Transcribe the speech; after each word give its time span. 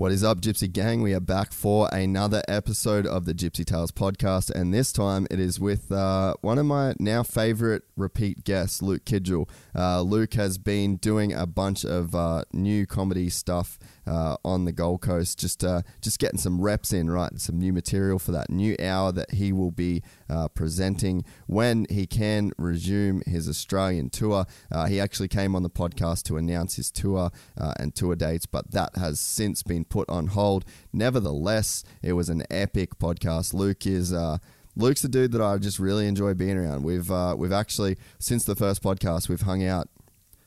What 0.00 0.12
is 0.12 0.24
up, 0.24 0.40
Gypsy 0.40 0.72
Gang? 0.72 1.02
We 1.02 1.12
are 1.12 1.20
back 1.20 1.52
for 1.52 1.86
another 1.92 2.42
episode 2.48 3.06
of 3.06 3.26
the 3.26 3.34
Gypsy 3.34 3.66
Tales 3.66 3.92
podcast, 3.92 4.48
and 4.48 4.72
this 4.72 4.92
time 4.92 5.26
it 5.30 5.38
is 5.38 5.60
with 5.60 5.92
uh, 5.92 6.32
one 6.40 6.56
of 6.56 6.64
my 6.64 6.94
now 6.98 7.22
favorite 7.22 7.82
repeat 7.98 8.42
guests, 8.42 8.80
Luke 8.80 9.04
Kidgell. 9.04 9.46
Uh, 9.76 10.00
Luke 10.00 10.32
has 10.32 10.56
been 10.56 10.96
doing 10.96 11.34
a 11.34 11.44
bunch 11.44 11.84
of 11.84 12.14
uh, 12.14 12.44
new 12.50 12.86
comedy 12.86 13.28
stuff 13.28 13.78
uh, 14.06 14.36
on 14.44 14.64
the 14.64 14.72
Gold 14.72 15.02
Coast, 15.02 15.38
just 15.38 15.64
uh, 15.64 15.82
just 16.00 16.18
getting 16.18 16.38
some 16.38 16.60
reps 16.60 16.92
in, 16.92 17.10
right? 17.10 17.38
Some 17.40 17.58
new 17.58 17.72
material 17.72 18.18
for 18.18 18.32
that 18.32 18.50
new 18.50 18.76
hour 18.80 19.12
that 19.12 19.32
he 19.32 19.52
will 19.52 19.70
be 19.70 20.02
uh, 20.28 20.48
presenting 20.48 21.24
when 21.46 21.86
he 21.90 22.06
can 22.06 22.52
resume 22.58 23.22
his 23.26 23.48
Australian 23.48 24.10
tour. 24.10 24.46
Uh, 24.70 24.86
he 24.86 25.00
actually 25.00 25.28
came 25.28 25.54
on 25.54 25.62
the 25.62 25.70
podcast 25.70 26.24
to 26.24 26.36
announce 26.36 26.76
his 26.76 26.90
tour 26.90 27.30
uh, 27.58 27.72
and 27.78 27.94
tour 27.94 28.16
dates, 28.16 28.46
but 28.46 28.70
that 28.72 28.96
has 28.96 29.20
since 29.20 29.62
been 29.62 29.84
put 29.84 30.08
on 30.08 30.28
hold. 30.28 30.64
Nevertheless, 30.92 31.84
it 32.02 32.12
was 32.14 32.28
an 32.28 32.44
epic 32.50 32.98
podcast. 32.98 33.54
Luke 33.54 33.86
is. 33.86 34.12
Uh, 34.12 34.38
Luke's 34.76 35.02
a 35.02 35.08
dude 35.08 35.32
that 35.32 35.42
I 35.42 35.58
just 35.58 35.80
really 35.80 36.06
enjoy 36.06 36.32
being 36.32 36.56
around. 36.56 36.84
We've 36.84 37.10
we've 37.36 37.52
actually 37.52 37.98
since 38.20 38.44
the 38.44 38.54
first 38.54 38.82
podcast 38.82 39.28
we've 39.28 39.40
hung 39.40 39.64
out 39.64 39.88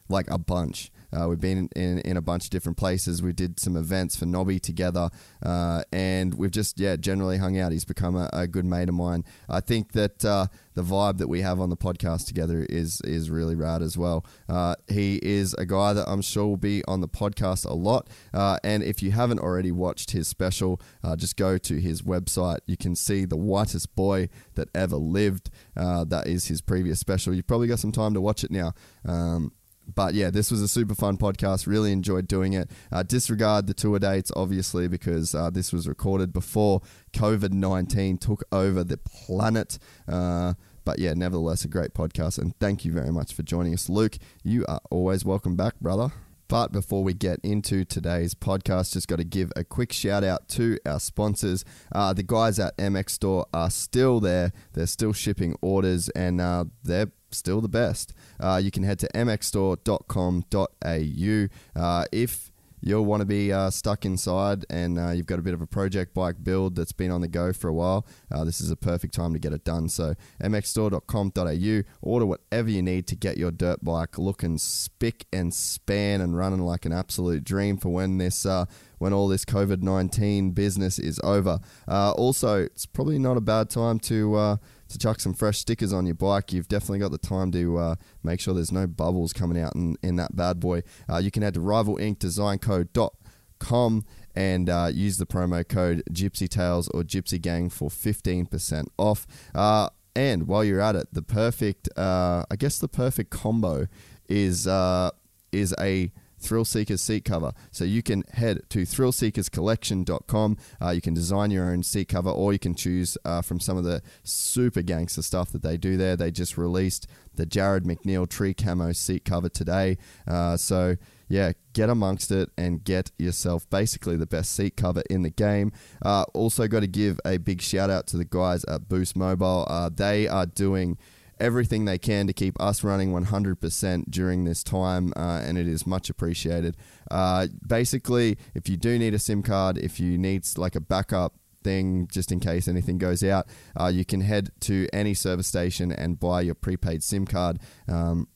like 0.08 0.30
a 0.30 0.38
bunch. 0.38 0.93
Uh, 1.14 1.28
we've 1.28 1.40
been 1.40 1.70
in, 1.76 2.00
in 2.00 2.18
a 2.18 2.22
bunch 2.22 2.46
of 2.46 2.50
different 2.50 2.78
places. 2.78 3.22
We 3.22 3.34
did 3.34 3.60
some 3.60 3.78
events 3.78 4.16
for 4.16 4.26
Nobby 4.26 4.60
together, 4.60 5.10
uh, 5.42 5.84
and 5.92 6.34
we've 6.34 6.52
just 6.52 6.80
yeah 6.80 6.96
generally 6.96 7.38
hung 7.38 7.58
out. 7.58 7.72
He's 7.72 7.86
become 7.86 8.16
a, 8.16 8.30
a 8.34 8.48
good 8.48 8.66
mate 8.66 8.90
of 8.90 8.96
mine. 8.96 9.24
I 9.48 9.60
think 9.60 9.94
that 9.94 10.26
uh, 10.26 10.48
the 10.74 10.84
vibe 10.84 11.18
that 11.20 11.28
we 11.28 11.42
have 11.42 11.60
on 11.60 11.70
the 11.70 11.78
podcast 11.78 12.28
together 12.28 12.66
is 12.70 13.02
is 13.02 13.30
really 13.30 13.56
rad 13.56 13.82
as 13.82 13.98
well. 13.98 14.26
Uh, 14.50 14.76
he 14.88 15.20
is 15.22 15.54
a 15.56 15.66
guy 15.66 15.94
that 15.94 16.08
I'm 16.08 16.22
sure 16.22 16.48
will 16.48 16.58
be 16.58 16.84
on 16.86 17.02
the 17.02 17.08
podcast 17.08 17.66
a 17.66 17.74
lot. 17.74 18.10
Uh, 18.34 18.58
and 18.64 18.84
if 18.84 19.04
you 19.04 19.12
haven't 19.12 19.40
already 19.40 19.72
watched 19.72 20.12
his 20.12 20.28
special, 20.28 20.82
uh, 21.04 21.16
just 21.16 21.38
go 21.38 21.58
to 21.58 21.80
his 21.80 22.02
website. 22.02 22.60
You 22.66 22.78
can 22.78 22.96
see 22.96 23.26
the 23.26 23.38
whitest 23.38 23.96
boy 23.96 24.30
that 24.56 24.70
ever 24.74 24.96
lived. 24.96 25.50
that 25.76 26.24
is 26.28 26.48
his 26.48 26.62
previous 26.62 27.00
special. 27.00 27.34
You've 27.34 27.48
probably 27.48 27.68
got 27.68 27.80
some 27.80 27.92
time 27.92 28.14
to 28.14 28.22
watch 28.22 28.44
it 28.44 28.52
now. 28.52 28.74
Um, 29.06 29.52
but 29.88 30.14
yeah, 30.14 30.30
this 30.30 30.52
was 30.52 30.62
a 30.62 30.68
super 30.68 30.96
fun 30.96 31.18
podcast. 31.18 31.68
Really 31.68 31.92
enjoyed 31.92 32.28
doing 32.28 32.54
it. 32.54 32.70
Uh, 32.92 33.04
disregard 33.04 33.68
the 33.68 33.74
tour 33.74 34.00
dates, 34.00 34.32
obviously, 34.36 34.88
because 34.88 35.36
uh, 35.36 35.50
this 35.50 35.74
was 35.74 35.88
recorded 35.88 36.34
before 36.34 36.82
COVID 37.14 37.52
19 37.52 38.18
took 38.18 38.44
over 38.52 38.84
the 38.84 38.98
planet. 38.98 39.80
Uh, 40.08 40.54
but 40.86 41.00
yeah, 41.00 41.14
nevertheless, 41.14 41.64
a 41.64 41.68
great 41.68 41.94
podcast. 41.94 42.38
And 42.38 42.58
thank 42.60 42.86
you 42.86 42.92
very 42.92 43.12
much 43.12 43.34
for 43.34 43.44
joining 43.44 43.74
us. 43.74 43.90
Luke, 43.90 44.18
you 44.44 44.66
are 44.68 44.82
always 44.90 45.24
welcome 45.24 45.56
back, 45.56 45.80
brother. 45.80 46.12
But 46.50 46.72
before 46.72 47.04
we 47.04 47.14
get 47.14 47.40
into 47.42 47.84
today's 47.86 48.36
podcast, 48.36 48.94
just 48.94 49.08
got 49.08 49.16
to 49.16 49.24
give 49.24 49.52
a 49.56 49.64
quick 49.64 49.92
shout 49.92 50.24
out 50.24 50.48
to 50.50 50.78
our 50.86 51.00
sponsors. 51.00 51.66
Uh, 51.92 52.14
the 52.14 52.22
guys 52.22 52.60
at 52.60 52.78
MX 52.78 53.12
Store 53.12 53.48
are 53.54 53.72
still 53.72 54.20
there. 54.20 54.52
They're 54.74 54.86
still 54.86 55.14
shipping 55.14 55.56
orders 55.62 56.10
and 56.10 56.42
uh, 56.42 56.66
they're 56.84 57.12
still 57.32 57.62
the 57.62 57.70
best. 57.70 58.14
Uh, 58.40 58.62
you 58.64 58.72
can 58.72 58.84
head 58.84 59.00
to 59.00 59.10
mxstore.com.au. 59.14 61.82
Uh, 61.82 62.06
if 62.12 62.54
you'll 62.84 63.06
want 63.06 63.22
to 63.22 63.26
be 63.26 63.52
uh, 63.52 63.70
stuck 63.70 64.06
inside 64.06 64.66
and 64.70 65.00
uh, 65.00 65.12
you've 65.12 65.26
got 65.26 65.40
a 65.40 65.42
bit 65.42 65.54
of 65.54 65.62
a 65.62 65.68
project 65.68 66.14
bike 66.14 66.44
build 66.44 66.76
that's 66.76 66.92
been 66.92 67.12
on 67.12 67.22
the 67.22 67.28
go 67.28 67.54
for 67.54 67.70
a 67.70 67.74
while, 67.74 68.06
uh, 68.32 68.44
this 68.44 68.60
is 68.60 68.70
a 68.70 68.76
perfect 68.76 69.14
time 69.14 69.34
to 69.34 69.40
get 69.40 69.54
it 69.54 69.64
done. 69.64 69.88
So, 69.88 70.16
mxstore.com.au, 70.42 71.84
order 72.02 72.26
whatever 72.26 72.70
you 72.70 72.82
need 72.82 73.08
to 73.08 73.16
get 73.16 73.38
your 73.38 73.52
dirt 73.52 73.84
bike 73.84 74.18
looking 74.18 74.58
spick 74.58 75.26
and 75.32 75.54
span 75.54 76.20
and 76.20 76.38
running 76.38 76.60
like 76.60 76.86
an 76.86 76.92
absolute 76.92 77.44
dream 77.44 77.78
for 77.78 77.90
when 77.90 78.18
this. 78.18 78.46
Uh, 78.46 78.66
when 79.00 79.12
all 79.12 79.28
this 79.28 79.44
COVID 79.44 79.82
19 79.82 80.52
business 80.52 80.98
is 80.98 81.20
over. 81.26 81.60
Uh, 81.90 82.14
also, 82.14 82.64
it's 82.64 82.86
probably 82.86 83.20
not 83.20 83.36
a 83.36 83.42
bad 83.42 83.70
time 83.70 84.00
to 84.00 84.36
uh, 84.36 84.58
to 84.94 85.00
chuck 85.00 85.20
some 85.20 85.34
fresh 85.34 85.60
stickers 85.60 85.92
on 85.92 86.06
your 86.06 86.16
bike, 86.16 86.54
you've 86.54 86.68
definitely 86.68 87.00
got 87.00 87.12
the 87.12 87.18
time 87.18 87.52
to 87.52 87.78
uh, 87.78 87.96
make 88.24 88.40
sure 88.40 88.54
there's 88.54 88.72
no 88.72 88.88
bubbles 88.88 89.34
coming 89.34 89.62
out 89.62 89.76
in, 89.76 89.98
in 90.02 90.16
that 90.16 90.36
bad 90.36 90.60
boy. 90.60 90.82
Uh, 91.10 91.18
you 91.18 91.32
can 91.32 91.44
head 91.44 91.56
to 91.56 91.60
rivalinkdesignco.com 91.60 94.06
and 94.36 94.70
uh, 94.70 94.90
use 94.92 95.18
the 95.18 95.26
promo 95.26 95.68
code 95.68 96.04
Gypsy 96.12 96.48
Tales 96.50 96.88
or 96.90 97.02
Gypsy 97.04 97.42
Gang 97.42 97.70
for 97.70 97.90
15% 97.90 98.88
off. 98.98 99.28
Uh, 99.54 99.90
and 100.16 100.48
while 100.48 100.64
you're 100.64 100.82
at 100.82 100.96
it, 100.96 101.08
the 101.12 101.22
perfect, 101.22 101.90
uh, 101.98 102.46
I 102.50 102.56
guess 102.56 102.80
the 102.80 102.88
perfect 102.88 103.32
combo 103.32 103.88
is 104.30 104.66
uh, 104.68 105.12
is 105.52 105.76
a 105.80 106.12
Thrill 106.44 106.66
Seekers 106.66 107.02
seat 107.02 107.26
cover. 107.26 107.54
So 107.72 107.84
you 107.84 108.04
can 108.04 108.24
head 108.34 108.62
to 108.70 108.80
thrillseekerscollection.com. 108.80 110.58
Uh, 110.82 110.90
you 110.90 111.02
can 111.02 111.14
design 111.14 111.52
your 111.52 111.66
own 111.72 111.84
seat 111.84 112.10
cover, 112.10 112.30
or 112.30 112.54
you 112.54 112.60
can 112.60 112.76
choose 112.76 113.18
uh, 113.26 113.42
from 113.42 113.60
some 113.60 113.78
of 113.78 113.84
the 113.84 114.02
super 114.24 114.82
gangster 114.82 115.22
stuff 115.22 115.52
that 115.52 115.64
they 115.64 115.78
do 115.78 115.98
there. 115.98 116.16
They 116.16 116.32
just 116.32 116.58
released 116.58 117.08
the 117.36 117.46
Jared 117.46 117.84
McNeil 117.84 118.30
tree 118.30 118.54
camo 118.54 118.92
seat 118.92 119.26
cover 119.26 119.50
today. 119.50 119.98
Uh, 120.28 120.58
so 120.58 120.98
yeah, 121.30 121.54
get 121.74 121.90
amongst 121.90 122.32
it 122.32 122.52
and 122.58 122.84
get 122.84 123.12
yourself 123.18 123.68
basically 123.70 124.18
the 124.18 124.28
best 124.28 124.54
seat 124.54 124.78
cover 124.78 125.02
in 125.10 125.24
the 125.24 125.30
game. 125.30 125.72
Uh, 126.04 126.26
also, 126.34 126.68
got 126.68 126.82
to 126.82 126.88
give 126.88 127.20
a 127.26 127.38
big 127.38 127.62
shout 127.62 127.90
out 127.90 128.06
to 128.08 128.18
the 128.18 128.26
guys 128.26 128.64
at 128.66 128.88
Boost 128.88 129.16
Mobile. 129.16 129.66
Uh, 129.68 129.90
they 129.90 130.28
are 130.28 130.46
doing 130.46 130.98
everything 131.40 131.86
they 131.86 131.98
can 131.98 132.28
to 132.28 132.34
keep 132.34 132.60
us 132.60 132.84
running 132.84 133.12
100% 133.12 134.10
during 134.10 134.44
this 134.44 134.64
time, 134.64 135.14
uh, 135.16 135.42
and 135.44 135.58
it 135.58 135.68
is 135.68 135.88
much 135.88 136.10
appreciated. 136.10 136.78
Uh, 137.10 137.48
basically, 137.66 138.38
if 138.54 138.70
you 138.70 138.78
do 138.78 138.98
need 138.98 139.14
a 139.14 139.20
SIM 139.20 139.44
card, 139.44 139.78
if 139.78 140.00
you 140.00 140.18
need 140.18 140.46
like 140.58 140.76
a 140.76 140.82
backup 140.82 141.34
thing 141.64 142.08
just 142.12 142.32
in 142.32 142.40
case 142.40 142.68
anything 142.68 142.98
goes 142.98 143.24
out, 143.24 143.48
uh, 143.80 143.88
you 143.88 144.06
can 144.06 144.22
head 144.22 144.52
to 144.62 144.88
any 144.94 145.14
service 145.14 145.48
station 145.48 145.92
and 145.92 146.20
buy 146.20 146.42
your 146.42 146.56
prepaid 146.56 147.04
SIM 147.04 147.26
card. 147.26 147.60
Um, 147.88 148.28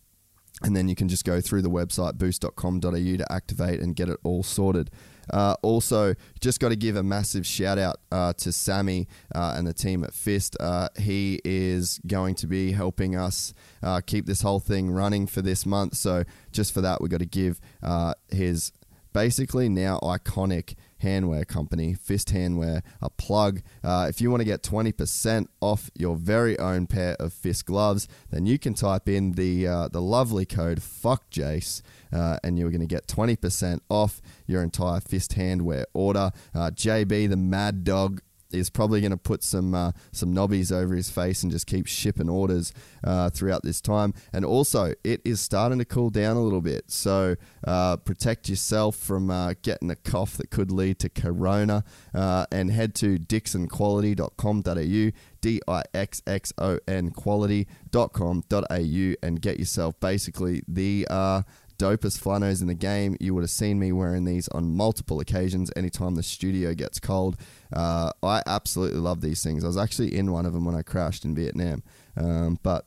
and 0.63 0.75
then 0.75 0.87
you 0.87 0.95
can 0.95 1.07
just 1.07 1.23
go 1.23 1.39
through 1.39 1.61
the 1.61 1.69
website 1.69 2.17
boost.com.au 2.17 2.91
to 2.91 3.25
activate 3.31 3.79
and 3.79 3.95
get 3.95 4.09
it 4.09 4.17
all 4.23 4.41
sorted. 4.41 4.89
Uh, 5.31 5.55
also, 5.61 6.15
just 6.39 6.59
got 6.59 6.69
to 6.69 6.75
give 6.75 6.95
a 6.95 7.03
massive 7.03 7.45
shout 7.45 7.77
out 7.77 7.99
uh, 8.11 8.33
to 8.33 8.51
Sammy 8.51 9.07
uh, 9.33 9.55
and 9.57 9.67
the 9.67 9.73
team 9.73 10.03
at 10.03 10.13
Fist. 10.13 10.55
Uh, 10.59 10.89
he 10.97 11.39
is 11.43 11.99
going 12.07 12.35
to 12.35 12.47
be 12.47 12.71
helping 12.71 13.15
us 13.15 13.53
uh, 13.83 14.01
keep 14.05 14.25
this 14.25 14.41
whole 14.41 14.59
thing 14.59 14.91
running 14.91 15.27
for 15.27 15.41
this 15.41 15.65
month. 15.65 15.95
So, 15.95 16.23
just 16.51 16.73
for 16.73 16.81
that, 16.81 17.01
we've 17.01 17.11
got 17.11 17.19
to 17.19 17.25
give 17.25 17.59
uh, 17.83 18.13
his 18.29 18.71
basically 19.13 19.69
now 19.69 19.99
iconic 20.03 20.75
handwear 21.03 21.45
company, 21.47 21.93
Fist 21.93 22.29
Handwear, 22.29 22.81
a 23.01 23.09
plug. 23.09 23.61
Uh, 23.83 24.07
if 24.09 24.21
you 24.21 24.29
want 24.29 24.41
to 24.41 24.45
get 24.45 24.63
20% 24.63 25.47
off 25.61 25.89
your 25.95 26.15
very 26.15 26.57
own 26.59 26.87
pair 26.87 27.15
of 27.19 27.33
Fist 27.33 27.65
gloves, 27.65 28.07
then 28.29 28.45
you 28.45 28.57
can 28.57 28.73
type 28.73 29.07
in 29.07 29.33
the 29.33 29.67
uh, 29.67 29.87
the 29.87 30.01
lovely 30.01 30.45
code 30.45 30.81
Fuck 30.81 31.29
Jace, 31.29 31.81
uh, 32.11 32.37
and 32.43 32.57
you're 32.57 32.69
going 32.69 32.81
to 32.81 32.87
get 32.87 33.07
20% 33.07 33.79
off 33.89 34.21
your 34.45 34.63
entire 34.63 34.99
Fist 34.99 35.35
Handwear 35.35 35.85
order. 35.93 36.31
Uh, 36.53 36.71
JB, 36.71 37.29
the 37.29 37.37
Mad 37.37 37.83
Dog, 37.83 38.21
is 38.51 38.69
probably 38.69 39.01
going 39.01 39.11
to 39.11 39.17
put 39.17 39.43
some 39.43 39.73
uh, 39.73 39.91
some 40.11 40.33
knobbies 40.33 40.71
over 40.71 40.95
his 40.95 41.09
face 41.09 41.43
and 41.43 41.51
just 41.51 41.67
keep 41.67 41.87
shipping 41.87 42.29
orders 42.29 42.73
uh, 43.03 43.29
throughout 43.29 43.63
this 43.63 43.81
time. 43.81 44.13
And 44.33 44.45
also, 44.45 44.93
it 45.03 45.21
is 45.25 45.41
starting 45.41 45.79
to 45.79 45.85
cool 45.85 46.09
down 46.09 46.37
a 46.37 46.41
little 46.41 46.61
bit, 46.61 46.91
so 46.91 47.35
uh, 47.65 47.97
protect 47.97 48.49
yourself 48.49 48.95
from 48.95 49.29
uh, 49.29 49.53
getting 49.61 49.91
a 49.91 49.95
cough 49.95 50.37
that 50.37 50.49
could 50.49 50.71
lead 50.71 50.99
to 50.99 51.09
corona. 51.09 51.83
Uh, 52.13 52.45
and 52.51 52.71
head 52.71 52.95
to 52.95 53.17
dixxonquality.com.au, 53.17 55.11
D 55.41 55.61
I 55.67 55.83
X 55.93 56.21
X 56.25 56.53
O 56.57 56.79
N 56.87 57.11
quality.com.au, 57.11 59.13
and 59.23 59.41
get 59.41 59.59
yourself 59.59 59.99
basically 59.99 60.63
the 60.67 61.05
uh, 61.09 61.41
dopest 61.77 62.19
flannels 62.19 62.61
in 62.61 62.67
the 62.67 62.73
game. 62.73 63.17
You 63.19 63.33
would 63.33 63.43
have 63.43 63.49
seen 63.49 63.79
me 63.79 63.91
wearing 63.91 64.25
these 64.25 64.47
on 64.49 64.75
multiple 64.75 65.19
occasions 65.19 65.71
anytime 65.75 66.15
the 66.15 66.23
studio 66.23 66.73
gets 66.73 66.99
cold. 66.99 67.37
Uh, 67.73 68.11
I 68.23 68.41
absolutely 68.45 68.99
love 68.99 69.21
these 69.21 69.43
things. 69.43 69.63
I 69.63 69.67
was 69.67 69.77
actually 69.77 70.15
in 70.15 70.31
one 70.31 70.45
of 70.45 70.53
them 70.53 70.65
when 70.65 70.75
I 70.75 70.81
crashed 70.81 71.25
in 71.25 71.35
Vietnam, 71.35 71.83
um, 72.15 72.59
but 72.63 72.85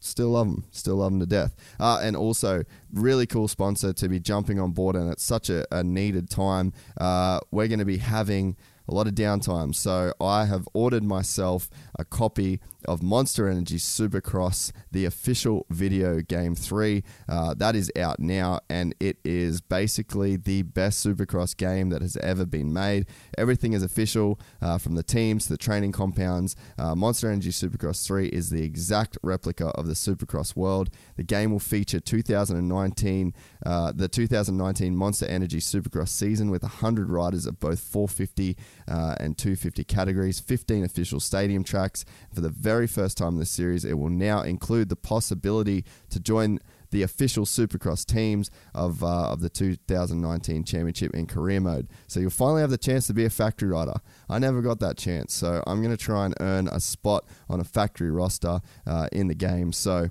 still 0.00 0.30
love 0.30 0.46
them, 0.46 0.64
still 0.70 0.96
love 0.96 1.12
them 1.12 1.20
to 1.20 1.26
death. 1.26 1.54
Uh, 1.78 2.00
and 2.02 2.16
also, 2.16 2.64
really 2.92 3.26
cool 3.26 3.48
sponsor 3.48 3.92
to 3.92 4.08
be 4.08 4.20
jumping 4.20 4.60
on 4.60 4.72
board, 4.72 4.96
and 4.96 5.10
it's 5.10 5.24
such 5.24 5.50
a, 5.50 5.66
a 5.74 5.82
needed 5.82 6.30
time. 6.30 6.72
Uh, 6.98 7.40
we're 7.50 7.68
going 7.68 7.78
to 7.78 7.84
be 7.84 7.98
having 7.98 8.56
a 8.88 8.94
lot 8.94 9.06
of 9.06 9.14
downtime. 9.14 9.74
So 9.74 10.12
I 10.20 10.46
have 10.46 10.66
ordered 10.72 11.04
myself 11.04 11.68
a 11.98 12.04
copy 12.04 12.60
of 12.86 13.02
Monster 13.02 13.48
Energy 13.48 13.76
Supercross, 13.76 14.72
the 14.92 15.04
official 15.04 15.66
video 15.68 16.20
game 16.20 16.54
3. 16.54 17.02
Uh, 17.28 17.54
that 17.54 17.74
is 17.74 17.90
out 17.98 18.18
now, 18.18 18.60
and 18.70 18.94
it 19.00 19.18
is 19.24 19.60
basically 19.60 20.36
the 20.36 20.62
best 20.62 21.04
Supercross 21.04 21.56
game 21.56 21.90
that 21.90 22.02
has 22.02 22.16
ever 22.18 22.46
been 22.46 22.72
made. 22.72 23.06
Everything 23.36 23.72
is 23.72 23.82
official 23.82 24.40
uh, 24.62 24.78
from 24.78 24.94
the 24.94 25.02
teams 25.02 25.44
to 25.44 25.52
the 25.52 25.58
training 25.58 25.92
compounds. 25.92 26.56
Uh, 26.78 26.94
Monster 26.94 27.30
Energy 27.30 27.50
Supercross 27.50 28.06
3 28.06 28.28
is 28.28 28.50
the 28.50 28.62
exact 28.62 29.18
replica 29.22 29.66
of 29.68 29.86
the 29.86 29.94
Supercross 29.94 30.56
world. 30.56 30.90
The 31.16 31.24
game 31.24 31.50
will 31.50 31.58
feature 31.58 32.00
2019, 32.00 33.34
uh, 33.66 33.92
the 33.94 34.08
2019 34.08 34.96
Monster 34.96 35.26
Energy 35.26 35.58
Supercross 35.58 36.08
season 36.08 36.50
with 36.50 36.62
100 36.62 37.10
riders 37.10 37.44
of 37.44 37.58
both 37.58 37.80
450 37.80 38.56
uh, 38.88 39.14
and 39.20 39.36
250 39.36 39.84
categories, 39.84 40.40
15 40.40 40.84
official 40.84 41.20
stadium 41.20 41.64
tracks. 41.64 42.04
For 42.34 42.40
the 42.40 42.48
very 42.48 42.86
first 42.86 43.18
time 43.18 43.34
in 43.34 43.38
the 43.38 43.46
series, 43.46 43.84
it 43.84 43.98
will 43.98 44.10
now 44.10 44.42
include 44.42 44.88
the 44.88 44.96
possibility 44.96 45.84
to 46.10 46.20
join 46.20 46.58
the 46.90 47.02
official 47.02 47.44
Supercross 47.44 48.04
teams 48.04 48.50
of, 48.74 49.02
uh, 49.02 49.30
of 49.30 49.40
the 49.40 49.50
2019 49.50 50.64
championship 50.64 51.14
in 51.14 51.26
career 51.26 51.60
mode. 51.60 51.88
So 52.06 52.20
you'll 52.20 52.30
finally 52.30 52.62
have 52.62 52.70
the 52.70 52.78
chance 52.78 53.06
to 53.08 53.14
be 53.14 53.24
a 53.24 53.30
factory 53.30 53.68
rider. 53.68 53.96
I 54.28 54.38
never 54.38 54.62
got 54.62 54.80
that 54.80 54.96
chance, 54.96 55.34
so 55.34 55.62
I'm 55.66 55.82
going 55.82 55.96
to 55.96 56.02
try 56.02 56.24
and 56.24 56.34
earn 56.40 56.68
a 56.68 56.80
spot 56.80 57.26
on 57.48 57.60
a 57.60 57.64
factory 57.64 58.10
roster 58.10 58.60
uh, 58.86 59.08
in 59.12 59.28
the 59.28 59.34
game. 59.34 59.72
So 59.72 60.10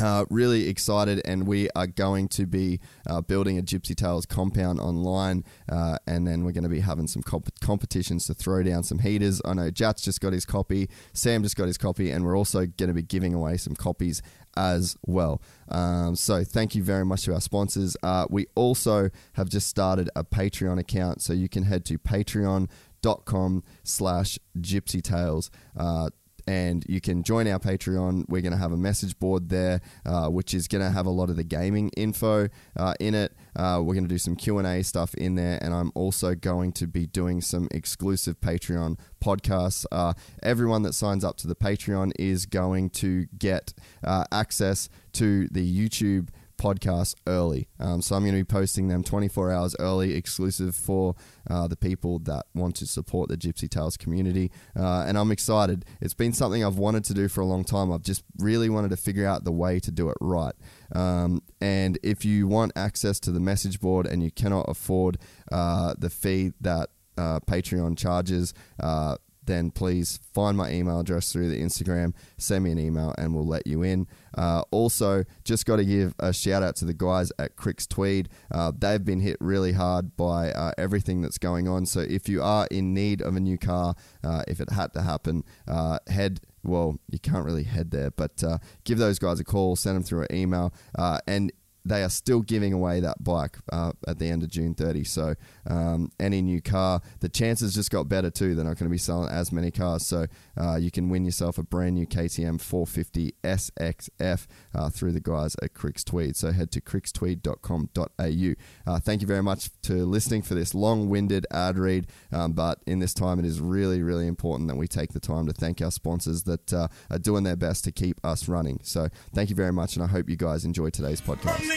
uh, 0.00 0.24
really 0.30 0.68
excited, 0.68 1.20
and 1.24 1.46
we 1.46 1.68
are 1.76 1.86
going 1.86 2.28
to 2.28 2.46
be 2.46 2.80
uh, 3.06 3.20
building 3.20 3.58
a 3.58 3.62
Gypsy 3.62 3.94
Tales 3.94 4.24
compound 4.24 4.80
online, 4.80 5.44
uh, 5.68 5.98
and 6.06 6.26
then 6.26 6.44
we're 6.44 6.52
going 6.52 6.64
to 6.64 6.70
be 6.70 6.80
having 6.80 7.06
some 7.06 7.22
comp- 7.22 7.60
competitions 7.60 8.26
to 8.26 8.34
throw 8.34 8.62
down 8.62 8.82
some 8.82 9.00
heaters. 9.00 9.42
I 9.44 9.54
know 9.54 9.70
Jats 9.70 10.02
just 10.02 10.20
got 10.20 10.32
his 10.32 10.46
copy, 10.46 10.88
Sam 11.12 11.42
just 11.42 11.56
got 11.56 11.66
his 11.66 11.78
copy, 11.78 12.10
and 12.10 12.24
we're 12.24 12.36
also 12.36 12.60
going 12.66 12.88
to 12.88 12.94
be 12.94 13.02
giving 13.02 13.34
away 13.34 13.56
some 13.58 13.74
copies 13.74 14.22
as 14.56 14.96
well. 15.06 15.42
Um, 15.68 16.16
so 16.16 16.44
thank 16.44 16.74
you 16.74 16.82
very 16.82 17.04
much 17.04 17.22
to 17.24 17.34
our 17.34 17.40
sponsors. 17.40 17.96
Uh, 18.02 18.26
we 18.30 18.46
also 18.54 19.10
have 19.34 19.48
just 19.48 19.68
started 19.68 20.10
a 20.16 20.24
Patreon 20.24 20.78
account, 20.78 21.22
so 21.22 21.32
you 21.32 21.48
can 21.48 21.64
head 21.64 21.84
to 21.84 21.98
patreon.com 21.98 23.62
slash 23.84 24.38
gypsy 24.58 25.02
tales 25.02 25.50
uh, 25.76 26.10
and 26.50 26.84
you 26.88 27.00
can 27.00 27.22
join 27.22 27.46
our 27.46 27.60
Patreon. 27.60 28.24
We're 28.28 28.40
going 28.40 28.50
to 28.52 28.58
have 28.58 28.72
a 28.72 28.76
message 28.76 29.16
board 29.20 29.50
there, 29.50 29.80
uh, 30.04 30.28
which 30.30 30.52
is 30.52 30.66
going 30.66 30.82
to 30.82 30.90
have 30.90 31.06
a 31.06 31.10
lot 31.10 31.30
of 31.30 31.36
the 31.36 31.44
gaming 31.44 31.90
info 31.90 32.48
uh, 32.76 32.94
in 32.98 33.14
it. 33.14 33.36
Uh, 33.54 33.80
we're 33.80 33.94
going 33.94 34.02
to 34.02 34.08
do 34.08 34.18
some 34.18 34.34
Q 34.34 34.58
and 34.58 34.66
A 34.66 34.82
stuff 34.82 35.14
in 35.14 35.36
there, 35.36 35.60
and 35.62 35.72
I'm 35.72 35.92
also 35.94 36.34
going 36.34 36.72
to 36.72 36.88
be 36.88 37.06
doing 37.06 37.40
some 37.40 37.68
exclusive 37.70 38.40
Patreon 38.40 38.98
podcasts. 39.24 39.86
Uh, 39.92 40.14
everyone 40.42 40.82
that 40.82 40.94
signs 40.94 41.22
up 41.22 41.36
to 41.36 41.46
the 41.46 41.54
Patreon 41.54 42.10
is 42.18 42.46
going 42.46 42.90
to 42.90 43.26
get 43.38 43.72
uh, 44.02 44.24
access 44.32 44.88
to 45.12 45.46
the 45.52 45.64
YouTube 45.64 46.30
podcasts 46.60 47.14
early. 47.26 47.68
Um, 47.80 48.02
so 48.02 48.14
I'm 48.14 48.22
going 48.22 48.34
to 48.34 48.40
be 48.40 48.44
posting 48.44 48.88
them 48.88 49.02
24 49.02 49.50
hours 49.50 49.74
early, 49.78 50.14
exclusive 50.14 50.74
for 50.74 51.16
uh, 51.48 51.66
the 51.66 51.76
people 51.76 52.18
that 52.20 52.44
want 52.54 52.76
to 52.76 52.86
support 52.86 53.30
the 53.30 53.36
Gypsy 53.36 53.68
Tales 53.68 53.96
community. 53.96 54.52
Uh, 54.78 55.04
and 55.06 55.16
I'm 55.16 55.32
excited. 55.32 55.86
It's 56.00 56.14
been 56.14 56.34
something 56.34 56.62
I've 56.62 56.76
wanted 56.76 57.04
to 57.04 57.14
do 57.14 57.28
for 57.28 57.40
a 57.40 57.46
long 57.46 57.64
time. 57.64 57.90
I've 57.90 58.02
just 58.02 58.22
really 58.38 58.68
wanted 58.68 58.90
to 58.90 58.96
figure 58.98 59.26
out 59.26 59.44
the 59.44 59.52
way 59.52 59.80
to 59.80 59.90
do 59.90 60.10
it 60.10 60.18
right. 60.20 60.54
Um, 60.94 61.42
and 61.60 61.98
if 62.02 62.24
you 62.24 62.46
want 62.46 62.72
access 62.76 63.18
to 63.20 63.32
the 63.32 63.40
message 63.40 63.80
board 63.80 64.06
and 64.06 64.22
you 64.22 64.30
cannot 64.30 64.66
afford 64.68 65.16
uh, 65.50 65.94
the 65.98 66.10
fee 66.10 66.52
that 66.60 66.90
uh, 67.16 67.40
Patreon 67.40 67.96
charges, 67.96 68.52
uh, 68.78 69.16
then 69.50 69.70
please 69.70 70.18
find 70.32 70.56
my 70.56 70.70
email 70.70 71.00
address 71.00 71.32
through 71.32 71.50
the 71.50 71.60
Instagram, 71.60 72.14
send 72.38 72.64
me 72.64 72.72
an 72.72 72.78
email, 72.78 73.14
and 73.18 73.34
we'll 73.34 73.46
let 73.46 73.66
you 73.66 73.82
in. 73.82 74.06
Uh, 74.36 74.62
also, 74.70 75.24
just 75.44 75.66
got 75.66 75.76
to 75.76 75.84
give 75.84 76.14
a 76.18 76.32
shout 76.32 76.62
out 76.62 76.76
to 76.76 76.84
the 76.84 76.94
guys 76.94 77.32
at 77.38 77.56
Cricks 77.56 77.86
Tweed. 77.86 78.28
Uh, 78.50 78.72
they've 78.76 79.04
been 79.04 79.20
hit 79.20 79.36
really 79.40 79.72
hard 79.72 80.16
by 80.16 80.52
uh, 80.52 80.72
everything 80.78 81.20
that's 81.20 81.38
going 81.38 81.68
on. 81.68 81.86
So 81.86 82.00
if 82.00 82.28
you 82.28 82.42
are 82.42 82.66
in 82.70 82.94
need 82.94 83.22
of 83.22 83.36
a 83.36 83.40
new 83.40 83.58
car, 83.58 83.94
uh, 84.22 84.44
if 84.46 84.60
it 84.60 84.70
had 84.70 84.92
to 84.94 85.02
happen, 85.02 85.44
uh, 85.66 85.98
head 86.06 86.40
well, 86.62 86.98
you 87.10 87.18
can't 87.18 87.44
really 87.44 87.64
head 87.64 87.90
there, 87.90 88.10
but 88.10 88.44
uh, 88.44 88.58
give 88.84 88.98
those 88.98 89.18
guys 89.18 89.40
a 89.40 89.44
call, 89.44 89.76
send 89.76 89.96
them 89.96 90.02
through 90.02 90.26
an 90.28 90.36
email, 90.36 90.74
uh, 90.98 91.18
and 91.26 91.52
they 91.84 92.02
are 92.02 92.10
still 92.10 92.42
giving 92.42 92.72
away 92.72 93.00
that 93.00 93.22
bike 93.22 93.58
uh, 93.72 93.92
at 94.06 94.18
the 94.18 94.28
end 94.28 94.42
of 94.42 94.50
June 94.50 94.74
30. 94.74 95.04
So 95.04 95.34
um, 95.66 96.10
any 96.20 96.42
new 96.42 96.60
car, 96.60 97.00
the 97.20 97.28
chances 97.28 97.74
just 97.74 97.90
got 97.90 98.08
better 98.08 98.30
too. 98.30 98.54
They're 98.54 98.64
not 98.64 98.78
going 98.78 98.88
to 98.88 98.90
be 98.90 98.98
selling 98.98 99.30
as 99.30 99.52
many 99.52 99.70
cars. 99.70 100.06
So 100.06 100.26
uh, 100.56 100.76
you 100.76 100.90
can 100.90 101.08
win 101.08 101.24
yourself 101.24 101.58
a 101.58 101.62
brand 101.62 101.94
new 101.94 102.06
KTM 102.06 102.60
450 102.60 103.34
SXF 103.42 104.46
uh, 104.74 104.90
through 104.90 105.12
the 105.12 105.20
guys 105.20 105.56
at 105.62 105.74
Cricks 105.74 106.04
Tweed. 106.04 106.36
So 106.36 106.52
head 106.52 106.70
to 106.72 106.80
crickstweed.com.au. 106.80 108.92
Uh, 108.92 109.00
thank 109.00 109.20
you 109.20 109.26
very 109.26 109.42
much 109.42 109.70
to 109.82 110.04
listening 110.04 110.42
for 110.42 110.54
this 110.54 110.74
long-winded 110.74 111.46
ad 111.50 111.78
read. 111.78 112.06
Um, 112.32 112.52
but 112.52 112.80
in 112.86 112.98
this 112.98 113.14
time, 113.14 113.38
it 113.38 113.44
is 113.44 113.60
really, 113.60 114.02
really 114.02 114.26
important 114.26 114.68
that 114.68 114.76
we 114.76 114.86
take 114.86 115.12
the 115.12 115.20
time 115.20 115.46
to 115.46 115.52
thank 115.52 115.80
our 115.80 115.90
sponsors 115.90 116.44
that 116.44 116.72
uh, 116.72 116.88
are 117.10 117.18
doing 117.18 117.44
their 117.44 117.56
best 117.56 117.84
to 117.84 117.92
keep 117.92 118.20
us 118.24 118.48
running. 118.48 118.80
So 118.82 119.08
thank 119.34 119.50
you 119.50 119.56
very 119.56 119.72
much, 119.72 119.96
and 119.96 120.04
I 120.04 120.08
hope 120.08 120.28
you 120.28 120.36
guys 120.36 120.64
enjoy 120.64 120.90
today's 120.90 121.20
podcast. 121.20 121.69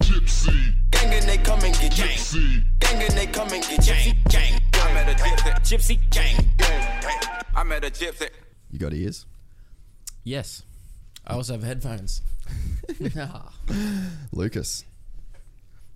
Gypsy. 0.00 0.74
Gang 0.90 1.12
and 1.12 1.24
they 1.28 1.36
come 1.38 1.60
and 1.62 1.72
get 1.74 1.92
gypsy. 1.92 2.64
Gang 2.80 3.00
and 3.02 3.12
they 3.12 3.26
come 3.26 3.48
and 3.52 3.62
get 3.62 3.80
gypsy. 3.80 4.28
Gang. 4.28 4.60
I 4.74 4.92
met 4.92 5.08
a 5.08 5.14
gypsy. 5.22 5.54
Gypsy 5.62 6.10
gang. 6.10 6.48
I 7.54 7.62
met 7.62 7.84
a 7.84 7.90
gypsy. 7.90 8.28
You 8.72 8.78
got 8.80 8.92
ears? 8.92 9.24
Yes. 10.24 10.62
I 11.24 11.34
also 11.34 11.52
have 11.52 11.62
headphones. 11.62 12.22
Ah, 13.16 13.52
Lucas. 14.32 14.84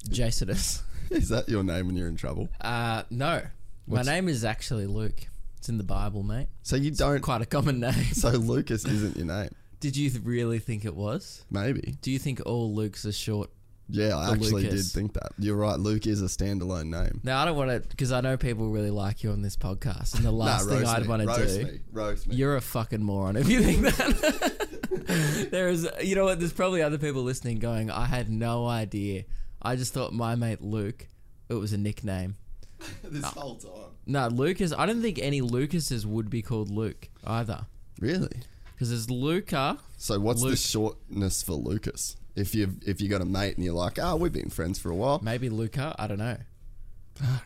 Jasonus. 0.08 0.82
Is 1.10 1.28
that 1.30 1.48
your 1.48 1.64
name 1.64 1.88
when 1.88 1.96
you're 1.96 2.08
in 2.08 2.16
trouble? 2.16 2.48
Uh, 2.60 3.02
no. 3.10 3.42
What's- 3.86 4.06
My 4.06 4.12
name 4.14 4.28
is 4.28 4.44
actually 4.44 4.86
Luke. 4.86 5.26
It's 5.58 5.68
in 5.68 5.78
the 5.78 5.84
Bible, 5.84 6.22
mate. 6.22 6.46
So 6.62 6.76
you 6.76 6.92
don't. 6.92 7.20
Quite 7.20 7.42
a 7.42 7.46
common 7.46 7.80
name. 7.80 7.92
So 8.12 8.28
Lucas 8.30 8.84
isn't 8.84 9.16
your 9.16 9.26
name. 9.26 9.50
Did 9.80 9.96
you 9.96 10.10
th- 10.10 10.22
really 10.24 10.58
think 10.58 10.84
it 10.84 10.94
was? 10.94 11.44
Maybe. 11.50 11.96
Do 12.00 12.10
you 12.10 12.18
think 12.18 12.40
all 12.46 12.74
Lukes 12.74 13.04
are 13.04 13.12
short? 13.12 13.50
Yeah, 13.88 14.16
I 14.16 14.32
actually 14.32 14.64
Lucas. 14.64 14.92
did 14.92 14.98
think 14.98 15.12
that. 15.12 15.32
You're 15.38 15.56
right. 15.56 15.78
Luke 15.78 16.06
is 16.08 16.20
a 16.20 16.24
standalone 16.24 16.86
name. 16.86 17.20
Now, 17.22 17.40
I 17.40 17.44
don't 17.44 17.56
want 17.56 17.70
to, 17.70 17.88
because 17.88 18.10
I 18.10 18.20
know 18.20 18.36
people 18.36 18.70
really 18.70 18.90
like 18.90 19.22
you 19.22 19.30
on 19.30 19.42
this 19.42 19.56
podcast. 19.56 20.16
And 20.16 20.24
the 20.24 20.30
last 20.32 20.68
thing 20.68 20.80
roast 20.80 20.90
I'd 20.92 21.02
me, 21.02 21.08
want 21.08 21.22
to 21.22 21.28
roast 21.28 21.60
do. 21.60 21.64
Me, 21.66 21.80
roast 21.92 22.26
me. 22.26 22.34
You're 22.34 22.56
a 22.56 22.60
fucking 22.60 23.02
moron 23.02 23.36
if 23.36 23.48
you 23.48 23.62
think 23.62 23.82
that. 23.82 25.48
there 25.52 25.68
is, 25.68 25.88
you 26.02 26.16
know 26.16 26.24
what? 26.24 26.40
There's 26.40 26.52
probably 26.52 26.82
other 26.82 26.98
people 26.98 27.22
listening 27.22 27.60
going, 27.60 27.90
I 27.90 28.06
had 28.06 28.28
no 28.28 28.66
idea. 28.66 29.24
I 29.62 29.76
just 29.76 29.92
thought 29.94 30.12
my 30.12 30.34
mate 30.34 30.62
Luke, 30.62 31.06
it 31.48 31.54
was 31.54 31.72
a 31.72 31.78
nickname. 31.78 32.36
this 33.04 33.24
whole 33.24 33.54
time. 33.56 33.92
No, 34.04 34.26
Lucas. 34.28 34.72
I 34.76 34.86
don't 34.86 35.00
think 35.00 35.20
any 35.20 35.40
Lucases 35.40 36.04
would 36.06 36.28
be 36.28 36.42
called 36.42 36.70
Luke 36.70 37.08
either, 37.24 37.66
Really? 38.00 38.40
Because 38.76 38.90
there's 38.90 39.10
Luca. 39.10 39.78
So 39.96 40.20
what's 40.20 40.42
the 40.42 40.54
shortness 40.56 41.42
for 41.42 41.54
Lucas? 41.54 42.16
If 42.36 42.54
you 42.54 42.76
if 42.86 43.00
you 43.00 43.08
got 43.08 43.22
a 43.22 43.24
mate 43.24 43.56
and 43.56 43.64
you're 43.64 43.74
like, 43.74 43.98
oh, 43.98 44.16
we've 44.16 44.32
been 44.32 44.50
friends 44.50 44.78
for 44.78 44.90
a 44.90 44.94
while. 44.94 45.18
Maybe 45.22 45.48
Luca. 45.48 45.96
I 45.98 46.06
don't 46.06 46.18
know. 46.18 46.36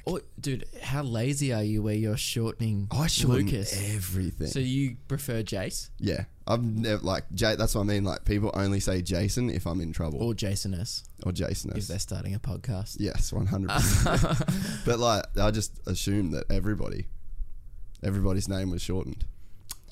Or, 0.05 0.23
dude, 0.41 0.65
how 0.83 1.05
lazy 1.05 1.53
are 1.53 1.63
you 1.63 1.81
where 1.81 1.95
you're 1.95 2.17
shortening 2.17 2.89
I 2.91 3.07
shorten 3.07 3.47
Lucas? 3.47 3.73
everything. 3.95 4.49
So 4.49 4.59
you 4.59 4.97
prefer 5.07 5.45
Jace 5.45 5.91
yeah, 6.01 6.25
I've 6.45 6.65
never 6.65 7.01
like 7.05 7.31
Jay. 7.33 7.55
That's 7.55 7.77
what 7.77 7.83
I 7.83 7.85
mean. 7.85 8.03
Like 8.03 8.25
people 8.25 8.51
only 8.55 8.81
say 8.81 9.01
Jason 9.01 9.49
if 9.49 9.69
I'm 9.69 9.81
in 9.81 9.93
trouble 9.93 10.21
or 10.21 10.35
Jason 10.35 10.75
S 10.75 11.05
or 11.25 11.31
Jason. 11.31 11.71
if 11.77 11.87
they're 11.87 12.01
starting 12.01 12.35
a 12.35 12.41
podcast? 12.41 12.97
Yes, 12.99 13.33
one 13.33 13.47
hundred 13.47 13.71
percent. 13.71 14.43
But 14.85 14.99
like, 14.99 15.23
I 15.41 15.53
just 15.53 15.87
assume 15.87 16.33
that 16.33 16.51
everybody 16.51 17.07
Everybody's 18.03 18.49
name 18.49 18.71
was 18.71 18.81
shortened, 18.83 19.25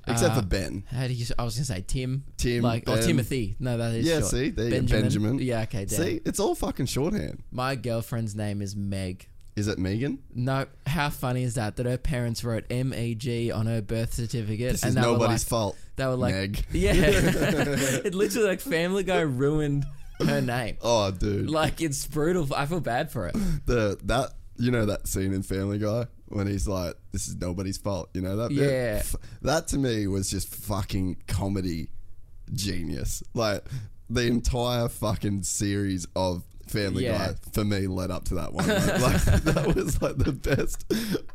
except 0.08 0.34
Uh, 0.34 0.40
for 0.40 0.46
Ben. 0.46 0.84
How 0.90 1.06
do 1.06 1.12
you? 1.12 1.26
I 1.38 1.44
was 1.44 1.54
gonna 1.56 1.64
say 1.64 1.84
Tim. 1.86 2.24
Tim, 2.36 2.62
like 2.62 2.88
or 2.88 2.96
Ben. 2.96 3.04
Timothy. 3.06 3.56
No, 3.60 3.76
that 3.78 3.94
is 3.94 4.06
Yeah, 4.06 4.20
short. 4.20 4.30
see, 4.30 4.50
there 4.50 4.70
Benjamin. 4.70 5.02
Benjamin. 5.02 5.38
Yeah, 5.40 5.62
okay. 5.62 5.84
Damn. 5.84 6.02
See, 6.04 6.20
it's 6.24 6.40
all 6.40 6.54
fucking 6.54 6.86
shorthand. 6.86 7.42
My 7.50 7.74
girlfriend's 7.76 8.34
name 8.34 8.62
is 8.62 8.74
Meg. 8.76 9.28
Is 9.56 9.66
it 9.66 9.76
Megan? 9.78 10.20
No, 10.32 10.66
how 10.86 11.10
funny 11.10 11.42
is 11.42 11.54
that? 11.54 11.74
That 11.76 11.86
her 11.86 11.98
parents 11.98 12.44
wrote 12.44 12.64
M 12.70 12.94
E 12.94 13.16
G 13.16 13.50
on 13.50 13.66
her 13.66 13.82
birth 13.82 14.14
certificate, 14.14 14.72
This 14.72 14.82
and 14.84 14.90
is 14.90 14.94
nobody's 14.96 15.42
like, 15.44 15.48
fault. 15.48 15.76
They 15.96 16.06
were 16.06 16.14
like, 16.14 16.34
Meg. 16.34 16.64
yeah, 16.72 16.92
it 16.94 18.14
literally 18.14 18.48
like 18.48 18.60
Family 18.60 19.02
Guy 19.02 19.20
ruined 19.20 19.84
her 20.24 20.40
name. 20.40 20.76
Oh, 20.82 21.10
dude, 21.10 21.50
Like 21.50 21.80
it's 21.80 22.06
brutal. 22.06 22.48
I 22.54 22.66
feel 22.66 22.78
bad 22.80 23.10
for 23.10 23.26
it. 23.26 23.34
the 23.66 23.98
that 24.04 24.30
you 24.58 24.70
know 24.70 24.86
that 24.86 25.08
scene 25.08 25.32
in 25.32 25.42
Family 25.42 25.78
Guy 25.78 26.06
when 26.30 26.46
he's 26.46 26.66
like, 26.68 26.94
"This 27.12 27.28
is 27.28 27.36
nobody's 27.36 27.78
fault." 27.78 28.10
You 28.14 28.20
know 28.22 28.36
that? 28.36 28.48
bit? 28.50 28.58
Yeah. 28.58 29.02
That 29.42 29.68
to 29.68 29.78
me 29.78 30.06
was 30.06 30.30
just 30.30 30.48
fucking 30.48 31.22
comedy 31.26 31.88
genius. 32.52 33.22
Like 33.34 33.64
the 34.10 34.26
entire 34.26 34.88
fucking 34.88 35.42
series 35.42 36.06
of 36.16 36.42
Family 36.66 37.04
Yeah. 37.04 37.28
Guy 37.28 37.34
for 37.52 37.64
me 37.64 37.86
led 37.86 38.10
up 38.10 38.24
to 38.26 38.34
that 38.34 38.52
one. 38.52 38.66
Like, 38.68 39.00
like, 39.00 39.22
that 39.44 39.72
was 39.74 40.00
like 40.02 40.18
the 40.18 40.32
best 40.32 40.84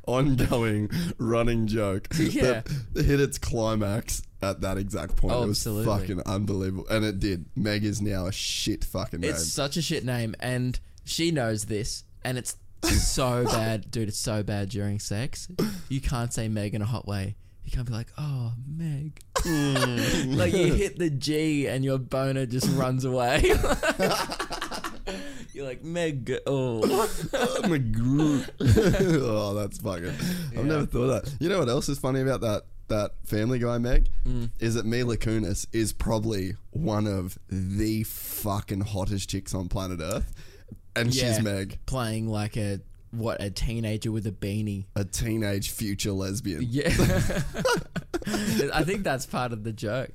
ongoing 0.07 0.89
running 1.17 1.67
joke 1.67 2.07
Yeah. 2.19 2.61
that 2.93 3.03
hit 3.05 3.19
its 3.19 3.37
climax 3.37 4.21
at 4.41 4.61
that 4.61 4.77
exact 4.77 5.15
point. 5.15 5.33
Oh, 5.33 5.43
it 5.43 5.47
was 5.47 5.57
absolutely. 5.59 5.85
fucking 5.85 6.21
unbelievable, 6.25 6.85
and 6.89 7.03
it 7.05 7.19
did. 7.19 7.45
Meg 7.55 7.83
is 7.83 8.01
now 8.01 8.27
a 8.27 8.31
shit 8.31 8.83
fucking 8.83 9.21
name. 9.21 9.31
It's 9.31 9.47
such 9.47 9.77
a 9.77 9.81
shit 9.81 10.03
name, 10.05 10.35
and 10.39 10.79
she 11.05 11.31
knows 11.31 11.65
this, 11.65 12.03
and 12.23 12.37
it's 12.37 12.57
so 12.89 13.45
bad, 13.45 13.89
dude. 13.91 14.07
It's 14.09 14.17
so 14.17 14.43
bad 14.43 14.69
during 14.69 14.99
sex. 14.99 15.47
You 15.89 16.01
can't 16.01 16.33
say 16.33 16.47
Meg 16.47 16.73
in 16.75 16.81
a 16.81 16.85
hot 16.85 17.07
way. 17.07 17.35
You 17.63 17.71
can't 17.71 17.87
be 17.87 17.93
like, 17.93 18.07
oh, 18.17 18.53
Meg. 18.67 19.19
like 19.45 20.53
you 20.53 20.73
hit 20.73 20.97
the 20.99 21.09
G 21.09 21.67
and 21.67 21.83
your 21.85 21.97
boner 21.97 22.45
just 22.45 22.67
runs 22.75 23.05
away. 23.05 23.41
You're 25.53 25.65
like 25.65 25.83
Meg. 25.83 26.33
Oh, 26.47 26.79
Meg. 27.69 27.95
oh, 28.01 29.53
that's 29.53 29.77
fucking. 29.79 30.13
I've 30.57 30.65
never 30.65 30.85
thought 30.85 31.03
of 31.09 31.23
that. 31.25 31.35
You 31.39 31.47
know 31.49 31.59
what 31.59 31.69
else 31.69 31.89
is 31.89 31.99
funny 31.99 32.21
about 32.21 32.41
that 32.41 32.63
that 32.89 33.11
Family 33.23 33.59
Guy 33.59 33.77
Meg 33.77 34.09
Mm. 34.27 34.49
is 34.59 34.73
that 34.75 34.85
Mila 34.85 35.15
Kunis 35.17 35.65
is 35.71 35.93
probably 35.93 36.55
one 36.71 37.07
of 37.07 37.37
the 37.49 38.03
fucking 38.03 38.81
hottest 38.81 39.29
chicks 39.29 39.53
on 39.55 39.69
planet 39.69 39.99
Earth, 40.01 40.33
and 40.95 41.13
Yeah. 41.13 41.33
she's 41.35 41.43
Meg, 41.43 41.79
playing 41.85 42.27
like 42.27 42.57
a 42.57 42.79
what 43.11 43.41
a 43.43 43.49
teenager 43.51 44.11
with 44.11 44.25
a 44.27 44.31
beanie. 44.31 44.85
a 44.95 45.03
teenage 45.05 45.69
future 45.71 46.11
lesbian. 46.11 46.63
Yeah, 46.67 46.87
I 48.73 48.83
think 48.83 49.03
that's 49.03 49.25
part 49.25 49.53
of 49.53 49.63
the 49.63 49.71
joke. 49.73 50.11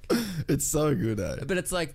It's 0.48 0.66
so 0.66 0.94
good, 0.94 1.20
eh? 1.20 1.36
But 1.46 1.58
it's 1.58 1.72
like, 1.72 1.94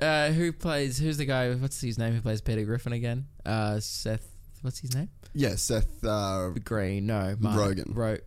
uh, 0.00 0.28
who 0.30 0.52
plays? 0.52 0.98
Who's 0.98 1.16
the 1.16 1.24
guy? 1.24 1.52
What's 1.54 1.80
his 1.80 1.98
name? 1.98 2.14
Who 2.14 2.20
plays 2.20 2.40
Peter 2.40 2.64
Griffin 2.64 2.92
again? 2.92 3.26
Uh, 3.46 3.80
Seth. 3.80 4.26
What's 4.62 4.78
his 4.80 4.94
name? 4.94 5.08
Yeah, 5.34 5.54
Seth 5.56 6.04
uh, 6.04 6.50
Green. 6.64 7.06
No, 7.06 7.34
Mark, 7.38 7.56
Rogen. 7.76 7.94
Ro- 7.96 8.18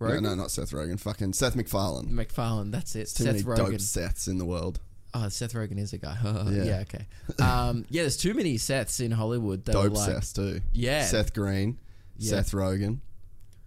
no, 0.00 0.06
Rogen. 0.06 0.22
no, 0.22 0.34
not 0.34 0.50
Seth 0.50 0.70
Rogen. 0.70 0.98
Fucking 0.98 1.32
Seth 1.32 1.54
MacFarlane. 1.56 2.08
McFarlane. 2.10 2.70
That's 2.72 2.94
it. 2.96 3.06
Too 3.08 3.24
Seth 3.24 3.26
many 3.26 3.42
Rogen. 3.42 3.56
dope 3.72 3.80
Seths 3.80 4.28
in 4.28 4.38
the 4.38 4.44
world. 4.44 4.80
Oh, 5.24 5.28
Seth 5.28 5.54
Rogen 5.54 5.78
is 5.78 5.92
a 5.92 5.98
guy. 5.98 6.16
Yeah. 6.24 6.62
yeah. 6.64 6.80
Okay. 6.82 7.06
Um, 7.42 7.84
yeah. 7.88 8.02
There's 8.02 8.16
too 8.16 8.34
many 8.34 8.56
Seths 8.56 9.00
in 9.00 9.10
Hollywood. 9.12 9.64
That 9.64 9.72
Dope 9.72 9.84
were 9.84 9.90
like, 9.90 10.10
Seths 10.10 10.34
too. 10.34 10.60
Yeah. 10.74 11.04
Seth 11.04 11.32
Green, 11.32 11.78
Yeah. 12.18 12.30
Seth 12.30 12.50
Rogen, 12.52 12.98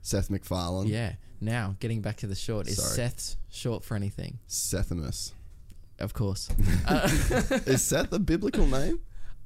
Seth 0.02 0.30
MacFarlane, 0.30 0.88
Yeah. 0.88 1.14
Now, 1.42 1.76
getting 1.80 2.02
back 2.02 2.18
to 2.18 2.28
the 2.28 2.36
short, 2.36 2.68
is 2.68 2.78
Sorry. 2.78 2.96
Seth's 2.96 3.38
short 3.50 3.84
for 3.86 3.96
anything? 3.96 4.40
Sethimus. 4.50 5.32
Of 5.98 6.14
course. 6.14 6.50
Is 7.66 7.82
Seth 7.82 8.12
a 8.14 8.20
biblical 8.20 8.66
name? 8.68 9.02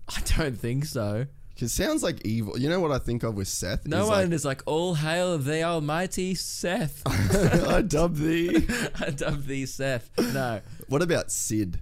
I 0.08 0.20
don't 0.38 0.58
think 0.58 0.86
so. 0.86 1.26
Because 1.50 1.72
it 1.72 1.84
sounds 1.84 2.02
like 2.04 2.26
evil. 2.26 2.58
You 2.58 2.68
know 2.70 2.80
what 2.80 2.92
I 2.92 2.98
think 3.00 3.22
of 3.24 3.36
with 3.36 3.48
Seth? 3.48 3.86
No 3.88 4.04
Is 4.04 4.10
one 4.10 4.24
like, 4.26 4.32
is 4.34 4.46
like, 4.46 4.62
all 4.66 4.96
hail 4.96 5.38
the 5.38 5.64
almighty 5.64 6.34
Seth. 6.36 7.02
I 7.08 7.82
dub 7.84 8.16
thee. 8.16 8.68
I 9.00 9.12
dub 9.12 9.44
thee 9.46 9.66
Seth. 9.68 10.10
No. 10.34 10.62
What 10.88 11.02
about 11.04 11.32
Sid? 11.32 11.80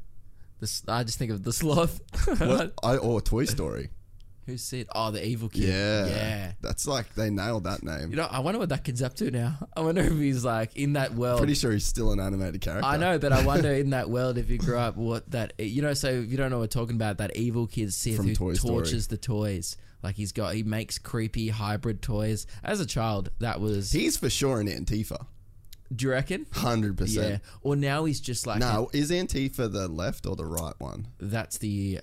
This, 0.62 0.84
I 0.88 1.04
just 1.04 1.18
think 1.18 1.32
of 1.32 1.44
the 1.44 1.52
sloth. 1.52 2.00
What? 2.40 2.74
I 2.84 2.98
or 2.98 3.20
Toy 3.20 3.46
Story. 3.46 3.90
Who 4.46 4.58
said? 4.58 4.88
Oh, 4.94 5.12
the 5.12 5.26
evil 5.26 5.50
kid. 5.50 5.64
Yeah. 5.64 6.06
Yeah. 6.08 6.52
That's 6.62 6.88
like 6.88 7.14
they 7.16 7.30
nailed 7.30 7.66
that 7.66 7.84
name. 7.84 8.10
You 8.12 8.18
know, 8.18 8.28
I 8.30 8.40
wonder 8.40 8.60
what 8.60 8.70
that 8.70 8.84
kid's 8.84 9.02
up 9.02 9.16
to 9.16 9.30
now. 9.30 9.58
I 9.76 9.82
wonder 9.82 10.02
if 10.02 10.14
he's 10.14 10.46
like 10.46 10.76
in 10.76 10.94
that 10.94 11.14
world. 11.14 11.40
Pretty 11.40 11.54
sure 11.56 11.72
he's 11.72 11.86
still 11.86 12.12
an 12.12 12.20
animated 12.20 12.62
character. 12.62 12.86
I 12.86 12.98
know, 12.98 13.20
but 13.20 13.32
I 13.34 13.44
wonder 13.46 13.72
in 13.72 13.92
that 13.92 14.10
world 14.10 14.38
if 14.38 14.50
you 14.50 14.58
grew 14.58 14.78
up, 14.78 14.98
what 14.98 15.30
that 15.32 15.54
you 15.60 15.82
know. 15.82 15.94
So 15.94 16.10
if 16.10 16.32
you 16.32 16.38
don't 16.38 16.50
know 16.52 16.58
what 16.58 16.64
we're 16.76 16.82
talking 16.82 16.96
about, 16.96 17.18
that 17.18 17.36
evil 17.36 17.68
kid 17.68 17.94
Sith 17.94 18.18
From 18.18 18.28
who 18.28 18.36
Toy 18.36 18.54
Story. 18.54 18.74
tortures 18.76 19.08
the 19.08 19.18
toys. 19.18 19.78
Like 20.04 20.16
he's 20.16 20.32
got, 20.32 20.56
he 20.56 20.64
makes 20.64 20.98
creepy 20.98 21.50
hybrid 21.50 22.02
toys. 22.02 22.48
As 22.64 22.80
a 22.80 22.86
child, 22.86 23.30
that 23.40 23.60
was. 23.62 23.92
He's 23.92 24.18
for 24.18 24.30
sure 24.30 24.60
an 24.60 24.68
Antifa. 24.68 25.26
Do 25.96 26.06
you 26.06 26.12
reckon? 26.12 26.46
Hundred 26.54 27.00
Yeah. 27.00 27.06
percent. 27.06 27.42
Or 27.62 27.76
now 27.76 28.06
he's 28.06 28.20
just 28.22 28.48
like 28.48 28.60
No, 28.60 28.90
is 28.94 29.12
Antifa 29.12 29.72
the 29.72 29.88
left 29.88 30.26
or 30.26 30.36
the 30.36 30.46
right 30.46 30.74
one? 30.80 31.08
that's 31.20 31.58
the 31.58 32.00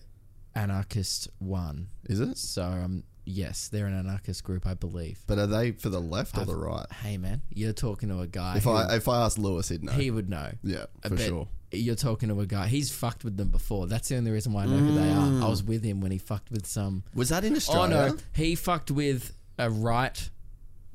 anarchist 0.54 1.28
one. 1.38 1.88
Is 2.08 2.20
it? 2.20 2.36
So 2.38 2.62
um, 2.64 3.04
yes, 3.24 3.68
they're 3.68 3.86
an 3.86 3.94
anarchist 3.98 4.44
group, 4.44 4.66
I 4.66 4.74
believe. 4.74 5.20
But 5.26 5.38
are 5.38 5.46
they 5.46 5.72
for 5.72 5.88
the 5.88 6.00
left 6.00 6.36
or 6.36 6.44
the 6.44 6.56
right? 6.56 6.86
Hey 7.02 7.16
man, 7.18 7.42
you're 7.54 7.72
talking 7.72 8.08
to 8.08 8.20
a 8.20 8.26
guy. 8.26 8.56
If 8.56 8.64
who, 8.64 8.70
I 8.70 8.96
if 8.96 9.08
I 9.08 9.24
asked 9.24 9.38
Lewis, 9.38 9.68
he'd 9.68 9.84
know. 9.84 9.92
he 9.92 10.10
would 10.10 10.28
know. 10.28 10.50
yeah, 10.62 10.86
I 11.04 11.08
for 11.08 11.16
bet 11.16 11.28
sure. 11.28 11.48
You're 11.70 11.96
talking 11.96 12.30
to 12.30 12.40
a 12.40 12.46
guy. 12.46 12.66
He's 12.66 12.90
fucked 12.90 13.24
with 13.24 13.36
them 13.36 13.48
before. 13.48 13.86
That's 13.86 14.08
the 14.08 14.16
only 14.16 14.30
reason 14.30 14.54
why 14.54 14.62
I 14.62 14.66
know 14.66 14.78
who 14.78 14.94
they 14.94 15.10
are. 15.10 15.44
I 15.46 15.48
was 15.50 15.62
with 15.62 15.84
him 15.84 16.00
when 16.00 16.10
he 16.10 16.16
fucked 16.16 16.50
with 16.50 16.64
some. 16.66 17.04
Was 17.14 17.28
that 17.28 17.44
in 17.44 17.54
Australia? 17.54 17.94
Oh 17.94 18.08
no, 18.12 18.16
he 18.32 18.54
fucked 18.54 18.90
with 18.90 19.34
a 19.58 19.68
right 19.70 20.30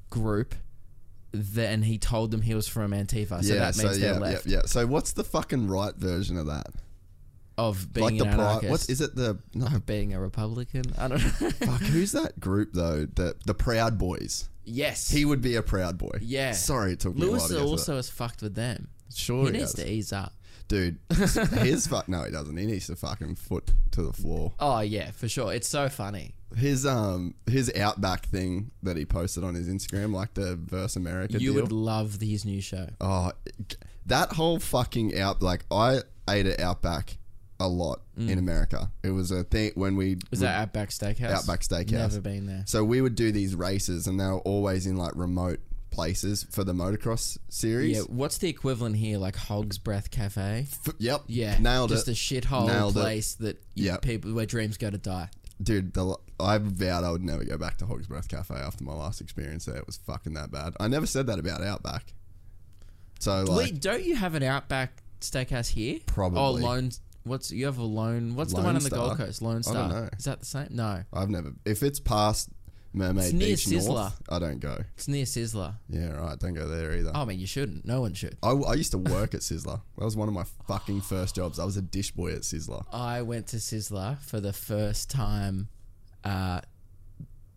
group. 0.09 0.55
Then 1.33 1.81
he 1.81 1.97
told 1.97 2.29
them 2.31 2.41
he 2.41 2.53
was 2.53 2.67
from 2.67 2.91
Antifa, 2.91 3.43
so 3.43 3.53
yeah, 3.53 3.59
that 3.59 3.75
so 3.75 3.83
means 3.83 3.99
yeah, 3.99 4.19
left. 4.19 4.45
yeah, 4.45 4.57
yeah. 4.57 4.61
So 4.65 4.85
what's 4.85 5.13
the 5.13 5.23
fucking 5.23 5.67
right 5.67 5.95
version 5.95 6.37
of 6.37 6.45
that? 6.45 6.67
Of 7.57 7.91
being 7.91 8.05
like 8.05 8.17
the 8.19 8.25
an 8.29 8.35
pri-. 8.61 8.69
What 8.69 8.89
is 8.89 9.01
it? 9.01 9.15
The 9.15 9.37
not 9.53 9.73
Of 9.73 9.85
being 9.85 10.13
a 10.13 10.19
Republican. 10.19 10.83
I 10.97 11.07
don't 11.07 11.17
know. 11.41 11.49
fuck. 11.51 11.81
Who's 11.81 12.11
that 12.11 12.39
group 12.39 12.69
though? 12.73 13.05
The 13.05 13.35
the 13.45 13.53
Proud 13.55 13.97
Boys. 13.97 14.47
yes, 14.63 15.09
He 15.09 15.25
would 15.25 15.41
be 15.41 15.55
a 15.55 15.61
Proud 15.63 15.97
Boy. 15.97 16.17
Yeah. 16.21 16.51
Sorry, 16.51 16.93
it 16.93 16.99
took 16.99 17.15
me 17.15 17.23
a 17.23 17.25
while 17.25 17.37
Lewis 17.39 17.47
to 17.49 17.61
also 17.61 17.95
has 17.95 18.09
fucked 18.09 18.41
with 18.41 18.55
them. 18.55 18.89
Sure, 19.13 19.41
he 19.45 19.45
he 19.47 19.51
needs 19.53 19.63
has. 19.75 19.85
to 19.85 19.91
ease 19.91 20.13
up. 20.13 20.33
dude. 20.67 20.97
His 21.09 21.85
fuck. 21.87 22.07
No, 22.09 22.23
he 22.23 22.31
doesn't. 22.31 22.57
He 22.57 22.65
needs 22.65 22.87
to 22.87 22.95
fucking 22.95 23.35
foot 23.35 23.71
to 23.91 24.01
the 24.03 24.13
floor. 24.13 24.53
Oh 24.59 24.79
yeah, 24.81 25.11
for 25.11 25.27
sure. 25.27 25.53
It's 25.53 25.67
so 25.67 25.89
funny. 25.89 26.33
His 26.55 26.85
um 26.85 27.33
his 27.47 27.71
Outback 27.75 28.25
thing 28.27 28.71
that 28.83 28.97
he 28.97 29.05
posted 29.05 29.43
on 29.43 29.55
his 29.55 29.67
Instagram, 29.67 30.13
like 30.13 30.33
the 30.33 30.55
Verse 30.55 30.95
America 30.95 31.33
you 31.39 31.53
deal. 31.53 31.61
would 31.63 31.71
love 31.71 32.19
his 32.21 32.45
new 32.45 32.61
show. 32.61 32.87
Oh, 33.01 33.31
that 34.05 34.33
whole 34.33 34.59
fucking 34.59 35.17
out 35.19 35.41
like 35.41 35.65
I 35.71 36.01
ate 36.29 36.45
at 36.45 36.59
Outback 36.59 37.17
a 37.59 37.67
lot 37.67 38.01
in 38.17 38.37
America. 38.37 38.91
It 39.03 39.11
was 39.11 39.31
a 39.31 39.43
thing 39.43 39.71
when 39.75 39.95
we 39.95 40.17
Was 40.31 40.41
that 40.41 40.59
Outback 40.61 40.89
Steakhouse? 40.89 41.31
Outback 41.31 41.61
Steakhouse. 41.61 41.91
Never 41.91 42.19
been 42.21 42.45
there. 42.45 42.63
So 42.67 42.83
we 42.83 42.99
would 43.01 43.15
do 43.15 43.31
these 43.31 43.55
races, 43.55 44.05
and 44.07 44.19
they 44.19 44.25
were 44.25 44.39
always 44.39 44.85
in 44.85 44.97
like 44.97 45.13
remote 45.15 45.59
places 45.89 46.45
for 46.49 46.63
the 46.63 46.73
motocross 46.73 47.37
series. 47.49 47.97
Yeah, 47.97 48.03
what's 48.03 48.39
the 48.39 48.49
equivalent 48.49 48.95
here? 48.97 49.17
Like 49.19 49.35
Hog's 49.35 49.77
Breath 49.77 50.09
Cafe? 50.11 50.65
F- 50.69 50.93
yep. 50.97 51.21
Yeah, 51.27 51.57
Nailed 51.59 51.89
just 51.91 52.07
it. 52.07 52.11
a 52.11 52.15
shithole 52.15 52.67
Nailed 52.67 52.97
it. 52.97 52.99
place 52.99 53.35
that 53.35 53.63
Yep. 53.75 54.01
people 54.01 54.33
where 54.33 54.45
dreams 54.47 54.77
go 54.77 54.89
to 54.89 54.97
die. 54.97 55.29
Dude, 55.61 55.93
the, 55.93 56.17
I 56.39 56.57
vowed 56.57 57.03
I 57.03 57.11
would 57.11 57.23
never 57.23 57.43
go 57.43 57.57
back 57.57 57.77
to 57.77 57.85
Hog's 57.85 58.07
Breath 58.07 58.27
Cafe 58.27 58.53
after 58.55 58.83
my 58.83 58.93
last 58.93 59.21
experience 59.21 59.65
there. 59.65 59.77
It 59.77 59.85
was 59.85 59.97
fucking 59.97 60.33
that 60.33 60.51
bad. 60.51 60.73
I 60.79 60.87
never 60.87 61.05
said 61.05 61.27
that 61.27 61.39
about 61.39 61.61
Outback. 61.61 62.13
So 63.19 63.43
like, 63.43 63.57
Wait, 63.57 63.81
don't 63.81 64.03
you 64.03 64.15
have 64.15 64.35
an 64.35 64.43
Outback 64.43 65.01
Steakhouse 65.21 65.69
here? 65.69 65.99
Probably. 66.05 66.39
Oh, 66.39 66.51
Lone. 66.51 66.91
What's 67.23 67.51
you 67.51 67.65
have 67.67 67.77
a 67.77 67.83
Lone? 67.83 68.35
What's 68.35 68.53
the 68.53 68.61
one 68.61 68.75
on 68.75 68.83
the 68.83 68.89
Gold 68.89 69.17
Coast? 69.17 69.41
Lone 69.41 69.57
I 69.57 69.61
Star. 69.61 69.89
don't 69.89 69.89
know. 69.89 70.09
Is 70.17 70.25
that 70.25 70.41
the 70.41 70.45
same? 70.45 70.67
No, 70.71 71.03
I've 71.13 71.29
never. 71.29 71.53
If 71.65 71.81
it's 71.81 71.99
past 71.99 72.49
Mermaid 72.93 73.25
It's 73.25 73.33
near 73.33 73.47
Beach 73.47 73.65
Sizzler. 73.65 73.95
North, 73.95 74.21
I 74.29 74.39
don't 74.39 74.59
go. 74.59 74.77
it's 74.95 75.07
near 75.07 75.25
Sizzler. 75.25 75.73
Yeah, 75.89 76.09
right. 76.11 76.37
Don't 76.37 76.53
go 76.53 76.67
there 76.67 76.93
either. 76.95 77.11
Oh, 77.15 77.21
I 77.21 77.25
mean, 77.25 77.39
you 77.39 77.47
shouldn't. 77.47 77.85
No 77.85 78.01
one 78.01 78.13
should. 78.13 78.37
I, 78.43 78.51
I 78.51 78.75
used 78.75 78.91
to 78.91 78.97
work 78.99 79.33
at 79.33 79.41
Sizzler. 79.41 79.81
That 79.97 80.05
was 80.05 80.15
one 80.15 80.27
of 80.27 80.33
my 80.33 80.45
fucking 80.67 81.01
first 81.01 81.35
jobs. 81.35 81.57
I 81.59 81.65
was 81.65 81.75
a 81.77 81.81
dish 81.81 82.11
boy 82.11 82.33
at 82.33 82.41
Sizzler. 82.41 82.83
I 82.93 83.23
went 83.23 83.47
to 83.47 83.57
Sizzler 83.57 84.19
for 84.19 84.39
the 84.39 84.53
first 84.53 85.09
time 85.09 85.69
uh, 86.23 86.61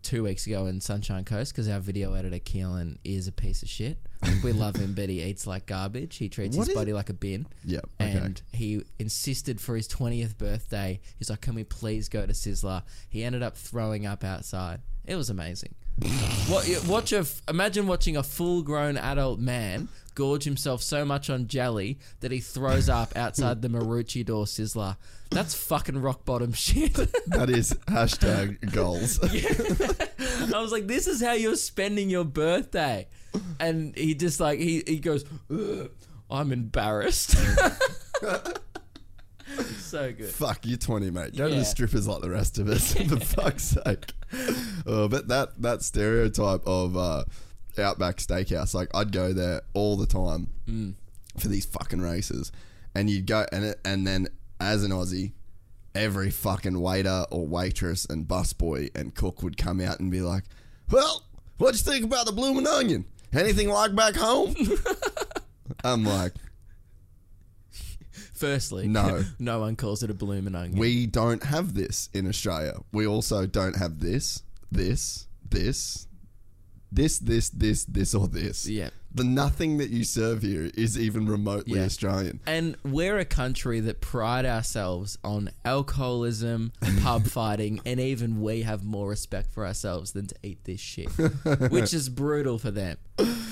two 0.03 0.23
weeks 0.23 0.47
ago 0.47 0.65
in 0.67 0.79
Sunshine 0.81 1.23
Coast 1.25 1.53
because 1.53 1.67
our 1.69 1.79
video 1.79 2.13
editor 2.13 2.39
Keelan 2.39 2.97
is 3.03 3.27
a 3.27 3.31
piece 3.31 3.61
of 3.61 3.69
shit. 3.69 3.97
We 4.43 4.53
love 4.53 4.75
him, 4.75 4.93
but 4.93 5.09
he 5.09 5.21
eats 5.29 5.45
like 5.45 5.65
garbage. 5.67 6.15
He 6.17 6.29
treats 6.29 6.55
What 6.57 6.63
his 6.63 6.69
is- 6.69 6.75
body 6.75 6.93
like 6.93 7.09
a 7.09 7.13
bin. 7.13 7.45
Yep. 7.65 7.89
Okay. 8.01 8.11
And 8.11 8.41
he 8.53 8.81
insisted 8.99 9.61
for 9.61 9.75
his 9.75 9.87
20th 9.87 10.37
birthday, 10.37 10.99
he's 11.19 11.29
like, 11.29 11.41
Can 11.41 11.53
we 11.55 11.63
please 11.63 12.09
go 12.09 12.25
to 12.25 12.33
Sizzler? 12.33 12.81
He 13.09 13.23
ended 13.23 13.43
up 13.43 13.55
throwing 13.57 14.05
up 14.07 14.23
outside. 14.23 14.81
It 15.07 15.15
was 15.15 15.29
amazing. 15.29 15.73
what, 16.47 16.67
watch 16.87 17.13
a 17.13 17.19
f- 17.19 17.41
imagine 17.47 17.87
watching 17.87 18.17
a 18.17 18.23
full-grown 18.23 18.97
adult 18.97 19.39
man 19.39 19.87
gorge 20.15 20.43
himself 20.43 20.81
so 20.81 21.05
much 21.05 21.29
on 21.29 21.47
jelly 21.47 21.97
that 22.19 22.31
he 22.31 22.39
throws 22.39 22.89
up 22.89 23.15
outside 23.15 23.61
the 23.61 23.67
Maroochydore 23.67 24.45
sizzler. 24.45 24.97
That's 25.29 25.53
fucking 25.53 26.01
rock 26.01 26.25
bottom 26.25 26.53
shit. 26.53 26.93
That 27.27 27.49
is 27.49 27.73
hashtag 27.87 28.71
goals. 28.73 29.19
I 30.53 30.59
was 30.59 30.71
like, 30.71 30.87
this 30.87 31.07
is 31.07 31.21
how 31.21 31.33
you're 31.33 31.55
spending 31.55 32.09
your 32.09 32.25
birthday. 32.25 33.07
And 33.59 33.95
he 33.95 34.15
just 34.15 34.39
like 34.39 34.59
he, 34.59 34.83
he 34.85 34.99
goes, 34.99 35.23
I'm 36.29 36.51
embarrassed. 36.51 37.35
so 39.79 40.11
good. 40.11 40.29
Fuck, 40.29 40.65
you're 40.65 40.77
20, 40.77 41.11
mate. 41.11 41.35
Go 41.35 41.49
to 41.49 41.55
the 41.55 41.65
strippers 41.65 42.07
like 42.07 42.21
the 42.21 42.29
rest 42.29 42.57
of 42.59 42.67
us, 42.67 42.93
for 42.93 43.15
fuck's 43.19 43.63
sake. 43.63 44.11
Uh, 44.85 45.07
but 45.07 45.27
that 45.29 45.61
that 45.61 45.81
stereotype 45.83 46.61
of 46.65 46.97
uh, 46.97 47.23
Outback 47.77 48.17
Steakhouse, 48.17 48.73
like 48.73 48.89
I'd 48.95 49.11
go 49.11 49.33
there 49.33 49.61
all 49.73 49.95
the 49.97 50.07
time 50.07 50.49
Mm. 50.67 50.95
for 51.39 51.47
these 51.47 51.65
fucking 51.65 52.01
races, 52.01 52.51
and 52.93 53.09
you'd 53.09 53.25
go 53.27 53.45
and 53.51 53.63
it, 53.63 53.79
and 53.85 54.05
then 54.05 54.27
as 54.59 54.83
an 54.83 54.91
Aussie, 54.91 55.31
every 55.95 56.29
fucking 56.29 56.79
waiter 56.81 57.25
or 57.31 57.47
waitress 57.47 58.05
and 58.05 58.27
busboy 58.27 58.89
and 58.95 59.15
cook 59.15 59.41
would 59.43 59.55
come 59.57 59.79
out 59.79 59.99
and 60.01 60.11
be 60.11 60.21
like, 60.21 60.43
"Well, 60.91 61.23
what'd 61.57 61.79
you 61.79 61.89
think 61.91 62.03
about 62.03 62.25
the 62.25 62.31
bloomin' 62.33 62.67
onion? 62.67 63.05
Anything 63.31 63.69
like 63.69 63.95
back 63.95 64.15
home?" 64.15 64.55
I'm 65.83 66.03
like, 66.03 66.33
Firstly, 68.37 68.87
No. 68.87 69.23
no 69.39 69.59
one 69.59 69.75
calls 69.75 70.03
it 70.03 70.09
a 70.09 70.13
bloomin' 70.13 70.55
onion. 70.55 70.77
We 70.79 71.07
don't 71.07 71.43
have 71.43 71.73
this 71.73 72.09
in 72.13 72.27
Australia. 72.27 72.75
We 72.91 73.07
also 73.07 73.45
don't 73.47 73.75
have 73.77 73.99
this, 73.99 74.43
this, 74.71 75.27
this, 75.49 76.07
this, 76.91 77.17
this, 77.19 77.49
this, 77.49 77.83
this, 77.85 78.13
or 78.13 78.27
this. 78.27 78.67
Yeah. 78.67 78.89
The 79.13 79.23
nothing 79.23 79.77
that 79.79 79.89
you 79.89 80.03
serve 80.03 80.43
here 80.43 80.69
is 80.75 80.99
even 80.99 81.25
remotely 81.27 81.79
Yeah. 81.79 81.85
Australian. 81.85 82.39
And 82.45 82.75
we're 82.83 83.17
a 83.17 83.25
country 83.25 83.79
that 83.79 83.99
pride 84.01 84.45
ourselves 84.45 85.17
on 85.23 85.49
alcoholism, 85.65 86.73
pub 87.01 87.25
fighting, 87.25 87.81
and 87.85 87.99
even 87.99 88.41
we 88.41 88.61
have 88.61 88.83
more 88.83 89.09
respect 89.09 89.51
for 89.51 89.65
ourselves 89.65 90.11
than 90.11 90.27
to 90.27 90.35
eat 90.43 90.63
this 90.65 90.79
shit, 90.79 91.07
which 91.71 91.93
is 91.93 92.09
brutal 92.09 92.59
for 92.59 92.69
them. 92.69 92.97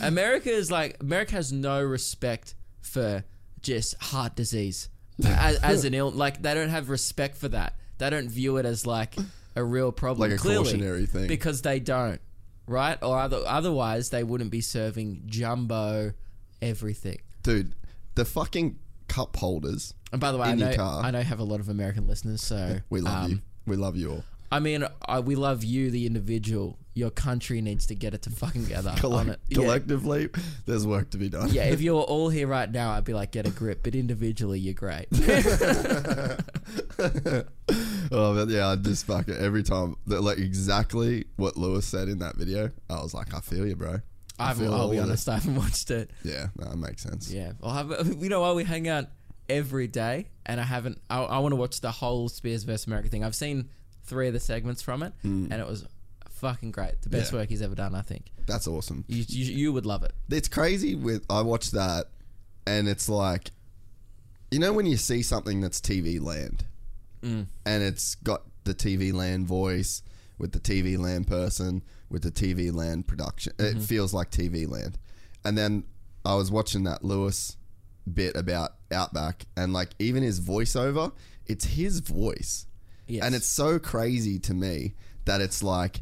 America 0.03 0.51
is 0.51 0.69
like 0.69 0.97
America 1.01 1.33
has 1.35 1.51
no 1.51 1.81
respect 1.81 2.53
for 2.81 3.23
just 3.65 4.01
heart 4.01 4.35
disease 4.35 4.89
as, 5.25 5.57
as 5.57 5.85
an 5.85 5.93
ill. 5.93 6.11
Like 6.11 6.41
they 6.41 6.53
don't 6.53 6.69
have 6.69 6.89
respect 6.89 7.35
for 7.35 7.49
that. 7.49 7.73
They 7.97 8.09
don't 8.09 8.29
view 8.29 8.57
it 8.57 8.65
as 8.65 8.85
like 8.85 9.15
a 9.55 9.63
real 9.63 9.91
problem. 9.91 10.29
Like 10.29 10.39
a 10.39 10.41
clearly, 10.41 10.63
cautionary 10.63 11.05
thing. 11.05 11.27
because 11.27 11.61
they 11.61 11.79
don't, 11.79 12.21
right? 12.67 12.97
Or 13.01 13.19
other, 13.19 13.41
otherwise 13.45 14.09
they 14.09 14.23
wouldn't 14.23 14.51
be 14.51 14.61
serving 14.61 15.23
jumbo 15.25 16.13
everything. 16.61 17.19
Dude, 17.43 17.73
the 18.15 18.25
fucking 18.25 18.79
cup 19.07 19.35
holders. 19.37 19.93
And 20.11 20.21
by 20.21 20.31
the 20.31 20.37
way, 20.37 20.47
I 20.47 20.55
know 20.55 20.75
car. 20.75 21.03
I 21.03 21.11
know 21.11 21.21
have 21.21 21.39
a 21.39 21.43
lot 21.43 21.59
of 21.59 21.69
American 21.69 22.07
listeners, 22.07 22.41
so 22.41 22.79
We 22.89 23.01
love 23.01 23.25
um, 23.25 23.31
you. 23.31 23.39
We 23.65 23.75
love 23.75 23.95
you 23.95 24.11
all. 24.11 24.23
I 24.51 24.59
mean, 24.59 24.85
I, 25.05 25.19
we 25.19 25.35
love 25.35 25.63
you, 25.63 25.89
the 25.89 26.05
individual. 26.05 26.77
Your 26.95 27.11
country 27.11 27.61
needs 27.61 27.85
to 27.87 27.95
get 27.95 28.13
it 28.13 28.21
to 28.23 28.29
fucking 28.29 28.63
together 28.63 28.93
Collect- 28.97 29.29
it. 29.29 29.39
Yeah. 29.49 29.55
collectively, 29.57 30.29
there's 30.65 30.87
work 30.87 31.11
to 31.11 31.17
be 31.17 31.29
done. 31.29 31.49
yeah, 31.49 31.65
if 31.65 31.81
you're 31.83 32.01
all 32.01 32.29
here 32.29 32.47
right 32.47 32.71
now, 32.71 32.91
I'd 32.91 33.03
be 33.03 33.13
like, 33.13 33.31
get 33.31 33.45
a 33.45 33.51
grip. 33.51 33.83
But 33.83 33.95
individually, 33.95 34.59
you're 34.59 34.73
great. 34.73 35.07
oh, 38.11 38.33
but 38.33 38.49
yeah, 38.49 38.69
I 38.69 38.75
just 38.77 39.05
fuck 39.05 39.27
it 39.27 39.37
every 39.37 39.61
time. 39.63 39.95
That, 40.07 40.21
like 40.21 40.37
exactly 40.37 41.25
what 41.35 41.57
Lewis 41.57 41.85
said 41.85 42.07
in 42.07 42.19
that 42.19 42.35
video. 42.35 42.71
I 42.89 43.01
was 43.01 43.13
like, 43.13 43.33
I 43.33 43.39
feel 43.41 43.67
you, 43.67 43.75
bro. 43.75 43.97
I 44.39 44.53
feel 44.53 44.73
I'll 44.73 44.89
be 44.89 44.99
honest, 44.99 45.29
I 45.29 45.35
haven't 45.35 45.55
watched 45.55 45.91
it. 45.91 46.11
Yeah, 46.23 46.47
no, 46.57 46.69
that 46.69 46.77
makes 46.77 47.03
sense. 47.03 47.31
Yeah, 47.31 47.53
I'll 47.63 47.71
have. 47.71 48.15
You 48.21 48.29
know 48.29 48.41
what? 48.41 48.55
We 48.55 48.63
hang 48.63 48.87
out 48.87 49.05
every 49.49 49.87
day, 49.87 50.27
and 50.45 50.59
I 50.59 50.63
haven't. 50.63 51.01
I, 51.09 51.21
I 51.23 51.39
want 51.39 51.53
to 51.53 51.57
watch 51.57 51.81
the 51.81 51.91
whole 51.91 52.29
Spears 52.29 52.63
vs 52.63 52.87
America 52.87 53.09
thing. 53.09 53.23
I've 53.23 53.35
seen 53.35 53.69
three 54.05 54.27
of 54.27 54.33
the 54.33 54.39
segments 54.39 54.81
from 54.81 55.03
it, 55.03 55.13
hmm. 55.21 55.47
and 55.51 55.61
it 55.61 55.67
was 55.67 55.85
fucking 56.45 56.71
great. 56.71 57.01
The 57.01 57.09
best. 57.09 57.31
Yeah. 57.31 57.39
work 57.39 57.49
he's 57.49 57.61
ever 57.61 57.75
done, 57.75 57.95
I 57.95 58.01
think. 58.01 58.31
That's 58.45 58.67
awesome. 58.67 59.03
You, 59.07 59.23
you, 59.27 59.45
you 59.45 59.73
would 59.73 59.85
love 59.85 60.03
it. 60.03 60.13
it's 60.29 60.47
crazy 60.47 60.95
with 60.95 61.25
I 61.29 61.41
watched 61.41 61.71
that 61.71 62.05
and 62.67 62.87
it's 62.87 63.09
like 63.09 63.51
you 64.51 64.59
know 64.59 64.73
when 64.73 64.85
you 64.85 64.97
see 64.97 65.21
something 65.21 65.61
that's 65.61 65.81
TV 65.81 66.21
land 66.21 66.65
mm. 67.21 67.45
and 67.65 67.83
it's 67.83 68.15
got 68.15 68.43
the 68.63 68.73
TV 68.73 69.13
land 69.13 69.47
voice 69.47 70.03
with 70.37 70.51
the 70.51 70.59
TV 70.59 70.97
land 70.97 71.27
person 71.27 71.83
with 72.09 72.21
the 72.21 72.31
TV 72.31 72.73
land 72.73 73.07
production 73.07 73.53
it 73.57 73.63
mm-hmm. 73.63 73.79
feels 73.79 74.13
like 74.13 74.31
TV 74.31 74.69
land 74.69 74.97
and 75.43 75.57
then 75.57 75.83
I 76.23 76.35
was 76.35 76.51
watching 76.51 76.83
that 76.83 77.03
Lewis 77.03 77.57
bit 78.11 78.35
about 78.35 78.73
Outback 78.91 79.45
and 79.57 79.73
like 79.73 79.89
even 79.99 80.23
his 80.23 80.39
voiceover 80.39 81.11
it's 81.47 81.65
his 81.65 81.99
voice 81.99 82.67
Yes. 83.07 83.23
and 83.23 83.35
it's 83.35 83.47
so 83.47 83.77
crazy 83.77 84.39
to 84.39 84.53
me 84.53 84.95
that 85.25 85.41
it's 85.41 85.61
like, 85.61 86.01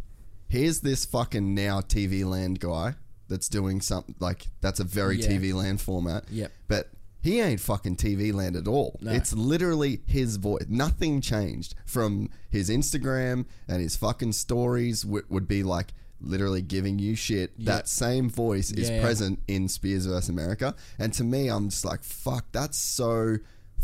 here's 0.54 0.82
this 0.82 1.04
fucking 1.04 1.56
now 1.56 1.82
TV 1.82 2.24
land 2.24 2.60
guy 2.60 2.94
that's 3.28 3.50
doing 3.50 3.82
something 3.82 4.14
like 4.20 4.46
that's 4.62 4.80
a 4.80 4.84
very 4.84 5.18
Yeah. 5.20 5.30
TV 5.30 5.52
land 5.52 5.82
format. 5.82 6.26
Yep. 6.30 6.52
But 6.68 6.92
he 7.24 7.42
ain't 7.42 7.60
fucking 7.60 7.96
TV 7.96 8.32
land 8.32 8.56
at 8.56 8.68
all. 8.68 9.00
No. 9.02 9.12
It's 9.12 9.34
literally 9.34 10.02
his 10.06 10.36
voice. 10.36 10.66
Nothing 10.70 11.22
changed 11.22 11.74
from 11.88 12.30
his 12.52 12.70
Instagram 12.70 13.46
and 13.68 13.82
his 13.82 13.96
fucking 13.96 14.34
stories 14.34 15.02
w- 15.02 15.26
would 15.28 15.48
be 15.48 15.64
like 15.64 15.96
literally 16.22 16.62
giving 16.62 17.00
you 17.00 17.16
shit. 17.16 17.58
That 17.66 17.88
same 17.88 18.30
voice 18.30 18.72
is 18.72 18.92
yeah. 18.92 19.02
present 19.02 19.40
in 19.48 19.68
Spears 19.68 20.06
vs. 20.06 20.30
America. 20.30 20.76
And 21.00 21.12
to 21.14 21.24
me, 21.24 21.48
I'm 21.48 21.70
just 21.70 21.84
like, 21.84 22.04
fuck, 22.04 22.46
that's 22.52 22.78
so 22.78 23.38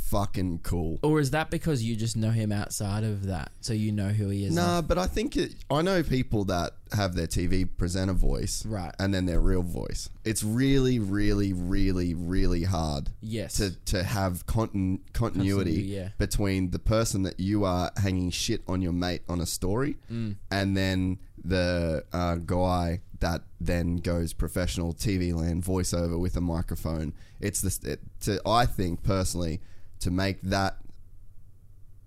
fucking 0.09 0.59
cool. 0.63 0.99
Or 1.03 1.19
is 1.19 1.31
that 1.31 1.49
because 1.51 1.83
you 1.83 1.95
just 1.95 2.17
know 2.17 2.31
him 2.31 2.51
outside 2.51 3.03
of 3.03 3.25
that, 3.27 3.51
so 3.61 3.73
you 3.73 3.91
know 3.91 4.09
who 4.09 4.29
he 4.29 4.45
is? 4.45 4.53
Nah, 4.55 4.81
but 4.81 4.97
I 4.97 5.05
think 5.07 5.37
it, 5.37 5.55
I 5.69 5.81
know 5.81 6.01
people 6.03 6.45
that 6.45 6.71
have 6.93 7.13
their 7.15 7.27
TV 7.27 7.65
presenter 7.77 8.13
voice, 8.13 8.65
Right. 8.65 8.93
and 8.99 9.13
then 9.13 9.25
their 9.25 9.39
real 9.39 9.61
voice. 9.61 10.09
It's 10.25 10.43
really, 10.43 10.97
really, 10.99 11.53
really, 11.53 12.13
really 12.15 12.63
hard. 12.63 13.09
Yes. 13.21 13.57
To 13.57 13.71
to 13.85 14.03
have 14.03 14.45
contin- 14.47 14.99
continuity 15.13 15.49
Continuity, 15.49 15.81
yeah. 15.83 16.09
between 16.17 16.71
the 16.71 16.79
person 16.79 17.23
that 17.23 17.39
you 17.39 17.63
are 17.65 17.91
hanging 17.97 18.31
shit 18.31 18.61
on 18.67 18.81
your 18.81 18.93
mate 18.93 19.21
on 19.29 19.39
a 19.39 19.45
story, 19.45 19.97
Mm. 20.11 20.35
and 20.49 20.75
then 20.75 21.19
the 21.43 22.03
uh, 22.11 22.35
guy 22.35 23.01
that 23.19 23.41
then 23.61 23.97
goes 23.97 24.33
professional 24.33 24.93
TV 24.93 25.33
land 25.33 25.63
voiceover 25.63 26.19
with 26.19 26.35
a 26.35 26.41
microphone. 26.41 27.13
It's 27.39 27.61
this. 27.61 27.77
It, 27.83 27.99
to 28.21 28.41
I 28.45 28.65
think 28.65 29.03
personally 29.03 29.61
to 29.99 30.11
make 30.11 30.41
that 30.41 30.77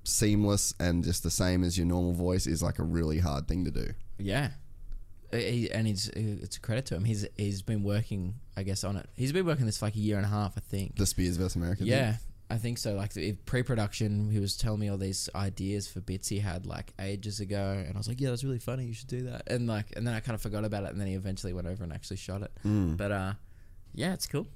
seamless 0.05 0.75
and 0.81 1.05
just 1.05 1.23
the 1.23 1.31
same 1.31 1.63
as 1.63 1.79
your 1.79 1.87
normal 1.87 2.13
voice 2.13 2.47
is 2.47 2.63
like 2.63 2.79
a 2.79 2.83
really 2.83 3.19
hard 3.19 3.47
thing 3.47 3.65
to 3.65 3.71
do. 3.71 3.93
Yeah. 4.19 4.51
He, 5.31 5.71
and 5.71 5.87
he's 5.87 6.09
it's 6.09 6.57
a 6.59 6.61
credit 6.61 6.85
to 6.87 6.95
him. 6.95 7.05
He's 7.05 7.27
he's 7.39 7.63
been 7.63 7.83
working, 7.83 8.35
I 8.55 8.65
guess, 8.65 8.85
on 8.85 8.97
it. 8.97 9.09
He's 9.15 9.33
been 9.33 9.47
working 9.47 9.65
this 9.65 9.79
for 9.79 9.87
like 9.87 9.97
a 9.97 10.01
year 10.01 10.19
and 10.19 10.27
a 10.27 10.29
half, 10.29 10.59
I 10.59 10.61
think. 10.61 10.97
The 10.97 11.07
Spears 11.07 11.39
vs 11.39 11.57
America. 11.57 11.85
yeah, 11.85 12.17
I 12.51 12.59
think 12.59 12.77
so. 12.77 12.93
Like 12.93 13.15
the 13.15 13.33
pre-production, 13.47 14.31
he 14.31 14.39
was 14.39 14.59
telling 14.59 14.81
me 14.81 14.91
all 14.91 14.99
these 14.99 15.31
ideas 15.35 15.89
for 15.89 16.01
bits 16.03 16.29
he 16.29 16.39
had 16.39 16.67
like 16.67 16.93
ages 17.01 17.41
ago, 17.41 17.83
and 17.83 17.95
I 17.95 17.99
was 17.99 18.09
like, 18.09 18.21
"Yeah, 18.21 18.29
that's 18.29 18.45
really 18.45 18.59
funny. 18.59 18.85
You 18.85 18.93
should 18.93 19.09
do 19.09 19.23
that." 19.23 19.45
And 19.47 19.67
like, 19.67 19.87
and 19.97 20.07
then 20.07 20.13
I 20.13 20.21
kind 20.21 20.35
of 20.35 20.43
forgot 20.43 20.67
about 20.67 20.85
it, 20.85 20.91
and 20.91 21.01
then 21.01 21.09
he 21.09 21.15
eventually 21.15 21.55
went 21.55 21.67
over 21.67 21.83
and 21.83 21.95
actually 21.95 22.19
shot 22.19 22.43
it. 22.43 22.51
Mm. 22.67 22.99
But 22.99 23.11
uh, 23.11 23.33
yeah, 23.95 24.13
it's 24.13 24.27
cool. 24.27 24.47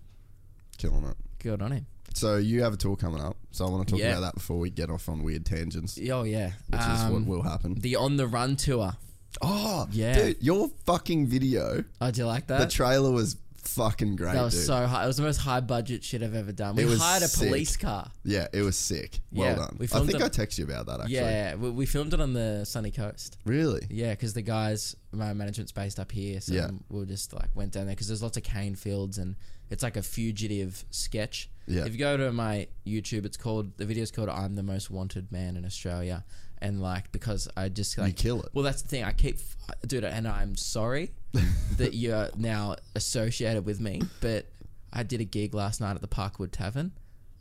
killing 0.76 1.04
it. 1.04 1.16
Good 1.38 1.62
on 1.62 1.72
him. 1.72 1.86
So 2.16 2.36
you 2.38 2.62
have 2.62 2.72
a 2.72 2.76
tour 2.78 2.96
coming 2.96 3.20
up. 3.20 3.36
So 3.50 3.66
I 3.66 3.70
want 3.70 3.86
to 3.86 3.92
talk 3.92 4.00
Yeah. 4.00 4.12
about 4.12 4.20
that 4.22 4.34
before 4.34 4.58
we 4.58 4.70
get 4.70 4.88
off 4.90 5.08
on 5.08 5.22
weird 5.22 5.44
tangents, 5.44 5.98
Oh 6.10 6.22
yeah, 6.22 6.52
which 6.68 6.80
is 6.80 6.86
what 7.04 7.16
Um, 7.16 7.26
will 7.26 7.42
happen. 7.42 7.74
the 7.74 7.96
on 7.96 8.16
the 8.16 8.26
run 8.26 8.56
tour. 8.56 8.94
Oh 9.42 9.86
Yeah. 9.92 10.14
dude, 10.14 10.36
your 10.40 10.70
fucking 10.86 11.26
video. 11.26 11.84
Oh, 12.00 12.10
do 12.10 12.22
you 12.22 12.26
like 12.26 12.46
that? 12.46 12.58
the 12.60 12.66
trailer 12.68 13.10
was 13.10 13.36
fucking 13.66 14.16
great. 14.16 14.34
that 14.34 14.42
was 14.42 14.54
dude. 14.54 14.64
so 14.64 14.86
high. 14.86 15.04
It 15.04 15.06
was 15.06 15.16
the 15.16 15.22
most 15.22 15.38
high 15.38 15.60
budget 15.60 16.02
shit 16.04 16.22
I've 16.22 16.34
ever 16.34 16.52
done. 16.52 16.76
We 16.76 16.84
It 16.84 16.86
was 16.86 17.00
hired 17.00 17.22
a 17.22 17.28
sick. 17.28 17.48
police 17.48 17.76
car. 17.76 18.10
Yeah, 18.24 18.46
it 18.52 18.62
was 18.62 18.76
sick. 18.76 19.20
Well 19.32 19.48
Yeah, 19.50 19.54
done. 19.56 19.76
we 19.78 19.84
I 19.84 19.88
filmed 19.88 20.10
think 20.10 20.20
it- 20.22 20.24
I 20.24 20.28
texted 20.28 20.58
you 20.58 20.64
about 20.64 20.86
that 20.86 21.00
actually. 21.00 21.14
Yeah, 21.16 21.54
we, 21.56 21.70
we 21.70 21.86
filmed 21.86 22.14
it 22.14 22.20
on 22.20 22.32
the 22.32 22.64
sunny 22.64 22.90
coast. 22.90 23.38
Really? 23.44 23.86
Yeah, 23.90 24.10
because 24.10 24.32
the 24.34 24.42
guys, 24.42 24.96
my 25.12 25.32
management's 25.32 25.72
based 25.72 25.98
up 25.98 26.12
here, 26.12 26.40
so 26.40 26.54
Yeah. 26.54 26.70
we 26.88 27.04
just 27.06 27.32
like 27.32 27.48
went 27.54 27.72
down 27.72 27.86
there 27.86 27.94
because 27.94 28.08
there's 28.08 28.22
lots 28.22 28.36
of 28.36 28.42
cane 28.42 28.74
fields 28.74 29.18
and 29.18 29.36
it's 29.70 29.82
like 29.82 29.96
a 29.96 30.02
fugitive 30.02 30.84
sketch. 30.90 31.48
Yeah. 31.66 31.84
If 31.86 31.92
you 31.92 31.98
go 31.98 32.16
to 32.16 32.30
my 32.32 32.68
YouTube, 32.86 33.24
it's 33.24 33.36
called 33.36 33.76
the 33.78 33.84
video's 33.84 34.10
called 34.12 34.28
"I'm 34.28 34.54
the 34.54 34.62
Most 34.62 34.90
Wanted 34.90 35.32
Man 35.32 35.56
in 35.56 35.64
Australia," 35.64 36.24
and 36.62 36.80
like 36.80 37.12
because 37.12 37.48
I 37.56 37.68
just 37.68 37.96
like 37.98 38.16
kill 38.16 38.42
it. 38.42 38.48
Well, 38.54 38.64
that's 38.64 38.82
the 38.82 38.88
thing. 38.88 39.04
I 39.04 39.12
keep, 39.12 39.38
dude, 39.86 40.04
and 40.04 40.26
I'm 40.26 40.56
sorry 40.56 41.10
that 41.76 41.94
you're 41.94 42.30
now 42.36 42.76
associated 42.94 43.64
with 43.66 43.80
me, 43.80 44.02
but 44.20 44.46
I 44.92 45.02
did 45.02 45.20
a 45.20 45.24
gig 45.24 45.54
last 45.54 45.80
night 45.80 45.94
at 45.94 46.00
the 46.00 46.08
Parkwood 46.08 46.52
Tavern. 46.52 46.92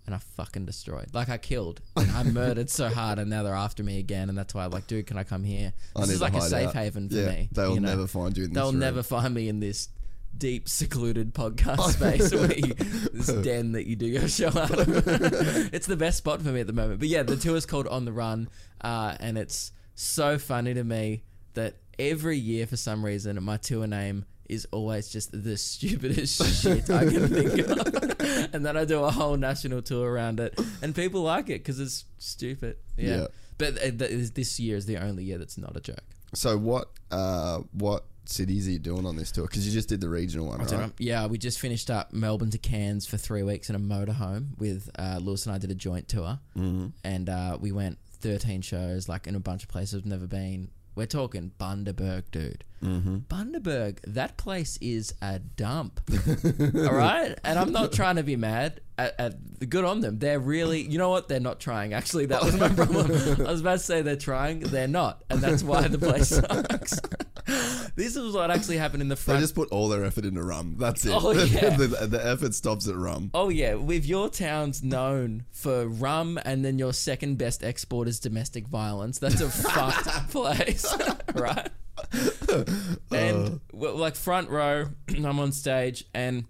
and 0.06 0.13
I 0.13 0.19
fucking 0.19 0.65
destroyed. 0.65 1.08
Like 1.13 1.30
I 1.30 1.38
killed, 1.38 1.82
and 1.95 2.12
I 2.12 2.23
murdered 2.23 2.69
so 2.69 2.89
hard, 2.89 3.17
and 3.19 3.30
now 3.30 3.41
they're 3.43 3.56
after 3.56 3.84
me 3.84 3.97
again, 3.99 4.30
and 4.30 4.38
that's 4.38 4.54
why 4.54 4.65
I'm 4.65 4.71
like, 4.71 4.86
dude, 4.88 5.08
can 5.08 5.17
I 5.17 5.23
come 5.23 5.43
here? 5.43 5.73
This 5.95 6.10
is 6.10 6.21
like 6.21 6.36
a 6.36 6.41
safe 6.41 6.67
out. 6.69 6.75
haven 6.75 7.10
for 7.10 7.15
Yeah, 7.15 7.30
me. 7.30 7.49
they 7.51 7.63
will 7.63 7.75
you 7.75 7.80
know? 7.80 7.89
never 7.89 8.06
find 8.08 8.38
you 8.38 8.43
in 8.43 8.49
this 8.51 8.56
They'll 8.62 8.71
room. 8.71 8.80
never 8.80 9.01
find 9.01 9.34
me 9.34 9.49
in 9.49 9.60
this 9.62 9.89
deep 10.38 10.67
secluded 10.67 11.34
podcast 11.34 11.80
space 11.93 12.34
where 12.34 12.54
you, 12.54 12.74
this 13.13 13.28
den 13.43 13.74
that 13.74 13.88
you 13.88 13.95
do 13.95 14.06
your 14.06 14.28
show 14.28 14.48
out 14.48 14.80
of. 14.80 14.88
it's 15.74 15.88
the 15.88 15.98
best 15.98 16.17
spot 16.17 16.41
for 16.41 16.50
me 16.50 16.60
at 16.60 16.67
the 16.67 16.74
moment. 16.74 17.00
But 17.00 17.10
yeah, 17.10 17.24
the 17.24 17.38
tour 17.38 17.56
is 17.56 17.65
called 17.65 17.88
On 17.88 18.06
the 18.06 18.13
Run, 18.13 18.50
uh, 18.82 19.15
and 19.19 19.38
it's 19.38 19.71
so 19.95 20.38
funny 20.38 20.74
to 20.74 20.84
me 20.84 21.24
that 21.54 21.76
every 21.98 22.38
year 22.38 22.67
for 22.67 22.78
some 22.78 23.06
reason 23.06 23.41
my 23.43 23.58
tour 23.58 23.88
name 23.88 24.26
is 24.50 24.67
always 24.71 25.10
just 25.10 25.32
the 25.32 25.58
stupidest 25.58 26.62
shit 26.62 26.89
I 26.89 27.06
can 27.06 27.28
think 27.28 27.67
of. 27.67 28.54
and 28.54 28.65
then 28.65 28.78
I 28.78 28.86
do 28.86 29.04
a 29.04 29.12
whole 29.12 29.38
national 29.38 29.82
tour 29.82 30.12
around 30.12 30.39
it, 30.39 30.60
and 30.82 30.93
people 30.95 31.21
like 31.21 31.50
it 31.50 31.60
because 31.60 31.80
it's 31.80 32.06
stupid. 32.17 32.78
Yeah. 32.98 33.17
Yeah. 33.17 33.28
But 33.58 33.78
uh, 33.78 33.91
th- 33.91 34.34
this 34.34 34.60
year 34.60 34.76
is 34.76 34.86
the 34.86 34.98
only 34.98 35.24
year 35.24 35.38
that's 35.38 35.58
not 35.58 35.76
a 35.78 35.80
joke. 35.80 36.04
So 36.34 36.58
what? 36.58 36.89
Uh, 37.10 37.60
what 37.71 38.04
cities 38.29 38.67
are 38.67 38.71
you 38.71 38.79
doing 38.79 39.05
on 39.05 39.15
this 39.15 39.31
tour? 39.31 39.45
Because 39.45 39.65
you 39.65 39.73
just 39.73 39.89
did 39.89 40.01
the 40.01 40.09
regional 40.09 40.47
one, 40.47 40.61
I 40.61 40.65
right? 40.65 40.91
Yeah, 40.97 41.27
we 41.27 41.38
just 41.38 41.59
finished 41.59 41.89
up 41.89 42.13
Melbourne 42.13 42.51
to 42.51 42.57
Cairns 42.57 43.05
for 43.05 43.17
three 43.17 43.43
weeks 43.43 43.69
in 43.69 43.75
a 43.75 43.79
motorhome 43.79 44.57
with 44.57 44.89
uh, 44.97 45.19
Lewis 45.21 45.45
and 45.45 45.55
I 45.55 45.57
did 45.57 45.71
a 45.71 45.75
joint 45.75 46.07
tour, 46.07 46.39
mm-hmm. 46.57 46.88
and 47.03 47.29
uh, 47.29 47.57
we 47.59 47.71
went 47.71 47.97
thirteen 48.19 48.61
shows, 48.61 49.07
like 49.09 49.27
in 49.27 49.35
a 49.35 49.39
bunch 49.39 49.63
of 49.63 49.69
places 49.69 49.95
we've 49.95 50.05
never 50.05 50.27
been. 50.27 50.69
We're 50.95 51.07
talking 51.07 51.51
Bundaberg, 51.59 52.23
dude. 52.31 52.63
Mm-hmm. 52.83 53.17
Bundaberg, 53.29 53.97
that 54.07 54.38
place 54.38 54.77
is 54.81 55.13
a 55.21 55.39
dump. 55.39 56.01
All 56.75 56.93
right, 56.95 57.38
and 57.43 57.57
I'm 57.57 57.71
not 57.71 57.91
trying 57.93 58.17
to 58.17 58.23
be 58.23 58.35
mad. 58.35 58.81
At, 58.97 59.19
at 59.19 59.69
good 59.69 59.83
on 59.83 59.99
them. 59.99 60.19
They're 60.19 60.39
really, 60.39 60.81
you 60.81 60.97
know 60.97 61.09
what? 61.09 61.27
They're 61.27 61.41
not 61.41 61.59
trying. 61.59 61.93
Actually, 61.93 62.27
that 62.27 62.41
was 62.41 62.57
my 62.57 62.69
problem. 62.75 63.11
I 63.45 63.51
was 63.51 63.59
about 63.59 63.73
to 63.73 63.79
say 63.79 64.01
they're 64.01 64.15
trying. 64.15 64.59
They're 64.61 64.88
not, 64.88 65.23
and 65.29 65.41
that's 65.41 65.63
why 65.63 65.88
the 65.89 65.97
place 65.97 66.29
sucks. 66.29 67.01
this 67.95 68.15
is 68.15 68.33
what 68.33 68.51
actually 68.51 68.77
happened 68.77 69.01
in 69.01 69.09
the 69.09 69.17
front. 69.17 69.39
They 69.39 69.43
just 69.43 69.53
put 69.55 69.69
all 69.69 69.89
their 69.89 70.05
effort 70.05 70.23
into 70.23 70.41
rum. 70.41 70.75
That's 70.79 71.05
it. 71.05 71.11
Oh, 71.13 71.31
yeah. 71.31 71.75
the, 71.75 71.88
the 72.07 72.25
effort 72.25 72.53
stops 72.53 72.88
at 72.88 72.95
rum. 72.95 73.31
Oh 73.33 73.49
yeah, 73.49 73.75
With 73.75 74.05
your 74.05 74.29
town's 74.29 74.81
known 74.81 75.43
for 75.51 75.88
rum 75.88 76.39
and 76.45 76.63
then 76.63 76.79
your 76.79 76.93
second 76.93 77.38
best 77.38 77.63
export 77.63 78.07
is 78.07 78.19
domestic 78.21 78.65
violence, 78.67 79.19
that's 79.19 79.41
a 79.41 79.49
fucked 79.49 80.31
place, 80.31 80.85
right? 81.33 81.69
And 83.12 83.60
well, 83.72 83.96
like 83.96 84.15
front 84.15 84.50
row, 84.50 84.88
I'm 85.10 85.39
on 85.39 85.52
stage 85.52 86.06
and 86.13 86.46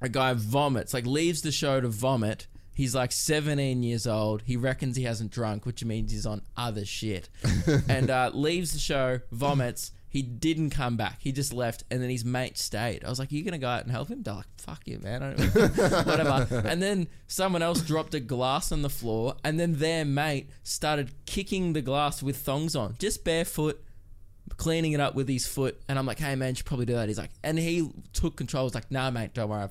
a 0.00 0.08
guy 0.08 0.34
vomits, 0.34 0.92
like 0.92 1.06
leaves 1.06 1.42
the 1.42 1.52
show 1.52 1.80
to 1.80 1.88
vomit. 1.88 2.46
He's 2.74 2.94
like 2.94 3.12
17 3.12 3.82
years 3.82 4.06
old. 4.06 4.42
He 4.42 4.56
reckons 4.56 4.96
he 4.96 5.04
hasn't 5.04 5.30
drunk, 5.30 5.66
which 5.66 5.84
means 5.84 6.10
he's 6.10 6.26
on 6.26 6.42
other 6.56 6.84
shit. 6.84 7.28
and 7.88 8.10
uh, 8.10 8.30
leaves 8.32 8.72
the 8.72 8.78
show, 8.78 9.20
vomits. 9.30 9.92
He 10.08 10.20
didn't 10.22 10.70
come 10.70 10.96
back. 10.98 11.18
He 11.20 11.32
just 11.32 11.54
left, 11.54 11.84
and 11.90 12.02
then 12.02 12.10
his 12.10 12.22
mate 12.22 12.58
stayed. 12.58 13.02
I 13.02 13.08
was 13.08 13.18
like, 13.18 13.32
"Are 13.32 13.34
you 13.34 13.42
gonna 13.44 13.56
go 13.56 13.68
out 13.68 13.82
and 13.82 13.90
help 13.90 14.08
him?" 14.08 14.22
They're 14.22 14.34
like, 14.34 14.46
"Fuck 14.58 14.82
you, 14.86 14.98
man." 14.98 15.22
I 15.22 15.32
don't 15.32 15.76
whatever. 16.06 16.62
And 16.66 16.82
then 16.82 17.08
someone 17.28 17.62
else 17.62 17.80
dropped 17.80 18.14
a 18.14 18.20
glass 18.20 18.72
on 18.72 18.82
the 18.82 18.90
floor, 18.90 19.36
and 19.42 19.58
then 19.58 19.76
their 19.76 20.04
mate 20.04 20.50
started 20.62 21.12
kicking 21.24 21.72
the 21.72 21.80
glass 21.80 22.22
with 22.22 22.36
thongs 22.36 22.76
on, 22.76 22.96
just 22.98 23.24
barefoot, 23.24 23.82
cleaning 24.56 24.92
it 24.92 25.00
up 25.00 25.14
with 25.14 25.28
his 25.28 25.46
foot. 25.46 25.80
And 25.88 25.98
I'm 25.98 26.06
like, 26.06 26.18
"Hey, 26.18 26.34
man, 26.34 26.50
you 26.50 26.54
should 26.56 26.66
probably 26.66 26.86
do 26.86 26.94
that." 26.94 27.08
He's 27.08 27.18
like, 27.18 27.30
and 27.42 27.58
he 27.58 27.90
took 28.12 28.36
control. 28.36 28.64
He's 28.64 28.74
like, 28.74 28.90
"Nah, 28.90 29.10
mate, 29.10 29.34
don't 29.34 29.48
worry." 29.48 29.68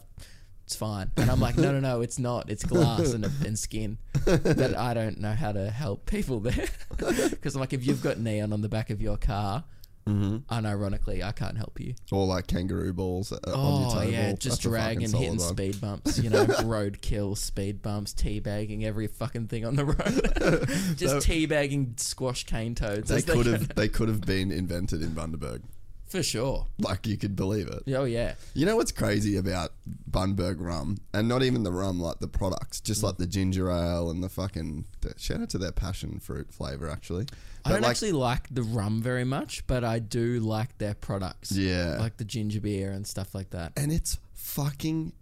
It's 0.65 0.78
fine. 0.78 1.12
And 1.17 1.30
I'm 1.30 1.41
like, 1.41 1.58
no, 1.58 1.74
no, 1.74 1.82
no, 1.82 2.00
it's 2.00 2.17
not. 2.17 2.50
It's 2.50 2.63
glass 2.63 3.12
and, 3.12 3.26
and 3.46 3.60
skin. 3.60 3.98
But 4.24 4.78
I 4.78 4.94
don't 4.94 5.20
know 5.20 5.34
how 5.34 5.52
to 5.52 5.70
help 5.70 6.06
people 6.06 6.39
there. 6.39 6.67
Because 6.98 7.56
I'm 7.56 7.60
like, 7.60 7.74
if 7.74 7.86
you've 7.86 8.02
got 8.02 8.20
neon 8.20 8.54
on 8.54 8.62
the 8.62 8.70
back 8.70 8.89
of 8.89 9.02
your 9.02 9.17
car, 9.17 9.65
unironically, 10.08 11.24
I 11.24 11.32
can't 11.32 11.58
help 11.58 11.80
you. 11.80 11.96
Or 12.12 12.26
like 12.26 12.48
kangaroo 12.48 12.94
balls 12.94 13.32
uh, 13.32 13.38
on 13.54 13.82
your 13.82 14.02
Oh 14.02 14.02
yeah, 14.02 14.34
just 14.34 14.64
That's 14.64 14.66
a 14.66 14.70
fucking 14.70 14.72
dragging, 14.72 15.08
solid 15.08 15.24
hitting 15.24 15.40
one. 15.40 15.48
speed 15.50 15.82
bumps. 15.82 16.18
You 16.20 16.30
know, 16.30 16.46
roadkill, 16.46 17.38
speed 17.38 17.82
bumps, 17.82 18.14
teabagging 18.14 18.84
every 18.84 19.08
fucking 19.08 19.48
thing 19.48 19.66
on 19.66 19.76
the 19.76 19.86
road. 19.86 19.98
just 20.98 21.28
teabagging 21.28 22.00
squash 22.00 22.46
cane 22.46 22.76
toads. 22.76 23.10
They 23.10 23.18
as 23.18 23.26
could 23.26 23.46
have 23.46 23.76
they 23.76 23.88
could 23.88 24.08
have 24.08 24.22
been 24.22 24.52
invented 24.52 25.02
in 25.02 25.10
Bundaberg. 25.12 25.62
for 26.08 26.24
sure. 26.24 26.68
Like 26.80 27.08
you 27.08 27.18
could 27.18 27.36
believe 27.36 27.68
it. 27.68 27.84
Oh 27.96 28.04
yeah, 28.06 28.34
You 28.54 28.66
know 28.66 28.76
what's 28.76 28.92
crazy 28.92 29.38
about 29.38 29.72
Bundaberg 30.10 30.58
rum, 30.60 30.98
and 31.14 31.28
not 31.28 31.44
even 31.44 31.64
the 31.64 31.72
rum, 31.72 32.00
like 32.00 32.20
the 32.20 32.28
products, 32.28 32.82
just 32.82 33.02
like 33.04 33.18
the 33.18 33.28
ginger 33.28 33.70
ale 33.70 34.10
and 34.10 34.24
the 34.24 34.30
fucking. 34.30 34.86
Shout 35.18 35.42
out 35.42 35.50
to 35.52 35.58
their 35.58 35.72
passion 35.72 36.20
fruit 36.20 36.52
flavor, 36.54 36.90
actually. 36.90 37.28
I 37.65 37.69
don't 37.71 37.82
like, 37.82 37.91
actually 37.91 38.12
like 38.13 38.47
the 38.54 38.63
rum 38.63 39.02
very 39.02 39.24
much, 39.24 39.65
but 39.67 39.84
I 39.84 40.00
do 40.00 40.39
like 40.39 40.78
their 40.78 40.93
products. 40.93 41.52
Yeah. 41.52 41.97
like 42.00 42.17
the 42.17 42.26
ginger 42.26 42.60
beer 42.62 42.91
and 42.91 43.06
stuff 43.06 43.34
like 43.36 43.52
that. 43.52 43.74
and 43.78 43.91
it's 43.91 44.17
fucking 44.34 45.13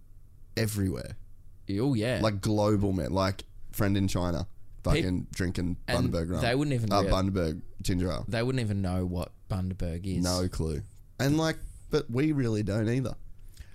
everywhere, 0.57 1.17
Oh 1.79 1.93
yeah, 1.93 2.19
like 2.21 2.41
global 2.41 2.91
man, 2.93 3.11
like 3.11 3.43
friend 3.71 3.95
in 3.95 4.07
China, 4.07 4.47
fucking 4.83 5.27
drinking 5.33 5.77
Bundaberg 5.87 6.31
rum. 6.31 6.41
they 6.41 6.55
wouldn't 6.55 6.73
even 6.73 6.91
uh, 6.91 7.03
Bundaberg 7.03 7.61
ginger 7.81 8.11
ale. 8.11 8.25
they 8.27 8.41
wouldn't 8.41 8.61
even 8.63 8.81
know 8.81 9.05
what 9.05 9.31
Bundaberg 9.49 10.05
is. 10.05 10.23
No 10.23 10.47
clue. 10.47 10.81
And 11.19 11.37
like, 11.37 11.57
but 11.91 12.09
we 12.09 12.31
really 12.31 12.63
don't 12.63 12.89
either, 12.89 13.15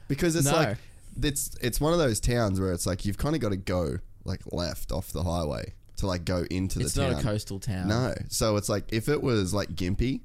because 0.09 0.35
it's 0.37 0.47
No. 0.47 0.53
like 0.57 0.79
it's 1.23 1.55
it's 1.61 1.81
one 1.81 1.93
of 1.93 1.99
those 2.01 2.19
towns 2.19 2.59
where 2.61 2.73
it's 2.73 2.87
like 2.87 3.05
you've 3.05 3.19
kind 3.19 3.35
of 3.37 3.41
got 3.41 3.51
to 3.51 3.57
go 3.57 3.99
like 4.25 4.41
left 4.53 4.91
off 4.91 5.13
the 5.13 5.23
highway 5.23 5.73
to 6.05 6.09
like 6.09 6.25
go 6.25 6.45
into 6.51 6.79
the 6.79 6.85
it's 6.85 6.97
not 6.97 7.13
a 7.19 7.23
coastal 7.23 7.59
town. 7.59 7.89
No, 7.89 8.15
so 8.29 8.57
it's 8.57 8.69
like 8.69 8.85
if 8.93 9.09
it 9.09 9.23
was 9.23 9.53
like 9.53 9.71
Gympie, 9.71 10.21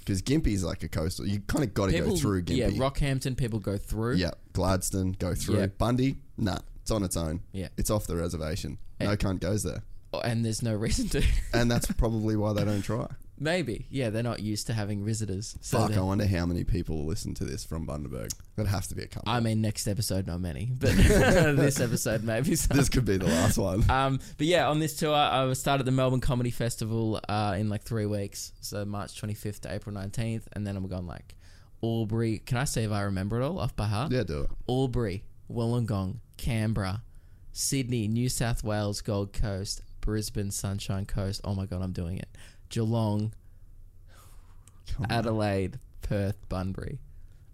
because 0.00 0.22
Gympie's 0.22 0.64
like 0.64 0.82
a 0.82 0.88
coastal, 0.88 1.26
you 1.26 1.40
kind 1.40 1.64
of 1.64 1.74
got 1.74 1.86
to 1.86 1.92
people 1.92 2.10
go 2.10 2.16
through 2.16 2.42
Gympie. 2.42 2.56
Yeah, 2.56 2.68
Rockhampton 2.70 3.36
people 3.36 3.58
go 3.58 3.76
through. 3.76 4.14
Yeah, 4.14 4.30
Gladstone 4.52 5.12
go 5.12 5.34
through. 5.34 5.58
Yeah. 5.58 5.66
Bundy, 5.66 6.16
nah, 6.36 6.58
it's 6.80 6.90
on 6.90 7.02
its 7.02 7.16
own. 7.16 7.40
Yeah. 7.52 7.68
it's 7.76 7.90
off 7.90 8.06
the 8.06 8.16
reservation. 8.16 8.78
No 9.00 9.16
cunt 9.16 9.40
goes 9.40 9.62
there, 9.62 9.82
Oh, 10.12 10.20
and 10.20 10.44
there's 10.44 10.62
no 10.62 10.74
reason 10.74 11.08
to. 11.10 11.22
and 11.52 11.70
that's 11.70 11.86
probably 11.92 12.34
why 12.36 12.52
they 12.52 12.64
don't 12.64 12.82
try. 12.82 13.06
Maybe, 13.40 13.86
yeah, 13.90 14.10
they're 14.10 14.22
not 14.22 14.40
used 14.40 14.66
to 14.66 14.72
having 14.72 15.04
visitors. 15.04 15.56
So 15.60 15.78
Fuck, 15.78 15.96
I 15.96 16.00
wonder 16.00 16.26
how 16.26 16.44
many 16.46 16.64
people 16.64 17.04
listen 17.06 17.34
to 17.34 17.44
this 17.44 17.64
from 17.64 17.86
Bundaberg. 17.86 18.32
That 18.56 18.66
has 18.66 18.86
to 18.88 18.94
be 18.94 19.02
a 19.02 19.06
couple. 19.06 19.30
I 19.30 19.40
mean, 19.40 19.60
next 19.60 19.86
episode, 19.86 20.26
not 20.26 20.40
many, 20.40 20.70
but 20.78 20.90
this 20.96 21.80
episode 21.80 22.24
maybe. 22.24 22.56
Some. 22.56 22.76
this 22.76 22.88
could 22.88 23.04
be 23.04 23.16
the 23.16 23.26
last 23.26 23.58
one. 23.58 23.84
Um, 23.98 24.20
but 24.36 24.46
yeah, 24.46 24.68
on 24.68 24.78
this 24.80 24.94
tour, 24.96 25.14
I 25.14 25.52
started 25.54 25.84
the 25.84 25.90
Melbourne 25.92 26.20
Comedy 26.20 26.50
Festival 26.50 27.20
uh, 27.28 27.56
in 27.58 27.68
like 27.68 27.82
three 27.82 28.06
weeks, 28.06 28.52
so 28.60 28.84
March 28.84 29.20
25th 29.20 29.60
to 29.60 29.72
April 29.72 29.94
19th, 29.96 30.42
and 30.52 30.66
then 30.66 30.76
I'm 30.76 30.86
going 30.86 31.06
like 31.06 31.34
Albury. 31.82 32.38
Can 32.38 32.58
I 32.58 32.64
say 32.64 32.84
if 32.84 32.92
I 32.92 33.02
remember 33.02 33.40
it 33.40 33.44
all 33.44 33.58
off 33.58 33.74
by 33.74 33.86
heart? 33.86 34.12
yeah, 34.12 34.22
do 34.24 34.42
it. 34.42 34.50
Albury, 34.68 35.24
Wollongong, 35.50 36.18
Canberra, 36.36 37.02
Sydney, 37.52 38.08
New 38.08 38.28
South 38.28 38.62
Wales, 38.62 39.00
Gold 39.00 39.32
Coast, 39.32 39.82
Brisbane, 40.00 40.50
Sunshine 40.50 41.06
Coast. 41.06 41.40
Oh 41.44 41.54
my 41.54 41.66
god, 41.66 41.82
I'm 41.82 41.92
doing 41.92 42.18
it. 42.18 42.28
Geelong, 42.68 43.32
Adelaide, 45.10 45.78
Perth, 46.02 46.36
Bunbury. 46.48 46.98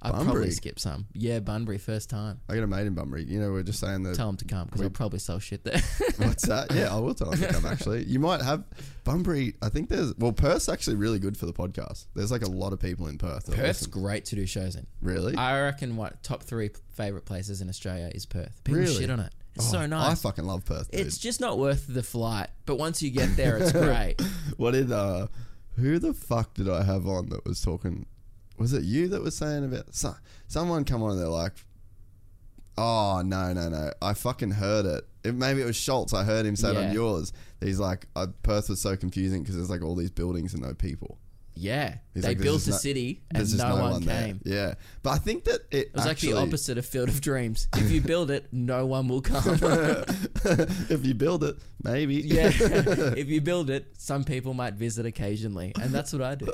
I'd 0.06 0.12
probably 0.12 0.50
skip 0.50 0.78
some. 0.78 1.06
Yeah, 1.14 1.40
Bunbury, 1.40 1.78
first 1.78 2.10
time. 2.10 2.38
I 2.50 2.54
got 2.56 2.62
a 2.62 2.66
mate 2.66 2.86
in 2.86 2.92
Bunbury. 2.94 3.24
You 3.24 3.40
know, 3.40 3.50
we 3.52 3.60
are 3.60 3.62
just 3.62 3.80
saying 3.80 4.02
that. 4.02 4.14
Tell 4.16 4.28
him 4.28 4.36
to 4.36 4.44
come 4.44 4.66
because 4.66 4.82
I'll 4.82 4.90
probably 4.90 5.18
sell 5.18 5.38
shit 5.38 5.64
there. 5.64 5.80
What's 6.18 6.46
that? 6.46 6.70
Yeah, 6.74 6.94
I 6.94 6.98
will 7.00 7.14
tell 7.14 7.30
him 7.30 7.40
to 7.40 7.48
come. 7.50 7.64
Actually, 7.64 8.04
you 8.04 8.18
might 8.18 8.42
have 8.42 8.64
Bunbury. 9.04 9.54
I 9.62 9.70
think 9.70 9.88
there's 9.88 10.14
well, 10.18 10.32
Perth's 10.32 10.68
actually 10.68 10.96
really 10.96 11.18
good 11.18 11.38
for 11.38 11.46
the 11.46 11.54
podcast. 11.54 12.04
There's 12.14 12.30
like 12.30 12.42
a 12.42 12.50
lot 12.50 12.74
of 12.74 12.80
people 12.80 13.06
in 13.06 13.16
Perth. 13.16 13.46
that 13.46 13.56
Perth's 13.56 13.86
listen. 13.86 13.90
great 14.02 14.26
to 14.26 14.36
do 14.36 14.44
shows 14.44 14.76
in. 14.76 14.86
really. 15.00 15.36
I 15.36 15.62
reckon 15.62 15.96
what 15.96 16.22
top 16.22 16.42
three 16.42 16.68
favorite 16.92 17.24
places 17.24 17.62
in 17.62 17.70
Australia 17.70 18.10
is 18.14 18.26
Perth. 18.26 18.60
People 18.62 18.82
Really? 18.82 18.94
shit 19.00 19.08
on 19.10 19.20
it. 19.20 19.32
It's 19.56 19.68
Oh, 19.68 19.72
so 19.72 19.86
nice. 19.86 20.12
I 20.12 20.14
fucking 20.14 20.44
love 20.44 20.64
Perth. 20.64 20.90
Dude. 20.90 21.00
it's 21.00 21.18
just 21.18 21.40
not 21.40 21.58
worth 21.58 21.86
the 21.88 22.02
flight, 22.02 22.48
but 22.66 22.76
once 22.76 23.02
you 23.02 23.10
get 23.10 23.36
there, 23.36 23.56
it's 23.58 23.72
great. 23.84 24.16
what 24.56 24.72
did 24.72 24.90
uh, 24.90 25.28
who 25.76 25.98
the 25.98 26.12
fuck 26.14 26.54
did 26.54 26.68
I 26.68 26.82
have 26.82 27.06
on 27.06 27.28
that 27.30 27.44
was 27.44 27.60
talking? 27.60 28.06
Was 28.58 28.72
it 28.72 28.84
you 28.84 29.08
that 29.08 29.22
was 29.22 29.36
saying 29.36 29.64
about 29.64 29.94
so, 29.94 30.14
someone 30.48 30.84
come 30.84 31.02
on 31.02 31.12
and 31.12 31.20
they're 31.20 31.28
like, 31.28 31.52
oh 32.76 33.22
no 33.24 33.52
no 33.52 33.68
no, 33.68 33.90
I 34.02 34.14
fucking 34.14 34.52
heard 34.52 34.86
it. 34.86 35.04
it 35.24 35.34
maybe 35.34 35.60
it 35.62 35.64
was 35.66 35.76
Schultz. 35.76 36.12
I 36.14 36.24
heard 36.24 36.46
him 36.46 36.56
say 36.56 36.70
it 36.70 36.76
on 36.76 36.92
yours. 36.92 37.32
He's 37.60 37.78
like, 37.78 38.06
uh, 38.16 38.26
Perth 38.42 38.68
was 38.68 38.80
so 38.80 38.96
confusing 38.96 39.42
because 39.42 39.56
there's 39.56 39.70
like 39.70 39.82
all 39.82 39.94
these 39.94 40.10
buildings 40.10 40.54
and 40.54 40.62
no 40.62 40.74
people. 40.74 41.18
Yeah, 41.56 41.98
He's 42.14 42.24
they 42.24 42.30
like, 42.30 42.38
built 42.40 42.66
a 42.66 42.70
no- 42.70 42.76
city 42.76 43.22
and 43.30 43.38
There's 43.38 43.54
no, 43.56 43.76
one, 43.76 44.02
there. 44.04 44.22
came. 44.26 44.40
Yeah, 44.44 44.74
but 45.04 45.10
I 45.10 45.18
think 45.18 45.44
that 45.44 45.60
it, 45.70 45.76
It 45.88 45.94
was 45.94 46.04
actually, 46.06 46.32
like 46.34 46.42
the 46.44 46.48
opposite 46.48 46.78
of 46.78 46.86
Field 46.86 47.08
of 47.08 47.20
Dreams. 47.20 47.68
If 47.76 47.90
you 47.92 48.00
build 48.00 48.30
it, 48.32 48.48
no 48.52 48.86
one 48.86 49.06
will 49.06 49.20
come. 49.22 49.44
if 50.44 51.04
you 51.06 51.14
build 51.14 51.44
it, 51.44 51.56
maybe. 51.82 52.16
yeah, 52.16 52.50
if 53.16 53.28
you 53.28 53.40
build 53.40 53.70
it, 53.70 53.86
some 53.98 54.24
people 54.24 54.54
might 54.54 54.74
visit 54.74 55.06
occasionally, 55.06 55.72
and 55.80 55.92
that's 55.92 56.12
what 56.12 56.22
I 56.22 56.34
do. 56.34 56.52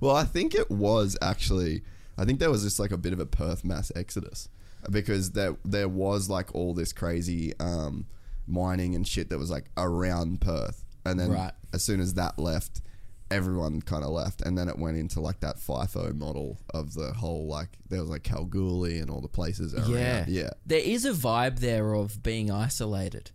well, 0.00 0.16
I 0.16 0.24
think 0.24 0.54
it 0.54 0.70
was 0.70 1.16
actually. 1.22 1.82
I 2.18 2.24
think 2.24 2.38
there 2.38 2.50
was 2.50 2.62
just 2.64 2.78
like 2.78 2.90
a 2.92 2.98
bit 2.98 3.12
of 3.12 3.20
a 3.20 3.26
Perth 3.26 3.64
mass 3.64 3.90
exodus 3.96 4.48
because 4.90 5.30
there 5.32 5.56
there 5.64 5.88
was 5.88 6.28
like 6.28 6.54
all 6.54 6.74
this 6.74 6.92
crazy 6.92 7.52
um, 7.60 8.06
mining 8.46 8.94
and 8.94 9.06
shit 9.06 9.28
that 9.30 9.38
was 9.38 9.50
like 9.50 9.66
around 9.76 10.40
Perth. 10.40 10.84
And 11.06 11.18
then 11.18 11.30
Right. 11.32 11.52
as 11.72 11.82
soon 11.82 12.00
as 12.00 12.14
that 12.14 12.38
left, 12.38 12.82
everyone 13.30 13.80
kind 13.82 14.04
of 14.04 14.10
left, 14.10 14.42
and 14.42 14.56
then 14.56 14.68
it 14.68 14.78
went 14.78 14.96
into 14.96 15.20
like 15.20 15.40
that 15.40 15.56
FIFO 15.56 16.16
model 16.16 16.58
of 16.74 16.94
the 16.94 17.12
whole 17.12 17.46
like 17.46 17.68
there 17.88 18.00
was 18.00 18.10
like 18.10 18.22
Kalgoorlie 18.22 18.98
and 18.98 19.10
all 19.10 19.20
the 19.20 19.28
places 19.28 19.74
around. 19.74 19.90
Yeah. 19.90 20.24
yeah. 20.28 20.50
There 20.66 20.80
is 20.80 21.04
a 21.04 21.12
vibe 21.12 21.60
there 21.60 21.94
of 21.94 22.22
being 22.22 22.50
isolated. 22.50 23.30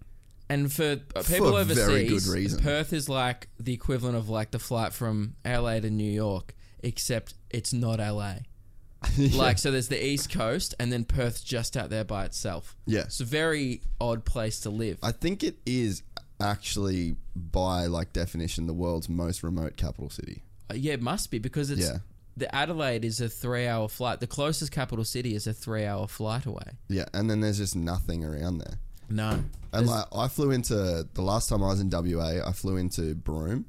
And 0.47 0.71
for 0.71 0.97
people 0.97 1.53
For 1.53 1.59
overseas, 1.59 1.85
very 1.85 2.07
good 2.07 2.27
reason. 2.27 2.61
Perth 2.61 2.93
is 2.93 3.09
like 3.09 3.49
the 3.59 3.73
equivalent 3.73 4.15
of 4.15 4.29
like 4.29 4.51
the 4.51 4.59
flight 4.59 4.93
from 4.93 5.35
LA 5.43 5.79
to 5.79 5.89
New 5.89 6.11
York, 6.11 6.53
except 6.83 7.33
it's 7.49 7.73
not 7.73 7.99
LA. 7.99 8.35
Like, 9.33 9.59
so 9.59 9.71
there's 9.71 9.87
the 9.87 10.03
East 10.03 10.31
Coast, 10.31 10.73
and 10.79 10.91
then 10.91 11.05
Perth's 11.05 11.41
just 11.41 11.77
out 11.77 11.89
there 11.89 12.03
by 12.03 12.25
itself. 12.25 12.75
Yeah. 12.85 13.01
It's 13.01 13.19
a 13.19 13.25
very 13.25 13.81
odd 14.01 14.25
place 14.25 14.61
to 14.61 14.69
live. 14.69 14.97
I 15.03 15.11
think 15.11 15.43
it 15.43 15.57
is 15.65 16.01
actually 16.39 17.15
by 17.35 17.85
like 17.87 18.13
definition 18.13 18.67
the 18.67 18.73
world's 18.73 19.07
most 19.09 19.43
remote 19.43 19.77
capital 19.77 20.09
city. 20.09 20.43
Uh, 20.69 20.75
yeah, 20.75 20.93
it 20.93 21.01
must 21.01 21.31
be 21.31 21.39
because 21.39 21.69
it's 21.69 21.81
Yeah. 21.81 21.97
the 22.37 22.53
Adelaide 22.53 23.05
is 23.05 23.21
a 23.21 23.29
three-hour 23.29 23.87
flight. 23.89 24.19
The 24.19 24.27
closest 24.27 24.71
capital 24.71 25.05
city 25.05 25.35
is 25.35 25.47
a 25.47 25.53
three-hour 25.53 26.07
flight 26.07 26.45
away. 26.45 26.77
Yeah, 26.89 27.05
and 27.13 27.29
then 27.29 27.41
there's 27.41 27.57
just 27.57 27.75
nothing 27.75 28.23
around 28.23 28.57
there. 28.59 28.79
No, 29.09 29.29
And 29.29 29.49
There's- 29.71 29.87
like 29.87 30.05
I 30.13 30.27
flew 30.27 30.49
into 30.51 31.07
the 31.13 31.21
last 31.21 31.47
time 31.49 31.61
I 31.63 31.67
was 31.67 31.79
in 31.79 31.89
WA, 31.91 32.41
I 32.43 32.51
flew 32.53 32.77
into 32.77 33.13
Broome, 33.13 33.65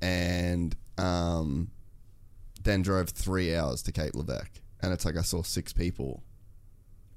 and 0.00 0.74
um, 0.98 1.70
then 2.62 2.80
drove 2.82 3.10
three 3.10 3.54
hours 3.54 3.82
to 3.82 3.92
Cape 3.92 4.14
Leveque, 4.14 4.60
and 4.80 4.92
it's 4.92 5.04
like 5.04 5.16
I 5.16 5.22
saw 5.22 5.42
six 5.42 5.72
people. 5.72 6.22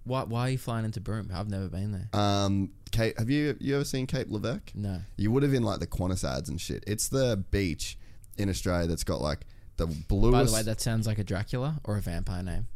why 0.03 0.23
why 0.23 0.41
are 0.41 0.49
you 0.51 0.57
flying 0.57 0.85
into 0.85 0.99
Broome? 1.01 1.31
I've 1.33 1.49
never 1.49 1.67
been 1.69 1.91
there. 1.91 2.09
Um, 2.19 2.71
Cape, 2.95 3.17
have 3.19 3.29
you 3.29 3.57
you 3.59 3.75
ever 3.75 3.83
seen 3.83 4.07
Cape 4.07 4.29
Leveque? 4.29 4.73
No. 4.73 5.01
You 5.17 5.31
would 5.31 5.43
have 5.43 5.53
in 5.53 5.63
like 5.63 5.79
the 5.79 5.87
Qantas 5.87 6.23
ads 6.23 6.49
and 6.49 6.59
shit. 6.59 6.83
It's 6.87 7.09
the 7.09 7.43
beach 7.51 7.97
in 8.37 8.49
Australia 8.49 8.87
that's 8.87 9.03
got 9.03 9.21
like 9.21 9.41
the 9.77 9.87
bluest. 9.87 10.31
By 10.31 10.43
the 10.43 10.53
way, 10.53 10.61
that 10.63 10.79
sounds 10.79 11.05
like 11.05 11.19
a 11.19 11.23
Dracula 11.23 11.81
or 11.83 11.97
a 11.97 12.01
vampire 12.01 12.43
name. 12.43 12.67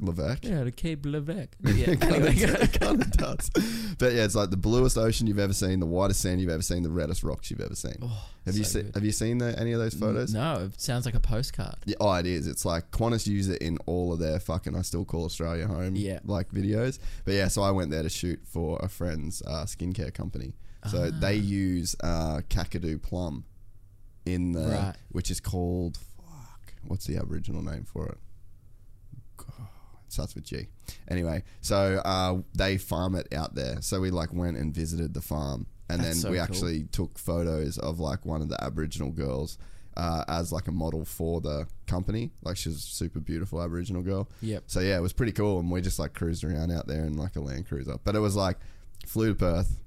Leveque. 0.00 0.44
Yeah, 0.44 0.64
the 0.64 0.70
Cape 0.72 1.02
Leveque. 1.04 1.48
Yeah, 1.64 1.90
It 1.92 2.00
kind 2.00 2.26
anyway. 2.26 3.00
of 3.02 3.10
does. 3.12 3.50
But 3.98 4.12
yeah, 4.12 4.24
it's 4.24 4.34
like 4.34 4.50
the 4.50 4.56
bluest 4.56 4.98
ocean 4.98 5.26
you've 5.26 5.38
ever 5.38 5.54
seen, 5.54 5.80
the 5.80 5.86
whitest 5.86 6.20
sand 6.20 6.40
you've 6.40 6.50
ever 6.50 6.62
seen, 6.62 6.82
the 6.82 6.90
reddest 6.90 7.22
rocks 7.22 7.50
you've 7.50 7.60
ever 7.62 7.74
seen. 7.74 7.96
have 8.44 8.56
you 8.56 8.64
so 8.64 8.78
seen 8.80 8.82
good. 8.86 8.94
Have 8.94 9.04
you 9.04 9.12
seen 9.12 9.38
the, 9.38 9.58
any 9.58 9.72
of 9.72 9.78
those 9.80 9.94
photos? 9.94 10.34
no, 10.34 10.64
it 10.72 10.78
sounds 10.80 11.06
like 11.06 11.14
a 11.14 11.20
postcard. 11.20 11.76
Yeah, 11.86 11.96
oh, 12.00 12.12
it 12.14 12.26
is. 12.26 12.46
It's 12.46 12.64
like 12.66 12.90
Qantas 12.90 13.26
use 13.26 13.48
it 13.48 13.62
in 13.62 13.78
all 13.86 14.12
of 14.12 14.18
their 14.18 14.38
fucking 14.38 14.76
I 14.76 14.82
still 14.82 15.04
call 15.06 15.24
Australia 15.24 15.66
home 15.66 15.96
Yeah. 15.96 16.18
like 16.24 16.50
videos. 16.50 16.98
But 17.24 17.34
yeah, 17.34 17.48
so 17.48 17.62
I 17.62 17.70
went 17.70 17.90
there 17.90 18.02
to 18.02 18.10
shoot 18.10 18.40
for 18.44 18.78
a 18.82 18.88
friend's 18.88 19.40
uh, 19.46 19.64
skincare 19.64 20.12
company. 20.12 20.52
So 20.90 21.10
Ah. 21.12 21.18
they 21.20 21.36
use 21.36 21.96
uh, 22.04 22.42
Kakadu 22.50 23.00
plum 23.02 23.44
in 24.26 24.52
the 24.52 24.60
Right. 24.68 24.94
which 25.10 25.30
is 25.30 25.40
called 25.40 25.96
fuck. 25.96 26.74
What's 26.86 27.06
the 27.06 27.16
Aboriginal 27.16 27.62
name 27.62 27.84
for 27.84 28.06
it? 28.08 28.18
Starts 30.08 30.34
with 30.34 30.44
G. 30.44 30.68
Anyway, 31.08 31.42
so 31.60 32.00
uh, 32.04 32.38
they 32.54 32.76
farm 32.78 33.14
it 33.16 33.32
out 33.34 33.54
there. 33.54 33.80
So 33.82 34.00
we 34.00 34.10
like 34.10 34.32
went 34.32 34.56
and 34.56 34.72
visited 34.74 35.14
the 35.14 35.20
farm, 35.20 35.66
and 35.88 36.00
That's 36.00 36.08
then 36.10 36.16
so 36.22 36.30
we 36.30 36.36
cool. 36.36 36.44
actually 36.44 36.84
took 36.92 37.18
photos 37.18 37.76
of 37.78 37.98
like 38.00 38.24
one 38.24 38.40
of 38.42 38.48
the 38.48 38.62
Aboriginal 38.62 39.10
girls 39.10 39.58
uh, 39.96 40.24
as 40.28 40.52
like 40.52 40.68
a 40.68 40.72
model 40.72 41.04
for 41.04 41.40
the 41.40 41.66
company. 41.86 42.30
Like 42.42 42.56
she's 42.56 42.76
a 42.76 42.78
super 42.80 43.18
beautiful 43.20 43.60
Aboriginal 43.62 44.02
girl. 44.02 44.28
Yep. 44.42 44.64
So 44.66 44.80
yeah, 44.80 44.96
it 44.96 45.02
was 45.02 45.12
pretty 45.12 45.32
cool, 45.32 45.58
and 45.58 45.70
we 45.70 45.80
just 45.80 45.98
like 45.98 46.14
cruised 46.14 46.44
around 46.44 46.70
out 46.70 46.86
there 46.86 47.04
in 47.04 47.16
like 47.16 47.34
a 47.36 47.40
Land 47.40 47.66
Cruiser. 47.68 47.96
But 48.04 48.14
it 48.14 48.20
was 48.20 48.36
like 48.36 48.58
flew 49.06 49.30
to 49.30 49.34
Perth, 49.34 49.78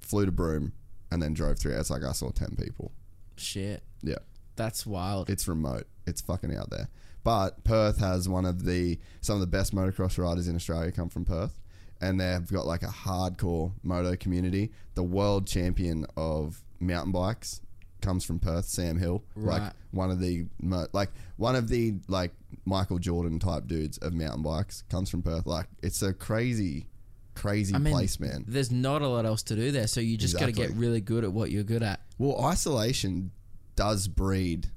flew 0.00 0.26
to 0.26 0.32
Broome, 0.32 0.72
and 1.10 1.22
then 1.22 1.32
drove 1.34 1.58
through. 1.58 1.78
It's 1.78 1.90
like 1.90 2.02
I 2.04 2.12
saw 2.12 2.30
ten 2.30 2.56
people. 2.56 2.90
Shit, 3.36 3.82
Yeah. 4.02 4.16
that's 4.56 4.84
wild. 4.84 5.30
It's 5.30 5.46
remote. 5.46 5.86
It's 6.06 6.20
fucking 6.20 6.54
out 6.56 6.70
there. 6.70 6.88
But 7.28 7.62
Perth 7.62 7.98
has 7.98 8.26
one 8.26 8.46
of 8.46 8.64
the 8.64 8.98
some 9.20 9.34
of 9.34 9.42
the 9.42 9.46
best 9.46 9.74
motocross 9.74 10.16
riders 10.16 10.48
in 10.48 10.56
Australia 10.56 10.90
come 10.90 11.10
from 11.10 11.26
Perth, 11.26 11.60
and 12.00 12.18
they've 12.18 12.50
got 12.50 12.64
like 12.64 12.82
a 12.82 12.86
hardcore 12.86 13.72
moto 13.82 14.16
community. 14.16 14.72
The 14.94 15.02
world 15.02 15.46
champion 15.46 16.06
of 16.16 16.62
mountain 16.80 17.12
bikes 17.12 17.60
comes 18.00 18.24
from 18.24 18.40
Perth, 18.40 18.64
Sam 18.64 18.96
Hill. 18.96 19.24
Right. 19.36 19.60
Like 19.60 19.72
one 19.90 20.10
of 20.10 20.20
the 20.20 20.46
like 20.92 21.10
one 21.36 21.54
of 21.54 21.68
the 21.68 21.96
like 22.08 22.32
Michael 22.64 22.98
Jordan 22.98 23.38
type 23.38 23.66
dudes 23.66 23.98
of 23.98 24.14
mountain 24.14 24.40
bikes 24.40 24.84
comes 24.88 25.10
from 25.10 25.20
Perth. 25.20 25.44
Like 25.44 25.66
it's 25.82 26.00
a 26.00 26.14
crazy, 26.14 26.86
crazy 27.34 27.74
I 27.74 27.78
mean, 27.78 27.92
place, 27.92 28.18
man. 28.18 28.46
There's 28.48 28.72
not 28.72 29.02
a 29.02 29.06
lot 29.06 29.26
else 29.26 29.42
to 29.42 29.54
do 29.54 29.70
there, 29.70 29.86
so 29.86 30.00
you 30.00 30.16
just 30.16 30.38
got 30.38 30.46
to 30.46 30.52
get 30.52 30.70
really 30.70 31.02
good 31.02 31.24
at 31.24 31.32
what 31.34 31.50
you're 31.50 31.62
good 31.62 31.82
at. 31.82 32.00
Well, 32.16 32.42
isolation 32.42 33.32
does 33.76 34.08
breed 34.08 34.68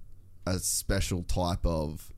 a 0.45 0.59
special 0.59 1.23
type 1.23 1.65
of 1.65 2.10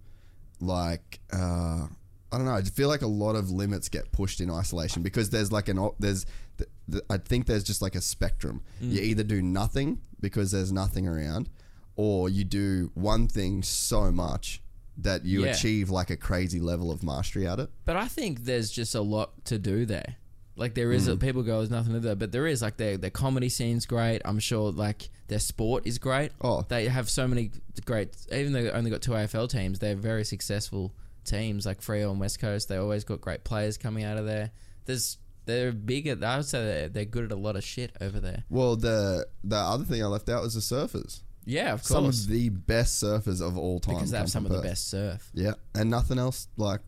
like 0.66 1.20
uh 1.32 1.88
I 2.32 2.38
don't 2.38 2.46
know. 2.46 2.56
I 2.56 2.64
feel 2.64 2.88
like 2.90 3.04
a 3.04 3.08
lot 3.08 3.36
of 3.36 3.52
limits 3.52 3.90
get 3.90 4.12
pushed 4.12 4.42
in 4.42 4.50
isolation 4.50 5.04
because 5.04 5.30
there's 5.30 5.52
like 5.52 5.68
an 5.70 5.90
there's 6.00 6.26
th- 6.58 6.70
th- 6.92 7.04
I 7.10 7.18
think 7.18 7.46
there's 7.46 7.64
just 7.64 7.80
like 7.82 7.94
a 7.94 8.02
spectrum. 8.02 8.64
You 8.82 9.00
Mm. 9.02 9.04
either 9.04 9.24
do 9.24 9.42
nothing 9.44 10.02
because 10.20 10.50
there's 10.52 10.72
nothing 10.72 11.08
around, 11.08 11.50
or 11.96 12.30
you 12.30 12.44
do 12.44 12.90
one 12.96 13.28
thing 13.28 13.62
so 13.62 14.12
much 14.12 14.64
that 14.98 15.26
you 15.26 15.46
Yeah. 15.46 15.52
achieve 15.52 15.92
like 15.92 16.10
a 16.10 16.18
crazy 16.18 16.60
level 16.60 16.90
of 16.92 17.04
mastery 17.04 17.46
at 17.48 17.60
it. 17.60 17.70
But 17.86 17.98
I 17.98 18.08
think 18.08 18.46
there's 18.46 18.72
just 18.72 18.96
a 18.96 19.02
lot 19.02 19.46
to 19.46 19.60
do 19.60 19.86
there. 19.86 20.16
Like 20.56 20.76
there 20.76 20.92
is, 20.92 21.08
a, 21.08 21.16
mm. 21.16 21.20
people 21.20 21.42
go, 21.42 21.58
there's 21.58 21.72
nothing 21.72 21.94
to 21.94 22.00
do, 22.00 22.16
but 22.16 22.32
there 22.32 22.46
is. 22.46 22.62
Like 22.62 22.78
their 22.78 22.98
their 22.98 23.10
comedy 23.10 23.50
scene's 23.50 23.86
great. 23.86 24.22
I'm 24.24 24.40
sure 24.40 24.72
like 24.72 25.10
their 25.28 25.40
sport 25.40 25.88
is 25.88 25.98
great. 25.98 26.32
Oh. 26.42 26.64
they 26.68 26.88
have 26.88 27.10
so 27.10 27.28
many 27.28 27.52
great. 27.86 28.16
Even 28.32 28.54
though 28.54 28.64
they 28.64 28.72
only 28.72 28.92
got 28.92 29.02
two 29.02 29.12
AFL 29.12 29.50
teams, 29.50 29.80
they're 29.80 29.96
very 29.96 30.24
successful 30.24 30.94
teams. 31.26 31.66
Like 31.66 31.82
Freo 31.82 32.12
and 32.12 32.20
West 32.20 32.40
Coast, 32.40 32.70
they 32.70 32.78
always 32.78 33.04
got 33.04 33.20
great 33.20 33.44
players 33.44 33.78
coming 33.78 34.04
out 34.04 34.18
of 34.18 34.26
there. 34.26 34.52
There's 34.86 35.18
they're 35.46 35.72
big 35.72 36.08
at. 36.08 36.24
I 36.24 36.38
would 36.38 36.46
say 36.46 36.64
they're, 36.64 36.90
they're 36.90 37.06
good 37.06 37.26
at 37.26 37.32
a 37.32 37.36
lot 37.36 37.56
of 37.56 37.64
shit 37.64 37.96
over 38.00 38.20
there. 38.20 38.44
Well, 38.50 38.76
the 38.76 39.26
the 39.44 39.58
other 39.58 39.86
thing 39.86 40.04
I 40.04 40.08
left 40.08 40.30
out 40.30 40.44
was 40.44 40.54
the 40.54 40.76
surfers. 40.76 41.22
Yeah, 41.46 41.74
of 41.74 41.80
course. 41.80 41.88
Some 41.88 42.06
of 42.06 42.28
the 42.28 42.50
best 42.50 43.04
surfers 43.04 43.42
of 43.42 43.58
all 43.58 43.80
time 43.80 43.96
because 43.96 44.12
they 44.12 44.18
have 44.18 44.30
some 44.30 44.46
of 44.46 44.52
the 44.52 44.62
best 44.62 44.90
surf. 44.90 45.30
Yeah, 45.34 45.54
and 45.76 45.90
nothing 45.90 46.20
else 46.20 46.48
like 46.58 46.82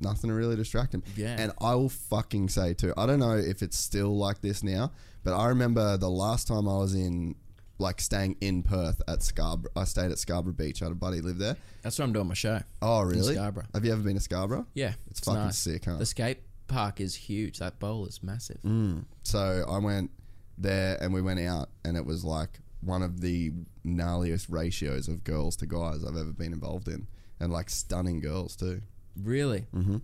nothing 0.00 0.28
to 0.30 0.34
really 0.34 0.56
distract 0.56 0.94
him. 0.94 1.02
Yeah. 1.16 1.36
and 1.38 1.52
I 1.60 1.74
will 1.74 1.88
fucking 1.88 2.48
say 2.48 2.74
too. 2.74 2.92
I 2.96 3.06
don't 3.06 3.18
know 3.20 3.36
if 3.36 3.62
it's 3.62 3.78
still 3.78 4.16
like 4.16 4.40
this 4.40 4.62
now, 4.62 4.92
but 5.24 5.34
I 5.36 5.46
remember 5.48 5.96
the 5.96 6.10
last 6.10 6.46
time 6.48 6.68
I 6.68 6.78
was 6.78 6.94
in 6.94 7.34
like 7.80 8.00
staying 8.00 8.36
in 8.40 8.62
Perth 8.64 9.00
at 9.06 9.22
Scarborough. 9.22 9.70
I 9.76 9.84
stayed 9.84 10.10
at 10.10 10.18
Scarborough 10.18 10.52
Beach. 10.54 10.82
I 10.82 10.86
had 10.86 10.92
a 10.92 10.96
buddy 10.96 11.20
live 11.20 11.38
there. 11.38 11.56
That's 11.82 11.96
where 11.98 12.06
I'm 12.06 12.12
doing 12.12 12.26
my 12.26 12.34
show. 12.34 12.60
Oh, 12.82 13.02
really? 13.02 13.34
Scarborough. 13.34 13.66
Have 13.72 13.84
you 13.84 13.92
ever 13.92 14.02
been 14.02 14.14
to 14.14 14.20
Scarborough? 14.20 14.66
Yeah, 14.74 14.94
It's 15.10 15.20
fucking 15.20 15.40
nice. 15.44 15.58
sick, 15.58 15.84
huh? 15.84 15.96
The 15.96 16.06
skate 16.06 16.38
park 16.66 17.00
is 17.00 17.14
huge. 17.14 17.58
That 17.60 17.78
bowl 17.78 18.06
is 18.06 18.20
massive. 18.22 18.60
Mm. 18.62 19.04
So 19.22 19.64
I 19.68 19.78
went 19.78 20.10
there 20.58 20.98
and 21.00 21.14
we 21.14 21.22
went 21.22 21.38
out, 21.38 21.68
and 21.84 21.96
it 21.96 22.04
was 22.04 22.24
like 22.24 22.58
one 22.80 23.02
of 23.02 23.20
the 23.20 23.52
gnarliest 23.86 24.46
ratios 24.50 25.06
of 25.08 25.22
girls 25.24 25.54
to 25.56 25.66
guys 25.66 26.04
I've 26.04 26.16
ever 26.16 26.32
been 26.32 26.52
involved 26.52 26.88
in, 26.88 27.06
and 27.38 27.52
like 27.52 27.70
stunning 27.70 28.20
girls 28.20 28.56
too. 28.56 28.82
Really? 29.16 29.66
Mm-hmm. 29.74 29.98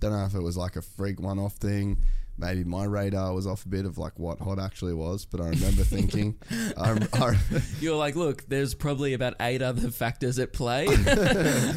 Don't 0.00 0.12
know 0.12 0.24
if 0.24 0.34
it 0.34 0.42
was 0.42 0.56
like 0.56 0.76
a 0.76 0.82
freak 0.82 1.20
one 1.20 1.38
off 1.38 1.54
thing. 1.54 1.98
Maybe 2.40 2.62
my 2.62 2.84
radar 2.84 3.34
was 3.34 3.46
off 3.48 3.64
a 3.66 3.68
bit 3.68 3.84
of 3.84 3.98
like 3.98 4.16
what 4.18 4.38
hot 4.38 4.58
actually 4.60 4.94
was, 4.94 5.24
but 5.24 5.40
I 5.40 5.48
remember 5.48 5.82
thinking, 5.82 6.36
um, 6.76 7.00
I, 7.12 7.18
I, 7.30 7.36
You're 7.80 7.96
like, 7.96 8.14
look, 8.14 8.44
there's 8.48 8.74
probably 8.74 9.12
about 9.14 9.34
eight 9.40 9.60
other 9.60 9.90
factors 9.90 10.38
at 10.38 10.52
play, 10.52 10.86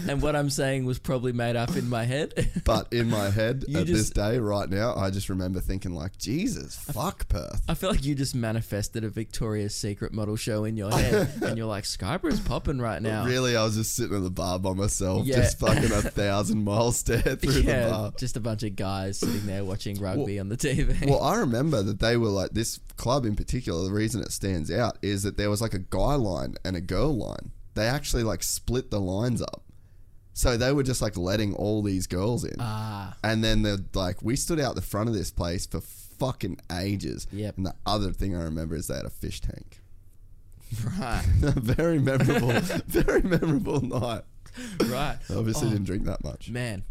and 0.08 0.21
what 0.21 0.36
I'm 0.36 0.50
saying 0.50 0.86
was 0.86 1.00
probably 1.00 1.34
made 1.34 1.56
up 1.56 1.76
in 1.76 1.89
my 1.89 2.04
head. 2.06 2.50
but 2.65 2.91
in 2.93 3.10
my 3.10 3.30
head 3.30 3.65
You 3.67 3.80
at 3.80 3.88
this 3.88 4.10
day, 4.12 4.38
right 4.38 4.69
now, 4.69 4.95
I 4.95 5.10
just 5.10 5.30
remember 5.30 5.60
thinking 5.60 5.93
like, 5.95 6.17
Jesus, 6.17 6.76
fuck 6.76 7.28
Perth. 7.28 7.62
I 7.67 7.74
feel 7.74 7.89
like 7.89 8.06
you 8.06 8.13
just 8.15 8.36
manifested 8.36 9.04
a 9.04 9.10
Victoria's 9.10 9.74
Secret 9.76 10.13
model 10.13 10.36
show 10.36 10.63
in 10.65 10.78
your 10.78 10.91
head, 10.91 11.30
and 11.41 11.58
you're 11.58 11.65
like, 11.67 11.86
Skyborough's 11.86 12.39
popping 12.39 12.80
right 12.80 13.02
now. 13.02 13.26
Really, 13.26 13.56
I 13.58 13.63
was 13.63 13.76
just 13.78 13.95
sitting 13.95 14.15
at 14.15 14.24
the 14.24 14.30
bar 14.30 14.60
by 14.60 14.74
myself, 14.74 15.26
Yeah. 15.26 15.38
just 15.38 15.60
fucking 15.60 15.86
a 15.91 16.02
thousand 16.04 16.63
mile 16.63 16.91
stare 16.91 17.21
through 17.21 17.54
the 17.54 17.62
Yeah, 17.63 17.89
bar. 17.89 18.13
just 18.17 18.38
a 18.38 18.39
bunch 18.39 18.63
of 18.63 18.76
guys 18.76 19.17
sitting 19.19 19.45
there 19.45 19.63
watching 19.65 20.00
rugby 20.00 20.39
on 20.39 20.50
the 20.52 20.68
TV. 20.70 21.10
Well, 21.10 21.22
I 21.24 21.38
remember 21.38 21.82
that 21.84 22.00
they 22.00 22.18
were 22.18 22.30
like 22.30 22.52
this 22.52 22.80
club 22.98 23.26
in 23.26 23.36
particular. 23.36 23.84
The 23.84 23.94
reason 23.94 24.22
it 24.22 24.32
stands 24.32 24.70
out 24.72 24.98
is 25.02 25.24
that 25.24 25.38
there 25.38 25.50
was 25.50 25.62
like 25.62 25.74
a 25.74 25.80
guy 25.80 26.16
line 26.16 26.56
and 26.66 26.76
a 26.76 26.82
girl 26.82 27.16
line. 27.16 27.52
They 27.74 27.88
actually 27.88 28.24
like 28.24 28.44
split 28.44 28.92
the 28.92 29.00
lines 29.00 29.42
up, 29.42 29.64
so 30.34 30.58
they 30.58 30.74
were 30.74 30.84
just 30.84 31.02
like 31.02 31.16
letting 31.18 31.54
all 31.56 31.82
these 31.82 32.06
girls 32.08 32.44
in. 32.44 32.56
ah, 32.60 33.16
And 33.24 33.44
then 33.44 33.62
they're 33.64 33.78
like, 33.94 34.22
we 34.22 34.36
stood 34.36 34.60
out 34.60 34.76
the 34.76 34.82
front 34.82 35.08
of 35.10 35.16
this 35.16 35.32
place 35.32 35.66
for 35.66 35.80
fucking 35.82 36.60
ages. 36.72 37.28
Yep. 37.32 37.58
And 37.58 37.66
the 37.66 37.76
other 37.86 38.12
thing 38.12 38.36
I 38.36 38.44
remember 38.44 38.76
is 38.76 38.88
they 38.88 38.96
had 38.98 39.06
a 39.06 39.10
fish 39.10 39.40
tank. 39.42 39.80
right, 41.00 41.24
very 41.40 42.00
memorable, 42.00 42.52
very 42.88 43.22
memorable 43.24 43.82
night. 43.82 44.24
right. 44.86 45.18
Obviously, 45.34 45.68
Oh, 45.68 45.72
didn't 45.72 45.86
drink 45.86 46.06
that 46.06 46.24
much. 46.24 46.50
Man, 46.50 46.84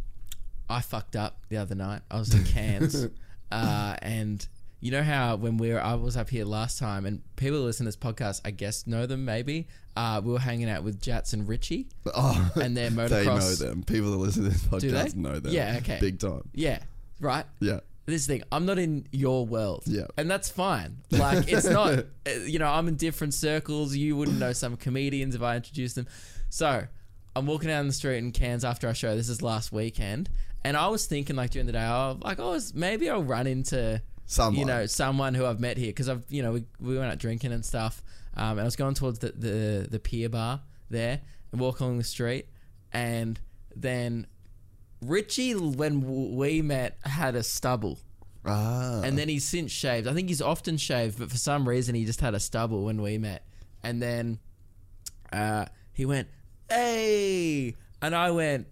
I 0.68 0.81
fucked 0.81 1.16
up 1.16 1.42
the 1.49 1.57
other 1.59 1.75
night. 1.75 2.03
I 2.11 2.18
was 2.18 2.35
in 2.35 2.44
Cairns, 2.44 3.07
uh, 3.53 3.97
and 4.03 4.47
You 4.81 4.91
know 4.93 5.03
how 5.03 5.37
when 5.37 5.59
we 5.59 5.73
were, 5.73 5.81
I 5.81 5.95
was 5.95 6.17
up 6.17 6.31
here 6.31 6.45
last 6.47 6.79
time, 6.79 7.05
and 7.07 7.21
people 7.37 7.59
who 7.59 7.65
listen 7.65 7.85
to 7.85 7.89
this 7.89 7.97
podcast, 7.97 8.41
I 8.45 8.51
guess 8.51 8.87
know 8.87 9.05
them 9.07 9.25
maybe. 9.25 9.67
Uh, 9.97 10.21
we 10.25 10.33
were 10.33 10.39
hanging 10.39 10.71
out 10.71 10.83
with 10.85 11.03
Jats 11.03 11.33
and 11.35 11.47
Richie. 11.49 11.89
Oh, 12.15 12.51
And 12.63 12.75
their 12.77 12.91
motocross. 12.99 13.11
they 13.11 13.25
know 13.27 13.55
them. 13.71 13.83
People 13.83 14.13
that 14.13 14.17
listen 14.17 14.45
to 14.45 14.49
this 14.51 14.63
podcast 14.63 15.17
know 15.17 15.39
them. 15.39 15.53
Yeah, 15.53 15.77
okay. 15.83 15.99
Big 16.01 16.19
time. 16.19 16.49
Yeah, 16.55 16.79
right. 17.21 17.45
Yeah. 17.61 17.81
This 18.07 18.27
thing, 18.27 18.43
I'm 18.51 18.65
not 18.67 18.79
in 18.79 19.07
your 19.13 19.45
world. 19.47 19.83
Yeah. 19.87 20.07
and 20.17 20.29
that's 20.31 20.49
fine. 20.49 20.97
Like 21.11 21.53
it's 21.53 21.67
not. 21.69 21.99
uh, 22.27 22.31
You 22.47 22.59
know, 22.59 22.67
I'm 22.69 22.89
in 22.89 22.97
different 22.97 23.35
circles. 23.35 23.95
You 23.95 24.17
wouldn't 24.17 24.39
know 24.39 24.53
some 24.55 24.77
comedians 24.77 25.35
if 25.35 25.43
I 25.43 25.57
introduced 25.57 25.95
them. 25.97 26.07
So 26.49 26.87
I'm 27.37 27.47
walking 27.47 27.69
down 27.69 27.87
the 27.87 27.93
street 27.93 28.19
in 28.19 28.33
Cairns 28.33 28.65
after 28.65 28.89
our 28.89 28.95
show. 28.95 29.15
This 29.15 29.29
is 29.29 29.43
last 29.43 29.71
weekend, 29.73 30.31
and 30.64 30.77
I 30.77 30.88
was 30.88 31.07
thinking 31.07 31.37
like 31.37 31.51
during 31.51 31.66
the 31.66 31.73
day, 31.73 31.85
oh, 31.85 32.18
like 32.23 32.38
I 32.38 32.44
was 32.44 32.75
maybe 32.75 33.09
I'll 33.09 33.23
run 33.23 33.46
into 33.46 34.03
Someone. 34.31 34.61
you 34.61 34.64
know, 34.64 34.87
someone 34.87 35.35
who 35.35 35.44
I've 35.44 35.59
met 35.59 35.77
here 35.77 35.88
because 35.88 36.09
I've, 36.09 36.23
you 36.29 36.40
know, 36.40 36.53
we, 36.53 36.64
we 36.79 36.96
went 36.96 37.11
out 37.11 37.18
drinking 37.18 37.51
and 37.51 37.64
stuff. 37.64 38.01
Um, 38.37 38.51
and 38.53 38.61
I 38.61 38.64
was 38.64 38.77
going 38.77 38.94
towards 38.94 39.18
the, 39.18 39.33
the, 39.33 39.88
the 39.90 39.99
pier 39.99 40.29
bar 40.29 40.61
there 40.88 41.20
and 41.51 41.61
walk 41.61 41.81
along 41.81 41.99
the 41.99 42.05
street. 42.05 42.46
And 42.92 43.40
then 43.75 44.29
Richie, 45.03 45.55
when 45.55 46.37
we 46.37 46.62
met, 46.62 46.96
had 47.03 47.35
a 47.35 47.42
stubble. 47.42 47.99
Ah. 48.46 49.01
And 49.03 49.18
then 49.18 49.29
he's 49.29 49.44
since 49.44 49.73
shaved. 49.73 50.07
I 50.07 50.12
think 50.12 50.29
he's 50.29 50.40
often 50.40 50.77
shaved, 50.77 51.18
but 51.18 51.29
for 51.29 51.37
some 51.37 51.68
reason 51.68 51.96
he 51.96 52.05
just 52.05 52.20
had 52.20 52.35
a 52.35 52.40
stubble 52.40 52.85
when 52.85 53.03
we 53.03 53.18
met. 53.18 53.44
And 53.83 54.01
then 54.01 54.38
uh, 55.33 55.64
he 55.92 56.07
went, 56.07 56.29
hey. 56.68 57.75
And 58.01 58.14
I 58.14 58.31
went, 58.31 58.68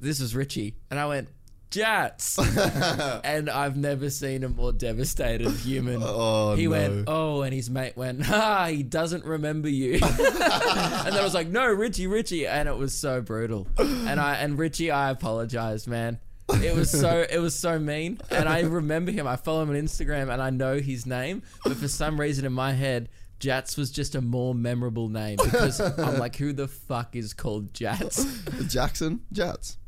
this 0.00 0.20
is 0.20 0.34
Richie. 0.34 0.76
And 0.90 0.98
I 0.98 1.06
went, 1.06 1.28
Jats. 1.70 2.38
and 3.24 3.48
I've 3.48 3.76
never 3.76 4.10
seen 4.10 4.42
a 4.42 4.48
more 4.48 4.72
devastated 4.72 5.50
human. 5.50 6.02
Oh, 6.04 6.56
he 6.56 6.64
no. 6.64 6.70
went, 6.70 7.04
oh, 7.06 7.42
and 7.42 7.54
his 7.54 7.70
mate 7.70 7.96
went, 7.96 8.28
ah, 8.28 8.66
he 8.66 8.82
doesn't 8.82 9.24
remember 9.24 9.68
you. 9.68 9.94
and 10.02 10.02
I 10.02 11.20
was 11.22 11.32
like, 11.32 11.48
no, 11.48 11.66
Richie, 11.66 12.08
Richie. 12.08 12.46
And 12.46 12.68
it 12.68 12.76
was 12.76 12.92
so 12.92 13.20
brutal. 13.20 13.68
And 13.78 14.18
I, 14.20 14.34
and 14.36 14.58
Richie, 14.58 14.90
I 14.90 15.10
apologize, 15.10 15.86
man. 15.86 16.18
It 16.54 16.74
was 16.74 16.90
so 16.90 17.24
it 17.30 17.38
was 17.38 17.54
so 17.54 17.78
mean, 17.78 18.18
and 18.28 18.48
I 18.48 18.62
remember 18.62 19.12
him. 19.12 19.24
I 19.24 19.36
follow 19.36 19.62
him 19.62 19.70
on 19.70 19.76
Instagram, 19.76 20.32
and 20.32 20.42
I 20.42 20.50
know 20.50 20.80
his 20.80 21.06
name, 21.06 21.42
but 21.62 21.76
for 21.76 21.86
some 21.86 22.18
reason 22.18 22.44
in 22.44 22.52
my 22.52 22.72
head, 22.72 23.08
Jats 23.38 23.76
was 23.76 23.92
just 23.92 24.16
a 24.16 24.20
more 24.20 24.52
memorable 24.52 25.08
name 25.08 25.38
because 25.42 25.78
I'm 25.80 26.18
like, 26.18 26.34
who 26.34 26.52
the 26.52 26.66
fuck 26.66 27.14
is 27.14 27.34
called 27.34 27.72
Jats? 27.72 28.24
Jackson 28.66 29.20
Jats. 29.32 29.78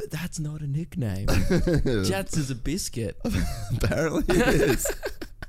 But 0.00 0.10
that's 0.10 0.38
not 0.40 0.62
a 0.62 0.66
nickname. 0.66 1.26
Jatz 2.06 2.36
is 2.38 2.50
a 2.50 2.54
biscuit. 2.54 3.18
Apparently 3.76 4.24
it 4.34 4.48
is. 4.70 4.86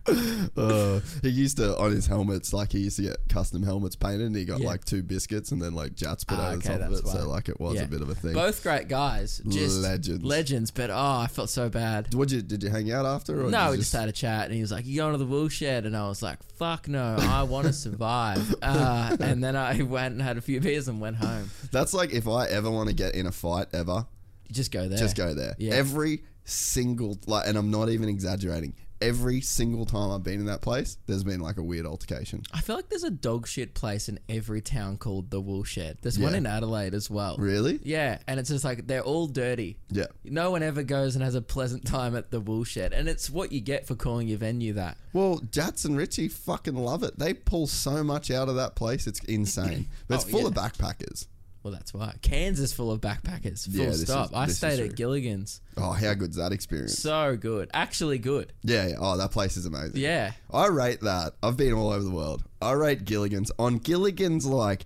uh, 0.58 1.00
he 1.22 1.30
used 1.30 1.58
to 1.58 1.78
on 1.78 1.92
his 1.92 2.08
helmets, 2.08 2.54
like 2.54 2.72
he 2.72 2.80
used 2.80 2.98
to 2.98 3.04
get 3.04 3.18
custom 3.30 3.62
helmets 3.64 3.96
painted, 3.96 4.22
and 4.22 4.36
he 4.36 4.46
got 4.46 4.60
Yeah. 4.60 4.68
like 4.68 4.84
two 4.84 5.04
biscuits 5.04 5.52
and 5.52 5.62
then 5.62 5.74
like 5.76 5.96
Jats 5.96 6.24
put 6.24 6.40
Ah, 6.40 6.48
over 6.50 6.58
the 6.58 6.70
okay, 6.70 6.80
top 6.80 6.88
of 6.88 6.94
it. 6.98 7.04
that's 7.06 7.12
So 7.12 7.30
like 7.30 7.50
it 7.50 7.60
was 7.62 7.76
Yeah. 7.76 7.84
a 7.84 7.88
bit 7.88 8.02
of 8.02 8.10
a 8.10 8.16
thing. 8.16 8.34
Both 8.34 8.64
great 8.64 8.88
guys, 8.88 9.42
just 9.48 9.80
Legends. 9.80 10.24
legends. 10.26 10.72
But 10.72 10.90
oh, 10.90 10.96
I 11.20 11.28
felt 11.28 11.50
so 11.50 11.70
bad. 11.70 12.14
What 12.16 12.32
you 12.32 12.42
did 12.42 12.64
you 12.64 12.70
hang 12.70 12.92
out 12.92 13.06
after? 13.06 13.46
Or 13.46 13.50
No, 13.52 13.72
we 13.72 13.78
just 13.78 13.94
had 13.94 14.10
a 14.10 14.12
chat, 14.12 14.46
and 14.48 14.56
he 14.56 14.62
was 14.62 14.72
like, 14.72 14.86
"You 14.86 14.98
going 14.98 15.14
to 15.14 15.18
the 15.20 15.26
woolshed?" 15.26 15.62
And 15.62 15.96
I 15.96 16.08
was 16.08 16.22
like, 16.24 16.40
"Fuck 16.58 16.88
no, 16.88 17.16
I 17.20 17.44
want 17.44 17.68
to 17.68 17.74
survive." 17.74 18.54
Uh, 18.62 19.16
and 19.20 19.44
then 19.44 19.56
I 19.56 19.82
went 19.84 20.14
and 20.14 20.22
had 20.22 20.38
a 20.38 20.42
few 20.42 20.60
beers 20.60 20.88
and 20.88 21.00
went 21.00 21.18
home. 21.18 21.52
That's 21.72 21.94
like 21.94 22.12
if 22.12 22.28
I 22.28 22.48
ever 22.48 22.70
want 22.72 22.90
to 22.90 22.96
get 22.96 23.14
in 23.16 23.28
a 23.28 23.32
fight 23.32 23.68
ever, 23.74 24.08
just 24.52 24.72
go 24.72 24.88
there. 24.88 24.98
just 24.98 25.16
go 25.16 25.34
there. 25.34 25.56
Yeah. 25.58 25.74
Every 25.74 26.24
single 26.44 27.18
like, 27.28 27.48
and 27.48 27.58
I'm 27.58 27.72
not 27.72 27.90
even 27.90 28.10
exaggerating. 28.10 28.74
Every 29.02 29.42
single 29.42 29.88
time 29.88 30.12
I've 30.12 30.22
been 30.22 30.40
in 30.40 30.46
that 30.46 30.62
place, 30.62 31.00
there's 31.08 31.24
been 31.24 31.40
like 31.40 31.58
a 31.58 31.64
weird 31.64 31.88
altercation. 31.88 32.44
I 32.54 32.62
feel 32.62 32.76
like 32.76 32.90
there's 32.90 33.04
a 33.04 33.10
dog 33.10 33.48
shit 33.48 33.74
place 33.74 34.08
in 34.08 34.20
every 34.30 34.62
town 34.62 34.98
called 34.98 35.32
the 35.32 35.42
Woolshed. 35.42 36.04
There's 36.04 36.20
one 36.20 36.34
Yeah. 36.34 36.38
in 36.38 36.46
Adelaide 36.46 36.94
as 36.94 37.10
well. 37.10 37.36
Really? 37.40 37.80
Yeah, 37.84 38.20
and 38.28 38.40
it's 38.40 38.50
just 38.50 38.64
like 38.64 38.86
they're 38.86 39.02
all 39.02 39.26
dirty. 39.26 39.80
Yeah. 39.90 40.06
No 40.24 40.52
one 40.52 40.62
ever 40.62 40.84
goes 40.84 41.16
and 41.16 41.24
has 41.24 41.34
a 41.34 41.42
pleasant 41.42 41.84
time 41.84 42.16
at 42.16 42.30
the 42.30 42.40
Woolshed, 42.40 42.78
and 42.78 43.10
it's 43.10 43.28
what 43.28 43.52
you 43.52 43.60
get 43.60 43.88
for 43.88 43.96
calling 43.96 44.28
your 44.28 44.38
venue 44.38 44.74
that. 44.74 44.98
Well, 45.14 45.42
Jats 45.50 45.84
and 45.84 45.98
Richie 45.98 46.28
fucking 46.28 46.76
love 46.76 47.02
it. 47.02 47.18
They 47.18 47.34
pull 47.34 47.66
so 47.66 48.04
much 48.04 48.30
out 48.30 48.50
of 48.50 48.56
that 48.58 48.76
place. 48.76 49.08
It's 49.08 49.20
insane. 49.22 49.88
But 50.08 50.16
it's 50.16 50.26
Oh, 50.26 50.30
full 50.30 50.42
yeah. 50.42 50.48
of 50.50 50.54
backpackers. 50.54 51.26
Well, 51.64 51.72
that's 51.74 51.94
why 51.94 52.16
Kansas 52.24 52.74
full 52.74 52.92
of 52.92 53.02
backpackers. 53.02 53.66
Full 53.70 53.82
Yeah, 53.82 53.90
this 53.92 54.02
stop. 54.02 54.28
is- 54.30 54.34
I 54.34 54.46
this 54.46 54.54
is 54.54 54.58
stayed 54.58 54.78
true. 54.78 54.86
at 54.88 54.96
Gilligan's. 54.96 55.62
Oh, 55.78 55.92
how 55.92 56.14
good's 56.16 56.38
that 56.38 56.52
experience? 56.52 56.98
So 56.98 57.38
good, 57.38 57.70
actually 57.74 58.18
good. 58.18 58.52
yeah, 58.64 58.88
yeah. 58.88 58.96
Oh, 59.00 59.16
that 59.18 59.32
place 59.32 59.58
is 59.58 59.66
amazing. 59.68 59.98
Yeah. 60.02 60.32
I 60.52 60.68
rate 60.68 61.02
that. 61.02 61.34
I've 61.44 61.58
been 61.58 61.74
all 61.74 61.92
over 61.92 62.04
the 62.04 62.10
world. 62.12 62.44
I 62.62 62.72
rate 62.72 63.06
Gilligan's. 63.06 63.52
On 63.60 63.78
Gilligan's, 63.78 64.46
like, 64.46 64.86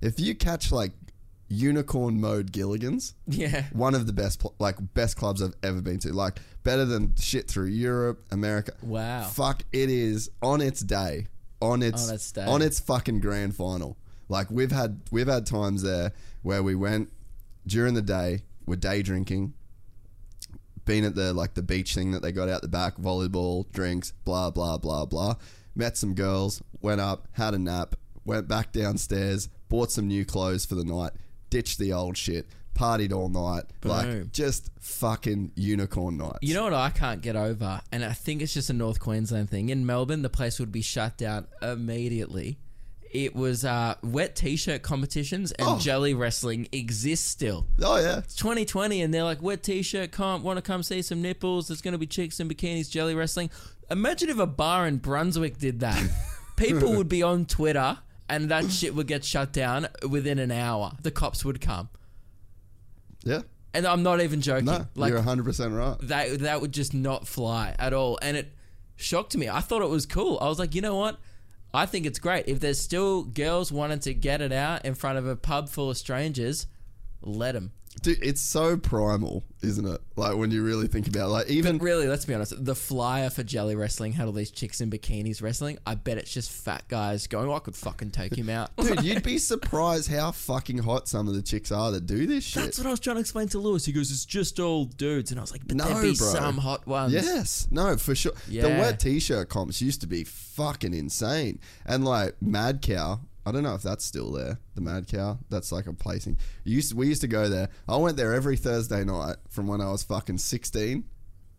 if 0.00 0.18
you 0.18 0.34
catch, 0.34 0.72
like, 0.72 0.92
unicorn 1.48 2.20
mode 2.20 2.52
Gilligan's, 2.52 3.14
Yeah. 3.26 3.64
one 3.72 3.94
of 3.94 4.06
the 4.06 4.12
best, 4.12 4.40
pl- 4.40 4.54
like, 4.58 4.76
best 4.94 5.16
clubs 5.16 5.42
I've 5.42 5.54
ever 5.62 5.80
been 5.80 5.98
to. 6.00 6.12
Like, 6.12 6.38
better 6.62 6.84
than 6.84 7.14
shit 7.16 7.48
through 7.48 7.66
Europe, 7.66 8.24
America. 8.30 8.72
Wow. 8.82 9.24
Fuck, 9.24 9.62
it 9.72 9.90
is 9.90 10.30
on 10.42 10.60
its 10.60 10.80
day. 10.80 11.26
On 11.60 11.82
its, 11.82 12.08
On 12.08 12.14
its 12.14 12.32
day. 12.32 12.44
on 12.44 12.60
its 12.62 12.80
fucking 12.80 13.20
grand 13.20 13.54
final. 13.56 13.96
Like, 14.28 14.50
we've 14.50 14.72
had, 14.72 15.00
we've 15.10 15.28
had 15.28 15.46
times 15.46 15.82
there 15.82 16.12
where 16.42 16.62
we 16.62 16.74
went 16.74 17.10
during 17.66 17.94
the 17.94 18.02
day, 18.02 18.42
we're 18.66 18.76
day 18.76 19.02
drinking, 19.02 19.54
been 20.84 21.04
at 21.04 21.14
the 21.14 21.32
like 21.32 21.54
the 21.54 21.62
beach 21.62 21.94
thing 21.94 22.12
that 22.12 22.22
they 22.22 22.32
got 22.32 22.48
out 22.48 22.62
the 22.62 22.68
back, 22.68 22.96
volleyball, 22.96 23.70
drinks, 23.72 24.12
blah 24.24 24.50
blah 24.50 24.78
blah 24.78 25.06
blah. 25.06 25.36
Met 25.74 25.96
some 25.96 26.14
girls, 26.14 26.62
went 26.80 27.00
up, 27.00 27.28
had 27.32 27.54
a 27.54 27.58
nap, 27.58 27.96
went 28.24 28.46
back 28.46 28.72
downstairs, 28.72 29.48
bought 29.68 29.90
some 29.90 30.06
new 30.06 30.24
clothes 30.24 30.64
for 30.64 30.74
the 30.74 30.84
night, 30.84 31.12
ditched 31.50 31.78
the 31.78 31.92
old 31.92 32.16
shit, 32.16 32.46
partied 32.74 33.12
all 33.12 33.28
night, 33.28 33.64
Boom. 33.80 33.90
like 33.90 34.32
just 34.32 34.70
fucking 34.80 35.52
unicorn 35.56 36.16
nights. 36.18 36.38
You 36.42 36.54
know 36.54 36.64
what 36.64 36.74
I 36.74 36.90
can't 36.90 37.22
get 37.22 37.36
over, 37.36 37.80
and 37.90 38.04
I 38.04 38.12
think 38.12 38.42
it's 38.42 38.54
just 38.54 38.70
a 38.70 38.74
North 38.74 39.00
Queensland 39.00 39.50
thing. 39.50 39.70
In 39.70 39.86
Melbourne, 39.86 40.22
the 40.22 40.30
place 40.30 40.60
would 40.60 40.72
be 40.72 40.82
shut 40.82 41.16
down 41.16 41.46
immediately. 41.62 42.58
It 43.14 43.34
was 43.34 43.64
uh, 43.64 43.94
wet 44.02 44.34
t-shirt 44.36 44.82
competitions 44.82 45.52
and 45.52 45.66
Oh. 45.68 45.78
jelly 45.78 46.12
wrestling 46.14 46.68
exists 46.72 47.30
still. 47.30 47.66
Oh 47.80 47.96
yeah, 47.96 48.18
It's 48.18 48.34
2020, 48.34 49.00
and 49.02 49.14
they're 49.14 49.22
like 49.24 49.40
wet 49.40 49.62
t-shirt 49.62 50.10
comp. 50.10 50.42
Want 50.44 50.56
to 50.58 50.62
come 50.62 50.82
see 50.82 51.00
some 51.00 51.22
nipples? 51.22 51.68
There's 51.68 51.80
going 51.80 51.92
to 51.92 51.98
be 51.98 52.08
chicks 52.08 52.40
in 52.40 52.48
bikinis 52.48 52.90
jelly 52.90 53.14
wrestling. 53.14 53.50
Imagine 53.88 54.30
if 54.30 54.38
a 54.38 54.46
bar 54.46 54.86
in 54.88 54.96
Brunswick 54.98 55.58
did 55.58 55.80
that. 55.80 56.02
People 56.56 56.94
would 56.94 57.08
be 57.08 57.22
on 57.22 57.46
Twitter, 57.46 57.98
and 58.28 58.50
that 58.50 58.70
shit 58.70 58.94
would 58.94 59.06
get 59.06 59.24
shut 59.24 59.52
down 59.52 59.86
within 60.08 60.38
an 60.40 60.50
hour. 60.50 60.92
The 61.00 61.10
cops 61.12 61.44
would 61.44 61.60
come, 61.60 61.88
yeah. 63.22 63.42
and 63.72 63.86
I'm 63.86 64.02
not 64.02 64.20
even 64.20 64.40
joking. 64.40 64.66
No, 64.66 64.86
like 64.94 65.10
you're 65.10 65.18
100 65.18 65.44
percent 65.44 65.72
right. 65.74 65.96
that 66.02 66.40
that 66.40 66.60
would 66.60 66.72
just 66.72 66.94
not 66.94 67.26
fly 67.28 67.74
at 67.78 67.92
all 67.92 68.18
and 68.22 68.36
it 68.36 68.52
shocked 68.96 69.36
me 69.36 69.48
i 69.48 69.58
thought 69.60 69.82
it 69.82 69.88
was 69.90 70.06
cool 70.06 70.38
i 70.40 70.48
was 70.48 70.58
like 70.60 70.72
you 70.74 70.80
know 70.80 70.94
what 70.96 71.18
i 71.74 71.84
think 71.84 72.06
it's 72.06 72.18
great. 72.18 72.48
If 72.48 72.60
there's 72.60 72.80
still 72.80 73.24
girls 73.24 73.70
wanting 73.70 73.98
to 74.00 74.14
get 74.14 74.40
it 74.40 74.52
out 74.52 74.84
in 74.84 74.94
front 74.94 75.18
of 75.18 75.26
a 75.26 75.36
pub 75.36 75.68
full 75.68 75.90
of 75.90 75.98
strangers 75.98 76.66
let 77.20 77.52
them 77.52 77.72
Dude, 78.02 78.18
it's 78.22 78.40
so 78.40 78.76
primal, 78.76 79.44
isn't 79.62 79.86
it? 79.86 80.00
Like 80.16 80.36
when 80.36 80.50
you 80.50 80.62
really 80.62 80.88
think 80.88 81.06
about 81.08 81.26
it. 81.26 81.30
like 81.30 81.48
even 81.48 81.78
but 81.78 81.84
really 81.84 82.06
let's 82.06 82.24
be 82.24 82.34
honest 82.34 82.52
the 82.64 82.74
flyer 82.74 83.30
for 83.30 83.42
jelly 83.42 83.74
wrestling 83.74 84.12
had 84.12 84.26
all 84.26 84.32
these 84.32 84.50
chicks 84.50 84.80
in 84.80 84.90
bikinis 84.90 85.42
wrestling 85.42 85.78
i 85.86 85.94
bet 85.94 86.18
it's 86.18 86.32
just 86.32 86.50
fat 86.52 86.84
guys 86.88 87.26
going 87.26 87.48
oh, 87.48 87.54
i 87.54 87.58
could 87.58 87.74
fucking 87.74 88.10
take 88.10 88.34
him 88.36 88.48
out 88.50 88.74
Dude, 88.76 89.02
you'd 89.02 89.22
be 89.24 89.38
surprised 89.38 90.10
how 90.10 90.30
fucking 90.32 90.78
hot 90.78 91.08
some 91.08 91.26
of 91.28 91.34
the 91.34 91.42
chicks 91.42 91.72
are 91.72 91.90
that 91.92 92.06
do 92.06 92.26
this 92.26 92.44
shit. 92.44 92.62
that's 92.62 92.78
what 92.78 92.86
i 92.86 92.90
was 92.90 93.00
trying 93.00 93.16
to 93.16 93.20
explain 93.20 93.48
to 93.48 93.58
lewis 93.58 93.84
he 93.84 93.92
goes 93.92 94.10
it's 94.10 94.24
just 94.24 94.60
all 94.60 94.84
dudes 94.84 95.30
and 95.30 95.40
i 95.40 95.42
was 95.42 95.50
like 95.52 95.66
but 95.66 95.76
No, 95.76 95.84
there'd 95.84 96.02
be 96.02 96.14
bro. 96.16 96.26
some 96.28 96.58
hot 96.58 96.86
ones 96.86 97.12
Yes, 97.12 97.66
no, 97.70 97.96
for 97.96 98.14
sure. 98.14 98.32
The 98.46 98.52
Yeah. 98.54 98.80
wet 98.80 99.00
t-shirt 99.00 99.48
comps 99.48 99.80
used 99.80 100.00
to 100.02 100.06
be 100.06 100.24
fucking 100.24 100.94
insane, 100.94 101.58
and 101.86 102.04
like 102.04 102.40
Mad 102.42 102.82
Cow. 102.82 103.20
I 103.46 103.52
don't 103.52 103.62
know 103.62 103.74
if 103.74 103.82
that's 103.82 104.04
still 104.04 104.32
there. 104.32 104.58
The 104.74 104.80
Mad 104.80 105.06
Cow. 105.06 105.38
That's 105.50 105.70
like 105.70 105.86
a 105.86 105.92
placing. 105.92 106.38
Used 106.64 106.90
to, 106.90 106.96
we 106.96 107.08
used 107.08 107.20
to 107.20 107.28
go 107.28 107.48
there. 107.48 107.68
I 107.88 107.96
went 107.96 108.16
there 108.16 108.32
every 108.32 108.56
Thursday 108.56 109.04
night 109.04 109.36
from 109.50 109.66
when 109.66 109.80
I 109.80 109.90
was 109.90 110.02
fucking 110.02 110.38
sixteen 110.38 111.04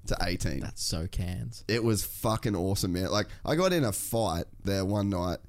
to 0.08 0.18
eighteen. 0.22 0.60
that's 0.60 0.84
so 0.84 1.08
Cairns 1.08 1.64
it 1.68 1.84
was 1.84 2.04
fucking 2.04 2.56
awesome, 2.56 2.94
man. 2.94 3.10
Like 3.12 3.28
I 3.44 3.56
got 3.56 3.74
in 3.74 3.84
a 3.84 3.92
fight 3.92 4.46
there 4.64 4.86
one 4.86 5.10
night, 5.10 5.40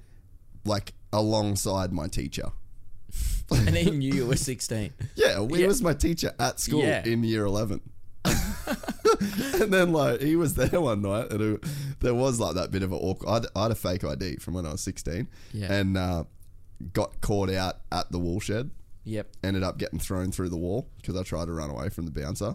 like 0.65 0.93
alongside 1.13 1.93
my 1.93 2.09
teacher. 2.09 2.51
and 3.51 3.77
he 3.77 3.91
knew 3.91 4.13
you 4.13 4.27
were 4.29 4.37
16 4.37 4.93
Yeah, 5.15 5.47
he 5.47 5.61
Yeah. 5.61 5.67
was 5.69 5.81
my 5.81 5.95
teacher 5.95 6.33
at 6.39 6.59
school 6.59 6.83
Yeah. 6.83 7.05
in 7.07 7.23
year 7.23 7.45
11. 7.45 7.81
and 9.63 9.73
then, 9.73 9.93
like, 9.93 10.21
he 10.21 10.37
was 10.37 10.55
there 10.55 10.81
one 10.81 11.03
night, 11.03 11.31
and 11.33 11.41
it, 11.41 11.65
there 12.01 12.15
was, 12.15 12.39
like, 12.41 12.55
that 12.55 12.71
bit 12.71 12.83
of 12.83 12.93
an 12.93 12.99
awkward. 12.99 13.29
I'd, 13.29 13.47
I 13.55 13.63
had 13.65 13.73
a 13.73 13.75
fake 13.77 14.05
ID 14.05 14.37
from 14.37 14.55
when 14.55 14.67
I 14.67 14.73
was 14.73 14.81
16, 14.81 15.29
Yeah. 15.53 15.73
and 15.73 15.97
uh, 15.97 16.25
got 16.93 17.21
caught 17.21 17.51
out 17.51 17.81
at 17.93 18.11
the 18.13 18.19
wool 18.19 18.41
shed. 18.41 18.71
yep 19.05 19.29
Ended 19.43 19.63
up 19.63 19.79
getting 19.79 19.99
thrown 19.99 20.31
through 20.33 20.49
the 20.51 20.57
wall 20.57 20.89
because 20.99 21.17
I 21.17 21.23
tried 21.23 21.47
to 21.47 21.53
run 21.53 21.71
away 21.71 21.89
from 21.89 22.05
the 22.07 22.11
bouncer. 22.13 22.55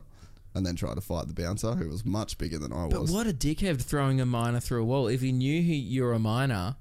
and 0.53 0.65
then 0.65 0.75
tried 0.75 0.95
to 0.95 1.01
fight 1.01 1.27
the 1.27 1.33
bouncer, 1.33 1.73
who 1.75 1.87
was 1.89 2.03
much 2.05 2.37
bigger 2.37 2.59
than 2.59 2.73
I 2.73 2.87
But 2.87 3.01
was. 3.01 3.11
But 3.11 3.15
what 3.15 3.27
a 3.27 3.33
dickhead 3.33 3.81
throwing 3.81 4.19
a 4.19 4.25
minor 4.25 4.59
through 4.59 4.81
a 4.81 4.85
wall. 4.85 5.07
If 5.07 5.21
he 5.21 5.31
knew 5.31 5.61
he, 5.61 5.75
you're 5.75 6.11
a 6.13 6.19
minor, 6.19 6.75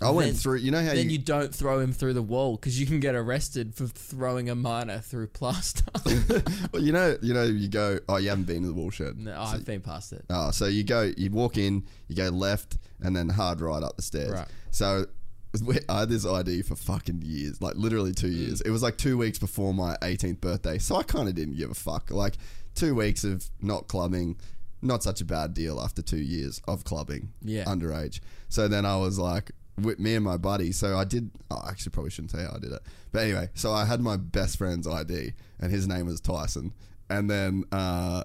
I 0.00 0.10
went 0.10 0.32
then- 0.32 0.36
through. 0.36 0.58
You 0.58 0.70
know 0.72 0.80
how 0.82 0.94
then 0.94 1.06
you, 1.06 1.12
you 1.12 1.18
don't 1.18 1.54
throw 1.54 1.78
him 1.80 1.92
through 1.92 2.14
the 2.14 2.22
wall 2.22 2.56
because 2.56 2.80
you 2.80 2.86
can 2.86 2.98
get 3.00 3.14
arrested 3.14 3.74
for 3.74 3.86
throwing 3.86 4.48
a 4.50 4.54
minor 4.54 4.98
through 4.98 5.28
plaster. 5.28 5.84
well, 6.72 6.82
you 6.82 6.92
know, 6.92 7.16
you 7.22 7.34
know, 7.34 7.44
you 7.44 7.68
go. 7.68 7.98
Oh, 8.08 8.16
you 8.16 8.28
haven't 8.30 8.44
been 8.44 8.62
to 8.62 8.68
the 8.68 8.74
woolshed. 8.74 9.00
no, 9.16 9.38
I've 9.40 9.64
been 9.64 9.80
past 9.80 10.12
it. 10.12 10.24
Oh, 10.30 10.50
so 10.50 10.66
you 10.66 10.82
go, 10.84 11.12
you 11.16 11.30
walk 11.30 11.56
in, 11.56 11.84
you 12.08 12.16
go 12.16 12.28
left, 12.30 12.78
and 13.00 13.14
then 13.14 13.28
hard 13.28 13.60
right 13.60 13.82
up 13.82 13.96
the 13.96 14.02
stairs. 14.02 14.30
Right. 14.32 14.48
So 14.70 15.06
I 15.88 16.00
had 16.00 16.08
this 16.08 16.24
ID 16.26 16.62
for 16.62 16.74
fucking 16.76 17.22
years, 17.22 17.60
like 17.60 17.76
literally 17.76 18.12
two 18.12 18.30
years. 18.30 18.62
Mm. 18.62 18.68
It 18.68 18.70
was 18.70 18.82
like 18.82 18.96
two 18.96 19.18
weeks 19.18 19.38
before 19.38 19.74
my 19.74 19.96
18th 20.02 20.40
birthday, 20.40 20.78
so 20.78 20.96
I 20.96 21.02
kind 21.02 21.28
of 21.28 21.34
didn't 21.34 21.56
give 21.56 21.70
a 21.70 21.74
fuck. 21.74 22.10
Like 22.10 22.38
two 22.74 22.94
weeks 22.94 23.22
of 23.22 23.48
not 23.60 23.86
clubbing, 23.86 24.38
not 24.80 25.02
such 25.02 25.20
a 25.20 25.24
bad 25.26 25.52
deal 25.52 25.78
after 25.80 26.00
two 26.00 26.16
years 26.22 26.60
of 26.66 26.84
clubbing, 26.84 27.32
Yeah. 27.42 27.64
underage. 27.66 28.20
So 28.48 28.66
then 28.66 28.86
I 28.86 28.96
was 28.96 29.18
like, 29.18 29.50
with 29.80 29.98
me 29.98 30.14
and 30.14 30.24
my 30.24 30.36
buddy. 30.36 30.72
So 30.72 30.96
I 30.96 31.04
did. 31.04 31.30
Oh, 31.50 31.60
I 31.64 31.70
actually 31.70 31.90
probably 31.90 32.10
shouldn't 32.10 32.32
say 32.32 32.42
how 32.42 32.54
I 32.56 32.58
did 32.58 32.72
it, 32.72 32.82
but 33.10 33.22
anyway. 33.22 33.48
So 33.54 33.72
I 33.72 33.84
had 33.84 34.00
my 34.00 34.16
best 34.16 34.58
friend's 34.58 34.86
ID, 34.86 35.32
and 35.60 35.70
his 35.70 35.86
name 35.88 36.06
was 36.06 36.20
Tyson. 36.20 36.72
And 37.08 37.30
then 37.30 37.64
uh, 37.72 38.24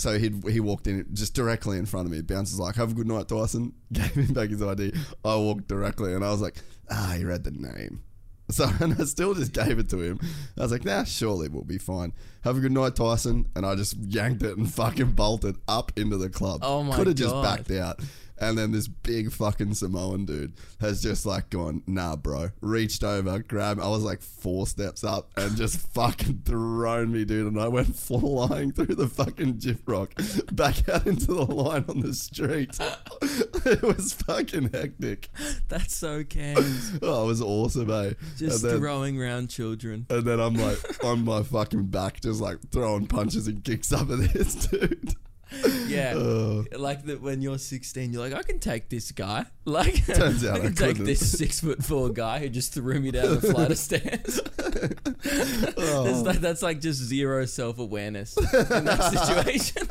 so 0.00 0.18
he 0.18 0.32
he 0.50 0.60
walked 0.60 0.86
in 0.86 1.06
just 1.12 1.34
directly 1.34 1.78
in 1.78 1.86
front 1.86 2.06
of 2.06 2.12
me. 2.12 2.22
Bouncer's 2.22 2.58
like, 2.58 2.76
"Have 2.76 2.92
a 2.92 2.94
good 2.94 3.06
night, 3.06 3.28
Tyson." 3.28 3.74
Gave 3.92 4.12
him 4.12 4.32
back 4.32 4.50
his 4.50 4.62
ID. 4.62 4.92
I 5.24 5.36
walked 5.36 5.68
directly, 5.68 6.14
and 6.14 6.24
I 6.24 6.30
was 6.30 6.40
like, 6.40 6.56
"Ah, 6.90 7.14
he 7.16 7.24
read 7.24 7.44
the 7.44 7.50
name." 7.52 8.02
So 8.50 8.68
and 8.80 9.00
I 9.00 9.04
still 9.04 9.32
just 9.32 9.52
gave 9.52 9.78
it 9.78 9.88
to 9.90 10.00
him. 10.02 10.18
I 10.58 10.62
was 10.62 10.72
like, 10.72 10.84
"Nah, 10.84 11.04
surely 11.04 11.46
we'll 11.46 11.62
be 11.62 11.78
fine." 11.78 12.12
Have 12.42 12.56
a 12.56 12.60
good 12.60 12.72
night, 12.72 12.96
Tyson. 12.96 13.46
And 13.54 13.64
I 13.64 13.76
just 13.76 13.96
yanked 13.98 14.42
it 14.42 14.58
and 14.58 14.68
fucking 14.74 15.12
bolted 15.12 15.56
up 15.68 15.92
into 15.94 16.16
the 16.16 16.28
club. 16.28 16.62
Oh 16.64 16.82
my 16.82 16.90
god. 16.90 16.96
Could 16.96 17.06
have 17.06 17.16
just 17.16 17.42
backed 17.44 17.70
out. 17.70 18.00
And 18.40 18.56
then 18.56 18.72
this 18.72 18.88
big 18.88 19.30
fucking 19.32 19.74
Samoan 19.74 20.24
dude 20.24 20.54
has 20.80 21.02
just 21.02 21.26
like 21.26 21.50
gone, 21.50 21.82
nah, 21.86 22.16
bro. 22.16 22.50
Reached 22.60 23.04
over, 23.04 23.38
grabbed. 23.40 23.80
I 23.80 23.88
was 23.88 24.02
like 24.02 24.22
four 24.22 24.66
steps 24.66 25.04
up 25.04 25.30
and 25.36 25.56
just 25.56 25.78
fucking 25.94 26.42
thrown 26.44 27.12
me, 27.12 27.24
dude. 27.24 27.46
And 27.52 27.60
I 27.60 27.68
went 27.68 27.94
flying 27.96 28.72
through 28.72 28.94
the 28.94 29.08
fucking 29.08 29.54
Gyprock 29.58 30.54
back 30.54 30.88
out 30.88 31.06
into 31.06 31.26
the 31.34 31.44
line 31.44 31.84
on 31.88 32.00
the 32.00 32.14
street. 32.14 32.78
it 33.22 33.82
was 33.82 34.14
fucking 34.14 34.70
hectic. 34.72 35.28
That's 35.68 35.94
so 35.94 36.24
Cairns. 36.24 36.98
Oh, 37.02 37.24
it 37.24 37.26
was 37.26 37.42
awesome, 37.42 37.90
eh? 37.90 38.14
Just 38.36 38.62
then, 38.62 38.78
throwing 38.78 39.20
around 39.20 39.50
children. 39.50 40.06
and 40.08 40.24
then 40.24 40.40
I'm 40.40 40.54
like 40.54 41.04
on 41.04 41.24
my 41.24 41.42
fucking 41.42 41.86
back, 41.86 42.20
just 42.20 42.40
like 42.40 42.58
throwing 42.70 43.06
punches 43.06 43.46
and 43.46 43.62
kicks 43.62 43.92
up 43.92 44.10
at 44.10 44.18
this 44.32 44.54
dude. 44.66 45.14
Yeah. 45.90 46.14
Uh, 46.16 46.62
like 46.78 47.04
that 47.06 47.20
when 47.20 47.42
you're 47.42 47.58
16, 47.58 48.12
you're 48.12 48.22
like, 48.22 48.32
I 48.32 48.42
can 48.44 48.60
take 48.60 48.88
this 48.88 49.10
guy. 49.12 49.46
Like, 49.64 50.04
Turns 50.06 50.44
out 50.44 50.56
I 50.56 50.58
I 50.58 50.60
can 50.66 50.74
take 50.74 50.96
this 50.96 51.38
six 51.38 51.60
foot 51.60 51.84
four 51.84 52.08
guy 52.10 52.38
who 52.40 52.48
just 52.48 52.72
threw 52.74 52.98
me 52.98 53.10
down 53.12 53.36
a 53.36 53.40
flight 53.40 53.70
of 53.70 53.78
stairs. 53.88 54.40
Oh. 55.76 56.04
That's, 56.04 56.22
like, 56.22 56.38
that's 56.38 56.62
like 56.62 56.80
just 56.80 57.00
zero 57.00 57.44
self 57.44 57.78
awareness 57.78 58.36
in 58.36 58.84
that 58.84 59.12
situation. 59.12 59.88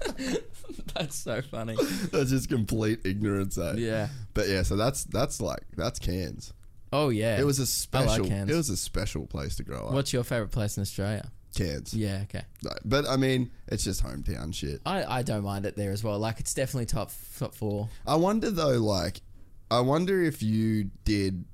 that's 0.96 1.16
so 1.16 1.42
funny. 1.42 1.76
that's 2.12 2.30
just 2.32 2.50
complete 2.50 3.00
ignorance, 3.06 3.58
eh? 3.58 3.76
Yeah. 3.78 4.08
But 4.34 4.50
yeah, 4.50 4.64
so 4.64 4.76
that's 4.76 5.04
that's 5.06 5.40
like 5.42 5.64
that's 5.78 6.00
Cairns. 6.00 6.54
Oh 6.92 7.10
yeah. 7.10 7.40
It 7.40 7.46
was 7.46 7.60
a 7.60 7.98
I 7.98 8.02
like 8.02 8.10
special. 8.10 8.26
Cairns. 8.26 8.52
it 8.52 8.56
was 8.56 8.70
a 8.70 8.78
special 8.78 9.28
place 9.28 9.56
to 9.58 9.64
grow 9.64 9.88
up. 9.88 9.94
What's 9.94 10.12
your 10.12 10.24
favorite 10.24 10.52
place 10.52 10.78
in 10.78 10.82
Australia? 10.82 11.32
Cairns? 11.56 11.94
Yeah. 11.94 12.22
Okay. 12.24 12.44
But 12.86 13.08
I 13.08 13.18
mean, 13.18 13.52
it's 13.68 13.84
just 13.84 14.04
hometown 14.04 14.54
shit. 14.54 14.82
I, 14.86 15.04
I 15.04 15.22
don't 15.24 15.44
mind 15.44 15.66
it 15.66 15.76
there 15.76 15.92
as 15.92 16.04
well. 16.04 16.20
Like 16.20 16.40
it's 16.40 16.54
definitely 16.54 16.86
top 16.86 17.12
top 17.38 17.56
four. 17.56 17.90
I 18.06 18.16
wonder 18.16 18.52
though, 18.52 18.78
like, 18.78 19.22
I 19.72 19.80
wonder 19.82 20.22
if 20.22 20.42
you 20.42 20.92
did 21.06 21.46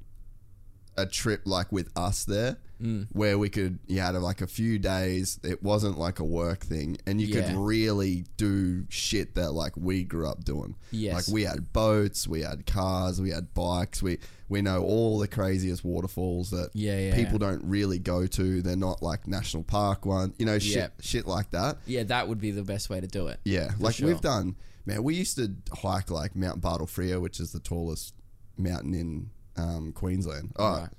a 0.98 1.06
trip 1.06 1.42
like 1.46 1.72
with 1.72 1.90
us 1.96 2.26
there, 2.26 2.58
Mm. 2.82 3.08
where 3.14 3.38
we 3.38 3.50
could, 3.50 3.80
you 3.88 4.02
had 4.02 4.16
like 4.16 4.42
a 4.42 4.48
few 4.48 4.78
days. 4.80 5.40
It 5.44 5.64
wasn't 5.64 5.98
like 5.98 6.20
a 6.20 6.24
work 6.26 6.66
thing, 6.66 6.98
and 7.08 7.22
you 7.22 7.28
Yeah. 7.28 7.48
could 7.48 7.56
really 7.56 8.26
do 8.38 8.86
shit 8.90 9.36
that 9.36 9.52
like 9.52 9.78
we 9.78 10.04
grew 10.04 10.28
up 10.28 10.44
doing. 10.44 10.76
Yes. 10.92 11.14
like 11.28 11.34
we 11.34 11.44
had 11.44 11.72
boats, 11.72 12.28
we 12.28 12.42
had 12.42 12.66
cars, 12.66 13.22
we 13.22 13.30
had 13.32 13.54
bikes. 13.54 14.04
We 14.04 14.20
we 14.50 14.62
know 14.62 14.84
all 14.84 15.18
the 15.20 15.28
craziest 15.28 15.84
waterfalls 15.84 16.52
that 16.52 16.70
Yeah, 16.74 17.00
yeah, 17.00 17.16
people 17.16 17.34
yeah. 17.42 17.50
don't 17.52 17.64
really 17.64 17.98
go 17.98 18.28
to. 18.28 18.62
They're 18.62 18.76
not 18.76 19.02
like 19.02 19.28
national 19.28 19.64
park 19.64 20.06
one, 20.06 20.34
you 20.38 20.46
know, 20.46 20.60
shit 20.60 20.92
shit 21.00 21.26
like 21.28 21.52
that. 21.52 21.78
Yeah, 21.86 22.04
that 22.04 22.28
would 22.28 22.40
be 22.42 22.52
the 22.52 22.64
best 22.64 22.90
way 22.90 23.00
to 23.00 23.08
do 23.08 23.28
it. 23.28 23.40
Yeah, 23.46 23.72
like 23.80 23.96
sure. 23.96 24.08
we've 24.10 24.22
done, 24.22 24.56
man. 24.86 25.02
We 25.04 25.16
used 25.16 25.38
to 25.38 25.56
hike 25.72 26.12
like 26.12 26.36
Mount 26.36 26.62
Bartle 26.62 26.88
Frere, 26.88 27.20
which 27.20 27.40
is 27.40 27.52
the 27.54 27.60
tallest 27.60 28.14
mountain 28.58 28.94
in 28.94 29.30
um, 29.58 29.92
Queensland. 29.94 30.52
Oh, 30.58 30.80
Right. 30.82 30.90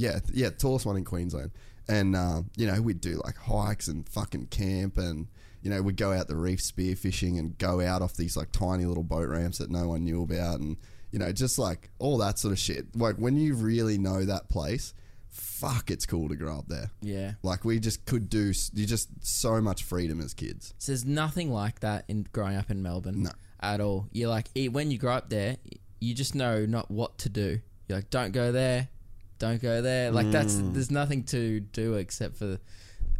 Yeah, 0.00 0.18
th- 0.20 0.34
yeah, 0.34 0.50
tallest 0.50 0.86
one 0.86 0.96
in 0.96 1.04
Queensland. 1.04 1.50
And 1.88 2.14
uh, 2.16 2.42
you 2.56 2.66
know, 2.66 2.80
we'd 2.80 3.00
do 3.00 3.20
like 3.24 3.36
hikes 3.36 3.88
and 3.88 4.08
fucking 4.08 4.46
camp, 4.46 4.96
and 4.98 5.26
you 5.62 5.70
know, 5.70 5.82
we'd 5.82 5.96
go 5.96 6.12
out 6.12 6.28
the 6.28 6.36
reef 6.36 6.60
spearfishing 6.60 7.38
and 7.38 7.56
go 7.58 7.80
out 7.80 8.00
off 8.02 8.14
these 8.16 8.36
like 8.36 8.52
tiny 8.52 8.84
little 8.86 9.02
boat 9.02 9.28
ramps 9.28 9.58
that 9.58 9.70
no 9.70 9.88
one 9.88 10.04
knew 10.04 10.22
about, 10.22 10.60
and 10.60 10.76
you 11.10 11.18
know, 11.18 11.32
just 11.32 11.58
like 11.58 11.90
all 11.98 12.18
that 12.18 12.38
sort 12.38 12.52
of 12.52 12.58
shit. 12.58 12.94
Like 12.96 13.16
when 13.16 13.36
you 13.36 13.54
really 13.54 13.98
know 13.98 14.24
that 14.24 14.48
place, 14.48 14.94
fuck, 15.28 15.90
it's 15.90 16.06
cool 16.06 16.28
to 16.28 16.36
grow 16.36 16.58
up 16.58 16.68
there. 16.68 16.90
Yeah. 17.02 17.32
Like 17.42 17.64
we 17.64 17.80
just 17.80 18.04
could 18.06 18.28
do, 18.30 18.52
you 18.74 18.86
just 18.86 19.08
so 19.20 19.60
much 19.60 19.82
freedom 19.82 20.20
as 20.20 20.34
kids. 20.34 20.72
So 20.78 20.92
there's 20.92 21.04
nothing 21.04 21.50
like 21.52 21.80
that 21.80 22.04
in 22.08 22.28
growing 22.32 22.56
up 22.56 22.70
in 22.70 22.82
Melbourne 22.82 23.24
No. 23.24 23.30
at 23.60 23.80
all. 23.80 24.06
You're 24.12 24.28
like 24.30 24.46
when 24.70 24.90
you 24.92 24.98
grow 24.98 25.14
up 25.14 25.30
there, 25.30 25.56
you 26.00 26.14
just 26.14 26.34
know 26.36 26.64
not 26.66 26.90
what 26.90 27.18
to 27.18 27.28
do. 27.28 27.60
You're 27.88 27.98
like, 27.98 28.10
don't 28.10 28.30
go 28.32 28.52
there, 28.52 28.88
don't 29.40 29.60
go 29.60 29.82
there. 29.82 30.12
Like 30.12 30.30
that's 30.30 30.54
Mm. 30.54 30.74
there's 30.74 30.90
nothing 30.92 31.24
to 31.24 31.58
do 31.60 31.94
except 31.94 32.36
for 32.36 32.58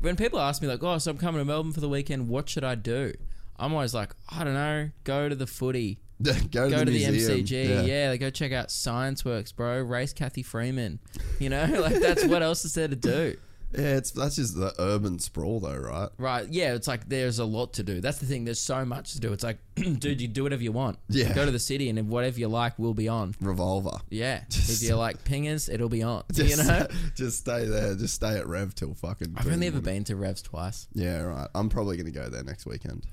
when 0.00 0.14
people 0.14 0.38
ask 0.38 0.62
me 0.62 0.68
like, 0.68 0.82
oh, 0.84 0.98
so 0.98 1.10
I'm 1.10 1.18
coming 1.18 1.40
to 1.40 1.44
Melbourne 1.44 1.72
for 1.72 1.80
the 1.80 1.88
weekend. 1.88 2.28
What 2.28 2.48
should 2.48 2.62
I 2.62 2.76
do? 2.76 3.12
I'm 3.58 3.72
always 3.74 3.92
like, 3.94 4.14
I 4.28 4.44
don't 4.44 4.54
know. 4.54 4.90
Go 5.04 5.28
to 5.28 5.34
the 5.34 5.46
footy. 5.48 5.98
go 6.22 6.32
to 6.32 6.48
Go 6.48 6.68
the, 6.70 6.84
to 6.84 6.90
the. 6.90 7.04
MCG, 7.04 7.86
yeah. 7.86 8.10
like, 8.10 8.20
go 8.20 8.30
check 8.30 8.52
out 8.52 8.68
Scienceworks, 8.68 9.54
bro. 9.54 9.80
Race 9.80 10.12
Kathy 10.12 10.42
Freeman, 10.42 10.98
you 11.38 11.48
know, 11.48 11.64
like 11.80 11.96
that's 11.98 12.24
what 12.24 12.42
else 12.42 12.64
is 12.64 12.74
there 12.74 12.88
to 12.88 12.96
do, 12.96 13.36
Yeah, 13.72 13.96
it's 13.96 14.10
that's 14.10 14.36
just 14.36 14.56
the 14.56 14.74
urban 14.78 15.18
sprawl, 15.18 15.60
though, 15.60 15.76
right? 15.76 16.08
right? 16.18 16.48
Yeah, 16.48 16.74
it's 16.74 16.88
like 16.88 17.08
there's 17.08 17.38
a 17.38 17.44
lot 17.44 17.74
to 17.74 17.82
do. 17.82 18.00
That's 18.00 18.18
the 18.18 18.26
thing. 18.26 18.44
There's 18.44 18.60
so 18.60 18.84
much 18.84 19.12
to 19.12 19.20
do. 19.20 19.32
It's 19.32 19.44
like, 19.44 19.58
dude, 19.74 20.20
you 20.20 20.28
do 20.28 20.42
whatever 20.42 20.62
you 20.62 20.72
want. 20.72 20.98
Yeah. 21.08 21.32
go 21.32 21.44
to 21.44 21.50
the 21.50 21.58
city, 21.58 21.88
and 21.88 22.08
whatever 22.08 22.38
you 22.38 22.48
like 22.48 22.78
will 22.78 22.94
be 22.94 23.08
on. 23.08 23.34
Revolver. 23.40 23.98
Yeah, 24.10 24.42
if 24.50 24.82
you 24.82 24.96
like 24.96 25.24
pingers, 25.24 25.72
it'll 25.72 25.88
be 25.88 26.02
on. 26.02 26.24
Just, 26.32 26.50
you 26.50 26.64
know, 26.64 26.86
just 27.14 27.38
stay 27.38 27.64
there. 27.66 27.94
Just 27.94 28.14
stay 28.14 28.36
at 28.36 28.46
Rev 28.46 28.74
till 28.74 28.94
fucking. 28.94 29.34
I've 29.36 29.46
only 29.46 29.68
ever 29.68 29.80
been 29.80 30.04
to 30.04 30.16
Revs 30.16 30.42
twice. 30.42 30.88
Yeah, 30.92 31.22
right. 31.22 31.48
I'm 31.54 31.68
probably 31.68 31.96
gonna 31.96 32.10
go 32.10 32.28
there 32.28 32.42
next 32.42 32.66
weekend. 32.66 33.06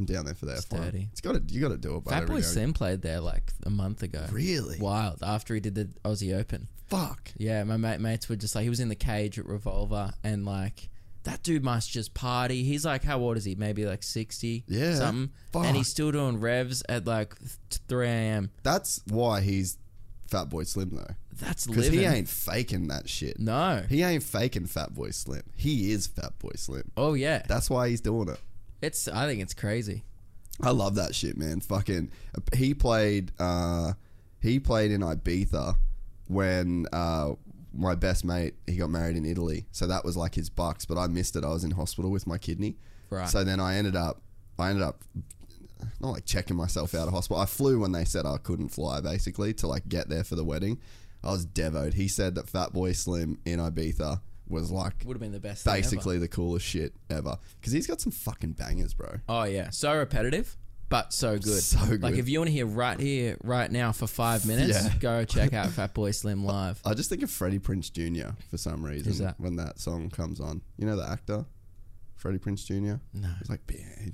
I'm 0.00 0.06
down 0.06 0.24
there 0.24 0.34
for 0.34 0.46
that. 0.46 0.64
dirty. 0.68 1.08
It's 1.12 1.20
got 1.20 1.34
to. 1.34 1.42
You 1.54 1.60
got 1.60 1.68
to 1.68 1.76
do 1.76 1.96
it. 1.96 2.08
Fat 2.08 2.26
Boy 2.26 2.40
Slim 2.40 2.72
played 2.72 3.02
there 3.02 3.20
like 3.20 3.52
a 3.64 3.70
month 3.70 4.02
ago. 4.02 4.24
Really? 4.32 4.78
Wild. 4.80 5.18
After 5.22 5.54
he 5.54 5.60
did 5.60 5.74
the 5.74 5.90
Aussie 6.04 6.34
Open. 6.38 6.68
Fuck. 6.88 7.30
Yeah, 7.36 7.62
my 7.64 7.76
mate, 7.76 8.00
mates 8.00 8.28
were 8.28 8.34
just 8.36 8.54
like, 8.54 8.64
he 8.64 8.68
was 8.70 8.80
in 8.80 8.88
the 8.88 8.96
cage 8.96 9.38
at 9.38 9.46
Revolver, 9.46 10.12
and 10.24 10.44
like, 10.44 10.88
that 11.24 11.42
dude 11.42 11.62
must 11.62 11.90
just 11.90 12.14
party. 12.14 12.64
He's 12.64 12.84
like, 12.84 13.04
how 13.04 13.18
old 13.20 13.36
is 13.36 13.44
he? 13.44 13.54
Maybe 13.54 13.84
like 13.84 14.02
60? 14.02 14.64
Yeah, 14.66 14.94
Something. 14.94 15.30
fuck. 15.52 15.66
And 15.66 15.76
he's 15.76 15.88
still 15.88 16.10
doing 16.10 16.40
revs 16.40 16.82
at 16.88 17.06
like 17.06 17.34
3 17.88 18.08
a.m. 18.08 18.50
That's 18.62 19.02
why 19.06 19.42
he's 19.42 19.76
Fatboy 20.30 20.66
Slim 20.66 20.90
though, 20.94 21.14
That's 21.40 21.66
because 21.66 21.88
he 21.88 22.04
ain't 22.04 22.28
faking 22.28 22.88
that 22.88 23.08
shit. 23.08 23.38
No. 23.38 23.84
He 23.88 24.02
ain't 24.02 24.22
faking 24.22 24.66
Fatboy 24.66 25.12
Slim. 25.14 25.42
He 25.56 25.92
is 25.92 26.08
Fatboy 26.08 26.58
Slim. 26.58 26.90
oh, 26.96 27.14
yeah. 27.14 27.42
That's 27.46 27.68
why 27.68 27.88
he's 27.88 28.00
doing 28.00 28.28
it. 28.28 28.40
It's, 28.82 29.08
I 29.08 29.26
think 29.26 29.40
it's 29.42 29.54
crazy. 29.54 30.04
I 30.62 30.70
love 30.70 30.94
that 30.96 31.14
shit, 31.14 31.36
man. 31.36 31.60
Fucking, 31.60 32.10
he 32.54 32.74
played. 32.74 33.32
uh 33.38 33.92
He 34.40 34.58
played 34.60 34.90
in 34.90 35.00
Ibiza 35.00 35.74
when 36.28 36.86
uh 36.92 37.32
my 37.72 37.94
best 37.94 38.24
mate 38.24 38.54
he 38.66 38.76
got 38.76 38.90
married 38.90 39.16
in 39.16 39.24
Italy. 39.24 39.66
So 39.72 39.86
that 39.86 40.04
was 40.04 40.16
like 40.16 40.34
his 40.34 40.50
bucks, 40.50 40.84
but 40.84 40.98
I 40.98 41.06
missed 41.06 41.36
it. 41.36 41.44
I 41.44 41.48
was 41.48 41.64
in 41.64 41.70
hospital 41.72 42.10
with 42.10 42.26
my 42.26 42.36
kidney. 42.36 42.76
Right. 43.10 43.28
So 43.28 43.44
then 43.44 43.60
I 43.60 43.76
ended 43.76 43.96
up, 43.96 44.22
I 44.58 44.70
ended 44.70 44.82
up 44.82 45.02
not 46.00 46.10
like 46.10 46.24
checking 46.24 46.56
myself 46.56 46.94
out 46.94 47.06
of 47.08 47.14
hospital. 47.14 47.40
I 47.40 47.46
flew 47.46 47.80
when 47.80 47.92
they 47.92 48.04
said 48.04 48.26
I 48.26 48.36
couldn't 48.38 48.68
fly, 48.70 49.00
basically, 49.00 49.54
to 49.54 49.66
like 49.66 49.88
get 49.88 50.08
there 50.08 50.24
for 50.24 50.34
the 50.36 50.44
wedding. 50.44 50.78
I 51.22 51.30
was 51.30 51.44
devoed. 51.46 51.94
He 51.94 52.08
said 52.08 52.34
that 52.34 52.46
Fatboy 52.46 52.96
Slim 52.96 53.38
in 53.44 53.60
Ibiza 53.60 54.20
was 54.50 54.70
like 54.70 54.94
Would 55.06 55.14
have 55.14 55.20
been 55.20 55.32
the 55.32 55.40
best 55.40 55.64
thing 55.64 55.72
ever. 55.72 55.80
basically 55.82 56.18
the 56.18 56.28
coolest 56.28 56.66
shit 56.66 56.92
ever 57.08 57.36
because 57.60 57.72
he's 57.72 57.86
got 57.86 58.00
some 58.00 58.12
fucking 58.12 58.52
bangers, 58.52 58.92
bro. 58.94 59.16
Oh, 59.28 59.44
yeah. 59.44 59.70
So 59.70 59.96
repetitive, 59.96 60.56
but 60.88 61.12
so 61.12 61.38
good. 61.38 61.62
So 61.62 61.78
good. 61.86 62.02
Like, 62.02 62.16
if 62.16 62.28
you 62.28 62.40
want 62.40 62.48
to 62.48 62.52
hear 62.52 62.66
right 62.66 62.98
here, 62.98 63.36
right 63.44 63.70
now 63.70 63.92
for 63.92 64.06
five 64.06 64.44
minutes, 64.46 64.84
Yeah. 64.84 64.92
go 65.00 65.24
check 65.24 65.52
out 65.54 65.68
Fatboy 65.68 66.14
Slim 66.14 66.44
live. 66.44 66.80
I 66.84 66.94
just 66.94 67.08
think 67.08 67.22
of 67.22 67.30
Freddie 67.30 67.58
Prinze 67.60 67.92
Jr. 67.92 68.32
for 68.50 68.56
some 68.58 68.84
reason 68.84 69.24
that? 69.24 69.38
when 69.38 69.56
that 69.56 69.78
song 69.78 70.10
comes 70.10 70.40
on. 70.40 70.62
You 70.76 70.86
know 70.86 70.96
the 70.96 71.08
actor, 71.08 71.44
Freddie 72.16 72.38
Prinze 72.38 72.64
Jr. 72.66 73.00
No. 73.14 73.28
He's 73.38 73.48
like 73.48 73.60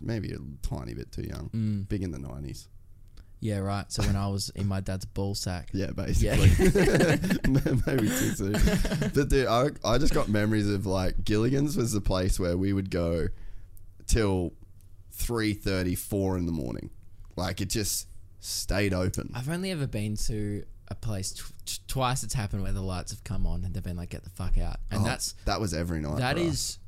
maybe 0.01 0.33
a 0.33 0.39
tiny 0.67 0.95
bit 0.95 1.11
too 1.13 1.23
young. 1.23 1.51
Mm. 1.55 1.89
Big 1.89 2.03
in 2.03 2.11
the 2.11 2.19
nineties. 2.19 2.69
Yeah, 3.41 3.59
right. 3.59 3.91
So 3.93 4.03
when 4.03 4.17
I 4.17 4.29
was 4.29 4.51
in 4.57 4.67
my 4.67 4.81
dad's 4.81 5.05
ball 5.05 5.35
sack. 5.35 5.69
Yeah, 5.73 5.91
basically. 5.91 6.49
Yeah. 6.59 7.17
maybe 7.87 8.09
too 8.09 8.35
soon. 8.35 8.53
But 9.15 9.29
dude, 9.29 9.47
I, 9.47 9.69
I 9.85 9.99
just 9.99 10.15
got 10.15 10.29
memories 10.29 10.69
of 10.71 10.87
like 10.87 11.23
Gilligan's 11.25 11.77
was 11.77 11.93
the 11.93 12.01
place 12.01 12.41
where 12.41 12.57
we 12.57 12.73
would 12.73 12.91
go 12.91 13.29
till 14.07 14.53
3.30, 15.17 15.97
4 15.99 16.39
in 16.39 16.47
the 16.47 16.53
morning. 16.53 16.91
Like 17.37 17.61
it 17.61 17.69
just 17.71 18.09
stayed 18.41 18.95
open. 18.95 19.31
I've 19.35 19.49
only 19.51 19.71
ever 19.71 19.87
been 19.87 20.17
to 20.29 20.65
a 20.89 20.95
place 20.95 21.33
tw- 21.33 21.81
twice. 21.89 22.23
It's 22.23 22.35
happened 22.35 22.63
where 22.63 22.73
the 22.73 22.81
lights 22.81 23.11
have 23.13 23.23
come 23.25 23.47
on 23.47 23.65
and 23.65 23.75
they've 23.75 23.83
been 23.83 23.97
like, 23.97 24.11
"Get 24.11 24.25
the 24.25 24.31
fuck 24.31 24.57
out," 24.57 24.77
and 24.91 25.03
Oh, 25.03 25.05
that's 25.05 25.35
that 25.45 25.61
was 25.61 25.75
every 25.75 26.01
night. 26.01 26.19
that 26.19 26.37
bro. 26.37 26.45
is. 26.45 26.79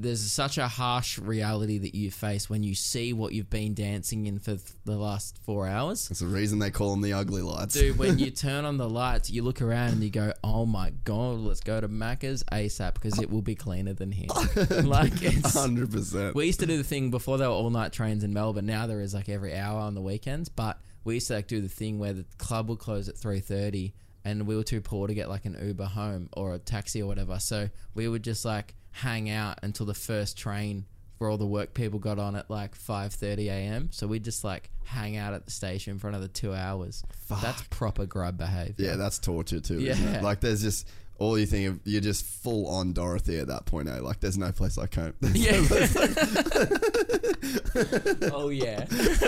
There's 0.00 0.30
such 0.30 0.58
a 0.58 0.68
harsh 0.68 1.18
reality 1.18 1.78
that 1.78 1.94
you 1.94 2.12
face 2.12 2.48
when 2.48 2.62
you 2.62 2.74
see 2.76 3.12
what 3.12 3.32
you've 3.32 3.50
been 3.50 3.74
dancing 3.74 4.26
in 4.26 4.38
for 4.38 4.52
th- 4.52 4.62
the 4.84 4.96
last 4.96 5.40
four 5.42 5.66
hours. 5.66 6.08
That's 6.08 6.20
the 6.20 6.26
reason 6.26 6.60
they 6.60 6.70
call 6.70 6.92
them 6.92 7.00
the 7.00 7.14
ugly 7.14 7.42
lights. 7.42 7.74
Dude, 7.74 7.98
when 7.98 8.18
you 8.18 8.30
turn 8.30 8.64
on 8.64 8.76
the 8.76 8.88
lights, 8.88 9.28
you 9.28 9.42
look 9.42 9.60
around 9.60 9.94
and 9.94 10.02
you 10.02 10.10
go, 10.10 10.32
"Oh 10.44 10.66
my 10.66 10.90
god, 11.02 11.38
let's 11.40 11.60
go 11.60 11.80
to 11.80 11.88
Macca's 11.88 12.44
ASAP 12.52 12.94
because 12.94 13.18
it 13.18 13.28
will 13.28 13.42
be 13.42 13.56
cleaner 13.56 13.92
than 13.92 14.12
here." 14.12 14.28
like 14.84 15.20
it's. 15.22 15.54
hundred 15.54 15.90
percent. 15.90 16.34
We 16.34 16.46
used 16.46 16.60
to 16.60 16.66
do 16.66 16.76
the 16.76 16.84
thing 16.84 17.10
before 17.10 17.36
there 17.38 17.48
were 17.48 17.54
all 17.54 17.70
night 17.70 17.92
trains 17.92 18.22
in 18.22 18.32
Melbourne. 18.32 18.66
Now 18.66 18.86
there 18.86 19.00
is 19.00 19.14
like 19.14 19.28
every 19.28 19.56
hour 19.56 19.80
on 19.80 19.94
the 19.94 20.00
weekends. 20.00 20.48
But 20.48 20.78
we 21.02 21.14
used 21.14 21.26
to 21.28 21.34
like 21.34 21.48
do 21.48 21.60
the 21.60 21.68
thing 21.68 21.98
where 21.98 22.12
the 22.12 22.24
club 22.38 22.68
would 22.68 22.78
close 22.78 23.08
at 23.08 23.18
three 23.18 23.40
thirty, 23.40 23.94
and 24.24 24.46
we 24.46 24.54
were 24.54 24.62
too 24.62 24.80
poor 24.80 25.08
to 25.08 25.14
get 25.14 25.28
like 25.28 25.44
an 25.44 25.56
Uber 25.60 25.86
home 25.86 26.28
or 26.34 26.54
a 26.54 26.58
taxi 26.60 27.02
or 27.02 27.06
whatever. 27.06 27.40
So 27.40 27.68
we 27.94 28.06
would 28.06 28.22
just 28.22 28.44
like 28.44 28.76
hang 28.98 29.30
out 29.30 29.58
until 29.62 29.86
the 29.86 29.94
first 29.94 30.36
train 30.36 30.84
for 31.18 31.28
all 31.28 31.36
the 31.36 31.46
work 31.46 31.74
people 31.74 31.98
got 31.98 32.18
on 32.18 32.36
at 32.36 32.48
like 32.48 32.74
five 32.74 33.12
thirty 33.12 33.48
a.m. 33.48 33.88
So 33.92 34.06
we'd 34.06 34.24
just 34.24 34.44
like 34.44 34.70
hang 34.84 35.16
out 35.16 35.34
at 35.34 35.44
the 35.44 35.50
station 35.50 35.98
for 35.98 36.08
another 36.08 36.28
two 36.28 36.54
hours. 36.54 37.02
That's 37.42 37.62
proper 37.70 38.06
grub 38.06 38.38
behavior. 38.38 38.74
Yeah, 38.78 38.96
that's 38.96 39.18
torture 39.18 39.60
too. 39.60 39.78
isn't 39.80 40.04
Yeah. 40.12 40.18
it? 40.18 40.22
Like 40.22 40.40
there's 40.40 40.62
just 40.62 40.88
all 41.18 41.38
you 41.38 41.46
think 41.46 41.68
of. 41.68 41.80
You're 41.84 42.00
just 42.00 42.24
full 42.24 42.66
on 42.68 42.92
Dorothy 42.92 43.38
at 43.38 43.48
that 43.48 43.66
point. 43.66 43.88
Eh? 43.88 44.00
Like 44.00 44.20
there's 44.20 44.38
no 44.38 44.52
place 44.52 44.76
like 44.78 44.94
home. 44.94 45.14
Yeah. 45.32 45.60
oh 48.32 48.48
yeah. 48.50 48.86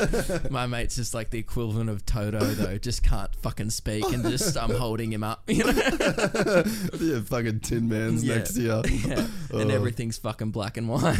My 0.51 0.67
mate's 0.67 0.97
just 0.97 1.15
like 1.15 1.31
the 1.31 1.39
equivalent 1.39 1.91
of 1.91 2.05
Toto 2.07 2.39
though. 2.41 2.79
Just 2.79 3.03
can't 3.03 3.35
fucking 3.37 3.71
speak 3.71 4.05
and 4.13 4.25
just 4.25 4.57
I'm 4.57 4.71
holding 4.75 5.13
him 5.13 5.25
up. 5.25 5.43
You 5.49 5.65
know? 5.65 6.63
yeah, 7.01 7.21
fucking 7.23 7.61
Tin 7.61 7.89
Man's 7.89 8.25
Yeah. 8.25 8.37
next 8.37 8.55
to 8.55 8.61
you. 8.63 8.83
yeah. 9.09 9.27
And 9.53 9.71
Oh. 9.71 9.75
everything's 9.75 10.17
fucking 10.19 10.51
black 10.53 10.77
and 10.77 10.89
white. 10.89 11.19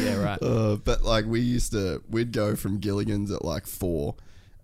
yeah, 0.00 0.16
right. 0.16 0.38
Uh, 0.42 0.76
but 0.76 1.02
like 1.02 1.26
we 1.26 1.40
used 1.40 1.72
to, 1.72 2.02
we'd 2.08 2.32
go 2.32 2.56
from 2.56 2.78
Gilligan's 2.78 3.30
at 3.30 3.44
like 3.44 3.66
four, 3.66 4.14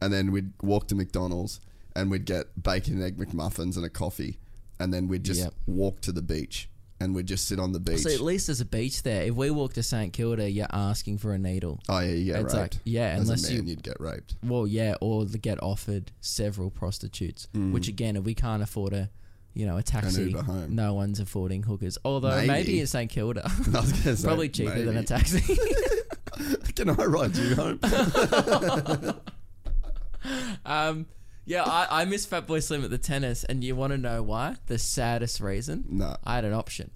and 0.01 0.13
then 0.13 0.33
we'd 0.33 0.53
walk 0.63 0.89
to 0.89 0.95
McDonald's 0.95 1.61
and 1.97 2.11
we'd 2.11 2.25
get 2.27 2.63
bacon 2.63 2.95
and 2.95 3.03
egg 3.03 3.17
McMuffins 3.17 3.77
and 3.77 3.85
a 3.85 3.89
coffee, 3.91 4.39
and 4.79 4.93
then 4.95 5.09
we'd 5.09 5.25
just 5.25 5.41
Yep. 5.41 5.55
walk 5.67 6.01
to 6.03 6.13
the 6.13 6.23
beach 6.23 6.69
and 7.01 7.15
we'd 7.15 7.27
just 7.27 7.47
sit 7.47 7.59
on 7.59 7.73
the 7.73 7.81
beach. 7.81 8.01
So 8.01 8.11
at 8.11 8.21
least 8.21 8.47
there's 8.47 8.61
a 8.61 8.65
beach 8.65 9.03
there. 9.03 9.23
If 9.25 9.35
we 9.35 9.51
walk 9.51 9.75
to 9.75 9.83
St 9.83 10.13
Kilda, 10.15 10.51
you're 10.51 10.67
asking 10.71 11.19
for 11.19 11.33
a 11.35 11.39
needle. 11.39 11.81
oh 11.89 11.99
yeah, 12.01 12.13
you 12.13 12.25
get 12.33 12.43
It's 12.43 12.55
like- 12.55 12.75
yeah, 12.85 13.09
As 13.09 13.23
unless 13.23 13.49
a 13.49 13.53
man, 13.55 13.63
you- 13.65 13.71
you'd 13.71 13.83
get 13.83 14.01
raped. 14.01 14.37
Well, 14.43 14.67
yeah, 14.67 14.95
or 15.01 15.25
get 15.27 15.63
offered 15.63 16.13
several 16.21 16.71
prostitutes. 16.71 17.49
Mm. 17.55 17.73
Which 17.73 17.89
again, 17.89 18.17
if 18.17 18.25
we 18.25 18.35
can't 18.35 18.63
afford 18.63 18.93
a, 18.95 19.11
you 19.55 19.67
know, 19.67 19.77
a 19.79 19.83
taxi, 19.83 20.25
Uber 20.25 20.43
home. 20.43 20.75
no 20.75 20.95
one's 20.95 21.21
affording 21.21 21.63
hookers. 21.65 21.97
Although 22.05 22.37
Maybe. 22.37 22.47
maybe, 22.49 22.81
in 22.81 22.87
St 22.87 23.11
Kilda, 23.11 23.43
I 23.75 23.81
was 23.81 23.93
gonna 23.93 24.17
say, 24.17 24.27
probably 24.27 24.49
cheaper 24.49 24.79
than 24.79 24.89
a 24.89 24.93
maybe. 24.93 25.07
taxi. 25.07 25.59
Can 26.77 26.91
I 26.91 27.05
ride 27.05 27.35
you 27.37 27.55
home? 27.55 27.79
um, 30.65 31.07
yeah, 31.47 31.63
I, 31.65 32.03
I 32.03 32.05
miss 32.05 32.27
Fatboy 32.27 32.63
Slim 32.63 32.85
at 32.85 32.91
the 32.91 32.99
tennis, 32.99 33.45
and 33.45 33.65
you 33.65 33.75
want 33.75 33.93
to 33.93 33.99
know 33.99 34.23
why? 34.23 34.57
The 34.67 34.79
saddest 34.79 35.41
reason? 35.41 35.85
No. 35.89 36.17
I 36.25 36.35
had 36.35 36.45
an 36.45 36.53
option. 36.53 36.91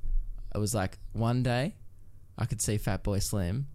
It 0.54 0.58
was 0.58 0.74
like 0.74 0.98
one 1.12 1.42
day 1.42 1.76
I 2.36 2.44
could 2.44 2.60
see 2.60 2.76
Fatboy 2.76 3.22
Slim, 3.22 3.68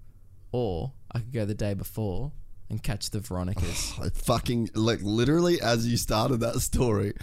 or 0.52 0.94
I 1.12 1.20
could 1.20 1.34
go 1.34 1.46
the 1.46 1.56
day 1.56 1.74
before 1.74 2.32
and 2.70 2.82
catch 2.84 3.10
the 3.12 3.20
Veronicas. 3.20 3.94
I 4.02 4.10
fucking 4.10 4.72
like 4.74 5.00
literally 5.02 5.62
as 5.62 5.88
you 5.88 5.98
started 5.98 6.42
that 6.42 6.60
story, 6.60 7.14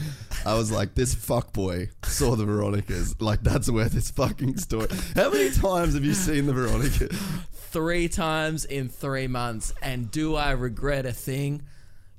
I 0.47 0.55
was 0.55 0.73
like, 0.73 0.95
this 0.95 1.15
fuckboy 1.15 1.91
saw 2.05 2.37
the 2.37 2.45
Veronicas. 2.45 3.21
Like 3.21 3.43
that's 3.43 3.71
where 3.71 3.89
this 3.89 4.11
fucking 4.11 4.57
story. 4.59 4.89
How 5.15 5.31
many 5.31 5.51
times 5.51 5.95
have 5.95 6.05
you 6.05 6.15
seen 6.15 6.47
the 6.47 6.53
Veronicas? 6.53 7.19
three 7.73 8.07
times 8.07 8.67
in 8.67 8.89
three 8.89 9.27
months. 9.27 9.73
And 9.81 10.11
do 10.11 10.37
I 10.37 10.51
regret 10.53 11.07
a 11.07 11.13
thing? 11.13 11.63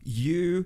You 0.04 0.66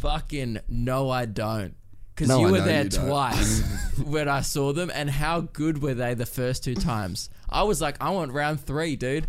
fucking 0.00 0.60
no, 0.68 1.10
I 1.10 1.26
don't. 1.26 1.74
Because 2.14 2.28
No, 2.28 2.40
you 2.40 2.46
I 2.46 2.50
were 2.52 2.58
know 2.58 2.64
there 2.64 2.84
you 2.84 2.88
don't. 2.90 3.06
twice 3.08 3.62
when 4.04 4.28
I 4.28 4.40
saw 4.40 4.72
them, 4.72 4.90
and 4.94 5.10
how 5.10 5.42
good 5.42 5.82
were 5.82 5.94
they 5.94 6.14
the 6.14 6.24
first 6.26 6.64
two 6.64 6.74
times? 6.74 7.28
I 7.48 7.62
was 7.64 7.80
like, 7.80 7.96
I 8.00 8.10
want 8.10 8.32
round 8.32 8.60
three, 8.60 8.96
dude. 8.96 9.26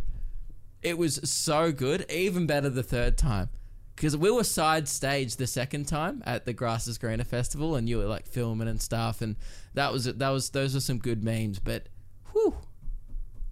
It 0.81 0.97
was 0.97 1.19
so 1.29 1.71
good, 1.73 2.05
even 2.09 2.47
better 2.47 2.69
the 2.69 2.83
third 2.83 3.17
time. 3.17 3.49
Because 3.95 4.15
we 4.15 4.29
were 4.31 4.43
side 4.43 4.87
stage 4.87 5.35
the 5.37 5.47
second 5.47 5.85
time 5.87 6.21
at 6.25 6.45
the 6.45 6.53
Grass 6.53 6.87
is 6.87 6.97
Greener 6.97 7.23
festival, 7.25 7.75
and 7.75 7.89
you 7.89 7.97
were 7.97 8.05
like 8.05 8.25
filming 8.27 8.67
and 8.67 8.81
stuff, 8.81 9.21
and 9.21 9.35
that 9.73 9.91
was 9.91 10.07
it. 10.07 10.19
that 10.19 10.29
was 10.29 10.51
those 10.51 10.73
were 10.75 10.79
some 10.79 10.99
good 10.99 11.23
memes. 11.23 11.59
But, 11.59 11.89
whew, 12.31 12.55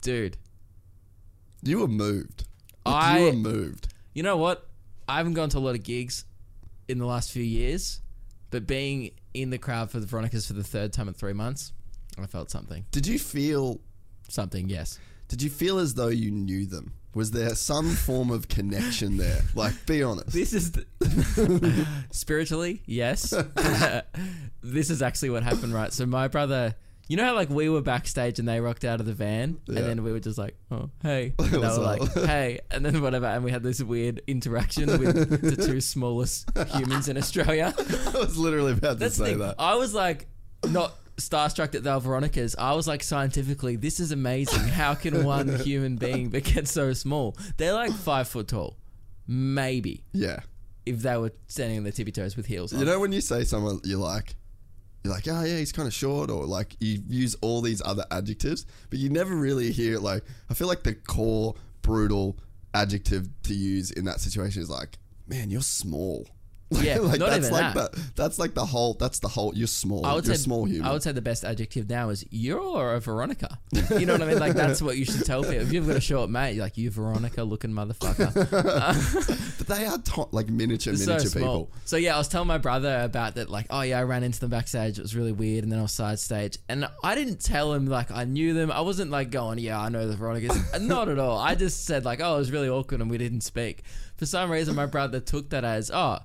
dude, 0.01 0.38
You 1.63 1.80
were 1.80 1.88
moved. 1.88 2.45
Like, 2.86 2.95
I- 3.03 3.20
you 3.20 3.26
were 3.26 3.34
moved. 3.34 3.88
You 4.13 4.24
know 4.24 4.38
what? 4.38 4.68
I 5.09 5.18
haven't 5.18 5.34
gone 5.34 5.49
to 5.49 5.57
a 5.57 5.59
lot 5.59 5.76
of 5.76 5.84
gigs 5.84 6.26
in 6.88 6.97
the 6.97 7.05
last 7.05 7.31
few 7.31 7.43
years, 7.43 8.01
but 8.51 8.67
being 8.67 9.11
in 9.33 9.49
the 9.49 9.57
crowd 9.57 9.91
for 9.91 9.99
the 9.99 10.05
Veronicas 10.05 10.47
for 10.47 10.53
the 10.53 10.63
third 10.63 10.93
time 10.93 11.07
in 11.07 11.13
three 11.13 11.33
months, 11.33 11.73
I 12.17 12.25
felt 12.27 12.49
something. 12.49 12.86
Did 12.91 13.07
you 13.07 13.19
feel? 13.19 13.81
Something, 14.27 14.69
yes. 14.69 14.97
Did 15.27 15.41
you 15.41 15.49
feel 15.49 15.77
as 15.77 15.93
though 15.93 16.07
you 16.07 16.31
knew 16.31 16.65
them? 16.65 16.93
Was 17.13 17.31
there 17.31 17.55
some 17.55 17.91
form 17.91 18.29
of 18.29 18.47
connection 18.47 19.17
there? 19.17 19.41
Like, 19.55 19.86
be 19.86 20.03
honest. 20.03 20.31
This 20.33 20.51
is 20.51 20.71
the 20.71 21.88
spiritually, 22.11 22.81
yes. 22.86 23.29
this 24.61 24.89
is 24.89 25.01
actually 25.01 25.29
what 25.29 25.43
happened, 25.43 25.73
right? 25.73 25.93
So 25.93 26.05
my 26.05 26.27
brother, 26.27 26.75
you 27.08 27.18
know 27.18 27.26
how 27.26 27.36
like 27.36 27.49
we 27.49 27.70
were 27.70 27.82
backstage 27.82 28.39
and 28.39 28.47
they 28.47 28.60
rocked 28.60 28.84
out 28.86 28.99
of 28.99 29.06
the 29.06 29.14
van, 29.14 29.60
Yeah. 29.68 29.80
and 29.80 29.88
then 29.88 30.03
we 30.03 30.12
were 30.12 30.20
just 30.20 30.38
like, 30.38 30.56
"Oh, 30.72 30.89
hey," 31.01 31.34
and 31.39 31.49
they 31.51 31.58
were 31.60 31.78
like, 31.78 32.14
"Hey," 32.14 32.60
and 32.72 32.84
then 32.86 33.01
whatever, 33.01 33.26
and 33.28 33.43
we 33.43 33.51
had 33.51 33.64
this 33.64 33.82
weird 33.82 34.22
interaction 34.28 34.88
with 34.99 35.41
the 35.41 35.56
two 35.68 35.82
smallest 35.82 36.49
humans 36.76 37.08
in 37.08 37.18
Australia. 37.18 37.74
I 37.78 38.18
was 38.18 38.38
literally 38.38 38.74
about 38.74 38.93
to 38.93 38.95
That's 38.95 39.18
the 39.18 39.26
say 39.26 39.34
that. 39.36 39.56
I 39.60 39.76
was 39.76 39.93
like, 39.93 40.28
not 40.68 40.93
starstruck 41.18 41.72
that 41.72 41.84
they 41.84 41.91
were 41.91 41.99
Veronicas. 41.99 42.56
I 42.58 42.74
was 42.74 42.88
like, 42.88 43.01
scientifically, 43.03 43.76
this 43.78 43.99
is 43.99 44.12
amazing. 44.12 44.62
How 44.68 44.95
can 44.95 45.24
one 45.24 45.47
human 45.60 45.95
being 45.95 46.30
but 46.30 46.43
get 46.43 46.68
so 46.68 46.91
small? 46.93 47.38
They're 47.58 47.74
like 47.74 47.91
five 47.93 48.28
foot 48.28 48.47
tall, 48.49 48.78
maybe 49.28 50.03
Yeah. 50.12 50.39
if 50.86 50.99
they 51.01 51.18
were 51.18 51.32
standing 51.47 51.78
on 51.78 51.84
their 51.84 51.93
tippy 51.93 52.12
toes 52.12 52.36
with 52.36 52.45
heels 52.47 52.74
on. 52.74 52.80
You 52.80 52.86
know 52.86 52.99
when 52.99 53.12
you 53.12 53.22
say 53.22 53.43
someone 53.43 53.80
you're 53.84 53.99
like 53.99 54.36
you're 55.06 55.14
like, 55.14 55.28
oh 55.28 55.43
yeah, 55.43 55.58
he's 55.58 55.72
kind 55.72 55.88
of 55.88 55.93
short, 55.93 56.32
or 56.32 56.45
like 56.45 56.76
you 56.80 57.01
use 57.08 57.36
all 57.41 57.62
these 57.62 57.82
other 57.86 58.06
adjectives, 58.12 58.66
but 58.89 58.97
you 58.99 59.10
never 59.10 59.36
really 59.36 59.72
hear 59.72 59.99
like. 59.99 60.24
I 60.49 60.56
feel 60.56 60.68
like 60.68 60.84
the 60.84 60.95
core 60.95 61.53
brutal 61.84 62.38
adjective 62.74 63.30
to 63.43 63.53
use 63.53 63.91
in 63.91 64.06
that 64.06 64.20
situation 64.20 64.62
is 64.62 64.70
like, 64.70 64.97
man, 65.28 65.51
you're 65.51 65.62
small. 65.62 66.28
Yeah, 66.86 66.97
like 66.97 67.20
not 67.20 67.30
that's 67.30 67.47
even 67.47 67.51
like 67.51 67.74
that. 67.76 67.91
the 67.93 68.11
that's 68.16 68.39
like 68.39 68.53
the 68.55 68.66
whole 68.66 68.95
that's 68.95 69.20
the 69.20 69.28
whole. 69.28 69.53
You're 69.55 69.68
small. 69.68 70.05
I 70.05 70.13
would 70.16 70.26
you're 70.26 70.36
say 70.36 70.41
small 70.41 70.66
human. 70.66 70.88
I 70.88 70.93
would 70.93 71.03
say 71.03 71.11
the 71.11 71.22
best 71.22 71.45
adjective 71.45 71.88
now 71.89 72.09
is 72.09 72.26
you're 72.32 72.95
a 72.95 72.99
Veronica. 72.99 73.59
You 73.91 74.05
know 74.05 74.13
what 74.13 74.24
I 74.24 74.26
mean? 74.26 74.39
Like 74.39 74.53
that's 74.53 74.82
what 74.82 74.97
you 74.97 75.05
should 75.05 75.26
tell 75.26 75.43
people. 75.43 75.59
If 75.59 75.72
you've 75.72 75.88
got 75.88 75.95
a 75.95 76.01
short 76.01 76.30
mate, 76.30 76.53
you're 76.53 76.63
like 76.63 76.78
you 76.78 76.89
Veronica 76.89 77.43
looking 77.43 77.72
motherfucker. 77.72 78.34
but 79.57 79.68
they 79.68 79.86
are 79.86 79.97
to- 79.97 80.28
like 80.32 80.49
miniature 80.49 80.95
so 80.95 81.11
miniature 81.11 81.30
small. 81.30 81.66
people. 81.66 81.72
So 81.86 81.97
yeah, 81.97 82.16
I 82.16 82.18
was 82.18 82.28
telling 82.28 82.47
my 82.47 82.57
brother 82.57 83.01
about 83.03 83.36
that. 83.36 83.49
Like, 83.49 83.68
oh 83.70 83.82
yeah, 83.82 83.99
I 83.99 84.03
ran 84.03 84.24
into 84.24 84.39
them 84.39 84.49
backstage. 84.49 84.97
It 84.97 85.03
was 85.03 85.16
really 85.16 85.32
weird, 85.32 85.63
and 85.63 85.72
then 85.72 85.80
I 85.80 85.84
was 85.84 85.91
side 85.91 86.20
stage, 86.20 86.57
and 86.68 86.88
I 87.03 87.16
didn't 87.16 87.41
tell 87.41 87.74
him 87.74 87.86
like 87.86 88.11
I 88.11 88.26
knew 88.26 88.53
them. 88.55 88.72
I 88.72 88.82
wasn't 88.82 89.11
like 89.11 89.30
going, 89.30 89.59
yeah, 89.59 89.80
I 89.80 89.89
know 89.89 90.07
the 90.07 90.16
Veronicas. 90.16 90.80
Not 90.82 91.09
at 91.09 91.20
all. 91.20 91.38
I 91.38 91.55
just 91.55 91.86
said 91.86 92.05
like, 92.05 92.22
oh, 92.22 92.36
it 92.36 92.39
was 92.39 92.51
really 92.51 92.70
awkward, 92.70 93.01
and 93.01 93.09
we 93.09 93.18
didn't 93.18 93.41
speak. 93.41 93.84
For 94.18 94.26
some 94.26 94.49
reason, 94.49 94.76
my 94.76 94.86
brother 94.86 95.20
took 95.20 95.49
that 95.49 95.63
as 95.63 95.91
oh. 95.91 96.20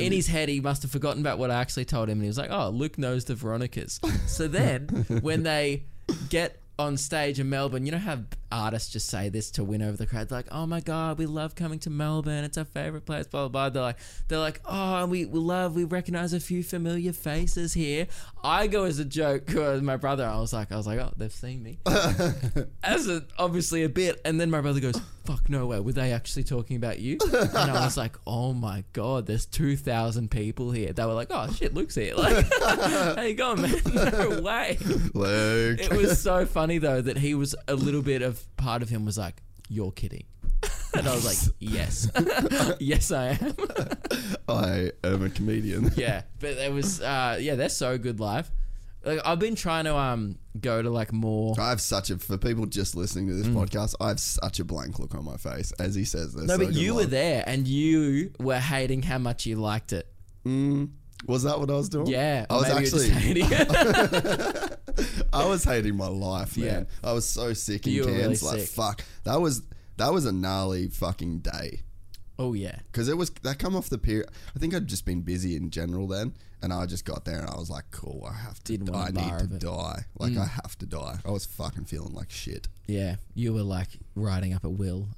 In 0.00 0.12
his 0.12 0.26
head, 0.28 0.48
he 0.48 0.60
must 0.60 0.82
have 0.82 0.90
forgotten 0.90 1.20
about 1.20 1.38
what 1.38 1.50
I 1.50 1.60
actually 1.60 1.84
told 1.84 2.08
him, 2.08 2.18
and 2.18 2.22
he 2.22 2.28
was 2.28 2.38
like, 2.38 2.50
"Oh, 2.50 2.70
Luke 2.70 2.98
knows 2.98 3.24
the 3.24 3.34
Veronicas." 3.34 4.00
So 4.26 4.48
then, 4.48 4.88
when 5.22 5.42
they 5.42 5.84
get 6.28 6.58
on 6.78 6.96
stage 6.96 7.38
in 7.40 7.48
Melbourne, 7.50 7.86
you 7.86 7.92
know 7.92 7.98
how 7.98 8.18
artists 8.52 8.92
just 8.92 9.08
say 9.08 9.28
this 9.28 9.50
to 9.52 9.64
win 9.64 9.82
over 9.82 9.96
the 9.96 10.06
crowd. 10.06 10.28
They're 10.28 10.38
like, 10.38 10.48
"Oh 10.52 10.66
my 10.66 10.80
god, 10.80 11.18
we 11.18 11.26
love 11.26 11.54
coming 11.54 11.78
to 11.80 11.90
Melbourne. 11.90 12.44
It's 12.44 12.58
our 12.58 12.64
favorite 12.64 13.06
place." 13.06 13.26
Blah 13.26 13.48
blah 13.48 13.68
blah. 13.68 13.68
They're 13.70 13.82
like, 13.82 13.96
they're 14.28 14.38
like, 14.38 14.60
"Oh, 14.64 15.06
we, 15.06 15.24
we 15.24 15.38
love. 15.38 15.74
We 15.74 15.84
recognize 15.84 16.32
a 16.32 16.40
few 16.40 16.62
familiar 16.62 17.12
faces 17.12 17.72
here." 17.72 18.06
I 18.44 18.66
go 18.66 18.84
as 18.84 18.98
a 18.98 19.04
joke 19.04 19.48
with 19.48 19.82
my 19.82 19.96
brother. 19.96 20.26
I 20.26 20.38
was 20.38 20.52
like, 20.52 20.70
I 20.72 20.76
was 20.76 20.86
like, 20.86 20.98
"Oh, 20.98 21.12
they've 21.16 21.32
seen 21.32 21.62
me," 21.62 21.78
as 22.82 23.08
a, 23.08 23.24
obviously 23.38 23.84
a 23.84 23.88
bit. 23.88 24.20
And 24.24 24.40
then 24.40 24.50
my 24.50 24.60
brother 24.60 24.80
goes, 24.80 25.00
"Fuck 25.24 25.48
no 25.48 25.66
way. 25.66 25.80
Were 25.80 25.92
they 25.92 26.12
actually 26.12 26.44
talking 26.44 26.76
about 26.76 26.98
you?" 26.98 27.18
And 27.32 27.70
I 27.70 27.84
was 27.84 27.96
like, 27.96 28.16
"Oh 28.26 28.52
my 28.52 28.84
god, 28.92 29.26
there's 29.26 29.46
two 29.46 29.76
thousand 29.76 30.30
people 30.30 30.70
here." 30.70 30.92
They 30.92 31.04
were 31.04 31.14
like, 31.14 31.28
"Oh 31.30 31.50
shit, 31.52 31.74
Luke's 31.74 31.94
here." 31.94 32.14
Like, 32.22 32.46
how 33.16 33.22
you 33.22 33.34
going, 33.34 33.62
man? 33.62 33.74
No 33.94 34.40
way. 34.40 34.78
Luke. 35.14 35.80
It 35.80 35.92
was 35.92 36.20
so 36.20 36.46
funny 36.46 36.78
though 36.78 37.00
that 37.00 37.18
he 37.18 37.34
was 37.34 37.54
a 37.68 37.74
little 37.74 38.02
bit 38.02 38.22
of 38.22 38.41
part 38.56 38.82
of 38.82 38.88
him 38.88 39.04
was 39.04 39.16
like, 39.18 39.42
"You're 39.68 39.92
kidding," 39.92 40.24
and 40.94 41.06
I 41.08 41.14
was 41.14 41.24
like, 41.24 41.54
"Yes, 41.58 42.10
yes, 42.80 43.10
I 43.12 43.38
am." 43.40 43.54
I 44.48 44.90
am 45.04 45.22
a 45.24 45.30
comedian. 45.30 45.90
yeah, 45.96 46.22
but 46.40 46.50
it 46.58 46.72
was, 46.72 47.00
uh, 47.00 47.38
yeah, 47.40 47.54
they're 47.54 47.68
so 47.68 47.96
good 47.98 48.20
live. 48.20 48.50
Like 49.04 49.20
I've 49.24 49.40
been 49.40 49.56
trying 49.56 49.84
to 49.86 49.96
um 49.96 50.38
go 50.60 50.80
to 50.80 50.88
like 50.88 51.12
more. 51.12 51.54
I 51.58 51.70
have 51.70 51.80
such 51.80 52.10
a 52.10 52.18
for 52.18 52.38
people 52.38 52.66
just 52.66 52.94
listening 52.94 53.26
to 53.28 53.34
this 53.34 53.48
podcast. 53.48 53.94
I 54.00 54.08
have 54.08 54.20
such 54.20 54.60
a 54.60 54.64
blank 54.64 55.00
look 55.00 55.14
on 55.16 55.24
my 55.24 55.36
face 55.36 55.72
as 55.80 55.96
he 55.96 56.04
says 56.04 56.34
this. 56.34 56.44
No, 56.44 56.56
but 56.56 56.72
you 56.72 56.94
were 56.94 57.06
there 57.06 57.42
and 57.46 57.66
you 57.66 58.30
were 58.38 58.60
hating 58.60 59.02
how 59.02 59.18
much 59.18 59.44
you 59.44 59.56
liked 59.56 59.92
it. 59.92 60.06
Mm, 60.46 60.90
Was 61.26 61.42
that 61.42 61.58
what 61.58 61.68
I 61.68 61.74
was 61.74 61.88
doing? 61.88 62.06
Yeah, 62.06 62.46
I 62.48 62.54
was 62.54 62.68
maybe 62.68 62.80
just 62.84 62.94
actually. 62.94 63.10
hating 63.10 63.46
it. 63.50 64.71
I 65.32 65.46
was 65.46 65.64
hating 65.64 65.96
my 65.96 66.08
life, 66.08 66.56
man. 66.56 66.86
Yeah. 67.02 67.08
I 67.10 67.12
was 67.12 67.24
so 67.28 67.52
sick 67.52 67.86
in 67.86 67.92
You 67.92 68.02
were 68.04 68.08
really 68.12 68.22
Cairns. 68.22 68.42
like 68.42 68.60
sick. 68.60 68.68
fuck, 68.68 69.04
that 69.24 69.40
was 69.40 69.62
that 69.96 70.12
was 70.12 70.24
a 70.26 70.32
gnarly 70.32 70.88
fucking 70.88 71.38
day. 71.40 71.80
oh 72.38 72.54
yeah, 72.54 72.78
Because 72.90 73.08
it 73.08 73.16
was 73.16 73.30
that 73.42 73.58
come 73.58 73.76
off 73.76 73.88
the 73.88 73.98
period. 73.98 74.28
I 74.54 74.58
think 74.58 74.74
I'd 74.74 74.86
just 74.86 75.04
been 75.04 75.20
busy 75.22 75.54
in 75.56 75.70
general 75.70 76.06
then, 76.08 76.34
and 76.62 76.72
I 76.72 76.86
just 76.86 77.04
got 77.04 77.24
there 77.24 77.38
and 77.40 77.48
I 77.48 77.56
was 77.56 77.70
like, 77.70 77.84
"Cool, 77.90 78.26
I 78.28 78.34
have 78.34 78.58
to. 78.64 78.72
Didn't 78.72 78.88
I 78.90 78.92
want 78.92 79.10
a 79.10 79.12
need 79.20 79.28
to 79.38 79.44
of 79.44 79.52
it. 79.52 79.60
Mm. 79.62 79.76
die. 79.76 80.04
Like 80.18 80.36
I 80.36 80.46
have 80.46 80.76
to 80.78 80.86
die." 80.86 81.18
I 81.24 81.30
was 81.30 81.44
fucking 81.44 81.84
feeling 81.84 82.14
like 82.14 82.30
shit. 82.30 82.68
yeah. 82.86 83.16
You 83.34 83.52
were 83.54 83.62
like 83.62 83.88
riding 84.14 84.54
up 84.54 84.64
a 84.64 84.70
will 84.70 85.08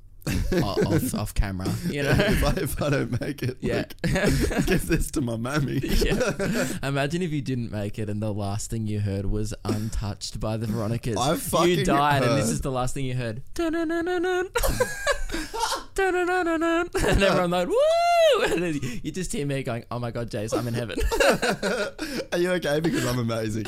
off 0.63 1.15
off 1.15 1.35
camera, 1.35 1.69
you 1.89 2.03
know. 2.03 2.11
if, 2.19 2.45
I, 2.45 2.51
if 2.63 2.83
I 2.83 2.91
don't 2.91 3.21
make 3.21 3.43
it, 3.43 3.59
Yeah. 3.61 3.85
like, 4.03 4.03
give 4.67 4.87
this 4.87 5.11
to 5.13 5.21
my 5.21 5.37
mammy. 5.37 5.81
Yeah. 5.83 6.69
Imagine 6.83 7.23
if 7.23 7.31
you 7.33 7.43
didn't 7.43 7.71
make 7.71 7.99
it 7.99 8.09
and 8.09 8.23
the 8.23 8.33
last 8.33 8.71
thing 8.71 8.87
you 8.87 9.01
heard 9.01 9.27
was 9.27 9.53
untouched 9.65 10.41
by 10.41 10.57
the 10.57 10.67
Veronicas. 10.67 11.17
I 11.17 11.37
fucking 11.37 11.79
you 11.81 11.85
died 11.85 12.23
and 12.23 12.39
this 12.39 12.49
is 12.49 12.61
the 12.63 12.71
last 12.73 12.95
thing 12.95 13.05
you 13.05 13.15
heard. 13.15 13.43
And 15.97 17.23
everyone 17.23 17.51
like, 17.51 17.69
woo! 17.69 18.43
And 18.47 18.63
then 18.63 18.81
you 19.03 19.11
just 19.13 19.33
hear 19.33 19.47
me 19.47 19.63
going, 19.63 19.85
oh 19.91 19.99
my 19.99 20.11
God, 20.11 20.31
Jace, 20.31 20.57
I'm 20.57 20.67
in 20.69 20.75
heaven. 20.75 20.99
Are 22.33 22.39
you 22.39 22.51
okay? 22.53 22.81
Because 22.81 23.07
I'm 23.07 23.19
amazing. 23.19 23.67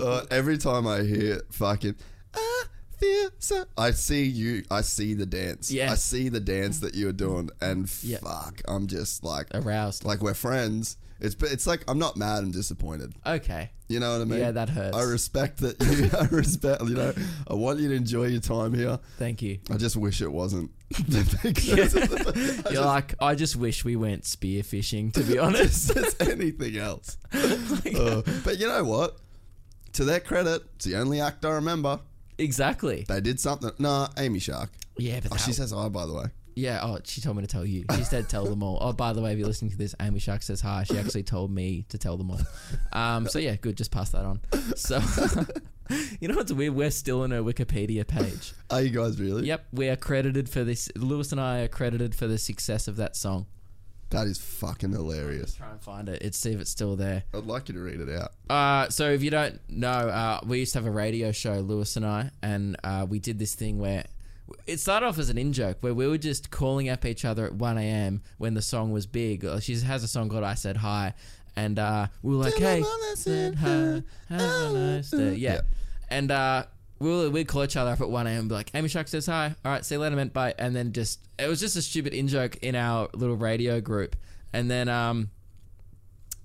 uh, 0.00 0.24
every 0.30 0.58
time 0.58 0.86
I 0.86 1.02
hear 1.02 1.42
fucking, 1.50 1.94
I 2.34 2.64
feel 2.98 3.30
so. 3.38 3.64
I 3.76 3.90
see 3.92 4.24
you. 4.24 4.64
I 4.70 4.80
see 4.82 5.14
the 5.14 5.26
dance. 5.26 5.70
Yeah. 5.70 5.92
I 5.92 5.94
see 5.94 6.28
the 6.28 6.40
dance 6.40 6.80
that 6.80 6.94
you're 6.94 7.12
doing, 7.12 7.50
and 7.60 7.90
Yeah. 8.02 8.18
fuck, 8.18 8.60
I'm 8.68 8.86
just 8.86 9.24
like, 9.24 9.48
Aroused. 9.54 10.04
like 10.04 10.20
we're 10.20 10.34
friends. 10.34 10.96
It's 11.20 11.34
it's 11.42 11.66
like 11.66 11.82
I'm 11.88 11.98
not 11.98 12.16
mad. 12.16 12.44
I'm 12.44 12.52
disappointed. 12.52 13.12
Okay. 13.26 13.70
You 13.88 13.98
know 13.98 14.12
what 14.12 14.20
I 14.20 14.24
mean? 14.24 14.38
Yeah, 14.38 14.52
that 14.52 14.68
hurts. 14.68 14.96
I 14.96 15.02
respect 15.02 15.58
that. 15.58 15.80
You, 15.82 16.10
I 16.20 16.26
respect. 16.26 16.82
You 16.84 16.94
know, 16.94 17.12
I 17.48 17.54
want 17.54 17.80
you 17.80 17.88
to 17.88 17.94
enjoy 17.94 18.26
your 18.26 18.40
time 18.40 18.72
here. 18.72 19.00
Thank 19.16 19.42
you. 19.42 19.58
I 19.68 19.78
just 19.78 19.96
wish 19.96 20.20
it 20.22 20.30
wasn't. 20.30 20.70
because 21.42 21.94
You're 22.72 22.84
like, 22.84 23.14
I 23.20 23.34
just 23.34 23.56
wish 23.56 23.84
we 23.84 23.96
went 23.96 24.22
spearfishing, 24.22 25.12
to 25.14 25.24
be 25.24 25.38
honest. 25.40 25.90
it's 25.96 26.20
anything 26.20 26.76
else. 26.76 27.16
Uh, 27.32 28.22
but 28.44 28.58
you 28.58 28.68
know 28.68 28.84
what? 28.84 29.16
To 29.94 30.04
their 30.04 30.20
credit, 30.20 30.62
it's 30.76 30.84
the 30.84 30.96
only 30.96 31.20
act 31.20 31.44
I 31.44 31.50
remember. 31.50 31.98
Exactly. 32.38 33.04
They 33.08 33.20
did 33.20 33.40
something. 33.40 33.70
Nah, 33.78 34.08
Amy 34.16 34.38
Shark. 34.38 34.70
Yeah, 34.96 35.20
but 35.20 35.32
Oh, 35.32 35.34
that- 35.36 35.42
she 35.44 35.52
says 35.52 35.70
hi, 35.72 35.88
by 35.88 36.06
the 36.06 36.14
way. 36.14 36.24
Yeah, 36.54 36.80
oh, 36.82 36.98
she 37.04 37.20
told 37.20 37.36
me 37.36 37.42
to 37.42 37.46
tell 37.46 37.64
you. 37.64 37.84
She 37.94 38.02
said 38.02 38.28
tell 38.28 38.44
them 38.44 38.64
all. 38.64 38.78
Oh, 38.80 38.92
by 38.92 39.12
the 39.12 39.20
way, 39.22 39.32
if 39.32 39.38
you're 39.38 39.46
listening 39.46 39.70
to 39.70 39.76
this, 39.78 39.94
Amy 40.00 40.18
Shark 40.18 40.42
says 40.42 40.60
hi. 40.60 40.82
She 40.82 40.98
actually 40.98 41.22
told 41.22 41.52
me 41.52 41.84
to 41.90 41.98
tell 41.98 42.16
them 42.16 42.32
all. 42.32 42.40
Um, 42.92 43.28
so 43.28 43.38
yeah, 43.38 43.54
good. 43.54 43.76
Just 43.76 43.92
pass 43.92 44.10
that 44.10 44.24
on. 44.24 44.40
So, 44.74 45.00
you 46.20 46.26
know 46.26 46.34
what's 46.34 46.52
weird? 46.52 46.74
We're 46.74 46.90
still 46.90 47.22
on 47.22 47.30
her 47.30 47.42
Wikipedia 47.42 48.04
page. 48.04 48.54
Are 48.70 48.82
you 48.82 48.90
guys 48.90 49.20
really? 49.20 49.46
Yep, 49.46 49.66
we 49.72 49.88
are 49.88 49.94
credited 49.94 50.48
for 50.48 50.64
this. 50.64 50.90
Lewis 50.96 51.30
and 51.30 51.40
I 51.40 51.60
are 51.60 51.68
credited 51.68 52.16
for 52.16 52.26
the 52.26 52.38
success 52.38 52.88
of 52.88 52.96
that 52.96 53.14
song. 53.14 53.46
That 54.10 54.26
is 54.26 54.38
fucking 54.38 54.92
hilarious. 54.92 55.54
Try 55.54 55.70
and 55.70 55.80
find 55.82 56.08
it. 56.08 56.22
It's 56.22 56.38
see 56.38 56.52
if 56.52 56.60
it's 56.60 56.70
still 56.70 56.96
there. 56.96 57.24
I'd 57.34 57.44
like 57.44 57.68
you 57.68 57.74
to 57.74 57.80
read 57.80 58.00
it 58.00 58.08
out. 58.08 58.32
Uh, 58.48 58.88
so 58.88 59.10
if 59.10 59.22
you 59.22 59.30
don't 59.30 59.60
know, 59.68 59.88
uh, 59.90 60.40
we 60.46 60.60
used 60.60 60.72
to 60.72 60.78
have 60.78 60.86
a 60.86 60.90
radio 60.90 61.30
show, 61.30 61.54
Lewis 61.60 61.94
and 61.96 62.06
I, 62.06 62.30
and 62.42 62.76
uh, 62.82 63.06
we 63.08 63.18
did 63.18 63.38
this 63.38 63.54
thing 63.54 63.78
where 63.78 64.04
it 64.66 64.80
started 64.80 65.04
off 65.06 65.18
as 65.18 65.28
an 65.28 65.36
in 65.36 65.52
joke 65.52 65.76
where 65.80 65.92
we 65.92 66.06
were 66.08 66.16
just 66.16 66.50
calling 66.50 66.88
up 66.88 67.04
each 67.04 67.26
other 67.26 67.44
at 67.44 67.54
1 67.56 67.76
a.m. 67.76 68.22
when 68.38 68.54
the 68.54 68.62
song 68.62 68.92
was 68.92 69.06
big. 69.06 69.44
Uh, 69.44 69.60
She 69.60 69.78
has 69.78 70.02
a 70.02 70.08
song 70.08 70.30
called 70.30 70.42
"I 70.44 70.54
Said 70.54 70.78
Hi," 70.78 71.12
and 71.54 71.78
uh, 71.78 72.06
we 72.22 72.34
were 72.34 72.44
like, 72.44 72.54
Tell 72.54 72.60
"Hey, 72.66 72.76
them 72.76 72.84
all 72.84 73.10
I 73.10 73.14
said 73.14 73.58
said 73.58 74.02
hi, 74.30 74.34
have 74.34 74.40
a 74.40 74.72
nice 74.72 75.10
day." 75.10 75.34
Yeah, 75.34 75.52
Yeah. 75.56 75.60
and 76.08 76.30
uh, 76.30 76.64
we'll 76.98 77.30
we'd 77.30 77.48
call 77.48 77.64
each 77.64 77.76
other 77.76 77.90
up 77.90 78.00
at 78.00 78.08
1 78.10 78.26
a.m. 78.26 78.38
and 78.40 78.48
be 78.48 78.54
like, 78.54 78.70
"Amy 78.74 78.88
Shark 78.88 79.08
says 79.08 79.26
hi." 79.26 79.54
All 79.64 79.72
right, 79.72 79.84
see 79.84 79.94
you 79.94 80.00
later, 80.00 80.16
man. 80.16 80.28
Bye. 80.28 80.54
And 80.58 80.74
then 80.74 80.92
just 80.92 81.20
it 81.38 81.48
was 81.48 81.60
just 81.60 81.76
a 81.76 81.82
stupid 81.82 82.14
in 82.14 82.28
joke 82.28 82.56
in 82.62 82.74
our 82.74 83.08
little 83.14 83.36
radio 83.36 83.80
group, 83.80 84.16
and 84.52 84.70
then 84.70 84.88
um 84.88 85.30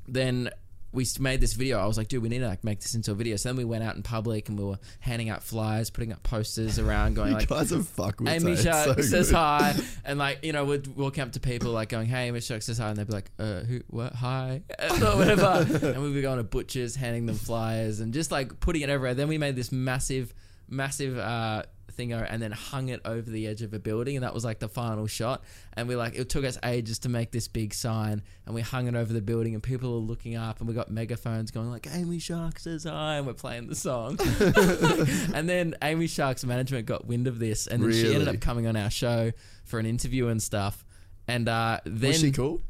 then 0.07 0.49
we 0.93 1.07
made 1.19 1.41
this 1.41 1.53
video. 1.53 1.79
I 1.79 1.87
was 1.87 1.97
like, 1.97 2.07
dude, 2.07 2.21
we 2.21 2.29
need 2.29 2.39
to 2.39 2.47
like 2.47 2.63
make 2.63 2.79
this 2.79 2.93
into 2.93 3.11
a 3.11 3.15
video. 3.15 3.35
So 3.35 3.49
then 3.49 3.55
we 3.55 3.65
went 3.65 3.83
out 3.83 3.95
in 3.95 4.03
public 4.03 4.47
and 4.47 4.57
we 4.59 4.63
were 4.63 4.77
handing 4.99 5.27
out 5.29 5.41
flyers, 5.43 5.89
putting 5.89 6.13
up 6.13 6.21
posters 6.21 6.77
around, 6.77 7.15
going 7.15 7.29
You 7.29 7.37
like, 7.37 7.47
guys 7.49 7.73
are 7.73 7.81
fuck 7.81 8.19
with 8.19 8.29
Amy. 8.29 8.55
Shark 8.55 8.95
so 8.97 9.01
says 9.01 9.29
good. 9.29 9.35
hi, 9.35 9.75
and 10.05 10.19
like 10.19 10.43
you 10.43 10.53
know, 10.53 10.65
we'd 10.65 10.87
walk 10.95 11.17
up 11.17 11.31
to 11.31 11.39
people 11.39 11.71
like 11.71 11.89
going, 11.89 12.05
"Hey, 12.05 12.27
Amy 12.27 12.41
Shark 12.41 12.61
says 12.61 12.77
hi," 12.77 12.89
and 12.89 12.97
they'd 12.97 13.07
be 13.07 13.13
like, 13.13 13.31
"Uh, 13.39 13.61
who? 13.61 13.81
What? 13.87 14.13
Hi?" 14.13 14.61
or 14.79 15.17
whatever. 15.17 15.65
and 15.87 16.01
we'd 16.03 16.13
be 16.13 16.21
going 16.21 16.37
to 16.37 16.43
butchers, 16.43 16.95
handing 16.95 17.25
them 17.25 17.35
flyers, 17.37 17.99
and 17.99 18.13
just 18.13 18.31
like 18.31 18.59
putting 18.59 18.83
it 18.83 18.89
everywhere. 18.89 19.15
Then 19.15 19.27
we 19.27 19.39
made 19.39 19.55
this 19.55 19.71
massive, 19.71 20.31
massive 20.67 21.17
uh, 21.17 21.63
thing, 21.91 22.11
and 22.13 22.41
then 22.41 22.51
hung 22.51 22.89
it 22.89 23.01
over 23.05 23.29
the 23.29 23.45
edge 23.47 23.61
of 23.61 23.73
a 23.73 23.79
building, 23.79 24.15
and 24.15 24.23
that 24.23 24.33
was 24.33 24.43
like 24.43 24.59
the 24.59 24.67
final 24.67 25.05
shot. 25.07 25.43
And 25.73 25.87
we 25.87 25.95
like 25.95 26.15
it 26.15 26.29
took 26.29 26.43
us 26.45 26.57
ages 26.63 26.99
to 26.99 27.09
make 27.09 27.31
this 27.31 27.47
big 27.47 27.73
sign, 27.73 28.21
and 28.45 28.55
we 28.55 28.61
hung 28.61 28.87
it 28.87 28.95
over 28.95 29.13
the 29.13 29.21
building, 29.21 29.53
and 29.53 29.61
people 29.61 29.91
were 29.91 30.05
looking 30.05 30.35
up, 30.35 30.59
and 30.59 30.67
we 30.67 30.73
got 30.73 30.89
megaphones 30.89 31.51
going 31.51 31.69
like, 31.69 31.87
"Amy 31.93 32.19
Shark 32.19 32.59
says 32.59 32.83
hi," 32.85 33.17
and 33.17 33.27
we're 33.27 33.33
playing 33.33 33.67
the 33.67 33.75
song. 33.75 34.17
and 35.33 35.47
then 35.47 35.75
Amy 35.81 36.07
Shark's 36.07 36.43
management 36.45 36.85
got 36.85 37.05
wind 37.05 37.27
of 37.27 37.39
this, 37.39 37.67
and 37.67 37.83
then 37.83 37.91
she 37.91 38.13
ended 38.13 38.27
up 38.27 38.39
coming 38.39 38.67
on 38.67 38.75
our 38.75 38.89
show 38.89 39.31
for 39.65 39.79
an 39.79 39.85
interview 39.85 40.27
and 40.27 40.41
stuff. 40.41 40.83
And 41.27 41.47
uh, 41.47 41.79
then 41.85 42.09
Was 42.09 42.19
she 42.19 42.31
cool? 42.31 42.61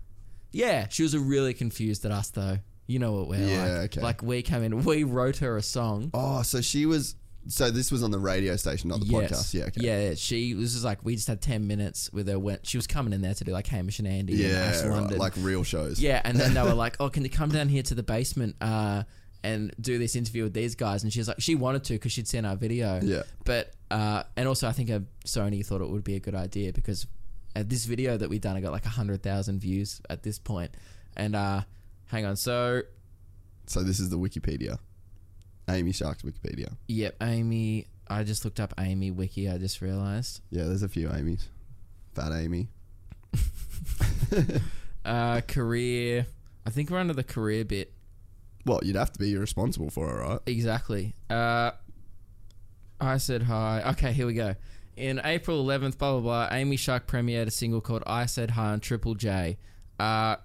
yeah, 0.52 0.88
she 0.90 1.04
was 1.04 1.18
really 1.18 1.54
confused 1.54 2.06
at 2.06 2.12
us 2.12 2.30
though. 2.30 2.58
You 2.86 3.00
know 3.00 3.14
what 3.14 3.30
we're 3.30 3.48
Yeah, 3.48 3.64
like. 3.64 3.98
okay. 3.98 4.02
Like 4.02 4.22
we 4.22 4.42
came 4.42 4.62
in, 4.62 4.84
we 4.84 5.04
wrote 5.06 5.38
her 5.38 5.56
a 5.58 5.64
song. 5.64 6.12
Oh, 6.14 6.42
so 6.44 6.62
she 6.62 6.86
was. 6.86 7.16
So 7.48 7.70
this 7.72 7.92
was 7.92 8.04
on 8.04 8.12
the 8.12 8.20
radio 8.20 8.56
station, 8.56 8.90
not 8.90 9.00
the 9.02 9.06
podcast. 9.06 9.54
Yeah. 9.54 9.66
Okay. 9.66 9.82
Yeah, 9.82 10.14
she 10.16 10.54
was 10.54 10.72
just 10.74 10.86
like 10.86 11.04
we 11.04 11.16
just 11.16 11.28
had 11.28 11.42
ten 11.42 11.68
minutes 11.68 12.12
with 12.14 12.28
her 12.28 12.40
when 12.40 12.60
she 12.64 12.78
was 12.78 12.88
coming 12.88 13.12
in 13.14 13.22
there 13.22 13.34
to 13.34 13.44
do 13.44 13.52
like 13.52 13.68
Hamish 13.68 14.00
and 14.00 14.08
Andy 14.08 14.34
and 14.34 14.42
Yeah. 14.54 14.58
Ash 14.60 14.82
right, 14.84 14.90
London. 14.90 15.18
like 15.18 15.34
real 15.38 15.64
shows. 15.64 16.00
Yeah, 16.00 16.22
and 16.24 16.38
then 16.38 16.54
they 16.54 16.62
were 16.64 16.74
like, 16.86 16.96
"Oh, 17.00 17.10
can 17.10 17.24
you 17.24 17.30
come 17.30 17.50
down 17.50 17.68
here 17.68 17.84
to 17.84 17.96
the 17.96 18.04
basement 18.04 18.56
uh, 18.62 19.04
and 19.44 19.74
do 19.82 19.98
this 19.98 20.16
interview 20.16 20.44
with 20.44 20.54
these 20.54 20.76
guys?" 20.76 21.04
And 21.04 21.12
she's 21.12 21.28
like, 21.28 21.42
she 21.42 21.56
wanted 21.56 21.84
to 21.86 21.94
because 21.94 22.12
she'd 22.14 22.28
seen 22.28 22.46
our 22.46 22.56
video. 22.56 23.00
Yeah. 23.04 23.24
But 23.44 23.74
uh, 23.92 24.24
and 24.38 24.48
also, 24.48 24.68
I 24.68 24.72
think 24.72 24.90
uh, 24.90 25.00
Sony 25.26 25.66
thought 25.66 25.82
it 25.82 25.90
would 25.90 26.04
be 26.04 26.16
a 26.16 26.20
good 26.22 26.36
idea 26.36 26.72
because 26.72 27.08
at 27.56 27.70
this 27.70 27.86
video 27.86 28.16
that 28.18 28.30
we 28.30 28.40
done, 28.40 28.56
I 28.56 28.62
got 28.62 28.72
like 28.72 28.86
hundred 28.86 29.22
thousand 29.22 29.60
views 29.60 30.02
at 30.10 30.24
this 30.24 30.40
point. 30.40 30.72
And 31.18 31.36
uh, 31.36 31.62
hang 32.06 32.26
on, 32.26 32.38
so 32.38 32.84
So 33.68 33.84
this 33.84 34.00
is 34.00 34.10
the 34.10 34.18
Wikipedia. 34.18 34.80
Amy 35.70 35.92
Shark's 35.92 36.24
Wikipedia. 36.24 36.76
yep, 36.88 37.16
Amy. 37.22 37.88
I 38.08 38.24
just 38.24 38.44
looked 38.44 38.60
up 38.60 38.74
Amy 38.80 39.12
Wiki. 39.12 39.50
I 39.50 39.58
just 39.58 39.82
realized. 39.82 40.42
Yeah, 40.52 40.66
there's 40.66 40.84
a 40.84 40.90
few 40.90 41.10
Amy's. 41.12 41.48
Fat 42.14 42.32
Amy. 42.34 42.70
Uh, 45.06 45.42
career. 45.42 46.26
I 46.66 46.70
think 46.70 46.90
we're 46.90 46.98
under 46.98 47.14
the 47.14 47.26
career 47.26 47.66
bit. 47.66 47.92
Well, 48.66 48.80
you'd 48.84 48.96
have 48.96 49.12
to 49.12 49.20
be 49.20 49.36
responsible 49.36 49.90
for 49.90 50.10
it, 50.10 50.26
right? 50.26 50.40
Exactly. 50.46 51.14
Uh, 51.30 51.72
I 53.02 53.18
said 53.18 53.44
hi. 53.44 53.84
Okay, 53.92 54.14
here 54.14 54.26
we 54.26 54.34
go. 54.34 54.56
In 54.96 55.20
April 55.26 55.64
11th, 55.66 55.98
blah, 55.98 56.14
blah, 56.14 56.22
blah, 56.22 56.48
Amy 56.52 56.78
Shark 56.78 57.06
premiered 57.06 57.48
a 57.48 57.52
single 57.52 57.82
called 57.82 58.04
I 58.08 58.28
Said 58.28 58.52
Hi 58.52 58.72
on 58.72 58.80
Triple 58.80 59.16
J. 59.16 59.58
Uh, 60.00 60.38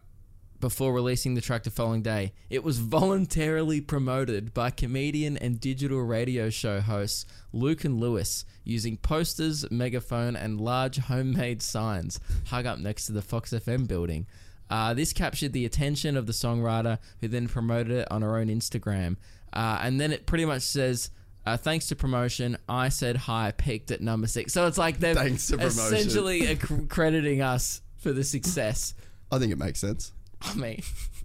before 0.60 0.92
releasing 0.92 1.34
the 1.34 1.40
track 1.40 1.62
the 1.62 1.70
following 1.70 2.02
day. 2.02 2.32
It 2.50 2.64
was 2.64 2.78
voluntarily 2.78 3.80
promoted 3.80 4.52
by 4.52 4.70
comedian 4.70 5.36
and 5.36 5.60
digital 5.60 6.02
radio 6.02 6.50
show 6.50 6.80
hosts 6.80 7.24
Luke 7.52 7.84
and 7.84 8.00
Lewis 8.00 8.44
using 8.64 8.96
posters, 8.96 9.70
megaphone, 9.70 10.36
and 10.36 10.60
large 10.60 10.98
homemade 10.98 11.62
signs 11.62 12.18
hung 12.46 12.66
up 12.66 12.78
next 12.78 13.06
to 13.06 13.12
the 13.12 13.22
Fox 13.22 13.50
FM 13.52 13.86
building. 13.86 14.26
Uh, 14.70 14.92
this 14.94 15.12
captured 15.12 15.52
the 15.52 15.64
attention 15.64 16.16
of 16.16 16.26
the 16.26 16.32
songwriter, 16.32 16.98
who 17.20 17.28
then 17.28 17.48
promoted 17.48 17.90
it 17.92 18.08
on 18.10 18.22
her 18.22 18.36
own 18.36 18.48
Instagram. 18.48 19.16
Uh, 19.52 19.78
and 19.82 19.98
then 20.00 20.12
it 20.12 20.26
pretty 20.26 20.44
much 20.44 20.60
says, 20.62 21.10
uh, 21.46 21.56
thanks 21.56 21.86
to 21.86 21.96
promotion, 21.96 22.58
I 22.68 22.90
said 22.90 23.16
hi, 23.16 23.52
peaked 23.56 23.90
at 23.90 24.02
number 24.02 24.26
six. 24.26 24.52
So 24.52 24.66
it's 24.66 24.76
like 24.76 24.98
they're 24.98 25.14
Thanks 25.14 25.46
to 25.46 25.56
promotion. 25.56 25.94
essentially 25.94 26.48
acc- 26.48 26.88
crediting 26.90 27.40
us 27.40 27.80
for 27.96 28.12
the 28.12 28.22
success. 28.22 28.92
I 29.32 29.38
think 29.38 29.52
it 29.52 29.58
makes 29.58 29.80
sense. 29.80 30.12
I 30.42 30.54
mean, 30.54 30.82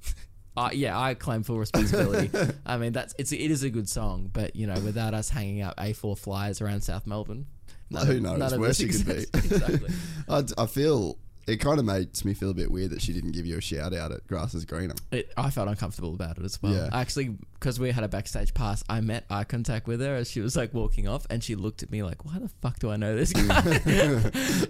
uh, 0.57 0.69
yeah, 0.73 0.99
I 0.99 1.13
claim 1.13 1.43
full 1.43 1.59
responsibility. 1.59 2.29
I 2.65 2.77
mean, 2.77 2.93
that's 2.93 3.13
it's 3.17 3.31
it 3.31 3.39
is 3.39 3.63
a 3.63 3.69
good 3.69 3.89
song, 3.89 4.29
but 4.31 4.55
you 4.55 4.67
know, 4.67 4.79
without 4.81 5.13
us 5.13 5.29
hanging 5.29 5.61
up 5.61 5.77
A4 5.77 6.17
flyers 6.17 6.61
around 6.61 6.81
South 6.81 7.07
Melbourne, 7.07 7.47
none 7.89 8.07
Who 8.07 8.19
knows 8.19 8.39
none 8.39 8.61
the 8.61 8.73
she 8.73 8.87
could 8.87 9.05
be? 9.05 9.25
exactly. 9.33 9.93
I, 10.29 10.43
I 10.57 10.65
feel 10.65 11.17
it 11.45 11.57
kind 11.57 11.77
of 11.77 11.85
makes 11.85 12.23
me 12.23 12.33
feel 12.33 12.49
a 12.49 12.53
bit 12.53 12.71
weird 12.71 12.91
that 12.91 13.01
she 13.01 13.11
didn't 13.11 13.31
give 13.31 13.45
you 13.45 13.57
a 13.57 13.61
shout 13.61 13.93
out 13.93 14.11
at 14.11 14.25
Grass 14.27 14.53
is 14.53 14.63
Greener. 14.63 14.95
It, 15.11 15.31
I 15.35 15.49
felt 15.49 15.67
uncomfortable 15.67 16.13
about 16.13 16.37
it 16.37 16.45
as 16.45 16.61
well. 16.61 16.73
Yeah. 16.73 16.89
Actually, 16.93 17.37
because 17.59 17.79
we 17.79 17.91
had 17.91 18.03
a 18.03 18.07
backstage 18.07 18.53
pass, 18.53 18.83
I 18.87 19.01
met 19.01 19.25
eye 19.29 19.43
contact 19.43 19.87
with 19.87 19.99
her 19.99 20.15
as 20.15 20.31
she 20.31 20.39
was 20.39 20.55
like 20.55 20.73
walking 20.73 21.07
off, 21.07 21.27
and 21.29 21.43
she 21.43 21.55
looked 21.55 21.83
at 21.83 21.91
me 21.91 22.01
like, 22.01 22.23
"Why 22.23 22.39
the 22.39 22.49
fuck 22.61 22.79
do 22.79 22.89
I 22.89 22.95
know 22.95 23.15
this 23.15 23.33
guy?" 23.33 23.81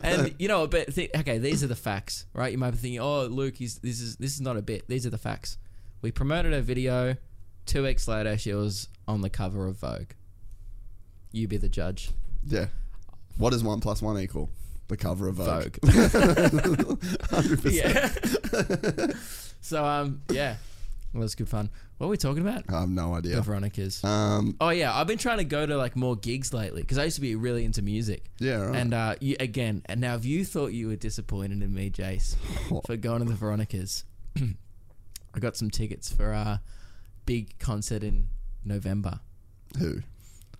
and 0.03 0.33
you 0.39 0.47
know, 0.47 0.65
but 0.65 0.93
th- 0.95 1.11
okay, 1.15 1.37
these 1.37 1.63
are 1.63 1.67
the 1.67 1.75
facts, 1.75 2.25
right? 2.33 2.51
You 2.51 2.57
might 2.57 2.71
be 2.71 2.77
thinking, 2.77 2.99
"Oh, 2.99 3.25
Luke, 3.25 3.55
he's, 3.55 3.77
this 3.79 4.01
is 4.01 4.15
this 4.17 4.33
is 4.33 4.41
not 4.41 4.57
a 4.57 4.61
bit." 4.61 4.87
These 4.87 5.05
are 5.05 5.11
the 5.11 5.17
facts. 5.17 5.57
We 6.01 6.11
promoted 6.11 6.53
her 6.53 6.61
video. 6.61 7.17
Two 7.65 7.83
weeks 7.83 8.07
later, 8.07 8.37
she 8.37 8.53
was 8.53 8.89
on 9.07 9.21
the 9.21 9.29
cover 9.29 9.67
of 9.67 9.77
Vogue. 9.77 10.11
You 11.31 11.47
be 11.47 11.57
the 11.57 11.69
judge. 11.69 12.11
Yeah. 12.45 12.67
What 13.37 13.51
does 13.51 13.63
one 13.63 13.79
plus 13.79 14.01
one 14.01 14.19
equal? 14.19 14.49
The 14.87 14.97
cover 14.97 15.27
of 15.27 15.35
Vogue. 15.35 15.47
Vogue. 15.47 15.75
100%. 17.01 17.71
yeah. 17.71 19.15
so 19.61 19.83
um, 19.85 20.21
yeah, 20.29 20.57
well, 21.13 21.21
it 21.21 21.25
was 21.25 21.35
good 21.35 21.47
fun. 21.49 21.69
What 21.97 22.07
were 22.07 22.11
we 22.11 22.17
talking 22.17 22.41
about? 22.45 22.63
I 22.69 22.81
have 22.81 22.89
no 22.89 23.13
idea. 23.15 23.35
The. 23.37 23.41
Veronica's. 23.41 24.03
Um, 24.03 24.57
Oh 24.59 24.69
yeah, 24.69 24.93
I've 24.95 25.07
been 25.07 25.17
trying 25.17 25.37
to 25.37 25.43
go 25.45 25.65
to 25.65 25.77
like 25.77 25.95
more 25.95 26.15
gigs 26.15 26.53
lately 26.53 26.81
because 26.81 26.97
I 26.97 27.05
used 27.05 27.15
to 27.15 27.21
be 27.21 27.35
really 27.35 27.63
into 27.65 27.81
music. 27.81 28.25
Yeah, 28.39 28.57
right. 28.65 28.75
And 28.75 28.93
uh, 28.93 29.15
you, 29.21 29.35
again, 29.39 29.83
and 29.85 30.01
now 30.01 30.15
if 30.15 30.25
you 30.25 30.43
thought 30.43 30.73
you 30.73 30.87
were 30.89 30.95
disappointed 30.95 31.61
in 31.61 31.73
me, 31.73 31.89
Jace, 31.89 32.35
for 32.85 32.97
going 32.97 33.19
to 33.19 33.25
the 33.25 33.35
Veronicas, 33.35 34.03
I 34.37 35.39
got 35.39 35.55
some 35.55 35.69
tickets 35.69 36.11
for 36.11 36.31
a 36.31 36.61
big 37.25 37.57
concert 37.59 38.03
in 38.03 38.27
November. 38.65 39.21
who? 39.79 40.01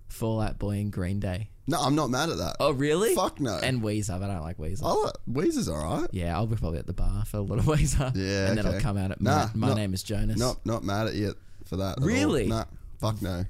Fall 0.08 0.40
Out 0.42 0.60
Boy 0.60 0.78
and 0.78 0.92
Green 0.92 1.20
Day. 1.20 1.50
No, 1.66 1.80
I'm 1.80 1.96
not 1.96 2.10
mad 2.10 2.30
at 2.30 2.38
that. 2.40 2.58
Oh 2.60 2.72
really? 2.74 3.16
Fuck 3.16 3.40
no. 3.40 3.58
And 3.58 3.82
Weezer, 3.82 4.20
but 4.20 4.30
I 4.30 4.34
don't 4.34 4.44
like 4.44 4.58
Weezer. 4.58 4.82
Oh, 4.84 5.12
Weezer's 5.32 5.70
alright. 5.70 6.10
Yeah, 6.12 6.36
I'll 6.36 6.46
be 6.48 6.56
probably 6.58 6.80
at 6.80 6.88
the 6.88 6.94
bar 6.94 7.24
for 7.26 7.38
a 7.38 7.42
little 7.42 7.64
Weezer. 7.74 8.12
Yeah, 8.16 8.50
and 8.50 8.58
then 8.58 8.66
I'll 8.66 8.82
come 8.82 8.98
out 8.98 9.12
at 9.12 9.22
Nah, 9.22 9.48
my, 9.54 9.56
my 9.56 9.68
not- 9.70 9.78
name 9.78 9.94
is 9.94 10.04
Jonas. 10.04 10.38
Not 10.38 10.66
not 10.66 10.84
mad 10.84 11.08
at 11.08 11.14
you 11.14 11.34
for 11.66 11.78
that. 11.78 11.98
at 11.98 12.00
all. 12.02 12.08
Really? 12.08 12.48
Nah, 12.48 12.66
fuck 13.00 13.22
no. 13.22 13.46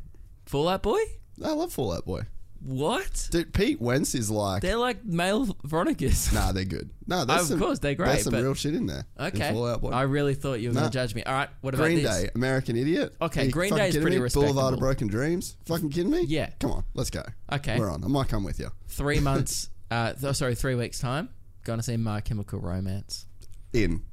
Fall 0.45 0.67
Out 0.69 0.83
Boy? 0.83 0.99
I 1.43 1.53
love 1.53 1.73
Fall 1.73 1.93
Out 1.93 2.05
Boy. 2.05 2.21
What? 2.65 3.27
Dude, 3.29 3.53
Pete 3.53 3.81
Wentz 3.81 4.15
is 4.15 4.31
like, 4.31 4.61
They're 4.61 4.77
like 4.77 5.03
male 5.03 5.45
Veronicas. 5.65 6.31
nah, 6.33 6.53
they're 6.53 6.63
good. 6.63 6.89
No, 7.05 7.25
there's 7.25 7.41
Of 7.41 7.47
some, 7.47 7.59
course, 7.59 7.79
they're 7.79 7.93
great, 7.95 8.07
There's 8.07 8.23
some 8.23 8.35
real 8.35 8.53
shit 8.53 8.73
in 8.73 8.85
there. 8.85 9.05
in 9.19 9.25
Okay. 9.25 9.51
Fall 9.51 9.67
Out 9.67 9.81
Boy. 9.81 9.89
I 9.89 10.03
really 10.03 10.33
thought 10.33 10.61
you 10.61 10.69
were 10.69 10.73
going 10.73 10.85
to 10.85 10.91
judge 10.91 11.13
me. 11.13 11.23
All 11.23 11.33
right, 11.33 11.49
what 11.59 11.73
about 11.73 11.83
Green 11.83 12.01
this? 12.03 12.21
Day, 12.23 12.29
American 12.35 12.77
Idiot. 12.77 13.15
Okay, 13.21 13.49
Green 13.49 13.75
Day 13.75 13.89
is 13.89 13.97
pretty 13.97 14.17
me? 14.17 14.29
Boulevard 14.33 14.75
of 14.75 14.79
Broken 14.79 15.07
Dreams. 15.07 15.57
Fucking 15.65 15.89
kidding 15.89 16.11
me? 16.11 16.21
Yeah. 16.21 16.51
Come 16.61 16.71
on, 16.71 16.83
let's 16.93 17.09
go. 17.09 17.23
Okay. 17.51 17.77
We're 17.77 17.91
on. 17.91 18.01
I 18.03 18.07
might 18.07 18.29
come 18.29 18.45
with 18.45 18.59
you. 18.59 18.69
Three 18.87 19.19
months, 19.29 19.69
uh, 19.91 20.13
th- 20.13 20.35
sorry, 20.35 20.55
three 20.55 20.75
weeks' 20.75 20.99
time, 20.99 21.29
going 21.65 21.79
to 21.79 21.83
see 21.83 21.97
My 21.97 22.21
Chemical 22.21 22.59
Romance. 22.59 23.25
In. 23.73 24.03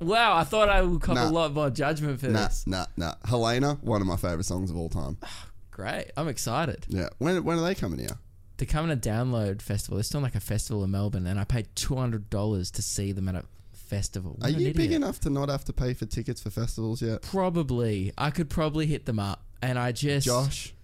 Wow, 0.00 0.36
I 0.36 0.44
thought 0.44 0.68
I 0.68 0.82
would 0.82 1.00
cop 1.00 1.14
Nah. 1.14 1.28
a 1.28 1.30
lot 1.30 1.54
more 1.54 1.70
judgment 1.70 2.18
for 2.20 2.26
Nah, 2.28 2.48
this. 2.48 2.64
nah, 2.66 2.86
nah. 2.96 3.14
Helena, 3.24 3.78
one 3.82 4.00
of 4.00 4.06
my 4.06 4.16
favorite 4.16 4.44
songs 4.44 4.70
of 4.70 4.76
all 4.76 4.88
time. 4.90 5.16
Great, 5.72 6.12
I'm 6.16 6.28
excited. 6.28 6.86
Yeah. 6.88 7.08
When 7.18 7.42
when 7.42 7.58
are 7.58 7.62
they 7.62 7.74
coming 7.74 7.98
here? 7.98 8.16
They're 8.58 8.66
coming 8.66 8.96
to 8.96 9.08
Download 9.08 9.60
Festival. 9.60 9.96
They're 9.96 10.04
still 10.04 10.20
like 10.20 10.36
a 10.36 10.40
festival 10.40 10.84
in 10.84 10.92
Melbourne, 10.92 11.26
and 11.26 11.40
I 11.40 11.44
paid 11.44 11.66
two 11.74 11.96
hundred 11.96 12.30
dollars 12.30 12.70
to 12.72 12.82
see 12.82 13.10
them 13.10 13.28
at 13.28 13.34
a 13.34 13.44
festival. 13.72 14.38
Are 14.42 14.48
What 14.50 14.54
an 14.54 14.60
you 14.60 14.74
big 14.74 14.92
enough 14.92 15.18
to 15.20 15.30
not 15.30 15.48
have 15.48 15.64
to 15.64 15.72
pay 15.72 15.94
for 15.94 16.06
tickets 16.06 16.40
for 16.40 16.50
festivals 16.50 17.02
yet? 17.02 17.22
Probably, 17.22 18.12
I 18.16 18.30
could 18.30 18.48
probably 18.48 18.86
hit 18.86 19.06
them 19.06 19.18
up, 19.18 19.42
and 19.60 19.78
I 19.78 19.92
just, 19.92 20.26
Josh? 20.26 20.74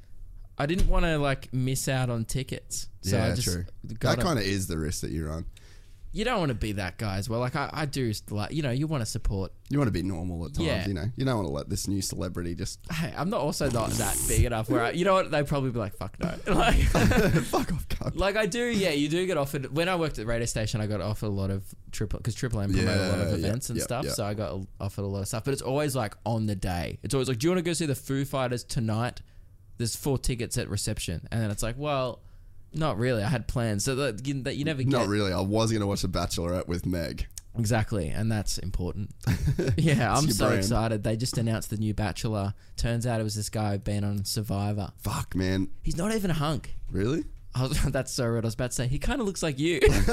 I 0.58 0.66
didn't 0.66 0.88
want 0.88 1.04
to 1.04 1.18
like 1.18 1.52
miss 1.52 1.86
out 1.86 2.10
on 2.10 2.24
tickets. 2.24 2.88
So 3.02 3.16
yeah, 3.16 3.26
I 3.26 3.34
just 3.34 3.46
true. 3.46 3.64
That 3.84 4.18
kind 4.20 4.38
of 4.38 4.44
is 4.44 4.66
the 4.66 4.78
risk 4.78 5.02
that 5.02 5.10
you 5.10 5.26
run. 5.26 5.44
You 6.10 6.24
don't 6.24 6.38
want 6.38 6.48
to 6.48 6.54
be 6.54 6.72
that 6.72 6.96
guy 6.96 7.18
as 7.18 7.28
well. 7.28 7.38
Like 7.40 7.54
I, 7.54 7.68
I 7.72 7.84
do, 7.86 8.10
like 8.30 8.50
you 8.52 8.62
know, 8.62 8.70
you 8.70 8.86
want 8.86 9.02
to 9.02 9.06
support. 9.06 9.52
You 9.68 9.78
want 9.78 9.88
to 9.88 9.92
be 9.92 10.02
normal 10.02 10.46
at 10.46 10.54
times, 10.54 10.66
Yeah. 10.66 10.86
you 10.88 10.94
know. 10.94 11.04
You 11.16 11.24
don't 11.26 11.36
want 11.36 11.46
to 11.48 11.52
let 11.52 11.68
this 11.68 11.86
new 11.86 12.00
celebrity 12.00 12.54
just 12.54 12.80
Hey, 12.90 13.12
I'm 13.14 13.28
not 13.28 13.40
also 13.42 13.70
not 13.70 13.90
that 13.90 14.16
big 14.26 14.44
enough 14.46 14.70
where 14.70 14.84
I, 14.84 14.90
you 14.92 15.04
know 15.04 15.12
what 15.14 15.30
they'd 15.30 15.46
probably 15.46 15.70
be 15.70 15.78
like, 15.78 15.94
fuck 15.96 16.18
no. 16.18 16.32
Like, 16.54 16.76
fuck 17.44 17.70
off, 17.72 17.86
cunt. 17.88 18.16
like 18.16 18.36
I 18.36 18.46
do, 18.46 18.64
yeah, 18.64 18.90
you 18.90 19.08
do 19.10 19.26
get 19.26 19.36
offered. 19.36 19.74
When 19.76 19.88
I 19.88 19.96
worked 19.96 20.12
at 20.18 20.22
the 20.22 20.26
radio 20.26 20.46
station, 20.46 20.80
I 20.80 20.86
got 20.86 21.02
offered 21.02 21.26
a 21.26 21.28
lot 21.28 21.50
of 21.50 21.62
triple 21.92 22.18
because 22.18 22.34
Triple 22.34 22.60
M 22.60 22.72
promote 22.72 22.96
a 22.96 23.08
lot 23.08 23.18
of 23.20 23.28
Yeah, 23.40 23.46
events 23.46 23.68
and 23.68 23.78
yeah, 23.78 23.84
stuff. 23.84 24.04
yeah. 24.06 24.12
So 24.12 24.24
I 24.24 24.32
got 24.32 24.58
offered 24.80 25.02
a 25.02 25.06
lot 25.06 25.20
of 25.20 25.28
stuff, 25.28 25.44
but 25.44 25.52
it's 25.52 25.62
always 25.62 25.94
like 25.94 26.14
on 26.24 26.46
the 26.46 26.56
day. 26.56 26.98
It's 27.02 27.12
always 27.12 27.28
like, 27.28 27.38
do 27.38 27.46
you 27.46 27.50
want 27.50 27.58
to 27.58 27.68
go 27.68 27.74
see 27.74 27.86
the 27.86 27.94
Foo 27.94 28.24
Fighters 28.24 28.64
tonight? 28.64 29.20
There's 29.76 29.94
four 29.94 30.16
tickets 30.18 30.56
at 30.58 30.68
reception, 30.70 31.28
and 31.30 31.40
then 31.42 31.50
it's 31.50 31.62
like, 31.62 31.76
well, 31.78 32.22
not 32.72 32.98
really. 32.98 33.22
I 33.22 33.28
had 33.28 33.48
plans, 33.48 33.84
so 33.84 33.94
that 33.96 34.26
you, 34.26 34.42
that 34.42 34.56
you 34.56 34.64
never 34.64 34.82
get 34.82 34.90
Not 34.90 35.08
really. 35.08 35.32
I 35.32 35.40
was 35.40 35.70
going 35.70 35.80
to 35.80 35.86
watch 35.86 36.02
The 36.02 36.08
Bachelorette 36.08 36.68
with 36.68 36.86
Meg. 36.86 37.26
Exactly, 37.58 38.08
and 38.08 38.30
that's 38.30 38.58
important. 38.58 39.10
yeah, 39.76 40.14
I'm 40.14 40.30
so 40.30 40.46
brand. 40.46 40.60
excited. 40.60 41.02
They 41.02 41.16
just 41.16 41.38
announced 41.38 41.70
the 41.70 41.76
new 41.76 41.92
Bachelor. 41.92 42.54
Turns 42.76 43.04
out 43.06 43.20
it 43.20 43.24
was 43.24 43.34
this 43.34 43.50
guy 43.50 43.72
who'd 43.72 43.82
been 43.84 44.04
on 44.04 44.24
Survivor. 44.24 44.92
Fuck, 44.98 45.34
man. 45.34 45.68
He's 45.82 45.96
not 45.96 46.14
even 46.14 46.30
a 46.30 46.34
hunk. 46.34 46.76
Really? 46.90 47.24
I 47.54 47.62
was, 47.62 47.82
that's 47.90 48.12
so 48.12 48.26
rude. 48.26 48.44
I 48.44 48.46
was 48.46 48.54
about 48.54 48.70
to 48.70 48.76
say 48.76 48.86
he 48.86 49.00
kind 49.00 49.20
of 49.20 49.26
looks 49.26 49.42
like 49.42 49.58
you. 49.58 49.80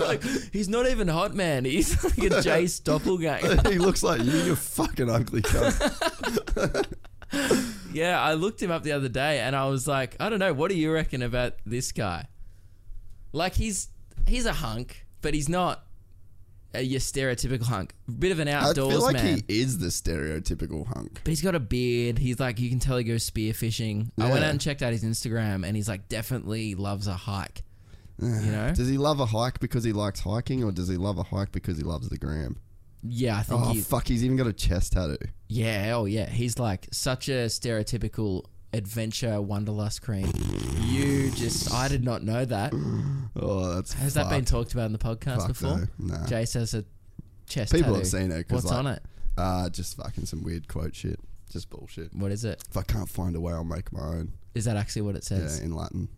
like, 0.00 0.24
he's 0.52 0.68
not 0.68 0.88
even 0.88 1.06
hot, 1.06 1.34
man. 1.34 1.64
He's 1.64 2.02
like 2.02 2.18
a 2.18 2.30
Jace 2.40 2.82
doppelganger. 2.82 3.70
he 3.70 3.78
looks 3.78 4.02
like 4.02 4.22
you, 4.22 4.32
you 4.32 4.56
fucking 4.56 5.08
ugly 5.08 5.42
cunt. 5.42 6.86
Yeah, 7.92 8.20
I 8.20 8.34
looked 8.34 8.62
him 8.62 8.70
up 8.70 8.82
the 8.82 8.92
other 8.92 9.08
day, 9.08 9.40
and 9.40 9.54
I 9.54 9.66
was 9.68 9.86
like, 9.86 10.16
I 10.20 10.28
don't 10.28 10.38
know. 10.38 10.52
What 10.52 10.70
do 10.70 10.76
you 10.76 10.92
reckon 10.92 11.22
about 11.22 11.54
this 11.64 11.92
guy? 11.92 12.26
Like 13.32 13.54
he's 13.54 13.88
he's 14.26 14.46
a 14.46 14.52
hunk, 14.52 15.06
but 15.22 15.34
he's 15.34 15.48
not 15.48 15.84
a, 16.74 16.82
your 16.82 17.00
stereotypical 17.00 17.64
hunk. 17.64 17.94
Bit 18.18 18.32
of 18.32 18.38
an 18.38 18.48
I 18.48 18.52
outdoors 18.52 18.94
feel 18.94 19.02
like 19.02 19.14
man. 19.14 19.42
he 19.46 19.60
is 19.60 19.78
the 19.78 19.88
stereotypical 19.88 20.86
hunk. 20.86 21.20
But 21.24 21.30
he's 21.30 21.42
got 21.42 21.54
a 21.54 21.60
beard. 21.60 22.18
He's 22.18 22.40
like, 22.40 22.58
you 22.58 22.70
can 22.70 22.78
tell 22.78 22.96
he 22.96 23.04
goes 23.04 23.28
spearfishing. 23.28 24.10
I 24.18 24.30
went 24.30 24.44
out 24.44 24.50
and 24.50 24.60
checked 24.60 24.82
out 24.82 24.92
his 24.92 25.04
Instagram, 25.04 25.66
and 25.66 25.76
he's 25.76 25.88
like, 25.88 26.08
definitely 26.08 26.74
loves 26.74 27.06
a 27.06 27.14
hike. 27.14 27.62
You 28.18 28.52
know? 28.52 28.72
Does 28.74 28.88
he 28.88 28.98
love 28.98 29.18
a 29.20 29.26
hike 29.26 29.60
because 29.60 29.82
he 29.82 29.92
likes 29.92 30.20
hiking, 30.20 30.62
or 30.62 30.72
does 30.72 30.88
he 30.88 30.96
love 30.96 31.18
a 31.18 31.22
hike 31.22 31.52
because 31.52 31.78
he 31.78 31.84
loves 31.84 32.08
the 32.08 32.18
gram? 32.18 32.58
Yeah, 33.02 33.38
I 33.38 33.42
think 33.42 33.60
Oh 33.60 33.72
he. 33.72 33.80
fuck, 33.80 34.08
he's 34.08 34.24
even 34.24 34.36
got 34.36 34.46
a 34.46 34.52
chest 34.52 34.92
tattoo. 34.92 35.16
Yeah, 35.48 35.94
oh 35.96 36.04
yeah, 36.04 36.28
he's 36.28 36.58
like 36.58 36.86
such 36.92 37.28
a 37.28 37.46
stereotypical 37.46 38.44
adventure 38.72 39.40
wanderlust 39.40 40.02
cream. 40.02 40.30
You 40.84 41.30
just, 41.30 41.72
I 41.72 41.88
did 41.88 42.04
not 42.04 42.22
know 42.22 42.44
that. 42.44 42.72
Oh, 43.36 43.76
that's 43.76 43.92
Has 43.92 44.14
that 44.14 44.28
been 44.28 44.44
talked 44.44 44.72
about 44.74 44.86
in 44.86 44.92
the 44.92 44.98
podcast 44.98 45.36
Fuck 45.36 45.46
before? 45.48 45.88
no, 46.00 46.14
nah. 46.16 46.26
Jace 46.26 46.54
has 46.54 46.74
a 46.74 46.84
chest 47.46 47.70
tattoo. 47.70 47.84
People 47.84 47.92
tattoo. 47.94 47.98
have 47.98 48.06
seen 48.06 48.32
it. 48.32 48.46
What's 48.50 48.64
like, 48.64 48.76
on 48.76 48.86
it? 48.88 49.02
Uh, 49.38 49.70
just 49.70 49.96
fucking 49.96 50.26
some 50.26 50.42
weird 50.42 50.66
quote 50.66 50.96
shit. 50.96 51.20
Just 51.48 51.70
bullshit. 51.70 52.12
What 52.12 52.32
is 52.32 52.44
it? 52.44 52.62
If 52.68 52.76
I 52.76 52.82
can't 52.82 53.08
find 53.08 53.36
a 53.36 53.40
way, 53.40 53.52
I'll 53.52 53.62
make 53.62 53.92
my 53.92 54.00
own. 54.00 54.32
Is 54.56 54.64
that 54.64 54.76
actually 54.76 55.02
what 55.02 55.14
it 55.14 55.22
says? 55.22 55.60
Yeah, 55.60 55.66
in 55.66 55.74
Latin. 55.76 56.08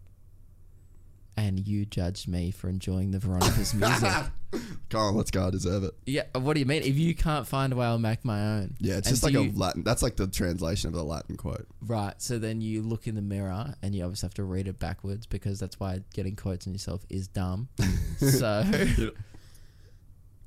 And 1.37 1.67
you 1.67 1.87
judged 1.87 2.29
me 2.29 2.51
for 2.51 2.69
enjoying 2.69 3.11
the 3.11 3.19
Veronica's 3.19 3.73
music. 3.75 4.13
On, 4.95 5.15
let's 5.17 5.31
go. 5.31 5.47
I 5.47 5.51
deserve 5.51 5.83
it. 5.85 5.95
yeah, 6.05 6.25
uh, 6.37 6.41
what 6.41 6.53
do 6.55 6.61
you 6.61 6.67
mean? 6.67 6.83
If 6.83 6.97
you 6.99 7.15
can't 7.15 7.47
find 7.47 7.73
a 7.73 7.77
way, 7.77 7.87
I'll 7.87 7.99
make 7.99 8.23
my 8.23 8.41
own. 8.43 8.75
Yeah, 8.79 8.99
it's 8.99 9.07
And 9.09 9.15
just 9.15 9.23
like 9.23 9.33
you- 9.33 9.51
a 9.51 9.53
Latin. 9.59 9.83
That's 9.83 10.03
like 10.03 10.17
the 10.17 10.27
translation 10.27 10.89
of 10.89 10.95
the 10.95 11.03
Latin 11.03 11.39
quote. 11.39 11.67
Right. 11.81 12.13
So 12.21 12.39
then 12.39 12.61
you 12.61 12.83
look 12.83 13.07
in 13.07 13.15
the 13.15 13.23
mirror 13.23 13.75
and 13.83 13.95
you 13.95 14.03
obviously 14.05 14.27
have 14.27 14.35
to 14.35 14.45
read 14.45 14.69
it 14.69 14.79
backwards 14.79 15.25
because 15.25 15.59
that's 15.59 15.81
why 15.81 16.01
getting 16.13 16.37
quotes 16.37 16.67
on 16.67 16.75
yourself 16.75 17.07
is 17.09 17.29
dumb. 17.29 17.69
so 18.19 18.63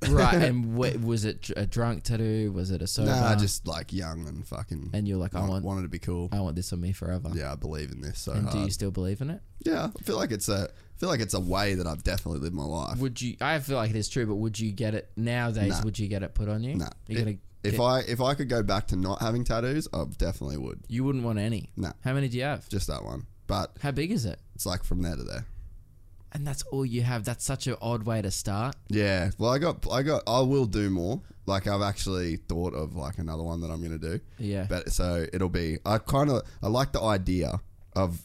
right. 0.08 0.34
And 0.42 0.76
wh- 0.76 1.04
was 1.04 1.24
it 1.24 1.50
a 1.56 1.66
drunk 1.66 2.02
tattoo? 2.04 2.52
Was 2.52 2.70
it 2.70 2.82
a 2.82 2.86
sober? 2.86 3.10
Nah, 3.10 3.34
just 3.36 3.66
like 3.66 3.92
young 3.92 4.26
and 4.28 4.46
fucking. 4.46 4.90
And 4.92 5.06
you're 5.08 5.18
like, 5.18 5.34
I 5.34 5.40
want- 5.40 5.50
want- 5.50 5.64
wanted 5.64 5.82
to 5.82 5.88
be 5.88 5.98
cool. 5.98 6.28
I 6.32 6.40
want 6.40 6.56
this 6.56 6.72
on 6.72 6.80
me 6.80 6.92
forever. 6.92 7.30
yeah, 7.34 7.52
I 7.52 7.56
believe 7.56 7.90
in 7.92 8.00
this 8.00 8.18
so 8.20 8.32
And 8.32 8.50
do 8.50 8.58
you 8.58 8.70
still 8.70 8.90
believe 8.90 9.20
in 9.20 9.30
it? 9.30 9.40
yeah, 9.64 9.88
I 9.98 10.02
feel 10.02 10.16
like 10.16 10.30
it's 10.30 10.48
a. 10.48 10.68
I 10.70 10.98
feel 10.98 11.08
like 11.10 11.20
it's 11.20 11.34
a 11.34 11.40
way 11.40 11.74
that 11.74 11.86
I've 11.86 12.02
definitely 12.02 12.40
lived 12.40 12.54
my 12.54 12.64
life. 12.64 12.98
Would 12.98 13.20
you? 13.20 13.36
I 13.40 13.58
feel 13.58 13.76
like 13.76 13.90
it 13.90 13.96
is 13.96 14.08
true, 14.08 14.24
but 14.26 14.36
would 14.36 14.58
you 14.58 14.72
get 14.72 14.94
it 14.94 15.10
nowadays? 15.16 15.78
Nah. 15.78 15.82
Would 15.84 15.98
you 15.98 16.08
get 16.08 16.22
it 16.22 16.34
put 16.34 16.48
on 16.48 16.62
you? 16.64 16.74
Nah. 16.76 16.88
You're 17.06 17.18
If- 17.18 17.24
gonna. 17.24 17.36
If 17.64 17.72
get- 17.72 17.80
I 17.80 17.98
if 18.00 18.20
I 18.20 18.34
could 18.34 18.48
go 18.48 18.62
back 18.62 18.86
to 18.88 18.96
not 18.96 19.20
having 19.20 19.42
tattoos, 19.44 19.88
I 19.92 20.04
definitely 20.18 20.56
would. 20.58 20.80
you 20.88 21.02
wouldn't 21.04 21.24
want 21.24 21.38
any. 21.38 21.70
Nah. 21.76 21.92
How 22.02 22.12
many 22.14 22.28
do 22.28 22.36
you 22.38 22.44
have? 22.44 22.68
Just 22.68 22.86
that 22.86 23.04
one. 23.04 23.26
But 23.48 23.76
How 23.80 23.90
big 23.90 24.10
is 24.12 24.24
it? 24.24 24.40
it's 24.54 24.66
like 24.66 24.84
from 24.84 25.02
there 25.02 25.16
to 25.16 25.22
there. 25.24 25.46
And 26.36 26.46
that's 26.46 26.62
all 26.64 26.84
you 26.84 27.00
have. 27.00 27.24
That's 27.24 27.42
such 27.42 27.66
an 27.66 27.76
odd 27.80 28.02
way 28.02 28.20
to 28.20 28.30
start. 28.30 28.76
Yeah. 28.90 29.30
Well, 29.38 29.50
I 29.50 29.58
got 29.58 29.90
I 29.90 30.02
got 30.02 30.22
I 30.26 30.40
will 30.40 30.66
do 30.66 30.90
more. 30.90 31.22
Like 31.46 31.66
I've 31.66 31.80
actually 31.80 32.36
thought 32.36 32.74
of 32.74 32.94
like 32.94 33.16
another 33.16 33.42
one 33.42 33.62
that 33.62 33.70
I'm 33.70 33.82
gonna 33.82 33.96
do. 33.96 34.20
Yeah. 34.38 34.66
But 34.68 34.92
so 34.92 35.24
it'll 35.32 35.48
be. 35.48 35.78
I 35.86 35.96
kind 35.96 36.28
of 36.28 36.42
I 36.62 36.68
like 36.68 36.92
the 36.92 37.00
idea 37.00 37.58
of 37.94 38.20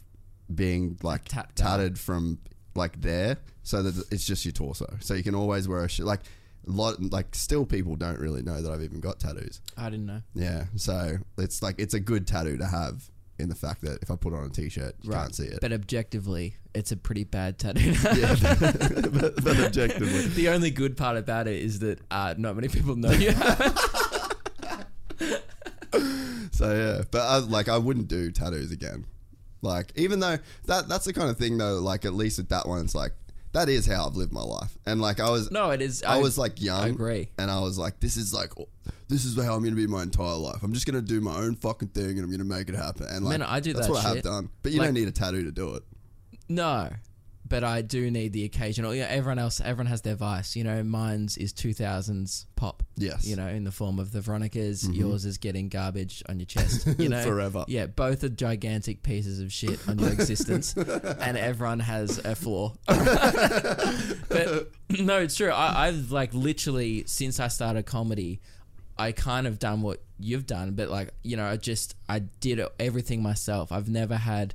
being 0.54 1.00
like 1.02 1.24
Tapped 1.24 1.62
out. 1.62 1.68
tatted 1.68 1.98
from 1.98 2.40
like 2.76 3.00
there, 3.00 3.38
so 3.64 3.82
that 3.82 4.06
it's 4.12 4.26
just 4.26 4.44
your 4.44 4.52
torso, 4.52 4.98
so 5.00 5.14
you 5.14 5.24
can 5.24 5.34
always 5.34 5.70
wear 5.70 5.86
a 5.86 5.88
shirt. 5.88 6.06
Like 6.06 6.22
a 6.68 6.72
lot, 6.72 7.02
like 7.14 7.34
still 7.34 7.66
people 7.66 7.96
don't 7.96 8.20
really 8.20 8.42
know 8.42 8.62
that 8.62 8.70
I've 8.74 8.84
even 8.84 9.00
got 9.00 9.22
tattoos. 9.22 9.62
I 9.78 9.90
didn't 9.90 10.08
know. 10.08 10.22
Yeah. 10.36 10.66
So 10.76 11.16
it's 11.38 11.64
like 11.64 11.76
it's 11.80 11.94
a 11.94 12.00
good 12.02 12.28
tattoo 12.28 12.58
to 12.58 12.66
have 12.68 13.10
in 13.40 13.48
the 13.48 13.56
fact 13.56 13.82
that 13.84 14.00
if 14.04 14.12
I 14.12 14.16
put 14.18 14.34
on 14.34 14.44
a 14.44 14.50
t-shirt, 14.50 14.96
you 15.02 15.12
can't 15.12 15.34
see 15.34 15.46
it. 15.46 15.60
But 15.62 15.72
objectively, 15.72 16.56
it's 16.74 16.92
a 16.92 16.98
pretty 16.98 17.24
bad 17.24 17.58
tattoo. 17.60 17.92
yeah, 17.92 18.32
objectively, 19.66 20.28
the 20.28 20.50
only 20.50 20.72
good 20.72 20.98
part 20.98 21.18
about 21.18 21.48
it 21.48 21.62
is 21.62 21.80
that 21.80 22.00
uh, 22.10 22.34
not 22.38 22.56
many 22.56 22.68
people 22.68 22.96
know 22.96 23.12
you. 23.12 23.34
So 26.54 26.76
yeah, 26.76 27.04
but 27.10 27.22
I, 27.22 27.38
like 27.38 27.70
I 27.70 27.78
wouldn't 27.80 28.08
do 28.08 28.32
tattoos 28.32 28.72
again. 28.72 29.06
Like 29.64 29.92
even 29.96 30.20
though 30.20 30.38
that 30.66 30.88
that's 30.88 31.06
the 31.06 31.14
kind 31.14 31.30
of 31.30 31.38
thing 31.38 31.58
though. 31.58 31.80
Like 31.80 32.06
at 32.06 32.14
least 32.14 32.38
with 32.38 32.50
that 32.50 32.68
one, 32.68 32.86
it's 32.86 32.94
like 32.94 33.14
that 33.54 33.68
is 33.68 33.86
how 33.86 34.08
I've 34.08 34.16
lived 34.16 34.32
my 34.32 34.42
life. 34.44 34.78
And 34.86 35.02
like 35.02 35.20
I 35.20 35.30
was, 35.30 35.52
No, 35.52 35.72
it 35.72 35.82
is. 35.82 36.04
I, 36.04 36.20
was 36.20 36.38
like 36.38 36.62
young. 36.62 36.84
I 36.84 36.88
agree. 36.90 37.30
And 37.38 37.52
I 37.52 37.60
was 37.62 37.78
like, 37.78 38.00
this 38.00 38.16
is 38.16 38.34
like, 38.34 38.52
oh, 38.60 38.70
this 39.10 39.26
is 39.26 39.36
how 39.36 39.56
I'm 39.56 39.62
going 39.62 39.76
to 39.76 39.82
be 39.82 39.88
my 39.88 40.04
entire 40.04 40.36
life. 40.36 40.64
I'm 40.64 40.72
just 40.74 40.86
going 40.86 40.96
to 40.96 41.06
do 41.06 41.20
my 41.20 41.36
own 41.36 41.56
fucking 41.56 41.90
thing 41.90 42.12
and 42.12 42.20
I'm 42.20 42.28
going 42.28 42.40
to 42.40 42.46
make 42.46 42.70
it 42.70 42.76
happen. 42.76 43.08
And 43.10 43.26
like, 43.26 43.40
Man, 43.40 43.48
I 43.48 43.60
do 43.60 43.74
that's 43.74 43.88
that 43.88 43.94
what 43.94 44.06
I 44.06 44.10
have 44.16 44.24
done. 44.24 44.50
But 44.62 44.72
you 44.72 44.80
Like- 44.80 44.88
don't 44.88 44.94
need 44.94 45.08
a 45.08 45.12
tattoo 45.12 45.44
to 45.44 45.52
do 45.52 45.76
it. 45.76 45.84
No, 46.56 46.90
but 47.52 47.66
I 47.66 47.82
do 47.82 48.10
need 48.10 48.32
the 48.32 48.46
occasional. 48.46 48.96
Yeah, 48.96 49.08
everyone 49.10 49.38
else, 49.38 49.60
everyone 49.60 49.88
has 49.88 50.02
their 50.04 50.16
vice. 50.16 50.56
You 50.56 50.64
know, 50.64 50.84
mine's 50.84 51.38
is 51.38 51.52
two 51.52 51.74
thousands 51.74 52.46
pop. 52.56 52.82
Yes. 52.96 53.28
You 53.28 53.36
know, 53.36 53.48
in 53.48 53.66
the 53.66 53.74
form 53.74 54.00
of 54.00 54.14
the 54.14 54.22
Veronica's. 54.22 54.84
Mm-hmm. 54.84 54.94
Yours 54.94 55.26
is 55.26 55.38
getting 55.38 55.68
garbage 55.68 56.24
on 56.30 56.40
your 56.40 56.46
chest. 56.46 56.88
You 57.02 57.10
know, 57.10 57.24
Forever. 57.24 57.66
Yeah, 57.68 57.88
both 57.88 58.24
are 58.24 58.30
gigantic 58.30 59.02
pieces 59.02 59.40
of 59.42 59.52
shit 59.52 59.80
on 59.90 59.98
your 60.00 60.12
existence, 60.12 60.76
and 60.78 61.38
everyone 61.38 61.80
has 61.80 62.20
a 62.20 62.36
flaw. 62.36 62.74
but 62.86 64.72
no, 65.00 65.20
it's 65.20 65.36
true. 65.36 65.50
I, 65.50 65.88
I've 65.88 66.12
like 66.12 66.34
literally 66.34 67.04
since 67.06 67.40
I 67.40 67.48
started 67.50 67.86
comedy. 67.86 68.40
I 68.98 69.14
kind 69.14 69.48
of 69.48 69.58
done 69.58 69.82
what 69.82 70.02
you've 70.20 70.46
done, 70.46 70.74
but 70.74 70.90
like 70.90 71.10
you 71.24 71.36
know, 71.36 71.46
I 71.46 71.58
just 71.58 71.96
I 72.08 72.20
did 72.20 72.62
everything 72.80 73.22
myself. 73.24 73.72
I've 73.72 73.90
never 73.90 74.16
had, 74.16 74.54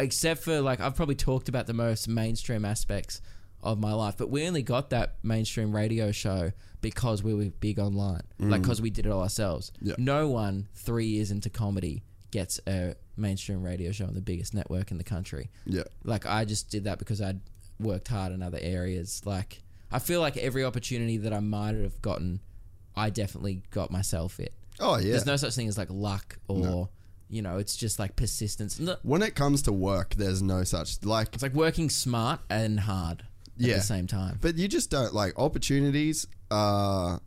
except 0.00 0.42
for 0.42 0.60
like 0.60 0.80
I've 0.80 0.96
probably 0.96 1.14
talked 1.14 1.48
about 1.48 1.66
the 1.66 1.74
most 1.74 2.08
mainstream 2.08 2.64
aspects 2.64 3.20
of 3.62 3.78
my 3.78 3.92
life, 3.92 4.16
but 4.16 4.30
we 4.30 4.46
only 4.46 4.62
got 4.62 4.90
that 4.90 5.16
mainstream 5.22 5.74
radio 5.74 6.10
show 6.10 6.52
because 6.80 7.22
we 7.22 7.34
were 7.34 7.44
big 7.60 7.78
online, 7.78 8.22
like 8.38 8.60
mm. 8.60 8.62
because 8.62 8.80
we 8.80 8.90
did 8.90 9.06
it 9.06 9.12
all 9.12 9.22
ourselves. 9.22 9.70
Yeah. 9.80 9.94
No 9.98 10.28
one 10.28 10.68
three 10.74 11.06
years 11.06 11.30
into 11.30 11.50
comedy 11.50 12.02
gets 12.30 12.58
a 12.66 12.94
mainstream 13.16 13.62
radio 13.62 13.92
show 13.92 14.06
on 14.06 14.14
the 14.14 14.22
biggest 14.22 14.54
network 14.54 14.90
in 14.90 14.98
the 14.98 15.04
country. 15.04 15.50
Yeah. 15.66 15.84
Like 16.04 16.26
I 16.26 16.44
just 16.44 16.70
did 16.70 16.84
that 16.84 16.98
because 16.98 17.20
I'd 17.20 17.40
worked 17.78 18.08
hard 18.08 18.32
in 18.32 18.42
other 18.42 18.58
areas. 18.60 19.22
Like 19.24 19.60
I 19.92 19.98
feel 19.98 20.20
like 20.20 20.36
every 20.38 20.64
opportunity 20.64 21.18
that 21.18 21.32
I 21.32 21.40
might 21.40 21.74
have 21.74 22.00
gotten, 22.00 22.40
I 22.96 23.10
definitely 23.10 23.62
got 23.70 23.90
myself 23.90 24.40
it. 24.40 24.54
Oh 24.78 24.96
yeah. 24.96 25.10
There's 25.10 25.26
no 25.26 25.36
such 25.36 25.54
thing 25.54 25.68
as 25.68 25.76
like 25.76 25.90
luck 25.90 26.38
or 26.48 26.88
you 27.30 27.40
know, 27.42 27.56
it's 27.58 27.76
just 27.76 27.98
like 27.98 28.16
persistence. 28.16 28.80
When 29.02 29.22
it 29.22 29.34
comes 29.34 29.62
to 29.62 29.72
work, 29.72 30.14
there's 30.16 30.42
no 30.42 30.64
such 30.64 31.02
like. 31.04 31.28
It's 31.34 31.42
like 31.42 31.54
working 31.54 31.88
smart 31.88 32.40
and 32.50 32.80
hard 32.80 33.20
at 33.22 33.26
Yeah. 33.66 33.76
the 33.76 33.82
same 33.82 34.06
time. 34.06 34.38
But 34.40 34.56
you 34.58 34.66
just 34.68 34.90
don't 34.90 35.14
like 35.14 35.38
opportunities. 35.38 36.26
Uh, 36.50 37.18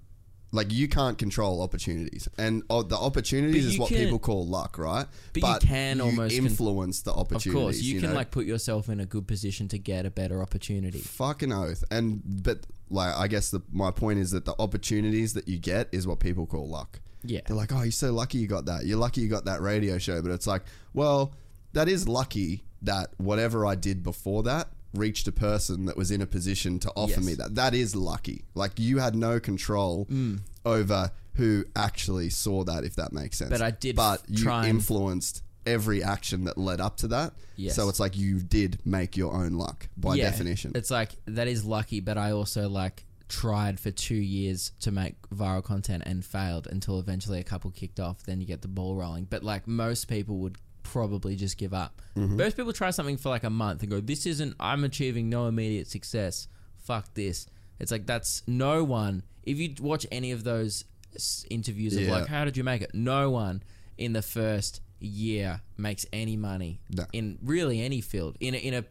like 0.52 0.72
you 0.72 0.88
can't 0.88 1.18
control 1.18 1.64
opportunities, 1.64 2.28
and 2.38 2.62
uh, 2.70 2.84
the 2.84 2.96
opportunities 2.96 3.64
But 3.64 3.68
is 3.70 3.74
you 3.76 3.82
what 3.82 3.90
can- 3.90 3.98
people 4.04 4.20
call 4.20 4.46
luck, 4.46 4.78
right? 4.78 5.08
But 5.42 5.64
you 5.64 5.68
can 5.70 6.00
almost 6.00 6.36
con- 6.36 6.46
influence 6.46 7.02
the 7.02 7.12
opportunities. 7.12 7.48
of 7.48 7.56
opportunities. 7.56 7.78
course, 7.78 7.82
you, 7.82 8.00
can 8.02 8.10
know? 8.12 8.16
like 8.16 8.30
put 8.30 8.46
yourself 8.46 8.88
in 8.88 9.00
a 9.00 9.06
good 9.08 9.28
position 9.28 9.68
to 9.70 9.80
get 9.80 10.06
a 10.06 10.12
better 10.12 10.44
opportunity. 10.44 11.00
fucking 11.00 11.52
oath. 11.52 11.84
And 11.90 12.22
but 12.44 12.68
like 12.92 13.16
I 13.16 13.28
guess 13.28 13.50
the 13.50 13.62
my 13.72 13.90
point 13.90 14.20
is 14.20 14.30
that 14.32 14.46
the 14.46 14.54
opportunities 14.60 15.34
that 15.34 15.48
you 15.48 15.58
get 15.58 15.88
is 15.92 16.06
what 16.06 16.20
people 16.20 16.46
call 16.46 16.68
luck. 16.70 17.00
Yeah. 17.24 17.42
They're 17.48 17.56
like, 17.56 17.72
oh, 17.74 17.82
you're 17.84 17.92
so 17.92 18.12
lucky 18.14 18.38
you 18.40 18.48
got 18.48 18.66
that. 18.66 18.86
You're 18.86 18.98
lucky 18.98 19.22
you 19.22 19.28
got 19.28 19.46
that 19.46 19.62
radio 19.62 19.98
show. 19.98 20.22
But 20.22 20.32
it's 20.32 20.48
like, 20.48 20.64
well, 20.94 21.34
that 21.74 21.88
is 21.88 22.08
lucky 22.08 22.64
that 22.82 23.12
whatever 23.18 23.66
I 23.66 23.76
did 23.76 24.04
before 24.04 24.44
that 24.44 24.70
reached 24.94 25.28
a 25.28 25.32
person 25.32 25.86
that 25.86 25.98
was 25.98 26.12
in 26.12 26.22
a 26.22 26.28
position 26.28 26.78
to 26.80 26.92
offer 26.96 27.14
Yes. 27.20 27.26
me 27.26 27.34
that. 27.36 27.56
That 27.56 27.74
is 27.74 27.96
lucky. 27.96 28.44
Like 28.54 28.74
you 28.78 29.00
had 29.00 29.16
no 29.16 29.40
control 29.40 30.06
Mm. 30.12 30.42
over 30.66 31.12
who 31.36 31.66
actually 31.76 32.30
saw 32.30 32.64
that, 32.66 32.84
if 32.84 32.96
that 32.98 33.12
makes 33.12 33.38
sense. 33.40 33.50
But 33.50 33.62
I 33.62 33.72
did 33.72 33.96
But 33.96 34.22
you 34.28 34.52
influenced 34.52 35.42
every 35.66 36.04
action 36.04 36.44
that 36.44 36.58
led 36.58 36.80
up 36.82 36.98
to 36.98 37.08
that. 37.08 37.34
Yes. 37.56 37.76
So 37.76 37.90
it's 37.90 38.00
like 38.00 38.18
you 38.18 38.40
did 38.42 38.80
make 38.86 39.16
your 39.18 39.34
own 39.34 39.54
luck 39.54 39.88
by 39.98 40.16
Yeah, 40.16 40.30
definition. 40.30 40.74
It's 40.76 40.92
like 40.92 41.12
that 41.26 41.48
is 41.48 41.64
lucky, 41.66 42.02
but 42.02 42.18
I 42.18 42.32
also 42.32 42.68
like 42.70 43.06
tried 43.42 43.80
for 43.80 43.90
two 43.92 44.16
years 44.16 44.72
to 44.82 44.92
make 44.92 45.16
viral 45.30 45.64
content 45.64 46.04
and 46.06 46.24
failed 46.24 46.68
until 46.68 47.00
eventually 47.00 47.40
a 47.40 47.44
couple 47.44 47.72
kicked 47.72 48.00
off. 48.00 48.24
Then 48.24 48.40
you 48.42 48.48
get 48.48 48.62
the 48.62 48.68
ball 48.68 48.96
rolling. 48.96 49.26
But 49.26 49.44
like 49.44 49.68
most 49.68 50.08
people 50.08 50.38
would 50.40 50.58
probably 50.84 51.36
just 51.36 51.58
give 51.58 51.74
up. 51.74 52.02
Mm-hmm. 52.16 52.38
Most 52.38 52.56
people 52.58 52.74
try 52.74 52.92
something 52.92 53.18
for 53.18 53.30
like 53.30 53.44
a 53.44 53.50
month 53.50 53.82
and 53.82 53.90
go, 53.90 54.00
"This 54.00 54.26
isn't. 54.26 54.56
I'm 54.60 54.84
achieving 54.84 55.30
no 55.30 55.48
immediate 55.48 55.88
success. 55.88 56.48
Fuck 56.78 57.14
this." 57.16 57.48
It's 57.80 57.92
like 57.92 58.06
that's 58.06 58.44
no 58.48 58.84
one. 58.84 59.24
If 59.44 59.58
you 59.58 59.74
watch 59.82 60.06
any 60.12 60.32
of 60.32 60.44
those 60.44 60.86
s- 61.16 61.46
interviews 61.50 61.96
of 61.98 62.04
like, 62.08 62.28
"How 62.28 62.46
did 62.46 62.56
you 62.58 62.64
make 62.64 62.82
it?" 62.82 62.92
No 62.94 63.30
one 63.32 63.64
in 63.98 64.14
the 64.14 64.22
first 64.22 64.82
year 65.00 65.62
makes 65.78 66.06
any 66.14 66.38
money 66.38 66.80
No. 66.90 67.06
in 67.12 67.38
really 67.44 67.82
any 67.82 68.00
field 68.00 68.38
in 68.40 68.54
a, 68.54 68.58
in 68.58 68.74
a 68.74 68.86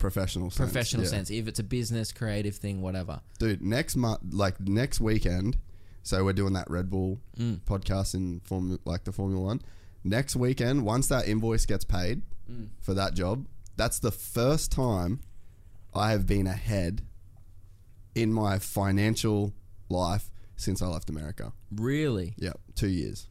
professional 0.00 0.50
sense. 0.50 0.68
professional 0.70 1.04
yeah. 1.04 1.10
sense. 1.10 1.30
If 1.30 1.46
it's 1.46 1.60
a 1.60 1.62
business, 1.64 2.10
creative 2.10 2.56
thing, 2.56 2.82
whatever. 2.82 3.20
dude. 3.38 3.62
Next 3.62 3.94
month, 3.96 4.20
like 4.32 4.58
next 4.60 4.98
weekend, 5.00 5.56
so 6.02 6.24
we're 6.24 6.32
doing 6.32 6.54
that 6.54 6.68
Red 6.68 6.90
Bull 6.90 7.20
Mm. 7.38 7.60
podcast 7.60 8.14
in 8.14 8.40
form 8.40 8.78
like 8.84 9.04
the 9.04 9.12
Formula 9.12 9.40
One. 9.44 9.60
Next 10.02 10.34
weekend, 10.34 10.84
once 10.84 11.06
that 11.08 11.28
invoice 11.28 11.66
gets 11.66 11.84
paid 11.84 12.22
Mm. 12.50 12.68
for 12.80 12.94
that 12.94 13.14
job, 13.14 13.46
that's 13.76 13.98
the 14.00 14.10
first 14.10 14.72
time 14.72 15.20
I 15.94 16.10
have 16.10 16.26
been 16.26 16.46
ahead 16.46 17.02
in 18.14 18.32
my 18.32 18.58
financial 18.58 19.52
life 19.88 20.30
since 20.56 20.82
I 20.82 20.86
left 20.88 21.08
America. 21.10 21.52
Really? 21.70 22.34
Yeah, 22.36 22.54
two 22.74 22.88
years. 22.88 23.28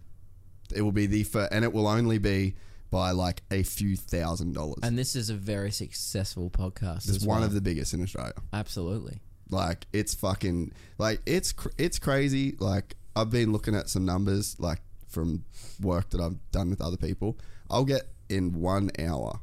It 0.74 0.82
will 0.84 0.91
be 0.91 1.05
the 1.07 1.24
first, 1.24 1.51
and 1.51 1.65
it 1.65 1.74
will 1.74 1.88
only 1.88 2.17
be 2.20 2.55
by 2.91 3.11
like 3.11 3.43
a 3.51 3.63
few 3.63 3.95
thousand 3.95 4.53
dollars. 4.53 4.79
And 4.83 4.97
this 4.97 5.15
is 5.15 5.29
a 5.29 5.35
very 5.35 5.71
successful 5.71 6.49
podcast. 6.49 6.97
it's 7.07 7.09
as 7.09 7.25
one 7.25 7.39
well. 7.39 7.47
of 7.47 7.53
the 7.53 7.61
biggest 7.61 7.93
in 7.93 8.01
Australia. 8.01 8.33
absolutely. 8.53 9.21
Like 9.51 9.85
it's 9.93 10.13
fucking 10.13 10.71
like 10.97 11.21
it's 11.25 11.51
cr- 11.53 11.69
it's 11.77 11.97
crazy. 11.99 12.55
Like 12.59 12.95
I've 13.15 13.31
been 13.31 13.51
looking 13.51 13.75
at 13.75 13.89
some 13.89 14.05
numbers 14.05 14.55
like 14.59 14.81
from 15.07 15.43
work 15.81 16.11
that 16.11 16.21
I've 16.21 16.37
done 16.51 16.69
with 16.69 16.81
other 16.81 16.97
people. 16.97 17.37
I'll 17.69 17.85
get 17.85 18.03
in 18.29 18.53
one 18.61 18.91
hour 18.99 19.39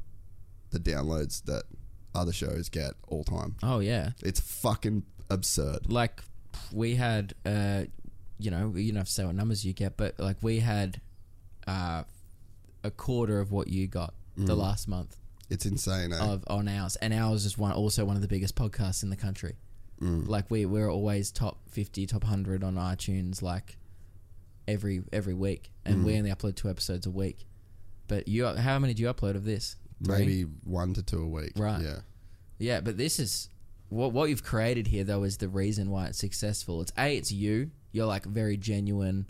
the 0.71 0.79
downloads 0.79 1.43
that 1.45 1.63
other 2.15 2.31
shows 2.33 2.69
get 2.69 2.91
all 3.07 3.23
time. 3.25 3.55
Oh 3.63 3.79
yeah. 3.79 4.11
It's 4.23 4.39
fucking 4.39 5.03
absurd. 5.29 5.91
Like 5.91 6.21
we 6.71 6.95
had, 6.95 7.33
uh, 7.45 7.83
you 8.39 8.49
know, 8.51 8.73
you 8.75 8.91
don't 8.91 8.97
have 8.99 9.07
to 9.07 9.13
say 9.13 9.25
what 9.25 9.35
numbers 9.35 9.65
you 9.65 9.73
get, 9.73 9.97
but 9.97 10.17
like 10.19 10.37
we 10.41 10.59
had 10.59 11.01
uh, 11.67 12.03
a 12.87 12.91
quarter 12.91 13.39
of 13.39 13.51
what 13.51 13.67
you 13.67 13.85
got 13.87 14.13
the 14.35 14.55
Mm. 14.55 14.57
last 14.57 14.87
month 14.87 15.17
It's 15.49 15.65
insane. 15.65 16.11
Eh? 16.13 16.17
of 16.19 16.43
on 16.47 16.67
ours, 16.67 16.95
and 16.97 17.13
ours 17.13 17.45
is 17.45 17.57
one 17.57 17.71
also 17.71 18.03
one 18.05 18.15
of 18.15 18.21
the 18.21 18.27
biggest 18.27 18.55
podcasts 18.55 19.03
in 19.03 19.09
the 19.09 19.15
country. 19.15 19.55
Mm. 20.01 20.27
Like 20.27 20.49
we 20.51 20.65
we're 20.65 20.89
always 20.91 21.31
top 21.31 21.55
fifty, 21.69 22.05
top 22.05 22.23
hundred 22.23 22.63
on 22.63 22.75
iTunes, 22.75 23.41
like 23.41 23.77
every 24.67 25.03
every 25.11 25.33
week, 25.33 25.71
and 25.85 25.97
Mm. 25.97 26.03
we 26.05 26.17
only 26.17 26.29
upload 26.31 26.55
two 26.55 26.69
episodes 26.69 27.05
a 27.05 27.11
week. 27.11 27.45
But 28.07 28.27
you, 28.27 28.45
how 28.45 28.79
many 28.79 28.93
do 28.93 29.01
you 29.03 29.09
upload 29.13 29.35
of 29.35 29.43
this? 29.43 29.75
Three? 30.03 30.17
Maybe 30.19 30.41
one 30.63 30.93
to 30.93 31.03
two 31.03 31.21
a 31.23 31.27
week. 31.27 31.53
Right. 31.55 31.81
Yeah. 31.81 31.99
Yeah, 32.59 32.81
but 32.81 32.97
this 32.97 33.19
is 33.19 33.49
what 33.89 34.11
what 34.13 34.29
you've 34.29 34.43
created 34.43 34.87
here 34.87 35.03
though 35.03 35.23
is 35.23 35.37
the 35.37 35.49
reason 35.49 35.89
why 35.89 36.05
it's 36.07 36.17
successful. 36.19 36.81
It's 36.81 36.91
a 36.97 37.17
it's 37.17 37.31
you. 37.31 37.71
You're 37.91 38.05
like 38.05 38.25
a 38.25 38.29
very 38.29 38.57
genuine 38.57 39.27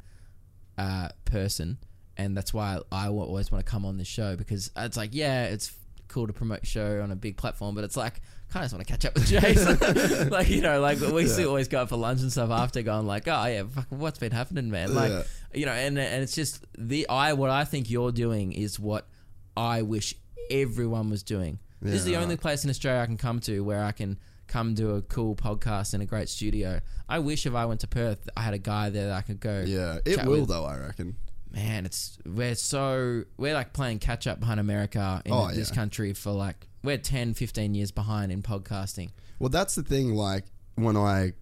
uh, 0.78 1.10
person, 1.26 1.78
and 2.18 2.36
that's 2.36 2.54
why 2.54 2.80
I, 2.92 3.06
I 3.06 3.08
always 3.10 3.52
want 3.52 3.66
to 3.66 3.70
come 3.72 3.86
on 3.86 3.98
this 3.98 4.08
show 4.08 4.36
because 4.36 4.72
it's 4.78 4.98
like 4.98 5.12
yeah, 5.14 5.46
it's 5.46 5.72
cool 6.08 6.26
to 6.28 6.34
promote 6.34 6.66
show 6.66 7.02
on 7.02 7.12
a 7.12 7.16
big 7.16 7.38
platform, 7.38 7.76
but 7.76 7.84
it's 7.84 7.98
like 7.98 8.22
kind 8.50 8.64
of 8.64 8.72
just 8.72 8.76
want 8.76 8.88
to 8.88 8.92
catch 8.94 9.06
up 9.06 9.14
with 9.16 9.28
Jason. 9.28 10.30
like 10.30 10.50
you 10.50 10.62
know, 10.62 10.80
like 10.82 11.00
we 11.02 11.28
still 11.28 11.50
always 11.50 11.68
go 11.68 11.82
out 11.82 11.90
for 11.90 11.98
lunch 11.98 12.22
and 12.22 12.32
stuff 12.32 12.50
after, 12.50 12.82
going 12.82 13.06
like, 13.06 13.28
oh 13.28 13.46
yeah, 13.46 13.64
fuck, 13.64 13.86
what's 13.90 14.20
been 14.20 14.32
happening, 14.32 14.70
man? 14.72 14.94
Like 14.96 15.12
Yeah. 15.12 15.24
you 15.54 15.66
know, 15.66 15.74
and 15.74 15.98
and 16.00 16.24
it's 16.24 16.34
just 16.36 16.66
the 16.78 17.08
I 17.10 17.34
what 17.34 17.50
I 17.50 17.66
think 17.66 17.90
you're 17.90 18.12
doing 18.12 18.52
is 18.54 18.80
what 18.80 19.08
I 19.56 19.82
wish 19.82 20.16
everyone 20.50 21.10
was 21.10 21.24
doing. 21.24 21.60
this 21.82 21.96
is 21.96 22.06
the 22.06 22.12
Yeah, 22.12 22.22
only 22.22 22.38
place 22.38 22.64
in 22.64 22.70
Australia 22.70 23.02
I 23.02 23.06
can 23.06 23.18
come 23.18 23.40
to 23.42 23.60
where 23.64 23.84
I 23.84 23.92
can 23.92 24.18
come 24.48 24.74
do 24.74 24.92
a 24.92 25.02
cool 25.02 25.36
podcast 25.36 25.94
in 25.94 26.00
a 26.00 26.06
great 26.06 26.30
studio. 26.30 26.80
I 27.10 27.20
wish 27.20 27.46
if 27.46 27.54
I 27.54 27.66
went 27.66 27.82
to 27.82 27.88
Perth, 27.88 28.30
I 28.38 28.42
had 28.42 28.54
a 28.54 28.58
guy 28.58 28.90
there 28.90 29.08
that 29.08 29.14
I 29.18 29.22
could 29.22 29.42
go. 29.42 29.64
Yeah, 29.68 30.00
it 30.06 30.24
will 30.26 30.42
with. 30.42 30.50
though. 30.50 30.64
I 30.64 30.78
reckon. 30.78 31.18
Man, 31.52 31.86
it's 31.86 32.18
we're 32.26 32.56
so 32.56 33.24
we're 33.38 33.54
like 33.54 33.74
playing 33.74 34.00
catch 34.00 34.28
up 34.28 34.40
behind 34.40 34.60
America 34.60 35.22
in 35.26 35.32
Oh, 35.32 35.50
this 35.50 35.70
yeah. 35.70 35.76
country 35.76 36.14
for 36.14 36.32
like 36.32 36.68
we're 36.84 36.98
10, 36.98 37.34
15 37.34 37.74
years 37.74 37.92
behind 37.92 38.32
in 38.32 38.42
podcasting. 38.44 39.10
Well, 39.40 39.50
that's 39.50 39.76
the 39.76 39.84
thing. 39.84 40.14
Like 40.14 40.46
when 40.76 40.96
I 40.98 41.34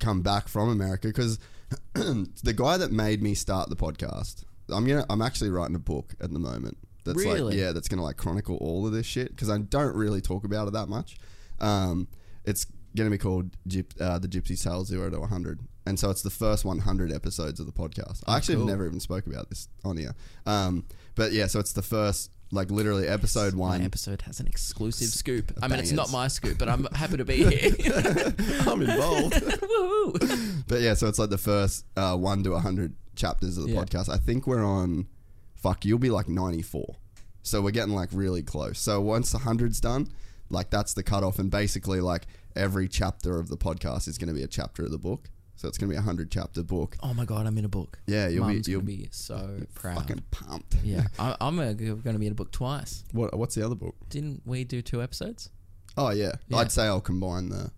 come 0.00 0.22
back 0.22 0.48
from 0.48 0.68
America, 0.68 1.08
because 1.08 1.38
the 1.94 2.54
guy 2.56 2.76
that 2.78 2.92
made 2.92 3.22
me 3.22 3.34
start 3.34 3.68
the 3.68 3.76
podcast, 3.76 4.44
I'm 4.70 4.86
gonna, 4.86 5.04
I'm 5.10 5.20
actually 5.22 5.50
writing 5.50 5.76
a 5.76 5.80
book 5.80 6.14
at 6.20 6.32
the 6.32 6.38
moment. 6.38 6.78
That's 7.04 7.18
Really? 7.18 7.40
like, 7.40 7.54
yeah, 7.54 7.72
that's 7.72 7.88
gonna 7.88 8.02
like 8.02 8.16
chronicle 8.16 8.56
all 8.58 8.86
of 8.86 8.92
this 8.92 9.06
shit 9.06 9.30
because 9.30 9.50
I 9.50 9.58
don't 9.58 9.94
really 9.96 10.20
talk 10.20 10.44
about 10.44 10.68
it 10.68 10.74
that 10.74 10.88
much. 10.88 11.16
Um, 11.60 12.08
it's 12.44 12.66
gonna 12.96 13.10
be 13.10 13.18
called 13.18 13.50
Gyp, 13.68 13.98
uh, 14.00 14.18
the 14.18 14.28
Gypsy 14.28 14.60
Tale 14.62 14.84
Zero 14.84 15.10
to 15.10 15.20
100, 15.20 15.60
and 15.86 15.98
so 15.98 16.10
it's 16.10 16.22
the 16.22 16.30
first 16.30 16.64
100 16.64 17.12
episodes 17.12 17.60
of 17.60 17.66
the 17.66 17.72
podcast. 17.72 18.22
I 18.26 18.36
actually 18.36 18.56
Oh, 18.56 18.58
cool. 18.60 18.66
never 18.68 18.86
even 18.86 19.00
spoke 19.00 19.26
about 19.26 19.48
this 19.50 19.68
on 19.84 19.96
here. 19.96 20.14
Um, 20.46 20.84
but 21.14 21.32
yeah, 21.32 21.46
so 21.46 21.58
it's 21.60 21.72
the 21.72 21.82
first. 21.82 22.30
Like 22.50 22.70
literally, 22.70 23.06
episode 23.06 23.52
My 23.52 23.58
one. 23.60 23.82
episode 23.82 24.22
has 24.22 24.40
an 24.40 24.46
exclusive 24.46 25.08
scoop. 25.08 25.52
I 25.60 25.68
mean, 25.68 25.80
it's 25.80 25.92
not 25.92 26.10
my 26.10 26.28
scoop, 26.28 26.56
but 26.56 26.66
I'm 26.66 26.86
happy 26.94 27.18
to 27.18 27.24
be 27.26 27.44
here. 27.44 27.72
I'm 28.66 28.80
involved. 28.80 29.34
Woohoo. 29.82 30.64
But 30.66 30.80
yeah, 30.80 30.94
so 30.94 31.08
it's 31.08 31.18
like 31.18 31.28
the 31.28 31.36
first 31.36 31.84
uh, 31.96 32.16
one 32.16 32.42
to 32.44 32.56
hundred 32.58 32.94
chapters 33.16 33.58
of 33.58 33.64
the 33.64 33.72
Yeah. 33.72 33.82
podcast. 33.82 34.08
I 34.08 34.16
think 34.16 34.46
we're 34.46 34.64
on. 34.64 35.08
Fuck, 35.56 35.84
you'll 35.84 35.98
be 35.98 36.08
like 36.08 36.26
ninety 36.28 36.62
four. 36.62 36.96
So 37.42 37.60
we're 37.60 37.70
getting 37.70 37.94
like 37.94 38.08
really 38.12 38.42
close. 38.42 38.78
So 38.78 39.00
once 39.00 39.30
the 39.32 39.38
hundred's 39.38 39.78
done, 39.80 40.08
like 40.48 40.70
that's 40.70 40.94
the 40.94 41.02
cutoff, 41.02 41.38
and 41.38 41.50
basically 41.50 42.00
like 42.00 42.26
every 42.58 42.88
chapter 42.88 43.38
of 43.38 43.48
the 43.48 43.56
podcast 43.56 44.08
is 44.08 44.18
going 44.18 44.28
to 44.28 44.34
be 44.34 44.42
a 44.42 44.48
chapter 44.48 44.84
of 44.84 44.90
the 44.90 44.98
book. 44.98 45.30
So 45.56 45.66
it's 45.66 45.76
going 45.76 45.90
to 45.90 45.94
be 45.94 45.98
a 45.98 46.02
hundred 46.02 46.30
chapter 46.30 46.62
book. 46.62 46.96
Oh 47.02 47.12
my 47.14 47.24
god, 47.24 47.46
I'm 47.46 47.58
in 47.58 47.64
a 47.64 47.68
book. 47.68 47.98
Yeah, 48.06 48.28
you'll 48.28 48.46
be- 48.46 48.62
you'll 48.66 48.80
be 48.80 49.08
so 49.10 49.60
proud. 49.74 49.96
Fucking 49.96 50.22
pumped. 50.30 50.76
Yeah, 50.84 51.06
I, 51.18 51.34
I'm 51.40 51.56
going 51.56 51.76
to 51.76 52.18
be 52.18 52.26
in 52.26 52.32
a 52.32 52.34
book 52.36 52.52
twice. 52.52 53.02
What? 53.12 53.36
What's 53.36 53.54
the 53.56 53.64
other 53.66 53.74
book? 53.74 53.96
Didn't 54.08 54.42
we 54.44 54.62
do 54.64 54.82
two 54.82 55.02
episodes? 55.02 55.50
Oh 55.96 56.10
yeah, 56.10 56.32
Yeah. 56.48 56.58
I'd 56.58 56.70
say 56.70 56.84
I'll 56.84 57.00
combine 57.00 57.48
the 57.48 57.72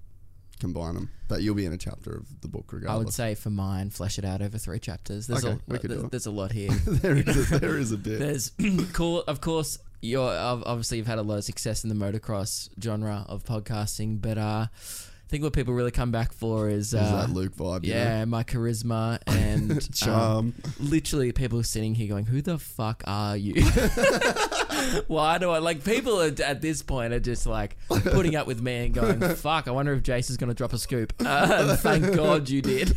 combine 0.61 0.93
them, 0.93 1.09
but 1.27 1.41
you'll 1.41 1.55
be 1.55 1.65
in 1.65 1.73
a 1.73 1.79
chapter 1.79 2.15
of 2.15 2.43
the 2.43 2.49
book 2.49 2.71
regardless. 2.71 2.95
I 2.95 2.99
would 3.03 3.15
say 3.15 3.35
for 3.35 3.49
mine, 3.49 3.89
flesh 3.89 4.19
it 4.19 4.27
out 4.27 4.43
over 4.43 4.59
three 4.59 4.79
chapters. 4.79 5.27
There's 5.27 5.43
Okay, 5.43 5.55
a 5.55 5.73
we 5.73 5.79
could 5.79 5.89
do 5.89 5.95
there's, 5.95 6.05
it. 6.05 6.11
there's 6.11 6.27
a 6.27 6.31
lot 6.31 6.53
here. 6.53 6.71
there 6.87 7.17
is 7.17 7.51
a, 7.53 7.59
there 7.61 7.79
is 7.79 7.93
a 7.93 7.97
bit. 7.97 8.19
There's 8.19 8.53
of 9.27 9.41
course. 9.41 9.79
You're 10.03 10.31
obviously 10.31 10.99
you've 10.99 11.07
had 11.07 11.19
a 11.19 11.23
lot 11.23 11.39
of 11.39 11.45
success 11.45 11.85
in 11.85 11.91
the 11.91 11.95
motocross 11.95 12.69
genre 12.83 13.25
of 13.29 13.45
podcasting, 13.45 14.21
but 14.21 14.39
uh, 14.39 14.67
I 14.71 15.29
think 15.29 15.45
what 15.45 15.53
people 15.53 15.75
really 15.75 15.91
come 15.91 16.11
back 16.11 16.33
for 16.33 16.69
is, 16.69 16.95
uh, 16.95 17.27
that 17.27 17.31
Luke 17.31 17.55
vibe. 17.55 17.85
you 17.85 17.93
know? 17.95 18.01
yeah, 18.01 18.25
my 18.25 18.43
charisma 18.43 19.19
and 19.27 19.71
um, 19.73 19.79
Charm. 19.93 20.55
literally, 20.81 21.33
people 21.33 21.63
sitting 21.63 21.95
here 21.95 22.09
going, 22.09 22.27
"Who 22.27 22.43
the 22.43 22.59
fuck 22.59 23.05
are 23.07 23.37
you? 23.37 23.55
Why 25.07 25.39
do 25.39 25.51
I 25.51 25.59
like?" 25.59 25.85
People 25.85 26.21
are, 26.21 26.33
at 26.45 26.63
this 26.63 26.83
point 26.83 27.13
are 27.13 27.21
just 27.21 27.47
like 27.47 27.77
putting 27.89 28.35
up 28.35 28.47
with 28.47 28.61
me 28.63 28.87
and 28.87 28.95
going, 28.95 29.21
"Fuck, 29.37 29.69
I 29.69 29.71
wonder 29.71 29.93
if 29.93 30.03
Jason's 30.03 30.37
going 30.37 30.49
to 30.49 30.55
drop 30.55 30.73
a 30.73 30.79
scoop." 30.79 31.13
Uh, 31.25 31.77
thank 31.77 32.13
God 32.17 32.49
you 32.49 32.63
did. 32.63 32.89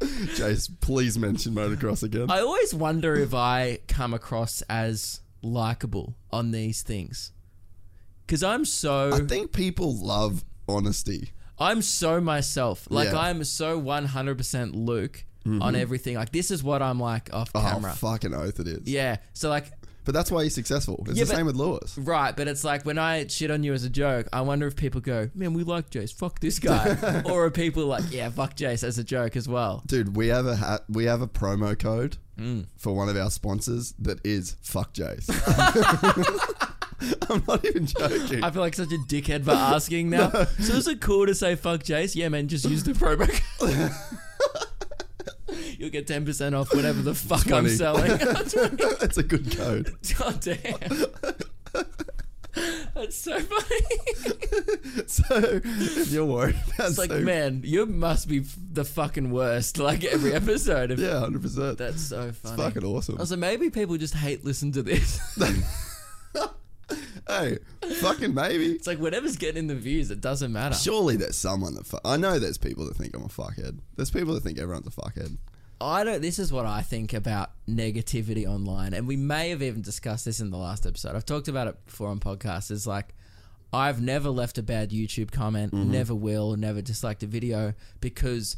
Jace, 0.00 0.70
please 0.80 1.18
mention 1.18 1.54
motocross 1.54 2.02
again. 2.02 2.30
I 2.30 2.40
always 2.40 2.72
wonder 2.74 3.14
if 3.16 3.34
I 3.34 3.80
come 3.88 4.14
across 4.14 4.62
as 4.62 5.20
likable 5.42 6.16
on 6.30 6.50
these 6.50 6.82
things. 6.82 7.32
Cause 8.28 8.42
I'm 8.42 8.64
so 8.64 9.12
I 9.14 9.20
think 9.20 9.52
people 9.52 9.94
love 9.96 10.44
honesty. 10.68 11.30
I'm 11.58 11.80
so 11.82 12.20
myself. 12.20 12.86
Like 12.90 13.06
Yeah. 13.06 13.12
Mm-hmm. 13.12 13.38
I'm 13.38 13.44
so 13.44 13.80
100% 13.80 14.70
Luke 14.74 15.24
on 15.60 15.76
everything. 15.76 16.16
Like 16.16 16.32
this 16.32 16.50
is 16.50 16.64
what 16.64 16.82
I'm 16.82 16.98
like 16.98 17.32
off 17.32 17.50
Oh, 17.54 17.60
camera. 17.60 17.92
fucking 17.94 18.34
oath 18.34 18.58
it 18.58 18.66
is. 18.66 18.88
yeah. 18.88 19.18
So 19.32 19.48
like 19.48 19.70
But 20.06 20.14
that's 20.14 20.30
why 20.30 20.44
he's 20.44 20.54
successful. 20.54 21.04
It's 21.08 21.18
Yeah, 21.18 21.24
the 21.24 21.30
but- 21.32 21.36
same 21.36 21.46
with 21.46 21.56
Lewis. 21.56 21.98
right, 21.98 22.34
but 22.34 22.48
it's 22.48 22.64
like 22.64 22.86
when 22.86 22.96
I 22.96 23.26
shit 23.26 23.50
on 23.50 23.62
you 23.62 23.74
as 23.74 23.84
a 23.84 23.90
joke, 23.90 24.26
I 24.32 24.40
wonder 24.40 24.66
if 24.66 24.74
people 24.76 25.02
go, 25.02 25.28
"Man, 25.34 25.52
we 25.52 25.64
like 25.64 25.90
Jace. 25.90 26.14
Fuck 26.14 26.40
this 26.40 26.58
guy," 26.58 27.22
or 27.26 27.44
are 27.44 27.50
people 27.50 27.84
like, 27.86 28.04
"Yeah, 28.10 28.30
fuck 28.30 28.56
Jace" 28.56 28.82
as 28.84 28.96
a 28.96 29.04
joke 29.04 29.36
as 29.36 29.46
well? 29.48 29.82
Dude, 29.84 30.16
we 30.16 30.28
have 30.28 30.46
a 30.46 30.56
ha- 30.56 30.78
we 30.88 31.04
have 31.04 31.20
a 31.20 31.28
promo 31.28 31.78
code 31.78 32.16
Mm. 32.38 32.66
for 32.76 32.94
one 32.94 33.08
of 33.08 33.16
our 33.16 33.30
sponsors 33.30 33.94
that 33.98 34.20
is 34.24 34.56
fuck 34.62 34.94
Jace. 34.94 35.28
I'm 37.28 37.42
not 37.46 37.64
even 37.64 37.86
joking. 37.86 38.42
I 38.42 38.50
feel 38.50 38.62
like 38.62 38.74
such 38.74 38.92
a 38.92 38.98
dickhead 39.08 39.44
for 39.44 39.50
asking 39.50 40.10
now. 40.10 40.30
So 40.60 40.74
is 40.74 40.88
it 40.88 41.00
cool 41.00 41.26
to 41.26 41.34
say 41.34 41.54
fuck 41.56 41.82
Jace? 41.82 42.14
Yeah, 42.14 42.28
man, 42.30 42.48
just 42.48 42.64
use 42.64 42.84
the 42.84 42.92
promo 42.92 43.28
code. 43.58 43.90
You'll 45.78 45.90
get 45.90 46.06
10% 46.06 46.58
off 46.58 46.74
whatever 46.74 47.02
the 47.02 47.14
fuck 47.14 47.50
I'm 47.52 47.68
selling. 47.68 48.16
That's 49.00 49.16
a 49.18 49.22
good 49.22 49.56
code. 49.56 49.94
God 50.18 50.40
damn. 50.40 51.06
That's 52.94 53.16
so 53.16 53.38
funny. 53.38 55.04
So 55.06 55.60
you're 56.08 56.24
worried 56.24 56.56
about 56.74 56.88
It's 56.88 56.98
like, 56.98 57.10
so- 57.10 57.20
man, 57.20 57.60
you 57.64 57.84
must 57.86 58.28
be 58.28 58.40
f- 58.40 58.56
the 58.72 58.84
fucking 58.84 59.30
worst. 59.30 59.76
Like 59.78 60.04
every 60.04 60.32
episode. 60.32 60.90
Of, 60.90 60.98
yeah, 60.98 61.20
hundred 61.20 61.42
percent. 61.42 61.76
That's 61.78 62.02
so 62.02 62.32
funny. 62.32 62.54
It's 62.54 62.62
fucking 62.62 62.84
awesome. 62.84 63.18
Also, 63.18 63.36
maybe 63.36 63.68
people 63.70 63.96
just 63.98 64.14
hate 64.14 64.44
listen 64.44 64.72
to 64.72 64.82
this. 64.82 65.20
hey, 67.28 67.58
fucking 68.00 68.34
maybe. 68.34 68.72
it's 68.72 68.86
like 68.86 68.98
whatever's 68.98 69.36
getting 69.36 69.60
in 69.60 69.66
the 69.66 69.74
views, 69.74 70.10
it 70.10 70.20
doesn't 70.20 70.52
matter. 70.52 70.74
Surely 70.74 71.16
there's 71.16 71.36
someone 71.36 71.74
that 71.74 71.86
fu- 71.86 71.98
I 72.04 72.16
know. 72.16 72.38
There's 72.38 72.58
people 72.58 72.86
that 72.86 72.96
think 72.96 73.14
I'm 73.16 73.24
a 73.24 73.28
fuckhead. 73.28 73.80
There's 73.96 74.10
people 74.10 74.34
that 74.34 74.42
think 74.42 74.58
everyone's 74.58 74.86
a 74.86 74.90
fuckhead. 74.90 75.36
I 75.80 76.04
don't. 76.04 76.22
This 76.22 76.38
is 76.38 76.52
what 76.52 76.64
I 76.64 76.82
think 76.82 77.12
about 77.12 77.50
negativity 77.68 78.46
online, 78.46 78.94
and 78.94 79.06
we 79.06 79.16
may 79.16 79.50
have 79.50 79.62
even 79.62 79.82
discussed 79.82 80.24
this 80.24 80.40
in 80.40 80.50
the 80.50 80.56
last 80.56 80.86
episode. 80.86 81.16
I've 81.16 81.26
talked 81.26 81.48
about 81.48 81.68
it 81.68 81.84
before 81.86 82.08
on 82.08 82.20
podcasts. 82.20 82.70
Is 82.70 82.86
like, 82.86 83.14
I've 83.72 84.00
never 84.00 84.30
left 84.30 84.56
a 84.58 84.62
bad 84.62 84.90
YouTube 84.90 85.32
comment, 85.32 85.72
never 85.72 86.14
will, 86.14 86.56
never 86.56 86.80
disliked 86.80 87.22
a 87.24 87.26
video 87.26 87.74
because 88.00 88.56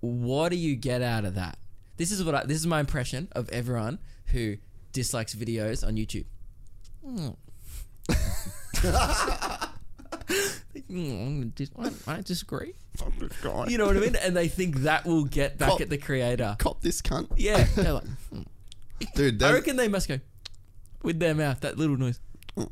what 0.00 0.50
do 0.50 0.56
you 0.56 0.76
get 0.76 1.02
out 1.02 1.24
of 1.24 1.34
that? 1.34 1.58
This 1.96 2.12
is 2.12 2.22
what 2.22 2.34
I, 2.34 2.44
this 2.44 2.58
is 2.58 2.66
my 2.66 2.80
impression 2.80 3.28
of 3.32 3.48
everyone 3.48 3.98
who 4.26 4.58
dislikes 4.92 5.34
videos 5.34 5.86
on 5.86 5.96
YouTube. 5.96 6.26
Hmm. 7.04 7.30
Hmm, 10.88 11.48
I, 12.06 12.20
disagree. 12.20 12.74
You 13.68 13.78
know 13.78 13.86
what 13.86 13.96
I 13.96 14.00
mean? 14.00 14.16
And 14.16 14.36
they 14.36 14.48
think 14.48 14.78
that 14.78 15.04
will 15.04 15.24
get 15.24 15.58
back 15.58 15.70
Cop- 15.70 15.80
at 15.80 15.90
the 15.90 15.98
creator. 15.98 16.56
Cop 16.58 16.80
this 16.80 17.02
cunt. 17.02 17.28
Yeah. 17.36 17.66
They're 17.74 17.92
like, 17.94 18.06
hmm. 18.32 18.42
Dude, 19.14 19.42
I 19.42 19.52
reckon 19.52 19.76
they 19.76 19.88
must 19.88 20.08
go 20.08 20.20
with 21.02 21.18
their 21.18 21.34
mouth, 21.34 21.60
that 21.60 21.76
little 21.76 21.96
noise. 21.96 22.20
and 22.56 22.68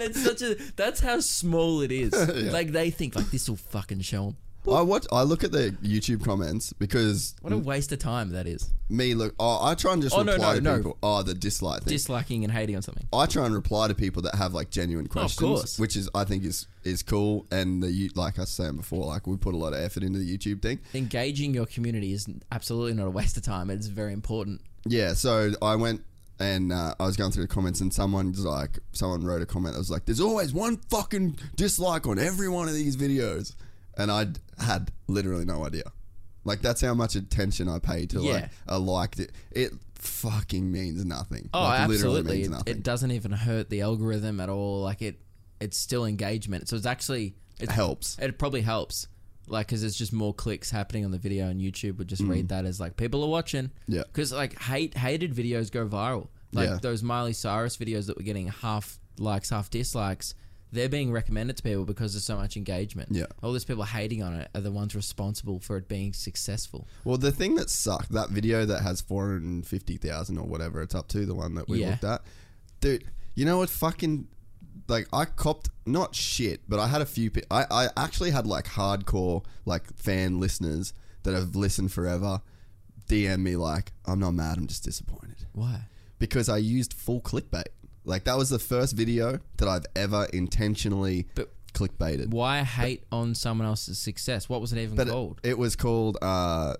it's 0.00 0.22
such 0.22 0.42
a, 0.42 0.56
that's 0.76 1.00
how 1.00 1.20
small 1.20 1.80
it 1.80 1.90
is. 1.90 2.12
Like 2.52 2.72
they 2.72 2.90
think, 2.90 3.16
like, 3.16 3.30
this 3.30 3.48
will 3.48 3.56
fucking 3.56 4.00
show 4.02 4.26
them. 4.26 4.36
I 4.70 4.80
watch. 4.82 5.06
I 5.10 5.22
look 5.22 5.42
at 5.42 5.50
the 5.50 5.74
YouTube 5.82 6.24
comments 6.24 6.72
because 6.72 7.34
What 7.42 7.52
a 7.52 7.58
waste 7.58 7.90
of 7.90 7.98
time 7.98 8.30
that 8.30 8.46
is. 8.46 8.70
me 8.88 9.14
look. 9.14 9.34
Oh, 9.40 9.64
I 9.64 9.74
try 9.74 9.92
and 9.92 10.00
just 10.02 10.14
Oh, 10.16 10.22
no, 10.22 10.32
reply 10.34 10.52
no, 10.52 10.54
to 10.54 10.60
no. 10.60 10.76
people. 10.76 10.98
Oh, 11.02 11.22
the 11.22 11.34
dislike 11.34 11.82
thing. 11.82 11.92
Disliking 11.92 12.44
and 12.44 12.52
hating 12.52 12.76
on 12.76 12.82
something. 12.82 13.06
I 13.12 13.26
try 13.26 13.44
and 13.46 13.54
reply 13.54 13.88
to 13.88 13.94
people 13.94 14.22
that 14.22 14.36
have 14.36 14.54
like 14.54 14.70
genuine 14.70 15.08
questions, 15.08 15.40
course. 15.40 15.78
which 15.78 15.96
is 15.96 16.08
I 16.14 16.24
think 16.24 16.44
is 16.44 16.68
is 16.84 17.02
cool. 17.02 17.46
And 17.50 17.82
the 17.82 17.90
you- 17.90 18.10
like 18.14 18.38
I 18.38 18.42
was 18.42 18.50
saying 18.50 18.76
before, 18.76 19.04
like 19.06 19.26
we 19.26 19.36
put 19.36 19.54
a 19.54 19.58
lot 19.58 19.72
of 19.72 19.80
effort 19.80 20.04
into 20.04 20.18
the 20.20 20.38
YouTube 20.38 20.62
thing. 20.62 20.78
Engaging 20.94 21.54
your 21.54 21.66
community 21.66 22.12
is 22.12 22.28
absolutely 22.52 22.94
not 22.94 23.06
a 23.06 23.10
waste 23.10 23.36
of 23.36 23.42
time. 23.42 23.68
It's 23.70 23.88
very 23.88 24.12
important. 24.12 24.60
Yeah, 24.86 25.14
so 25.14 25.52
I 25.60 25.74
went 25.76 26.04
and 26.38 26.72
uh, 26.72 26.94
I 26.98 27.04
was 27.06 27.16
going 27.16 27.30
through 27.30 27.44
the 27.44 27.48
comments, 27.54 27.80
and 27.80 27.92
someone's 27.94 28.44
like, 28.44 28.78
someone 28.92 29.24
wrote 29.24 29.42
a 29.42 29.46
comment 29.46 29.74
that 29.74 29.78
was 29.78 29.90
like, 29.90 30.06
"There's 30.06 30.20
always 30.20 30.52
one 30.52 30.76
fucking 30.88 31.36
dislike 31.56 32.06
on 32.06 32.18
every 32.18 32.48
one 32.48 32.66
of 32.68 32.74
these 32.74 32.96
videos," 32.96 33.54
and 33.96 34.10
I 34.10 34.26
had 34.62 34.90
literally 35.06 35.44
no 35.44 35.64
idea. 35.66 35.84
Like 36.44 36.60
that's 36.60 36.80
how 36.80 36.94
much 36.94 37.14
attention 37.14 37.68
I 37.68 37.78
pay 37.78 38.06
to 38.06 38.20
like 38.20 38.42
Yeah. 38.42 38.48
a 38.66 38.78
like. 38.78 39.18
It, 39.18 39.32
it 39.52 39.72
fucking 39.94 40.70
means 40.70 41.04
nothing. 41.04 41.48
Oh, 41.54 41.62
like, 41.62 41.80
absolutely. 41.80 42.08
Literally 42.22 42.48
means 42.48 42.62
It, 42.66 42.68
it 42.78 42.82
doesn't 42.82 43.10
even 43.12 43.32
hurt 43.32 43.70
the 43.70 43.80
algorithm 43.82 44.40
at 44.40 44.48
all. 44.48 44.80
Like 44.82 45.02
it, 45.02 45.20
it's 45.60 45.76
still 45.76 46.04
engagement. 46.04 46.68
So 46.68 46.76
it's 46.76 46.86
actually 46.86 47.34
it 47.60 47.70
Helps. 47.70 48.18
It 48.18 48.38
probably 48.38 48.62
helps, 48.62 49.06
like 49.46 49.68
because 49.68 49.82
there's 49.82 49.94
just 49.96 50.12
more 50.12 50.34
clicks 50.34 50.70
happening 50.70 51.04
on 51.04 51.12
the 51.12 51.18
video, 51.18 51.46
and 51.48 51.60
YouTube 51.60 51.98
would 51.98 52.08
just 52.08 52.22
Mm. 52.22 52.30
read 52.30 52.48
that 52.48 52.64
as 52.64 52.80
like 52.80 52.96
people 52.96 53.22
are 53.22 53.28
watching. 53.30 53.70
Yeah. 53.86 54.02
because 54.04 54.32
like 54.32 54.58
hate 54.60 54.96
hated 54.96 55.32
videos 55.34 55.70
go 55.70 55.86
viral. 55.86 56.28
Like 56.52 56.68
Yeah. 56.68 56.78
those 56.82 57.02
Miley 57.04 57.32
Cyrus 57.34 57.76
videos 57.76 58.06
that 58.06 58.16
were 58.16 58.24
getting 58.24 58.48
half 58.48 58.98
likes, 59.18 59.50
half 59.50 59.70
dislikes. 59.70 60.34
They're 60.72 60.88
being 60.88 61.12
recommended 61.12 61.58
to 61.58 61.62
people 61.62 61.84
because 61.84 62.14
there's 62.14 62.24
so 62.24 62.36
much 62.36 62.56
engagement. 62.56 63.10
Yeah. 63.12 63.26
all 63.42 63.52
these 63.52 63.64
people 63.64 63.84
hating 63.84 64.22
on 64.22 64.34
it 64.34 64.48
are 64.54 64.60
the 64.62 64.72
ones 64.72 64.94
responsible 64.96 65.60
for 65.60 65.76
it 65.76 65.86
being 65.86 66.14
successful. 66.14 66.88
Well, 67.04 67.18
the 67.18 67.30
thing 67.30 67.56
that 67.56 67.68
sucked, 67.68 68.10
that 68.12 68.30
video 68.30 68.64
that 68.64 68.80
has 68.82 69.02
450,000 69.02 70.38
or 70.38 70.46
whatever 70.46 70.80
it's 70.82 70.94
up 70.94 71.08
to, 71.08 71.26
the 71.26 71.34
one 71.34 71.54
that 71.56 71.68
we 71.68 71.80
Yeah. 71.80 71.90
looked 71.90 72.04
at. 72.04 72.22
Dude, 72.80 73.04
you 73.34 73.44
know 73.44 73.58
what 73.58 73.68
fucking. 73.70 74.28
Like, 74.88 75.06
I 75.12 75.26
copped, 75.26 75.68
not 75.86 76.14
shit, 76.14 76.62
but 76.68 76.80
I 76.80 76.88
had 76.88 77.00
a 77.02 77.06
few. 77.06 77.30
I, 77.50 77.64
I 77.70 77.88
actually 77.96 78.30
had, 78.30 78.46
like, 78.46 78.64
hardcore, 78.64 79.44
like, 79.64 79.94
fan 79.96 80.40
listeners 80.40 80.92
that 81.22 81.34
have 81.34 81.54
listened 81.54 81.92
forever 81.92 82.40
DM 83.08 83.40
me, 83.40 83.56
like, 83.56 83.92
I'm 84.06 84.18
not 84.18 84.32
mad, 84.32 84.58
I'm 84.58 84.66
just 84.66 84.82
disappointed. 84.84 85.46
Why? 85.52 85.82
Because 86.18 86.48
I 86.48 86.56
used 86.58 86.92
full 86.94 87.20
clickbait. 87.20 87.66
Like, 88.04 88.24
that 88.24 88.36
was 88.36 88.50
the 88.50 88.58
first 88.58 88.94
video 88.96 89.38
that 89.58 89.68
I've 89.68 89.86
ever 89.94 90.26
intentionally 90.32 91.28
But- 91.34 91.50
clickbaited. 91.74 92.28
Why 92.30 92.62
hate 92.62 93.04
on 93.12 93.34
someone 93.34 93.66
else's 93.66 93.98
success? 93.98 94.48
What 94.48 94.60
was 94.60 94.72
it 94.72 94.78
even 94.82 94.96
But 94.96 95.08
called? 95.08 95.40
It, 95.42 95.50
it 95.50 95.58
was 95.58 95.76
called. 95.76 96.18
Uh, 96.20 96.74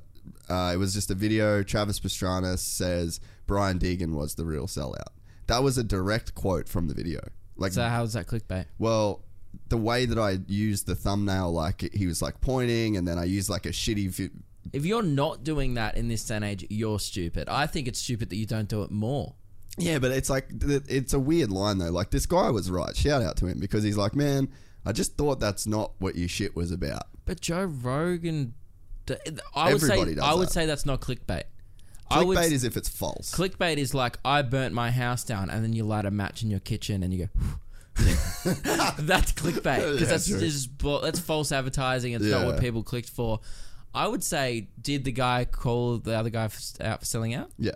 uh, 0.48 0.70
it 0.74 0.76
was 0.76 0.94
just 0.94 1.10
a 1.10 1.14
video. 1.14 1.62
Travis 1.62 1.98
Pastrana 2.00 2.58
says 2.58 3.20
Brian 3.46 3.78
Deegan 3.78 4.14
was 4.14 4.34
the 4.34 4.44
real 4.44 4.66
sellout. 4.66 5.08
That 5.46 5.62
was 5.62 5.78
a 5.78 5.82
direct 5.84 6.34
quote 6.34 6.68
from 6.68 6.88
the 6.88 6.94
video. 6.94 7.20
Like, 7.56 7.72
so 7.72 7.82
how 7.82 8.02
was 8.02 8.12
that 8.14 8.26
clickbait? 8.26 8.66
well, 8.78 9.22
the 9.68 9.76
way 9.76 10.06
that 10.06 10.18
I 10.18 10.38
used 10.46 10.86
the 10.86 10.94
thumbnail, 10.94 11.52
like 11.52 11.92
he 11.92 12.06
was 12.06 12.22
like 12.22 12.40
pointing, 12.40 12.96
and 12.96 13.06
then 13.06 13.18
I 13.18 13.24
used 13.24 13.50
like 13.50 13.66
a 13.66 13.70
shitty. 13.70 14.08
Vi- 14.10 14.30
If 14.72 14.86
you're 14.86 15.02
not 15.02 15.44
doing 15.44 15.74
that 15.74 15.96
in 15.96 16.08
this 16.08 16.24
day 16.24 16.36
and 16.36 16.44
age, 16.44 16.66
you're 16.70 16.98
stupid. 16.98 17.48
I 17.48 17.66
think 17.66 17.86
it's 17.88 17.98
stupid 17.98 18.30
that 18.30 18.36
you 18.36 18.46
don't 18.46 18.68
do 18.68 18.82
it 18.82 18.90
more. 18.90 19.34
Yeah, 19.78 19.98
but 19.98 20.10
it's 20.12 20.28
like 20.30 20.48
it's 20.60 21.12
a 21.14 21.18
weird 21.20 21.50
line 21.50 21.78
though. 21.78 21.90
Like 21.90 22.10
this 22.10 22.26
guy 22.26 22.50
was 22.50 22.70
right. 22.70 22.94
Shout 22.96 23.22
out 23.22 23.36
to 23.38 23.46
him 23.46 23.58
because 23.60 23.82
he's 23.84 23.96
like, 23.96 24.14
man, 24.14 24.48
I 24.84 24.92
just 24.92 25.16
thought 25.16 25.40
that's 25.40 25.66
not 25.66 25.92
what 25.98 26.16
your 26.16 26.28
shit 26.28 26.54
was 26.56 26.70
about. 26.72 27.04
But 27.24 27.40
Joe 27.40 27.64
Rogan, 27.64 28.54
I 29.54 29.72
would 29.72 29.82
Everybody 29.82 30.10
say 30.10 30.14
does 30.16 30.24
I 30.24 30.34
would 30.34 30.48
that. 30.48 30.52
say 30.52 30.66
that's 30.66 30.86
not 30.86 31.00
clickbait. 31.00 31.44
I 32.10 32.22
would, 32.22 32.36
Clickbait 32.36 32.50
is 32.52 32.64
if 32.64 32.76
it's 32.76 32.90
false. 32.90 33.34
clickbait 33.34 33.78
is 33.78 33.94
like 33.94 34.18
I 34.24 34.42
burnt 34.42 34.74
my 34.74 34.90
house 34.90 35.24
down, 35.24 35.48
and 35.48 35.64
then 35.64 35.72
you 35.72 35.84
light 35.84 36.04
a 36.04 36.10
match 36.10 36.42
in 36.42 36.50
your 36.50 36.60
kitchen, 36.60 37.02
and 37.02 37.12
you 37.14 37.26
go. 37.26 37.40
that's 38.98 39.32
clickbait 39.32 39.76
because 39.92 40.00
Yeah, 40.00 40.06
that's 40.06 40.28
true. 40.28 40.40
just 40.40 40.76
bu- 40.78 41.00
that's 41.00 41.18
false 41.20 41.52
advertising. 41.52 42.12
It's 42.12 42.24
not 42.24 42.44
what 42.46 42.56
Yeah. 42.56 42.60
people 42.60 42.82
clicked 42.82 43.08
for. 43.10 43.40
I 43.94 44.08
would 44.08 44.24
say, 44.24 44.68
did 44.80 45.04
the 45.04 45.12
guy 45.12 45.44
call 45.44 45.98
the 45.98 46.14
other 46.14 46.30
guy 46.30 46.48
for, 46.48 46.60
out 46.82 47.00
for 47.00 47.06
selling 47.06 47.34
out? 47.34 47.50
yeah. 47.58 47.72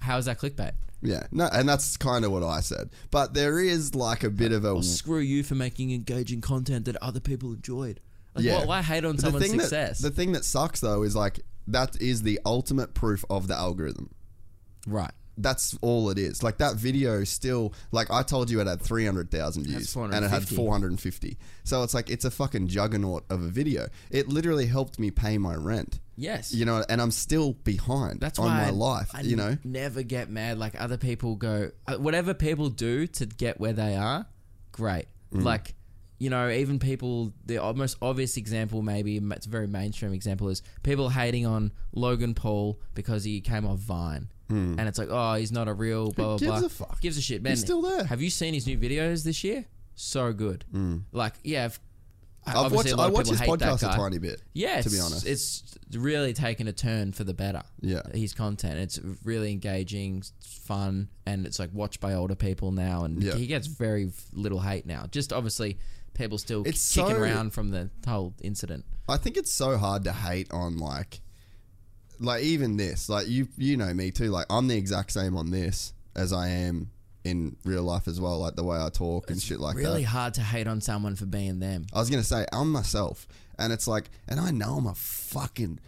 How 0.00 0.18
is 0.18 0.24
that 0.24 0.38
clickbait? 0.40 0.72
Yeah, 1.02 1.26
no, 1.32 1.48
and 1.52 1.68
that's 1.68 1.96
kind 1.96 2.24
of 2.24 2.30
what 2.30 2.44
I 2.44 2.60
said. 2.60 2.90
But 3.10 3.34
there 3.34 3.58
is 3.58 3.94
like 3.94 4.22
a 4.22 4.30
bit 4.30 4.52
uh, 4.52 4.56
of 4.56 4.64
a 4.64 4.68
oh, 4.68 4.74
Well, 4.74 4.82
screw 4.82 5.18
you 5.18 5.42
for 5.42 5.56
making 5.56 5.92
engaging 5.92 6.40
content 6.40 6.84
that 6.84 6.96
other 7.02 7.20
people 7.20 7.52
enjoyed. 7.52 8.00
Like, 8.34 8.44
yeah. 8.44 8.60
why, 8.60 8.64
why 8.66 8.82
hate 8.82 9.04
on 9.04 9.16
But 9.16 9.22
someone's 9.22 9.50
thing 9.50 9.60
success? 9.60 9.98
That, 9.98 10.10
the 10.10 10.14
thing 10.14 10.32
that 10.32 10.44
sucks 10.44 10.80
though 10.80 11.02
is 11.02 11.14
like 11.16 11.40
that 11.66 12.00
is 12.00 12.22
the 12.22 12.40
ultimate 12.46 12.94
proof 12.94 13.24
of 13.28 13.48
the 13.48 13.54
algorithm. 13.54 14.14
right. 14.86 15.12
That's 15.38 15.76
all 15.80 16.10
it 16.10 16.18
is. 16.18 16.42
Like 16.42 16.58
that 16.58 16.76
video 16.76 17.24
still 17.24 17.72
like 17.90 18.10
I 18.10 18.22
told 18.22 18.50
you 18.50 18.60
it 18.60 18.66
had 18.66 18.82
300,000 18.82 19.64
views 19.64 19.96
and 19.96 20.12
it 20.12 20.28
had 20.28 20.46
450. 20.46 20.54
450. 20.54 21.38
So 21.64 21.82
it's 21.82 21.94
like 21.94 22.10
it's 22.10 22.26
a 22.26 22.30
fucking 22.30 22.68
juggernaut 22.68 23.24
of 23.30 23.42
a 23.42 23.48
video. 23.48 23.86
It 24.10 24.28
literally 24.28 24.66
helped 24.66 24.98
me 24.98 25.10
pay 25.10 25.38
my 25.38 25.54
rent. 25.54 26.00
Yes. 26.16 26.52
You 26.52 26.64
know, 26.64 26.84
and 26.88 27.00
I'm 27.00 27.10
still 27.10 27.52
behind 27.52 28.20
That's 28.20 28.38
on 28.38 28.48
my 28.48 28.66
I- 28.66 28.70
life, 28.70 29.10
I 29.14 29.22
you 29.22 29.36
know. 29.36 29.56
never 29.64 30.02
get 30.02 30.28
mad. 30.30 30.58
Like 30.58 30.80
other 30.80 30.96
people 30.98 31.36
go, 31.36 31.70
uh, 31.86 31.96
whatever 31.96 32.34
people 32.34 32.68
do 32.68 33.06
to 33.06 33.26
get 33.26 33.58
where 33.60 33.72
they 33.72 33.96
are, 33.96 34.26
great. 34.72 35.06
Mm. 35.32 35.42
Like, 35.44 35.74
you 36.18 36.30
know, 36.30 36.48
even 36.50 36.78
people. 36.78 37.32
The 37.46 37.58
most 37.74 37.96
obvious 38.02 38.36
example, 38.36 38.82
maybe 38.82 39.16
it's 39.16 39.46
a 39.46 39.50
very 39.50 39.66
mainstream 39.66 40.12
example, 40.12 40.48
is 40.50 40.62
people 40.82 41.08
hating 41.08 41.46
on 41.46 41.72
Logan 41.92 42.34
Paul 42.34 42.78
because 42.94 43.24
he 43.24 43.40
came 43.40 43.66
off 43.66 43.78
Vine. 43.78 44.28
And 44.48 44.80
it's 44.80 44.98
like, 44.98 45.08
oh, 45.10 45.32
he's 45.36 45.50
not 45.50 45.66
a 45.66 45.72
real 45.72 46.10
blah 46.12 46.36
blah 46.36 46.36
gives 46.36 46.58
blah. 46.58 46.66
a 46.66 46.68
fuck? 46.68 47.00
Gives 47.00 47.16
a 47.16 47.22
shit, 47.22 47.42
man. 47.42 47.52
He's 47.52 47.60
still 47.60 47.80
there. 47.80 48.04
Have 48.04 48.20
you 48.20 48.28
seen 48.28 48.52
his 48.52 48.66
new 48.66 48.76
videos 48.76 49.24
this 49.24 49.42
year? 49.42 49.64
So 49.94 50.30
good. 50.34 50.66
Like, 51.10 51.32
yeah. 51.42 51.70
I've 52.46 52.72
watched 52.72 52.92
I 52.98 53.08
watch 53.08 53.28
his 53.28 53.40
podcast 53.40 53.82
a 53.88 53.96
tiny 53.96 54.18
bit. 54.18 54.42
Yeah, 54.52 54.80
to 54.80 54.90
be 54.90 54.98
honest. 54.98 55.26
it's 55.26 55.62
really 55.92 56.32
taken 56.32 56.66
a 56.68 56.72
turn 56.72 57.12
for 57.12 57.22
the 57.24 57.34
better. 57.34 57.62
Yeah. 57.80 58.02
his 58.14 58.34
content 58.34 58.78
it's 58.78 58.98
really 59.24 59.52
engaging, 59.52 60.22
fun, 60.40 61.08
and 61.26 61.46
it's 61.46 61.58
like 61.58 61.70
watched 61.72 62.00
by 62.00 62.14
older 62.14 62.34
people 62.34 62.72
now, 62.72 63.04
and 63.04 63.22
Yeah. 63.22 63.34
he 63.36 63.46
gets 63.46 63.66
very 63.68 64.10
little 64.32 64.60
hate 64.60 64.86
now. 64.86 65.06
Just 65.10 65.32
obviously, 65.32 65.78
people 66.14 66.36
still 66.38 66.62
It's 66.66 66.92
kicking 66.94 67.10
so- 67.10 67.16
around 67.20 67.52
from 67.52 67.70
the 67.70 67.90
whole 68.06 68.34
incident. 68.42 68.84
I 69.08 69.16
think 69.18 69.36
it's 69.36 69.52
so 69.52 69.76
hard 69.78 70.04
to 70.04 70.12
hate 70.12 70.50
on 70.52 70.78
like 70.78 71.20
like 72.20 72.42
even 72.44 72.76
this. 72.76 73.08
Like 73.08 73.28
you 73.28 73.48
you 73.56 73.76
know 73.76 73.92
me 73.94 74.10
too. 74.10 74.30
Like 74.30 74.46
I'm 74.50 74.66
the 74.68 74.76
exact 74.76 75.12
same 75.12 75.36
on 75.36 75.50
this 75.50 75.92
as 76.14 76.32
I 76.32 76.48
am 76.48 76.90
in 77.24 77.56
real 77.64 77.82
life 77.84 78.08
as 78.08 78.20
well, 78.20 78.38
like 78.38 78.56
the 78.56 78.64
way 78.64 78.78
I 78.78 78.88
talk 78.88 79.30
and 79.30 79.40
shit 79.40 79.60
like 79.60 79.76
that. 79.76 79.82
really 79.82 80.02
hard 80.02 80.34
to 80.34 80.40
hate 80.40 80.66
on 80.66 80.80
someone 80.80 81.14
for 81.16 81.26
being 81.26 81.60
them. 81.60 81.86
I 81.92 81.98
was 82.00 82.10
gonna 82.10 82.24
say 82.24 82.46
I'm 82.52 82.72
myself. 82.72 83.26
And 83.58 83.72
it's 83.72 83.86
like 83.86 84.10
and 84.28 84.40
I 84.40 84.50
know 84.50 84.74
I'm 84.76 84.86
a 84.86 84.94
fucking 84.94 85.78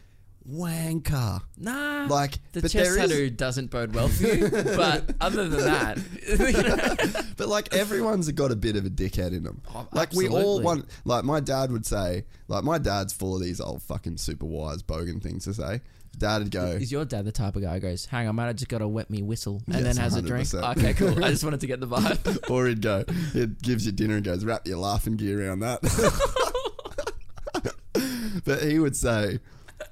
wanker. 0.48 1.40
Nah, 1.58 2.06
Like, 2.08 2.32
the 2.52 2.60
but 2.60 2.70
chest 2.70 2.74
there 2.74 2.98
is- 3.02 3.10
tattoo 3.10 3.30
doesn't 3.30 3.70
bode 3.70 3.94
well 3.94 4.08
for 4.08 4.24
you. 4.26 4.48
but 4.76 5.14
other 5.20 5.48
than 5.48 5.60
that, 5.60 5.98
you 6.28 6.62
know, 6.62 7.22
But 7.36 7.48
like 7.48 7.74
everyone's 7.74 8.30
got 8.32 8.52
a 8.52 8.56
bit 8.56 8.76
of 8.76 8.84
a 8.86 8.90
dickhead 8.90 9.32
in 9.32 9.42
them. 9.42 9.62
Oh, 9.74 9.88
like 9.92 10.12
we 10.12 10.28
all 10.28 10.36
absolutely. 10.36 10.64
want. 10.64 10.84
Like 11.04 11.24
my 11.24 11.40
dad 11.40 11.72
would 11.72 11.86
say. 11.86 12.24
Like 12.48 12.62
my 12.64 12.78
dad's 12.78 13.12
full 13.12 13.34
of 13.34 13.42
these 13.42 13.60
old 13.60 13.82
fucking 13.82 14.18
super 14.18 14.46
wise 14.46 14.82
bogan 14.82 15.22
things 15.22 15.44
to 15.44 15.54
say. 15.54 15.80
Dad'd 16.18 16.50
go. 16.50 16.66
is 16.66 16.92
your 16.92 17.04
dad 17.04 17.24
the 17.24 17.32
type 17.32 17.56
of 17.56 17.62
guy 17.62 17.74
who 17.74 17.80
goes, 17.80 18.06
"Hang 18.06 18.28
on, 18.28 18.36
mate, 18.36 18.44
I 18.44 18.52
just 18.52 18.68
got 18.68 18.78
to 18.78 18.88
wet 18.88 19.10
me 19.10 19.22
whistle," 19.22 19.62
and 19.66 19.76
Yes, 19.76 19.84
then 19.84 19.96
has 19.96 20.16
a 20.16 20.22
drink? 20.22 20.52
Okay, 20.54 20.94
cool. 20.94 21.24
I 21.24 21.30
just 21.30 21.44
wanted 21.44 21.60
to 21.60 21.66
get 21.66 21.80
the 21.80 21.86
vibe. 21.86 22.38
or 22.50 22.66
he'd 22.66 22.82
go, 22.82 23.04
it 23.34 23.60
gives 23.62 23.86
you 23.86 23.92
dinner 23.92 24.16
and 24.16 24.24
goes, 24.24 24.44
wrap 24.44 24.66
your 24.66 24.78
laughing 24.78 25.16
gear 25.16 25.46
around 25.46 25.60
that. 25.60 25.80
but 28.44 28.62
he 28.62 28.78
would 28.78 28.96
say, 28.96 29.40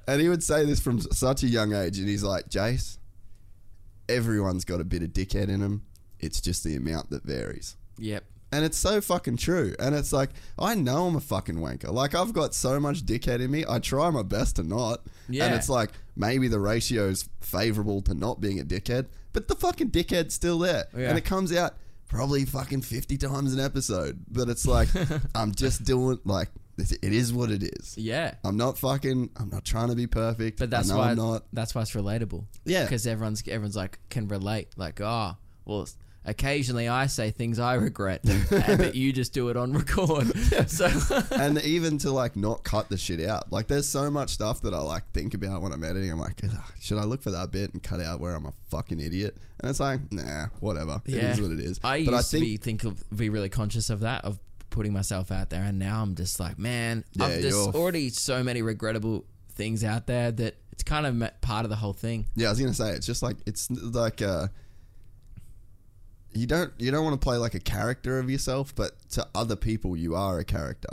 and 0.07 0.21
he 0.21 0.29
would 0.29 0.43
say 0.43 0.65
this 0.65 0.79
from 0.79 0.99
such 1.01 1.43
a 1.43 1.47
young 1.47 1.73
age, 1.73 1.99
and 1.99 2.07
he's 2.07 2.23
like, 2.23 2.49
Jace, 2.49 2.97
everyone's 4.09 4.65
got 4.65 4.81
a 4.81 4.83
bit 4.83 5.03
of 5.03 5.09
dickhead 5.09 5.49
in 5.49 5.59
them. 5.61 5.83
It's 6.19 6.41
just 6.41 6.63
the 6.63 6.75
amount 6.75 7.09
that 7.09 7.23
varies. 7.23 7.75
yep. 7.97 8.23
And 8.51 8.63
it's 8.63 8.77
so 8.77 9.01
fucking 9.01 9.37
true. 9.37 9.73
And 9.79 9.95
it's 9.95 10.13
like, 10.13 10.29
I 10.59 10.75
know 10.75 11.07
I'm 11.07 11.15
a 11.15 11.19
fucking 11.19 11.55
wanker. 11.55 11.91
Like, 11.91 12.13
I've 12.13 12.33
got 12.33 12.53
so 12.53 12.79
much 12.79 13.03
dickhead 13.03 13.39
in 13.41 13.49
me. 13.49 13.65
I 13.67 13.79
try 13.79 14.11
my 14.11 14.21
best 14.21 14.57
to 14.57 14.63
not. 14.63 15.01
Yeah. 15.29 15.45
And 15.45 15.55
it's 15.55 15.69
like, 15.69 15.91
maybe 16.15 16.47
the 16.47 16.59
ratio's 16.59 17.27
favorable 17.41 18.01
to 18.03 18.13
not 18.13 18.41
being 18.41 18.59
a 18.59 18.63
dickhead, 18.63 19.07
but 19.31 19.47
the 19.47 19.55
fucking 19.55 19.91
dickhead's 19.91 20.33
still 20.33 20.59
there. 20.59 20.85
Yeah. 20.95 21.09
And 21.09 21.17
it 21.17 21.25
comes 21.25 21.53
out 21.53 21.75
probably 22.07 22.45
fucking 22.45 22.81
50 22.81 23.17
times 23.17 23.53
an 23.53 23.59
episode. 23.59 24.23
But 24.29 24.49
it's 24.49 24.65
like, 24.67 24.89
I'm 25.35 25.53
just 25.53 25.83
doing, 25.83 26.19
like, 26.25 26.49
it 26.77 27.13
is 27.13 27.31
what 27.33 27.51
it 27.51 27.63
is. 27.63 27.97
Yeah. 27.97 28.35
I'm 28.43 28.57
not 28.57 28.77
fucking, 28.77 29.29
I'm 29.37 29.49
not 29.49 29.63
trying 29.65 29.89
to 29.89 29.95
be 29.95 30.07
perfect. 30.07 30.59
But 30.59 30.69
that's 30.69 30.91
why 30.91 31.11
I'm 31.11 31.17
not. 31.17 31.43
that's 31.53 31.75
why 31.75 31.81
it's 31.81 31.91
relatable. 31.91 32.45
Yeah. 32.65 32.83
because 32.83 33.05
everyone's 33.05 33.43
everyone's 33.47 33.75
like 33.75 33.99
can 34.09 34.27
relate. 34.27 34.69
Like, 34.75 34.99
oh, 35.01 35.37
well, 35.65 35.87
occasionally 36.25 36.87
I 36.87 37.07
say 37.07 37.31
things 37.31 37.59
I 37.59 37.75
regret, 37.75 38.21
but 38.49 38.95
you 38.95 39.11
just 39.13 39.33
do 39.33 39.49
it 39.49 39.57
on 39.57 39.73
record. 39.73 40.31
So 40.67 40.87
and 41.31 41.61
even 41.63 41.97
to 41.99 42.11
like 42.11 42.35
not 42.35 42.63
cut 42.63 42.89
the 42.89 42.97
shit 42.97 43.21
out. 43.27 43.51
Like 43.51 43.67
there's 43.67 43.87
so 43.87 44.09
much 44.09 44.29
stuff 44.29 44.61
that 44.61 44.73
I 44.73 44.79
like 44.79 45.03
think 45.11 45.33
about 45.33 45.61
when 45.61 45.71
I'm 45.73 45.83
editing. 45.83 46.11
I'm 46.11 46.19
like, 46.19 46.41
should 46.79 46.97
I 46.97 47.03
look 47.03 47.21
for 47.21 47.31
that 47.31 47.51
bit 47.51 47.73
and 47.73 47.81
cut 47.81 47.99
out 47.99 48.19
where 48.19 48.33
I'm 48.33 48.45
a 48.45 48.53
fucking 48.69 48.99
idiot? 48.99 49.37
And 49.59 49.69
it's 49.69 49.79
like, 49.79 49.99
nah, 50.11 50.47
whatever. 50.59 51.01
Yeah. 51.05 51.17
It 51.17 51.23
is 51.31 51.41
what 51.41 51.51
it 51.51 51.59
is. 51.59 51.79
I 51.83 52.05
but 52.05 52.13
used 52.13 52.13
I 52.13 52.21
think 52.21 52.43
to 52.43 52.49
be 52.49 52.57
think 52.57 52.83
of 52.83 53.17
be 53.17 53.29
really 53.29 53.49
conscious 53.49 53.89
of 53.89 54.01
that 54.01 54.23
of 54.25 54.39
putting 54.69 54.93
myself 54.93 55.31
out 55.31 55.49
there, 55.49 55.63
and 55.63 55.77
now 55.77 56.01
I'm 56.01 56.15
just 56.15 56.39
like, 56.39 56.57
man, 56.57 57.03
Yeah, 57.13 57.25
I've, 57.25 57.41
there's 57.41 57.55
already 57.55 58.09
so 58.09 58.43
many 58.43 58.61
regrettable 58.61 59.25
things 59.53 59.83
out 59.83 60.07
there 60.07 60.31
that 60.31 60.55
it's 60.71 60.83
kind 60.83 61.05
of 61.05 61.41
part 61.41 61.65
of 61.65 61.69
the 61.69 61.75
whole 61.75 61.93
thing. 61.93 62.25
yeah, 62.35 62.47
I 62.47 62.49
was 62.51 62.59
gonna 62.59 62.73
say 62.73 62.91
it's 62.91 63.05
just 63.05 63.21
like 63.21 63.37
it's 63.45 63.69
like 63.69 64.21
uh 64.21 64.47
you 66.35 66.47
don't 66.47 66.71
you 66.77 66.91
don't 66.91 67.03
want 67.03 67.19
to 67.19 67.23
play 67.23 67.37
like 67.37 67.53
a 67.53 67.59
character 67.59 68.19
of 68.19 68.29
yourself, 68.29 68.73
but 68.75 68.91
to 69.11 69.27
other 69.35 69.55
people 69.55 69.95
you 69.97 70.15
are 70.15 70.39
a 70.39 70.45
character. 70.45 70.89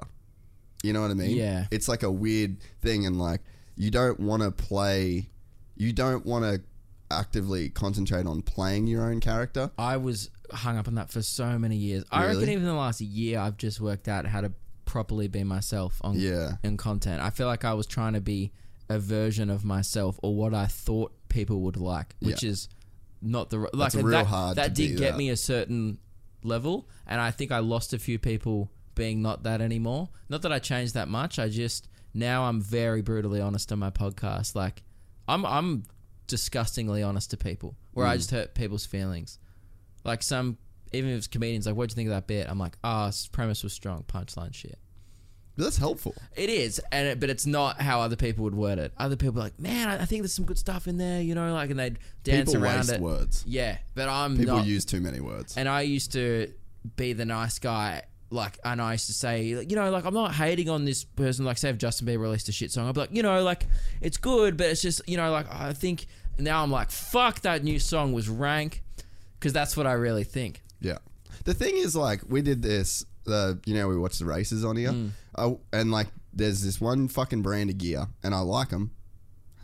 You 0.82 0.92
know 0.92 1.02
what 1.02 1.10
I 1.10 1.14
mean? 1.14 1.36
Yeah. 1.36 1.66
It's 1.70 1.88
like 1.88 2.02
a 2.02 2.10
weird 2.10 2.56
thing, 2.80 3.04
and 3.06 3.18
like 3.18 3.40
you 3.76 3.90
don't 3.90 4.18
want 4.20 4.42
to 4.42 4.50
play, 4.50 5.28
you 5.76 5.92
don't 5.92 6.24
want 6.24 6.44
to 6.44 6.62
actively 7.10 7.68
concentrate 7.68 8.26
on 8.26 8.42
playing 8.42 8.86
your 8.86 9.04
own 9.10 9.20
character. 9.20 9.70
I 9.78 9.96
was 9.96 10.30
hung 10.52 10.76
up 10.78 10.88
on 10.88 10.94
that 10.94 11.10
for 11.10 11.22
so 11.22 11.58
many 11.58 11.76
years. 11.76 12.04
I 12.10 12.26
reckon 12.26 12.48
even 12.48 12.64
the 12.64 12.72
last 12.74 13.00
year, 13.00 13.38
I've 13.38 13.56
just 13.56 13.80
worked 13.80 14.08
out 14.08 14.26
how 14.26 14.40
to 14.40 14.52
properly 14.84 15.28
be 15.28 15.44
myself 15.44 16.00
on 16.02 16.18
Yeah. 16.18 16.52
in 16.62 16.76
content. 16.76 17.20
I 17.22 17.30
feel 17.30 17.46
like 17.46 17.64
I 17.64 17.74
was 17.74 17.86
trying 17.86 18.14
to 18.14 18.20
be 18.20 18.52
a 18.88 18.98
version 18.98 19.50
of 19.50 19.64
myself 19.64 20.18
or 20.22 20.34
what 20.34 20.52
I 20.54 20.66
thought 20.66 21.12
people 21.28 21.60
would 21.62 21.76
like, 21.76 22.16
which 22.20 22.42
Yeah. 22.42 22.50
is 22.50 22.68
not 23.22 23.50
the 23.50 23.58
r- 23.60 23.70
That's 23.72 23.94
like 23.94 24.04
real 24.04 24.12
that, 24.18 24.26
hard 24.26 24.56
That 24.56 24.74
did 24.74 24.96
get 24.96 25.12
that. 25.12 25.16
me 25.18 25.30
a 25.30 25.36
certain 25.36 25.98
level, 26.42 26.88
and 27.06 27.20
I 27.20 27.30
think 27.30 27.52
I 27.52 27.58
lost 27.58 27.92
a 27.92 27.98
few 27.98 28.18
people 28.18 28.70
being 28.94 29.22
not 29.22 29.42
that 29.44 29.60
anymore. 29.60 30.08
Not 30.28 30.42
that 30.42 30.52
I 30.52 30.58
changed 30.58 30.94
that 30.94 31.08
much. 31.08 31.38
I 31.38 31.48
just 31.48 31.88
now 32.14 32.44
I'm 32.44 32.60
very 32.60 33.02
brutally 33.02 33.40
honest 33.40 33.70
on 33.72 33.78
my 33.78 33.90
podcast. 33.90 34.54
Like 34.54 34.82
I'm 35.28 35.44
I'm 35.46 35.84
disgustingly 36.26 37.02
honest 37.02 37.30
to 37.30 37.36
people, 37.36 37.76
where 37.92 38.06
Mm. 38.06 38.10
I 38.10 38.16
just 38.16 38.30
hurt 38.30 38.54
people's 38.54 38.86
feelings. 38.86 39.38
Like 40.04 40.22
some 40.22 40.56
even 40.92 41.10
if 41.10 41.18
it's 41.18 41.26
comedians, 41.26 41.66
like 41.66 41.76
what 41.76 41.88
do 41.88 41.92
you 41.92 41.96
think 41.96 42.08
of 42.08 42.14
that 42.14 42.26
bit? 42.26 42.46
I'm 42.48 42.58
like, 42.58 42.76
ah, 42.82 43.10
oh, 43.12 43.28
premise 43.32 43.62
was 43.62 43.72
strong, 43.72 44.04
punchline 44.08 44.54
shit. 44.54 44.78
That's 45.64 45.76
helpful. 45.78 46.14
It 46.36 46.50
is, 46.50 46.80
and 46.92 47.06
it, 47.08 47.20
but 47.20 47.30
it's 47.30 47.46
not 47.46 47.80
how 47.80 48.00
other 48.00 48.16
people 48.16 48.44
would 48.44 48.54
word 48.54 48.78
it. 48.78 48.92
Other 48.98 49.16
people 49.16 49.40
are 49.40 49.44
like, 49.44 49.58
man, 49.60 49.88
I, 49.88 50.02
I 50.02 50.04
think 50.04 50.22
there's 50.22 50.34
some 50.34 50.44
good 50.44 50.58
stuff 50.58 50.86
in 50.88 50.96
there, 50.98 51.20
you 51.20 51.34
know, 51.34 51.52
like, 51.52 51.70
and 51.70 51.78
they'd 51.78 51.98
dance 52.24 52.50
People 52.50 52.64
around 52.64 52.76
waste 52.78 52.92
it. 52.92 53.00
words. 53.00 53.44
Yeah, 53.46 53.78
but 53.94 54.08
I'm 54.08 54.36
People 54.36 54.56
not. 54.56 54.66
use 54.66 54.84
too 54.84 55.00
many 55.00 55.20
words. 55.20 55.56
and 55.56 55.68
I 55.68 55.82
used 55.82 56.12
to 56.12 56.52
be 56.96 57.12
the 57.12 57.24
nice 57.24 57.58
guy, 57.58 58.02
like, 58.30 58.58
and 58.64 58.80
I 58.80 58.92
used 58.92 59.06
to 59.06 59.12
say, 59.12 59.54
like, 59.56 59.70
you 59.70 59.76
know, 59.76 59.90
like 59.90 60.04
I'm 60.04 60.14
not 60.14 60.32
hating 60.34 60.68
on 60.68 60.84
this 60.84 61.04
person. 61.04 61.44
Like, 61.44 61.58
say 61.58 61.68
if 61.70 61.78
Justin 61.78 62.06
Bieber 62.06 62.20
released 62.20 62.48
a 62.48 62.52
shit 62.52 62.70
song, 62.72 62.88
I'd 62.88 62.94
be 62.94 63.00
like, 63.00 63.14
you 63.14 63.22
know, 63.22 63.42
like 63.42 63.66
it's 64.00 64.16
good, 64.16 64.56
but 64.56 64.66
it's 64.68 64.82
just, 64.82 65.02
you 65.08 65.16
know, 65.16 65.30
like 65.30 65.52
I 65.52 65.72
think 65.72 66.06
now 66.38 66.62
I'm 66.62 66.70
like, 66.70 66.90
fuck 66.90 67.40
that 67.40 67.62
new 67.64 67.78
song 67.78 68.12
was 68.12 68.28
rank, 68.28 68.82
because 69.38 69.52
that's 69.52 69.76
what 69.76 69.86
I 69.86 69.92
really 69.92 70.24
think. 70.24 70.62
Yeah. 70.80 70.98
The 71.44 71.54
thing 71.54 71.76
is, 71.76 71.94
like, 71.96 72.22
we 72.28 72.40
did 72.42 72.62
this. 72.62 73.04
Uh, 73.26 73.54
you 73.66 73.74
know, 73.74 73.86
we 73.88 73.96
watched 73.98 74.18
the 74.18 74.24
races 74.24 74.64
on 74.64 74.76
here, 74.76 74.90
Mm. 74.92 75.10
I, 75.40 75.56
and 75.72 75.90
like, 75.90 76.08
there's 76.32 76.62
this 76.62 76.80
one 76.80 77.08
fucking 77.08 77.42
brand 77.42 77.70
of 77.70 77.78
gear, 77.78 78.06
and 78.22 78.34
I 78.34 78.40
like 78.40 78.68
them. 78.68 78.92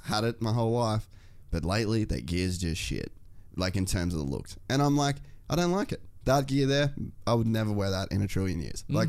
Had 0.05 0.25
it 0.25 0.41
my 0.41 0.53
whole 0.53 0.73
life, 0.73 1.09
but 1.51 1.65
lately 1.65 2.05
that 2.05 2.27
gear's 2.27 2.59
just 2.59 2.81
shit. 2.81 3.13
Like 3.57 3.77
in 3.77 3.87
terms 3.87 4.13
of 4.15 4.21
the 4.21 4.27
looks, 4.27 4.57
and 4.69 4.83
I'm 4.83 4.97
like, 4.97 5.17
I 5.49 5.57
don't 5.57 5.73
like 5.73 5.93
it. 5.93 6.03
That 6.25 6.47
gear 6.47 6.67
there, 6.67 6.93
I 7.27 7.35
would 7.35 7.47
never 7.47 7.73
wear 7.73 7.91
that 7.91 8.13
in 8.13 8.21
a 8.23 8.27
trillion 8.27 8.61
years. 8.61 8.85
Mm. 8.91 8.95
Like, 8.97 9.09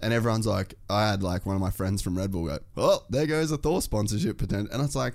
and 0.00 0.12
everyone's 0.12 0.46
like, 0.46 0.74
I 0.88 1.08
had 1.08 1.22
like 1.22 1.46
one 1.46 1.56
of 1.56 1.62
my 1.62 1.70
friends 1.70 2.02
from 2.02 2.16
Red 2.16 2.30
Bull 2.30 2.46
go, 2.46 2.58
oh, 2.76 3.04
there 3.10 3.26
goes 3.26 3.50
a 3.50 3.56
Thor 3.56 3.82
sponsorship 3.82 4.38
potential, 4.38 4.72
and 4.72 4.84
it's 4.84 4.94
like, 4.94 5.14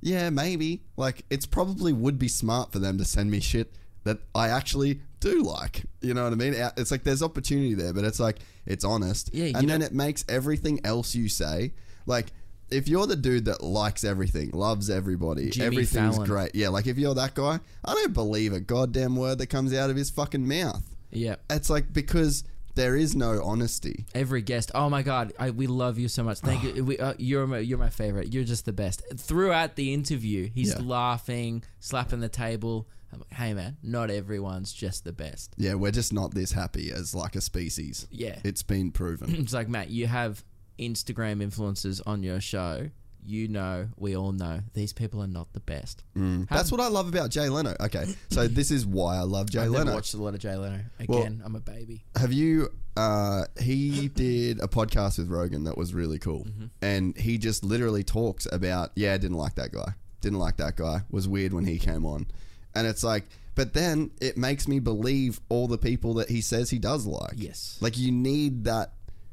yeah, 0.00 0.28
maybe. 0.30 0.82
Like, 0.96 1.24
it's 1.30 1.46
probably 1.46 1.92
would 1.92 2.18
be 2.18 2.28
smart 2.28 2.72
for 2.72 2.78
them 2.78 2.98
to 2.98 3.04
send 3.04 3.30
me 3.30 3.40
shit 3.40 3.74
that 4.04 4.18
I 4.34 4.48
actually 4.48 5.00
do 5.24 5.42
like. 5.42 5.84
You 6.00 6.14
know 6.14 6.24
what 6.24 6.32
I 6.32 6.36
mean? 6.36 6.54
It's 6.76 6.90
like 6.90 7.02
there's 7.04 7.22
opportunity 7.22 7.74
there, 7.74 7.92
but 7.92 8.04
it's 8.04 8.20
like 8.20 8.38
it's 8.66 8.84
honest. 8.84 9.30
Yeah, 9.34 9.58
and 9.58 9.68
then 9.68 9.82
it 9.82 9.92
makes 9.92 10.24
everything 10.28 10.80
else 10.84 11.14
you 11.14 11.28
say 11.28 11.72
like. 12.06 12.26
If 12.70 12.88
you're 12.88 13.06
the 13.06 13.14
dude 13.14 13.44
that 13.44 13.62
likes 13.62 14.04
everything, 14.04 14.50
loves 14.52 14.88
everybody, 14.88 15.50
Jimmy 15.50 15.66
everything's 15.66 16.14
Fallon. 16.16 16.26
great. 16.28 16.54
Yeah, 16.54 16.70
like 16.70 16.86
if 16.86 16.96
you're 16.98 17.14
that 17.14 17.34
guy, 17.34 17.60
I 17.84 17.92
don't 17.92 18.14
believe 18.14 18.52
a 18.54 18.58
goddamn 18.58 19.16
word 19.16 19.36
that 19.38 19.48
comes 19.48 19.72
out 19.74 19.90
of 19.90 19.96
his 19.96 20.08
fucking 20.10 20.48
mouth. 20.48 20.82
Yeah. 21.12 21.36
It's 21.50 21.68
like 21.68 21.92
because 21.92 22.42
there 22.74 22.96
is 22.96 23.14
no 23.14 23.40
honesty. 23.44 24.06
Every 24.14 24.40
guest, 24.42 24.72
oh 24.74 24.88
my 24.88 25.02
god, 25.02 25.34
I, 25.38 25.50
we 25.50 25.66
love 25.68 25.98
you 25.98 26.08
so 26.08 26.24
much. 26.24 26.38
Thank 26.38 26.64
you. 26.64 26.84
We, 26.88 26.98
uh, 26.98 27.12
you're 27.18 27.46
my, 27.46 27.58
you're 27.58 27.78
my 27.78 27.90
favorite. 27.90 28.32
You're 28.32 28.44
just 28.44 28.64
the 28.64 28.72
best. 28.72 29.02
Throughout 29.14 29.76
the 29.76 29.92
interview, 29.92 30.48
he's 30.52 30.70
Yeah. 30.74 30.80
laughing, 30.82 31.62
slapping 31.80 32.20
the 32.20 32.30
table. 32.30 32.88
I'm 33.14 33.20
like, 33.20 33.32
hey 33.32 33.54
man, 33.54 33.76
not 33.82 34.10
everyone's 34.10 34.72
just 34.72 35.04
the 35.04 35.12
best. 35.12 35.54
Yeah, 35.56 35.74
we're 35.74 35.90
just 35.92 36.12
not 36.12 36.34
this 36.34 36.52
happy 36.52 36.90
as 36.92 37.14
like 37.14 37.36
a 37.36 37.40
species. 37.40 38.06
Yeah. 38.10 38.38
It's 38.44 38.62
been 38.62 38.90
proven. 38.92 39.34
It's 39.38 39.52
like 39.52 39.68
Matt, 39.68 39.90
you 39.90 40.06
have 40.06 40.44
Instagram 40.78 41.42
influencers 41.46 42.00
on 42.06 42.22
your 42.22 42.40
show. 42.40 42.90
You 43.26 43.48
know, 43.48 43.88
we 43.96 44.14
all 44.16 44.32
know 44.32 44.60
these 44.74 44.92
people 44.92 45.22
are 45.22 45.26
not 45.26 45.50
the 45.54 45.60
best. 45.60 46.04
Mm. 46.14 46.46
That's 46.50 46.70
what 46.70 46.78
I 46.82 46.88
love 46.88 47.08
about 47.08 47.30
Jay 47.30 47.48
Leno. 47.48 47.74
Okay, 47.80 48.04
so 48.28 48.46
this 48.48 48.70
is 48.70 48.84
why 48.84 49.16
I 49.16 49.20
love 49.22 49.48
Jay 49.48 49.60
I've 49.60 49.70
never 49.70 49.84
Leno. 49.84 49.94
watched 49.94 50.12
a 50.12 50.18
lot 50.18 50.34
of 50.34 50.40
Jay 50.40 50.54
Leno. 50.54 50.80
Well- 51.08 51.20
Again, 51.20 51.40
I'm 51.42 51.56
a 51.56 51.60
baby. 51.60 52.04
Have 52.16 52.34
you? 52.34 52.68
Uh, 52.98 53.44
he 53.58 54.08
did 54.08 54.62
a 54.62 54.68
podcast 54.68 55.18
with 55.18 55.28
Rogan 55.30 55.64
that 55.64 55.76
was 55.78 55.94
really 55.94 56.18
cool, 56.18 56.44
Mm-hmm. 56.44 56.66
and 56.82 57.16
he 57.16 57.38
just 57.38 57.64
literally 57.64 58.04
talks 58.04 58.46
about 58.52 58.90
yeah, 58.94 59.16
didn't 59.16 59.38
like 59.38 59.54
that 59.54 59.72
guy, 59.72 59.94
didn't 60.20 60.38
like 60.38 60.58
that 60.58 60.76
guy, 60.76 61.00
was 61.10 61.26
weird 61.26 61.52
when 61.54 61.64
he 61.64 61.78
came 61.78 62.04
on, 62.04 62.26
and 62.74 62.86
it's 62.86 63.04
like, 63.04 63.24
but 63.54 63.72
then 63.74 64.10
it 64.20 64.36
makes 64.36 64.66
me 64.68 64.80
believe 64.80 65.40
all 65.48 65.68
the 65.68 65.78
people 65.78 66.14
that 66.14 66.28
he 66.28 66.40
says 66.40 66.70
he 66.70 66.78
does 66.78 67.06
like. 67.06 67.34
Yes. 67.36 67.78
like 67.80 67.96
you 67.96 68.10
need 68.12 68.64
that, 68.64 68.92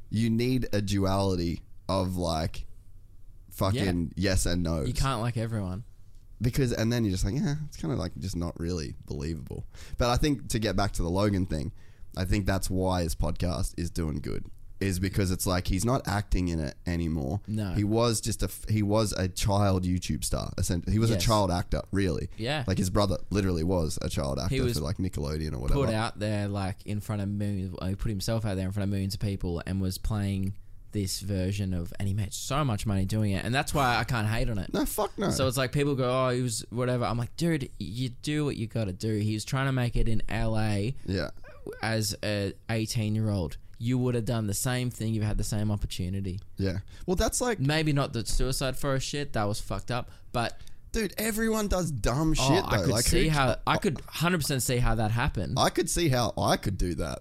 you 0.09 0.29
need 0.29 0.67
a 0.73 0.81
duality 0.81 1.61
of 1.89 2.17
like, 2.17 2.65
fucking 3.51 4.13
yes 4.15 4.45
and 4.45 4.63
no. 4.63 4.83
You 4.83 4.93
can't 4.93 5.21
like 5.21 5.37
everyone. 5.37 5.83
because 6.41 6.71
and 6.71 6.91
then 6.91 7.03
you're 7.03 7.11
just 7.11 7.23
like 7.25 7.35
yeah 7.35 7.55
it's 7.67 7.77
kind 7.77 7.93
of 7.93 7.99
like 7.99 8.11
just 8.17 8.35
not 8.35 8.59
really 8.59 8.95
believable 9.05 9.63
but 9.99 10.09
i 10.09 10.15
think 10.15 10.47
to 10.49 10.57
get 10.57 10.75
back 10.75 10.91
to 10.93 11.03
the 11.03 11.09
logan 11.09 11.45
thing 11.45 11.71
i 12.17 12.25
think 12.25 12.47
that's 12.47 12.67
why 12.69 13.03
his 13.03 13.13
podcast 13.13 13.75
is 13.77 13.91
doing 13.91 14.17
good 14.19 14.43
is 14.81 14.99
because 14.99 15.31
it's 15.31 15.45
like 15.45 15.67
he's 15.67 15.85
not 15.85 16.07
acting 16.07 16.47
in 16.49 16.59
it 16.59 16.75
anymore 16.87 17.39
No. 17.47 17.71
he 17.73 17.83
was 17.83 18.19
just 18.19 18.41
a 18.43 18.49
he 18.69 18.81
was 18.83 19.13
a 19.13 19.27
child 19.27 19.83
youtube 19.83 20.23
star 20.23 20.51
essentially 20.57 20.91
he 20.91 20.99
was 20.99 21.09
Yes. 21.11 21.23
a 21.23 21.25
child 21.27 21.51
actor 21.51 21.81
really 21.91 22.29
Yeah. 22.37 22.63
like 22.67 22.77
his 22.77 22.89
brother 22.89 23.17
literally 23.29 23.63
was 23.63 23.97
a 24.01 24.09
child 24.09 24.39
actor 24.39 24.63
was 24.63 24.73
for 24.77 24.83
like 24.83 24.97
nickelodeon 24.97 25.53
or 25.53 25.59
whatever 25.59 25.85
Put 25.85 25.93
out 25.93 26.19
there 26.19 26.47
like 26.47 26.77
in 26.85 26.99
front 26.99 27.21
of 27.21 27.29
millions. 27.29 27.75
Uh, 27.81 27.87
he 27.87 27.95
put 27.95 28.09
himself 28.09 28.45
out 28.45 28.55
there 28.55 28.65
in 28.65 28.71
front 28.71 28.83
of 28.85 28.89
millions 28.89 29.13
of 29.13 29.19
people 29.19 29.61
and 29.65 29.79
was 29.81 29.97
playing 29.97 30.53
this 30.93 31.21
version 31.21 31.73
of, 31.73 31.93
and 31.99 32.07
he 32.09 32.13
made 32.13 32.33
so 32.33 32.65
much 32.65 32.85
money 32.85 33.05
doing 33.05 33.31
it, 33.31 33.45
and 33.45 33.55
that's 33.55 33.73
why 33.73 33.95
I 33.97 34.03
can't 34.03 34.27
hate 34.27 34.49
on 34.49 34.57
it. 34.57 34.73
no 34.73 34.85
fuck 34.85 35.17
no 35.17 35.29
So 35.29 35.47
it's 35.47 35.55
like 35.55 35.71
people 35.71 35.95
go, 35.95 36.09
"Oh, 36.25 36.29
he 36.31 36.41
was 36.41 36.65
whatever." 36.69 37.05
I'm 37.05 37.17
like, 37.17 37.33
dude, 37.37 37.69
you 37.79 38.09
do 38.09 38.43
what 38.43 38.57
you 38.57 38.67
got 38.67 38.85
to 38.85 38.91
do. 38.93 39.17
He 39.19 39.33
was 39.33 39.45
trying 39.45 39.67
to 39.67 39.71
make 39.71 39.95
it 39.95 40.09
in 40.09 40.21
LA 40.29 40.91
yeah 41.05 41.29
as 41.81 42.15
a 42.23 42.53
18 42.69 43.15
year 43.15 43.29
old. 43.29 43.55
You 43.81 43.97
would 43.97 44.15
have 44.15 44.25
done 44.25 44.47
the 44.47 44.53
same 44.53 44.89
thing. 44.89 45.13
You've 45.13 45.23
had 45.23 45.37
the 45.37 45.43
same 45.43 45.71
opportunity. 45.71 46.39
yeah 46.57 46.79
well 47.05 47.15
that's 47.15 47.41
like 47.41 47.59
Maybe 47.59 47.93
not 47.93 48.13
the 48.13 48.25
suicide 48.25 48.77
forest 48.77 49.07
shit. 49.07 49.33
That 49.33 49.45
was 49.45 49.59
fucked 49.59 49.91
up. 49.91 50.11
But 50.31 50.59
dude 50.91 51.13
everyone 51.17 51.67
does 51.67 51.89
dumb 51.89 52.31
oh, 52.31 52.47
shit 52.47 52.63
though 52.69 52.75
I 52.75 52.81
could 52.81 52.89
like 52.89 53.05
see 53.05 53.29
how 53.29 53.55
I 53.65 53.77
could 53.77 53.95
100 53.95 54.37
percent 54.39 54.63
see 54.63 54.77
how 54.77 54.95
that 54.95 55.11
happened. 55.11 55.57
I 55.57 55.69
could 55.69 55.89
see 55.89 56.09
how 56.09 56.33
I 56.37 56.57
could 56.57 56.77
do 56.77 56.95
that 56.95 57.19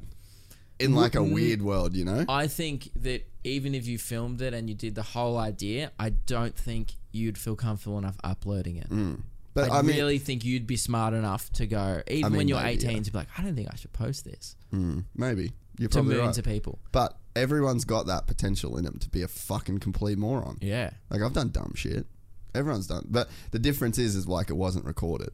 in 0.81 0.95
like 0.95 1.15
a 1.15 1.23
weird 1.23 1.63
world, 1.63 1.95
you 1.95 2.05
know? 2.05 2.25
I 2.29 2.47
think 2.47 2.91
that 2.97 3.27
even 3.45 3.75
if 3.75 3.87
you 3.87 3.99
filmed 3.99 4.43
it 4.43 4.55
and 4.55 4.69
you 4.69 4.75
did 4.75 4.95
the 4.95 5.03
whole 5.03 5.37
idea, 5.39 5.93
I 5.99 6.11
don't 6.11 6.57
think 6.57 6.93
you'd 7.13 7.39
feel 7.39 7.57
comfortable 7.57 7.99
enough 7.99 8.17
uploading 8.25 8.77
it. 8.77 8.89
Mm. 8.89 9.21
But 9.53 9.71
I, 9.71 9.79
I 9.79 9.83
mean, 9.83 9.97
really 9.97 10.19
think 10.19 10.45
you'd 10.45 10.67
be 10.67 10.77
smart 10.77 11.13
enough 11.13 11.51
to 11.55 11.67
go, 11.67 12.03
even 12.09 12.33
mean, 12.33 12.39
when 12.39 12.49
you're 12.49 12.63
maybe, 12.63 12.87
18, 12.87 12.91
yeah. 12.91 13.03
to 13.03 13.13
be 13.13 13.19
like, 13.19 13.29
I 13.37 13.43
don't 13.43 13.55
think 13.57 13.69
I 13.71 13.77
should 13.77 13.93
post 13.93 14.25
this 14.25 14.55
mm, 14.73 15.05
maybe 15.17 15.53
you're 15.81 15.89
to 15.89 15.95
probably 15.95 16.15
millions 16.17 16.37
right. 16.37 16.47
of 16.47 16.53
people. 16.53 16.79
But 16.93 17.17
everyone's 17.35 17.87
got 17.87 18.07
that 18.07 18.27
potential 18.27 18.77
in 18.77 18.85
them 18.85 18.99
to 18.99 19.09
be 19.09 19.23
a 19.23 19.29
fucking 19.29 19.79
complete 19.79 20.19
moron. 20.19 20.59
Yeah. 20.61 20.91
Like 21.09 21.23
I've 21.23 21.33
done 21.33 21.49
dumb 21.49 21.73
shit. 21.75 22.07
Everyone's 22.55 22.87
done, 22.87 23.07
but 23.09 23.31
the 23.53 23.59
difference 23.59 23.97
is, 23.97 24.15
is 24.15 24.29
like 24.29 24.51
it 24.51 24.55
wasn't 24.55 24.85
recorded, 24.85 25.31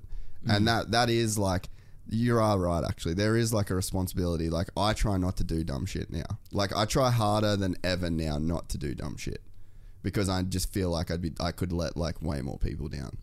and 0.46 0.62
mm. 0.62 0.66
that 0.66 0.90
that 0.90 1.10
is 1.10 1.38
like 1.38 1.70
you 2.08 2.38
are 2.38 2.58
right. 2.58 2.84
Actually, 2.84 3.14
there 3.14 3.36
is 3.36 3.54
like 3.54 3.70
a 3.70 3.74
responsibility. 3.74 4.50
Like 4.50 4.68
I 4.76 4.92
try 4.92 5.16
not 5.16 5.38
to 5.38 5.44
do 5.44 5.64
dumb 5.64 5.86
shit 5.86 6.10
now. 6.10 6.38
Like 6.52 6.76
I 6.76 6.84
try 6.84 7.10
harder 7.10 7.56
than 7.56 7.74
ever 7.82 8.10
now 8.10 8.38
not 8.38 8.68
to 8.68 8.78
do 8.78 8.94
dumb 8.94 9.16
shit 9.16 9.40
because 10.02 10.28
I 10.28 10.42
just 10.42 10.72
feel 10.72 10.90
like 10.90 11.10
I'd 11.10 11.22
be 11.22 11.32
I 11.40 11.52
could 11.52 11.72
let 11.72 11.96
like 11.96 12.20
way 12.20 12.42
more 12.42 12.58
people 12.58 12.88
down. 12.88 13.16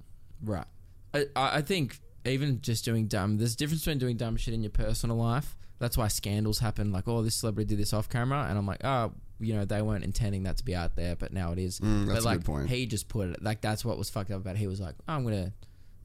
Right. 0.44 0.66
I, 1.14 1.28
I 1.36 1.58
I 1.58 1.62
think 1.62 2.00
even 2.26 2.62
just 2.62 2.84
doing 2.84 3.08
dumb, 3.08 3.38
there's 3.38 3.54
a 3.54 3.58
difference 3.58 3.82
between 3.82 4.00
doing 4.00 4.18
dumb 4.18 4.38
shit 4.38 4.56
in 4.56 4.64
your 4.64 4.72
personal 4.72 5.18
life. 5.18 5.56
That's 5.84 5.98
why 5.98 6.08
scandals 6.08 6.60
happen. 6.60 6.92
Like, 6.92 7.08
oh, 7.08 7.22
this 7.22 7.36
celebrity 7.36 7.68
did 7.70 7.80
this 7.80 7.94
off 7.94 8.08
camera, 8.10 8.48
and 8.50 8.58
I'm 8.58 8.66
like, 8.66 8.84
oh, 8.84 9.12
you 9.40 9.54
know, 9.54 9.66
they 9.66 9.82
weren't 9.82 10.04
intending 10.04 10.44
that 10.44 10.58
to 10.58 10.64
be 10.66 10.74
out 10.74 10.96
there, 10.96 11.16
but 11.16 11.34
now 11.34 11.52
it 11.52 11.60
is. 11.60 11.80
Mm, 11.82 12.08
that's 12.08 12.24
but 12.24 12.30
a 12.32 12.38
good 12.38 12.46
point. 12.46 12.70
he 12.70 12.86
just 12.86 13.10
put 13.10 13.30
it. 13.30 13.44
Like, 13.44 13.60
that's 13.62 13.84
what 13.84 13.98
was 13.98 14.10
fucked 14.10 14.32
up 14.32 14.42
about. 14.42 14.56
it. 14.56 14.60
He 14.60 14.68
was 14.68 14.80
like, 14.80 14.96
I'm 15.08 15.24
gonna 15.24 15.52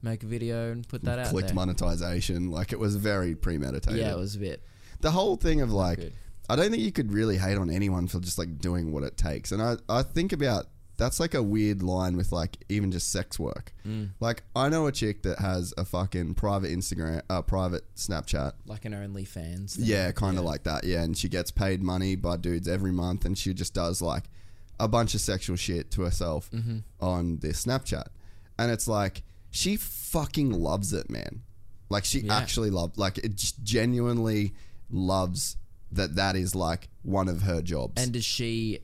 make 0.01 0.23
a 0.23 0.25
video 0.25 0.71
and 0.71 0.87
put 0.87 1.03
that 1.03 1.19
out 1.19 1.27
Clicked 1.27 1.47
there. 1.49 1.55
monetization. 1.55 2.51
Like 2.51 2.71
it 2.73 2.79
was 2.79 2.95
very 2.95 3.35
premeditated. 3.35 3.99
yeah, 3.99 4.11
it 4.13 4.17
was 4.17 4.35
a 4.35 4.39
bit. 4.39 4.61
the 5.01 5.11
whole 5.11 5.35
thing 5.35 5.61
of 5.61 5.71
like 5.71 5.99
good. 5.99 6.13
I 6.49 6.55
don't 6.55 6.71
think 6.71 6.81
you 6.83 6.91
could 6.91 7.11
really 7.13 7.37
hate 7.37 7.57
on 7.57 7.69
anyone 7.69 8.07
for 8.07 8.19
just 8.19 8.37
like 8.37 8.59
doing 8.59 8.91
what 8.91 9.03
it 9.03 9.17
takes. 9.17 9.51
And 9.51 9.61
I, 9.61 9.75
I 9.87 10.01
think 10.03 10.33
about 10.33 10.65
that's 10.99 11.19
like 11.19 11.33
a 11.33 11.41
weird 11.41 11.81
line 11.81 12.15
with 12.15 12.31
like 12.31 12.57
even 12.69 12.91
just 12.91 13.11
sex 13.11 13.39
work. 13.39 13.73
Mm. 13.87 14.09
Like 14.19 14.43
I 14.55 14.69
know 14.69 14.85
a 14.85 14.91
chick 14.91 15.23
that 15.23 15.39
has 15.39 15.73
a 15.77 15.85
fucking 15.85 16.35
private 16.35 16.69
Instagram, 16.71 17.21
uh, 17.29 17.41
private 17.41 17.83
Snapchat. 17.95 18.51
Like 18.67 18.85
an 18.85 18.93
OnlyFans. 18.93 19.77
thing. 19.77 19.85
Yeah, 19.85 20.11
kind 20.11 20.37
of 20.37 20.43
like 20.43 20.63
that. 20.63 20.83
Yeah, 20.83 21.01
and 21.01 21.17
she 21.17 21.27
gets 21.29 21.49
paid 21.49 21.81
money 21.81 22.15
by 22.15 22.37
dudes 22.37 22.67
every 22.67 22.91
month, 22.91 23.25
and 23.25 23.35
she 23.37 23.53
just 23.55 23.73
does 23.73 24.01
like 24.01 24.25
a 24.79 24.87
bunch 24.87 25.15
of 25.15 25.21
sexual 25.21 25.55
shit 25.55 25.89
to 25.91 26.03
herself 26.03 26.49
on 26.99 27.37
this 27.39 27.65
Snapchat, 27.65 28.07
and 28.59 28.71
it's 28.71 28.87
like 28.87 29.23
she 29.51 29.75
fucking 29.77 30.51
loves 30.51 30.93
it, 30.93 31.09
man. 31.09 31.41
Like 31.89 32.05
she 32.05 32.19
Yeah. 32.19 32.37
actually 32.37 32.69
loved, 32.69 32.97
like 32.99 33.17
it 33.17 33.35
genuinely 33.63 34.53
loves 34.91 35.57
that. 35.91 36.15
That 36.15 36.35
is 36.35 36.53
like 36.55 36.87
one 37.01 37.27
of 37.27 37.41
her 37.43 37.61
jobs. 37.61 38.01
And 38.01 38.11
does 38.13 38.25
she 38.25 38.79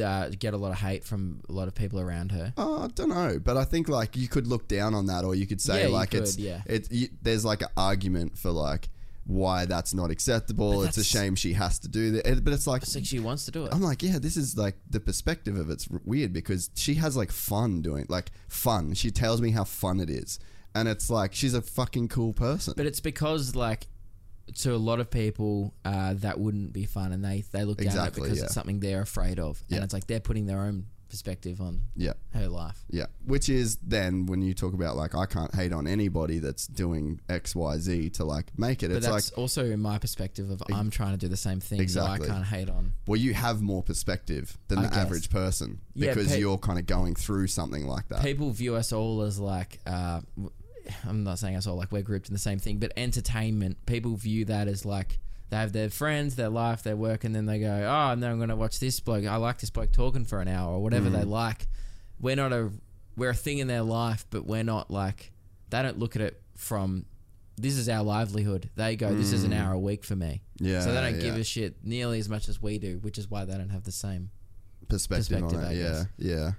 uh, 0.00 0.28
get 0.38 0.54
a 0.54 0.56
lot 0.56 0.72
of 0.72 0.78
hate 0.78 1.04
from 1.04 1.40
a 1.48 1.52
lot 1.52 1.68
of 1.68 1.74
people 1.74 2.00
around 2.00 2.32
her? 2.32 2.52
Oh, 2.56 2.84
I 2.84 2.86
don't 2.88 3.08
know, 3.10 3.38
but 3.42 3.56
I 3.56 3.64
think 3.64 3.88
like 3.88 4.16
you 4.16 4.28
could 4.28 4.46
look 4.46 4.68
down 4.68 4.94
on 4.94 5.06
that, 5.06 5.24
or 5.24 5.34
you 5.34 5.46
could 5.46 5.60
say 5.60 5.80
Yeah, 5.80 5.86
you 5.88 5.92
like 5.92 6.10
could, 6.10 6.22
it's 6.22 6.38
yeah. 6.38 6.62
it. 6.66 6.90
You, 6.90 7.08
there's 7.22 7.44
like 7.44 7.62
an 7.62 7.68
argument 7.76 8.38
for 8.38 8.50
like 8.50 8.88
why 9.26 9.64
that's 9.64 9.94
not 9.94 10.10
acceptable. 10.10 10.72
But 10.80 10.88
It's 10.88 10.96
a 10.98 11.00
that's- 11.00 11.06
shame 11.06 11.34
she 11.34 11.54
has 11.54 11.78
to 11.80 11.88
do 11.88 12.10
that, 12.12 12.26
It- 12.26 12.44
but 12.44 12.52
it's 12.52 12.66
like 12.66 12.82
It's 12.82 12.94
like 12.94 13.06
she 13.06 13.18
wants 13.20 13.44
to 13.46 13.50
do 13.50 13.64
it. 13.64 13.72
I'm 13.72 13.80
like, 13.80 14.02
yeah, 14.02 14.18
this 14.18 14.36
is 14.36 14.56
like 14.58 14.76
the 14.90 15.00
perspective 15.00 15.56
of 15.56 15.70
it's 15.70 15.88
r- 15.90 16.00
weird 16.04 16.32
because 16.32 16.70
she 16.74 16.94
has 16.96 17.16
like 17.16 17.32
fun 17.32 17.80
doing 17.82 18.06
like 18.08 18.30
fun. 18.48 18.94
She 18.94 19.10
tells 19.10 19.40
me 19.40 19.50
how 19.52 19.64
fun 19.64 20.00
it 20.00 20.10
is, 20.10 20.38
and 20.74 20.88
it's 20.88 21.08
like 21.10 21.34
she's 21.34 21.54
a 21.54 21.62
fucking 21.62 22.08
cool 22.08 22.32
person. 22.34 22.74
But 22.76 22.86
it's 22.86 23.00
because 23.00 23.54
like 23.56 23.86
to 24.56 24.74
a 24.74 24.76
lot 24.76 25.00
of 25.00 25.10
people 25.10 25.74
uh, 25.84 26.14
that 26.14 26.38
wouldn't 26.38 26.72
be 26.72 26.84
fun, 26.84 27.12
and 27.12 27.24
they 27.24 27.44
they 27.52 27.64
look 27.64 27.78
down 27.78 27.96
at 27.98 28.08
it 28.08 28.14
because 28.14 28.38
yeah. 28.38 28.44
it's 28.44 28.54
something 28.54 28.80
they're 28.80 29.02
afraid 29.02 29.38
of, 29.38 29.62
Yeah. 29.68 29.76
and 29.76 29.84
it's 29.84 29.94
like 29.94 30.06
they're 30.06 30.20
putting 30.20 30.46
their 30.46 30.60
own 30.60 30.86
perspective 31.10 31.60
on 31.60 31.80
yeah, 31.94 32.14
her 32.32 32.48
life. 32.48 32.82
yeah. 32.90 33.06
Which 33.24 33.48
is 33.48 33.76
then 33.76 34.26
when 34.26 34.42
you 34.42 34.52
talk 34.52 34.74
about 34.74 34.96
like 34.96 35.14
I 35.14 35.26
can't 35.26 35.54
hate 35.54 35.72
on 35.72 35.86
anybody 35.86 36.40
that's 36.40 36.66
doing 36.66 37.20
X, 37.28 37.54
Y, 37.54 37.78
Z 37.78 38.10
to 38.10 38.24
like 38.24 38.46
make 38.58 38.82
it. 38.82 38.88
But 38.88 38.96
It's 38.96 39.06
that's 39.06 39.30
like 39.30 39.38
also 39.38 39.64
in 39.64 39.78
my 39.80 39.98
perspective 39.98 40.50
of 40.50 40.60
I'm 40.72 40.90
trying 40.90 41.12
to 41.12 41.18
do 41.18 41.28
the 41.28 41.36
same 41.36 41.60
thing, 41.60 41.80
Exactly. 41.80 42.26
so 42.26 42.32
I 42.32 42.34
can't 42.36 42.46
hate 42.46 42.68
on. 42.68 42.94
well, 43.06 43.20
you 43.20 43.32
have 43.32 43.62
more 43.62 43.82
perspective 43.84 44.58
than 44.66 44.78
I 44.78 44.82
the 44.82 44.88
guess. 44.88 44.98
average 44.98 45.30
person 45.30 45.78
Yeah, 45.94 46.14
because 46.14 46.32
pe- 46.32 46.40
you're 46.40 46.58
kind 46.58 46.80
of 46.80 46.86
going 46.86 47.14
through 47.14 47.46
something 47.46 47.86
like 47.86 48.08
that. 48.08 48.22
People 48.22 48.50
view 48.50 48.74
us 48.74 48.92
all 48.92 49.22
as 49.22 49.38
like. 49.38 49.78
Uh, 49.86 50.20
I'm 51.06 51.24
not 51.24 51.38
saying 51.38 51.56
us 51.56 51.66
all 51.66 51.76
like 51.76 51.92
we're 51.92 52.02
grouped 52.02 52.28
in 52.28 52.34
the 52.34 52.38
same 52.40 52.58
thing, 52.58 52.78
but 52.78 52.92
entertainment. 52.96 53.84
People 53.86 54.16
view 54.16 54.44
that 54.46 54.68
as 54.68 54.84
like 54.84 55.18
they 55.50 55.56
have 55.56 55.72
their 55.72 55.90
friends, 55.90 56.36
their 56.36 56.48
life, 56.48 56.82
their 56.82 56.96
work, 56.96 57.24
and 57.24 57.34
then 57.34 57.46
they 57.46 57.58
go, 57.60 57.68
"Oh, 57.88 58.12
and 58.12 58.22
then 58.22 58.30
I'm 58.30 58.38
going 58.38 58.48
to 58.48 58.56
watch 58.56 58.80
this 58.80 58.98
bloke. 59.00 59.24
I 59.26 59.36
like 59.36 59.58
this 59.58 59.70
bloke 59.70 59.92
talking 59.92 60.24
for 60.24 60.40
an 60.40 60.48
hour 60.48 60.72
or 60.74 60.82
whatever 60.82 61.08
Mm. 61.10 61.12
they 61.12 61.24
like." 61.24 61.66
We're 62.20 62.36
not 62.36 62.52
a 62.52 62.70
we're 63.16 63.30
a 63.30 63.34
thing 63.34 63.58
in 63.58 63.66
their 63.68 63.82
life, 63.82 64.26
but 64.30 64.46
we're 64.46 64.64
not 64.64 64.90
like 64.90 65.32
they 65.70 65.82
don't 65.82 65.98
look 65.98 66.16
at 66.16 66.22
it 66.22 66.42
from 66.56 67.04
this 67.56 67.76
is 67.76 67.88
our 67.88 68.02
livelihood. 68.02 68.70
They 68.74 68.96
go, 68.96 69.14
"This 69.14 69.32
is 69.32 69.44
an 69.44 69.52
hour 69.52 69.72
a 69.74 69.78
week 69.78 70.04
for 70.04 70.16
me." 70.16 70.42
Mm. 70.60 70.66
Yeah, 70.70 70.80
so 70.80 70.92
they 70.92 71.00
don't 71.00 71.20
give 71.20 71.36
a 71.36 71.44
shit 71.44 71.76
nearly 71.84 72.18
as 72.18 72.28
much 72.28 72.48
as 72.48 72.60
we 72.60 72.78
do, 72.78 72.98
which 73.02 73.18
is 73.18 73.30
why 73.30 73.44
they 73.44 73.54
don't 73.56 73.70
have 73.70 73.84
the 73.84 73.92
same. 73.92 74.30
perspective, 74.88 75.38
perspective, 75.40 75.58
on 75.64 75.72
it. 75.72 75.76
Yeah, 75.76 76.04
yeah, 76.18 76.50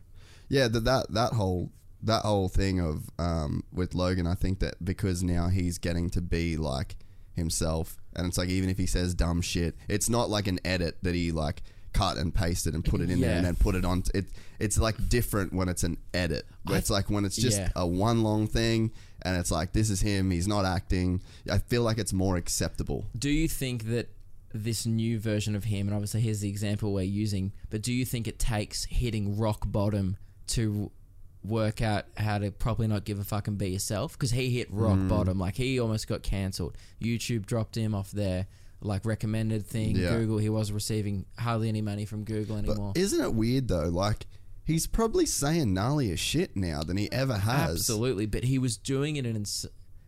yeah. 0.49 0.67
That 0.67 0.83
that 0.85 1.11
that 1.11 1.33
whole 1.33 1.69
that 2.05 2.21
whole 2.23 2.47
thing 2.49 2.79
of 2.79 3.09
um, 3.19 3.63
with 3.73 3.93
Logan, 3.95 4.25
I 4.27 4.35
think 4.35 4.59
that 4.59 4.83
because 4.83 5.21
now 5.23 5.49
he's 5.49 5.77
getting 5.77 6.09
to 6.11 6.21
be 6.21 6.55
like 6.57 6.95
himself, 7.33 7.97
and 8.15 8.27
it's 8.27 8.37
like 8.37 8.49
even 8.49 8.69
if 8.69 8.77
he 8.77 8.85
says 8.85 9.13
dumb 9.13 9.41
shit, 9.41 9.75
it's 9.87 10.09
not 10.09 10.29
like 10.29 10.47
an 10.47 10.59
edit 10.65 10.97
that 11.03 11.15
he 11.15 11.31
like 11.31 11.61
cut 11.93 12.17
and 12.17 12.33
pasted 12.33 12.73
and 12.73 12.83
put 12.83 12.99
it 13.01 13.09
in 13.09 13.21
there 13.21 13.31
Yeah. 13.31 13.37
and 13.37 13.45
then 13.45 13.55
put 13.55 13.75
it 13.75 13.85
on. 13.85 14.03
It 14.13 14.25
it's 14.59 14.77
like 14.77 15.09
different 15.09 15.53
when 15.53 15.67
it's 15.69 15.83
an 15.83 15.97
edit. 16.13 16.45
I- 16.67 16.77
it's 16.77 16.89
like 16.89 17.09
when 17.09 17.25
it's 17.25 17.35
just 17.35 17.59
yeah. 17.59 17.69
a 17.75 17.85
one 17.85 18.23
long 18.23 18.47
thing, 18.47 18.91
and 19.21 19.37
it's 19.37 19.51
like 19.51 19.73
this 19.73 19.89
is 19.89 20.01
him. 20.01 20.31
He's 20.31 20.47
not 20.47 20.65
acting. 20.65 21.21
I 21.51 21.57
feel 21.57 21.83
like 21.83 21.97
it's 21.97 22.13
more 22.13 22.37
acceptable. 22.37 23.05
Do 23.17 23.29
you 23.29 23.47
think 23.47 23.85
that 23.85 24.09
this 24.53 24.85
new 24.85 25.19
version 25.19 25.53
of 25.55 25.65
him, 25.65 25.87
and 25.87 25.93
obviously 25.93 26.21
here's 26.21 26.39
the 26.39 26.47
example 26.49 26.93
we're 26.93 27.01
using, 27.03 27.51
but 27.69 27.81
do 27.81 27.91
you 27.91 28.05
think 28.05 28.27
it 28.27 28.39
takes 28.39 28.85
hitting 28.85 29.37
rock 29.37 29.63
bottom 29.65 30.15
to 30.47 30.91
work 31.47 31.81
out 31.81 32.05
how 32.17 32.37
to 32.37 32.51
probably 32.51 32.87
not 32.87 33.03
give 33.05 33.19
a 33.19 33.23
fuck 33.23 33.47
and 33.47 33.57
be 33.57 33.69
yourself? 33.69 34.13
Because 34.13 34.31
he 34.31 34.49
hit 34.49 34.71
rock 34.71 34.97
Mm. 34.97 35.09
bottom, 35.09 35.39
like 35.39 35.55
he 35.55 35.79
almost 35.79 36.07
got 36.07 36.23
cancelled. 36.23 36.77
YouTube 37.01 37.45
dropped 37.45 37.75
him 37.77 37.93
off 37.95 38.11
their 38.11 38.47
like 38.81 39.05
recommended 39.05 39.65
thing. 39.65 39.95
Yeah. 39.95 40.09
Google, 40.17 40.37
he 40.37 40.49
wasn't 40.49 40.75
receiving 40.75 41.25
hardly 41.39 41.69
any 41.69 41.81
money 41.81 42.05
from 42.05 42.23
Google 42.23 42.57
But 42.61 42.69
anymore. 42.69 42.93
isn't 42.95 43.19
it 43.21 43.33
weird 43.33 43.67
though? 43.67 43.89
Like 43.89 44.27
he's 44.63 44.85
probably 44.87 45.25
saying 45.25 45.73
gnarlier 45.73 46.17
shit 46.17 46.55
now 46.55 46.83
than 46.83 46.97
he 46.97 47.11
ever 47.11 47.37
has. 47.37 47.71
Absolutely, 47.71 48.25
but 48.25 48.43
he 48.43 48.59
was 48.59 48.77
doing 48.77 49.15
it 49.15 49.25
in 49.25 49.35
ins- 49.37 49.65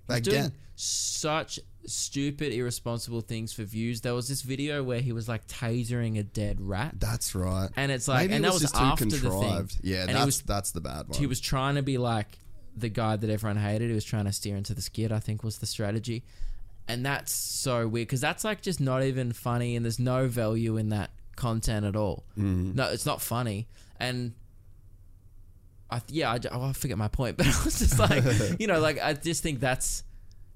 he's 0.10 0.22
doing 0.22 0.38
Again. 0.38 0.54
such 0.76 1.60
stupid, 1.88 2.54
irresponsible 2.54 3.22
things 3.22 3.54
for 3.54 3.64
views. 3.64 4.02
There 4.02 4.14
was 4.14 4.28
this 4.28 4.42
video 4.42 4.84
where 4.84 5.00
he 5.00 5.12
was 5.14 5.28
like 5.28 5.48
tasering 5.48 6.20
a 6.20 6.24
dead 6.24 6.60
rat. 6.62 6.96
That's 7.00 7.34
right. 7.34 7.70
And 7.76 7.92
it's 7.92 8.08
like- 8.08 8.24
Maybe 8.30 8.36
and 8.36 8.46
it 8.46 8.48
that 8.48 8.54
was 8.54 8.62
just 8.62 8.76
too 8.76 8.82
after 8.82 9.06
the 9.06 9.30
thing. 9.30 9.70
Yeah, 9.82 10.02
And 10.02 10.10
that's 10.10 10.26
was- 10.26 10.42
that's 10.42 10.72
the 10.72 10.82
bad 10.82 11.08
one. 11.08 11.18
He 11.18 11.26
was 11.28 11.40
trying 11.40 11.76
to 11.76 11.82
be 11.82 11.98
like 11.98 12.38
the 12.76 12.90
guy 12.90 13.16
that 13.16 13.30
everyone 13.30 13.58
hated. 13.58 13.90
He 13.90 13.96
was 13.96 14.04
trying 14.06 14.26
to 14.26 14.32
steer 14.34 14.56
into 14.56 14.74
the 14.74 14.82
skid. 14.82 15.12
I 15.12 15.20
think 15.20 15.44
was 15.44 15.58
the 15.60 15.66
strategy, 15.66 16.24
and 16.88 17.06
that's 17.06 17.32
so 17.32 17.88
weird 17.88 18.08
because 18.08 18.22
that's 18.22 18.44
like 18.44 18.62
just 18.62 18.80
not 18.80 19.02
even 19.04 19.32
funny, 19.34 19.76
and 19.76 19.84
there's 19.86 19.98
no 20.00 20.28
value 20.28 20.78
in 20.78 20.90
that 20.90 21.10
content 21.36 21.86
at 21.86 21.96
all. 21.96 22.26
Mm-hmm. 22.38 22.76
No, 22.76 22.90
it's 22.90 23.06
not 23.06 23.22
funny, 23.22 23.68
and. 24.00 24.34
I, 25.90 26.02
yeah, 26.10 26.32
I, 26.34 26.40
oh, 26.52 26.64
I 26.66 26.74
forget 26.74 26.98
my 26.98 27.08
point, 27.08 27.38
but 27.38 27.48
I 27.48 27.64
was 27.64 27.80
just 27.80 27.98
like, 27.98 28.24
you 28.60 28.68
know, 28.68 28.80
like 28.82 29.00
I 29.02 29.14
just 29.14 29.42
think 29.42 29.62
that's 29.62 30.04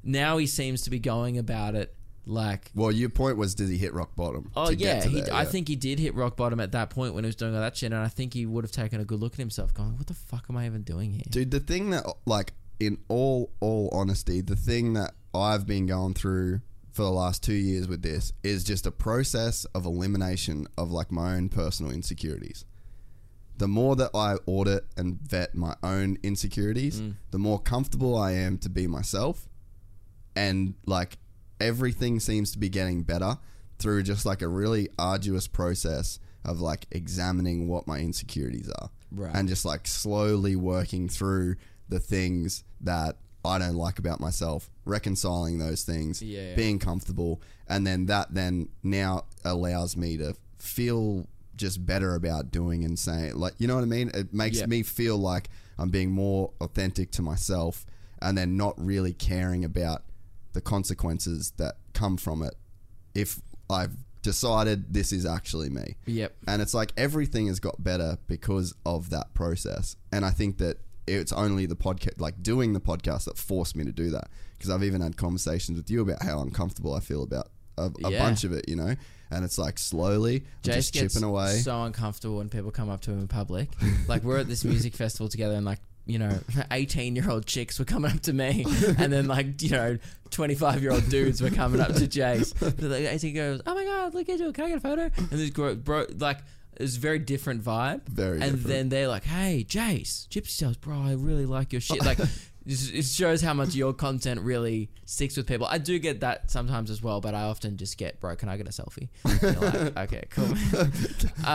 now 0.04 0.38
he 0.38 0.48
seems 0.48 0.82
to 0.84 0.90
be 0.90 1.00
going 1.00 1.38
about 1.38 1.76
it 1.76 1.96
like 2.26 2.72
well, 2.76 2.92
your 2.92 3.10
point 3.10 3.38
was, 3.38 3.56
did 3.56 3.70
he 3.70 3.78
hit 3.78 3.94
rock 3.94 4.16
bottom? 4.16 4.52
Oh 4.56 4.70
yeah, 4.70 5.04
he, 5.04 5.22
there, 5.22 5.34
I 5.34 5.44
think 5.44 5.68
he 5.68 5.76
did 5.76 6.00
hit 6.00 6.14
rock 6.14 6.38
bottom 6.38 6.60
at 6.60 6.72
that 6.74 6.90
point 6.92 7.14
when 7.16 7.24
he 7.24 7.28
was 7.28 7.36
doing 7.36 7.56
all 7.56 7.62
that 7.62 7.76
shit, 7.76 7.92
and 7.92 8.02
I 8.02 8.08
think 8.10 8.34
he 8.34 8.46
would 8.46 8.64
have 8.64 8.72
taken 8.72 9.02
a 9.02 9.06
good 9.06 9.20
look 9.20 9.34
at 9.34 9.40
himself, 9.40 9.74
going, 9.74 9.98
"What 9.98 10.08
the 10.08 10.14
fuck 10.14 10.46
am 10.50 10.56
I 10.58 10.66
even 10.68 10.84
doing 10.84 11.12
here?" 11.14 11.24
dude. 11.30 11.50
The 11.52 11.60
thing 11.60 11.90
that, 11.90 12.06
like, 12.26 12.54
in 12.80 13.00
all 13.08 13.52
all 13.60 13.90
honesty, 13.92 14.42
the 14.42 14.56
thing 14.56 14.94
that 14.94 15.14
I've 15.34 15.66
been 15.66 15.88
going 15.88 16.14
through 16.14 16.62
for 16.92 17.04
the 17.04 17.12
last 17.12 17.42
two 17.42 17.54
years 17.54 17.88
with 17.88 18.02
this 18.04 18.34
is 18.44 18.64
just 18.64 18.86
a 18.86 18.92
process 18.92 19.66
of 19.74 19.86
elimination 19.86 20.68
of 20.78 20.92
like 20.92 21.12
my 21.12 21.36
own 21.36 21.50
personal 21.50 21.92
insecurities. 21.92 22.66
The 23.58 23.68
more 23.68 23.96
that 23.96 24.12
I 24.14 24.36
audit 24.46 24.86
and 24.98 25.20
vet 25.22 25.56
my 25.56 25.76
own 25.84 26.18
insecurities, 26.24 27.00
Mm. 27.02 27.16
the 27.32 27.40
more 27.40 27.60
comfortable 27.60 28.18
I 28.18 28.34
am 28.34 28.58
to 28.60 28.70
be 28.70 28.88
myself. 28.88 29.48
And 30.36 30.76
like 30.86 31.18
everything 31.60 32.20
seems 32.20 32.52
to 32.54 32.60
be 32.60 32.70
getting 32.70 33.04
better 33.04 33.38
through 33.80 34.04
just 34.04 34.26
like 34.26 34.42
a 34.42 34.48
really 34.48 34.90
arduous 34.98 35.48
process 35.48 36.20
of 36.46 36.60
like 36.60 36.86
examining 36.92 37.68
what 37.68 37.88
my 37.88 38.00
insecurities 38.00 38.70
are. 38.80 38.90
Right. 39.12 39.36
And 39.36 39.48
just 39.48 39.66
like 39.66 39.88
slowly 39.88 40.56
working 40.56 41.10
through 41.10 41.56
the 41.90 42.00
things 42.00 42.64
that 42.82 43.18
I 43.44 43.58
don't 43.60 43.76
like 43.76 44.00
about 44.00 44.20
myself, 44.20 44.70
reconciling 44.86 45.58
those 45.60 45.84
things, 45.84 46.22
Yeah, 46.22 46.50
yeah. 46.50 46.56
being 46.56 46.80
comfortable, 46.80 47.42
and 47.68 47.86
then 47.86 48.06
that 48.06 48.34
then 48.34 48.70
now 48.84 49.26
allows 49.44 49.98
me 49.98 50.16
to 50.18 50.36
feel 50.60 51.28
just 51.56 51.86
better 51.86 52.16
about 52.16 52.52
doing 52.52 52.84
and 52.86 52.98
saying 52.98 53.36
like 53.36 53.54
you 53.58 53.68
know 53.68 53.76
what 53.76 53.84
I 53.84 53.88
mean? 53.88 54.10
It 54.14 54.34
makes 54.34 54.60
Yeah. 54.60 54.68
me 54.68 54.84
feel 54.84 55.18
like 55.18 55.50
I'm 55.78 55.90
being 55.90 56.12
more 56.12 56.52
authentic 56.62 57.12
to 57.12 57.22
myself 57.22 57.86
and 58.22 58.38
then 58.38 58.56
not 58.58 58.74
really 58.84 59.14
caring 59.14 59.66
about 59.66 60.04
the 60.54 60.62
consequences 60.62 61.52
that 61.58 61.76
come 61.94 62.18
from 62.18 62.42
it 62.44 62.56
if 63.16 63.42
I've 63.70 63.96
decided 64.22 64.94
this 64.94 65.12
is 65.12 65.26
actually 65.26 65.70
me. 65.70 65.96
Yep. 66.06 66.36
And 66.48 66.62
it's 66.62 66.74
like 66.74 66.94
everything 66.98 67.48
has 67.48 67.60
got 67.60 67.84
better 67.84 68.18
because 68.28 68.74
of 68.86 69.10
that 69.10 69.34
process. 69.34 69.96
And 70.12 70.24
I 70.26 70.30
think 70.32 70.58
that 70.60 70.78
it's 71.08 71.32
only 71.34 71.66
the 71.66 71.76
podcast, 71.76 72.20
like 72.22 72.42
doing 72.44 72.74
the 72.74 72.80
podcast, 72.80 73.26
that 73.26 73.38
forced 73.38 73.76
me 73.76 73.84
to 73.86 73.92
do 73.92 74.12
that. 74.12 74.30
Because 74.58 74.70
I've 74.70 74.84
even 74.84 75.02
had 75.02 75.18
conversations 75.18 75.78
with 75.78 75.90
you 75.90 76.02
about 76.02 76.22
how 76.24 76.40
uncomfortable 76.42 76.94
I 76.94 77.00
feel 77.00 77.24
about 77.24 77.48
a, 77.78 77.90
a 78.06 78.12
Yeah. 78.12 78.20
bunch 78.20 78.44
of 78.44 78.52
it, 78.52 78.70
you 78.70 78.76
know? 78.76 78.96
And 79.32 79.44
it's 79.46 79.58
like 79.58 79.80
slowly, 79.80 80.44
just 80.62 80.94
chipping 80.94 81.24
away. 81.24 81.58
so 81.60 81.84
uncomfortable 81.84 82.38
when 82.38 82.50
people 82.50 82.70
come 82.70 82.90
up 82.90 83.00
to 83.02 83.12
him 83.12 83.20
in 83.22 83.28
public. 83.28 83.70
like 84.08 84.24
we're 84.24 84.38
at 84.40 84.48
this 84.48 84.64
music 84.66 84.94
festival 85.04 85.30
together, 85.30 85.56
and 85.56 85.66
like 85.66 85.80
you 86.06 86.20
know, 86.20 86.40
eighteen 86.72 87.16
year 87.16 87.30
old 87.30 87.46
chicks 87.46 87.80
were 87.80 87.86
coming 87.86 88.12
up 88.12 88.22
to 88.22 88.34
me, 88.34 88.66
and 88.98 89.12
then 89.14 89.28
like 89.28 89.62
you 89.62 89.70
know, 89.70 89.98
twenty 90.30 90.56
five 90.56 90.82
year 90.82 90.92
old 90.92 91.08
dudes 91.10 91.42
were 91.42 91.50
coming 91.52 91.80
up 91.82 91.94
to 91.96 92.08
Jace. 92.08 92.54
But 92.60 92.80
like 92.82 93.06
eighteen 93.06 93.36
goes, 93.36 93.62
"Oh 93.66 93.76
my 93.76 93.84
god, 93.86 94.14
look 94.14 94.28
at 94.30 94.40
you! 94.40 94.52
Can 94.52 94.66
I 94.66 94.70
get 94.70 94.78
a 94.78 94.82
photo?" 94.82 95.04
And 95.18 95.30
this 95.30 95.50
bro, 95.52 95.76
bro 95.76 96.06
like. 96.18 96.40
It's 96.78 96.96
a 96.98 97.00
very 97.00 97.20
different 97.20 97.64
vibe. 97.64 98.08
Very 98.08 98.36
And 98.42 98.54
different. 98.54 98.64
then 98.68 98.90
they're 98.90 99.08
like, 99.10 99.26
hey, 99.26 99.64
Jace, 99.68 100.28
Gypsy 100.30 100.58
Tales, 100.58 100.78
bro, 100.78 101.00
I 101.00 101.14
really 101.14 101.46
like 101.46 101.74
your 101.74 101.82
shit. 101.82 102.04
Like, 102.04 102.18
it 102.66 102.94
it 102.96 103.06
shows 103.06 103.42
how 103.42 103.54
much 103.54 103.76
your 103.76 103.94
content 103.94 104.40
really 104.42 104.90
sticks 105.06 105.38
with 105.38 105.46
people. 105.46 105.68
I 105.68 105.78
do 105.78 106.00
get 106.00 106.22
that 106.22 106.50
sometimes 106.50 106.90
as 106.90 107.04
well, 107.04 107.22
but 107.22 107.36
I 107.36 107.44
often 107.44 107.78
just 107.78 107.98
get, 107.98 108.20
bro, 108.20 108.36
can 108.36 108.50
I 108.50 108.58
get 108.58 108.68
a 108.68 108.72
selfie? 108.72 109.10
And 109.26 109.42
you're 109.42 109.62
like, 109.62 109.98
okay, 110.12 110.24
cool. 110.32 110.48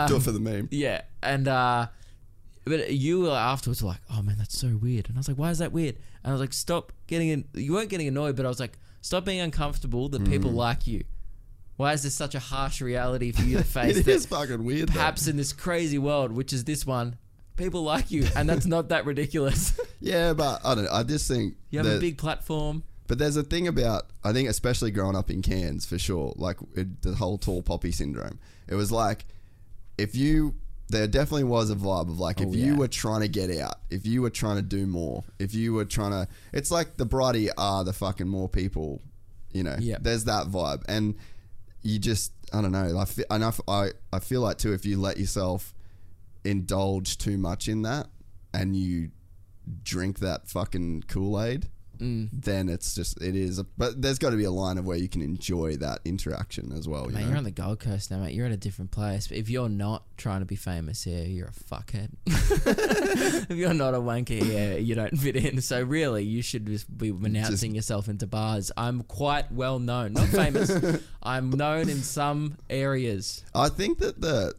do 0.07 0.15
it 0.15 0.21
for 0.21 0.31
the 0.31 0.39
meme. 0.39 0.69
Yeah, 0.71 1.01
and 1.21 1.47
uh, 1.47 1.87
but 2.69 2.91
you 2.93 3.21
were 3.21 3.31
afterwards 3.31 3.81
were 3.83 3.89
like, 3.89 4.01
oh 4.11 4.21
man, 4.21 4.35
that's 4.37 4.57
so 4.57 4.77
weird, 4.81 5.07
and 5.09 5.17
I 5.17 5.19
was 5.19 5.27
like, 5.27 5.37
why 5.37 5.49
is 5.51 5.59
that 5.59 5.71
weird? 5.71 5.95
And 6.23 6.29
I 6.29 6.31
was 6.31 6.41
like, 6.41 6.53
stop 6.53 6.91
getting 7.07 7.29
in. 7.29 7.45
You 7.53 7.73
weren't 7.73 7.89
getting 7.89 8.07
annoyed, 8.07 8.35
but 8.35 8.45
I 8.45 8.49
was 8.49 8.59
like, 8.59 8.77
stop 9.01 9.25
being 9.25 9.39
uncomfortable 9.39 10.09
that 10.09 10.25
people 10.25 10.51
Mm. 10.51 10.55
like 10.55 10.87
you. 10.87 11.03
Why 11.77 11.93
is 11.93 12.01
this 12.03 12.15
such 12.15 12.33
a 12.33 12.39
harsh 12.39 12.81
reality 12.81 13.31
for 13.31 13.43
you 13.43 13.57
to 13.57 13.63
face? 13.79 13.97
It 13.97 14.05
that 14.05 14.11
is 14.11 14.25
fucking 14.25 14.63
weird. 14.63 14.89
though. 14.89 14.93
perhaps 14.93 15.27
in 15.27 15.37
this 15.37 15.53
crazy 15.53 15.97
world, 15.99 16.31
which 16.31 16.51
is 16.51 16.63
this 16.63 16.85
one, 16.87 17.17
people 17.55 17.83
like 17.83 18.09
you, 18.11 18.25
and 18.35 18.49
that's 18.49 18.65
not 18.65 18.89
that 18.89 19.05
ridiculous. 19.05 19.79
Yeah, 19.99 20.33
but 20.33 20.61
I 20.63 20.75
don't 20.75 20.83
know. 20.83 20.91
I 20.91 21.01
just 21.01 21.27
think 21.27 21.55
You 21.71 21.79
have 21.79 21.87
a 21.87 21.99
big 21.99 22.19
platform. 22.19 22.83
But 23.07 23.17
there's 23.17 23.35
a 23.35 23.41
thing 23.41 23.67
about 23.67 24.03
I 24.23 24.31
think 24.31 24.47
especially 24.47 24.91
growing 24.91 25.15
up 25.15 25.31
in 25.31 25.41
Cairns 25.41 25.87
for 25.87 25.97
sure, 25.97 26.33
like 26.37 26.57
it, 26.75 27.01
the 27.01 27.15
whole 27.15 27.39
tall 27.39 27.63
poppy 27.63 27.91
syndrome. 27.91 28.37
It 28.67 28.75
was 28.75 28.91
like 28.91 29.25
if 29.97 30.15
you 30.15 30.53
there 30.89 31.07
definitely 31.07 31.43
was 31.43 31.69
a 31.69 31.75
vibe 31.75 32.09
of 32.09 32.19
like 32.19 32.39
if 32.39 32.49
Oh, 32.49 32.53
you 32.53 32.75
were 32.75 32.87
trying 32.87 33.21
to 33.21 33.27
get 33.27 33.51
out, 33.59 33.75
if 33.89 34.05
you 34.05 34.21
were 34.21 34.29
trying 34.29 34.55
to 34.55 34.61
do 34.61 34.87
more, 34.87 35.23
if 35.39 35.53
you 35.53 35.73
were 35.73 35.85
trying 35.85 36.11
to 36.11 36.27
it's 36.53 36.71
like 36.71 36.97
the 36.97 37.05
brighter 37.05 37.39
you 37.39 37.51
are, 37.57 37.83
the 37.83 37.93
fucking 37.93 38.27
more 38.27 38.47
people, 38.47 39.01
you 39.51 39.63
know. 39.63 39.75
Yeah. 39.79 39.97
There's 39.99 40.23
that 40.25 40.47
vibe 40.47 40.83
and 40.87 41.15
you 41.81 41.99
just 41.99 42.31
I 42.53 42.61
don't 42.61 42.71
know. 42.71 42.97
I 42.97 43.05
feel, 43.05 43.25
and 43.29 43.43
I, 43.43 43.51
I 43.67 43.89
I 44.13 44.19
feel 44.19 44.41
like 44.41 44.57
too 44.57 44.73
if 44.73 44.85
you 44.85 44.99
let 44.99 45.17
yourself 45.17 45.73
indulge 46.43 47.17
too 47.17 47.37
much 47.37 47.67
in 47.67 47.81
that 47.81 48.07
and 48.53 48.75
you 48.75 49.11
drink 49.83 50.19
that 50.19 50.47
fucking 50.47 51.03
Kool 51.09 51.41
Aid, 51.41 51.67
Mm. 51.99 52.29
then 52.31 52.69
it's 52.69 52.95
just 52.95 53.21
it 53.21 53.35
is. 53.35 53.59
A, 53.59 53.63
but 53.77 54.01
there's 54.01 54.19
got 54.19 54.31
to 54.31 54.37
be 54.37 54.43
a 54.43 54.51
line 54.51 54.77
of 54.77 54.85
where 54.85 54.97
you 54.97 55.07
can 55.09 55.21
enjoy 55.21 55.77
that 55.77 55.99
interaction 56.05 56.71
as 56.71 56.87
well. 56.87 57.05
You 57.07 57.13
Mate, 57.13 57.21
know? 57.21 57.27
you're 57.29 57.37
on 57.37 57.43
the 57.43 57.51
Gold 57.51 57.79
Coast 57.79 58.11
now, 58.11 58.17
mate. 58.19 58.33
You're 58.33 58.45
at 58.45 58.51
a 58.51 58.57
different 58.57 58.91
place. 58.91 59.27
But 59.27 59.37
if 59.37 59.49
you're 59.49 59.69
not 59.69 60.03
trying 60.17 60.39
to 60.39 60.45
be 60.45 60.55
famous 60.55 61.03
here, 61.03 61.23
you're 61.25 61.47
a 61.47 61.51
fuckhead. 61.51 62.09
if 62.25 63.57
you're 63.57 63.73
not 63.73 63.93
a 63.93 63.99
wanker 63.99 64.41
here, 64.41 64.77
you 64.77 64.95
don't 64.95 65.17
fit 65.17 65.35
in. 65.35 65.61
So 65.61 65.81
really, 65.81 66.23
you 66.23 66.41
should 66.41 66.65
just 66.67 66.95
be 66.97 67.09
announcing 67.09 67.75
yourself 67.75 68.07
into 68.07 68.27
bars. 68.27 68.71
I'm 68.77 69.03
quite 69.03 69.51
well 69.51 69.79
known, 69.79 70.13
not 70.13 70.27
famous. 70.27 70.71
I'm 71.23 71.49
known 71.49 71.89
in 71.89 72.01
some 72.01 72.57
areas. 72.69 73.43
I 73.53 73.69
think 73.69 73.99
that 73.99 74.21
the 74.21 74.53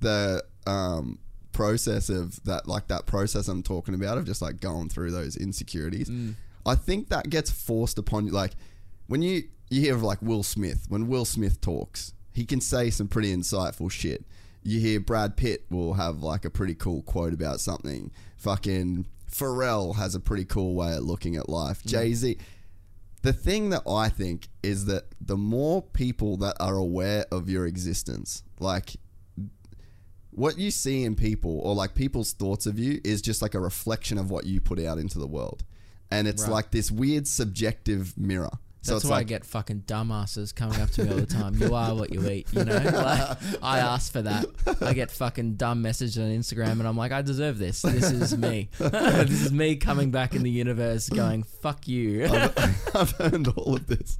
the 0.00 0.44
um, 0.66 1.18
process 1.52 2.08
of 2.08 2.42
that, 2.44 2.66
like 2.68 2.88
that 2.88 3.06
process 3.06 3.48
I'm 3.48 3.62
talking 3.62 3.94
about, 3.94 4.18
of 4.18 4.24
just 4.26 4.42
like 4.42 4.60
going 4.60 4.88
through 4.88 5.12
those 5.12 5.36
insecurities, 5.36 6.08
Mm. 6.10 6.34
I 6.66 6.74
think 6.74 7.08
that 7.08 7.30
gets 7.30 7.50
forced 7.50 7.98
upon 7.98 8.26
you. 8.26 8.32
Like 8.32 8.52
when 9.06 9.22
you 9.22 9.44
you 9.70 9.80
hear 9.80 9.94
of 9.94 10.02
like 10.02 10.22
Will 10.22 10.42
Smith, 10.42 10.86
when 10.88 11.06
Will 11.08 11.24
Smith 11.24 11.60
talks, 11.60 12.12
he 12.32 12.44
can 12.44 12.60
say 12.60 12.90
some 12.90 13.08
pretty 13.08 13.34
insightful 13.34 13.90
shit. 13.90 14.24
You 14.62 14.80
hear 14.80 15.00
Brad 15.00 15.36
Pitt 15.36 15.66
will 15.70 15.94
have 15.94 16.22
like 16.22 16.44
a 16.44 16.50
pretty 16.50 16.74
cool 16.74 17.02
quote 17.02 17.34
about 17.34 17.60
something. 17.60 18.10
Fucking 18.36 19.06
Pharrell 19.30 19.96
has 19.96 20.14
a 20.14 20.20
pretty 20.20 20.44
cool 20.44 20.74
way 20.74 20.94
of 20.94 21.04
looking 21.04 21.36
at 21.36 21.48
life. 21.48 21.82
Mm. 21.82 21.86
Jay 21.86 22.14
Z. 22.14 22.38
The 23.22 23.32
thing 23.32 23.70
that 23.70 23.82
I 23.88 24.10
think 24.10 24.48
is 24.62 24.84
that 24.84 25.04
the 25.18 25.36
more 25.36 25.80
people 25.80 26.36
that 26.38 26.56
are 26.60 26.76
aware 26.76 27.24
of 27.32 27.48
your 27.48 27.66
existence, 27.66 28.42
like 28.60 28.96
what 30.30 30.58
you 30.58 30.70
see 30.70 31.04
in 31.04 31.14
people 31.14 31.60
or 31.60 31.74
like 31.74 31.94
people's 31.94 32.32
thoughts 32.32 32.66
of 32.66 32.78
you 32.78 33.00
is 33.02 33.22
just 33.22 33.40
like 33.40 33.54
a 33.54 33.60
reflection 33.60 34.18
of 34.18 34.30
what 34.30 34.44
you 34.44 34.60
put 34.60 34.78
out 34.78 34.98
into 34.98 35.18
the 35.18 35.26
world. 35.26 35.64
And 36.14 36.28
it's 36.28 36.42
Right. 36.44 36.52
like 36.52 36.70
this 36.70 36.90
weird 36.90 37.26
subjective 37.26 38.16
mirror. 38.16 38.50
So 38.82 38.92
That's 38.92 39.04
it's 39.04 39.10
why 39.10 39.16
I 39.16 39.18
like 39.20 39.28
get 39.28 39.46
fucking 39.46 39.84
dumbasses 39.86 40.54
coming 40.54 40.78
up 40.82 40.90
to 40.90 41.04
me 41.04 41.10
all 41.10 41.16
the 41.16 41.24
time. 41.24 41.54
You 41.54 41.74
are 41.74 41.94
what 41.94 42.12
you 42.12 42.28
eat, 42.28 42.46
you 42.52 42.64
know? 42.66 42.76
Like, 42.84 43.38
I 43.62 43.78
ask 43.78 44.12
for 44.12 44.20
that. 44.20 44.44
I 44.82 44.92
get 44.92 45.10
fucking 45.10 45.54
dumb 45.54 45.80
messages 45.80 46.18
on 46.18 46.24
Instagram 46.26 46.72
and 46.72 46.86
I'm 46.86 46.96
like, 46.96 47.10
I 47.10 47.22
deserve 47.22 47.56
this. 47.58 47.80
This 47.80 48.10
is 48.10 48.36
me. 48.36 48.68
this 48.78 49.30
is 49.46 49.52
me 49.52 49.76
coming 49.76 50.10
back 50.10 50.34
in 50.34 50.42
the 50.42 50.50
universe 50.50 51.08
going, 51.08 51.44
fuck 51.44 51.88
you. 51.88 52.24
I've 52.94 53.14
earned 53.20 53.48
all 53.56 53.74
of 53.76 53.86
this. 53.86 54.18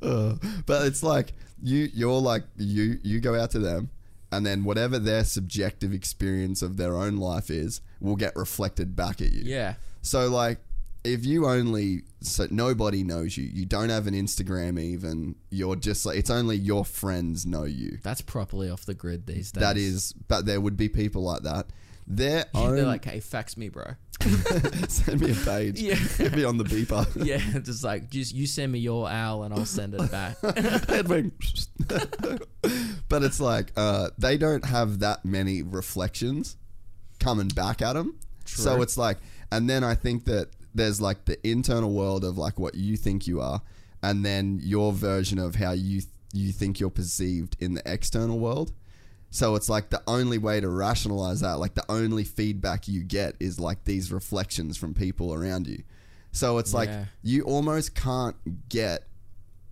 Uh, 0.00 0.36
but 0.64 0.86
it's 0.86 1.02
like 1.02 1.32
you 1.60 1.88
you're 1.92 2.20
like 2.20 2.44
you 2.56 2.98
you 3.02 3.18
go 3.18 3.34
out 3.34 3.50
to 3.52 3.58
them 3.58 3.90
and 4.30 4.46
then 4.46 4.62
whatever 4.62 4.98
their 5.00 5.24
subjective 5.24 5.92
experience 5.92 6.62
of 6.62 6.76
their 6.76 6.94
own 6.96 7.16
life 7.16 7.50
is 7.50 7.80
will 8.00 8.16
get 8.16 8.36
reflected 8.36 8.94
back 8.94 9.20
at 9.20 9.32
you. 9.32 9.42
yeah. 9.44 9.74
So 10.02 10.28
like 10.28 10.58
if 11.04 11.24
you 11.26 11.46
only 11.46 12.02
so 12.20 12.46
nobody 12.50 13.04
knows 13.04 13.36
you, 13.36 13.44
you 13.44 13.66
don't 13.66 13.90
have 13.90 14.06
an 14.06 14.14
Instagram 14.14 14.80
even, 14.80 15.36
you're 15.50 15.76
just 15.76 16.06
like 16.06 16.16
it's 16.16 16.30
only 16.30 16.56
your 16.56 16.84
friends 16.84 17.44
know 17.44 17.64
you. 17.64 17.98
That's 18.02 18.22
properly 18.22 18.70
off 18.70 18.86
the 18.86 18.94
grid 18.94 19.26
these 19.26 19.52
days. 19.52 19.60
That 19.60 19.76
is 19.76 20.12
but 20.28 20.46
there 20.46 20.60
would 20.60 20.76
be 20.76 20.88
people 20.88 21.22
like 21.22 21.42
that. 21.42 21.66
Their 22.06 22.46
own 22.54 22.76
They're 22.76 22.86
like, 22.86 23.04
hey, 23.04 23.20
fax 23.20 23.56
me, 23.56 23.68
bro. 23.68 23.84
send 24.88 25.20
me 25.20 25.32
a 25.32 25.34
page. 25.34 25.80
Yeah. 25.80 25.98
Get 26.18 26.34
me 26.34 26.44
on 26.44 26.56
the 26.56 26.64
beeper. 26.64 27.06
Yeah, 27.24 27.38
just 27.60 27.84
like, 27.84 28.10
just 28.10 28.34
you 28.34 28.46
send 28.46 28.72
me 28.72 28.78
your 28.78 29.08
owl 29.08 29.42
and 29.42 29.54
I'll 29.54 29.64
send 29.64 29.94
it 29.94 30.10
back. 30.10 30.36
But 33.08 33.22
it's 33.22 33.40
like 33.40 33.72
uh, 33.76 34.10
they 34.18 34.38
don't 34.38 34.64
have 34.64 35.00
that 35.00 35.24
many 35.24 35.62
reflections 35.62 36.56
coming 37.20 37.48
back 37.48 37.82
at 37.82 37.94
them. 37.94 38.18
So 38.46 38.82
it's 38.82 38.96
like, 38.98 39.18
and 39.50 39.68
then 39.68 39.82
I 39.82 39.94
think 39.94 40.24
that 40.26 40.48
there's 40.74 41.00
like 41.00 41.24
the 41.24 41.38
internal 41.48 41.92
world 41.92 42.24
of 42.24 42.36
like 42.36 42.58
what 42.58 42.74
you 42.74 42.96
think 42.96 43.26
you 43.26 43.40
are, 43.40 43.62
and 44.02 44.24
then 44.24 44.60
your 44.62 44.92
version 44.92 45.38
of 45.38 45.54
how 45.56 45.72
you 45.72 46.02
you 46.32 46.52
think 46.52 46.80
you're 46.80 46.90
perceived 46.90 47.56
in 47.60 47.74
the 47.74 47.82
external 47.86 48.38
world. 48.38 48.72
So 49.30 49.56
it's 49.56 49.68
like 49.68 49.90
the 49.90 50.02
only 50.06 50.38
way 50.38 50.60
to 50.60 50.68
rationalize 50.68 51.40
that, 51.40 51.58
like 51.58 51.74
the 51.74 51.84
only 51.88 52.24
feedback 52.24 52.86
you 52.86 53.02
get 53.02 53.34
is 53.40 53.58
like 53.58 53.84
these 53.84 54.12
reflections 54.12 54.76
from 54.76 54.94
people 54.94 55.34
around 55.34 55.66
you. 55.66 55.82
So 56.32 56.58
it's 56.58 56.74
like 56.74 56.90
you 57.22 57.42
almost 57.42 57.94
can't 57.94 58.36
get 58.68 59.06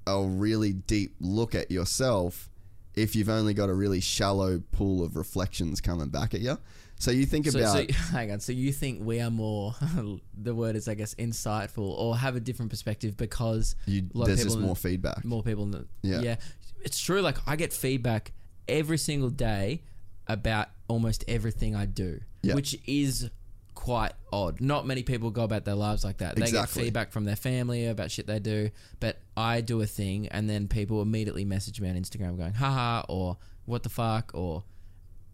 a 0.07 0.21
really 0.23 0.73
deep 0.73 1.15
look 1.21 1.55
at 1.55 1.71
yourself 1.71 2.49
if 2.95 3.17
you've 3.17 3.29
only 3.29 3.55
got 3.55 3.69
a 3.69 3.75
really 3.75 4.01
shallow 4.01 4.63
pool 4.73 5.05
of 5.05 5.17
reflections 5.17 5.81
coming 5.81 6.09
back 6.09 6.35
at 6.35 6.41
you. 6.41 6.59
So 7.03 7.11
you 7.11 7.27
think 7.27 7.49
So, 7.49 7.59
about 7.59 7.73
so 7.91 7.93
hang 8.13 8.31
on. 8.31 8.39
So 8.39 8.53
you 8.53 8.71
think 8.73 9.01
we 9.05 9.21
are 9.21 9.29
more? 9.31 9.75
the 10.41 10.55
word 10.55 10.77
is, 10.77 10.87
I 10.87 10.95
guess, 10.95 11.17
insightful 11.17 11.79
or 11.99 12.17
have 12.17 12.37
a 12.37 12.41
different 12.41 12.71
perspective 12.71 13.17
because 13.17 13.75
you, 13.87 14.05
a 14.15 14.19
lot 14.19 14.23
of 14.31 14.37
there's 14.37 14.45
just 14.45 14.59
more 14.61 14.77
feedback. 14.77 15.25
more 15.25 15.43
people. 15.43 15.67
kn- 15.69 15.89
Yeah. 16.03 16.21
yeah, 16.21 16.37
it's 16.83 17.01
true. 17.01 17.21
Like 17.21 17.39
I 17.45 17.57
get 17.57 17.73
feedback 17.73 18.31
every 18.69 18.99
single 18.99 19.31
day 19.31 19.83
about 20.29 20.69
almost 20.87 21.25
everything 21.27 21.75
I 21.75 21.87
do, 21.87 22.21
Yeah. 22.43 22.55
which 22.55 22.79
is 22.87 23.29
quite 23.75 24.13
odd. 24.33 24.61
Not 24.61 24.87
many 24.87 25.03
people 25.03 25.33
go 25.33 25.43
about 25.43 25.65
their 25.65 25.75
lives 25.75 26.05
like 26.05 26.19
that. 26.19 26.37
They 26.37 26.43
Exactly. 26.43 26.83
get 26.83 26.85
feedback 26.85 27.11
from 27.11 27.25
their 27.25 27.35
family 27.35 27.87
about 27.87 28.13
shit 28.13 28.29
they 28.29 28.39
do, 28.39 28.71
but 29.01 29.21
I 29.37 29.61
do 29.61 29.81
a 29.81 29.87
thing 29.87 30.29
and 30.29 30.49
then 30.49 30.69
people 30.69 31.03
immediately 31.03 31.45
message 31.45 31.81
me 31.81 31.89
on 31.91 31.97
Instagram 31.97 32.37
going, 32.39 32.55
haha, 32.55 33.05
or 33.09 33.39
what 33.65 33.83
the 33.83 33.89
fuck, 33.89 34.31
or. 34.35 34.63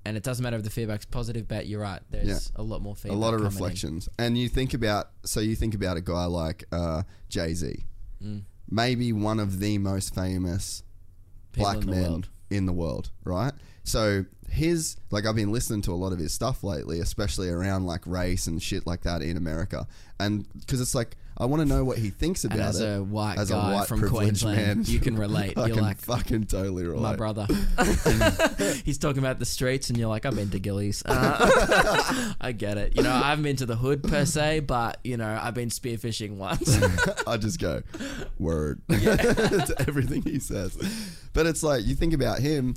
And 0.05 0.16
it 0.16 0.23
doesn't 0.23 0.43
matter 0.43 0.57
if 0.57 0.62
the 0.62 0.70
feedback's 0.70 1.05
positive, 1.05 1.47
but 1.49 1.66
you're 1.66 1.81
right. 1.83 2.01
There's 2.11 2.27
Yeah. 2.27 2.39
a 2.57 2.62
lot 2.62 2.81
more 2.83 2.95
feedback. 2.97 3.16
a 3.16 3.19
lot 3.20 3.35
of 3.35 3.41
coming 3.41 3.53
in. 3.53 3.55
reflections. 3.62 4.09
And 4.19 4.39
you 4.39 4.49
think 4.49 4.73
about 4.75 5.11
so 5.25 5.41
you 5.41 5.55
think 5.55 5.75
about 5.75 5.97
a 5.97 6.01
guy 6.01 6.25
like 6.25 6.65
uh, 6.73 7.03
Jay 7.29 7.53
Z, 7.55 7.85
Mm. 8.25 8.43
maybe 8.70 9.12
one 9.12 9.39
of 9.39 9.59
the 9.61 9.79
most 9.79 10.15
famous 10.15 10.83
People 11.53 11.73
black 11.73 11.83
in 11.85 11.91
men 11.91 12.03
world. 12.11 12.29
in 12.51 12.66
the 12.66 12.73
world, 12.73 13.11
right? 13.25 13.53
So 13.85 14.25
his 14.49 14.97
like 15.11 15.27
I've 15.27 15.37
been 15.37 15.53
listening 15.53 15.83
to 15.83 15.93
a 15.93 15.97
lot 15.97 16.12
of 16.12 16.19
his 16.19 16.33
stuff 16.33 16.62
lately, 16.65 17.01
especially 17.01 17.49
around 17.51 17.85
like 17.85 18.07
race 18.07 18.47
and 18.47 18.62
shit 18.62 18.87
like 18.87 19.03
that 19.03 19.20
in 19.23 19.37
America, 19.37 19.87
and 20.19 20.47
because 20.59 20.81
it's 20.81 20.95
like 20.95 21.16
I 21.40 21.44
want 21.44 21.62
to 21.62 21.66
know 21.69 21.85
what 21.85 21.98
he 21.98 22.10
thinks 22.10 22.44
about 22.44 22.59
And 22.59 22.66
as 22.69 22.81
it. 22.81 22.98
a 22.98 23.02
white 23.02 23.39
as 23.39 23.51
guy 23.51 23.85
from 23.85 24.01
privileged 24.01 24.43
Queensland, 24.43 24.89
you 24.89 24.98
can 24.98 25.16
relate. 25.16 25.56
I 25.56 25.66
You're 25.66 25.77
can 25.77 25.85
like, 25.85 25.98
fucking 26.01 26.47
totally 26.47 26.85
relate. 26.85 27.01
my 27.01 27.15
brother. 27.15 27.47
He's 28.85 28.98
talking 28.98 29.20
about 29.20 29.39
the 29.39 29.44
streets, 29.44 29.89
and 29.89 29.97
you're 29.97 30.09
like, 30.09 30.27
I've 30.27 30.35
been 30.35 30.51
to 30.51 30.59
Gillies. 30.59 31.02
Uh, 31.06 32.35
I 32.40 32.51
get 32.52 32.77
it. 32.77 32.97
You 32.97 33.02
know, 33.05 33.12
I 33.12 33.28
haven't 33.31 33.44
been 33.44 33.56
to 33.56 33.66
the 33.66 33.77
hood 33.77 34.02
per 34.02 34.24
se, 34.24 34.60
but 34.60 34.98
you 35.05 35.16
know, 35.16 35.39
I've 35.40 35.55
been 35.55 35.69
spearfishing 35.69 36.36
once. 36.39 36.77
I 37.27 37.36
just 37.36 37.60
go, 37.60 37.82
word 38.39 38.81
to 38.89 39.77
everything 39.86 40.23
he 40.23 40.40
says. 40.40 40.77
But 41.35 41.47
it's 41.47 41.62
like 41.62 41.86
you 41.86 41.94
think 41.94 42.15
about 42.15 42.40
him, 42.40 42.74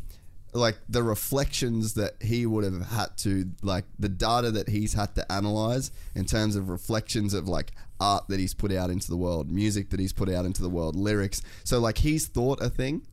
like 0.53 0.77
the 0.89 1.01
reflections 1.03 1.93
that 1.93 2.21
he 2.21 2.45
would 2.45 2.63
have 2.63 2.87
had 2.87 3.17
to, 3.17 3.45
like 3.61 3.85
the 3.97 4.09
data 4.09 4.51
that 4.51 4.69
he's 4.69 4.93
had 4.93 5.15
to 5.15 5.31
analyze 5.31 5.91
in 6.13 6.25
terms 6.25 6.55
of 6.55 6.69
reflections 6.69 7.33
of 7.33 7.47
like 7.47 7.71
art 7.99 8.27
that 8.27 8.39
he's 8.39 8.53
put 8.53 8.71
out 8.71 8.89
into 8.89 9.09
the 9.09 9.17
world, 9.17 9.49
music 9.49 9.89
that 9.91 9.99
he's 9.99 10.13
put 10.13 10.29
out 10.29 10.45
into 10.45 10.61
the 10.61 10.69
world, 10.69 10.95
lyrics. 10.95 11.41
So 11.63 11.79
like 11.79 11.99
he's 11.99 12.27
thought 12.27 12.61
a 12.61 12.69
thing, 12.69 13.07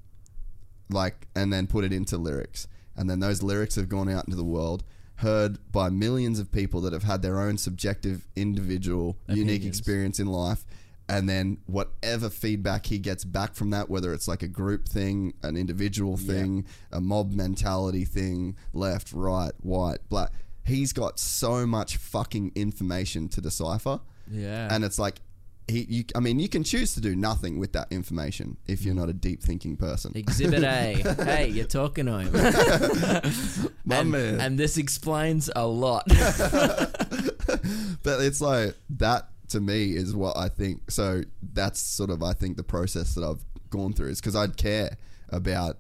like, 0.91 1.29
and 1.37 1.53
then 1.53 1.67
put 1.67 1.85
it 1.85 1.93
into 1.93 2.17
lyrics. 2.17 2.67
And 2.97 3.09
then 3.09 3.21
those 3.21 3.43
lyrics 3.43 3.77
have 3.77 3.89
gone 3.89 4.09
out 4.09 4.25
into 4.25 4.37
the 4.37 4.45
world, 4.45 4.83
heard 5.17 5.59
by 5.71 5.89
millions 5.91 6.41
of 6.41 6.51
people 6.51 6.81
that 6.81 6.93
have 6.93 7.05
had 7.05 7.23
their 7.23 7.41
own 7.41 7.59
subjective, 7.59 8.27
individual, 8.35 9.17
unique 9.29 9.65
experience 9.65 10.19
in 10.19 10.27
life. 10.27 10.65
And 11.09 11.29
then 11.29 11.59
whatever 11.67 12.29
feedback 12.29 12.87
he 12.87 12.99
gets 12.99 13.25
back 13.25 13.55
from 13.55 13.71
that, 13.71 13.89
whether 13.89 14.13
it's 14.13 14.29
like 14.29 14.43
a 14.43 14.49
group 14.49 14.87
thing, 14.87 15.33
an 15.43 15.57
individual 15.57 16.19
thing, 16.19 16.67
a 16.93 17.01
mob 17.01 17.33
mentality 17.33 18.05
thing, 18.05 18.57
left, 18.75 19.13
right, 19.13 19.53
white, 19.61 20.01
black, 20.11 20.33
he's 20.65 20.93
got 20.93 21.19
so 21.19 21.67
much 21.67 21.97
fucking 21.97 22.53
information 22.55 23.29
to 23.31 23.41
decipher. 23.41 24.01
Yeah. 24.31 24.69
And 24.71 24.85
it's 24.85 24.99
like, 24.99 25.21
he, 25.67 25.87
you, 25.89 26.05
I 26.15 26.21
mean, 26.21 26.39
you 26.39 26.49
can 26.49 26.65
choose 26.65 26.95
to 26.95 27.01
do 27.01 27.15
nothing 27.15 27.59
with 27.59 27.73
that 27.73 27.89
information 27.91 28.57
if 28.67 28.83
you're 28.83 28.95
mm. 28.95 28.99
not 28.99 29.11
a 29.11 29.13
deep 29.13 29.43
thinking 29.43 29.77
person. 29.77 30.13
Exhibit 30.15 30.65
A. 30.65 30.95
hey, 31.25 31.49
you're 31.49 31.67
talking 31.67 32.07
to 32.07 32.19
him. 32.19 32.33
My 33.85 33.99
and, 33.99 34.11
man. 34.11 34.41
and 34.41 34.59
this 34.59 34.79
explains 34.79 35.51
a 35.55 35.67
lot. 35.67 36.05
but 36.09 38.21
it's 38.21 38.41
like 38.41 38.77
that 38.91 39.29
to 39.49 39.61
me 39.61 39.93
is 39.97 40.15
what 40.15 40.37
I 40.37 40.49
think. 40.49 40.91
So 40.91 41.23
that's 41.53 41.81
sort 41.81 42.11
of 42.11 42.23
I 42.23 42.33
think 42.33 42.57
the 42.57 42.63
process 42.65 43.15
that 43.15 43.25
I've 43.25 43.45
gone 43.71 43.93
through 43.93 44.09
is 44.09 44.21
because 44.21 44.37
I'd 44.37 44.57
care 44.57 44.97
about 45.29 45.79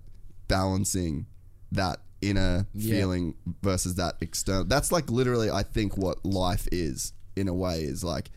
balancing 0.48 1.26
that 1.72 2.00
inner 2.20 2.66
Yeah. 2.74 2.94
feeling 2.96 3.34
versus 3.62 3.94
that 3.96 4.16
external. 4.20 4.64
That's 4.64 4.90
like 4.90 5.10
literally 5.10 5.50
I 5.50 5.62
think 5.62 5.96
what 5.96 6.24
life 6.24 6.66
is 6.72 7.12
in 7.36 7.48
a 7.48 7.54
way 7.54 7.82
is 7.82 8.02
like 8.02 8.30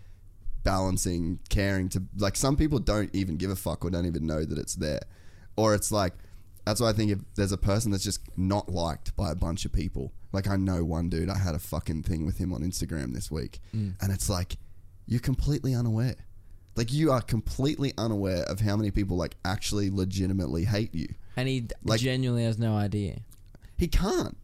balancing 0.63 1.39
caring 1.49 1.89
to 1.89 2.03
like 2.17 2.35
some 2.35 2.55
people 2.55 2.79
don't 2.79 3.09
even 3.15 3.35
give 3.37 3.49
a 3.49 3.55
fuck 3.55 3.83
or 3.83 3.89
don't 3.89 4.05
even 4.05 4.27
know 4.27 4.45
that 4.45 4.59
it's 4.59 4.75
there 4.75 4.99
or 5.55 5.73
it's 5.73 5.91
like 5.91 6.13
that's 6.65 6.79
why 6.79 6.89
I 6.89 6.93
think 6.93 7.09
if 7.11 7.17
there's 7.33 7.51
a 7.51 7.57
person 7.57 7.91
that's 7.91 8.03
just 8.03 8.19
not 8.37 8.69
liked 8.69 9.15
by 9.15 9.31
a 9.31 9.35
bunch 9.35 9.65
of 9.65 9.73
people 9.73 10.13
like 10.31 10.47
I 10.47 10.57
know 10.57 10.83
one 10.83 11.09
dude 11.09 11.29
I 11.29 11.37
had 11.39 11.55
a 11.55 11.59
fucking 11.59 12.03
thing 12.03 12.27
with 12.27 12.37
him 12.37 12.53
on 12.53 12.61
Instagram 12.61 13.15
this 13.15 13.31
week 13.31 13.59
mm. 13.75 13.95
and 13.99 14.11
it's 14.11 14.29
like 14.29 14.57
you're 15.07 15.19
completely 15.19 15.73
unaware 15.75 16.15
like 16.75 16.91
you 16.93 17.11
are 17.11 17.21
completely 17.21 17.93
unaware 17.97 18.43
of 18.43 18.59
how 18.61 18.75
many 18.77 18.91
people 18.91 19.17
like 19.17 19.35
actually 19.43 19.89
legitimately 19.89 20.63
hate 20.65 20.93
you 20.95 21.07
And 21.35 21.47
he 21.47 21.67
Like- 21.83 21.99
genuinely 22.01 22.43
has 22.45 22.57
no 22.57 22.75
idea. 22.75 23.19
he 23.77 23.87
can't. 23.87 24.37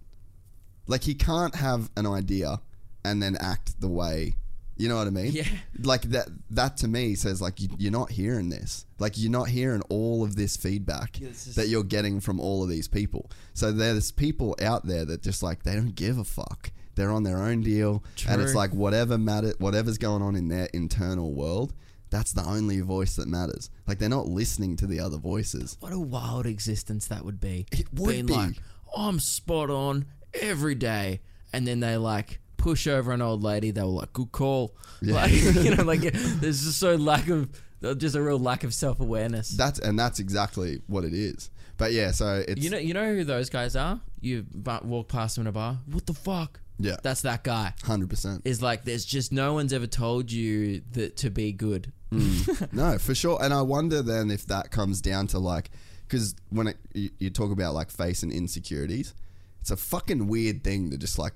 Like 0.88 1.03
he 1.03 1.13
can't 1.15 1.55
have 1.55 1.89
an 1.97 2.05
idea 2.05 2.61
and 3.03 3.21
then 3.21 3.35
act 3.38 3.79
the 3.81 3.88
way. 3.89 4.35
You 4.77 4.88
know 4.89 4.95
what 4.97 5.07
I 5.07 5.09
mean? 5.09 5.31
Yeah. 5.34 5.47
Like 5.79 6.03
that. 6.11 6.27
That 6.51 6.77
to 6.77 6.88
me 6.88 7.15
says 7.15 7.41
like 7.41 7.59
you, 7.59 7.69
you're 7.77 7.91
not 7.91 8.11
hearing 8.11 8.49
this. 8.49 8.85
Like 8.99 9.17
you're 9.17 9.31
not 9.31 9.49
hearing 9.49 9.81
all 9.89 10.23
of 10.23 10.35
this 10.35 10.55
feedback 10.55 11.19
Yeah, 11.19 11.29
that 11.55 11.67
you're 11.67 11.84
getting 11.84 12.19
from 12.21 12.39
all 12.39 12.63
of 12.63 12.69
these 12.69 12.88
people. 12.88 13.29
So 13.53 13.71
there's 13.71 14.11
people 14.11 14.55
out 14.61 14.85
there 14.85 15.03
that 15.05 15.23
just 15.23 15.41
like 15.43 15.63
they 15.63 15.73
don't 15.75 15.95
give 15.95 16.17
a 16.17 16.23
fuck. 16.23 16.71
They're 16.98 17.11
on 17.11 17.22
their 17.24 17.41
own 17.41 17.61
deal, 17.61 18.03
and 18.28 18.41
it's 18.41 18.56
like 18.56 18.74
whatever 18.74 19.18
matter, 19.19 19.53
whatever's 19.60 19.99
going 19.99 20.24
on 20.24 20.36
in 20.36 20.48
their 20.49 20.65
internal 20.74 21.32
world. 21.32 21.74
That's 22.10 22.34
the 22.34 22.44
only 22.44 22.82
voice 22.82 23.18
that 23.18 23.28
matters. 23.28 23.69
Like 23.86 23.99
they're 23.99 24.10
not 24.10 24.28
listening 24.28 24.76
to 24.78 24.88
the 24.88 24.99
other 24.99 25.18
voices. 25.18 25.78
What 25.80 25.94
a 25.94 25.99
wild 25.99 26.48
existence 26.48 27.07
that 27.07 27.24
would 27.24 27.40
be. 27.40 27.68
It 27.72 27.86
would 27.94 28.10
Being 28.10 28.26
be. 28.26 28.34
like, 28.34 28.56
I'm 28.95 29.19
spot 29.19 29.69
on 29.69 30.06
every 30.34 30.74
day. 30.74 31.22
And 31.53 31.68
then 31.68 31.82
they 31.82 31.98
like 31.98 32.40
push 32.57 32.88
over 32.88 33.11
an 33.11 33.22
old 33.22 33.44
lady. 33.44 33.72
They 33.72 33.82
were 33.82 33.88
like, 33.88 34.14
good 34.14 34.32
call. 34.32 34.76
Like, 35.02 35.32
you 35.34 35.76
know, 35.76 35.84
like 35.84 36.02
there's 36.14 36.64
just 36.64 36.80
so 36.80 36.95
lack 36.95 37.28
of, 37.30 37.49
just 37.98 38.15
a 38.15 38.22
real 38.22 38.40
lack 38.40 38.64
of 38.64 38.74
self 38.74 38.99
awareness. 38.99 39.49
That's 39.49 39.78
and 39.80 39.99
that's 39.99 40.19
exactly 40.19 40.82
what 40.88 41.03
it 41.03 41.14
is. 41.14 41.52
But 41.78 41.91
yeah, 41.91 42.10
so 42.10 42.44
it's 42.48 42.64
You 42.64 42.72
know, 42.72 42.80
you 42.80 42.94
know 42.95 43.14
who 43.14 43.24
those 43.24 43.52
guys 43.52 43.76
are. 43.76 44.02
You 44.19 44.48
walk 44.84 45.10
past 45.10 45.36
them 45.36 45.44
in 45.44 45.48
a 45.48 45.52
bar. 45.52 45.78
What 45.86 46.07
the 46.07 46.14
fuck? 46.14 46.60
Yeah. 46.79 46.97
that's 47.01 47.21
that 47.21 47.43
guy. 47.43 47.73
hundred 47.83 48.09
percent. 48.09 48.43
Is 48.45 48.61
like, 48.61 48.83
there's 48.83 49.05
just 49.05 49.31
no 49.31 49.53
one's 49.53 49.73
ever 49.73 49.87
told 49.87 50.31
you 50.31 50.81
that 50.91 51.17
to 51.17 51.29
be 51.29 51.51
good. 51.51 51.91
Mm. 52.11 52.71
No, 52.73 52.97
for 52.97 53.15
sure. 53.15 53.41
And 53.41 53.53
I 53.53 53.61
wonder 53.61 54.01
then 54.01 54.31
if 54.31 54.45
that 54.47 54.71
comes 54.71 55.01
down 55.01 55.27
to 55.27 55.39
like, 55.39 55.69
because 56.07 56.35
when 56.49 56.67
it, 56.67 56.77
you, 56.93 57.09
you 57.19 57.29
talk 57.29 57.51
about 57.51 57.73
like 57.73 57.91
facing 57.91 58.31
insecurities, 58.31 59.13
it's 59.61 59.71
a 59.71 59.77
fucking 59.77 60.27
weird 60.27 60.63
thing 60.63 60.89
to 60.91 60.97
just 60.97 61.19
like, 61.19 61.33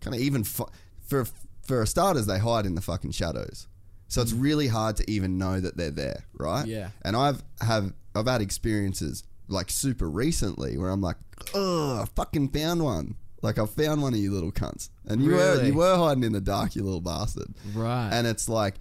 kind 0.00 0.14
of 0.14 0.20
even 0.20 0.44
fu- 0.44 0.68
for 1.06 1.26
for 1.62 1.84
starters, 1.84 2.26
they 2.26 2.38
hide 2.38 2.66
in 2.66 2.74
the 2.74 2.80
fucking 2.80 3.10
shadows. 3.10 3.66
So 4.08 4.22
it's 4.22 4.32
mm. 4.32 4.42
really 4.42 4.68
hard 4.68 4.96
to 4.98 5.10
even 5.10 5.36
know 5.38 5.58
that 5.60 5.76
they're 5.76 5.90
there, 5.90 6.24
right? 6.34 6.66
Yeah. 6.66 6.90
And 7.02 7.16
I've 7.16 7.42
have 7.60 7.92
I've 8.14 8.26
had 8.26 8.40
experiences 8.40 9.24
like 9.48 9.70
super 9.70 10.08
recently 10.08 10.78
where 10.78 10.90
I'm 10.90 11.00
like, 11.00 11.16
oh, 11.54 12.02
I 12.02 12.04
fucking 12.14 12.50
found 12.50 12.82
one. 12.82 13.16
Like 13.42 13.58
I 13.58 13.66
found 13.66 14.02
one 14.02 14.14
of 14.14 14.18
you 14.20 14.32
little 14.32 14.52
cunts, 14.52 14.88
and 15.06 15.22
you 15.22 15.30
were 15.30 15.36
Really? 15.36 15.66
you 15.68 15.74
were 15.74 15.96
hiding 15.96 16.24
in 16.24 16.32
the 16.32 16.40
dark, 16.40 16.74
you 16.74 16.82
little 16.82 17.00
bastard. 17.00 17.54
Right. 17.74 18.10
And 18.12 18.26
it's 18.26 18.48
like, 18.48 18.74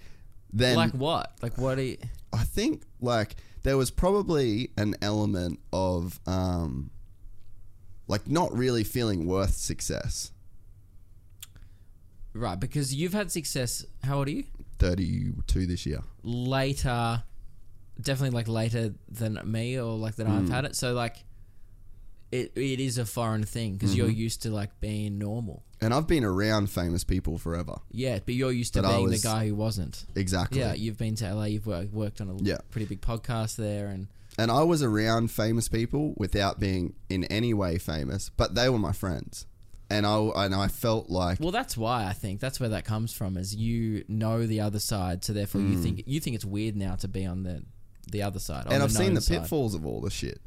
then 0.54 0.76
like 0.76 0.92
what? 0.94 1.34
Like 1.42 1.58
what? 1.58 1.78
Are 1.78 1.84
you, 1.84 1.98
I 2.34 2.44
think 2.44 2.84
like 3.02 3.36
there 3.64 3.78
was 3.78 3.92
probably 3.92 4.72
an 4.78 4.96
element 5.02 5.60
of 5.74 6.20
um 6.26 6.90
like 8.08 8.28
not 8.30 8.56
really 8.56 8.84
feeling 8.84 9.26
worth 9.28 9.54
success. 9.56 10.32
right, 12.34 12.60
because 12.60 12.94
you've 12.94 13.14
had 13.14 13.32
success. 13.32 13.86
How 14.04 14.18
old 14.20 14.28
are 14.28 14.32
you? 14.32 14.44
32 14.80 15.66
this 15.66 15.86
year. 15.86 16.02
later, 16.24 17.24
definitely 18.02 18.36
like 18.36 18.48
later 18.48 18.94
than 19.10 19.40
me 19.46 19.80
or 19.80 19.98
like 19.98 20.16
that 20.16 20.28
I've 20.28 20.50
had 20.50 20.66
it. 20.66 20.76
So 20.76 20.94
like, 20.94 21.18
it 22.32 22.52
it 22.56 22.80
is 22.80 22.98
a 22.98 23.06
foreign 23.06 23.44
thing 23.44 23.74
because 23.74 23.96
you're 23.96 24.08
mm-hmm. 24.08 24.18
used 24.18 24.42
to 24.44 24.50
like 24.50 24.80
being 24.80 25.18
normal. 25.18 25.64
And 25.82 25.94
I've 25.94 26.08
been 26.08 26.24
around 26.24 26.70
famous 26.70 27.04
people 27.04 27.38
forever. 27.38 27.76
Yeah, 27.92 28.20
but 28.26 28.34
you're 28.34 28.52
used 28.52 28.74
to 28.74 28.82
But 28.82 28.96
being 28.96 29.10
was- 29.10 29.22
the 29.22 29.28
guy 29.28 29.48
who 29.48 29.56
wasn't. 29.56 30.06
Exactly. 30.16 30.60
Yeah, 30.60 30.74
you've 30.74 30.98
been 30.98 31.16
to 31.16 31.34
LA. 31.34 31.46
You've 31.46 31.68
worked, 31.68 31.94
worked 31.94 32.22
on 32.22 32.30
a 32.30 32.36
Yeah. 32.42 32.58
pretty 32.72 32.88
big 32.88 33.02
podcast 33.02 33.56
there, 33.56 33.88
and 33.88 34.08
And 34.38 34.52
I 34.52 34.64
was 34.64 34.84
around 34.84 35.32
famous 35.32 35.70
people 35.70 36.14
without 36.18 36.60
being 36.60 36.96
in 37.10 37.24
any 37.26 37.54
way 37.54 37.78
famous, 37.78 38.32
but 38.36 38.56
they 38.56 38.68
were 38.70 38.80
my 38.80 38.92
friends. 38.92 39.46
And 39.90 40.06
I 40.06 40.18
and 40.18 40.56
I 40.56 40.68
felt 40.68 41.10
like 41.10 41.40
well, 41.40 41.52
that's 41.52 41.78
why 41.78 42.06
I 42.06 42.14
think 42.14 42.40
that's 42.40 42.60
where 42.60 42.70
that 42.70 42.86
comes 42.86 43.14
from. 43.14 43.38
Is 43.38 43.56
you 43.56 44.04
know 44.08 44.48
the 44.48 44.60
other 44.60 44.80
side, 44.80 45.24
so 45.24 45.32
therefore 45.32 45.62
you 45.62 45.78
mm. 45.78 45.84
think 45.84 46.04
you 46.08 46.20
think 46.20 46.36
it's 46.36 46.44
weird 46.44 46.76
now 46.76 46.96
to 46.96 47.08
be 47.08 47.24
on 47.24 47.44
the 47.44 47.64
the 48.12 48.24
other 48.24 48.40
side. 48.40 48.66
and 48.70 48.82
I've 48.82 48.92
seen 48.92 49.14
the 49.14 49.22
side. 49.22 49.42
pitfalls 49.42 49.76
of 49.76 49.86
all 49.86 50.02
the 50.02 50.10
shit 50.10 50.42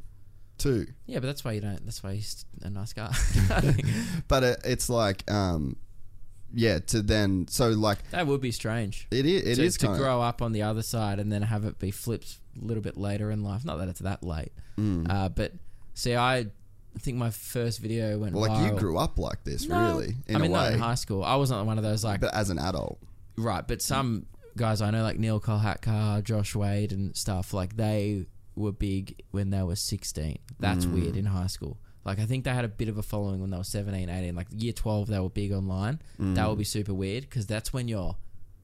too. 0.59 0.87
Yeah, 1.07 1.21
but 1.21 1.27
that's 1.27 1.45
why 1.45 1.53
you 1.53 1.61
don't. 1.61 1.85
That's 1.85 2.03
why 2.03 2.15
he's 2.15 2.45
a 2.63 2.71
nice 2.71 2.93
guy. 2.93 3.15
But 4.29 4.43
it, 4.45 4.61
it's 4.65 4.89
like 4.91 5.29
um 5.31 5.77
yeah, 6.55 6.79
to 6.79 7.03
then 7.03 7.47
so 7.49 7.69
like 7.71 8.11
that 8.11 8.27
would 8.27 8.41
be 8.41 8.51
strange. 8.53 9.07
it 9.11 9.27
is 9.27 9.43
it 9.43 9.55
to, 9.57 9.63
is 9.65 9.77
to 9.79 9.87
grow 9.89 10.21
up 10.23 10.41
on 10.43 10.53
the 10.53 10.63
other 10.63 10.83
side 10.83 11.19
and 11.19 11.31
then 11.31 11.43
have 11.43 11.65
it 11.65 11.79
be 11.79 11.91
flipped 11.91 12.39
a 12.61 12.65
little 12.65 12.83
bit 12.83 12.97
later 12.97 13.31
in 13.31 13.43
life. 13.43 13.65
Not 13.65 13.79
that 13.79 13.89
it's 13.89 14.01
that 14.01 14.23
late, 14.23 14.53
Mm. 14.79 15.11
uh, 15.11 15.29
but 15.29 15.53
see, 15.95 16.15
I 16.17 16.47
think 17.01 17.17
my 17.19 17.31
first 17.31 17.81
video 17.81 18.19
went 18.19 18.35
Well, 18.35 18.43
like 18.49 18.53
viral. 18.53 18.73
you 18.73 18.79
grew 18.79 18.97
up 18.99 19.19
like 19.19 19.45
this, 19.45 19.67
No. 19.69 19.79
really, 19.89 20.15
in 20.27 20.37
I 20.37 20.39
mean, 20.39 20.53
not 20.53 20.73
in 20.73 20.79
high 20.79 20.95
school. 20.95 21.23
I 21.23 21.37
wasn't 21.37 21.65
one 21.67 21.77
of 21.79 21.85
those 21.85 22.03
like 22.05 22.21
but 22.21 22.33
as 22.35 22.49
an 22.51 22.59
adult, 22.59 22.99
right. 23.37 23.67
But 23.67 23.83
some 23.83 24.27
guys 24.57 24.81
I 24.81 24.91
know, 24.91 25.03
like 25.03 25.19
Neil 25.19 25.41
Kolhatkar, 25.41 26.25
Josh 26.25 26.55
Wade, 26.55 26.93
and 26.93 27.15
stuff, 27.17 27.53
like 27.53 27.77
they 27.77 28.25
were 28.59 28.73
big 28.73 29.21
when 29.31 29.51
they 29.51 29.63
were 29.63 29.77
sixteen. 29.77 30.39
That's 30.59 30.85
Mm. 30.85 30.93
weird 30.95 31.17
in 31.17 31.27
high 31.27 31.47
school. 31.47 31.79
Like 32.05 32.19
I 32.19 32.27
think 32.27 32.45
they 32.45 32.55
had 32.55 32.65
a 32.65 32.69
bit 32.69 32.89
of 32.89 32.97
a 32.99 33.03
following 33.03 33.41
when 33.41 33.51
they 33.51 33.57
were 33.59 33.65
17, 33.65 34.09
18. 34.09 34.35
Like 34.35 34.47
year 34.57 34.73
12, 34.73 35.09
they 35.09 35.19
were 35.19 35.29
big 35.29 35.53
online. 35.53 36.01
Mm. 36.19 36.35
That 36.37 36.49
would 36.49 36.57
be 36.59 36.65
super 36.65 36.95
weird 36.95 37.23
because 37.25 37.47
that's 37.47 37.73
when 37.73 37.89
your 37.89 38.17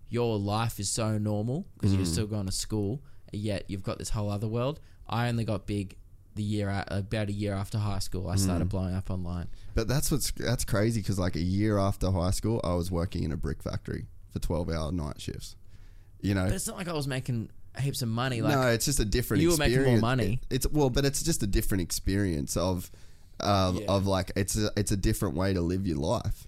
your 0.08 0.38
life 0.38 0.78
is 0.78 0.88
so 0.88 1.18
normal 1.18 1.66
because 1.74 1.92
Mm. 1.92 1.96
you're 1.98 2.06
still 2.06 2.26
going 2.26 2.46
to 2.46 2.52
school, 2.52 3.02
yet 3.32 3.64
you've 3.68 3.82
got 3.82 3.98
this 3.98 4.10
whole 4.10 4.30
other 4.30 4.46
world. 4.48 4.80
I 5.08 5.28
only 5.28 5.44
got 5.44 5.66
big 5.66 5.96
the 6.36 6.42
year 6.42 6.84
about 6.88 7.28
a 7.28 7.32
year 7.32 7.54
after 7.54 7.78
high 7.78 7.98
school. 8.00 8.28
I 8.28 8.34
Mm. 8.36 8.38
started 8.40 8.68
blowing 8.68 8.94
up 8.94 9.10
online. 9.10 9.48
but 9.74 9.88
that's 9.88 10.10
what's 10.10 10.30
that's 10.32 10.64
crazy 10.64 11.00
because 11.00 11.18
like 11.18 11.36
a 11.36 11.42
year 11.42 11.78
after 11.78 12.10
high 12.12 12.30
school, 12.30 12.60
I 12.64 12.74
was 12.74 12.90
working 12.90 13.24
in 13.24 13.32
a 13.32 13.36
brick 13.36 13.62
factory 13.62 14.06
for 14.30 14.38
twelve 14.38 14.68
hour 14.70 14.90
night 14.92 15.20
shifts. 15.20 15.56
You 16.20 16.34
know, 16.34 16.44
But 16.46 16.54
it's 16.54 16.66
not 16.66 16.76
like 16.76 16.88
I 16.88 16.92
was 16.94 17.06
making 17.08 17.50
heaps 17.80 18.02
of 18.02 18.08
money. 18.08 18.42
Like 18.42 18.54
no, 18.54 18.68
it's 18.68 18.84
just 18.84 19.00
a 19.00 19.04
different. 19.04 19.42
you 19.42 19.50
were 19.50 19.56
making 19.56 19.74
more 19.74 19.80
experience. 19.82 20.02
money. 20.02 20.40
It- 20.50 20.54
it's 20.56 20.66
well, 20.68 20.90
but 20.90 21.04
it's 21.04 21.22
just 21.22 21.42
a 21.42 21.46
different 21.46 21.82
experience 21.82 22.56
of, 22.56 22.90
Yeah. 23.40 23.72
of 23.88 24.06
like 24.06 24.32
it's 24.36 24.56
a 24.56 24.70
it's 24.76 24.92
a 24.92 24.96
different 24.96 25.34
way 25.36 25.52
to 25.54 25.60
live 25.60 25.86
your 25.86 25.98
life. 25.98 26.46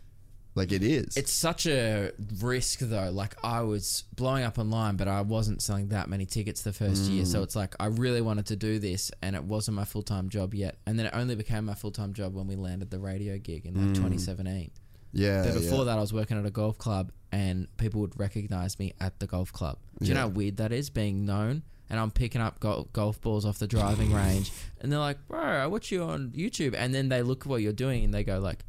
Like 0.54 0.72
it 0.72 0.82
is. 0.82 1.18
It's 1.18 1.32
such 1.32 1.66
a 1.66 2.12
risk 2.40 2.78
though. 2.78 3.10
Like 3.10 3.36
I 3.44 3.60
was 3.60 4.04
blowing 4.14 4.42
up 4.42 4.58
online, 4.58 4.96
but 4.96 5.06
I 5.06 5.20
wasn't 5.20 5.60
selling 5.60 5.88
that 5.88 6.08
many 6.08 6.24
tickets 6.24 6.62
the 6.62 6.72
first 6.72 7.02
year. 7.10 7.24
Mm. 7.24 7.26
So 7.26 7.42
it's 7.42 7.54
like 7.54 7.74
I 7.78 7.86
really 7.88 8.22
wanted 8.22 8.46
to 8.46 8.56
do 8.56 8.78
this, 8.78 9.10
and 9.20 9.36
it 9.36 9.44
wasn't 9.44 9.74
my 9.76 9.84
full 9.84 10.02
time 10.02 10.30
job 10.30 10.54
yet. 10.54 10.78
And 10.86 10.98
then 10.98 11.04
it 11.06 11.12
only 11.14 11.34
became 11.34 11.66
my 11.66 11.74
full 11.74 11.90
time 11.90 12.14
job 12.14 12.34
when 12.34 12.46
we 12.46 12.56
landed 12.56 12.90
the 12.90 12.98
radio 12.98 13.36
gig 13.36 13.66
in 13.66 13.74
like 13.74 13.94
2017. 13.96 14.70
Yeah. 15.16 15.42
But 15.44 15.54
before 15.54 15.78
yeah. 15.78 15.84
that, 15.84 15.98
I 15.98 16.00
was 16.00 16.12
working 16.12 16.38
at 16.38 16.46
a 16.46 16.50
golf 16.50 16.78
club, 16.78 17.12
and 17.32 17.68
people 17.76 18.00
would 18.02 18.18
recognize 18.18 18.78
me 18.78 18.92
at 19.00 19.18
the 19.18 19.26
golf 19.26 19.52
club. 19.52 19.78
Do 20.00 20.06
you 20.06 20.14
know 20.14 20.20
how 20.20 20.28
weird 20.28 20.58
that 20.58 20.72
is, 20.72 20.90
being 20.90 21.24
known? 21.24 21.62
And 21.88 22.00
I'm 22.00 22.10
picking 22.10 22.40
up 22.40 22.58
gol- 22.58 22.88
golf 22.92 23.20
balls 23.20 23.46
off 23.46 23.58
the 23.58 23.66
driving 23.66 24.12
range, 24.22 24.52
and 24.80 24.90
they're 24.90 24.98
like, 24.98 25.26
"Bro, 25.28 25.40
I 25.40 25.66
watch 25.66 25.90
you 25.90 26.02
on 26.02 26.30
YouTube." 26.30 26.74
And 26.76 26.94
then 26.94 27.08
they 27.08 27.22
look 27.22 27.42
at 27.42 27.46
what 27.46 27.62
you're 27.62 27.72
doing, 27.72 28.04
and 28.04 28.12
they 28.12 28.24
go 28.24 28.40
like, 28.40 28.64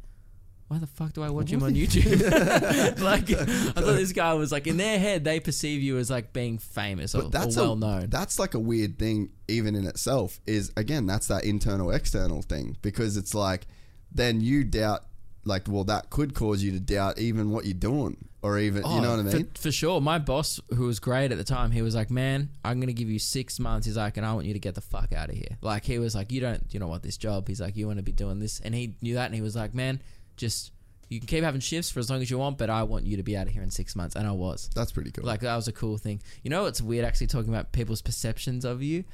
"Why 0.68 0.78
the 0.78 0.86
fuck 0.86 1.14
do 1.14 1.22
I 1.22 1.30
watch 1.30 1.50
him 1.50 1.62
on 1.62 1.74
YouTube?" 1.74 2.20
like, 3.00 3.28
I 3.30 3.44
thought 3.44 3.96
this 3.96 4.12
guy 4.12 4.34
was 4.34 4.52
like 4.52 4.66
in 4.68 4.76
their 4.76 4.98
head, 4.98 5.24
they 5.24 5.40
perceive 5.40 5.82
you 5.82 5.98
as 5.98 6.10
like 6.10 6.32
being 6.32 6.58
famous 6.58 7.14
or, 7.14 7.22
that's 7.22 7.58
or 7.58 7.62
well 7.62 7.72
a, 7.72 7.76
known. 7.76 8.10
That's 8.10 8.38
like 8.38 8.54
a 8.54 8.60
weird 8.60 8.98
thing, 8.98 9.30
even 9.48 9.74
in 9.74 9.84
itself. 9.84 10.40
Is 10.46 10.72
again, 10.76 11.06
that's 11.06 11.26
that 11.26 11.44
internal 11.44 11.90
external 11.90 12.42
thing 12.42 12.76
because 12.82 13.16
it's 13.16 13.34
like 13.34 13.66
then 14.12 14.40
you 14.40 14.64
doubt, 14.64 15.04
like, 15.48 15.64
well, 15.66 15.84
that 15.84 16.10
could 16.10 16.34
cause 16.34 16.62
you 16.62 16.72
to 16.72 16.80
doubt 16.80 17.18
even 17.18 17.50
what 17.50 17.64
you're 17.64 17.74
doing, 17.74 18.16
or 18.42 18.58
even 18.58 18.82
you 18.82 18.88
oh, 18.88 19.00
know 19.00 19.10
what 19.10 19.20
I 19.20 19.22
mean? 19.22 19.48
For, 19.54 19.72
sure. 19.72 20.00
My 20.00 20.18
boss, 20.18 20.60
who 20.70 20.84
was 20.84 21.00
great 21.00 21.32
at 21.32 21.38
the 21.38 21.44
time, 21.44 21.72
he 21.72 21.82
was 21.82 21.94
like, 21.94 22.10
"Man, 22.10 22.50
I'm 22.64 22.78
gonna 22.78 22.92
give 22.92 23.08
you 23.08 23.18
six 23.18 23.58
months." 23.58 23.86
He's 23.86 23.96
like, 23.96 24.16
"And 24.16 24.24
I 24.24 24.32
want 24.34 24.46
you 24.46 24.52
to 24.52 24.60
get 24.60 24.74
the 24.74 24.80
fuck 24.80 25.12
out 25.12 25.30
of 25.30 25.34
here." 25.34 25.58
Like 25.60 25.84
he 25.84 25.98
was 25.98 26.14
like, 26.14 26.30
"You 26.30 26.40
don't, 26.40 26.62
you 26.70 26.78
don't 26.78 26.88
want 26.88 27.02
this 27.02 27.16
job." 27.16 27.48
He's 27.48 27.60
like, 27.60 27.76
"You 27.76 27.86
want 27.86 27.98
to 27.98 28.04
be 28.04 28.12
doing 28.12 28.38
this," 28.38 28.60
and 28.60 28.74
he 28.74 28.94
knew 29.02 29.14
that, 29.14 29.26
and 29.26 29.34
he 29.34 29.40
was 29.40 29.56
like, 29.56 29.74
"Man, 29.74 30.00
just 30.36 30.72
you 31.08 31.20
can 31.20 31.26
keep 31.26 31.42
having 31.42 31.60
shifts 31.60 31.90
for 31.90 32.00
as 32.00 32.10
long 32.10 32.20
as 32.20 32.30
you 32.30 32.38
want, 32.38 32.58
but 32.58 32.68
I 32.68 32.82
want 32.82 33.06
you 33.06 33.16
to 33.16 33.22
be 33.22 33.36
out 33.36 33.46
of 33.46 33.52
here 33.52 33.62
in 33.62 33.70
six 33.70 33.96
months, 33.96 34.14
and 34.14 34.26
I 34.26 34.32
was. 34.32 34.68
That's 34.74 34.92
pretty 34.92 35.10
cool. 35.10 35.24
Like 35.24 35.40
that 35.40 35.56
was 35.56 35.68
a 35.68 35.72
cool 35.72 35.96
thing. 35.96 36.20
You 36.42 36.50
know 36.50 36.64
what's 36.64 36.82
weird? 36.82 37.04
Actually, 37.04 37.28
talking 37.28 37.48
about 37.48 37.72
people's 37.72 38.02
perceptions 38.02 38.64
of 38.64 38.82
you. 38.82 39.04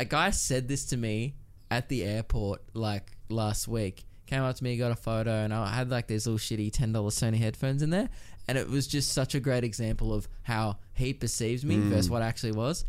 A 0.00 0.04
guy 0.04 0.30
said 0.30 0.68
this 0.68 0.86
to 0.86 0.96
me 0.96 1.34
at 1.70 1.88
the 1.88 2.04
airport 2.04 2.62
like 2.72 3.12
last 3.28 3.68
week. 3.68 4.04
Came 4.26 4.42
up 4.42 4.56
to 4.56 4.64
me, 4.64 4.76
got 4.76 4.90
a 4.90 4.96
photo, 4.96 5.30
and 5.30 5.52
I 5.52 5.74
had 5.74 5.90
like 5.90 6.06
these 6.06 6.26
little 6.26 6.38
shitty 6.38 6.72
ten 6.72 6.92
dollar 6.92 7.10
Sony 7.10 7.38
headphones 7.38 7.82
in 7.82 7.90
there, 7.90 8.08
and 8.48 8.56
it 8.56 8.68
was 8.68 8.86
just 8.86 9.12
such 9.12 9.34
a 9.34 9.40
great 9.40 9.64
example 9.64 10.14
of 10.14 10.28
how 10.42 10.78
he 10.94 11.12
perceives 11.12 11.64
me 11.64 11.76
mm. 11.76 11.88
versus 11.88 12.08
what 12.08 12.22
I 12.22 12.26
actually 12.26 12.52
was. 12.52 12.84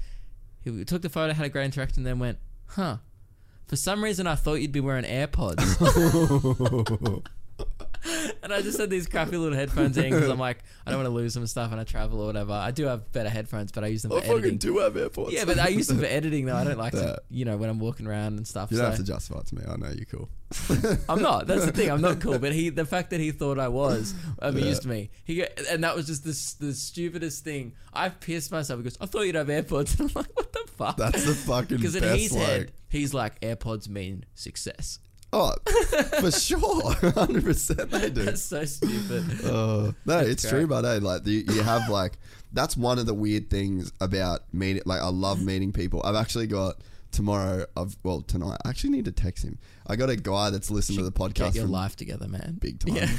He 0.63 0.85
took 0.85 1.01
the 1.01 1.09
photo, 1.09 1.33
had 1.33 1.45
a 1.45 1.49
great 1.49 1.65
interaction, 1.65 2.03
then 2.03 2.19
went, 2.19 2.37
"Huh." 2.67 2.97
For 3.67 3.75
some 3.75 4.03
reason, 4.03 4.27
I 4.27 4.35
thought 4.35 4.55
you'd 4.55 4.71
be 4.71 4.79
wearing 4.79 5.05
AirPods. 5.05 5.63
and 8.43 8.53
I 8.53 8.61
just 8.61 8.77
had 8.77 8.89
these 8.89 9.07
crappy 9.07 9.37
little 9.37 9.57
headphones 9.57 9.97
in 9.97 10.03
because 10.11 10.29
I'm 10.29 10.39
like, 10.39 10.59
I 10.85 10.91
don't 10.91 10.99
want 10.99 11.07
to 11.09 11.13
lose 11.15 11.33
them 11.33 11.43
and 11.43 11.49
stuff, 11.49 11.71
and 11.71 11.79
I 11.79 11.83
travel 11.83 12.21
or 12.21 12.27
whatever. 12.27 12.53
I 12.53 12.71
do 12.71 12.85
have 12.85 13.11
better 13.11 13.29
headphones, 13.29 13.71
but 13.71 13.83
I 13.83 13.87
use 13.87 14.01
them 14.03 14.11
for 14.11 14.17
I 14.17 14.21
fucking 14.21 14.37
editing. 14.37 14.57
do 14.57 14.77
have 14.79 14.93
AirPods. 14.93 15.31
Yeah, 15.31 15.45
but 15.45 15.59
I 15.59 15.69
use 15.69 15.87
them 15.87 15.99
for 15.99 16.05
editing 16.05 16.45
though. 16.45 16.55
I 16.55 16.63
don't 16.63 16.77
like 16.77 16.93
Yeah. 16.93 17.01
to, 17.01 17.21
you 17.29 17.45
know, 17.45 17.57
when 17.57 17.69
I'm 17.69 17.79
walking 17.79 18.07
around 18.07 18.37
and 18.37 18.47
stuff. 18.47 18.71
you 18.71 18.77
don't 18.77 18.85
so 18.85 18.89
have 18.91 18.99
to 18.99 19.03
justify 19.05 19.39
it 19.39 19.47
to 19.47 19.55
me. 19.55 19.63
I 19.67 19.75
know 19.77 19.89
you're 19.95 20.05
cool. 20.05 20.29
I'm 21.09 21.21
not. 21.21 21.47
That's 21.47 21.65
the 21.65 21.71
thing. 21.71 21.89
I'm 21.89 22.01
not 22.01 22.19
cool. 22.21 22.37
But 22.37 22.53
he, 22.53 22.69
the 22.69 22.85
fact 22.85 23.09
that 23.09 23.19
he 23.19 23.31
thought 23.31 23.57
I 23.59 23.67
was, 23.67 24.13
amused 24.39 24.85
me. 24.85 25.09
He 25.23 25.43
and 25.69 25.83
that 25.83 25.95
was 25.95 26.05
just 26.05 26.23
the 26.23 26.65
the 26.65 26.73
stupidest 26.73 27.43
thing. 27.43 27.73
I 27.93 28.09
pierced 28.09 28.51
myself 28.51 28.81
because 28.81 28.97
I 29.01 29.07
thought 29.07 29.21
you'd 29.23 29.35
have 29.35 29.47
AirPods, 29.47 29.99
and 29.99 30.09
I'm 30.09 30.13
like, 30.15 30.35
what 30.35 30.53
the 30.53 30.63
fuck? 30.77 30.97
That's 30.97 31.25
the 31.25 31.33
fucking 31.33 31.77
because 31.77 31.95
in 31.95 32.03
his 32.03 32.31
way. 32.31 32.39
head, 32.39 32.71
he's 32.89 33.13
like, 33.13 33.39
AirPods 33.41 33.89
mean 33.89 34.25
success. 34.35 34.99
Oh, 35.37 35.51
for 36.21 36.31
sure, 36.31 36.93
hundred 37.11 37.43
percent 37.43 37.91
they 37.91 38.09
do. 38.09 38.23
That's 38.23 38.41
so 38.41 38.63
stupid. 38.63 39.43
Uh, 39.43 39.91
no, 40.05 40.19
it's 40.19 40.43
great. 40.43 40.59
true, 40.59 40.67
but 40.67 41.03
like 41.03 41.27
you, 41.27 41.43
you 41.49 41.61
have 41.61 41.89
like 41.89 42.13
that's 42.53 42.77
one 42.77 42.99
of 42.99 43.05
the 43.05 43.13
weird 43.13 43.49
things 43.49 43.91
about 43.99 44.43
meeting. 44.53 44.83
Like 44.85 45.01
I 45.01 45.09
love 45.09 45.43
meeting 45.43 45.73
people. 45.73 46.01
I've 46.05 46.15
actually 46.15 46.47
got 46.47 46.77
tomorrow. 47.15 47.65
I've 47.75 47.95
well 48.03 48.21
tonight. 48.21 48.57
I 48.65 48.69
actually 48.69 48.91
need 48.91 49.05
to 49.05 49.11
text 49.11 49.43
him. 49.43 49.57
I 49.87 49.95
got 49.95 50.09
a 50.09 50.15
guy 50.15 50.49
that's 50.49 50.69
listened 50.69 50.97
to 50.99 51.03
the 51.03 51.11
podcast 51.11 51.33
Get 51.35 51.55
your 51.55 51.63
from 51.63 51.71
life 51.71 51.95
together, 51.95 52.27
man. 52.27 52.57
big 52.59 52.79
time. 52.79 53.09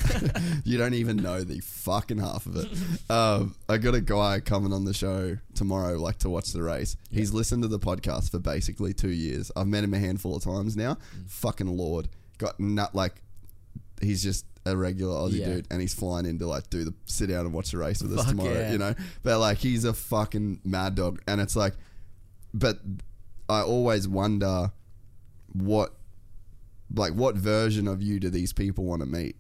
you 0.65 0.79
don't 0.79 0.95
even 0.95 1.17
know 1.17 1.43
the 1.43 1.61
fucking 1.61 2.19
half 2.19 2.47
of 2.47 2.57
it. 2.57 3.11
Um, 3.11 3.55
I 3.69 3.79
got 3.79 3.95
a 3.95 4.01
guy 4.01 4.41
coming 4.41 4.73
on 4.73 4.85
the 4.85 4.95
show 4.95 5.39
tomorrow, 5.55 5.99
like 5.99 6.19
to 6.19 6.31
watch 6.31 6.53
the 6.53 6.63
race. 6.63 6.97
He's 7.11 7.33
listened 7.33 7.63
to 7.63 7.69
the 7.69 7.79
podcast 7.79 8.31
for 8.31 8.39
basically 8.39 8.93
two 8.93 9.11
years. 9.11 9.51
I've 9.57 9.67
met 9.67 9.83
him 9.85 9.95
a 9.95 9.99
handful 9.99 10.37
of 10.37 10.45
times 10.45 10.77
now. 10.77 10.95
Mm. 10.95 11.29
Fucking 11.31 11.77
lord, 11.77 12.09
got 12.39 12.61
nut 12.61 12.95
like 12.95 13.15
he's 14.01 14.23
just 14.23 14.45
a 14.67 14.77
regular 14.77 15.15
Aussie 15.15 15.39
Yeah. 15.39 15.47
dude, 15.47 15.67
and 15.71 15.81
he's 15.81 15.95
flying 15.95 16.27
in 16.27 16.39
to 16.41 16.47
like 16.47 16.69
do 16.71 16.85
the 16.85 16.93
sit 17.07 17.29
down 17.29 17.47
and 17.47 17.55
watch 17.55 17.71
the 17.71 17.79
race 17.79 18.03
with 18.03 18.19
us 18.19 18.27
tomorrow. 18.29 18.53
yeah. 18.53 18.73
You 18.73 18.79
know, 18.79 18.95
but 19.23 19.39
like 19.39 19.59
he's 19.59 19.85
a 19.85 19.93
fucking 19.95 20.61
mad 20.65 20.97
dog, 20.97 21.23
and 21.29 21.41
it's 21.41 21.55
like, 21.57 21.75
but 22.53 22.79
I 23.49 23.63
always 23.63 24.09
wonder 24.09 24.73
what 25.53 25.95
like 26.95 27.13
what 27.13 27.35
version 27.37 27.89
of 27.89 28.03
you 28.03 28.21
do 28.21 28.31
these 28.31 28.53
people 28.53 28.85
want 28.85 29.01
to 29.03 29.07
meet 29.07 29.37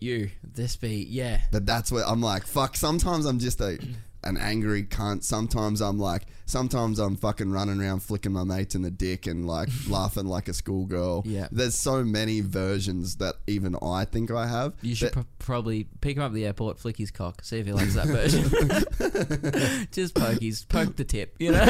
You, 0.00 0.30
this 0.42 0.76
beat, 0.76 1.08
yeah. 1.08 1.40
but 1.50 1.64
that's 1.66 1.90
what 1.90 2.04
I'm 2.06 2.20
like 2.20 2.46
fuck 2.46 2.76
sometimes 2.76 3.24
I'm 3.26 3.38
just 3.38 3.60
a 3.60 3.78
an 4.24 4.36
angry 4.36 4.82
cunt 4.82 5.22
sometimes 5.22 5.80
I'm 5.80 5.98
like 5.98 6.22
sometimes 6.46 6.98
I'm 6.98 7.16
fucking 7.16 7.50
running 7.50 7.80
around 7.80 8.00
flicking 8.00 8.32
my 8.32 8.44
mates 8.44 8.74
in 8.74 8.82
the 8.82 8.90
dick 8.90 9.26
and 9.26 9.46
like 9.46 9.68
laughing 9.88 10.26
like 10.26 10.48
a 10.48 10.54
schoolgirl 10.54 11.22
Yeah. 11.26 11.48
there's 11.52 11.76
so 11.76 12.02
many 12.04 12.40
versions 12.40 13.16
that 13.16 13.36
even 13.46 13.76
I 13.82 14.04
think 14.04 14.30
I 14.30 14.46
have 14.46 14.74
You 14.82 14.94
should 14.94 15.12
pro- 15.12 15.26
probably 15.38 15.84
pick 16.00 16.16
him 16.16 16.22
up 16.22 16.30
at 16.30 16.34
the 16.34 16.46
airport, 16.46 16.78
flick 16.78 16.96
his 16.96 17.10
cock, 17.10 17.42
see 17.44 17.58
if 17.58 17.66
he 17.66 17.72
likes 17.72 17.94
that 17.94 18.06
version. 18.06 19.86
Just 19.92 20.14
poke 20.14 20.40
his, 20.40 20.64
poke 20.64 20.96
the 20.96 21.04
tip, 21.04 21.36
you 21.38 21.52
know? 21.52 21.64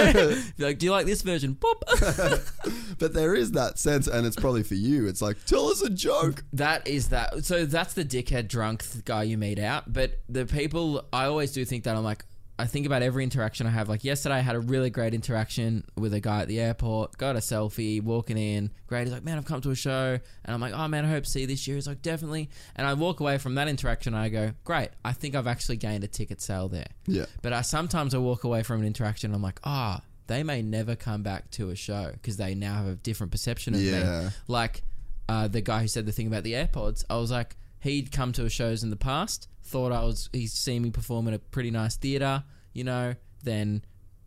Be 0.57 0.65
like, 0.65 0.79
do 0.79 0.87
you 0.87 0.93
like 0.93 1.07
this 1.07 1.23
version? 1.23 1.55
Boop. 1.57 2.97
but 2.99 3.13
there 3.13 3.35
is 3.35 3.53
that 3.53 3.79
sense 3.79 4.07
and 4.07 4.27
it's 4.27 4.37
probably 4.37 4.63
for 4.63 4.75
you 4.75 5.07
it's 5.07 5.21
like 5.23 5.37
tell 5.45 5.69
us 5.69 5.83
a 5.83 5.91
joke 5.91 6.45
That 6.53 6.87
is 6.87 7.09
that. 7.11 7.45
So 7.45 7.65
that's 7.67 7.95
the 7.95 8.05
dickhead 8.05 8.49
drunk 8.49 8.85
guy 9.05 9.25
you 9.25 9.37
meet 9.39 9.59
out. 9.59 9.93
But 9.93 10.21
the 10.29 10.47
people, 10.47 11.05
I 11.13 11.27
always 11.27 11.53
do 11.53 11.65
think 11.65 11.85
that 11.85 11.97
I'm 11.97 12.05
like, 12.05 12.25
I 12.59 12.65
think 12.67 12.87
about 12.87 13.03
every 13.03 13.23
interaction 13.23 13.67
I 13.67 13.71
have. 13.71 13.89
Like 13.89 14.03
yesterday, 14.03 14.37
I 14.37 14.41
had 14.41 14.57
a 14.57 14.61
really 14.61 14.89
great 14.89 15.13
interaction 15.13 15.85
with 15.97 16.15
a 16.15 16.21
guy 16.21 16.41
at 16.41 16.49
the 16.49 16.59
airport. 16.59 17.19
Got 17.19 17.37
a 17.37 17.41
selfie, 17.41 18.03
walking 18.03 18.39
in. 18.39 18.71
Great. 18.87 19.03
He's 19.05 19.13
like, 19.13 19.25
man, 19.25 19.37
I've 19.37 19.45
come 19.45 19.61
to 19.61 19.71
a 19.71 19.75
show, 19.75 20.19
and 20.45 20.55
I'm 20.55 20.61
like, 20.61 20.73
oh 20.73 20.89
man, 20.89 21.05
I 21.05 21.09
hope 21.09 21.25
to 21.25 21.31
see 21.31 21.43
you 21.43 21.47
this 21.47 21.67
year. 21.69 21.77
He's 21.77 21.87
like, 21.87 22.01
definitely. 22.01 22.49
And 22.75 22.87
I 22.87 22.95
walk 22.95 23.21
away 23.21 23.37
from 23.39 23.57
that 23.57 23.69
interaction, 23.69 24.15
and 24.15 24.23
I 24.23 24.31
go, 24.31 24.53
great. 24.65 24.89
I 25.05 25.13
think 25.13 25.35
I've 25.35 25.47
actually 25.47 25.77
gained 25.77 26.03
a 26.05 26.09
ticket 26.09 26.41
sale 26.41 26.69
there. 26.69 26.89
yeah 27.07 27.27
But 27.43 27.53
I 27.53 27.61
sometimes 27.61 28.15
I 28.15 28.19
walk 28.19 28.45
away 28.45 28.63
from 28.63 28.81
an 28.81 28.87
interaction. 28.87 29.31
And 29.31 29.37
I'm 29.37 29.43
like, 29.43 29.61
ah, 29.65 30.01
they 30.27 30.43
may 30.43 30.63
never 30.63 30.97
come 30.97 31.23
back 31.23 31.51
to 31.53 31.69
a 31.71 31.77
show 31.77 32.11
because 32.13 32.37
they 32.39 32.55
now 32.55 32.75
have 32.77 32.87
a 32.87 32.95
different 32.97 33.33
perception 33.33 33.75
of 33.75 33.81
Yeah. 33.83 34.23
me. 34.25 34.29
Like 34.49 34.83
uh, 35.29 35.47
the 35.49 35.61
guy 35.61 35.83
who 35.83 35.89
said 35.89 36.07
the 36.07 36.13
thing 36.13 36.27
about 36.27 36.43
the 36.45 36.55
AirPods. 36.55 37.05
I 37.11 37.17
was 37.19 37.31
like, 37.31 37.57
he'd 37.81 38.11
come 38.13 38.33
to 38.33 38.49
shows 38.49 38.83
in 38.83 38.91
the 38.91 38.97
past, 38.97 39.49
thought 39.67 39.93
I 39.93 40.05
was. 40.05 40.29
He's 40.33 40.53
seen 40.53 40.83
me 40.83 40.91
perform 40.91 41.29
in 41.29 41.35
a 41.35 41.39
pretty 41.39 41.71
nice 41.71 41.97
theater, 41.97 42.45
you 42.73 42.85
know. 42.85 43.15
Then, 43.43 43.83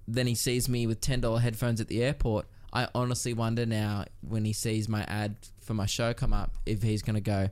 then 0.08 0.28
he 0.28 0.36
sees 0.36 0.70
me 0.70 0.88
with 0.88 1.02
ten 1.02 1.22
dollar 1.22 1.40
headphones 1.40 1.82
at 1.82 1.88
the 1.88 2.04
airport. 2.04 2.48
I 2.72 2.88
honestly 2.94 3.34
wonder 3.34 3.66
now 3.66 4.06
when 4.22 4.46
he 4.46 4.54
sees 4.54 4.88
my 4.88 5.04
ad 5.06 5.36
for 5.60 5.74
my 5.74 5.86
show 5.88 6.14
come 6.14 6.34
up 6.34 6.56
if 6.66 6.84
he's 6.84 7.02
gonna 7.02 7.22
go, 7.22 7.50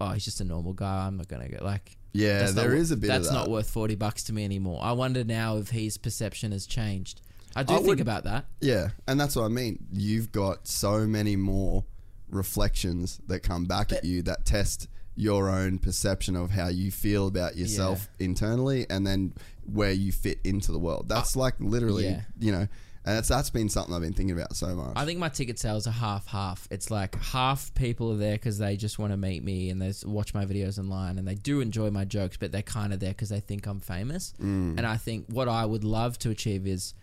oh, 0.00 0.10
he's 0.10 0.24
just 0.24 0.40
a 0.40 0.44
normal 0.44 0.72
guy. 0.72 1.06
I'm 1.06 1.16
not 1.16 1.28
gonna 1.28 1.48
go 1.48 1.64
like. 1.64 1.96
Yeah, 2.14 2.50
there 2.50 2.68
not, 2.68 2.76
is 2.78 2.90
a 2.90 2.96
bit 2.96 3.08
of 3.10 3.14
That's 3.16 3.28
that. 3.28 3.34
not 3.34 3.50
worth 3.50 3.70
forty 3.70 3.94
bucks 3.94 4.22
to 4.24 4.32
me 4.32 4.44
anymore. 4.44 4.78
I 4.82 4.92
wonder 4.92 5.24
now 5.24 5.56
if 5.56 5.70
his 5.70 5.96
perception 5.98 6.52
has 6.52 6.66
changed. 6.66 7.20
I 7.56 7.62
do 7.64 7.72
I 7.74 7.76
think 7.78 7.88
would- 7.88 8.00
about 8.00 8.24
that. 8.24 8.46
Yeah, 8.60 8.90
and 9.08 9.18
that's 9.20 9.34
what 9.36 9.44
I 9.44 9.48
mean. 9.48 9.78
You've 9.92 10.30
got 10.32 10.66
so 10.68 11.06
many 11.06 11.36
more 11.36 11.84
reflections 12.30 13.20
that 13.26 13.40
come 13.40 13.64
back 13.64 13.92
at 13.92 14.04
you 14.04 14.22
that 14.22 14.44
test 14.44 14.88
your 15.14 15.50
own 15.50 15.78
perception 15.78 16.36
of 16.36 16.50
how 16.50 16.68
you 16.68 16.90
feel 16.90 17.26
about 17.26 17.56
yourself 17.56 18.08
internally 18.18 18.86
and 18.88 19.06
then 19.06 19.32
where 19.64 19.92
you 19.92 20.10
fit 20.12 20.38
into 20.44 20.72
the 20.72 20.78
world. 20.78 21.08
That's 21.08 21.36
like 21.36 21.54
literally, 21.60 22.06
Uh, 22.08 22.10
yeah. 22.10 22.20
you 22.40 22.52
know, 22.52 22.66
and 23.04 23.16
that's 23.16 23.28
that's 23.28 23.50
been 23.50 23.68
something 23.68 23.92
I've 23.94 24.00
been 24.00 24.12
thinking 24.14 24.36
about 24.38 24.56
so 24.56 24.74
much. 24.74 24.92
I 24.96 25.04
think 25.04 25.18
my 25.18 25.28
ticket 25.28 25.58
sales 25.58 25.86
are 25.86 25.90
half 25.92 26.26
half. 26.28 26.66
It's 26.70 26.90
like 26.90 27.14
half 27.20 27.74
people 27.74 28.12
are 28.12 28.16
there 28.16 28.34
because 28.36 28.58
they 28.58 28.76
just 28.76 28.98
want 28.98 29.12
to 29.12 29.16
meet 29.16 29.42
me 29.44 29.70
and 29.70 29.82
they 29.82 29.92
watch 30.04 30.32
my 30.34 30.46
videos 30.46 30.78
online 30.78 31.18
and 31.18 31.26
they 31.28 31.34
do 31.34 31.60
enjoy 31.60 31.90
my 31.90 32.04
jokes, 32.04 32.36
but 32.36 32.52
they're 32.52 32.62
kind 32.62 32.92
of 32.94 33.00
there 33.00 33.10
because 33.10 33.28
they 33.28 33.40
think 33.40 33.66
I'm 33.66 33.80
famous. 33.80 34.32
Mm. 34.40 34.78
And 34.78 34.86
I 34.86 34.96
think 34.96 35.26
what 35.28 35.48
I 35.48 35.66
would 35.66 35.84
love 35.84 36.18
to 36.20 36.30
achieve 36.30 36.66
is 36.66 36.94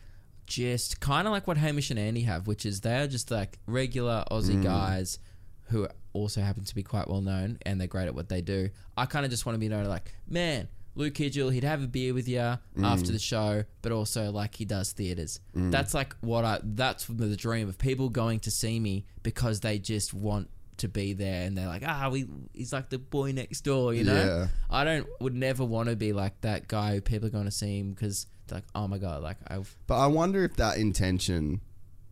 just 0.48 1.00
kind 1.00 1.28
of 1.28 1.32
like 1.32 1.48
what 1.48 1.58
Hamish 1.58 1.92
and 1.92 2.00
Andy 2.00 2.22
have, 2.22 2.48
which 2.48 2.66
is 2.66 2.82
they're 2.82 3.08
just 3.08 3.30
like 3.30 3.60
regular 3.68 4.24
Aussie 4.32 4.56
Mm. 4.56 4.64
guys 4.64 5.20
who 5.68 5.88
also 6.14 6.42
happen 6.42 6.64
to 6.64 6.76
be 6.76 6.84
quite 6.84 7.08
well 7.08 7.22
known 7.22 7.58
and 7.66 7.80
they're 7.80 7.88
great 7.88 8.08
at 8.08 8.16
what 8.16 8.30
they 8.30 8.42
do. 8.42 8.70
I 8.98 9.06
kind 9.06 9.26
of 9.26 9.32
just 9.32 9.46
want 9.46 9.56
to 9.56 9.60
be 9.60 9.70
known 9.70 9.86
like, 9.86 10.12
man, 10.28 10.68
Luke 10.96 11.14
Kidgell, 11.14 11.54
he'd 11.54 11.64
have 11.64 11.84
a 11.84 11.88
beer 11.88 12.14
with 12.14 12.28
you 12.28 12.40
Mm. 12.40 12.60
after 12.84 13.12
the 13.12 13.20
show, 13.20 13.64
but 13.82 13.92
also 13.92 14.32
like 14.32 14.56
he 14.56 14.66
does 14.66 14.92
theaters. 14.92 15.40
That's 15.54 15.94
like 15.94 16.16
what 16.22 16.44
I. 16.46 16.60
That's 16.64 17.06
the 17.06 17.36
dream 17.38 17.70
of 17.70 17.78
people 17.78 18.10
going 18.10 18.40
to 18.42 18.52
see 18.52 18.80
me 18.80 19.06
because 19.24 19.60
they 19.62 19.80
just 19.80 20.14
want 20.14 20.50
to 20.78 20.88
be 20.88 21.14
there 21.14 21.46
and 21.46 21.58
they're 21.58 21.68
like, 21.68 21.84
ah, 21.86 22.10
we. 22.10 22.26
He's 22.54 22.74
like 22.74 22.90
the 22.90 22.98
boy 22.98 23.32
next 23.32 23.62
door, 23.62 23.94
you 23.94 24.04
know. 24.04 24.14
Yeah. 24.14 24.48
I 24.70 24.84
don't 24.84 25.08
would 25.22 25.36
never 25.36 25.64
want 25.64 25.90
to 25.90 25.96
be 25.96 26.12
like 26.12 26.42
that 26.42 26.68
guy 26.68 26.96
who 26.96 27.02
people 27.02 27.28
are 27.28 27.32
going 27.32 27.46
to 27.46 27.52
see 27.52 27.80
him 27.80 27.92
because 27.92 28.26
like, 28.52 28.64
oh 28.74 28.88
my 28.88 28.98
god, 28.98 29.22
like 29.22 29.38
I've. 29.48 29.74
but 29.88 29.98
I 30.00 30.08
wonder 30.08 30.44
if 30.44 30.56
that 30.56 30.78
intention 30.78 31.62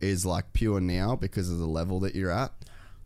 is 0.00 0.24
like 0.24 0.52
pure 0.52 0.80
now 0.80 1.16
because 1.16 1.50
of 1.50 1.58
the 1.58 1.66
level 1.66 2.00
that 2.00 2.14
you're 2.14 2.30
at. 2.30 2.52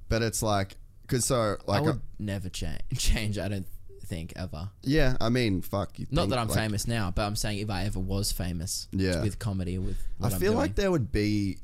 But 0.08 0.20
it's 0.22 0.42
like 0.42 0.76
because 1.12 1.24
so 1.26 1.56
like 1.66 1.78
I 1.78 1.82
would 1.82 2.00
never 2.18 2.48
change. 2.48 2.80
Change. 2.96 3.38
I 3.38 3.48
don't 3.48 3.66
think 4.04 4.32
ever. 4.36 4.70
yeah, 4.82 5.16
I 5.20 5.28
mean, 5.28 5.62
fuck. 5.62 5.98
You 5.98 6.06
Not 6.10 6.22
think, 6.22 6.30
that 6.30 6.38
I'm 6.38 6.48
like, 6.48 6.58
famous 6.58 6.86
now, 6.86 7.10
but 7.14 7.22
I'm 7.22 7.36
saying 7.36 7.58
if 7.58 7.70
I 7.70 7.84
ever 7.84 8.00
was 8.00 8.32
famous, 8.32 8.88
Yeah. 8.92 9.22
with 9.22 9.38
comedy, 9.38 9.78
with 9.78 9.96
I 10.20 10.30
feel 10.30 10.38
doing. 10.38 10.56
like 10.56 10.74
there 10.74 10.90
would 10.90 11.12
be 11.12 11.58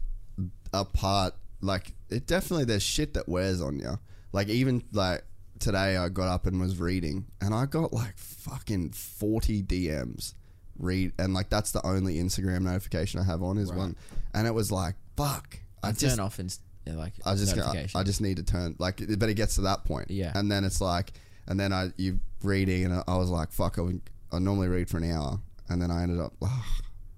a 0.73 0.85
part 0.85 1.35
like 1.61 1.93
it 2.11 2.27
definitely 2.27 2.65
there's 2.65 2.83
shit 2.83 3.15
that 3.15 3.29
wears 3.29 3.61
on 3.61 3.79
you. 3.79 3.99
Like 4.33 4.49
even 4.49 4.85
like 4.93 5.25
today 5.59 5.97
I 5.97 6.09
got 6.09 6.29
up 6.29 6.47
and 6.47 6.61
was 6.61 6.79
reading 6.79 7.27
and 7.41 7.53
I 7.55 7.67
got 7.67 7.93
like 7.93 8.17
fucking 8.19 8.91
40 8.93 9.63
DMs 9.65 10.35
read 10.79 11.13
and 11.19 11.35
like 11.35 11.49
that's 11.49 11.73
the 11.73 11.85
only 11.85 12.17
Instagram 12.17 12.63
notification 12.63 13.19
I 13.19 13.25
have 13.25 13.43
on 13.43 13.59
is 13.59 13.73
one 13.73 13.97
and 14.33 14.47
it 14.47 14.55
was 14.55 14.71
like 14.71 14.95
fuck 15.17 15.59
I 15.83 15.89
I 15.89 15.93
just 15.93 16.17
turn 16.17 16.25
off 16.25 16.39
and 16.39 16.57
like 16.97 17.13
I 17.25 17.35
just 17.35 17.55
I, 17.55 17.57
notification. 17.57 18.01
I 18.01 18.03
just 18.05 18.21
need 18.21 18.37
to 18.39 18.43
turn 18.43 18.77
like 18.79 19.01
but 19.19 19.29
it 19.29 19.35
gets 19.35 19.57
to 19.57 19.63
that 19.63 19.85
point 19.85 20.11
Yeah. 20.11 20.33
and 20.35 20.51
then 20.51 20.65
it's 20.65 20.81
like 20.81 21.13
and 21.47 21.59
then 21.59 21.73
I 21.73 21.93
you 21.97 22.21
reading 22.43 22.85
and 22.85 23.03
I 23.07 23.17
was 23.17 23.31
like 23.31 23.53
fuck 23.53 23.79
I, 23.79 23.83
would, 23.83 24.01
I 24.33 24.39
normally 24.39 24.69
read 24.69 24.89
for 24.89 24.99
an 24.99 25.11
hour 25.11 25.41
and 25.69 25.81
then 25.83 25.91
I 25.91 26.03
ended 26.03 26.21
up 26.21 26.33
all 26.43 26.49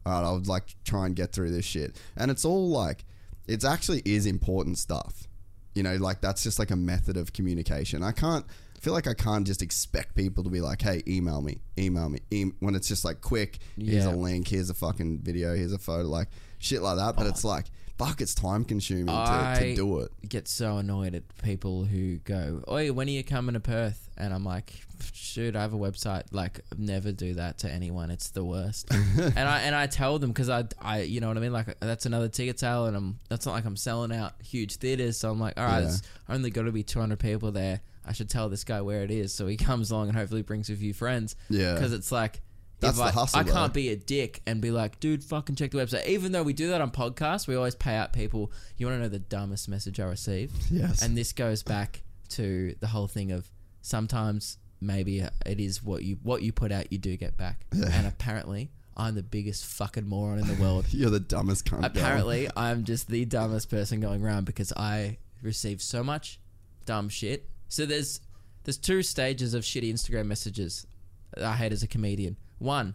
right 0.06 0.24
I 0.24 0.32
would 0.32 0.46
like 0.48 0.74
try 0.84 1.06
and 1.06 1.14
get 1.14 1.32
through 1.32 1.50
this 1.50 1.64
shit 1.64 2.00
and 2.16 2.30
it's 2.30 2.44
all 2.44 2.68
like 2.70 3.04
it's 3.46 3.64
actually 3.64 4.02
is 4.04 4.26
important 4.26 4.78
stuff 4.78 5.26
You 5.74 5.82
know, 5.82 5.94
like 5.96 6.20
that's 6.20 6.42
just 6.42 6.58
like 6.58 6.70
a 6.72 6.76
method 6.76 7.16
of 7.16 7.32
communication. 7.32 8.02
I 8.02 8.12
can't 8.12 8.44
I 8.76 8.80
feel 8.82 8.94
like 8.94 9.06
I 9.06 9.14
can't 9.14 9.46
just 9.46 9.60
expect 9.60 10.14
people 10.14 10.42
to 10.44 10.48
be 10.50 10.62
like, 10.62 10.80
"Hey, 10.80 11.02
email 11.06 11.42
me, 11.42 11.60
email 11.78 12.08
me," 12.08 12.20
em 12.32 12.56
when 12.60 12.74
it's 12.74 12.88
just 12.88 13.04
like 13.04 13.20
quick. 13.20 13.58
Here's 13.76 14.06
a 14.06 14.10
link. 14.10 14.48
Here's 14.48 14.70
a 14.70 14.74
fucking 14.74 15.20
video. 15.22 15.54
Here's 15.54 15.74
a 15.74 15.78
photo. 15.78 16.08
Like 16.08 16.28
shit 16.58 16.80
like 16.80 16.96
that. 16.96 17.14
But 17.14 17.26
it's 17.26 17.44
like, 17.44 17.66
fuck, 18.04 18.20
it's 18.20 18.34
time 18.34 18.64
consuming 18.64 19.06
to, 19.06 19.54
to 19.58 19.74
do 19.74 20.00
it. 20.00 20.10
get 20.28 20.48
so 20.48 20.78
annoyed 20.78 21.14
at 21.14 21.22
people 21.42 21.84
who 21.84 22.16
go, 22.18 22.62
"Oi, 22.70 22.92
when 22.92 23.06
are 23.08 23.12
you 23.12 23.22
coming 23.24 23.52
to 23.54 23.60
Perth?" 23.60 24.08
And 24.16 24.34
I'm 24.34 24.44
like, 24.44 24.72
"Shoot, 25.12 25.56
I 25.56 25.62
have 25.62 25.72
a 25.72 25.78
website." 25.78 26.24
Like, 26.32 26.60
never 26.76 27.12
do 27.12 27.34
that 27.34 27.58
to 27.58 27.70
anyone. 27.70 28.10
It's 28.10 28.30
the 28.30 28.44
worst. 28.44 28.90
and 29.18 29.38
I 29.38 29.60
and 29.62 29.74
I 29.74 29.86
tell 29.86 30.18
them 30.18 30.30
because 30.30 30.48
I 30.48 30.64
I 30.80 31.02
you 31.02 31.20
know 31.20 31.28
what 31.28 31.36
I 31.36 31.40
mean. 31.40 31.52
Like 31.52 31.78
that's 31.80 32.06
another 32.06 32.28
ticket 32.28 32.58
sale, 32.58 32.86
and 32.86 32.96
I'm 32.96 33.18
that's 33.28 33.46
not 33.46 33.52
like 33.52 33.64
I'm 33.64 33.76
selling 33.76 34.12
out 34.12 34.32
huge 34.42 34.76
theaters. 34.76 35.16
So 35.18 35.30
I'm 35.30 35.40
like, 35.40 35.58
all 35.58 35.64
right, 35.64 35.80
Yeah. 35.80 35.88
it's 35.88 36.02
only 36.28 36.50
got 36.50 36.62
to 36.62 36.72
be 36.72 36.82
200 36.82 37.18
people 37.18 37.52
there. 37.52 37.80
I 38.06 38.12
should 38.12 38.30
tell 38.30 38.48
this 38.48 38.64
guy 38.64 38.80
where 38.80 39.02
it 39.02 39.10
is, 39.10 39.32
so 39.32 39.46
he 39.46 39.56
comes 39.68 39.90
along 39.90 40.08
and 40.08 40.16
hopefully 40.16 40.42
brings 40.42 40.70
a 40.70 40.74
few 40.76 40.94
friends. 40.94 41.36
Yeah. 41.48 41.74
because 41.74 41.92
it's 41.92 42.10
like. 42.12 42.40
That's 42.80 42.98
if 42.98 43.04
the 43.04 43.08
I, 43.08 43.10
hustle, 43.10 43.40
I 43.40 43.42
though. 43.42 43.52
can't 43.52 43.74
be 43.74 43.90
a 43.90 43.96
dick 43.96 44.42
and 44.46 44.60
be 44.60 44.70
like, 44.70 45.00
dude, 45.00 45.22
fucking 45.22 45.56
check 45.56 45.70
the 45.70 45.78
website. 45.78 46.06
Even 46.06 46.32
though 46.32 46.42
we 46.42 46.52
do 46.52 46.68
that 46.68 46.80
on 46.80 46.90
podcasts, 46.90 47.46
we 47.46 47.54
always 47.54 47.74
pay 47.74 47.94
out 47.94 48.12
people. 48.12 48.52
You 48.76 48.86
want 48.86 48.98
to 48.98 49.02
know 49.02 49.08
the 49.08 49.18
dumbest 49.18 49.68
message 49.68 50.00
I 50.00 50.04
received? 50.04 50.54
Yes. 50.70 51.02
And 51.02 51.16
this 51.16 51.32
goes 51.32 51.62
back 51.62 52.02
to 52.30 52.74
the 52.80 52.86
whole 52.86 53.06
thing 53.06 53.32
of 53.32 53.50
sometimes 53.82 54.58
maybe 54.80 55.20
it 55.20 55.60
is 55.60 55.82
what 55.82 56.02
you 56.02 56.18
what 56.22 56.42
you 56.42 56.52
put 56.52 56.72
out 56.72 56.90
you 56.92 56.98
do 56.98 57.16
get 57.16 57.36
back. 57.36 57.66
Yeah. 57.74 57.88
And 57.92 58.06
apparently, 58.06 58.70
I'm 58.96 59.14
the 59.14 59.22
biggest 59.22 59.64
fucking 59.66 60.06
moron 60.06 60.38
in 60.38 60.46
the 60.46 60.54
world. 60.54 60.86
You're 60.90 61.10
the 61.10 61.20
dumbest 61.20 61.66
cunt. 61.66 61.84
apparently, 61.84 62.48
I'm 62.56 62.84
just 62.84 63.08
the 63.08 63.24
dumbest 63.24 63.70
person 63.70 64.00
going 64.00 64.24
around 64.24 64.46
because 64.46 64.72
I 64.72 65.18
receive 65.42 65.82
so 65.82 66.02
much 66.02 66.40
dumb 66.86 67.08
shit. 67.08 67.48
So 67.68 67.86
there's 67.86 68.20
there's 68.64 68.78
two 68.78 69.02
stages 69.02 69.54
of 69.54 69.62
shitty 69.62 69.92
Instagram 69.92 70.26
messages 70.26 70.86
I 71.40 71.54
hate 71.54 71.72
as 71.72 71.82
a 71.82 71.86
comedian. 71.86 72.36
One, 72.60 72.94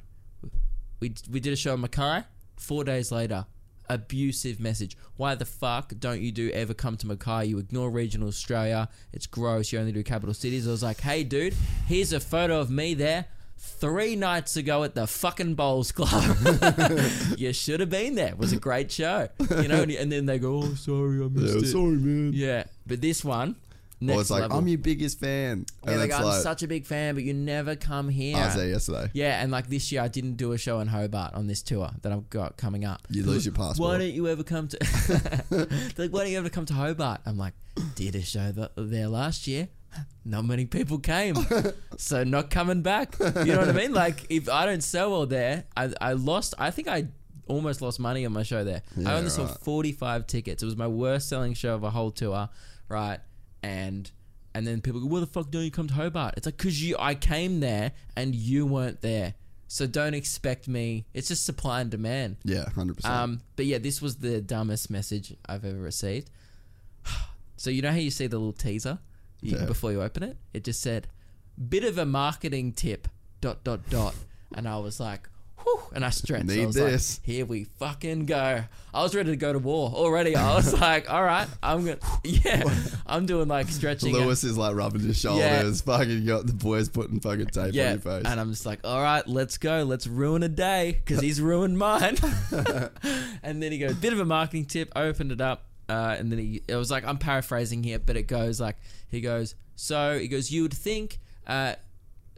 we 1.01 1.13
we 1.29 1.39
did 1.41 1.51
a 1.51 1.55
show 1.57 1.73
in 1.73 1.81
Mackay. 1.81 2.23
Four 2.57 2.83
days 2.85 3.11
later, 3.11 3.45
abusive 3.89 4.59
message. 4.59 4.95
Why 5.17 5.35
the 5.35 5.43
fuck 5.45 5.91
don't 5.99 6.21
you 6.21 6.31
do 6.31 6.49
ever 6.51 6.73
come 6.73 6.95
to 6.97 7.07
Mackay? 7.07 7.45
You 7.47 7.57
ignore 7.57 7.89
regional 7.89 8.27
Australia. 8.29 8.87
It's 9.11 9.27
gross. 9.27 9.71
You 9.73 9.79
only 9.79 9.91
do 9.91 10.03
capital 10.03 10.33
cities. 10.33 10.67
I 10.67 10.71
was 10.71 10.83
like, 10.83 11.01
hey 11.01 11.23
dude, 11.23 11.55
here's 11.87 12.13
a 12.13 12.19
photo 12.19 12.59
of 12.61 12.69
me 12.69 12.93
there. 12.93 13.25
Three 13.57 14.15
nights 14.15 14.55
ago 14.57 14.83
at 14.83 14.93
the 14.95 15.07
fucking 15.07 15.55
Bowls 15.55 15.91
Club. 15.91 16.37
you 17.37 17.51
should 17.53 17.79
have 17.79 17.89
been 17.89 18.13
there. 18.15 18.27
It 18.29 18.37
was 18.37 18.53
a 18.53 18.57
great 18.59 18.91
show. 18.91 19.29
You 19.39 19.67
know, 19.67 19.81
and, 19.81 19.91
and 19.91 20.11
then 20.11 20.25
they 20.27 20.37
go, 20.39 20.61
oh, 20.63 20.73
sorry, 20.75 21.23
I 21.23 21.27
missed 21.29 21.55
Yeah, 21.55 21.61
it. 21.61 21.71
sorry, 21.71 21.95
man. 21.97 22.31
Yeah, 22.33 22.63
but 22.85 23.01
this 23.01 23.23
one, 23.23 23.55
next 24.01 24.17
Or 24.17 24.21
it's 24.21 24.29
like, 24.29 24.41
level. 24.41 24.57
I'm 24.57 24.67
your 24.67 24.77
biggest 24.77 25.19
fan. 25.19 25.65
yeah, 25.83 25.91
And 25.91 25.99
like, 26.01 26.11
I'm 26.13 26.23
like, 26.23 26.41
such 26.41 26.63
a 26.63 26.67
big 26.67 26.85
fan, 26.85 27.15
but 27.15 27.23
you 27.23 27.33
never 27.33 27.75
come 27.75 28.09
here. 28.09 28.37
I 28.37 28.45
was 28.45 28.55
there 28.55 28.67
yesterday. 28.69 29.09
Yeah, 29.13 29.41
and 29.41 29.51
like 29.51 29.67
this 29.67 29.91
year, 29.91 30.01
I 30.01 30.07
didn't 30.07 30.35
do 30.35 30.51
a 30.51 30.57
show 30.57 30.79
in 30.79 30.87
Hobart 30.87 31.33
on 31.33 31.47
this 31.47 31.61
tour 31.61 31.89
that 32.01 32.11
I've 32.11 32.29
got 32.29 32.57
coming 32.57 32.85
up. 32.85 33.01
You 33.09 33.23
lose 33.23 33.45
your 33.45 33.53
passport. 33.55 33.77
Why 33.89 33.97
don't 33.97 34.13
you 34.13 34.27
ever 34.27 34.43
come 34.43 34.67
to? 34.69 34.77
Like, 35.97 36.11
why 36.11 36.23
don't 36.23 36.31
you 36.31 36.37
ever 36.37 36.49
come 36.49 36.65
to 36.65 36.73
Hobart? 36.73 37.21
I'm 37.25 37.37
like, 37.37 37.53
did 37.95 38.15
a 38.15 38.21
show 38.21 38.51
th- 38.51 38.69
there 38.75 39.07
last 39.07 39.47
year. 39.47 39.69
Not 40.25 40.43
many 40.43 40.65
people 40.65 40.99
came, 40.99 41.35
so 41.97 42.25
not 42.25 42.49
coming 42.49 42.81
back. 42.81 43.15
You 43.19 43.45
know 43.53 43.59
what 43.59 43.69
I 43.69 43.71
mean? 43.71 43.93
Like, 43.93 44.25
if 44.29 44.49
I 44.49 44.65
don't 44.65 44.81
sell 44.83 45.11
well 45.11 45.25
there, 45.25 45.63
I, 45.77 45.93
I 46.01 46.13
lost. 46.13 46.53
I 46.59 46.69
think 46.71 46.89
I 46.89 47.07
almost 47.47 47.81
lost 47.81 47.97
money 47.99 48.25
on 48.25 48.33
my 48.33 48.43
show 48.43 48.63
there. 48.65 48.81
I 48.97 49.01
Yeah, 49.01 49.15
only 49.15 49.29
sold 49.29 49.57
45 49.61 50.27
tickets. 50.27 50.61
It 50.63 50.65
was 50.65 50.75
my 50.75 50.87
worst 50.87 51.29
selling 51.29 51.53
show 51.53 51.75
of 51.75 51.83
a 51.85 51.91
whole 51.91 52.11
tour, 52.11 52.49
right? 52.89 53.19
And 53.65 54.11
and 54.53 54.65
then 54.67 54.79
people 54.81 54.99
go, 55.01 55.07
"Why 55.07 55.19
the 55.21 55.25
fuck 55.25 55.49
don't 55.51 55.63
you 55.63 55.71
come 55.71 55.87
to 55.87 55.93
Hobart?" 55.95 56.35
It's 56.37 56.45
like, 56.45 56.57
"Cause 56.57 56.79
you, 56.79 56.95
I 56.99 57.15
came 57.15 57.59
there 57.61 57.91
and 58.15 58.33
you 58.35 58.65
weren't 58.65 59.01
there." 59.01 59.33
So 59.67 59.87
don't 59.87 60.13
expect 60.13 60.67
me. 60.67 61.05
It's 61.13 61.27
just 61.29 61.43
supply 61.45 61.81
and 61.81 61.89
demand. 61.89 62.37
Yeah, 62.43 62.65
100%. 62.75 63.03
Um, 63.05 63.41
but 63.55 63.65
yeah, 63.65 63.79
this 63.79 64.01
was 64.01 64.17
the 64.17 64.39
dumbest 64.39 64.89
message 64.91 65.33
I've 65.47 65.65
ever 65.65 65.79
received. 65.79 66.29
So 67.57 67.69
you 67.69 67.81
know 67.81 67.91
how 67.91 67.97
you 67.97 68.11
see 68.11 68.27
the 68.27 68.37
little 68.37 68.53
teaser 68.53 68.99
you, 69.41 69.57
Yeah. 69.57 69.65
before 69.65 69.91
you 69.93 70.01
open 70.01 70.23
it? 70.23 70.37
It 70.53 70.63
just 70.65 70.81
said, 70.81 71.07
"Bit 71.57 71.83
of 71.85 71.97
a 71.97 72.05
marketing 72.05 72.73
tip." 72.73 73.07
Dot 73.41 73.63
dot 73.63 73.89
dot, 73.89 74.15
and 74.55 74.67
I 74.67 74.77
was 74.77 74.99
like, 74.99 75.29
Whew, 75.65 75.79
and 75.93 76.05
I 76.05 76.09
stretched. 76.11 76.49
I 76.49 76.55
Need 76.55 76.65
was 76.67 76.75
this. 76.75 77.19
Like, 77.19 77.25
Here 77.25 77.45
we 77.45 77.63
fucking 77.65 78.25
go. 78.27 78.63
I 78.93 79.01
was 79.03 79.13
ready 79.15 79.31
to 79.31 79.35
go 79.35 79.51
to 79.51 79.59
war 79.59 79.91
already. 79.93 80.35
I 80.35 80.55
was 80.55 80.73
like, 80.79 81.11
all 81.11 81.23
right, 81.23 81.47
I'm 81.61 81.83
gonna, 81.85 81.97
yeah, 82.23 82.63
I'm 83.07 83.25
doing 83.25 83.47
like 83.49 83.67
stretching. 83.69 84.15
and- 84.15 84.25
Lewis 84.25 84.43
is 84.43 84.57
like 84.57 84.75
rubbing 84.75 85.01
his 85.01 85.19
shoulders. 85.19 85.81
Fucking 85.81 86.25
got 86.25 86.45
the 86.47 86.53
boys 86.53 86.87
putting 86.87 87.19
fucking 87.19 87.47
tape 87.47 87.57
on 87.65 87.73
your 87.73 87.97
face. 87.97 88.23
and 88.25 88.39
I'm 88.39 88.51
just 88.51 88.65
like, 88.65 88.79
all 88.85 89.01
right, 89.01 89.27
let's 89.27 89.57
go, 89.57 89.83
let's 89.83 90.07
ruin 90.07 90.43
a 90.43 90.49
day 90.49 91.01
because 91.03 91.21
he's 91.21 91.41
ruined 91.41 91.77
mine. 91.77 92.17
and 93.43 93.61
then 93.61 93.71
he 93.71 93.77
goes, 93.79 93.95
bit 93.95 94.13
of 94.13 94.19
a 94.19 94.25
marketing 94.25 94.65
tip. 94.65 94.91
I 94.95 95.03
opened 95.03 95.31
it 95.31 95.41
up, 95.41 95.65
uh, 95.89 96.15
and 96.17 96.31
then 96.31 96.39
he, 96.39 96.61
it 96.67 96.75
was 96.75 96.89
like, 96.91 97.05
I'm 97.05 97.17
paraphrasing 97.17 97.83
here, 97.83 97.99
but 97.99 98.15
it 98.15 98.23
goes 98.27 98.59
like, 98.61 98.77
he 99.09 99.21
goes, 99.21 99.55
so 99.75 100.17
he 100.19 100.27
goes, 100.27 100.51
you 100.51 100.61
would 100.63 100.73
think, 100.73 101.19
uh, 101.47 101.75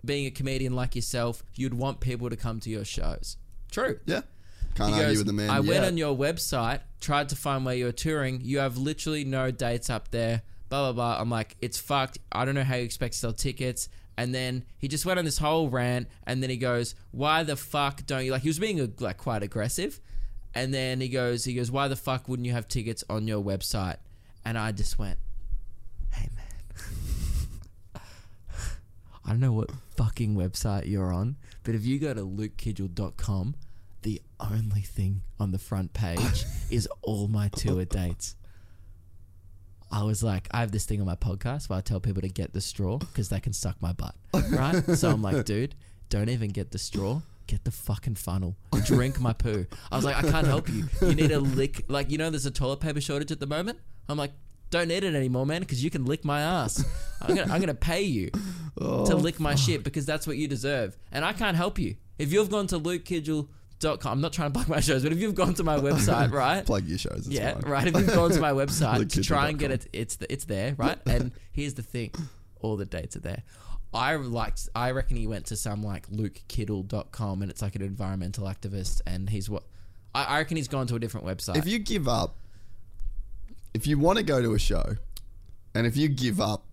being 0.06 0.26
a 0.26 0.32
comedian 0.32 0.76
like 0.76 0.96
yourself, 0.96 1.44
you'd 1.56 1.74
want 1.74 2.00
people 2.00 2.30
to 2.30 2.36
come 2.36 2.60
to 2.62 2.70
your 2.70 2.86
shows. 2.86 3.38
True. 3.72 4.00
yeah. 4.06 4.22
Can't 4.76 4.90
He 4.90 4.96
argue 4.96 5.08
goes, 5.08 5.18
with 5.18 5.28
the 5.28 5.34
man. 5.34 5.50
I 5.50 5.60
went 5.60 5.84
on 5.86 5.98
your 5.98 6.16
website, 6.16 6.82
tried 7.02 7.30
to 7.30 7.36
find 7.36 7.66
where 7.66 7.74
you're 7.76 7.92
touring. 7.92 8.42
You 8.44 8.60
have 8.60 8.78
literally 8.78 9.26
no 9.26 9.50
dates 9.50 9.90
up 9.90 10.12
there. 10.12 10.44
Blah 10.70 10.92
blah 10.92 11.16
blah. 11.16 11.22
I'm 11.22 11.30
like, 11.32 11.56
it's 11.62 11.80
fucked. 11.80 12.20
I 12.32 12.46
don't 12.46 12.54
know 12.56 12.64
how 12.64 12.76
you 12.76 12.84
expect 12.84 13.14
to 13.14 13.20
sell 13.20 13.34
tickets. 13.34 13.90
And 14.20 14.34
then 14.36 14.64
he 14.78 14.88
just 14.88 15.06
went 15.06 15.18
on 15.20 15.26
this 15.26 15.38
whole 15.38 15.70
rant, 15.70 16.08
and 16.26 16.42
then 16.44 16.50
he 16.50 16.58
goes, 16.58 16.96
"Why 17.12 17.44
the 17.44 17.56
fuck 17.56 18.06
don't 18.06 18.26
you 18.26 18.32
like?" 18.32 18.42
He 18.44 18.50
was 18.50 18.60
being 18.60 18.80
uh, 18.82 18.88
like 19.00 19.18
quite 19.18 19.44
aggressive, 19.44 20.00
and 20.56 20.74
then 20.74 21.00
he 21.02 21.08
goes, 21.10 21.44
"He 21.46 21.54
goes, 21.54 21.70
why 21.72 21.88
the 21.88 21.96
fuck 21.96 22.28
wouldn't 22.28 22.46
you 22.46 22.52
have 22.54 22.68
tickets 22.68 23.04
on 23.10 23.28
your 23.28 23.44
website?" 23.44 23.98
And 24.44 24.58
I 24.58 24.72
just 24.72 24.98
went, 25.00 25.20
"Hey 26.14 26.30
man, 26.36 28.02
I 29.28 29.32
don't 29.32 29.42
know 29.42 29.52
what 29.52 29.70
fucking 29.98 30.36
website 30.36 30.90
you're 30.90 31.12
on, 31.12 31.36
but 31.64 31.76
if 31.76 31.86
you 31.86 32.00
go 32.00 32.14
to 32.14 32.22
lukekidgell.com, 32.22 33.56
the 34.04 34.22
only 34.40 34.82
thing 34.82 35.22
on 35.38 35.52
the 35.52 35.60
front 35.60 35.92
page 35.92 36.46
is 36.72 36.88
all 37.02 37.28
my 37.28 37.50
tour 37.50 37.84
dates. 37.84 38.38
I 39.92 40.04
was 40.04 40.24
like, 40.24 40.48
I 40.52 40.62
have 40.62 40.72
this 40.72 40.86
thing 40.86 41.02
on 41.02 41.08
my 41.08 41.16
podcast 41.16 41.68
where 41.70 41.78
I 41.78 41.82
tell 41.82 42.00
people 42.00 42.22
to 42.22 42.30
get 42.30 42.54
the 42.54 42.62
straw 42.62 43.00
because 43.00 43.28
they 43.28 43.42
can 43.42 43.52
suck 43.52 43.76
my 43.82 43.92
butt, 43.92 44.16
right? 44.50 44.82
so 44.96 45.12
I'm 45.12 45.22
like, 45.22 45.46
dude, 45.46 45.76
don't 46.10 46.30
even 46.30 46.52
get 46.52 46.72
the 46.72 46.78
straw. 46.78 47.22
Get 47.48 47.64
the 47.66 47.72
fucking 47.72 48.16
funnel. 48.16 48.56
Drink 48.86 49.20
my 49.20 49.32
poo. 49.34 49.66
I 49.90 49.96
was 49.96 50.04
like, 50.04 50.18
I 50.18 50.30
can't 50.30 50.48
help 50.48 50.68
you. 50.70 50.86
You 51.02 51.16
need 51.16 51.32
a 51.32 51.40
lick. 51.40 51.86
Like, 51.88 52.12
you 52.12 52.18
know, 52.18 52.30
there's 52.30 52.46
a 52.46 52.52
toilet 52.52 52.82
paper 52.82 53.00
shortage 53.00 53.32
at 53.32 53.40
the 53.40 53.48
moment. 53.48 53.80
I'm 54.10 54.18
like, 54.18 54.32
don't 54.70 54.88
need 54.88 55.04
it 55.04 55.16
anymore, 55.16 55.46
man, 55.46 55.62
because 55.62 55.84
you 55.84 55.90
can 55.90 56.06
lick 56.06 56.26
my 56.26 56.42
ass. 56.42 56.84
I'm 57.22 57.36
gonna, 57.36 57.54
I'm 57.54 57.60
gonna 57.60 57.74
pay 57.74 58.02
you 58.02 58.30
to 58.30 58.42
oh, 58.82 59.04
lick 59.04 59.40
my 59.40 59.56
shit 59.56 59.84
because 59.84 60.06
that's 60.06 60.28
what 60.28 60.38
you 60.38 60.48
deserve, 60.48 60.98
and 61.12 61.24
I 61.26 61.34
can't 61.34 61.58
help 61.58 61.80
you. 61.80 61.96
If 62.18 62.34
you've 62.34 62.50
gone 62.50 62.68
to 62.68 62.80
lukekidgell.com, 62.80 64.12
I'm 64.12 64.22
not 64.22 64.34
trying 64.34 64.52
to 64.52 64.54
plug 64.54 64.68
my 64.68 64.80
shows, 64.82 65.04
but 65.04 65.12
if 65.12 65.20
you've 65.20 65.36
gone 65.36 65.54
to 65.56 65.64
my 65.64 65.78
website, 65.80 66.32
right? 66.32 66.66
Plug 66.66 66.86
your 66.86 66.98
shows. 66.98 67.28
It's 67.28 67.30
yeah, 67.30 67.54
fine. 67.54 67.72
right. 67.72 67.88
If 67.88 67.96
you've 67.96 68.14
gone 68.14 68.32
to 68.32 68.42
my 68.42 68.52
website 68.52 69.12
to 69.14 69.24
try 69.24 69.50
and 69.50 69.58
get 69.60 69.72
it, 69.72 69.88
it's 69.94 70.18
the, 70.18 70.32
it's 70.32 70.46
there, 70.46 70.76
right? 70.78 70.98
And 71.06 71.32
here's 71.52 71.76
the 71.76 71.84
thing, 71.84 72.12
all 72.60 72.76
the 72.76 72.86
dates 72.86 73.16
are 73.16 73.22
there. 73.22 73.44
I 73.94 74.16
liked. 74.16 74.70
I 74.76 74.92
reckon 74.92 75.18
he 75.18 75.28
went 75.28 75.46
to 75.48 75.56
some 75.56 75.82
like 75.82 76.10
lukekidtle.com 76.10 77.42
and 77.42 77.50
it's 77.50 77.62
like 77.62 77.76
an 77.76 77.82
environmental 77.82 78.46
activist, 78.46 79.02
and 79.06 79.30
he's 79.30 79.50
what. 79.50 79.64
I, 80.14 80.24
I 80.24 80.38
reckon 80.40 80.58
he's 80.58 80.68
gone 80.68 80.88
to 80.88 80.96
a 80.96 81.00
different 81.00 81.26
website. 81.26 81.58
If 81.58 81.68
you 81.68 81.80
give 81.80 82.08
up, 82.08 82.36
if 83.78 83.86
you 83.86 83.98
want 84.00 84.18
to 84.18 84.24
go 84.24 84.42
to 84.42 84.54
a 84.56 84.60
show, 84.60 84.96
and 85.76 85.86
if 85.86 85.96
you 85.96 86.08
give 86.08 86.42
up 86.42 86.66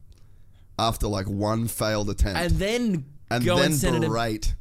after 0.79 1.07
like 1.07 1.27
one 1.29 1.69
failed 1.69 2.09
attempt, 2.11 2.41
and 2.41 2.51
then 2.53 3.05
and 3.31 3.45
go 3.45 3.57
then 3.57 3.67
and 3.67 3.75
send 3.75 3.97
it. 3.97 4.03
in- 4.03 4.11
berate 4.11 4.55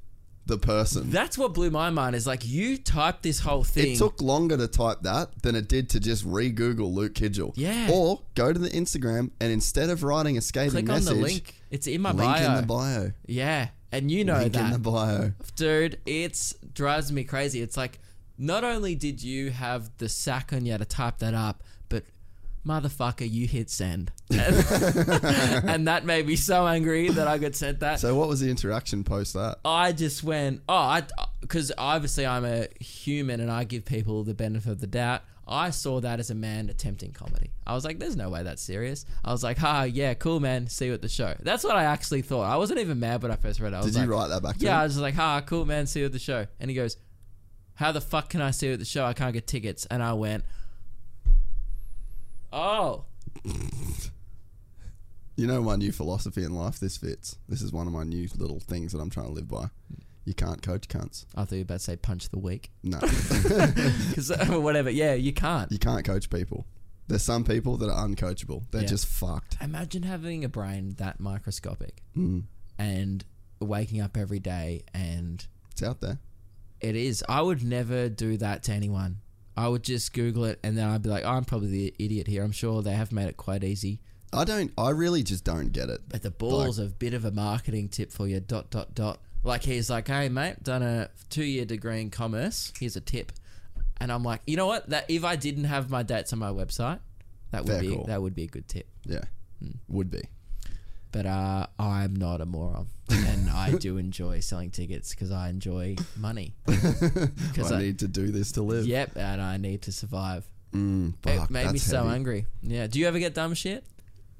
the 0.45 0.57
person, 0.57 1.09
That's 1.09 1.37
what 1.37 1.53
blew 1.53 1.71
my 1.71 1.89
mind. 1.89 2.17
Is 2.17 2.27
like 2.27 2.45
you 2.45 2.77
typed 2.77 3.23
this 3.23 3.39
whole 3.39 3.63
thing. 3.63 3.93
it 3.93 3.97
took 3.97 4.21
longer 4.21 4.57
to 4.57 4.67
type 4.67 4.97
that 5.03 5.41
than 5.41 5.55
it 5.55 5.69
did 5.69 5.89
to 5.91 6.01
just 6.01 6.25
re-Google 6.25 6.93
Luke 6.93 7.13
Kidgell. 7.13 7.53
Yeah. 7.55 7.89
Or 7.89 8.21
go 8.35 8.51
to 8.51 8.59
the 8.59 8.69
Instagram 8.69 9.31
and 9.39 9.53
instead 9.53 9.89
of 9.89 10.03
writing 10.03 10.37
a 10.37 10.41
scathing 10.41 10.85
click 10.85 10.89
on 10.97 11.05
the 11.05 11.13
link. 11.13 11.55
It's 11.71 11.87
in 11.87 12.01
my 12.01 12.11
link 12.11 12.29
bio. 12.29 12.49
in 12.49 12.55
the 12.61 12.67
bio. 12.67 13.11
yeah, 13.25 13.69
and 13.93 14.11
you 14.11 14.25
know 14.25 14.37
link 14.37 14.51
that. 14.51 14.65
in 14.65 14.71
the 14.73 14.79
bio. 14.91 15.31
dude 15.55 15.99
it's 16.05 16.53
drives 16.73 17.09
me 17.11 17.23
crazy 17.23 17.61
it's 17.61 17.77
like 17.77 17.99
not 18.37 18.63
only 18.65 18.95
did 18.95 19.23
you 19.23 19.49
have 19.51 19.89
the 19.97 20.09
sack 20.09 20.51
on 20.51 20.65
you 20.65 20.77
to 20.77 20.83
type 20.85 21.19
that 21.19 21.33
up 21.33 21.63
motherfucker 22.65 23.29
you 23.29 23.45
hit 23.47 23.69
send 23.69 24.11
and 24.31 25.87
that 25.87 26.03
made 26.05 26.25
me 26.25 26.35
so 26.35 26.65
angry 26.65 27.09
that 27.09 27.27
i 27.27 27.37
got 27.37 27.55
sent 27.55 27.79
that 27.81 27.99
So 27.99 28.15
what 28.15 28.27
was 28.29 28.39
the 28.39 28.49
interaction 28.49 29.03
post 29.03 29.33
that? 29.33 29.57
i 29.65 29.91
just 29.91 30.23
went 30.23 30.61
oh 30.69 30.73
i 30.73 31.03
because 31.41 31.71
obviously 31.77 32.25
i'm 32.25 32.45
a 32.45 32.67
human 32.79 33.39
and 33.39 33.51
i 33.51 33.63
give 33.63 33.83
people 33.85 34.23
the 34.23 34.33
benefit 34.33 34.71
of 34.71 34.79
the 34.79 34.87
doubt 34.87 35.21
I 35.45 35.71
saw 35.71 35.99
that 35.99 36.21
as 36.21 36.29
a 36.29 36.35
man 36.35 36.69
attempting 36.69 37.11
comedy. 37.11 37.51
I 37.67 37.73
was 37.73 37.83
like, 37.83 37.99
"There's 37.99 38.15
no 38.15 38.29
way 38.29 38.43
that's 38.43 38.61
serious." 38.61 39.05
I 39.25 39.33
was 39.33 39.43
like, 39.43 39.57
"Ha, 39.57 39.83
yeah, 39.83 40.13
cool, 40.13 40.39
man. 40.39 40.69
See 40.69 40.85
you 40.85 40.93
at 40.93 41.01
the 41.01 41.09
show." 41.09 41.35
That's 41.41 41.65
what 41.65 41.75
I 41.75 41.83
actually 41.83 42.21
thought. 42.21 42.43
I 42.43 42.55
wasn't 42.55 42.79
even 42.79 43.01
mad 43.01 43.21
when 43.21 43.29
I 43.29 43.35
first 43.35 43.59
read 43.59 43.73
it. 43.73 43.75
I 43.75 43.79
was 43.79 43.87
Did 43.87 43.95
you 43.95 44.07
like, 44.07 44.09
write 44.21 44.27
that 44.29 44.41
back 44.41 44.57
to 44.57 44.63
Yeah, 44.65 44.79
I 44.79 44.83
was 44.83 44.93
just 44.93 45.01
like, 45.01 45.15
"Ha, 45.15 45.41
cool, 45.41 45.65
man. 45.65 45.85
See 45.85 45.99
you 45.99 46.05
at 46.05 46.13
the 46.13 46.17
show." 46.17 46.47
And 46.61 46.69
he 46.69 46.75
goes, 46.77 46.95
"How 47.73 47.91
the 47.91 47.99
fuck 47.99 48.29
can 48.29 48.39
I 48.41 48.51
see 48.51 48.67
you 48.67 48.73
at 48.73 48.79
the 48.79 48.85
show? 48.85 49.03
I 49.03 49.11
can't 49.11 49.33
get 49.33 49.45
tickets." 49.45 49.85
And 49.87 50.01
I 50.01 50.13
went, 50.13 50.45
"Oh." 52.53 53.05
You 55.35 55.47
know 55.47 55.61
my 55.63 55.75
new 55.75 55.91
philosophy 55.91 56.43
in 56.43 56.53
life. 56.53 56.79
This 56.79 56.95
fits. 56.97 57.37
This 57.49 57.61
is 57.63 57.71
one 57.73 57.87
of 57.87 57.93
my 57.93 58.03
new 58.03 58.27
little 58.37 58.59
things 58.59 58.91
that 58.91 58.99
I'm 58.99 59.09
trying 59.09 59.25
to 59.27 59.31
live 59.31 59.47
by. 59.47 59.65
You 60.25 60.33
can't 60.35 60.61
coach 60.61 60.87
cunts. 60.87 61.25
I 61.35 61.41
thought 61.43 61.53
you 61.53 61.57
were 61.59 61.63
about 61.63 61.73
to 61.79 61.83
say 61.83 61.95
punch 61.95 62.29
the 62.29 62.37
weak. 62.39 62.71
No, 62.83 62.99
Because 64.09 64.31
whatever, 64.49 64.89
yeah, 64.91 65.15
you 65.15 65.33
can't. 65.33 65.71
you 65.71 65.79
can't 65.79 66.05
coach 66.05 66.29
people. 66.29 66.65
There's 67.07 67.23
some 67.23 67.43
people 67.43 67.75
that 67.77 67.89
are 67.89 68.07
uncoachable. 68.07 68.63
They're 68.71 68.83
Yeah. 68.83 68.87
just 68.87 69.07
fucked. 69.07 69.57
Imagine 69.59 70.03
having 70.03 70.45
a 70.45 70.49
brain 70.49 70.93
that 70.97 71.19
microscopic 71.19 72.01
Mm. 72.15 72.43
and 72.77 73.25
waking 73.59 73.99
up 74.01 74.15
every 74.15 74.39
day 74.39 74.83
and 74.93 75.45
It's 75.71 75.81
out 75.83 75.99
there. 75.99 76.19
it 76.79 76.95
is. 76.95 77.23
I 77.27 77.41
would 77.41 77.63
never 77.63 78.07
do 78.07 78.37
that 78.37 78.63
to 78.63 78.71
anyone. 78.71 79.17
I 79.55 79.67
would 79.67 79.83
just 79.83 80.13
Google 80.13 80.45
it 80.45 80.59
and 80.63 80.77
then 80.77 80.87
I'd 80.87 81.01
be 81.03 81.09
like, 81.09 81.23
oh, 81.25 81.29
I'm 81.29 81.45
probably 81.45 81.67
the 81.69 81.93
idiot 81.99 82.27
here. 82.27 82.43
I'm 82.43 82.51
sure 82.51 82.81
they 82.81 82.93
have 82.93 83.11
made 83.11 83.27
it 83.27 83.37
quite 83.37 83.63
easy. 83.63 83.99
I 84.31 84.45
don't. 84.45 84.71
I 84.77 84.89
really 84.89 85.21
just 85.21 85.43
don't 85.43 85.71
get 85.71 85.89
it. 85.89 86.01
But 86.09 86.23
the 86.23 86.31
balls 86.31 86.79
a 86.79 86.85
bit 86.85 87.13
of 87.13 87.23
a 87.23 87.31
marketing 87.31 87.89
tip 87.89 88.11
for 88.11 88.27
you. 88.27 88.39
Dot 88.39 88.71
dot 88.71 88.95
dot. 88.95 89.19
Like 89.43 89.61
he's 89.63 89.89
like, 89.91 90.07
hey 90.07 90.27
mate, 90.29 90.63
done 90.63 90.81
a 90.81 91.09
two 91.29 91.43
year 91.43 91.65
degree 91.65 92.01
in 92.01 92.09
commerce. 92.09 92.73
Here's 92.79 92.95
a 92.95 93.01
tip. 93.01 93.31
And 93.99 94.11
I'm 94.11 94.23
like, 94.23 94.41
you 94.47 94.57
know 94.57 94.65
what? 94.65 94.89
That 94.89 95.05
if 95.07 95.23
I 95.23 95.35
didn't 95.35 95.65
have 95.65 95.89
my 95.91 96.01
dates 96.01 96.33
on 96.33 96.39
my 96.39 96.49
website, 96.49 96.99
that 97.51 97.65
would 97.65 97.79
be 97.81 97.95
call. 97.95 98.05
that 98.05 98.21
would 98.21 98.33
be 98.33 98.43
a 98.45 98.47
good 98.47 98.67
tip. 98.67 98.87
Yeah, 99.05 99.21
Hmm. 99.61 99.71
would 99.87 100.09
be. 100.09 100.21
But 101.13 101.25
uh, 101.27 101.67
I'm 101.79 102.15
not 102.15 102.41
a 102.41 102.45
moron, 102.45 102.87
and 103.09 103.49
I 103.49 103.71
do 103.71 103.97
enjoy 104.05 104.39
selling 104.41 104.71
tickets 104.71 105.11
because 105.11 105.31
I 105.31 105.47
enjoy 105.49 105.95
money. 106.17 106.55
Because 106.65 107.71
I 107.71 107.77
I, 107.77 107.81
need 107.83 107.99
to 107.99 108.07
do 108.07 108.27
this 108.31 108.51
to 108.53 108.63
live. 108.63 108.85
yep, 108.87 109.11
and 109.15 109.39
I 109.41 109.57
need 109.57 109.83
to 109.83 109.91
survive. 109.91 110.43
Mm, 110.73 111.13
it 111.27 111.37
fuck, 111.37 111.49
made 111.51 111.71
me 111.71 111.77
so 111.77 112.03
heavy. 112.03 112.15
angry. 112.15 112.45
Yeah. 112.63 112.87
Do 112.87 112.99
you 112.99 113.07
ever 113.07 113.19
get 113.19 113.35
dumb 113.35 113.53
shit? 113.53 113.85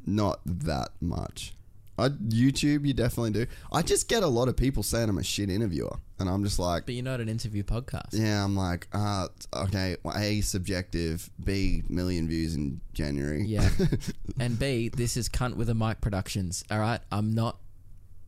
Not 0.05 0.39
that 0.45 0.89
much. 0.99 1.53
I 1.97 2.09
YouTube, 2.09 2.87
you 2.87 2.93
definitely 2.93 3.31
do. 3.31 3.45
I 3.71 3.81
just 3.83 4.07
get 4.09 4.23
a 4.23 4.27
lot 4.27 4.47
of 4.47 4.57
people 4.57 4.81
saying 4.83 5.09
I'm 5.09 5.17
a 5.19 5.23
shit 5.23 5.49
interviewer, 5.49 5.97
and 6.19 6.27
I'm 6.27 6.43
just 6.43 6.57
like, 6.57 6.85
But 6.85 6.95
you're 6.95 7.03
not 7.03 7.19
an 7.21 7.29
interview 7.29 7.63
podcast. 7.63 8.09
yeah, 8.13 8.43
I'm 8.43 8.55
like, 8.55 8.87
uh, 8.93 9.27
okay, 9.55 9.97
well, 10.03 10.17
a 10.17 10.41
subjective, 10.41 11.29
b 11.43 11.83
million 11.89 12.27
views 12.27 12.55
in 12.55 12.81
January. 12.93 13.45
Yeah. 13.45 13.69
and 14.39 14.57
B, 14.57 14.89
this 14.89 15.17
is 15.17 15.29
cunt 15.29 15.55
with 15.55 15.69
a 15.69 15.75
mic 15.75 16.01
productions. 16.01 16.63
All 16.71 16.79
right, 16.79 16.99
I'm 17.11 17.33
not. 17.35 17.59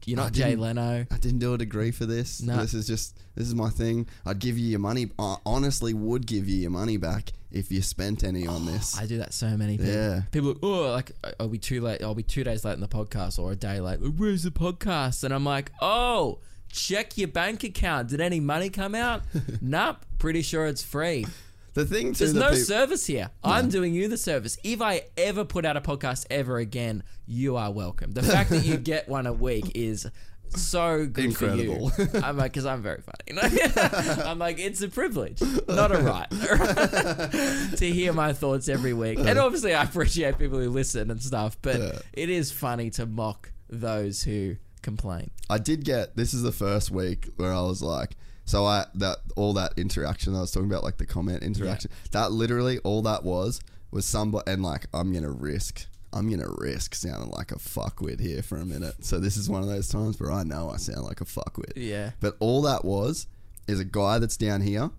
You're 0.06 0.20
I 0.20 0.24
not 0.26 0.34
Jay 0.34 0.50
didn't- 0.50 0.60
Leno. 0.62 1.08
I 1.10 1.18
didn't 1.18 1.40
do 1.40 1.56
a 1.56 1.58
degree 1.58 1.90
for 1.90 2.06
this. 2.06 2.40
No. 2.44 2.58
This 2.58 2.76
is 2.76 2.86
just 2.86 3.18
this 3.34 3.48
is 3.48 3.56
my 3.56 3.72
thing. 3.72 4.08
I'd 4.24 4.38
give 4.38 4.60
you 4.60 4.68
your 4.68 4.80
money. 4.80 5.10
I 5.18 5.38
honestly 5.48 5.96
would 5.96 6.28
give 6.28 6.48
you 6.48 6.58
your 6.58 6.70
money 6.70 6.98
back 6.98 7.32
if 7.56 7.72
you 7.72 7.82
spent 7.82 8.24
any 8.24 8.46
on 8.46 8.68
oh, 8.68 8.72
this. 8.72 9.00
I 9.00 9.06
do 9.06 9.18
that 9.20 9.34
so 9.34 9.56
many 9.58 9.78
people. 9.78 9.94
Yeah. 9.94 10.22
People, 10.32 10.52
are, 10.52 10.58
oh, 10.62 10.92
like 10.92 11.14
uh, 11.24 11.32
I'll 11.40 11.48
be 11.48 11.58
too 11.58 11.82
late. 11.82 12.04
I'll 12.04 12.14
be 12.14 12.22
two 12.22 12.44
days 12.44 12.66
late 12.66 12.74
in 12.74 12.82
the 12.82 12.88
podcast 12.88 13.40
or 13.40 13.54
a 13.54 13.56
day 13.56 13.80
late. 13.80 14.00
Where's 14.02 14.44
the 14.44 14.52
podcast? 14.52 15.24
And 15.24 15.34
I'm 15.34 15.46
like, 15.46 15.72
oh, 15.82 16.40
check 16.70 17.18
your 17.18 17.30
bank 17.30 17.64
account. 17.64 18.10
Did 18.10 18.20
any 18.20 18.42
money 18.42 18.70
come 18.70 18.94
out? 18.94 19.24
nope. 19.62 19.98
Pretty 20.20 20.42
sure 20.42 20.68
it's 20.68 20.84
free. 20.84 21.26
the 21.74 21.86
thing 21.86 22.14
too, 22.14 22.26
There's 22.26 22.34
that 22.34 22.40
no 22.40 22.52
peop- 22.52 22.66
service 22.66 23.06
here. 23.06 23.30
I'm 23.42 23.70
doing 23.70 23.94
you 23.94 24.10
the 24.10 24.18
service. 24.18 24.58
If 24.64 24.82
I 24.82 25.04
ever 25.18 25.46
put 25.46 25.66
out 25.66 25.78
a 25.78 25.82
podcast 25.82 26.26
ever 26.30 26.58
again, 26.58 27.04
you 27.26 27.56
are 27.56 27.72
welcome. 27.72 28.12
The 28.12 28.24
fact 28.24 28.50
that 28.50 28.66
you 28.66 28.76
get 28.78 29.08
one 29.08 29.28
a 29.28 29.34
week 29.34 29.72
is 29.76 30.08
so 30.50 31.06
good 31.06 31.26
Incredible. 31.26 31.90
for 31.90 32.02
you. 32.04 32.10
I'm 32.24 32.38
like, 32.38 32.54
because 32.54 32.66
I'm 32.66 32.82
very 32.82 33.02
funny. 33.02 33.40
I'm 34.26 34.40
like, 34.40 34.60
it's 34.60 34.82
a 34.82 34.88
privilege, 34.90 35.42
not 35.68 35.92
a 35.92 36.00
right, 36.00 36.30
to 37.78 37.92
hear 37.92 38.14
my 38.14 38.34
thoughts 38.34 38.70
every 38.70 38.94
week. 38.94 39.20
And 39.20 39.38
obviously, 39.40 39.74
I 39.74 39.84
appreciate 39.84 40.38
people 40.38 40.60
who 40.60 40.70
listen 40.70 41.12
and 41.12 41.22
stuff, 41.22 41.58
but 41.62 41.80
Yeah. 41.80 42.00
it 42.14 42.30
is 42.30 42.52
funny 42.52 42.90
to 42.92 43.06
mock 43.06 43.52
those 43.70 44.24
who 44.24 44.58
complain. 44.82 45.32
I 45.50 45.58
did 45.58 45.84
get 45.84 46.16
this 46.16 46.34
is 46.34 46.44
the 46.44 46.52
first 46.52 46.92
week 46.92 47.30
where 47.38 47.52
I 47.52 47.62
was 47.62 47.82
like 47.82 48.16
so 48.46 48.66
I 48.66 48.86
that 48.94 49.18
all 49.36 49.54
that 49.54 49.74
interaction 49.78 50.36
I 50.36 50.42
was 50.42 50.52
talking 50.52 50.70
about 50.70 50.84
like 50.84 50.98
the 50.98 51.08
comment 51.08 51.42
interaction 51.42 51.90
that 52.12 52.32
literally 52.32 52.78
all 52.80 53.02
that 53.02 53.24
was 53.24 53.60
was 53.90 54.06
somebody 54.06 54.52
and 54.52 54.62
like 54.62 54.86
I'm 54.94 55.12
gonna 55.12 55.32
risk 55.32 55.88
I'm 56.16 56.30
gonna 56.30 56.50
risk 56.58 56.96
sounding 56.96 57.30
like 57.32 57.52
a 57.52 57.56
fuckwit 57.60 58.20
here 58.20 58.42
for 58.42 58.58
a 58.58 58.66
minute 58.66 59.04
so 59.06 59.20
this 59.20 59.36
is 59.38 59.50
one 59.50 59.62
of 59.62 59.68
those 59.68 59.90
times 59.90 60.20
where 60.20 60.32
I 60.32 60.44
know 60.44 60.70
I 60.70 60.78
sound 60.78 61.02
like 61.06 61.22
a 61.22 61.26
fuckwit 61.26 61.74
Yeah. 61.76 62.12
but 62.22 62.36
all 62.40 62.62
that 62.64 62.84
was 62.86 63.28
is 63.68 63.80
a 63.80 63.86
guy 63.86 64.18
that's 64.20 64.38
down 64.38 64.62
here 64.62 64.90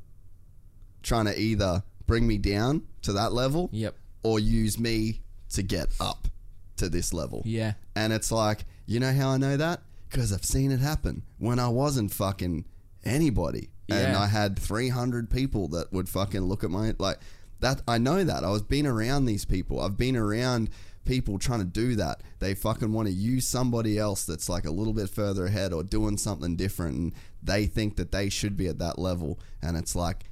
trying 1.02 1.24
to 1.26 1.38
either 1.38 1.82
bring 2.06 2.26
me 2.26 2.38
down 2.38 2.82
to 3.02 3.12
that 3.14 3.32
level 3.32 3.68
Yep. 3.72 3.94
or 4.22 4.38
use 4.38 4.78
me 4.78 5.22
to 5.51 5.62
get 5.62 5.88
up 6.01 6.28
to 6.76 6.88
this 6.88 7.12
level 7.12 7.43
Yeah. 7.44 7.74
and 7.94 8.12
it's 8.12 8.30
like, 8.30 8.64
you 8.86 9.01
know 9.01 9.12
how 9.12 9.30
I 9.30 9.36
know 9.38 9.56
that? 9.56 9.82
Because 10.09 10.32
I've 10.32 10.44
seen 10.44 10.70
it 10.70 10.80
happen 10.80 11.22
when 11.38 11.59
I 11.59 11.68
wasn't 11.68 12.12
fucking 12.12 12.64
anybody. 13.05 13.70
And 13.88 14.16
I 14.16 14.26
had 14.26 14.59
300 14.59 15.30
people 15.30 15.68
that 15.68 15.93
would 15.93 16.09
fucking 16.09 16.40
look 16.40 16.64
at 16.64 16.70
my, 16.70 16.94
like, 16.98 17.18
that. 17.60 17.82
I 17.86 17.98
know 17.98 18.24
that. 18.24 18.43
I 18.43 18.51
was 18.51 18.62
been 18.62 18.84
around 18.86 19.26
these 19.26 19.44
people. 19.44 19.80
I've 19.80 19.97
been 19.97 20.16
around 20.16 20.70
people 21.06 21.38
trying 21.38 21.60
to 21.60 21.64
do 21.64 21.96
that. 21.96 22.22
They 22.40 22.54
fucking 22.54 22.92
want 22.92 23.08
to 23.08 23.14
use 23.14 23.46
somebody 23.46 23.98
else 23.98 24.24
that's 24.26 24.48
like 24.48 24.66
a 24.66 24.70
little 24.70 24.92
bit 24.92 25.08
further 25.08 25.46
ahead 25.46 25.72
or 25.72 25.82
doing 25.82 26.18
something 26.18 26.56
different. 26.56 26.96
And 26.96 27.12
they 27.42 27.66
think 27.66 27.96
that 27.96 28.12
they 28.12 28.28
should 28.28 28.56
be 28.56 28.66
at 28.66 28.78
that 28.78 28.98
level. 28.98 29.38
And 29.62 29.76
it's 29.76 29.96
like, 29.96 30.24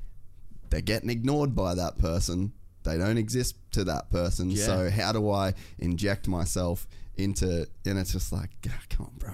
they're 0.71 0.81
getting 0.83 1.09
ignored 1.11 1.55
by 1.55 1.75
that 1.77 1.97
person. 1.99 2.53
They 2.83 2.99
don't 2.99 3.17
exist 3.17 3.57
to 3.73 3.85
that 3.85 4.11
person. 4.11 4.51
Yeah. 4.51 4.65
So 4.67 4.91
how 4.91 5.13
do 5.13 5.31
I 5.31 5.55
inject 5.79 6.29
myself 6.29 6.87
into? 7.17 7.67
And 7.87 7.99
it's 7.99 8.13
just 8.13 8.33
like, 8.33 8.51
"Ah, 8.69 8.79
come 8.91 9.07
on, 9.07 9.13
bro. 9.19 9.33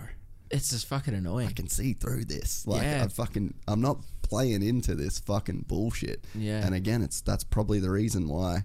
It's 0.50 0.70
just 0.70 0.86
fucking 0.86 1.14
annoying. 1.14 1.48
I 1.48 1.52
can 1.52 1.68
see 1.68 1.92
through 1.94 2.26
this. 2.26 2.66
Like, 2.66 2.82
Yeah. 2.82 3.04
I 3.04 3.08
fucking, 3.08 3.54
I'm 3.66 3.80
not 3.80 4.04
playing 4.22 4.62
into 4.62 4.94
this 4.94 5.18
fucking 5.18 5.64
bullshit. 5.68 6.24
Yeah. 6.34 6.64
And 6.64 6.74
again, 6.74 7.02
it's 7.02 7.20
that's 7.20 7.42
probably 7.44 7.78
the 7.80 7.90
reason 7.90 8.28
why 8.28 8.64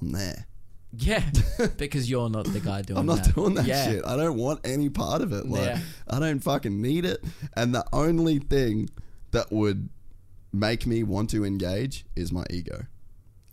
I'm 0.00 0.12
there. 0.12 0.46
Yeah, 0.92 1.24
because 1.76 2.10
you're 2.10 2.28
not 2.28 2.46
the 2.46 2.60
guy 2.60 2.82
doing 2.82 2.94
that. 2.94 3.00
I'm 3.00 3.06
not 3.06 3.24
that. 3.24 3.34
doing 3.34 3.54
that 3.54 3.66
yeah. 3.66 3.84
shit. 3.84 4.04
I 4.04 4.16
don't 4.16 4.36
want 4.36 4.60
any 4.64 4.88
part 4.88 5.22
of 5.22 5.32
it. 5.32 5.46
Like, 5.46 5.64
Yeah. 5.64 5.80
I 6.08 6.18
don't 6.18 6.40
fucking 6.40 6.80
need 6.80 7.04
it. 7.04 7.22
And 7.54 7.74
the 7.74 7.84
only 7.92 8.38
thing 8.38 8.90
that 9.30 9.52
would 9.52 9.88
make 10.52 10.86
me 10.86 11.02
want 11.02 11.30
to 11.30 11.44
engage 11.44 12.04
is 12.16 12.32
my 12.32 12.44
ego. 12.50 12.86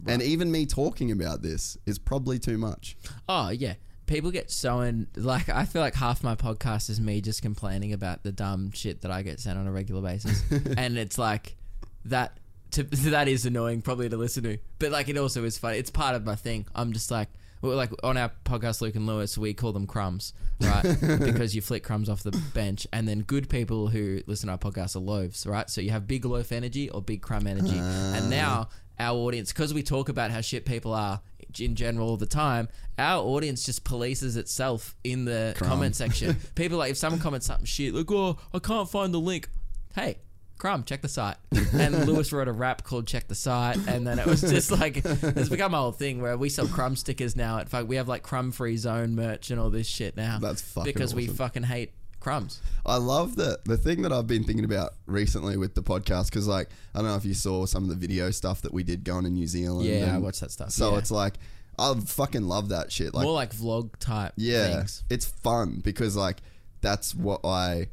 And 0.06 0.22
even 0.22 0.52
me 0.52 0.66
talking 0.66 1.12
about 1.12 1.42
this 1.42 1.78
is 1.86 1.98
probably 1.98 2.40
too 2.40 2.58
much. 2.58 2.96
Oh 3.28 3.50
yeah. 3.50 3.76
People 4.06 4.32
get 4.32 4.50
so 4.50 4.82
in 4.82 5.08
like 5.16 5.50
I 5.50 5.66
feel 5.66 5.82
like 5.82 5.96
half 5.96 6.24
my 6.24 6.36
podcast 6.36 6.90
is 6.90 7.02
me 7.02 7.20
just 7.20 7.42
complaining 7.42 7.94
about 7.94 8.24
the 8.24 8.32
dumb 8.32 8.72
shit 8.72 9.02
that 9.02 9.12
I 9.12 9.22
get 9.22 9.40
sent 9.40 9.58
on 9.60 9.68
a 9.68 9.72
regular 9.72 10.02
basis. 10.02 10.44
and 10.78 10.98
it's 10.98 11.18
like 11.18 11.58
that 12.06 12.40
to 12.72 12.84
that 13.12 13.28
is 13.28 13.46
annoying 13.46 13.82
probably 13.82 14.10
to 14.10 14.18
listen 14.18 14.44
to. 14.44 14.58
But 14.80 14.92
like 14.92 15.10
it 15.10 15.18
also 15.18 15.44
is 15.44 15.58
funny. 15.58 15.78
It's 15.78 15.92
part 15.92 16.16
of 16.16 16.26
my 16.26 16.36
thing. 16.36 16.66
I'm 16.76 16.94
just 16.94 17.12
like 17.12 17.30
well, 17.62 17.76
like 17.76 17.92
on 18.04 18.18
our 18.18 18.32
podcast, 18.46 18.82
Luke 18.82 18.96
and 18.96 19.08
Lewis, 19.08 19.38
we 19.38 19.54
call 19.54 19.74
them 19.74 19.88
crumbs, 19.88 20.34
right? 20.62 20.84
because 21.20 21.56
you 21.56 21.62
flick 21.62 21.84
crumbs 21.84 22.10
off 22.10 22.24
the 22.24 22.32
bench, 22.54 22.86
and 22.94 23.08
then 23.08 23.22
good 23.22 23.50
people 23.50 23.88
who 23.88 24.22
listen 24.28 24.48
to 24.48 24.54
our 24.54 24.58
podcast 24.58 24.96
are 24.96 25.00
loaves, 25.00 25.46
right? 25.48 25.70
So 25.70 25.82
you 25.82 25.92
have 25.92 26.08
big 26.08 26.26
loaf 26.26 26.52
energy 26.52 26.90
or 26.90 27.02
big 27.02 27.22
crumb 27.22 27.48
energy, 27.48 27.78
and 27.78 28.26
ah. 28.26 28.30
now 28.30 28.70
our 29.00 29.18
audience, 29.18 29.52
because 29.52 29.74
we 29.74 29.84
talk 29.84 30.10
about 30.10 30.32
how 30.32 30.42
shit 30.42 30.66
people 30.66 30.94
are 30.94 31.22
in 31.60 31.76
general 31.76 32.10
all 32.10 32.18
the 32.18 32.26
time, 32.26 32.68
our 32.98 33.24
audience 33.24 33.66
just 33.66 33.84
polices 33.84 34.38
itself 34.38 34.96
in 35.04 35.26
the 35.26 35.56
comment 35.58 35.96
section. 35.96 36.36
People 36.56 36.78
like 36.78 36.92
if 36.92 36.98
someone 36.98 37.20
comments 37.20 37.48
something 37.48 37.66
shit, 37.66 37.94
like 37.94 38.12
oh 38.12 38.38
I 38.54 38.60
can't 38.60 38.90
find 38.90 39.14
the 39.14 39.20
link, 39.20 39.50
hey. 39.96 40.18
Crumb, 40.58 40.84
check 40.84 41.02
the 41.02 41.08
site. 41.08 41.38
And 41.74 42.06
Lewis 42.08 42.32
wrote 42.32 42.48
a 42.48 42.52
rap 42.52 42.84
called 42.84 43.08
Check 43.08 43.28
the 43.28 43.36
Site. 43.36 43.78
And 43.88 44.06
then 44.08 44.18
it 44.20 44.26
was 44.26 44.42
just 44.42 44.72
like, 44.72 45.02
it's 45.04 45.50
become 45.50 45.74
a 45.74 45.78
whole 45.78 45.92
thing 45.92 46.22
where 46.22 46.38
we 46.38 46.50
sell 46.50 46.68
crumb 46.68 46.96
stickers 46.96 47.36
now. 47.36 47.60
At 47.60 47.70
fuck, 47.70 47.88
we 47.88 47.96
have 47.98 48.08
like 48.08 48.24
crumb 48.24 48.52
free 48.52 48.78
zone 48.78 49.16
merch 49.16 49.52
and 49.52 49.60
all 49.60 49.70
this 49.70 49.88
shit 49.88 50.18
now. 50.18 50.40
That's 50.40 50.62
fucking 50.62 50.92
Because 50.92 51.14
we 51.14 51.28
fucking 51.28 51.64
hate 51.64 51.92
crumbs. 52.20 52.62
I 52.86 52.98
love 52.98 53.36
that 53.36 53.64
the 53.66 53.78
thing 53.78 54.02
that 54.02 54.12
I've 54.12 54.28
been 54.28 54.44
thinking 54.44 54.66
about 54.66 54.94
recently 55.06 55.56
with 55.58 55.76
the 55.76 55.84
podcast 55.84 56.26
because 56.26 56.48
like 56.48 56.70
I 56.94 57.00
don't 57.00 57.08
know 57.08 57.16
if 57.16 57.24
you 57.26 57.34
saw 57.34 57.66
some 57.66 57.84
of 57.84 57.90
the 57.90 57.96
video 57.96 58.32
stuff 58.32 58.62
that 58.64 58.74
we 58.74 58.84
did 58.84 59.04
going 59.04 59.24
to 59.24 59.30
New 59.30 59.48
Zealand. 59.48 59.86
Yeah, 59.88 60.16
I 60.16 60.18
watched 60.18 60.42
that 60.42 60.52
stuff, 60.52 60.72
So 60.72 60.92
yeah. 60.94 60.98
it's 60.98 61.12
like 61.12 61.36
I 61.80 61.94
fucking 61.94 62.42
love 62.44 62.70
that 62.70 62.92
shit. 62.92 63.14
Like 63.14 63.24
More 63.24 63.34
like 63.34 63.54
vlog 63.54 63.92
type 64.00 64.34
yeah, 64.36 64.78
things. 64.78 65.04
it's 65.10 65.26
fun 65.26 65.80
because 65.84 66.16
like 66.18 66.38
that's 66.82 67.14
what 67.14 67.46
I 67.46 67.88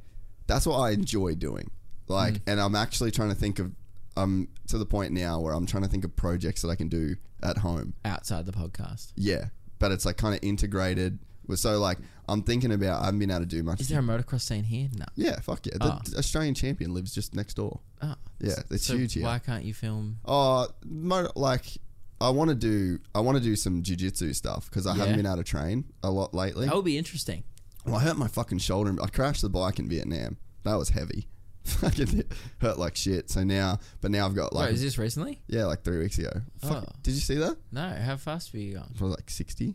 that's 0.47 0.67
what 0.67 0.79
I 0.79 0.91
enjoy 0.91 1.35
doing. 1.35 1.71
Like, 2.09 2.35
Mm. 2.35 2.41
and 2.49 2.61
I'm 2.61 2.75
actually 2.75 3.11
trying 3.11 3.31
to 3.31 3.35
think 3.35 3.59
of 3.59 3.73
I'm 4.17 4.49
to 4.69 4.79
the 4.79 4.87
point 4.87 5.13
now 5.13 5.41
where 5.41 5.53
I'm 5.55 5.67
trying 5.67 5.83
to 5.83 5.89
think 5.89 6.05
of 6.05 6.15
projects 6.15 6.63
that 6.63 6.69
I 6.69 6.77
can 6.77 6.89
do 6.89 7.17
at 7.43 7.59
home. 7.59 7.95
outside 8.05 8.47
the 8.47 8.53
podcast. 8.53 9.13
Yeah, 9.17 9.47
but 9.81 9.91
it's 9.91 10.05
like 10.07 10.17
kind 10.17 10.35
of 10.35 10.41
integrated. 10.43 11.19
So 11.57 11.79
like 11.81 11.99
I'm 12.29 12.43
thinking 12.43 12.71
about 12.73 13.03
I 13.03 13.07
haven't 13.07 13.19
been 13.21 13.31
able 13.31 13.41
to 13.41 13.47
do 13.47 13.63
much. 13.63 13.81
Is 13.81 13.89
there 13.89 13.99
a 14.01 14.03
motocross 14.03 14.43
scene 14.43 14.65
here? 14.65 14.89
No. 14.97 15.05
yeah, 15.17 15.41
fuck 15.41 15.67
yeah. 15.67 15.79
The 15.79 15.93
Oh. 15.95 16.19
Australian 16.19 16.55
champion 16.55 16.95
lives 16.95 17.13
just 17.13 17.35
next 17.35 17.55
door. 17.55 17.81
Oh, 18.03 18.15
Yeah, 18.41 18.55
it's 18.71 18.85
so 18.87 18.97
huge 18.97 19.15
here. 19.15 19.25
Why 19.25 19.39
can't 19.41 19.65
you 19.65 19.75
film? 19.75 20.19
Oh, 20.25 20.69
mo- 20.85 21.31
like 21.35 21.79
I 22.21 22.31
want 22.31 22.51
to 22.51 22.55
do 22.55 23.01
I 23.17 23.21
want 23.21 23.37
to 23.37 23.43
do 23.43 23.57
some 23.57 23.83
jujitsu 23.83 24.33
stuff 24.35 24.71
because 24.71 24.87
I 24.87 24.93
Yeah. 24.93 25.01
haven't 25.01 25.17
been 25.17 25.27
able 25.27 25.39
to 25.39 25.43
train 25.45 25.85
a 26.05 26.11
lot 26.11 26.33
lately. 26.35 26.67
That 26.67 26.77
would 26.77 26.85
be 26.85 26.97
interesting. 26.99 27.43
Well, 27.85 27.97
I 27.97 28.01
hurt 28.01 28.17
my 28.17 28.29
fucking 28.29 28.59
shoulder. 28.59 28.95
I 29.03 29.09
crashed 29.09 29.43
the 29.43 29.51
bike 29.51 29.79
in 29.81 29.89
Vietnam. 29.89 30.37
That 30.63 30.77
was 30.77 30.91
heavy. 30.91 31.27
Fucking 31.65 32.25
hurt 32.61 32.79
like 32.79 32.95
shit. 32.97 33.31
So 33.31 33.43
now, 33.45 33.79
but 34.01 34.11
now 34.11 34.27
I've 34.27 34.35
got 34.35 34.53
like 34.53 34.67
Wait, 34.69 34.75
is 34.75 34.83
this 34.83 34.99
recently? 34.99 35.41
yeah, 35.47 35.65
like 35.65 35.83
three 35.83 35.99
weeks 35.99 36.19
ago. 36.19 36.31
Fuck, 36.61 36.85
Oh. 36.89 36.93
Did 37.03 37.15
you 37.15 37.21
see 37.21 37.37
that? 37.37 37.57
No. 37.73 37.89
How 37.89 38.17
fast 38.17 38.53
were 38.53 38.59
you 38.59 38.75
going? 38.75 38.91
Was 39.01 39.11
like 39.17 39.31
sixty. 39.31 39.75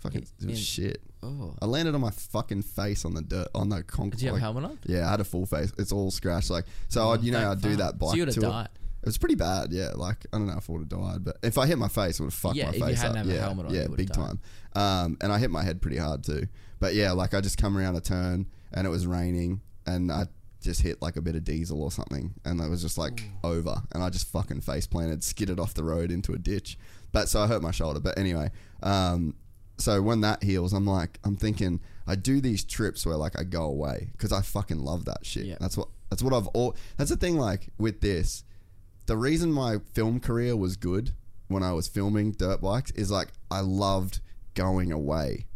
Fucking 0.00 0.22
it 0.22 0.46
was 0.46 0.56
In- 0.58 0.62
shit. 0.62 1.02
Oh. 1.22 1.54
I 1.62 1.66
landed 1.66 1.94
on 1.94 2.00
my 2.00 2.10
fucking 2.10 2.62
face 2.62 3.04
on 3.04 3.14
the 3.14 3.22
dirt 3.22 3.46
on 3.54 3.68
the 3.68 3.82
concrete. 3.84 4.18
Did 4.18 4.22
you 4.22 4.28
have 4.30 4.36
a 4.36 4.40
helmet 4.40 4.64
on? 4.64 4.78
Yeah, 4.84 5.06
I 5.06 5.12
had 5.12 5.20
a 5.20 5.24
full 5.24 5.46
face. 5.46 5.72
It's 5.78 5.92
all 5.92 6.10
scratched. 6.10 6.50
Like 6.50 6.64
so, 6.88 7.10
I'd, 7.10 7.22
you 7.22 7.30
know, 7.30 7.52
I'd 7.52 7.60
do 7.60 7.76
that 7.76 7.98
bike. 7.98 8.10
So 8.10 8.16
you 8.16 8.22
would've 8.22 8.34
tour. 8.34 8.50
died. 8.50 8.68
It 9.02 9.06
was 9.06 9.18
pretty 9.18 9.36
bad. 9.36 9.72
Yeah, 9.72 9.92
like 9.94 10.26
I 10.32 10.38
don't 10.38 10.46
know 10.48 10.56
if 10.58 10.68
I 10.68 10.72
would 10.72 10.80
have 10.80 10.88
died, 10.88 11.24
but 11.24 11.36
if 11.42 11.58
I 11.58 11.66
hit 11.66 11.78
my 11.78 11.88
face, 11.88 12.18
it 12.18 12.22
would 12.22 12.32
have 12.32 12.34
fucked 12.34 12.56
Yeah, 12.56 12.64
my 12.66 12.70
if 12.70 12.78
you 12.78 12.86
face 12.86 13.00
hadn't 13.02 13.16
up. 13.18 13.24
have 13.26 13.32
a 13.32 13.34
yeah, 13.36 13.40
helmet 13.40 13.66
on, 13.66 13.74
yeah, 13.74 13.82
you 13.82 13.88
would've 13.90 13.96
big 13.96 14.08
died. 14.12 14.38
time. 14.74 14.82
Um, 15.04 15.16
and 15.20 15.32
I 15.32 15.38
hit 15.38 15.50
my 15.50 15.62
head 15.62 15.80
pretty 15.80 15.96
hard 15.98 16.24
too. 16.24 16.46
But 16.80 16.94
yeah, 16.94 17.12
like 17.12 17.32
I 17.34 17.40
just 17.40 17.56
come 17.58 17.78
around 17.78 17.94
a 17.96 18.00
turn 18.00 18.46
and 18.72 18.86
it 18.86 18.90
was 18.90 19.06
raining, 19.06 19.60
and 19.86 20.10
I 20.10 20.26
just 20.62 20.82
hit 20.82 21.02
like 21.02 21.16
a 21.16 21.20
bit 21.22 21.34
of 21.36 21.44
diesel 21.44 21.82
or 21.82 21.90
something, 21.90 22.34
and 22.44 22.60
it 22.60 22.68
was 22.68 22.82
just 22.82 22.96
like 22.98 23.22
over, 23.44 23.82
and 23.92 24.02
I 24.02 24.10
just 24.10 24.26
fucking 24.28 24.60
face 24.62 24.86
planted, 24.86 25.22
skidded 25.24 25.58
off 25.60 25.74
the 25.74 25.84
road 25.84 26.10
into 26.10 26.32
a 26.32 26.38
ditch. 26.38 26.78
But 27.12 27.28
so 27.28 27.40
I 27.40 27.46
hurt 27.46 27.62
my 27.62 27.70
shoulder. 27.72 28.00
But 28.00 28.16
anyway, 28.18 28.50
um, 28.82 29.34
so 29.78 30.00
when 30.00 30.20
that 30.22 30.42
heals, 30.42 30.72
I'm 30.72 30.86
like, 30.86 31.18
I'm 31.24 31.36
thinking, 31.36 31.80
I 32.06 32.14
do 32.14 32.40
these 32.40 32.64
trips 32.64 33.04
where 33.04 33.16
like 33.16 33.38
I 33.38 33.44
go 33.44 33.64
away 33.64 34.08
because 34.12 34.32
I 34.32 34.40
fucking 34.42 34.78
love 34.78 35.04
that 35.06 35.24
shit. 35.26 35.44
Yeah. 35.46 35.56
That's 35.60 35.76
what 35.76 35.88
that's 36.10 36.22
what 36.22 36.32
I've 36.32 36.46
all. 36.48 36.76
That's 36.96 37.10
the 37.10 37.16
thing. 37.16 37.36
Like 37.36 37.68
with 37.78 38.00
this, 38.00 38.44
the 39.06 39.16
reason 39.16 39.52
my 39.52 39.78
film 39.92 40.20
career 40.20 40.56
was 40.56 40.76
good 40.76 41.12
when 41.48 41.62
I 41.62 41.72
was 41.72 41.86
filming 41.88 42.32
dirt 42.32 42.60
bikes 42.60 42.90
is 42.92 43.10
like 43.10 43.28
I 43.50 43.60
loved 43.60 44.20
going 44.54 44.90
away 44.92 45.46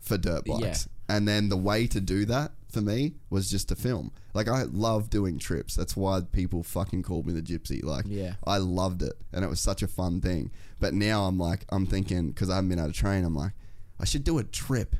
for 0.00 0.18
dirt 0.18 0.42
Yeah. 0.46 0.58
bikes. 0.58 0.88
And 1.08 1.26
then 1.26 1.48
the 1.48 1.56
way 1.56 1.86
to 1.88 2.00
do 2.00 2.24
that 2.26 2.52
for 2.70 2.80
me 2.80 3.14
was 3.28 3.50
just 3.50 3.68
to 3.68 3.76
film. 3.76 4.12
Like 4.34 4.48
I 4.48 4.62
love 4.64 5.10
doing 5.10 5.38
trips. 5.38 5.74
That's 5.74 5.96
why 5.96 6.20
people 6.32 6.62
fucking 6.62 7.02
called 7.02 7.26
me 7.26 7.32
the 7.32 7.42
gypsy. 7.42 7.82
Like 7.82 8.04
Yeah. 8.08 8.34
I 8.44 8.58
loved 8.58 9.02
it 9.02 9.14
and 9.32 9.44
it 9.44 9.48
was 9.48 9.60
such 9.60 9.82
a 9.82 9.88
fun 9.88 10.20
thing. 10.20 10.50
But 10.78 10.94
now 10.94 11.24
I'm 11.24 11.38
like 11.38 11.64
I'm 11.70 11.86
thinking 11.86 12.28
because 12.28 12.50
I 12.50 12.56
haven't 12.56 12.70
been 12.70 12.78
able 12.78 12.88
to 12.88 12.94
train, 12.94 13.24
I'm 13.24 13.34
like, 13.34 13.52
I 13.98 14.04
should 14.04 14.24
do 14.24 14.38
a 14.38 14.44
trip 14.44 14.96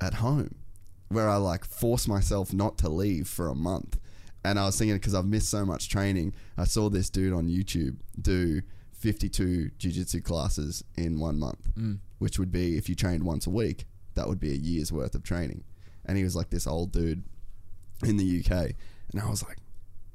at 0.00 0.14
home 0.14 0.54
where 1.08 1.28
I 1.28 1.36
like 1.36 1.64
force 1.64 2.06
myself 2.06 2.52
not 2.52 2.78
to 2.78 2.88
leave 2.88 3.28
for 3.28 3.48
a 3.48 3.54
month. 3.54 3.98
And 4.44 4.58
I 4.58 4.64
was 4.64 4.78
thinking 4.78 4.96
because 4.96 5.14
I've 5.14 5.26
missed 5.26 5.50
so 5.50 5.66
much 5.66 5.88
training, 5.88 6.32
I 6.56 6.64
saw 6.64 6.88
this 6.88 7.10
dude 7.10 7.32
on 7.32 7.48
YouTube 7.48 7.96
do 8.20 8.62
52 8.92 9.70
jiu-jitsu 9.78 10.20
classes 10.22 10.84
in 10.96 11.18
one 11.18 11.38
month, 11.38 11.74
mm. 11.76 11.98
which 12.18 12.38
would 12.38 12.52
be 12.52 12.76
if 12.76 12.88
you 12.88 12.94
trained 12.94 13.24
once 13.24 13.46
a 13.46 13.50
week, 13.50 13.86
that 14.14 14.28
would 14.28 14.40
be 14.40 14.52
a 14.52 14.56
year's 14.56 14.92
worth 14.92 15.14
of 15.14 15.22
training. 15.22 15.64
And 16.06 16.16
he 16.16 16.24
was 16.24 16.34
like 16.34 16.50
this 16.50 16.66
old 16.66 16.92
dude 16.92 17.22
in 18.04 18.16
the 18.16 18.40
UK, 18.40 18.72
and 19.12 19.20
I 19.22 19.28
was 19.28 19.42
like, 19.42 19.58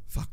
fuck, 0.08 0.30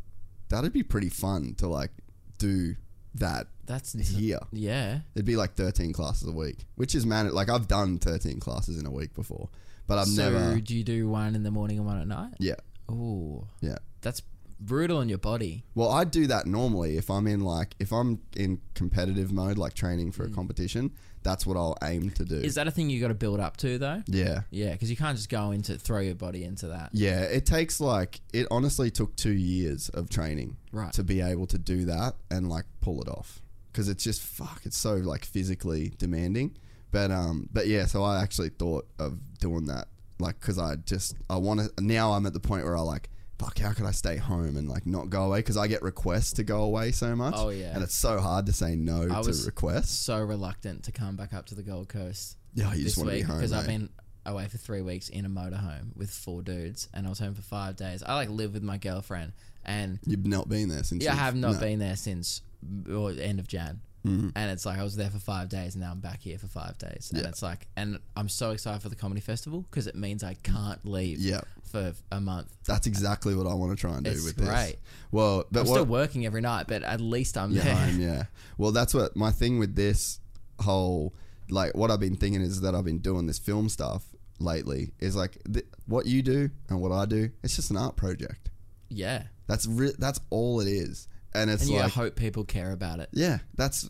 that'd 0.48 0.72
be 0.72 0.82
pretty 0.82 1.08
fun 1.08 1.54
to 1.58 1.68
like 1.68 1.90
do 2.38 2.76
that 3.14 3.46
That's 3.66 3.92
here. 3.92 4.40
Yeah. 4.52 5.00
It'd 5.14 5.26
be 5.26 5.36
like 5.36 5.54
13 5.54 5.92
classes 5.92 6.28
a 6.28 6.32
week, 6.32 6.64
which 6.76 6.94
is 6.94 7.04
man. 7.04 7.32
Like 7.32 7.48
I've 7.48 7.68
done 7.68 7.98
13 7.98 8.40
classes 8.40 8.78
in 8.78 8.86
a 8.86 8.90
week 8.90 9.14
before, 9.14 9.48
but 9.86 9.98
I've 9.98 10.08
never 10.08 10.38
so 10.38 10.48
never. 10.48 10.60
do 10.60 10.76
you 10.76 10.84
do 10.84 11.08
one 11.08 11.34
in 11.34 11.42
the 11.42 11.50
morning 11.50 11.78
and 11.78 11.86
one 11.86 12.00
at 12.00 12.08
night? 12.08 12.34
Yeah, 12.38 12.56
Oh, 12.88 13.46
yeah. 13.60 13.76
that's 14.00 14.22
brutal 14.60 14.98
on 14.98 15.08
your 15.08 15.18
body. 15.18 15.64
Well, 15.74 15.90
I 15.90 16.04
do 16.04 16.26
that 16.28 16.46
normally 16.46 16.96
if 16.96 17.10
I'm 17.10 17.26
in 17.26 17.40
like 17.40 17.74
if 17.78 17.92
I'm 17.92 18.20
in 18.36 18.60
competitive 18.74 19.32
mode, 19.32 19.58
like 19.58 19.74
training 19.74 20.12
for 20.12 20.24
a 20.24 20.28
mm. 20.28 20.34
competition. 20.34 20.92
That's 21.22 21.46
what 21.46 21.56
I'll 21.56 21.76
aim 21.82 22.10
to 22.10 22.24
do. 22.24 22.36
Is 22.36 22.54
that 22.56 22.66
a 22.66 22.70
thing 22.70 22.90
you 22.90 23.00
got 23.00 23.08
to 23.08 23.14
build 23.14 23.40
up 23.40 23.56
to 23.58 23.78
though? 23.78 24.02
yeah, 24.06 24.42
Yeah, 24.50 24.72
because 24.72 24.90
you 24.90 24.96
can't 24.96 25.16
just 25.16 25.28
go 25.28 25.50
into 25.52 25.78
throw 25.78 26.00
your 26.00 26.14
body 26.14 26.44
into 26.44 26.68
that. 26.68 26.90
yeah. 26.92 27.20
It 27.22 27.46
takes 27.46 27.80
like 27.80 28.20
it 28.32 28.46
honestly 28.50 28.90
took 28.90 29.14
two 29.16 29.32
years 29.32 29.88
of 29.90 30.08
training 30.08 30.56
Right. 30.72 30.92
to 30.94 31.04
be 31.04 31.20
able 31.20 31.46
to 31.48 31.58
do 31.58 31.84
that 31.86 32.14
and 32.30 32.48
like 32.48 32.64
pull 32.80 33.00
it 33.02 33.08
off 33.08 33.40
because 33.72 33.88
it's 33.88 34.02
just 34.04 34.20
fuck. 34.22 34.62
It's 34.64 34.76
so 34.76 34.94
like 34.96 35.24
physically 35.24 35.92
demanding. 35.98 36.56
But 36.90 37.10
um, 37.10 37.48
but 37.52 37.66
yeah. 37.68 37.86
So 37.86 38.02
I 38.02 38.22
actually 38.22 38.50
thought 38.50 38.86
of 38.98 39.18
doing 39.38 39.66
that 39.66 39.88
like 40.18 40.38
because 40.40 40.58
I 40.58 40.76
just 40.76 41.16
I 41.30 41.36
want 41.36 41.60
to 41.60 41.82
now. 41.82 42.12
I'm 42.12 42.26
at 42.26 42.32
the 42.34 42.40
point 42.40 42.64
where 42.64 42.76
I 42.76 42.80
like. 42.82 43.08
Fuck, 43.42 43.58
how 43.58 43.72
could 43.72 43.86
I 43.86 43.90
stay 43.90 44.16
home 44.16 44.56
and 44.56 44.68
like 44.68 44.86
not 44.86 45.10
go 45.10 45.24
away? 45.24 45.40
Because 45.40 45.56
I 45.56 45.66
get 45.66 45.82
requests 45.82 46.34
to 46.34 46.44
go 46.44 46.62
away 46.62 46.92
so 46.92 47.16
much. 47.16 47.34
Oh, 47.36 47.48
yeah. 47.48 47.74
and 47.74 47.82
it's 47.82 47.94
so 47.96 48.20
hard 48.20 48.46
to 48.46 48.52
say 48.52 48.76
no 48.76 49.02
I 49.02 49.20
to 49.22 49.26
was 49.26 49.46
requests. 49.46 49.90
so 49.90 50.18
reluctant 50.20 50.84
to 50.84 50.92
come 50.92 51.16
back 51.16 51.32
up 51.32 51.46
to 51.46 51.54
the 51.54 51.62
Gold 51.62 51.88
Coast. 51.88 52.36
Yeah, 52.54 52.72
you 52.74 52.84
just 52.84 52.96
this 52.96 52.96
want 52.98 53.08
to 53.10 53.14
be 53.14 53.20
week 53.22 53.26
home. 53.26 53.36
because 53.38 53.52
I've 53.52 53.64
eh? 53.64 53.72
been 53.72 53.88
away 54.24 54.46
for 54.46 54.58
three 54.58 54.82
weeks 54.82 55.08
in 55.08 55.24
a 55.24 55.28
motorhome 55.28 55.96
with 55.96 56.10
four 56.10 56.42
dudes, 56.42 56.88
and 56.94 57.06
I 57.06 57.10
was 57.10 57.18
home 57.18 57.34
for 57.34 57.42
five 57.42 57.76
days. 57.76 58.02
I 58.04 58.14
like 58.14 58.28
live 58.28 58.52
with 58.54 58.62
my 58.62 58.78
girlfriend, 58.78 59.32
and 59.64 59.98
You've 60.06 60.26
not 60.26 60.48
been 60.48 60.68
there 60.68 60.84
since. 60.84 61.02
yeah, 61.02 61.10
I 61.10 61.14
you've- 61.14 61.24
have 61.24 61.34
not 61.34 61.54
no. 61.54 61.58
been 61.60 61.78
there 61.80 61.96
since 61.96 62.42
or 62.88 63.10
end 63.10 63.40
of 63.40 63.48
Jan. 63.48 63.80
Mm-hmm. 64.06 64.30
And 64.34 64.50
it's 64.50 64.66
like 64.66 64.78
I 64.78 64.82
was 64.82 64.96
there 64.96 65.10
for 65.10 65.18
five 65.20 65.48
days, 65.48 65.74
and 65.74 65.82
now 65.84 65.92
I'm 65.92 66.00
back 66.00 66.20
here 66.22 66.36
for 66.38 66.48
five 66.48 66.76
days. 66.78 67.10
And 67.12 67.22
Yeah. 67.22 67.28
it's 67.28 67.42
like, 67.42 67.68
and 67.76 67.98
I'm 68.16 68.28
so 68.28 68.50
excited 68.50 68.82
for 68.82 68.88
the 68.88 68.96
comedy 68.96 69.20
festival 69.20 69.64
because 69.70 69.86
it 69.86 69.94
means 69.94 70.24
I 70.24 70.34
can't 70.42 70.84
leave 70.84 71.18
Yeah. 71.20 71.42
for 71.62 71.92
a 72.10 72.20
month. 72.20 72.48
That's 72.66 72.86
exactly 72.88 73.34
what 73.36 73.46
I 73.46 73.54
want 73.54 73.70
to 73.70 73.76
try 73.80 73.94
and 73.94 74.04
do 74.04 74.10
It's 74.10 74.24
with 74.24 74.36
this. 74.36 74.48
great. 74.48 74.76
Well, 75.12 75.44
but 75.52 75.60
I'm 75.60 75.66
what, 75.66 75.74
still 75.74 75.86
working 75.86 76.26
every 76.26 76.40
night, 76.40 76.66
but 76.66 76.82
at 76.82 77.00
least 77.00 77.38
I'm 77.38 77.52
Yeah, 77.52 77.62
there. 77.62 77.76
home, 77.76 78.00
yeah. 78.00 78.24
Well, 78.58 78.72
that's 78.72 78.92
what 78.92 79.14
my 79.16 79.30
thing 79.30 79.58
with 79.58 79.74
this 79.76 80.18
whole 80.60 81.14
like 81.50 81.74
what 81.76 81.90
I've 81.90 82.00
been 82.00 82.16
thinking 82.16 82.40
is 82.40 82.60
that 82.62 82.74
I've 82.74 82.84
been 82.84 82.98
doing 83.00 83.26
this 83.26 83.38
film 83.38 83.68
stuff 83.68 84.04
lately 84.38 84.92
is 85.00 85.14
like 85.14 85.36
th- 85.52 85.66
what 85.86 86.06
you 86.06 86.22
do 86.22 86.50
and 86.68 86.80
what 86.80 86.92
I 86.92 87.04
do. 87.04 87.30
It's 87.42 87.56
just 87.56 87.70
an 87.70 87.76
art 87.76 87.96
project. 87.96 88.50
yeah. 88.88 89.24
That's 89.48 89.66
re- 89.66 89.92
that's 89.98 90.18
all 90.30 90.60
it 90.60 90.68
is, 90.68 91.08
and 91.34 91.50
it's 91.50 91.62
And 91.62 91.70
you 91.72 91.78
like 91.78 91.92
hope 91.92 92.16
people 92.16 92.44
care 92.44 92.72
about 92.72 93.00
it. 93.00 93.08
yeah, 93.12 93.38
that's 93.54 93.88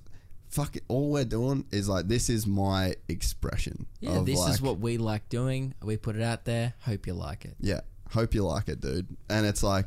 fuck. 0.48 0.76
It. 0.76 0.84
All 0.88 1.10
we're 1.10 1.24
doing 1.24 1.64
is 1.70 1.88
like 1.88 2.08
this 2.08 2.28
is 2.30 2.46
my 2.46 2.94
expression. 3.08 3.86
Yeah, 4.00 4.20
this 4.24 4.38
like, 4.38 4.50
is 4.54 4.62
what 4.62 4.78
we 4.78 4.98
like 4.98 5.28
doing. 5.28 5.74
We 5.82 5.96
put 5.96 6.16
it 6.16 6.22
out 6.22 6.44
there. 6.44 6.74
Hope 6.80 7.06
you 7.06 7.14
like 7.14 7.44
it. 7.44 7.56
Yeah, 7.60 7.80
hope 8.10 8.34
you 8.34 8.44
like 8.44 8.68
it, 8.68 8.80
dude. 8.80 9.08
And 9.28 9.46
it's 9.46 9.62
like 9.62 9.86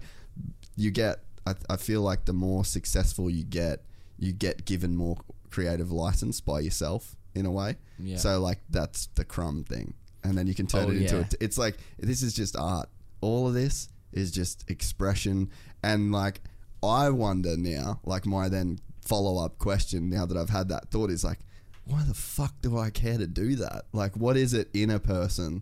you 0.76 0.91
get. 0.91 1.19
I, 1.48 1.53
I 1.69 1.77
feel 1.77 2.02
like 2.02 2.26
the 2.26 2.34
more 2.34 2.65
successful 2.65 3.30
you 3.30 3.44
get, 3.44 3.84
you 4.18 4.32
get 4.34 4.65
given 4.65 4.95
more 4.95 5.18
creative 5.52 5.91
license 5.91 6.41
by 6.41 6.60
yourself 6.61 7.15
in 7.36 7.45
a 7.45 7.52
way. 7.52 7.76
Yeah. 7.99 8.18
So 8.18 8.40
like 8.40 8.60
that's 8.69 9.07
the 9.14 9.23
crumb 9.26 9.64
thing, 9.64 9.94
and 10.23 10.36
then 10.38 10.48
you 10.48 10.56
can 10.56 10.65
turn 10.65 10.86
Oh, 10.86 10.90
it 10.91 10.98
into. 11.03 11.15
yeah. 11.18 11.22
A, 11.32 11.44
it's 11.44 11.57
like 11.60 11.77
this 11.99 12.23
is 12.23 12.34
just 12.34 12.56
art. 12.57 12.90
All 13.22 13.48
of 13.48 13.53
this 13.53 13.90
is 14.11 14.32
just 14.32 14.69
expression, 14.72 15.52
and 15.84 16.11
like 16.11 16.41
I 16.88 17.10
wonder 17.10 17.56
now, 17.57 17.99
like 18.03 18.26
my 18.26 18.49
then 18.49 18.80
follow 19.06 19.44
up 19.44 19.57
question 19.60 20.10
now 20.10 20.26
that 20.26 20.38
I've 20.38 20.49
had 20.49 20.70
that 20.70 20.90
thought 20.91 21.10
is 21.10 21.24
like, 21.24 21.40
why 21.86 22.03
the 22.07 22.14
fuck 22.16 22.53
do 22.62 22.78
I 22.78 22.90
care 22.90 23.18
to 23.18 23.28
do 23.28 23.56
that? 23.57 23.86
Like, 23.94 24.18
what 24.18 24.38
is 24.38 24.53
it 24.53 24.70
in 24.74 24.90
a 24.90 24.99
person 24.99 25.62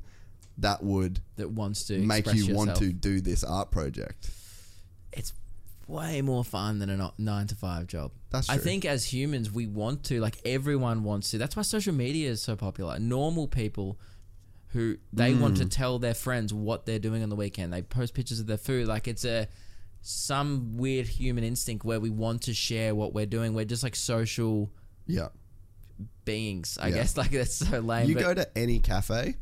that 0.57 0.83
would 0.83 1.19
That 1.37 1.51
wants 1.51 1.85
to 1.85 1.97
make 1.97 2.31
you 2.33 2.53
want 2.55 2.75
to 2.77 2.93
do 2.93 3.21
this 3.21 3.43
art 3.43 3.71
project. 3.71 4.29
It's 5.11 5.33
way 5.87 6.21
more 6.21 6.43
fun 6.43 6.79
than 6.79 6.89
a 6.89 7.11
nine 7.17 7.47
to 7.47 7.55
five 7.55 7.87
job. 7.87 8.11
That's 8.29 8.47
true. 8.47 8.55
I 8.55 8.59
think 8.59 8.85
as 8.85 9.11
humans 9.11 9.51
we 9.51 9.67
want 9.67 10.03
to, 10.05 10.21
like 10.21 10.37
everyone 10.45 11.03
wants 11.03 11.31
to. 11.31 11.37
That's 11.37 11.55
why 11.55 11.63
social 11.63 11.93
media 11.93 12.29
is 12.29 12.41
so 12.41 12.55
popular. 12.55 12.99
Normal 12.99 13.47
people 13.47 13.99
who 14.69 14.97
they 15.11 15.33
want 15.33 15.55
Mm. 15.55 15.59
to 15.59 15.65
tell 15.65 15.99
their 15.99 16.15
friends 16.15 16.53
what 16.53 16.85
they're 16.85 16.99
doing 16.99 17.21
on 17.21 17.29
the 17.29 17.35
weekend. 17.35 17.73
They 17.73 17.81
post 17.81 18.13
pictures 18.13 18.39
of 18.39 18.47
their 18.47 18.57
food. 18.57 18.87
Like 18.87 19.07
it's 19.07 19.25
a 19.25 19.47
some 20.05 20.75
weird 20.77 21.07
human 21.07 21.43
instinct 21.45 21.85
where 21.85 21.99
we 21.99 22.09
want 22.09 22.41
to 22.43 22.53
share 22.53 22.93
what 22.93 23.13
we're 23.13 23.25
doing. 23.25 23.53
We're 23.53 23.63
just 23.65 23.83
like 23.83 23.95
social 23.95 24.69
Yeah. 25.07 25.29
beings. 26.25 26.77
I 26.79 26.89
Yeah. 26.89 26.95
guess 26.95 27.17
like 27.21 27.31
that's 27.31 27.55
so 27.55 27.79
lame. 27.79 28.09
You 28.09 28.15
go 28.15 28.33
to 28.33 28.57
any 28.57 28.79
cafe, 28.79 29.37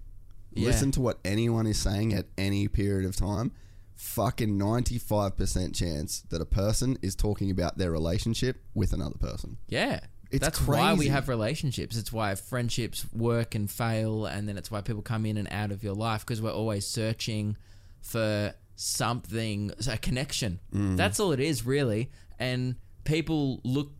Yeah. 0.53 0.67
listen 0.67 0.91
to 0.91 1.01
what 1.01 1.19
anyone 1.25 1.65
is 1.67 1.77
saying 1.79 2.13
at 2.13 2.27
any 2.37 2.67
period 2.67 3.07
of 3.09 3.15
time. 3.15 3.51
Fucking 3.95 4.57
95% 4.57 5.75
chance 5.75 6.21
that 6.29 6.41
a 6.41 6.45
person 6.45 6.97
is 7.01 7.15
talking 7.15 7.51
about 7.51 7.77
their 7.77 7.91
relationship 7.91 8.63
with 8.73 8.93
another 8.93 9.17
person. 9.17 9.57
Yeah. 9.67 10.01
It's 10.31 10.43
That's 10.45 10.61
why 10.65 10.93
we 10.93 11.07
have 11.09 11.27
relationships. 11.27 11.97
It's 11.97 12.13
why 12.13 12.33
friendships 12.35 13.05
work 13.11 13.53
and 13.53 13.69
fail, 13.69 14.25
and 14.25 14.47
then 14.47 14.57
it's 14.57 14.71
why 14.71 14.79
people 14.81 15.01
come 15.01 15.25
in 15.25 15.37
and 15.37 15.47
out 15.51 15.71
of 15.71 15.83
your 15.83 15.93
life 15.93 16.21
because 16.21 16.41
we're 16.41 16.53
always 16.53 16.87
searching 16.87 17.57
for 17.99 18.53
something, 18.81 19.71
a 19.89 19.97
connection. 19.97 20.59
Mm. 20.73 20.97
That's 20.97 21.19
all 21.19 21.31
it 21.31 21.39
is, 21.39 21.65
really. 21.65 22.09
And 22.39 22.75
people 23.03 23.61
look 23.63 23.91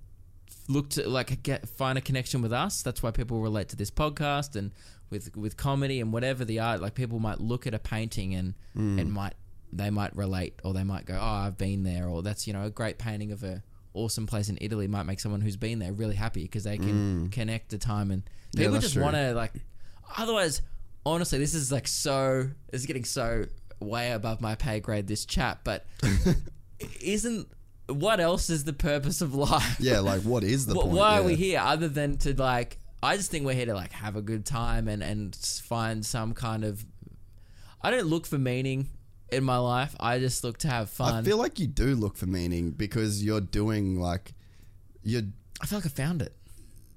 look 0.67 0.89
to 0.89 1.07
like 1.09 1.43
get 1.43 1.67
find 1.67 1.97
a 1.97 2.01
connection 2.01 2.41
with 2.41 2.53
us. 2.53 2.81
That's 2.81 3.03
why 3.03 3.11
people 3.11 3.39
relate 3.41 3.69
to 3.69 3.75
this 3.75 3.91
podcast 3.91 4.55
and 4.55 4.71
with 5.09 5.35
with 5.35 5.57
comedy 5.57 5.99
and 6.01 6.11
whatever 6.11 6.43
the 6.45 6.59
art. 6.59 6.81
Like 6.81 6.95
people 6.95 7.19
might 7.19 7.39
look 7.39 7.67
at 7.67 7.73
a 7.73 7.79
painting 7.79 8.33
and 8.35 8.53
Mm. 8.75 8.99
and 9.01 9.13
might 9.13 9.33
they 9.73 9.89
might 9.89 10.15
relate 10.15 10.59
or 10.63 10.73
they 10.73 10.83
might 10.83 11.05
go, 11.05 11.17
oh, 11.19 11.25
I've 11.25 11.57
been 11.57 11.83
there, 11.83 12.07
or 12.07 12.21
that's 12.23 12.47
you 12.47 12.53
know 12.53 12.63
a 12.63 12.69
great 12.69 12.97
painting 12.97 13.31
of 13.31 13.43
a 13.43 13.61
awesome 13.93 14.25
place 14.25 14.47
in 14.49 14.57
Italy 14.61 14.87
might 14.87 15.03
make 15.03 15.19
someone 15.19 15.41
who's 15.41 15.57
been 15.57 15.79
there 15.79 15.91
really 15.91 16.15
happy 16.15 16.43
because 16.43 16.63
they 16.63 16.77
can 16.77 17.29
connect 17.29 17.69
the 17.69 17.77
time 17.77 18.09
and 18.11 18.23
Mm. 18.23 18.59
Yeah, 18.59 18.65
people 18.67 18.79
just 18.79 18.97
want 18.97 19.15
to 19.15 19.33
like. 19.33 19.53
Otherwise, 20.17 20.61
honestly, 21.05 21.39
this 21.39 21.53
is 21.53 21.71
like 21.71 21.87
so. 21.87 22.49
This 22.71 22.81
is 22.81 22.85
getting 22.87 23.05
so 23.05 23.45
way 23.81 24.11
above 24.11 24.41
my 24.41 24.55
pay 24.55 24.79
grade. 24.79 25.07
This 25.07 25.25
chat, 25.25 25.59
but 25.63 25.85
isn't 27.01 27.47
what 27.87 28.19
else 28.19 28.49
is 28.49 28.63
the 28.63 28.73
purpose 28.73 29.21
of 29.21 29.33
life? 29.35 29.77
Yeah, 29.79 29.99
like 29.99 30.21
what 30.21 30.43
is 30.43 30.65
the 30.65 30.75
point? 30.75 30.87
Why 30.87 31.19
are 31.19 31.23
we 31.23 31.35
here 31.35 31.59
other 31.59 31.87
than 31.87 32.17
to 32.19 32.33
like? 32.39 32.77
I 33.03 33.17
just 33.17 33.31
think 33.31 33.45
we're 33.45 33.55
here 33.55 33.65
to 33.65 33.73
like 33.73 33.93
have 33.93 34.15
a 34.15 34.21
good 34.21 34.45
time 34.45 34.87
and 34.87 35.03
and 35.03 35.35
find 35.35 36.05
some 36.05 36.33
kind 36.33 36.63
of. 36.63 36.85
I 37.81 37.89
don't 37.89 38.05
look 38.05 38.27
for 38.27 38.37
meaning 38.37 38.87
in 39.31 39.43
my 39.43 39.57
life. 39.57 39.95
I 39.99 40.19
just 40.19 40.43
look 40.43 40.57
to 40.59 40.67
have 40.67 40.89
fun. 40.89 41.13
I 41.15 41.21
feel 41.23 41.37
like 41.37 41.59
you 41.59 41.67
do 41.67 41.95
look 41.95 42.15
for 42.15 42.27
meaning 42.27 42.71
because 42.71 43.23
you're 43.23 43.41
doing 43.41 43.99
like 43.99 44.33
you're 45.03 45.23
I 45.61 45.65
feel 45.65 45.79
like 45.79 45.85
I 45.85 45.89
found 45.89 46.21
it. 46.21 46.35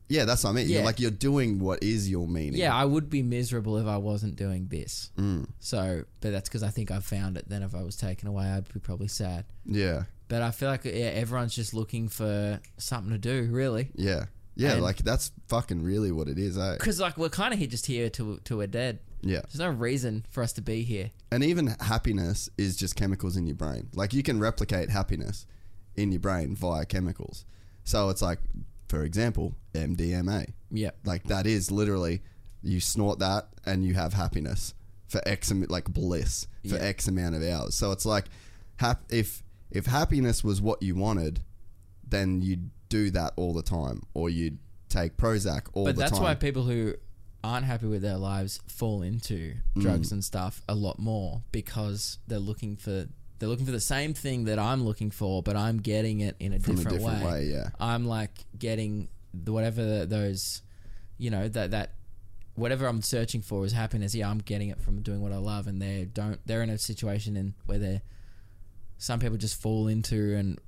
Yeah, 0.09 0.24
that's 0.24 0.44
what 0.44 0.51
I 0.51 0.52
mean. 0.55 0.68
You're 0.68 0.81
Yeah. 0.81 0.85
like 0.85 1.01
you're 1.01 1.10
doing 1.10 1.59
what 1.59 1.82
is 1.82 2.09
your 2.10 2.26
meaning. 2.28 2.60
Yeah, 2.60 2.74
I 2.74 2.85
would 2.85 3.09
be 3.10 3.22
miserable 3.22 3.78
if 3.78 3.86
I 3.86 3.97
wasn't 3.97 4.36
doing 4.36 4.68
this. 4.68 5.10
Mm. 5.18 5.48
So, 5.60 6.05
but 6.20 6.32
that's 6.32 6.48
because 6.48 6.62
I 6.62 6.70
think 6.70 6.90
I've 6.90 7.05
found 7.05 7.36
it. 7.36 7.48
Then 7.48 7.62
if 7.62 7.74
I 7.74 7.82
was 7.82 7.97
taken 7.97 8.28
away, 8.28 8.44
I'd 8.47 8.72
be 8.72 8.81
probably 8.81 9.09
sad. 9.09 9.44
Yeah. 9.64 10.05
But 10.28 10.43
I 10.43 10.51
feel 10.51 10.68
like 10.68 10.85
yeah, 10.85 10.93
everyone's 10.93 11.55
just 11.55 11.74
looking 11.74 12.09
for 12.09 12.60
something 12.78 13.12
to 13.12 13.18
do, 13.18 13.48
really. 13.51 13.90
Yeah. 13.94 14.26
Yeah, 14.56 14.74
And- 14.74 14.82
like 14.82 14.98
that's 14.98 15.32
fucking 15.48 15.82
really 15.82 16.12
what 16.12 16.28
it 16.28 16.39
is, 16.39 16.56
eh? 16.56 16.74
Because 16.78 17.01
like 17.01 17.16
we're 17.18 17.28
kind 17.28 17.52
of 17.52 17.59
here 17.59 17.68
just 17.68 17.86
here 17.86 18.09
to 18.10 18.40
to 18.44 18.56
we're 18.59 18.66
dead. 18.68 19.01
Yeah. 19.22 19.40
There's 19.40 19.59
no 19.59 19.70
reason 19.70 20.26
for 20.31 20.43
us 20.43 20.52
to 20.52 20.60
be 20.62 20.82
here. 20.82 21.10
And 21.32 21.43
even 21.43 21.68
happiness 21.81 22.51
is 22.59 22.76
just 22.76 22.94
chemicals 22.94 23.36
in 23.39 23.47
your 23.47 23.56
brain. 23.56 23.89
Like 23.94 24.12
you 24.12 24.22
can 24.22 24.39
replicate 24.39 24.90
happiness 24.90 25.47
in 25.97 26.12
your 26.12 26.20
brain 26.20 26.55
via 26.55 26.85
chemicals. 26.85 27.44
So 27.85 28.10
it's 28.10 28.20
like, 28.22 28.39
for 28.89 29.02
example, 29.05 29.55
MDMA. 29.74 30.52
Yeah. 30.70 30.90
Like 31.05 31.24
that 31.24 31.47
is 31.47 31.70
literally 31.70 32.23
you 32.62 32.81
snort 32.81 33.19
that 33.19 33.48
and 33.66 33.85
you 33.85 33.94
have 33.94 34.15
happiness 34.15 34.74
for 35.09 35.20
X 35.27 35.52
like 35.69 35.85
bliss 35.93 36.47
for 36.69 36.77
Yeah. 36.77 36.82
X 36.82 37.09
amount 37.09 37.35
of 37.36 37.43
hours. 37.43 37.74
So 37.77 37.93
it's 37.93 38.06
like 38.06 38.24
hap- 38.77 39.05
if 39.11 39.43
if 39.70 39.86
happiness 39.86 40.43
was 40.44 40.61
what 40.61 40.82
you 40.82 40.94
wanted, 40.94 41.40
then 42.09 42.40
you'd 42.43 42.70
do 42.89 43.11
that 43.11 43.32
all 43.36 43.52
the 43.52 43.62
time, 43.62 44.02
or 44.15 44.31
you'd 44.31 44.59
take 44.89 45.16
Prozac 45.16 45.62
all 45.73 45.85
But 45.85 45.97
the 45.97 46.02
time. 46.02 46.11
But 46.11 46.11
that's 46.11 46.20
why 46.20 46.35
people 46.35 46.62
who 46.65 46.94
aren't 47.43 47.66
happy 47.66 47.86
with 47.86 48.01
their 48.02 48.16
lives 48.16 48.61
fall 48.66 49.02
into 49.02 49.55
Mm. 49.77 49.82
drugs 49.82 50.12
and 50.12 50.24
stuff 50.24 50.62
a 50.69 50.74
lot 50.74 50.98
more 50.98 51.43
because 51.52 52.19
they're 52.28 52.39
looking 52.39 52.77
for 52.77 53.09
they're 53.44 53.50
looking 53.50 53.66
for 53.66 53.72
the 53.72 53.80
same 53.80 54.14
thing 54.14 54.44
that 54.44 54.58
I'm 54.58 54.84
looking 54.84 55.10
for, 55.10 55.42
but 55.42 55.54
I'm 55.54 55.76
getting 55.82 56.20
it 56.20 56.34
in 56.40 56.54
a, 56.54 56.58
From 56.60 56.72
a 56.72 56.76
different, 56.78 56.98
different 56.98 57.24
way. 57.24 57.30
way, 57.30 57.44
yeah. 57.52 57.68
I'm 57.78 58.06
like 58.06 58.30
getting 58.58 59.08
the, 59.34 59.52
whatever 59.52 60.06
those, 60.06 60.62
you 61.18 61.28
know, 61.30 61.46
that 61.48 61.72
that 61.72 61.90
whatever 62.54 62.86
I'm 62.86 63.02
searching 63.02 63.42
for 63.42 63.64
is 63.66 63.72
happiness. 63.72 64.14
Yeah, 64.14 64.30
I'm 64.30 64.38
getting 64.38 64.70
it 64.70 64.80
from 64.80 65.02
doing 65.02 65.20
what 65.20 65.32
I 65.32 65.36
love, 65.36 65.66
and 65.66 65.82
they 65.82 66.08
don't. 66.10 66.40
They're 66.46 66.62
in 66.62 66.70
a 66.70 66.78
situation 66.78 67.36
in 67.36 67.52
where 67.66 67.78
they, 67.78 68.00
some 68.96 69.20
people 69.20 69.36
just 69.36 69.60
fall 69.60 69.88
into, 69.88 70.34
and 70.36 70.58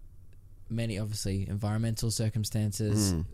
many 0.69 0.99
obviously 0.99 1.49
environmental 1.49 2.11
circumstances, 2.11 3.15
Mm. 3.15 3.25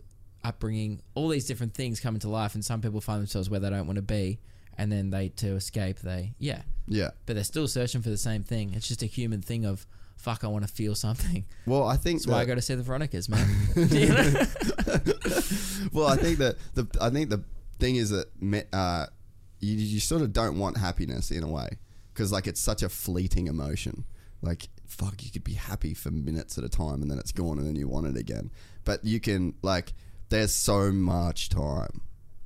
upbringing, 0.45 1.01
all 1.15 1.27
these 1.27 1.45
different 1.45 1.73
things 1.73 1.99
come 1.99 2.15
into 2.15 2.29
life, 2.29 2.53
and 2.55 2.63
some 2.63 2.79
people 2.79 3.01
find 3.01 3.19
themselves 3.19 3.49
where 3.49 3.59
they 3.59 3.69
don't 3.69 3.87
want 3.87 3.97
to 3.97 4.01
be, 4.03 4.39
and 4.77 4.91
then 4.91 5.09
they 5.09 5.29
to 5.29 5.55
escape 5.55 5.99
they 5.99 6.33
yeah, 6.39 6.61
yeah. 6.87 7.11
but 7.25 7.35
they're 7.35 7.43
still 7.43 7.67
searching 7.67 8.01
for 8.01 8.09
the 8.09 8.17
same 8.17 8.43
thing. 8.43 8.73
It's 8.73 8.87
just 8.87 9.01
a 9.03 9.07
human 9.07 9.41
thing 9.41 9.65
of. 9.65 9.85
Fuck! 10.15 10.43
I 10.45 10.47
want 10.47 10.65
to 10.65 10.71
feel 10.73 10.95
something. 10.95 11.43
Well, 11.65 11.83
I 11.85 11.97
think 11.97 12.19
That's 12.19 12.27
why 12.27 12.35
I 12.37 12.39
that- 12.41 12.47
go 12.47 12.55
to 12.55 12.61
see 12.61 12.75
the 12.75 12.83
Veronicas, 12.83 13.27
man. 13.27 13.45
Well, 15.91 16.07
I 16.07 16.15
think 16.15 16.39
that 16.39 16.55
the 16.73 16.87
I 17.01 17.09
think 17.09 17.29
the 17.29 17.43
thing 17.79 17.97
is 17.97 18.09
that 18.11 18.27
me- 18.41 18.63
uh, 18.71 19.07
you 19.59 19.75
you 19.75 19.99
sort 19.99 20.21
of 20.21 20.33
don't 20.33 20.57
want 20.57 20.77
happiness 20.77 21.29
in 21.31 21.43
a 21.43 21.47
way 21.47 21.77
because 22.13 22.31
like 22.31 22.47
it's 22.47 22.61
such 22.61 22.83
a 22.83 22.89
fleeting 22.89 23.47
emotion. 23.47 24.05
Like 24.41 24.69
fuck, 24.87 25.23
you 25.23 25.31
could 25.31 25.43
be 25.43 25.53
happy 25.53 25.93
for 25.93 26.11
minutes 26.11 26.57
at 26.57 26.63
a 26.63 26.69
time 26.69 27.01
and 27.01 27.09
then 27.11 27.17
it's 27.19 27.31
gone 27.31 27.57
and 27.57 27.67
then 27.67 27.75
you 27.75 27.87
want 27.87 28.07
it 28.07 28.17
again. 28.17 28.51
But 28.85 29.03
you 29.03 29.19
can 29.19 29.55
like 29.61 29.93
there's 30.29 30.55
so 30.55 30.91
much 30.91 31.49
time, 31.49 32.01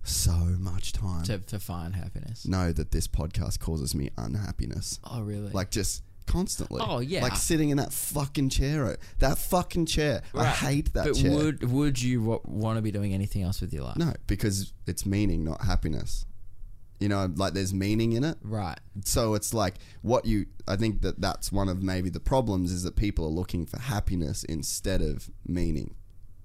so 0.07 0.31
much 0.59 0.93
time. 0.93 1.23
to, 1.23 1.37
to 1.39 1.59
find 1.59 1.95
happiness. 1.95 2.45
know 2.47 2.71
that 2.71 2.91
this 2.91 3.07
podcast 3.07 3.59
causes 3.59 3.93
me 3.93 4.09
unhappiness. 4.17 4.99
Oh, 5.03 5.21
really? 5.21 5.51
Like 5.51 5.71
just 5.71 6.03
constantly. 6.25 6.81
Oh, 6.83 6.99
yeah. 6.99 7.21
Like 7.21 7.35
sitting 7.35 7.69
in 7.69 7.77
that 7.77 7.91
fucking 7.93 8.49
chair. 8.49 8.97
That 9.19 9.37
fucking 9.37 9.85
chair. 9.87 10.21
I 10.33 10.45
hate 10.45 10.93
that 10.93 11.05
chair. 11.05 11.13
but 11.13 11.19
chair. 11.21 11.31
would 11.31 11.71
would 11.71 12.01
you 12.01 12.19
w- 12.19 12.41
want 12.45 12.77
to 12.77 12.81
be 12.81 12.91
doing 12.91 13.13
anything 13.13 13.43
else 13.43 13.61
with 13.61 13.73
your 13.73 13.83
life? 13.83 13.97
No, 13.97 14.13
because 14.27 14.73
it's 14.85 15.05
meaning, 15.05 15.43
not 15.43 15.61
happiness. 15.63 16.25
You 16.99 17.09
know, 17.09 17.31
like 17.35 17.53
there's 17.53 17.73
meaning 17.73 18.13
in 18.13 18.23
it. 18.23 18.37
Right. 18.41 18.79
So 19.05 19.35
it's 19.35 19.53
like 19.53 19.75
what 20.01 20.25
you. 20.25 20.47
I 20.67 20.75
think 20.75 21.01
that 21.01 21.21
that's 21.21 21.51
one 21.51 21.69
of 21.69 21.81
maybe 21.83 22.09
the 22.09 22.19
problems 22.19 22.71
is 22.71 22.83
that 22.83 22.95
people 22.95 23.25
are 23.25 23.29
looking 23.29 23.65
for 23.65 23.79
happiness 23.79 24.43
instead 24.43 25.01
of 25.01 25.29
meaning. 25.45 25.95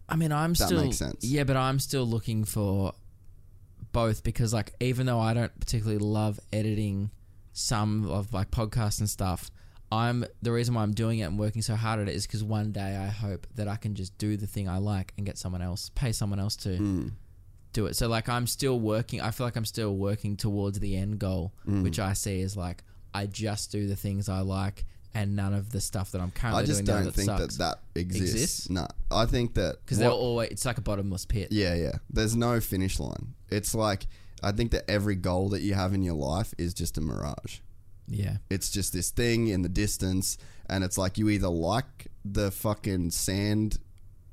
I 0.09 0.16
mean, 0.16 0.30
I'm 0.30 0.52
That 0.52 0.66
still 0.66 0.84
makes 0.84 0.98
sense. 0.98 1.24
Yeah, 1.24 1.44
but 1.44 1.56
I'm 1.56 1.78
still 1.78 2.05
looking 2.05 2.44
for 2.44 2.93
both 3.93 4.23
because, 4.23 4.52
like, 4.55 4.73
even 4.81 5.06
though 5.06 5.20
I 5.20 5.35
don't 5.35 5.59
particularly 5.60 5.98
love 5.98 6.40
editing 6.52 7.10
some 7.52 8.09
of 8.09 8.32
like 8.32 8.51
podcasts 8.51 8.98
and 9.01 9.09
stuff, 9.09 9.51
I'm 9.90 10.24
the 10.40 10.51
reason 10.52 10.74
why 10.74 10.82
I'm 10.82 10.94
doing 10.94 11.19
it 11.19 11.24
and 11.24 11.39
working 11.39 11.60
so 11.62 11.77
hard 11.77 12.01
at 12.01 12.09
it 12.09 12.14
is 12.14 12.27
because 12.27 12.43
one 12.43 12.73
day 12.73 12.97
I 12.97 13.09
hope 13.09 13.47
that 13.56 13.69
I 13.69 13.77
can 13.77 13.94
just 13.94 14.16
do 14.16 14.36
the 14.39 14.47
thing 14.47 14.69
I 14.69 14.78
like 14.78 15.12
and 15.19 15.27
get 15.27 15.36
someone 15.36 15.60
else, 15.62 15.90
pay 15.94 16.12
someone 16.12 16.40
else 16.40 16.56
to 16.56 16.77
Hmm. 16.77 17.09
do 17.74 17.85
it. 17.86 17.94
So 17.97 18.09
like 18.09 18.28
I'm 18.28 18.47
still 18.47 18.81
working. 18.81 19.20
I 19.20 19.31
feel 19.32 19.47
like 19.47 19.56
I'm 19.56 19.66
still 19.66 19.94
working 19.97 20.36
towards 20.36 20.78
the 20.81 20.97
end 20.97 21.19
goal, 21.19 21.52
Hmm. 21.66 21.82
which 21.82 21.98
I 21.98 22.14
see 22.14 22.40
as 22.40 22.56
like 22.56 22.85
I 23.12 23.27
just 23.27 23.70
do 23.70 23.86
the 23.86 23.97
things 23.97 24.31
I 24.31 24.40
like 24.40 24.86
and 25.14 25.36
none 25.36 25.52
of 25.55 25.70
the 25.70 25.80
stuff 25.80 26.12
that 26.12 26.20
I'm 26.20 26.30
currently 26.30 26.64
doing. 26.64 26.74
I 26.76 26.78
just 26.78 26.84
doing 26.84 26.98
now 26.98 27.05
don't 27.05 27.12
think 27.14 27.26
sucks. 27.26 27.56
that 27.59 27.78
that 27.94 28.01
exists. 28.01 28.32
Exists? 28.34 28.70
No, 28.70 28.86
I 29.10 29.26
think 29.26 29.55
that 29.55 29.76
because 29.84 29.98
they're 29.98 30.10
always 30.10 30.51
it's 30.51 30.64
like 30.64 30.78
a 30.78 30.82
bottomless 30.82 31.26
pit. 31.26 31.48
Yeah, 31.51 31.74
yeah. 31.74 31.93
There's 32.10 32.34
no 32.36 32.60
finish 32.60 32.98
line. 32.98 33.34
It's 33.51 33.74
like 33.74 34.06
I 34.43 34.52
think 34.52 34.70
that 34.72 34.90
every 34.90 35.14
goal 35.16 35.51
that 35.51 35.62
you 35.62 35.74
have 35.74 35.93
in 35.94 36.02
your 36.02 36.14
life 36.14 36.55
is 36.59 36.74
just 36.74 36.98
a 36.98 37.01
mirage. 37.01 37.59
Yeah. 38.09 38.39
It's 38.51 38.70
just 38.70 38.93
this 38.93 39.10
thing 39.10 39.48
in 39.48 39.62
the 39.62 39.68
distance, 39.68 40.36
and 40.68 40.82
it's 40.84 40.98
like 40.98 41.18
you 41.18 41.28
either 41.28 41.48
like 41.48 42.09
the 42.24 42.51
fucking 42.51 43.10
sand 43.10 43.78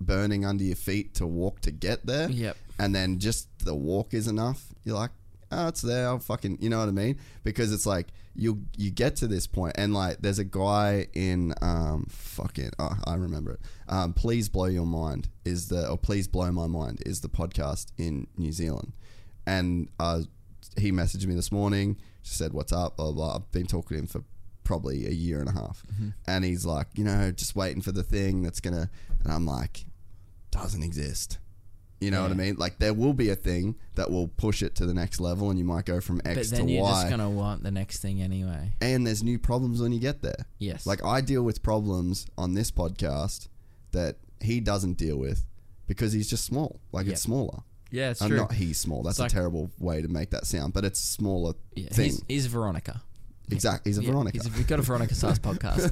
burning 0.01 0.45
under 0.45 0.64
your 0.64 0.76
feet 0.76 1.14
to 1.15 1.27
walk 1.27 1.60
to 1.61 1.72
get 1.72 2.06
there, 2.06 2.30
Yep. 2.30 2.57
and 2.80 2.95
then 2.95 3.19
just 3.19 3.47
the 3.65 3.76
walk 3.76 4.14
is 4.14 4.27
enough. 4.27 4.73
You're 4.84 4.95
like, 4.95 5.11
oh, 5.51 5.68
it's 5.68 5.81
there. 5.81 6.07
I'll 6.07 6.19
fucking, 6.19 6.57
you 6.61 6.69
know 6.69 6.80
what 6.80 6.88
I 6.88 6.91
mean? 6.91 7.19
Because 7.43 7.72
it's 7.73 7.85
like 7.85 8.07
you 8.40 8.64
you 8.78 8.90
get 8.90 9.18
to 9.18 9.28
this 9.28 9.48
point, 9.48 9.76
and 9.78 9.94
like 9.94 10.20
there's 10.22 10.40
a 10.40 10.44
guy 10.45 11.07
in 11.14 11.53
um 11.61 12.06
fucking 12.10 12.72
oh 12.80 12.98
I 13.06 13.16
remember 13.16 13.53
it. 13.53 13.60
Um, 13.88 14.14
please 14.14 14.49
blow 14.49 14.66
your 14.66 14.86
mind 14.86 15.30
is 15.44 15.68
the 15.68 15.88
or 15.90 15.98
please 15.98 16.28
blow 16.28 16.52
my 16.52 16.68
mind 16.68 17.03
is 17.06 17.22
the 17.22 17.30
podcast 17.30 17.88
in 17.98 18.28
New 18.38 18.52
Zealand, 18.52 18.94
and 19.45 19.90
uh, 19.99 20.22
he 20.78 20.91
messaged 20.91 21.26
me 21.26 21.36
this 21.36 21.52
morning. 21.52 21.98
Just 22.24 22.38
said 22.38 22.53
what's 22.53 22.72
up. 22.72 22.98
Blah 22.98 23.11
blah. 23.11 23.36
I've 23.36 23.52
been 23.52 23.68
talking 23.68 23.98
to 23.98 24.02
him 24.02 24.07
for 24.07 24.24
probably 24.64 25.06
a 25.07 25.11
year 25.11 25.40
and 25.40 25.49
a 25.49 25.53
half, 25.53 25.84
and 26.28 26.45
he's 26.45 26.66
like, 26.66 26.88
you 26.95 27.03
know, 27.03 27.32
just 27.32 27.56
waiting 27.56 27.82
for 27.82 27.91
the 27.91 28.03
thing 28.03 28.41
that's 28.41 28.60
gonna. 28.61 28.90
And 29.24 29.34
I'm 29.34 29.45
like, 29.45 29.86
doesn't 30.52 30.84
exist. 30.84 31.40
You 31.99 32.11
know 32.11 32.21
what 32.21 32.31
I 32.31 32.34
mean? 32.35 32.55
Like 32.57 32.80
there 32.80 32.93
will 32.93 33.13
be 33.13 33.30
a 33.30 33.35
thing 33.35 33.76
that 33.95 34.09
will 34.09 34.30
push 34.30 34.63
it 34.63 34.73
to 34.76 34.85
the 34.85 34.93
next 34.93 35.19
level, 35.19 35.49
and 35.49 35.59
you 35.59 35.65
might 35.65 35.84
go 35.85 35.99
from 35.99 36.21
X 36.23 36.26
to 36.26 36.31
Y. 36.31 36.35
But 36.35 36.49
then 36.57 36.69
you're 36.69 36.84
Y. 36.84 36.91
just 36.91 37.09
gonna 37.09 37.30
want 37.30 37.63
the 37.63 37.71
next 37.71 37.99
thing 38.01 38.21
anyway. 38.21 38.71
and 38.80 39.05
there's 39.05 39.21
new 39.23 39.38
problems 39.38 39.81
when 39.81 39.91
you 39.91 39.99
get 39.99 40.21
there. 40.21 40.45
Yes. 40.59 40.85
Like 40.85 41.03
I 41.03 41.19
deal 41.21 41.43
with 41.43 41.61
problems 41.61 42.26
on 42.38 42.53
this 42.53 42.71
podcast 42.71 43.49
that 43.91 44.15
he 44.41 44.59
doesn't 44.61 44.93
deal 44.93 45.17
with 45.17 45.45
because 45.88 46.13
he's 46.13 46.30
just 46.30 46.45
small. 46.45 46.80
Like 46.93 47.05
Yep. 47.07 47.13
it's 47.13 47.21
smaller. 47.21 47.63
Yeah, 47.91 48.11
it's 48.11 48.21
I'm 48.21 48.30
true. 48.30 48.38
not 48.38 48.53
he's 48.53 48.80
small. 48.80 49.01
That's 49.03 49.13
It's 49.15 49.19
a 49.19 49.23
like- 49.23 49.31
terrible 49.31 49.71
way 49.80 50.01
to 50.01 50.07
make 50.07 50.30
that 50.30 50.45
sound, 50.45 50.73
but 50.73 50.85
it's 50.85 50.99
smaller 50.99 51.55
yeah, 51.76 51.89
thing. 51.89 52.05
he's, 52.05 52.23
he's 52.27 52.45
Veronica. 52.45 53.01
Exactly. 53.51 53.89
He's 53.91 53.97
a 53.97 54.03
Yeah, 54.03 54.11
Veronica. 54.11 54.39
he's- 54.43 54.55
we've 54.57 54.67
got 54.67 54.80
a 54.80 54.81
Veronica 54.84 55.15
size 55.15 55.39
podcast. 55.49 55.91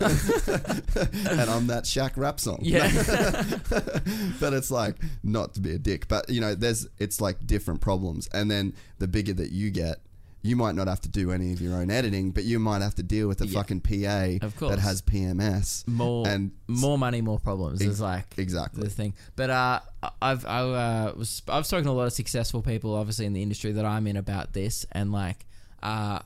and 1.31 1.49
I'm 1.49 1.67
that 1.67 1.83
Shaq 1.85 2.11
rap 2.17 2.39
song. 2.39 2.59
yeah. 2.61 2.87
but 4.39 4.53
it's 4.53 4.71
like 4.71 4.95
not 5.23 5.53
to 5.55 5.61
be 5.61 5.71
a 5.73 5.79
dick, 5.79 6.07
but 6.07 6.29
you 6.29 6.41
know, 6.41 6.55
there's 6.55 6.87
it's 6.99 7.21
like 7.21 7.45
different 7.45 7.81
problems, 7.81 8.27
and 8.33 8.49
then 8.49 8.73
the 8.99 9.07
bigger 9.07 9.33
that 9.33 9.51
you 9.51 9.69
get, 9.71 9.97
you 10.41 10.55
might 10.55 10.75
not 10.75 10.87
have 10.87 11.01
to 11.01 11.09
do 11.09 11.31
any 11.31 11.51
of 11.51 11.59
your 11.61 11.75
own 11.75 11.89
editing, 11.89 12.31
but 12.31 12.43
you 12.43 12.59
might 12.59 12.81
have 12.81 12.95
to 12.95 13.03
deal 13.03 13.27
with 13.27 13.41
a 13.41 13.47
Yeah. 13.47 13.59
fucking 13.59 13.81
PA 13.81 14.45
Of 14.45 14.55
course. 14.55 14.75
that 14.75 14.79
has 14.81 15.01
PMS. 15.01 15.85
more 15.87 16.27
and 16.27 16.51
more 16.67 16.97
money, 16.97 17.21
more 17.21 17.39
problems 17.39 17.81
Ex- 17.81 17.91
is 17.93 18.01
like 18.01 18.35
exactly. 18.37 18.83
the 18.83 18.89
thing. 18.89 19.13
But 19.35 19.49
uh, 19.49 19.79
I've 20.21 20.45
I 20.45 20.59
uh, 20.61 21.13
was 21.15 21.41
I've 21.47 21.65
spoken 21.65 21.85
to 21.85 21.91
a 21.91 21.93
lot 21.93 22.05
of 22.07 22.13
successful 22.13 22.61
people, 22.61 22.95
obviously 22.95 23.25
in 23.25 23.33
the 23.33 23.41
industry 23.41 23.71
that 23.73 23.85
I'm 23.85 24.07
in 24.07 24.15
about 24.17 24.53
this, 24.53 24.85
and 24.91 25.11
like 25.11 25.45
uh, 25.83 26.19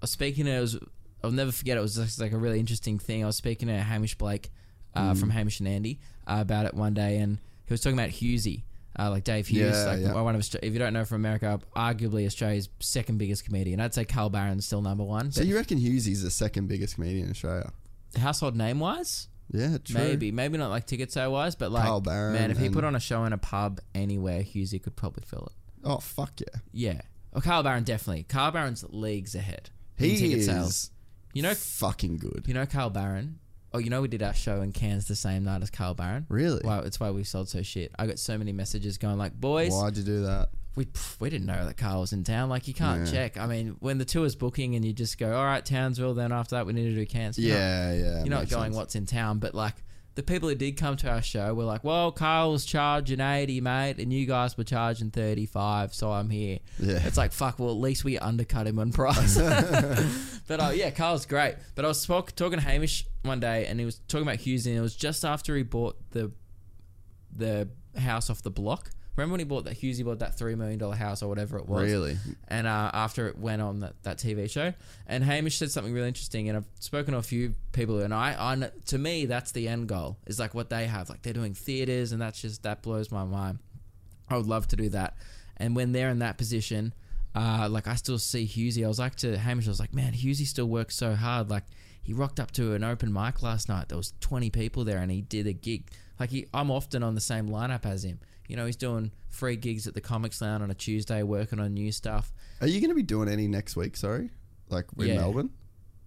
was 0.00 0.10
speaking 0.10 0.44
to 0.46 0.50
it 0.52 0.60
was 0.60 0.78
I'll 1.24 1.30
never 1.30 1.50
forget 1.52 1.76
it 1.76 1.80
was 1.80 1.96
just 1.96 2.20
like 2.20 2.32
a 2.32 2.38
really 2.38 2.60
interesting 2.60 2.98
thing. 2.98 3.22
I 3.24 3.26
was 3.26 3.36
speaking 3.36 3.68
to 3.68 3.74
Hamish 3.78 4.16
Blake 4.16 4.50
uh, 4.94 5.12
Mm. 5.12 5.18
from 5.20 5.30
Hamish 5.30 5.58
and 5.60 5.68
Andy 5.68 5.98
uh, 6.26 6.38
about 6.40 6.66
it 6.66 6.74
one 6.74 6.94
day, 6.94 7.18
and 7.18 7.38
he 7.66 7.72
was 7.72 7.80
talking 7.80 7.98
about 7.98 8.10
Hughesy. 8.10 8.62
Uh, 9.00 9.10
like 9.10 9.22
Dave 9.22 9.46
Hughes, 9.46 9.76
Yeah, 9.76 9.84
like 9.84 10.00
yeah. 10.00 10.20
one 10.20 10.34
of 10.34 10.40
if 10.60 10.72
you 10.72 10.78
don't 10.80 10.92
know 10.92 11.04
from 11.04 11.16
America, 11.16 11.60
arguably 11.76 12.26
Australia's 12.26 12.68
second 12.80 13.18
biggest 13.18 13.44
comedian. 13.44 13.78
I'd 13.80 13.94
say 13.94 14.04
Carl 14.04 14.28
Barron's 14.28 14.66
still 14.66 14.82
number 14.82 15.04
one. 15.04 15.30
So 15.30 15.42
you 15.42 15.54
reckon 15.54 15.78
Hughesy's 15.78 16.24
the 16.24 16.30
second 16.32 16.66
biggest 16.66 16.96
comedian 16.96 17.26
in 17.26 17.30
Australia? 17.30 17.70
household 18.18 18.56
name 18.56 18.80
wise, 18.80 19.28
Yeah, 19.52 19.78
true. 19.78 20.00
Maybe, 20.00 20.32
maybe 20.32 20.58
not 20.58 20.70
like 20.70 20.86
ticket 20.86 21.12
sale 21.12 21.30
wise, 21.30 21.54
but 21.54 21.70
like 21.70 21.84
Carl 21.84 22.00
Barron 22.00 22.32
man, 22.32 22.50
if 22.50 22.58
he 22.58 22.70
put 22.70 22.82
on 22.82 22.96
a 22.96 23.00
show 23.00 23.24
in 23.24 23.32
a 23.32 23.38
pub 23.38 23.80
anywhere, 23.94 24.42
Hughesy 24.42 24.82
could 24.82 24.96
probably 24.96 25.22
fill 25.26 25.46
it. 25.52 25.52
Oh 25.84 25.98
fuck 25.98 26.32
yeah. 26.40 26.60
Yeah, 26.72 27.00
oh, 27.34 27.40
Carl 27.40 27.62
Barron 27.62 27.84
definitely. 27.84 28.24
Carl 28.24 28.50
Barron's 28.50 28.84
leagues 28.88 29.34
ahead. 29.36 29.70
He 29.98 30.16
ticket 30.16 30.38
is 30.38 30.46
sales. 30.46 30.90
You 31.34 31.42
know, 31.42 31.54
fucking 31.54 32.18
good. 32.18 32.44
you 32.46 32.54
know 32.54 32.66
Carl 32.66 32.90
Barron. 32.90 33.38
Oh, 33.72 33.78
you 33.78 33.90
know 33.90 34.00
we 34.00 34.08
did 34.08 34.22
our 34.22 34.32
show 34.32 34.62
in 34.62 34.72
Cairns 34.72 35.06
the 35.08 35.14
same 35.14 35.44
night 35.44 35.62
as 35.62 35.68
Carl 35.70 35.92
Barron. 35.94 36.24
Really? 36.30 36.62
Wow, 36.64 36.80
it's 36.80 36.98
why 36.98 37.10
we 37.10 37.22
sold 37.24 37.48
so 37.50 37.62
shit. 37.62 37.92
I 37.98 38.06
got 38.06 38.18
so 38.18 38.38
many 38.38 38.50
messages 38.52 38.96
going 38.96 39.18
like, 39.18 39.38
boys, 39.38 39.72
Why'd 39.72 39.96
you 39.98 40.02
do 40.04 40.22
that? 40.22 40.48
we 40.74 40.86
pff, 40.86 41.20
we 41.20 41.28
didn't 41.28 41.46
know 41.46 41.66
that 41.66 41.76
Carl 41.76 42.00
was 42.00 42.12
in 42.14 42.24
town. 42.24 42.48
Like 42.48 42.66
you 42.66 42.72
can't 42.74 43.04
Yeah. 43.06 43.12
check. 43.12 43.36
I 43.36 43.46
mean, 43.46 43.76
when 43.80 43.98
the 43.98 44.04
tour's 44.06 44.34
booking 44.36 44.74
and 44.74 44.84
you 44.84 44.92
just 44.94 45.18
go, 45.18 45.36
all 45.36 45.44
right, 45.44 45.64
Townsville. 45.64 46.14
Then 46.14 46.32
after 46.32 46.54
that, 46.56 46.64
we 46.66 46.72
need 46.72 46.84
to 46.88 46.94
do 46.94 47.04
Cairns. 47.04 47.38
You're 47.38 47.54
not- 47.56 47.60
Yeah, 47.60 47.92
yeah. 47.92 48.18
you're 48.20 48.28
not 48.28 48.48
going 48.48 48.64
sense. 48.72 48.76
what's 48.76 48.94
in 48.94 49.04
town, 49.04 49.38
but 49.38 49.54
like 49.54 49.74
the 50.18 50.24
people 50.24 50.48
who 50.48 50.56
did 50.56 50.76
come 50.76 50.96
to 50.96 51.08
our 51.08 51.22
show 51.22 51.54
were 51.54 51.62
like, 51.62 51.84
"Well, 51.84 52.10
Carl 52.10 52.50
was 52.50 52.64
charging 52.64 53.20
eighty, 53.20 53.60
mate, 53.60 53.98
and 53.98 54.12
you 54.12 54.26
guys 54.26 54.58
were 54.58 54.64
charging 54.64 55.12
thirty-five, 55.12 55.94
so 55.94 56.10
I'm 56.10 56.28
here." 56.28 56.58
Yeah. 56.80 56.98
it's 57.04 57.16
like 57.16 57.30
fuck. 57.30 57.60
Well, 57.60 57.70
at 57.70 57.76
least 57.76 58.02
we 58.02 58.18
undercut 58.18 58.66
him 58.66 58.80
on 58.80 58.90
price. 58.90 59.38
but 60.48 60.60
uh, 60.60 60.72
yeah, 60.74 60.90
Carl's 60.90 61.24
great. 61.24 61.54
But 61.76 61.84
I 61.84 61.88
was 61.88 62.04
talk- 62.04 62.34
talking 62.34 62.58
to 62.58 62.64
Hamish 62.64 63.06
one 63.22 63.38
day, 63.38 63.66
and 63.66 63.78
he 63.78 63.86
was 63.86 64.00
talking 64.08 64.26
about 64.26 64.40
Hughes, 64.40 64.66
and 64.66 64.76
it 64.76 64.80
was 64.80 64.96
just 64.96 65.24
after 65.24 65.54
he 65.54 65.62
bought 65.62 65.96
the 66.10 66.32
the 67.30 67.68
house 67.96 68.28
off 68.28 68.42
the 68.42 68.50
block. 68.50 68.90
Remember 69.18 69.32
when 69.32 69.40
he 69.40 69.44
bought 69.44 69.64
that 69.64 69.80
Hughesy 69.80 70.04
bought 70.04 70.20
that 70.20 70.38
three 70.38 70.54
million 70.54 70.78
dollar 70.78 70.94
house 70.94 71.24
or 71.24 71.28
whatever 71.28 71.58
it 71.58 71.68
was? 71.68 71.82
Really? 71.82 72.16
and 72.46 72.68
uh, 72.68 72.90
after 72.94 73.26
it 73.26 73.36
went 73.36 73.60
on 73.60 73.80
that, 73.80 74.00
that 74.04 74.18
TV 74.18 74.48
show, 74.48 74.72
and 75.08 75.24
Hamish 75.24 75.58
said 75.58 75.72
something 75.72 75.92
really 75.92 76.06
interesting, 76.06 76.48
and 76.48 76.58
I've 76.58 76.68
spoken 76.78 77.14
to 77.14 77.18
a 77.18 77.22
few 77.22 77.56
people, 77.72 77.98
and 77.98 78.14
I, 78.14 78.36
I 78.38 78.70
to 78.86 78.98
me 78.98 79.26
that's 79.26 79.50
the 79.50 79.66
end 79.66 79.88
goal 79.88 80.18
is 80.26 80.38
like 80.38 80.54
what 80.54 80.70
they 80.70 80.86
have, 80.86 81.08
like 81.08 81.22
they're 81.22 81.32
doing 81.32 81.52
theaters, 81.52 82.12
and 82.12 82.22
that's 82.22 82.40
just 82.40 82.62
that 82.62 82.82
blows 82.82 83.10
my 83.10 83.24
mind. 83.24 83.58
I 84.30 84.36
would 84.36 84.46
love 84.46 84.68
to 84.68 84.76
do 84.76 84.88
that, 84.90 85.16
and 85.56 85.74
when 85.74 85.90
they're 85.90 86.10
in 86.10 86.20
that 86.20 86.38
position, 86.38 86.94
uh, 87.34 87.66
like 87.68 87.88
I 87.88 87.96
still 87.96 88.20
see 88.20 88.46
Hughesy. 88.46 88.84
I 88.84 88.88
was 88.88 89.00
like 89.00 89.16
to 89.16 89.36
Hamish, 89.36 89.66
I 89.66 89.70
was 89.70 89.80
like, 89.80 89.92
man, 89.92 90.12
Hughesy 90.12 90.46
still 90.46 90.66
works 90.66 90.94
so 90.94 91.16
hard. 91.16 91.50
Like 91.50 91.64
he 92.00 92.12
rocked 92.12 92.38
up 92.38 92.52
to 92.52 92.74
an 92.74 92.84
open 92.84 93.12
mic 93.12 93.42
last 93.42 93.68
night. 93.68 93.88
There 93.88 93.98
was 93.98 94.12
twenty 94.20 94.50
people 94.50 94.84
there, 94.84 94.98
and 94.98 95.10
he 95.10 95.22
did 95.22 95.48
a 95.48 95.52
gig. 95.52 95.90
Like 96.20 96.30
he, 96.30 96.46
I'm 96.54 96.70
often 96.70 97.02
on 97.02 97.16
the 97.16 97.20
same 97.20 97.48
lineup 97.48 97.84
as 97.84 98.04
him. 98.04 98.20
You 98.48 98.56
know, 98.56 98.66
he's 98.66 98.76
doing 98.76 99.12
free 99.30 99.56
gigs 99.56 99.86
at 99.86 99.94
the 99.94 100.00
Comics 100.00 100.40
Lounge 100.40 100.62
on 100.62 100.70
a 100.70 100.74
Tuesday, 100.74 101.22
working 101.22 101.60
on 101.60 101.74
new 101.74 101.92
stuff. 101.92 102.32
Are 102.60 102.66
you 102.66 102.80
going 102.80 102.90
to 102.90 102.94
be 102.96 103.02
doing 103.02 103.28
any 103.28 103.46
next 103.46 103.76
week? 103.76 103.96
Sorry, 103.96 104.30
like 104.70 104.86
in 104.98 105.06
Yeah. 105.08 105.14
Melbourne, 105.16 105.50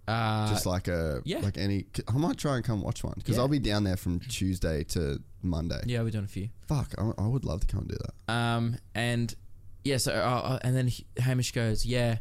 Uh, 0.07 0.49
just 0.49 0.65
like 0.65 0.87
a 0.87 1.21
yeah. 1.23 1.39
like 1.39 1.57
any. 1.57 1.85
I 2.07 2.13
might 2.17 2.37
try 2.37 2.55
and 2.55 2.65
come 2.65 2.81
watch 2.81 3.03
one 3.03 3.13
because 3.17 3.35
Yeah. 3.35 3.41
I'll 3.43 3.47
be 3.47 3.59
down 3.59 3.83
there 3.83 3.95
from 3.97 4.19
Tuesday 4.19 4.83
to 4.85 5.21
Monday. 5.43 5.81
yeah, 5.85 6.01
we're 6.01 6.09
doing 6.09 6.25
a 6.25 6.27
few. 6.27 6.49
Fuck, 6.67 6.93
I, 6.97 7.11
I 7.17 7.27
would 7.27 7.45
love 7.45 7.61
to 7.61 7.67
come 7.67 7.81
and 7.81 7.89
do 7.89 7.97
that. 7.97 8.33
Um, 8.33 8.75
and 8.95 9.33
yeah, 9.83 9.97
so 9.97 10.11
uh, 10.13 10.15
uh, 10.55 10.59
and 10.63 10.75
then 10.75 10.91
Hamish 11.17 11.51
goes, 11.51 11.85
yeah, 11.85 12.17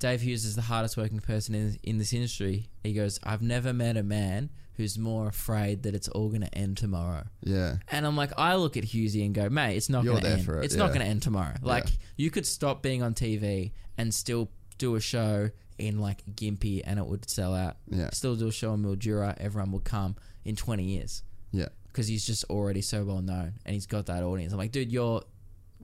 Dave 0.00 0.20
Hughes 0.20 0.44
is 0.44 0.56
the 0.56 0.62
hardest 0.62 0.96
working 0.96 1.20
person 1.20 1.54
in 1.54 1.78
in 1.84 1.98
this 1.98 2.12
industry. 2.12 2.68
He 2.82 2.92
goes, 2.92 3.20
I've 3.22 3.42
never 3.42 3.72
met 3.72 3.96
a 3.96 4.02
man 4.02 4.50
who's 4.80 4.98
more 4.98 5.28
afraid 5.28 5.82
that 5.84 5.94
it's 5.94 6.08
all 6.08 6.28
going 6.28 6.40
to 6.40 6.54
end 6.54 6.76
tomorrow. 6.78 7.24
Yeah, 7.42 7.76
And 7.88 8.06
I'm 8.06 8.16
like, 8.16 8.32
I 8.38 8.54
look 8.56 8.76
at 8.76 8.84
Hughesy 8.84 9.24
and 9.24 9.34
go, 9.34 9.48
mate, 9.48 9.76
it's 9.76 9.88
not 9.88 10.04
going 10.04 10.22
to 10.22 10.28
end. 10.30 10.44
for 10.44 10.60
it, 10.60 10.64
it's 10.64 10.74
not 10.74 10.88
going 10.88 11.00
to 11.00 11.06
end 11.06 11.22
tomorrow. 11.22 11.54
Like, 11.62 11.84
Yeah. 11.86 11.96
you 12.16 12.30
could 12.30 12.46
stop 12.46 12.82
being 12.82 13.02
on 13.02 13.14
TV 13.14 13.72
and 13.98 14.12
still 14.14 14.50
do 14.78 14.94
a 14.96 15.00
show 15.00 15.50
in 15.78 15.98
like 16.00 16.22
Gympie 16.34 16.80
and 16.84 16.98
it 16.98 17.06
would 17.06 17.28
sell 17.28 17.54
out. 17.54 17.76
Yeah. 17.88 18.10
Still 18.12 18.34
do 18.36 18.48
a 18.48 18.52
show 18.52 18.72
in 18.74 18.82
Mildura, 18.82 19.36
everyone 19.38 19.70
will 19.72 19.80
come 19.80 20.16
in 20.44 20.56
20 20.56 20.82
years 20.84 21.22
yeah, 21.52 21.68
because 21.88 22.06
he's 22.08 22.24
just 22.26 22.44
already 22.44 22.80
so 22.80 23.04
well 23.04 23.20
known 23.22 23.54
and 23.66 23.74
he's 23.74 23.86
got 23.86 24.06
that 24.06 24.22
audience. 24.22 24.52
I'm 24.52 24.58
like, 24.58 24.72
dude, 24.72 24.90
you're 24.90 25.22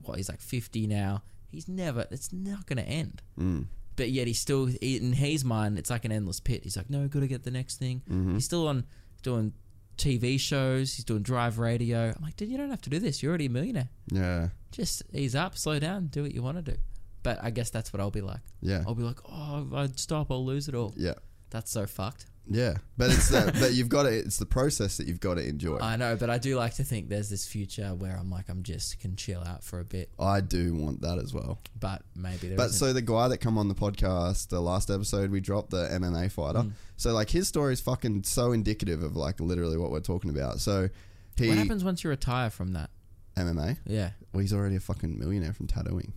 what? 0.03 0.17
He's 0.17 0.29
like 0.29 0.41
50 0.41 0.87
now. 0.87 1.23
He's 1.49 1.67
never. 1.67 2.05
It's 2.11 2.31
not 2.33 2.65
going 2.65 2.77
to 2.77 2.83
end. 2.89 3.21
mm. 3.39 3.65
But 3.97 4.09
yet 4.11 4.27
he's 4.27 4.39
still 4.39 4.69
in 4.81 5.11
his 5.13 5.43
mind. 5.43 5.77
It's 5.77 5.89
like 5.89 6.05
an 6.05 6.11
endless 6.13 6.39
pit. 6.39 6.63
He's 6.63 6.77
like, 6.77 6.89
no, 6.89 7.05
got 7.09 7.19
to 7.19 7.27
get 7.27 7.43
the 7.43 7.51
next 7.51 7.77
thing. 7.77 8.01
Mm-hmm. 8.09 8.35
He's 8.35 8.45
still 8.45 8.67
on 8.69 8.85
doing 9.23 9.51
TV 9.97 10.39
shows. 10.39 10.93
He's 10.93 11.03
doing 11.03 11.23
drive 11.23 11.57
radio. 11.59 12.13
I'm 12.15 12.21
like, 12.23 12.37
dude, 12.37 12.47
you 12.49 12.57
don't 12.57 12.69
have 12.69 12.81
to 12.83 12.89
do 12.89 12.99
this. 12.99 13.21
You're 13.21 13.31
already 13.31 13.47
a 13.47 13.49
millionaire. 13.49 13.89
yeah, 14.11 14.49
Just 14.71 15.03
ease 15.13 15.35
up, 15.35 15.57
slow 15.57 15.79
down, 15.79 16.07
do 16.07 16.21
what 16.21 16.31
you 16.33 16.41
want 16.43 16.63
to 16.63 16.71
do. 16.71 16.77
But 17.23 17.43
I 17.43 17.49
guess 17.49 17.71
that's 17.71 17.91
what 17.91 17.99
I'll 17.99 18.11
be 18.11 18.21
like. 18.21 18.39
yeah, 18.61 18.83
I'll 18.87 18.95
be 18.95 19.03
like, 19.03 19.17
oh, 19.27 19.65
if 19.67 19.73
I 19.73 19.87
stop, 19.95 20.31
I'll 20.31 20.45
lose 20.45 20.69
it 20.69 20.75
all. 20.75 20.93
yeah, 20.95 21.15
That's 21.49 21.71
so 21.71 21.85
fucked. 21.87 22.27
Yeah. 22.49 22.75
But 22.97 23.11
it's 23.11 23.29
the 23.29 23.55
but 23.59 23.73
you've 23.73 23.89
got 23.89 24.03
to. 24.03 24.09
It's 24.09 24.37
the 24.37 24.45
process 24.45 24.97
that 24.97 25.07
you've 25.07 25.19
got 25.19 25.35
to 25.35 25.47
enjoy. 25.47 25.77
I 25.79 25.95
know, 25.97 26.15
but 26.15 26.29
I 26.29 26.37
do 26.37 26.55
like 26.55 26.75
to 26.75 26.83
think 26.83 27.09
there's 27.09 27.29
this 27.29 27.45
future 27.45 27.93
where 27.95 28.15
I'm 28.17 28.29
like, 28.29 28.49
I'm 28.49 28.63
just 28.63 28.99
can 28.99 29.15
chill 29.15 29.41
out 29.43 29.63
for 29.63 29.79
a 29.79 29.83
bit. 29.83 30.09
I 30.19 30.41
do 30.41 30.73
want 30.75 31.01
that 31.01 31.17
as 31.19 31.33
well. 31.33 31.59
but 31.79 32.01
maybe 32.15 32.47
there 32.47 32.57
But 32.57 32.67
isn't. 32.67 32.79
so 32.79 32.93
the 32.93 33.01
guy 33.01 33.27
that 33.27 33.37
come 33.39 33.57
on 33.57 33.67
the 33.67 33.75
podcast, 33.75 34.49
the 34.49 34.61
last 34.61 34.89
episode 34.89 35.29
we 35.31 35.39
dropped 35.39 35.69
the 35.71 35.87
MMA 35.89 36.31
fighter. 36.31 36.59
Mm. 36.59 36.71
So 36.95 37.13
like 37.13 37.29
his 37.29 37.47
story 37.47 37.73
is 37.73 37.81
fucking 37.81 38.23
so 38.23 38.51
indicative 38.51 39.03
of 39.03 39.15
like 39.15 39.39
literally 39.39 39.77
what 39.77 39.91
we're 39.91 39.99
talking 39.99 40.29
about. 40.29 40.59
So 40.59 40.89
he 41.37 41.49
what 41.49 41.57
happens 41.57 41.83
once 41.83 42.03
you 42.03 42.09
retire 42.09 42.49
from 42.49 42.73
that? 42.73 42.89
MMA. 43.35 43.77
Yeah. 43.85 44.11
Well, 44.33 44.41
he's 44.41 44.53
already 44.53 44.77
a 44.77 44.79
fucking 44.79 45.19
millionaire 45.19 45.53
from 45.53 45.67
tattooing. 45.67 46.13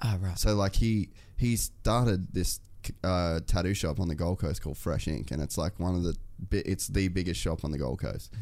Ah, 0.00 0.16
right. 0.20 0.38
So 0.38 0.54
like 0.54 0.74
he 0.76 1.10
he 1.36 1.56
started 1.56 2.32
this 2.32 2.60
uh, 3.04 3.40
tattoo 3.46 3.74
shop 3.74 4.00
on 4.00 4.08
the 4.08 4.14
Gold 4.14 4.38
Coast 4.38 4.62
called 4.62 4.76
Fresh 4.78 5.08
Ink, 5.08 5.30
and 5.30 5.42
it's 5.42 5.56
like 5.58 5.78
one 5.78 5.94
of 5.94 6.02
the 6.02 6.16
bi- 6.50 6.62
it's 6.66 6.88
the 6.88 7.08
biggest 7.08 7.40
shop 7.40 7.64
on 7.64 7.70
the 7.70 7.78
Gold 7.78 8.00
Coast, 8.00 8.32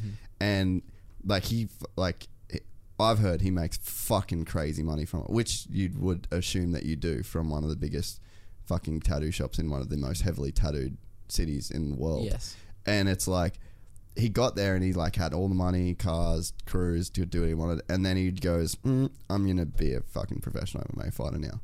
and 0.41 0.83
like 1.25 1.45
he 1.45 1.65
f- 1.65 1.87
like 1.97 2.29
I've 2.99 3.19
heard 3.19 3.41
he 3.41 3.51
makes 3.51 3.79
fucking 3.79 4.45
crazy 4.45 4.83
money 4.83 5.05
from 5.07 5.21
it, 5.21 5.31
which 5.31 5.67
you 5.71 5.91
would 5.99 6.29
assume 6.31 6.73
that 6.73 6.85
you 6.85 6.97
do 6.97 7.23
from 7.23 7.49
one 7.49 7.63
of 7.65 7.71
the 7.71 7.77
biggest 7.77 8.21
fucking 8.67 9.01
tattoo 9.01 9.31
shops 9.31 9.59
in 9.59 9.71
one 9.71 9.81
of 9.81 9.89
the 9.89 9.97
most 9.97 10.23
heavily 10.23 10.53
tattooed 10.53 10.97
cities 11.29 11.71
in 11.71 11.91
the 11.91 11.97
world. 11.97 12.25
Yes. 12.25 12.57
And 12.87 13.09
it's 13.09 13.27
like 13.27 13.55
he 14.17 14.29
got 14.29 14.55
there 14.57 14.75
and 14.75 14.85
he 14.85 14.93
like 14.93 15.17
had 15.17 15.33
all 15.33 15.49
the 15.49 15.55
money, 15.55 15.95
cars, 15.95 16.53
crews 16.67 17.09
to 17.11 17.25
do 17.25 17.41
what 17.41 17.49
he 17.49 17.55
wanted, 17.55 17.83
and 17.89 18.05
then 18.05 18.17
he 18.17 18.31
goes, 18.31 18.75
mm, 18.77 19.11
"I'm 19.31 19.47
gonna 19.47 19.67
be 19.67 19.95
a 19.95 20.01
fucking 20.01 20.41
professional 20.41 20.85
MMA 20.95 21.13
fighter 21.13 21.39
now," 21.39 21.61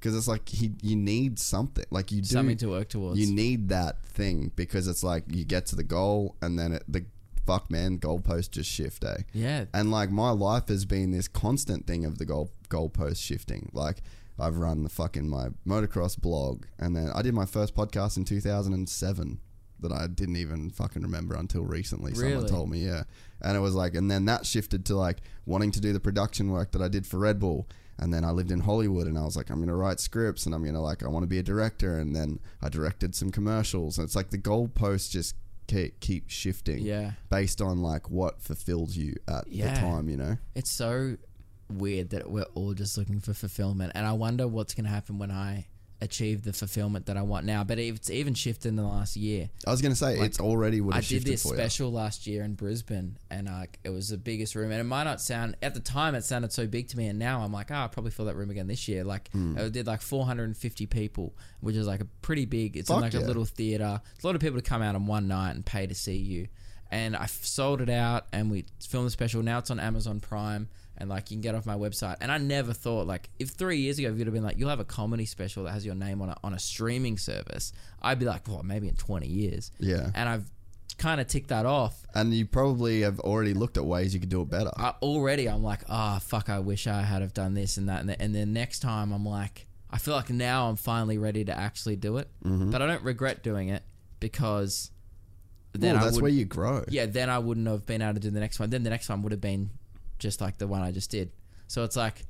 because 0.00 0.16
it's 0.16 0.26
like 0.28 0.48
he 0.48 0.72
you 0.82 0.96
need 0.96 1.38
something 1.38 1.84
like 1.90 2.10
you 2.10 2.22
do 2.22 2.28
Something 2.28 2.56
to 2.58 2.70
work 2.70 2.88
towards. 2.88 3.20
you 3.20 3.32
need 3.32 3.68
that 3.68 4.02
thing 4.06 4.50
because 4.56 4.88
it's 4.88 5.04
like 5.04 5.24
you 5.28 5.44
get 5.44 5.66
to 5.66 5.76
the 5.76 5.82
goal 5.84 6.36
and 6.40 6.58
then 6.58 6.72
it, 6.72 6.84
the 6.88 7.04
fuck 7.46 7.70
man 7.70 7.98
goalposts 7.98 8.50
just 8.50 8.70
shift, 8.70 9.04
eh? 9.04 9.18
yeah. 9.32 9.64
And 9.74 9.90
like 9.90 10.10
my 10.10 10.30
life 10.30 10.68
has 10.68 10.84
been 10.84 11.10
this 11.10 11.28
constant 11.28 11.86
thing 11.86 12.04
of 12.04 12.18
the 12.18 12.24
goal 12.24 12.50
goalpost 12.68 13.22
shifting. 13.22 13.70
Like 13.74 14.02
I've 14.38 14.56
run 14.56 14.84
the 14.84 14.88
fucking 14.88 15.28
my 15.28 15.48
motocross 15.66 16.18
blog, 16.18 16.64
and 16.78 16.96
then 16.96 17.10
I 17.14 17.20
did 17.22 17.34
my 17.34 17.44
first 17.46 17.74
podcast 17.74 18.16
in 18.16 18.24
2007 18.24 19.38
that 19.80 19.92
I 19.92 20.06
didn't 20.06 20.36
even 20.36 20.70
fucking 20.70 21.02
remember 21.02 21.34
until 21.34 21.62
recently. 21.64 22.14
Someone 22.14 22.46
told 22.46 22.70
me, 22.70 22.84
yeah. 22.84 23.04
And 23.40 23.56
it 23.56 23.60
was 23.60 23.74
like, 23.74 23.94
and 23.94 24.10
then 24.10 24.26
that 24.26 24.44
shifted 24.46 24.84
to 24.86 24.96
like 24.96 25.18
wanting 25.46 25.70
to 25.72 25.80
do 25.80 25.92
the 25.92 26.00
production 26.00 26.50
work 26.50 26.72
that 26.72 26.82
I 26.82 26.88
did 26.88 27.06
for 27.06 27.18
Red 27.18 27.38
Bull. 27.38 27.66
And 28.00 28.12
then 28.12 28.24
I 28.24 28.30
lived 28.30 28.50
in 28.50 28.60
Hollywood, 28.60 29.06
and 29.06 29.16
I 29.18 29.22
was 29.24 29.36
like, 29.36 29.50
I'm 29.50 29.60
gonna 29.60 29.76
write 29.76 30.00
scripts, 30.00 30.46
and 30.46 30.54
I'm 30.54 30.64
gonna 30.64 30.80
like, 30.82 31.02
I 31.04 31.08
want 31.08 31.22
to 31.22 31.28
be 31.28 31.38
a 31.38 31.42
director. 31.42 31.98
And 31.98 32.16
then 32.16 32.40
I 32.62 32.68
directed 32.68 33.14
some 33.14 33.30
commercials, 33.30 33.98
and 33.98 34.04
it's 34.06 34.16
like 34.16 34.30
the 34.30 34.38
goalposts 34.38 35.10
just 35.10 35.36
keep, 35.68 36.00
keep 36.00 36.28
shifting 36.28 36.78
Yeah. 36.80 37.12
based 37.28 37.60
on 37.60 37.80
like 37.82 38.10
what 38.10 38.42
fulfills 38.42 38.96
you 38.96 39.14
at 39.28 39.46
Yeah. 39.52 39.72
the 39.74 39.80
time, 39.80 40.08
you 40.08 40.16
know? 40.16 40.36
It's 40.56 40.72
so 40.72 41.16
weird 41.68 42.10
that 42.10 42.28
we're 42.28 42.42
all 42.54 42.74
just 42.74 42.98
looking 42.98 43.20
for 43.20 43.32
fulfillment. 43.34 43.92
And 43.94 44.04
I 44.04 44.12
wonder 44.14 44.48
what's 44.48 44.74
going 44.74 44.86
to 44.86 44.90
happen 44.90 45.18
when 45.18 45.30
I 45.30 45.66
achieve 46.02 46.42
the 46.42 46.52
fulfillment 46.52 47.06
that 47.06 47.16
I 47.16 47.22
want 47.22 47.44
now. 47.46 47.64
But 47.64 47.78
it's 47.78 48.10
even 48.10 48.34
shifted 48.34 48.68
in 48.68 48.76
the 48.76 48.82
last 48.82 49.16
year. 49.16 49.50
I 49.66 49.70
was 49.70 49.82
going 49.82 49.92
to 49.92 49.96
say 49.96 50.16
Like, 50.16 50.28
it's 50.28 50.40
already 50.40 50.80
would 50.80 50.94
I 50.94 51.00
did 51.00 51.24
this 51.24 51.42
special 51.42 51.92
last 51.92 52.26
year 52.26 52.42
in 52.42 52.54
Brisbane, 52.54 53.18
and 53.30 53.48
uh, 53.48 53.66
it 53.84 53.90
was 53.90 54.08
the 54.08 54.18
biggest 54.18 54.54
room. 54.54 54.70
And 54.70 54.80
it 54.80 54.84
might 54.84 55.04
not 55.04 55.20
sound 55.20 55.56
at 55.62 55.74
the 55.74 55.80
time 55.80 56.14
it 56.14 56.24
sounded 56.24 56.52
so 56.52 56.66
big 56.66 56.88
to 56.88 56.96
me, 56.96 57.06
and 57.06 57.18
now 57.18 57.42
I'm 57.42 57.52
like, 57.52 57.70
oh, 57.70 57.74
I'll 57.74 57.88
probably 57.88 58.10
fill 58.12 58.24
that 58.26 58.36
room 58.36 58.50
again 58.50 58.66
this 58.66 58.88
year. 58.88 59.04
Like 59.04 59.30
Hmm. 59.32 59.56
it 59.58 59.72
did 59.72 59.86
like 59.86 60.00
450 60.00 60.86
people, 60.86 61.34
which 61.60 61.76
is 61.76 61.86
like 61.86 62.00
a 62.00 62.06
pretty 62.22 62.46
big. 62.46 62.76
It's 62.76 62.90
in 62.90 63.00
like 63.00 63.12
yeah. 63.12 63.20
a 63.20 63.22
little 63.22 63.44
theater. 63.44 64.00
It's 64.14 64.24
a 64.24 64.26
lot 64.26 64.34
of 64.36 64.40
people 64.40 64.58
to 64.60 64.68
come 64.68 64.82
out 64.82 64.94
on 64.94 65.06
one 65.06 65.28
night 65.28 65.52
and 65.54 65.64
pay 65.64 65.86
to 65.86 65.94
see 65.94 66.16
you. 66.16 66.48
And 66.92 67.14
I 67.14 67.26
sold 67.26 67.80
it 67.80 67.88
out, 67.90 68.26
and 68.32 68.50
we 68.50 68.64
filmed 68.80 69.06
the 69.06 69.10
special. 69.12 69.42
Now 69.44 69.58
it's 69.58 69.70
on 69.70 69.78
Amazon 69.78 70.18
Prime, 70.18 70.68
and 71.00 71.08
like 71.10 71.30
you 71.30 71.36
can 71.36 71.40
get 71.40 71.54
off 71.54 71.66
my 71.66 71.74
website. 71.76 72.16
And 72.20 72.30
I 72.30 72.38
never 72.38 72.72
thought 72.72 73.06
like 73.06 73.30
if 73.38 73.50
three 73.50 73.78
years 73.78 73.98
ago 73.98 74.08
if 74.10 74.18
you'd 74.18 74.26
have 74.26 74.34
been 74.34 74.44
like 74.44 74.58
you'll 74.58 74.68
have 74.68 74.80
a 74.80 74.84
comedy 74.84 75.24
special 75.26 75.64
that 75.64 75.72
has 75.72 75.84
your 75.84 75.94
name 75.94 76.20
on 76.22 76.28
a, 76.28 76.36
on 76.44 76.52
a 76.54 76.58
streaming 76.58 77.18
service, 77.18 77.72
I'd 78.02 78.18
be 78.18 78.26
like, 78.26 78.46
well, 78.46 78.62
maybe 78.62 78.86
in 78.88 78.94
20 78.96 79.26
years. 79.26 79.72
Yeah. 79.78 80.10
And 80.14 80.28
I've 80.28 80.44
kind 80.98 81.20
of 81.20 81.26
ticked 81.26 81.48
that 81.48 81.64
off. 81.66 82.04
And 82.14 82.34
you 82.34 82.44
probably 82.46 83.00
have 83.00 83.18
already 83.20 83.54
looked 83.54 83.76
at 83.78 83.84
ways 83.84 84.12
you 84.12 84.20
could 84.20 84.28
do 84.28 84.42
it 84.42 84.50
better. 84.50 84.70
I, 84.76 84.94
already, 85.00 85.48
I'm 85.48 85.62
like, 85.62 85.80
oh 85.88 86.18
fuck, 86.20 86.48
I 86.50 86.58
wish 86.58 86.86
I 86.86 87.02
had 87.02 87.22
have 87.22 87.32
done 87.32 87.54
this 87.54 87.76
and 87.78 87.88
that, 87.88 88.00
and, 88.00 88.08
the, 88.10 88.20
and 88.20 88.34
then 88.34 88.52
next 88.52 88.80
time 88.80 89.12
I'm 89.12 89.24
like, 89.24 89.66
I 89.90 89.98
feel 89.98 90.14
like 90.14 90.30
now 90.30 90.68
I'm 90.68 90.76
finally 90.76 91.16
ready 91.18 91.44
to 91.46 91.56
actually 91.56 91.96
do 91.96 92.18
it, 92.18 92.28
Mm-hmm. 92.44 92.70
but 92.70 92.82
I 92.82 92.86
don't 92.86 93.02
regret 93.02 93.42
doing 93.42 93.70
it 93.70 93.82
because 94.20 94.90
then 95.72 95.94
well, 95.94 96.02
I 96.02 96.04
that's 96.06 96.20
where 96.20 96.30
you 96.30 96.44
grow. 96.44 96.84
yeah, 96.88 97.06
then 97.06 97.30
I 97.30 97.38
wouldn't 97.38 97.66
have 97.68 97.86
been 97.86 98.02
able 98.02 98.14
to 98.14 98.20
do 98.20 98.30
the 98.30 98.40
next 98.40 98.58
one. 98.60 98.70
Then 98.70 98.82
the 98.82 98.90
next 98.90 99.08
one 99.08 99.22
would 99.22 99.32
have 99.32 99.40
been 99.40 99.70
just 100.20 100.40
like 100.40 100.58
the 100.58 100.68
one 100.68 100.82
I 100.82 100.92
just 100.92 101.10
did. 101.10 101.32
So 101.66 101.82
it's 101.82 101.96
like, 101.96 102.22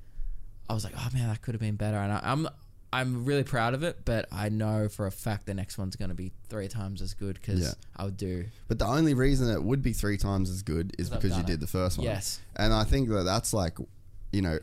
I 0.69 0.73
was 0.73 0.85
like, 0.85 0.95
oh 0.97 1.09
man, 1.13 1.29
that 1.29 1.43
could 1.43 1.55
have 1.55 1.61
been 1.61 1.77
better, 1.77 1.99
and 1.99 2.13
I, 2.13 2.21
I'm. 2.23 2.49
I'm 2.93 3.25
really 3.25 3.45
proud 3.45 3.75
of 3.75 3.85
it, 3.85 4.05
but 4.05 4.27
I 4.33 4.49
know 4.49 4.89
for 4.89 5.07
a 5.07 5.13
fact 5.13 5.47
the 5.47 5.55
next 5.55 5.79
one's 5.79 5.95
going 5.95 6.09
to 6.09 6.15
be 6.17 6.33
three 6.49 6.67
times 6.67 7.01
as 7.01 7.15
good 7.15 7.35
because 7.35 7.61
Yeah. 7.61 7.75
I 7.97 8.03
would 8.03 8.17
do 8.17 8.47
But 8.67 8.81
the 8.81 8.85
only 8.85 9.15
reason 9.15 9.49
it 9.49 9.63
would 9.63 9.81
be 9.81 9.93
three 9.93 10.17
times 10.17 10.51
as 10.51 10.65
good 10.65 10.97
is 10.99 11.09
Because 11.09 11.31
you 11.31 11.37
done 11.37 11.45
did 11.45 11.61
the 11.61 11.69
first 11.69 11.99
one. 11.99 12.07
Yes. 12.09 12.41
And 12.57 12.75
I 12.75 12.83
think 12.83 13.09
that 13.11 13.23
that's 13.23 13.53
like, 13.55 13.79
you 14.33 14.43
know, 14.43 14.59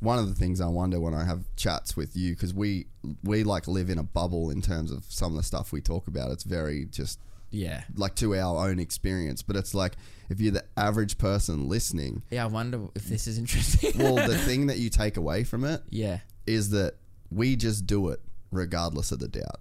one 0.00 0.18
of 0.18 0.28
the 0.28 0.34
things 0.34 0.60
I 0.60 0.66
wonder 0.66 1.00
when 1.00 1.14
I 1.14 1.24
have 1.24 1.44
chats 1.56 1.96
with 1.96 2.14
you 2.14 2.34
because 2.34 2.52
we 2.52 2.84
we 3.22 3.44
like 3.44 3.66
live 3.66 3.88
in 3.88 3.96
a 3.96 4.02
bubble 4.02 4.50
in 4.50 4.60
terms 4.60 4.90
of 4.92 5.06
some 5.08 5.32
of 5.32 5.38
the 5.38 5.42
stuff 5.42 5.72
we 5.72 5.80
talk 5.80 6.06
about. 6.06 6.32
It's 6.32 6.44
very 6.44 6.84
just 6.84 7.18
yeah. 7.54 7.84
like 7.94 8.14
to 8.16 8.34
our 8.34 8.68
own 8.68 8.78
experience. 8.78 9.42
But 9.42 9.56
it's 9.56 9.74
like 9.74 9.94
if 10.28 10.40
you're 10.40 10.52
the 10.52 10.64
average 10.76 11.18
person 11.18 11.68
listening, 11.68 12.22
Yeah, 12.30 12.44
I 12.44 12.46
wonder 12.46 12.88
if 12.94 13.04
this 13.04 13.26
is 13.26 13.38
interesting. 13.38 13.92
well, 13.98 14.16
the 14.16 14.36
thing 14.48 14.66
that 14.66 14.78
you 14.78 14.90
take 14.90 15.16
away 15.16 15.44
from 15.44 15.64
it 15.64 15.82
yeah, 15.90 16.18
is 16.46 16.70
that 16.70 16.94
we 17.30 17.56
just 17.56 17.86
do 17.86 18.08
it 18.10 18.20
regardless 18.50 19.12
of 19.12 19.18
the 19.18 19.28
doubt. 19.28 19.60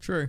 true. 0.00 0.28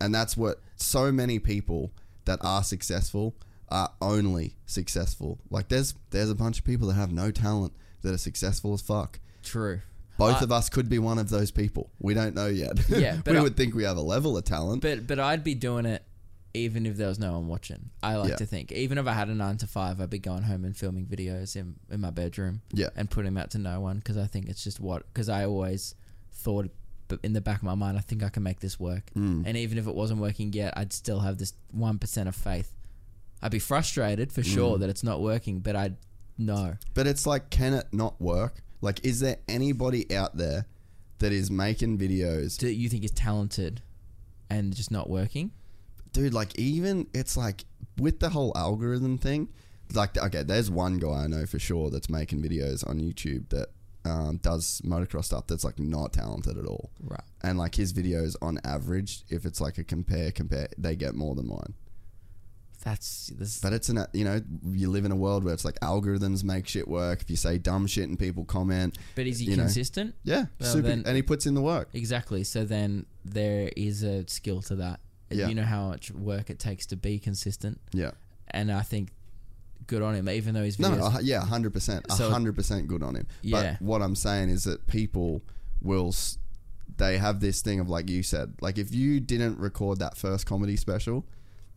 And 0.00 0.12
that's 0.14 0.36
what 0.36 0.58
so 0.76 1.12
many 1.12 1.38
people 1.38 1.92
that 2.24 2.40
are 2.42 2.64
successful 2.64 3.36
are 3.68 3.90
only 4.00 4.56
successful. 4.66 5.38
Like 5.48 5.68
there's 5.68 5.94
there's 6.10 6.28
a 6.30 6.34
bunch 6.34 6.58
of 6.58 6.64
people 6.64 6.88
that 6.88 6.94
have 6.94 7.12
no 7.12 7.30
talent 7.30 7.72
that 8.02 8.12
are 8.12 8.18
successful 8.18 8.74
as 8.74 8.80
fuck. 8.82 9.20
True. 9.44 9.80
Both 10.18 10.40
I- 10.40 10.44
of 10.44 10.50
us 10.52 10.68
could 10.68 10.88
be 10.88 10.98
one 10.98 11.18
of 11.18 11.30
those 11.30 11.52
people. 11.52 11.90
We 12.00 12.14
don't 12.14 12.34
know 12.34 12.48
yet. 12.48 12.72
Yeah, 12.88 13.18
but 13.24 13.32
we 13.34 13.38
I- 13.38 13.42
would 13.42 13.56
think 13.56 13.74
we 13.76 13.84
have 13.84 13.96
a 13.96 14.02
level 14.02 14.36
of 14.36 14.44
talent. 14.44 14.82
But 14.82 15.06
but 15.06 15.20
I'd 15.20 15.44
be 15.44 15.54
doing 15.54 15.86
it 15.86 16.02
even 16.54 16.84
if 16.86 16.96
there 16.96 17.08
was 17.08 17.18
no 17.18 17.32
one 17.32 17.48
watching. 17.48 17.90
I 18.02 18.16
like 18.16 18.30
Yeah. 18.30 18.36
to 18.36 18.46
think. 18.46 18.72
Even 18.72 18.98
if 18.98 19.06
I 19.06 19.12
had 19.14 19.28
a 19.28 19.34
nine 19.34 19.56
to 19.58 19.66
five, 19.66 20.00
I'd 20.00 20.10
be 20.10 20.18
going 20.18 20.42
home 20.42 20.64
and 20.64 20.76
filming 20.76 21.06
videos 21.06 21.56
in, 21.56 21.76
in 21.90 22.00
my 22.00 22.10
bedroom. 22.10 22.60
Yeah. 22.72 22.88
And 22.96 23.10
putting 23.10 23.32
them 23.34 23.42
out 23.42 23.50
to 23.52 23.58
no 23.58 23.80
one 23.80 23.98
because 23.98 24.16
I 24.16 24.26
think 24.26 24.48
it's 24.48 24.62
just 24.62 24.78
what 24.80 25.04
because 25.12 25.28
I 25.28 25.44
always 25.46 25.94
thought 26.32 26.70
but 27.08 27.18
in 27.22 27.32
the 27.34 27.40
back 27.42 27.58
of 27.58 27.62
my 27.64 27.74
mind 27.74 27.98
I 27.98 28.00
think 28.00 28.22
I 28.22 28.28
can 28.28 28.42
make 28.42 28.60
this 28.60 28.78
work. 28.80 29.10
Mm. 29.16 29.44
And 29.46 29.56
even 29.56 29.76
if 29.78 29.86
it 29.86 29.94
wasn't 29.94 30.20
working 30.20 30.52
yet, 30.52 30.72
I'd 30.76 30.92
still 30.92 31.20
have 31.20 31.38
this 31.38 31.52
one 31.70 31.98
percent 31.98 32.28
of 32.28 32.34
faith. 32.36 32.74
I'd 33.42 33.50
be 33.50 33.58
frustrated 33.58 34.32
for 34.32 34.42
Mm. 34.42 34.54
sure 34.54 34.78
that 34.78 34.88
it's 34.88 35.02
not 35.02 35.20
working, 35.20 35.60
but 35.60 35.74
I'd 35.76 35.96
know. 36.38 36.76
But 36.94 37.06
it's 37.06 37.26
like, 37.26 37.50
can 37.50 37.74
it 37.74 37.86
not 37.92 38.20
work? 38.20 38.62
Like, 38.80 39.04
is 39.04 39.20
there 39.20 39.38
anybody 39.48 40.14
out 40.14 40.36
there 40.36 40.66
that 41.18 41.32
is 41.32 41.50
making 41.50 41.98
videos, 41.98 42.58
that 42.58 42.74
you 42.74 42.88
think 42.88 43.04
is 43.04 43.10
talented 43.10 43.80
and 44.50 44.74
just 44.74 44.90
not 44.90 45.08
working? 45.10 45.52
Dude? 46.12 46.34
Like, 46.34 46.58
even 46.58 47.06
it's 47.14 47.36
like 47.36 47.64
with 47.98 48.20
the 48.20 48.30
whole 48.30 48.52
algorithm 48.56 49.18
thing. 49.18 49.48
Like, 49.94 50.16
okay, 50.16 50.42
there's 50.42 50.70
one 50.70 50.98
guy 50.98 51.24
I 51.24 51.26
know 51.26 51.44
for 51.44 51.58
sure 51.58 51.90
that's 51.90 52.08
making 52.08 52.42
videos 52.42 52.88
on 52.88 52.98
YouTube 52.98 53.48
that 53.50 53.68
um, 54.04 54.38
does 54.38 54.80
motocross 54.84 55.26
stuff 55.26 55.46
that's 55.46 55.64
like 55.64 55.78
not 55.78 56.12
talented 56.14 56.56
at 56.56 56.64
all. 56.64 56.90
Right. 57.02 57.20
And 57.42 57.58
like 57.58 57.74
his 57.74 57.92
videos 57.92 58.34
on 58.40 58.58
average, 58.64 59.22
if 59.28 59.44
it's 59.44 59.60
like 59.60 59.76
a 59.78 59.84
compare 59.84 60.32
compare, 60.32 60.68
they 60.78 60.96
get 60.96 61.14
more 61.14 61.34
than 61.34 61.46
mine. 61.48 61.74
That's 62.84 63.28
this 63.38 63.60
But 63.60 63.72
it's 63.74 63.88
an 63.90 64.04
you 64.12 64.24
know 64.24 64.40
you 64.72 64.90
live 64.90 65.04
in 65.04 65.12
a 65.12 65.16
world 65.16 65.44
where 65.44 65.54
it's 65.54 65.64
like 65.64 65.78
algorithms 65.80 66.42
make 66.42 66.66
shit 66.66 66.88
work. 66.88 67.22
If 67.22 67.30
you 67.30 67.36
say 67.36 67.58
dumb 67.58 67.86
shit 67.86 68.08
and 68.08 68.18
people 68.18 68.44
comment, 68.44 68.98
But 69.14 69.26
is 69.28 69.38
he 69.38 69.50
you 69.50 69.56
know. 69.56 69.64
consistent? 69.64 70.16
yeah, 70.24 70.46
Well, 70.58 70.72
super, 70.72 70.88
then- 70.88 71.04
and 71.06 71.14
he 71.14 71.22
puts 71.22 71.46
in 71.46 71.54
the 71.54 71.62
work. 71.62 71.90
Exactly. 71.92 72.42
So 72.42 72.64
then 72.64 73.06
there 73.24 73.70
is 73.76 74.02
a 74.02 74.26
skill 74.26 74.62
to 74.62 74.74
that. 74.76 74.98
Yeah. 75.34 75.48
You 75.48 75.54
know 75.54 75.62
how 75.64 75.88
much 75.88 76.10
work 76.10 76.50
it 76.50 76.58
takes 76.58 76.86
to 76.86 76.96
be 76.96 77.18
consistent, 77.18 77.80
Yeah. 77.92 78.12
and 78.48 78.70
I 78.72 78.82
think 78.82 79.10
good 79.86 80.02
on 80.02 80.14
him. 80.14 80.28
Even 80.28 80.54
though 80.54 80.62
he's 80.62 80.78
No, 80.78 80.94
no, 80.94 81.04
uh, 81.06 81.18
yeah, 81.22 81.44
hundred 81.44 81.72
percent, 81.72 82.10
hundred 82.10 82.54
percent 82.54 82.88
good 82.88 83.02
on 83.02 83.14
him. 83.16 83.26
Yeah. 83.42 83.76
But 83.78 83.82
what 83.82 84.02
I'm 84.02 84.14
saying 84.14 84.50
is 84.50 84.64
that 84.64 84.86
people 84.86 85.42
will, 85.80 86.08
s- 86.08 86.38
they 86.96 87.18
have 87.18 87.40
this 87.40 87.62
thing 87.62 87.80
of 87.80 87.88
like 87.88 88.08
you 88.08 88.22
said, 88.22 88.54
like 88.60 88.78
if 88.78 88.94
you 88.94 89.18
didn't 89.20 89.58
record 89.58 89.98
that 89.98 90.16
first 90.16 90.46
comedy 90.46 90.76
special 90.76 91.24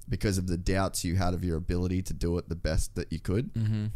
because 0.08 0.38
of 0.38 0.46
the 0.48 0.58
doubts 0.58 1.04
you 1.04 1.16
had 1.16 1.34
of 1.34 1.44
your 1.44 1.58
ability 1.58 2.02
to 2.04 2.14
do 2.14 2.38
it 2.38 2.48
the 2.48 2.56
best 2.56 2.94
that 2.96 3.12
you 3.12 3.20
could, 3.20 3.50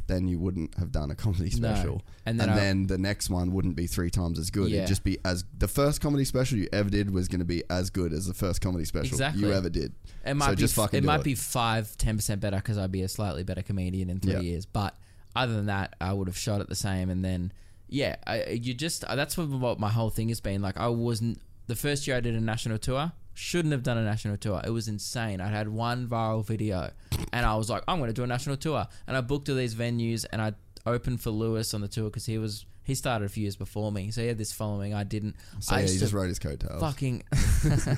then 0.07 0.27
you 0.27 0.39
wouldn't 0.39 0.75
have 0.77 0.91
done 0.91 1.11
a 1.11 1.15
comedy 1.15 1.49
Mm-hmm. 1.51 1.61
No. 1.61 1.73
special, 1.75 2.01
And 2.25 2.41
and 2.41 2.49
then 2.51 2.57
then, 2.57 2.87
the 2.87 2.97
next 2.97 3.29
one 3.29 3.51
wouldn't 3.51 3.75
be 3.75 3.85
three 3.87 4.09
times 4.09 4.39
as 4.39 4.49
good. 4.49 4.69
Yeah. 4.69 4.77
It'd 4.79 4.87
just 4.89 5.03
be 5.03 5.19
as 5.23 5.43
the 5.57 5.67
first 5.67 6.01
comedy 6.01 6.25
special 6.25 6.57
you 6.57 6.67
ever 6.73 6.89
did 6.89 7.11
was 7.11 7.27
going 7.27 7.39
to 7.39 7.45
be 7.45 7.63
as 7.69 7.89
good 7.91 8.11
as 8.13 8.25
the 8.27 8.33
first 8.33 8.59
comedy 8.61 8.85
special 8.85 9.07
Exactly. 9.13 9.41
you 9.43 9.51
ever 9.53 9.69
did. 9.69 9.93
it 10.25 10.33
might 10.33 10.45
so 10.45 10.51
be 10.51 10.57
just 10.57 10.75
fucking 10.75 10.97
it 10.97 11.03
might 11.03 11.19
it. 11.21 11.23
be 11.25 11.35
five 11.35 11.95
ten 11.97 12.15
percent 12.15 12.41
better 12.41 12.57
because 12.57 12.77
I'd 12.77 12.91
be 12.91 13.03
a 13.03 13.07
slightly 13.07 13.43
better 13.43 13.61
comedian 13.61 14.09
in 14.09 14.19
three 14.19 14.39
years. 14.41 14.65
But 14.65 14.95
other 15.35 15.53
than 15.53 15.67
that, 15.67 15.95
I 16.01 16.13
would 16.13 16.27
have 16.27 16.37
shot 16.37 16.59
it 16.61 16.69
the 16.69 16.75
same. 16.75 17.09
And 17.11 17.23
then 17.23 17.51
yeah, 17.87 18.15
I, 18.25 18.45
you 18.49 18.73
just 18.73 19.01
that's 19.07 19.37
what 19.37 19.79
my 19.79 19.89
whole 19.89 20.09
thing 20.09 20.29
has 20.29 20.41
been. 20.41 20.61
Like 20.61 20.77
I 20.77 20.87
wasn't 20.87 21.39
the 21.67 21.75
first 21.75 22.07
year 22.07 22.17
I 22.17 22.19
did 22.19 22.33
a 22.35 22.41
national 22.41 22.79
tour. 22.79 23.11
Shouldn't 23.39 23.71
have 23.71 23.83
done 23.83 23.97
a 23.97 24.03
national 24.03 24.35
tour. 24.35 24.61
It 24.65 24.69
was 24.69 24.89
insane. 24.89 25.39
I 25.39 25.47
had 25.47 25.69
one 25.69 26.07
viral 26.07 26.45
video, 26.45 26.91
and 27.31 27.45
I 27.45 27.55
was 27.55 27.69
like, 27.69 27.83
I'm 27.87 27.97
going 27.97 28.09
to 28.09 28.13
do 28.13 28.23
a 28.23 28.27
national 28.27 28.57
tour. 28.57 28.85
And 29.07 29.15
I 29.15 29.21
booked 29.21 29.47
all 29.47 29.55
these 29.55 29.75
venues, 29.75 30.25
and 30.31 30.41
I 30.41 30.53
opened 30.85 31.21
for 31.21 31.29
Lewis 31.29 31.73
on 31.73 31.79
the 31.79 31.87
tour 31.87 32.05
because 32.05 32.25
he 32.25 32.37
was 32.37 32.65
he 32.83 32.95
started 32.95 33.25
a 33.25 33.29
few 33.29 33.43
years 33.43 33.55
before 33.55 33.91
me, 33.91 34.11
so 34.11 34.19
he 34.21 34.27
had 34.27 34.37
this 34.37 34.51
following. 34.51 34.93
I 34.93 35.03
didn't. 35.03 35.35
So 35.59 35.75
I 35.75 35.81
yeah, 35.81 35.87
he 35.87 35.97
just 35.99 36.11
rode 36.11 36.27
his 36.27 36.39
coattails. 36.39 36.81
fucking 36.81 37.23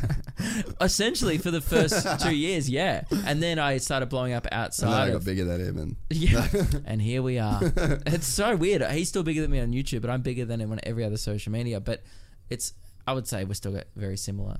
essentially 0.81 1.37
for 1.37 1.49
the 1.49 1.61
first 1.61 2.05
two 2.21 2.35
years, 2.35 2.69
yeah. 2.69 3.03
And 3.25 3.41
then 3.41 3.57
I 3.57 3.77
started 3.77 4.09
blowing 4.09 4.33
up 4.33 4.45
and 4.45 4.51
then 4.51 4.59
I 4.59 4.63
outside. 4.65 5.13
got 5.13 5.25
bigger 5.25 5.45
than 5.45 5.61
him, 5.61 5.77
and 5.77 5.95
yeah, 6.11 6.47
and 6.85 7.01
here 7.01 7.23
we 7.23 7.39
are. 7.39 7.59
It's 8.05 8.27
so 8.27 8.55
weird. 8.55 8.83
He's 8.91 9.09
still 9.09 9.23
bigger 9.23 9.41
than 9.41 9.49
me 9.49 9.59
on 9.59 9.71
YouTube, 9.71 10.01
but 10.01 10.09
I'm 10.11 10.21
bigger 10.21 10.45
than 10.45 10.61
him 10.61 10.71
on 10.71 10.79
every 10.83 11.03
other 11.03 11.17
social 11.17 11.51
media. 11.51 11.79
But 11.79 12.03
it's, 12.49 12.73
I 13.07 13.13
would 13.13 13.27
say, 13.27 13.43
we're 13.43 13.53
still 13.53 13.71
get 13.71 13.87
very 13.95 14.17
similar. 14.17 14.57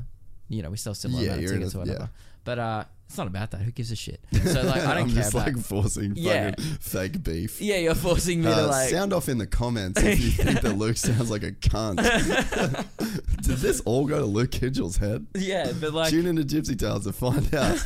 You 0.52 0.62
know, 0.64 0.70
we 0.70 0.78
sell 0.78 0.94
similar 0.94 1.22
Yeah, 1.24 1.28
amount 1.30 1.38
of 1.40 1.44
you're 1.44 1.54
in 1.54 1.60
tickets 1.60 1.74
a- 1.76 1.78
or 1.78 1.80
whatever. 1.82 2.10
But 2.44 2.58
uh, 2.60 2.84
it's 3.08 3.18
not 3.20 3.28
about 3.28 3.52
that. 3.52 3.62
Who 3.62 3.72
gives 3.72 3.92
a 3.92 3.96
shit? 3.96 4.20
So 4.44 4.64
like, 4.64 4.82
I 4.84 4.96
don't 4.96 5.04
I'm 5.04 5.08
care 5.12 5.16
just 5.24 5.34
about. 5.34 5.46
like 5.46 5.58
forcing 5.60 6.14
Yeah. 6.16 6.50
fucking 6.50 6.66
fake 6.80 7.24
beef. 7.24 7.62
yeah, 7.62 7.78
you're 7.78 7.94
forcing 7.96 8.40
me 8.42 8.48
to 8.48 8.64
Uh, 8.64 8.68
like. 8.68 8.90
sound 8.90 9.14
off 9.14 9.30
in 9.30 9.38
the 9.38 9.46
comments 9.48 10.02
if 10.04 10.20
you 10.20 10.32
think 10.32 10.62
that 10.62 10.76
Luke 10.78 10.98
sounds 10.98 11.30
like 11.30 11.44
a 11.44 11.52
cunt. 11.52 11.98
Did 13.42 13.58
this 13.58 13.82
all 13.82 14.06
go 14.08 14.20
to 14.20 14.26
Luke 14.26 14.52
Kidgell's 14.52 14.98
head? 14.98 15.28
yeah, 15.36 15.72
but 15.80 15.94
like, 15.94 16.10
Tune 16.10 16.26
into 16.26 16.44
Gypsy 16.44 16.78
Tales 16.78 17.04
to 17.06 17.14
find 17.14 17.54
out. 17.54 17.78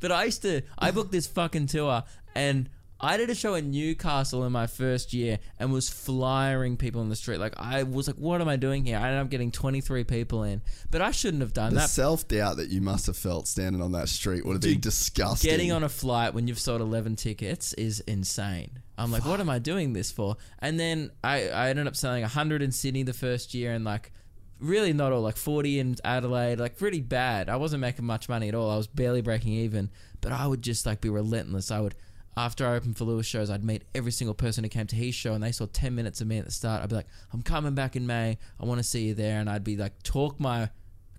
But 0.00 0.12
I 0.12 0.24
used 0.24 0.42
to, 0.42 0.62
I 0.78 0.90
booked 0.90 1.12
this 1.12 1.26
fucking 1.26 1.66
tour 1.66 2.04
and 2.34 2.68
I 3.02 3.16
did 3.16 3.30
a 3.30 3.34
show 3.34 3.54
in 3.54 3.70
Newcastle 3.70 4.44
in 4.44 4.52
my 4.52 4.66
first 4.66 5.12
year 5.12 5.38
and 5.58 5.72
was 5.72 5.88
flyering 5.88 6.76
people 6.76 7.00
in 7.00 7.08
the 7.08 7.16
street. 7.16 7.38
Like, 7.38 7.54
I 7.58 7.82
was 7.82 8.06
like, 8.06 8.16
what 8.16 8.40
am 8.40 8.48
I 8.48 8.56
doing 8.56 8.84
here? 8.84 8.98
I 8.98 9.06
ended 9.08 9.20
up 9.22 9.30
getting 9.30 9.50
23 9.50 10.04
people 10.04 10.42
in. 10.42 10.60
But 10.90 11.00
I 11.00 11.10
shouldn't 11.10 11.40
have 11.42 11.54
done 11.54 11.72
the 11.74 11.80
that. 11.80 11.90
self 11.90 12.28
doubt 12.28 12.58
that 12.58 12.68
you 12.68 12.80
must 12.80 13.06
have 13.06 13.16
felt 13.16 13.48
standing 13.48 13.80
on 13.80 13.92
that 13.92 14.08
street 14.08 14.44
would 14.44 14.52
have 14.52 14.60
been 14.60 14.80
disgusting. 14.80 15.50
Getting 15.50 15.72
on 15.72 15.82
a 15.82 15.88
flight 15.88 16.34
when 16.34 16.46
you've 16.46 16.58
sold 16.58 16.82
11 16.82 17.16
tickets 17.16 17.72
is 17.74 18.00
insane. 18.00 18.80
I'm 18.98 19.10
like, 19.10 19.24
what 19.24 19.40
am 19.40 19.48
I 19.48 19.58
doing 19.58 19.94
this 19.94 20.10
for? 20.12 20.36
And 20.58 20.78
then 20.78 21.10
I, 21.24 21.48
I 21.48 21.70
ended 21.70 21.86
up 21.86 21.96
selling 21.96 22.20
100 22.20 22.60
in 22.60 22.70
Sydney 22.70 23.02
the 23.02 23.14
first 23.14 23.54
year 23.54 23.72
and 23.72 23.82
like, 23.82 24.12
really 24.58 24.92
not 24.92 25.10
all, 25.10 25.22
like 25.22 25.38
40 25.38 25.78
in 25.78 25.96
Adelaide, 26.04 26.60
like 26.60 26.76
pretty 26.76 27.00
bad. 27.00 27.48
I 27.48 27.56
wasn't 27.56 27.80
making 27.80 28.04
much 28.04 28.28
money 28.28 28.48
at 28.48 28.54
all. 28.54 28.70
I 28.70 28.76
was 28.76 28.86
barely 28.86 29.22
breaking 29.22 29.52
even, 29.54 29.90
but 30.20 30.32
I 30.32 30.46
would 30.46 30.60
just 30.60 30.84
like 30.84 31.00
be 31.00 31.08
relentless. 31.08 31.70
I 31.70 31.80
would, 31.80 31.94
after 32.36 32.66
I 32.66 32.76
opened 32.76 32.96
for 32.96 33.04
Lewis 33.04 33.26
shows, 33.26 33.50
I'd 33.50 33.64
meet 33.64 33.82
every 33.94 34.12
single 34.12 34.34
person 34.34 34.64
who 34.64 34.70
came 34.70 34.86
to 34.86 34.96
his 34.96 35.14
show, 35.14 35.34
and 35.34 35.42
they 35.42 35.52
saw 35.52 35.66
ten 35.66 35.94
minutes 35.94 36.20
of 36.20 36.26
me 36.26 36.38
at 36.38 36.44
the 36.44 36.50
start. 36.50 36.82
I'd 36.82 36.88
be 36.88 36.94
like, 36.94 37.08
"I'm 37.32 37.42
coming 37.42 37.74
back 37.74 37.96
in 37.96 38.06
May. 38.06 38.38
I 38.58 38.64
want 38.64 38.78
to 38.78 38.84
see 38.84 39.08
you 39.08 39.14
there," 39.14 39.40
and 39.40 39.50
I'd 39.50 39.64
be 39.64 39.76
like, 39.76 40.02
talk 40.02 40.38
my, 40.38 40.70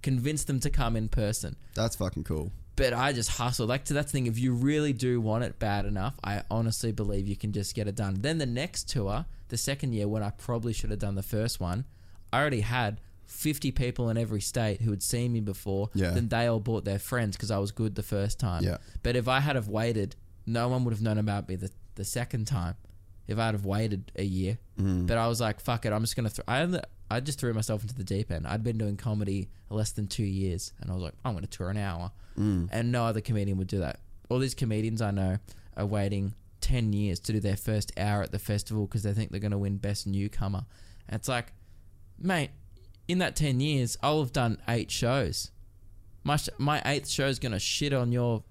convince 0.01 0.43
them 0.43 0.59
to 0.61 0.69
come 0.69 0.95
in 0.95 1.09
person. 1.09 1.55
That's 1.75 1.95
fucking 1.95 2.23
cool. 2.23 2.51
But 2.75 2.93
I 2.93 3.13
just 3.13 3.31
hustled. 3.31 3.69
Like 3.69 3.85
to 3.85 3.93
that 3.95 4.09
thing, 4.09 4.25
if 4.27 4.39
you 4.39 4.53
really 4.53 4.93
do 4.93 5.19
want 5.21 5.43
it 5.43 5.59
bad 5.59 5.85
enough, 5.85 6.15
I 6.23 6.43
honestly 6.49 6.91
believe 6.91 7.27
you 7.27 7.35
can 7.35 7.51
just 7.51 7.75
get 7.75 7.87
it 7.87 7.95
done. 7.95 8.21
Then 8.21 8.37
the 8.37 8.45
next 8.45 8.89
tour, 8.89 9.25
the 9.49 9.57
second 9.57 9.93
year, 9.93 10.07
when 10.07 10.23
I 10.23 10.31
probably 10.31 10.73
should 10.73 10.89
have 10.89 10.99
done 10.99 11.15
the 11.15 11.23
first 11.23 11.59
one, 11.59 11.85
I 12.31 12.39
already 12.39 12.61
had 12.61 13.01
50 13.25 13.71
people 13.71 14.09
in 14.09 14.17
every 14.17 14.41
state 14.41 14.81
who 14.81 14.91
had 14.91 15.03
seen 15.03 15.31
me 15.33 15.41
before. 15.41 15.89
Yeah. 15.93 16.11
Then 16.11 16.29
they 16.29 16.47
all 16.47 16.59
bought 16.59 16.85
their 16.85 16.99
friends 16.99 17.35
because 17.37 17.51
I 17.51 17.59
was 17.59 17.71
good 17.71 17.95
the 17.95 18.03
first 18.03 18.39
time. 18.39 18.63
Yeah. 18.63 18.77
But 19.03 19.15
if 19.15 19.27
I 19.27 19.41
had 19.41 19.55
have 19.55 19.67
waited, 19.67 20.15
no 20.45 20.67
one 20.67 20.83
would 20.83 20.91
have 20.93 21.01
known 21.01 21.17
about 21.17 21.47
me 21.47 21.55
the, 21.55 21.71
the 21.95 22.05
second 22.05 22.45
time. 22.47 22.75
If 23.27 23.37
I'd 23.37 23.53
have 23.53 23.65
waited 23.65 24.11
a 24.15 24.23
year, 24.23 24.57
Mm. 24.77 25.07
but 25.07 25.17
I 25.17 25.27
was 25.27 25.39
like, 25.39 25.61
"Fuck 25.61 25.85
it, 25.85 25.93
I'm 25.93 26.01
just 26.01 26.15
gonna." 26.15 26.29
Th- 26.29 26.43
I 26.47 26.81
I 27.15 27.19
just 27.19 27.39
threw 27.39 27.53
myself 27.53 27.81
into 27.83 27.93
the 27.95 28.03
deep 28.03 28.31
end. 28.31 28.45
I'd 28.47 28.63
been 28.63 28.77
doing 28.77 28.97
comedy 28.97 29.49
less 29.69 29.91
than 29.91 30.07
two 30.07 30.23
years, 30.23 30.73
and 30.81 30.89
I 30.91 30.93
was 30.95 31.03
like, 31.03 31.13
"I'm 31.23 31.33
gonna 31.35 31.47
tour 31.47 31.69
an 31.69 31.77
hour," 31.77 32.11
Mm. 32.37 32.67
and 32.71 32.91
no 32.91 33.05
other 33.05 33.21
comedian 33.21 33.57
would 33.57 33.67
do 33.67 33.79
that. 33.79 33.99
All 34.29 34.39
these 34.39 34.55
comedians 34.55 35.01
I 35.01 35.11
know 35.11 35.37
are 35.77 35.85
waiting 35.85 36.33
ten 36.61 36.91
years 36.93 37.19
to 37.21 37.31
do 37.33 37.39
their 37.39 37.55
first 37.57 37.91
hour 37.97 38.21
at 38.23 38.31
the 38.31 38.39
festival 38.39 38.85
because 38.87 39.03
they 39.03 39.13
think 39.13 39.31
they're 39.31 39.39
gonna 39.39 39.57
win 39.57 39.77
best 39.77 40.07
newcomer. 40.07 40.65
And 41.07 41.15
it's 41.19 41.27
like, 41.27 41.53
mate, 42.19 42.49
in 43.07 43.19
that 43.19 43.35
ten 43.35 43.59
years, 43.61 43.97
I'll 44.01 44.19
have 44.21 44.33
done 44.33 44.57
eight 44.67 44.91
shows. 44.91 45.51
My 46.23 46.35
sh- 46.37 46.49
my 46.57 46.81
eighth 46.85 47.07
show 47.07 47.27
is 47.27 47.39
gonna 47.39 47.59
shit 47.59 47.93
on 47.93 48.11
your 48.11 48.43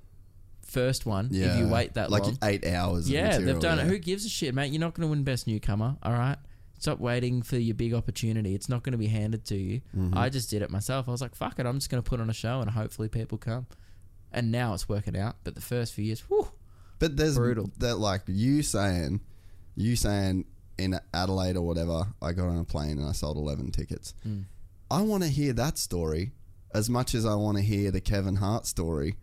first 0.70 1.06
one 1.06 1.28
Yeah. 1.30 1.52
if 1.52 1.58
you 1.58 1.68
wait 1.68 1.94
that 1.94 2.10
long 2.10 2.20
like 2.20 2.28
long. 2.28 2.38
eight 2.50 2.66
hours. 2.66 3.10
Yeah, 3.10 3.28
material, 3.28 3.46
they've 3.46 3.62
done 3.62 3.78
yeah. 3.78 3.84
it. 3.84 3.88
Who 3.88 3.98
gives 3.98 4.24
a 4.24 4.28
shit, 4.28 4.54
mate? 4.54 4.72
You're 4.72 4.80
not 4.80 4.94
going 4.94 5.06
to 5.06 5.10
win 5.10 5.24
best 5.24 5.46
newcomer, 5.46 5.96
all 6.02 6.12
right? 6.12 6.36
Stop 6.78 6.98
waiting 6.98 7.42
for 7.42 7.56
your 7.58 7.74
big 7.74 7.92
opportunity. 7.92 8.54
It's 8.54 8.68
not 8.68 8.82
going 8.82 8.92
to 8.92 8.98
be 8.98 9.08
handed 9.08 9.44
to 9.46 9.56
you. 9.56 9.80
Mm-hmm. 9.96 10.16
I 10.16 10.30
just 10.30 10.48
did 10.48 10.62
it 10.62 10.70
myself. 10.70 11.08
I 11.08 11.10
was 11.10 11.20
like, 11.20 11.34
fuck 11.34 11.58
it, 11.58 11.66
I'm 11.66 11.76
just 11.78 11.90
going 11.90 12.02
to 12.02 12.08
put 12.08 12.20
on 12.20 12.30
a 12.30 12.34
show 12.34 12.60
and 12.60 12.70
hopefully 12.70 13.08
people 13.08 13.36
come. 13.36 13.66
And 14.32 14.50
now 14.50 14.72
it's 14.74 14.88
working 14.88 15.16
out. 15.16 15.36
But 15.44 15.54
the 15.56 15.60
first 15.60 15.92
few 15.92 16.04
years, 16.04 16.20
whew, 16.20 16.48
But 16.98 17.16
there's 17.16 17.36
Brutal. 17.36 17.70
that 17.78 17.96
like 17.98 18.22
you 18.26 18.62
saying, 18.62 19.20
you 19.76 19.96
saying 19.96 20.44
in 20.78 20.98
Adelaide 21.12 21.56
or 21.56 21.62
whatever, 21.66 22.06
I 22.22 22.32
got 22.32 22.46
on 22.48 22.58
a 22.58 22.64
plane 22.64 22.98
and 22.98 23.06
I 23.06 23.12
sold 23.12 23.36
eleven 23.36 23.70
tickets. 23.72 24.14
Mm. 24.26 24.44
I 24.90 25.02
want 25.02 25.22
to 25.24 25.28
hear 25.28 25.52
that 25.54 25.76
story 25.78 26.32
as 26.72 26.88
much 26.88 27.14
as 27.14 27.26
I 27.26 27.34
want 27.34 27.58
to 27.58 27.62
hear 27.62 27.90
the 27.90 28.00
Kevin 28.00 28.36
Hart 28.36 28.66
story. 28.66 29.16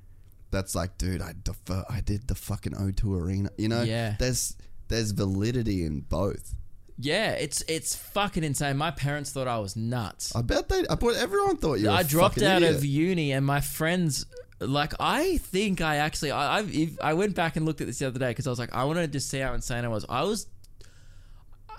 That's 0.52 0.76
like, 0.76 0.98
dude, 0.98 1.22
I 1.22 1.34
defer, 1.44 1.84
I 1.90 2.00
did 2.02 2.28
the 2.28 2.36
fucking 2.36 2.74
O2 2.74 3.20
Arena. 3.22 3.50
You 3.58 3.68
know, 3.70 3.82
Yeah. 3.84 4.16
There's 4.18 4.56
there's 4.88 5.12
validity 5.12 5.84
in 5.84 6.00
both. 6.02 6.54
yeah, 6.98 7.32
it's 7.32 7.62
it's 7.68 7.96
fucking 7.96 8.44
insane. 8.44 8.78
My 8.78 8.92
parents 8.92 9.32
thought 9.32 9.48
I 9.48 9.60
was 9.60 9.76
nuts. 9.76 10.34
I 10.36 10.42
bet 10.42 10.70
they. 10.70 10.84
I 10.90 10.96
bet 10.96 11.16
everyone 11.16 11.58
thought 11.58 11.76
you. 11.80 11.88
Were 11.88 11.92
I 11.94 12.04
dropped 12.04 12.42
out 12.42 12.62
idiot. 12.64 12.78
of 12.78 12.86
uni, 12.86 13.34
and 13.34 13.46
my 13.46 13.60
friends, 13.62 14.26
like, 14.62 14.94
I 15.00 15.38
think 15.38 15.82
I 15.82 15.98
actually, 15.98 16.32
I, 16.32 16.60
I, 16.60 16.64
if- 16.64 16.98
I 17.02 17.14
went 17.14 17.36
back 17.36 17.58
and 17.58 17.66
looked 17.66 17.82
at 17.82 17.88
this 17.88 18.00
the 18.00 18.08
other 18.08 18.18
day 18.20 18.30
because 18.30 18.48
I 18.48 18.50
was 18.50 18.58
like, 18.60 18.74
I 18.74 18.86
wanted 18.86 19.02
to 19.02 19.08
just 19.10 19.30
see 19.30 19.40
how 19.40 19.54
insane 19.54 19.84
I 19.84 19.90
was. 19.90 20.06
I 20.08 20.24
was, 20.24 20.48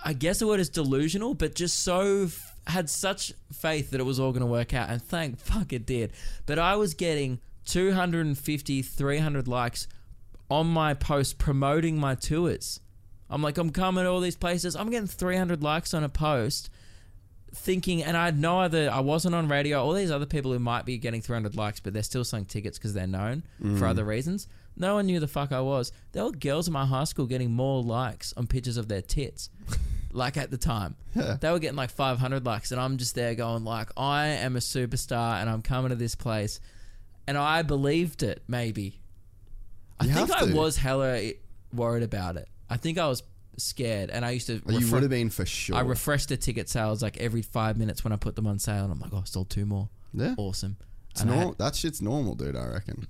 I 0.05 0.13
guess 0.13 0.39
the 0.39 0.47
word 0.47 0.61
is 0.61 0.69
delusional, 0.69 1.35
but 1.35 1.55
just 1.55 1.81
so 1.81 2.29
had 2.67 2.89
such 2.91 3.33
faith 3.53 3.91
that 3.93 4.01
it 4.01 4.05
was 4.05 4.21
all 4.21 4.31
going 4.33 4.41
to 4.43 4.47
work 4.47 4.75
out, 4.75 4.91
and 4.91 5.03
thank 5.03 5.39
fuck 5.41 5.73
it 5.73 5.87
did. 5.87 6.13
But 6.47 6.59
I 6.59 6.77
was 6.77 6.93
getting 6.95 7.41
250, 7.69 8.83
300 8.83 9.47
likes 9.47 9.87
on 10.51 10.67
my 10.67 10.95
post 10.95 11.39
promoting 11.39 11.99
my 11.99 12.15
tours. 12.15 12.81
I'm 13.31 13.43
like, 13.43 13.59
I'm 13.59 13.71
coming 13.71 14.05
to 14.05 14.11
all 14.11 14.21
these 14.21 14.37
places. 14.37 14.75
I'm 14.75 14.91
getting 14.91 15.07
300 15.07 15.63
likes 15.63 15.93
on 15.93 16.03
a 16.03 16.09
post 16.09 16.71
thinking, 17.55 18.03
and 18.03 18.17
I 18.17 18.27
had 18.27 18.39
no 18.39 18.61
other, 18.61 18.91
I 18.91 19.01
wasn't 19.01 19.35
on 19.35 19.49
radio. 19.49 19.83
All 19.83 19.93
these 19.93 20.11
other 20.11 20.27
people 20.27 20.53
who 20.53 20.59
might 20.59 20.87
be 20.87 20.97
getting 20.97 21.21
300 21.21 21.57
likes, 21.57 21.79
but 21.81 21.93
they're 21.93 22.03
still 22.03 22.25
selling 22.25 22.47
tickets 22.47 22.79
because 22.79 22.95
they're 22.95 23.07
known 23.07 23.43
for 23.61 23.67
mm. 23.67 23.91
other 23.91 24.05
reasons. 24.05 24.49
No 24.77 24.95
one 24.95 25.07
knew 25.07 25.21
the 25.21 25.29
fuck 25.29 25.53
I 25.53 25.61
was. 25.61 25.93
There 26.13 26.25
were 26.25 26.33
girls 26.33 26.69
in 26.69 26.73
my 26.73 26.87
high 26.87 27.05
school 27.05 27.27
getting 27.27 27.51
more 27.51 27.83
likes 27.83 28.33
on 28.37 28.47
pictures 28.47 28.77
of 28.77 28.89
their 28.89 29.03
tits. 29.03 29.51
like 30.13 30.39
at 30.39 30.51
the 30.51 30.57
time, 30.57 30.97
they 31.15 31.51
were 31.51 31.59
getting 31.59 31.77
like 31.77 31.91
500 31.91 32.47
likes, 32.47 32.73
and 32.73 32.81
I'm 32.81 32.97
just 32.97 33.15
there 33.15 33.35
going 33.35 33.65
like, 33.65 33.91
I 33.97 34.29
am 34.29 34.57
a 34.57 34.61
superstar, 34.61 35.41
and 35.41 35.51
I'm 35.51 35.63
coming 35.63 35.91
to 35.91 35.97
this 35.97 36.15
place, 36.15 36.61
and 37.29 37.37
I 37.39 37.63
believed 37.63 38.23
it. 38.23 38.43
Maybe 38.49 39.01
I 40.01 40.05
You 40.07 40.15
think 40.15 40.31
have 40.31 40.43
I 40.43 40.47
to. 40.47 40.55
was 40.57 40.77
hella 40.79 41.31
worried 41.73 42.03
about 42.03 42.37
it. 42.37 42.49
I 42.71 42.77
think 42.77 42.99
I 42.99 43.07
was 43.09 43.23
scared, 43.57 44.11
and 44.11 44.25
I 44.25 44.31
used 44.31 44.47
to. 44.49 44.63
Oh, 44.67 44.73
you 44.73 44.79
refre- 44.81 44.93
would 44.93 45.03
have 45.03 45.11
been 45.11 45.31
for 45.31 45.45
sure. 45.47 45.77
I 45.77 45.81
refresh 45.81 46.27
the 46.27 46.37
ticket 46.37 46.69
sales 46.69 47.03
like 47.03 47.17
every 47.19 47.43
five 47.43 47.77
minutes 47.77 48.05
when 48.05 48.13
I 48.13 48.17
put 48.17 48.37
them 48.37 48.47
on 48.47 48.59
sale, 48.59 48.85
and 48.85 48.93
I'm 48.93 49.01
like, 49.01 49.13
oh, 49.13 49.19
I 49.19 49.25
sold 49.25 49.51
two 49.51 49.67
more. 49.67 49.89
Yeah. 50.15 50.35
Awesome. 50.39 50.77
It's 51.11 51.21
And 51.21 51.31
I 51.31 51.35
normal. 51.35 51.51
had- 51.53 51.59
that 51.59 51.75
shit's 51.77 52.01
normal, 52.03 52.35
dude. 52.35 52.57
I 52.57 52.67
reckon. 52.67 53.07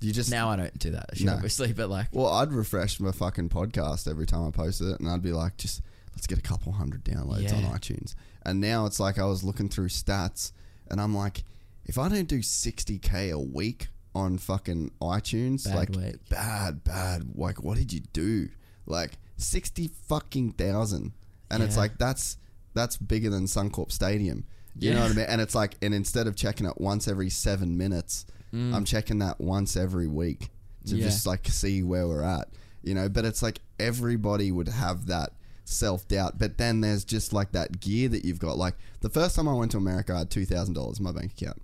You 0.00 0.12
just 0.12 0.30
now 0.32 0.48
I 0.50 0.56
don't 0.56 0.76
do 0.80 0.90
that, 0.90 1.10
shit, 1.16 1.26
No. 1.26 1.34
obviously, 1.34 1.72
but 1.72 1.88
like, 1.88 2.08
Well, 2.10 2.26
I'd 2.26 2.52
refresh 2.52 2.98
my 2.98 3.12
fucking 3.12 3.50
podcast 3.50 4.08
every 4.10 4.26
time 4.26 4.48
I 4.48 4.50
posted 4.50 4.88
it, 4.88 4.98
and 4.98 5.08
I'd 5.08 5.22
be 5.22 5.30
like, 5.32 5.56
just 5.58 5.80
let's 6.16 6.26
get 6.26 6.38
a 6.38 6.42
couple 6.42 6.72
hundred 6.72 7.04
downloads 7.04 7.52
on 7.54 7.62
Yeah. 7.62 7.70
iTunes. 7.70 8.16
And 8.44 8.60
now 8.60 8.84
it's 8.86 8.98
like 8.98 9.18
I 9.20 9.24
was 9.26 9.44
looking 9.44 9.68
through 9.68 9.90
stats, 9.90 10.50
and 10.90 11.00
I'm 11.00 11.14
like, 11.14 11.44
if 11.84 11.98
I 11.98 12.08
don't 12.08 12.28
do 12.28 12.38
60k 12.40 13.32
a 13.32 13.38
week 13.38 13.88
on 14.14 14.38
fucking 14.38 14.92
iTunes, 15.00 15.64
Bad 15.64 15.74
like 15.76 15.88
week. 15.90 16.28
bad, 16.28 16.84
bad. 16.84 17.28
Like, 17.34 17.62
what 17.62 17.76
did 17.78 17.92
you 17.92 18.00
do? 18.12 18.48
Like 18.86 19.12
60 19.36 19.90
fucking 20.08 20.52
thousand, 20.52 21.12
and 21.50 21.62
it's 21.62 21.76
like 21.76 21.98
that's 21.98 22.36
that's 22.74 22.96
bigger 22.96 23.30
than 23.30 23.44
Suncorp 23.44 23.90
Stadium. 23.92 24.44
You 24.78 24.94
know 24.94 25.02
what 25.02 25.10
I 25.12 25.14
mean? 25.14 25.26
And 25.28 25.40
it's 25.40 25.54
like, 25.54 25.74
and 25.82 25.92
instead 25.94 26.26
of 26.26 26.34
checking 26.34 26.66
it 26.66 26.80
once 26.80 27.06
every 27.06 27.28
seven 27.30 27.76
minutes, 27.76 28.24
I'm 28.52 28.84
checking 28.84 29.18
that 29.20 29.40
once 29.40 29.76
every 29.76 30.06
week 30.06 30.48
to 30.86 30.94
Mm. 30.94 30.98
Yeah. 30.98 31.04
just 31.04 31.26
like 31.26 31.46
see 31.46 31.82
where 31.82 32.06
we're 32.08 32.22
at, 32.24 32.48
you 32.82 32.92
know. 32.94 33.08
But 33.08 33.24
it's 33.24 33.42
like 33.42 33.60
everybody 33.78 34.50
would 34.52 34.68
have 34.68 35.06
that 35.06 35.30
self 35.64 36.06
doubt, 36.08 36.38
but 36.38 36.58
then 36.58 36.80
there's 36.80 37.04
just 37.04 37.32
like 37.32 37.52
that 37.52 37.80
gear 37.80 38.08
that 38.10 38.24
you've 38.24 38.38
got. 38.40 38.58
Like 38.58 38.74
the 39.00 39.08
first 39.08 39.36
time 39.36 39.48
I 39.48 39.54
went 39.54 39.70
to 39.72 39.76
America, 39.78 40.12
I 40.14 40.18
had 40.20 40.30
two 40.30 40.44
thousand 40.44 40.74
dollars 40.74 40.98
in 40.98 41.04
my 41.04 41.12
bank 41.12 41.32
account, 41.32 41.62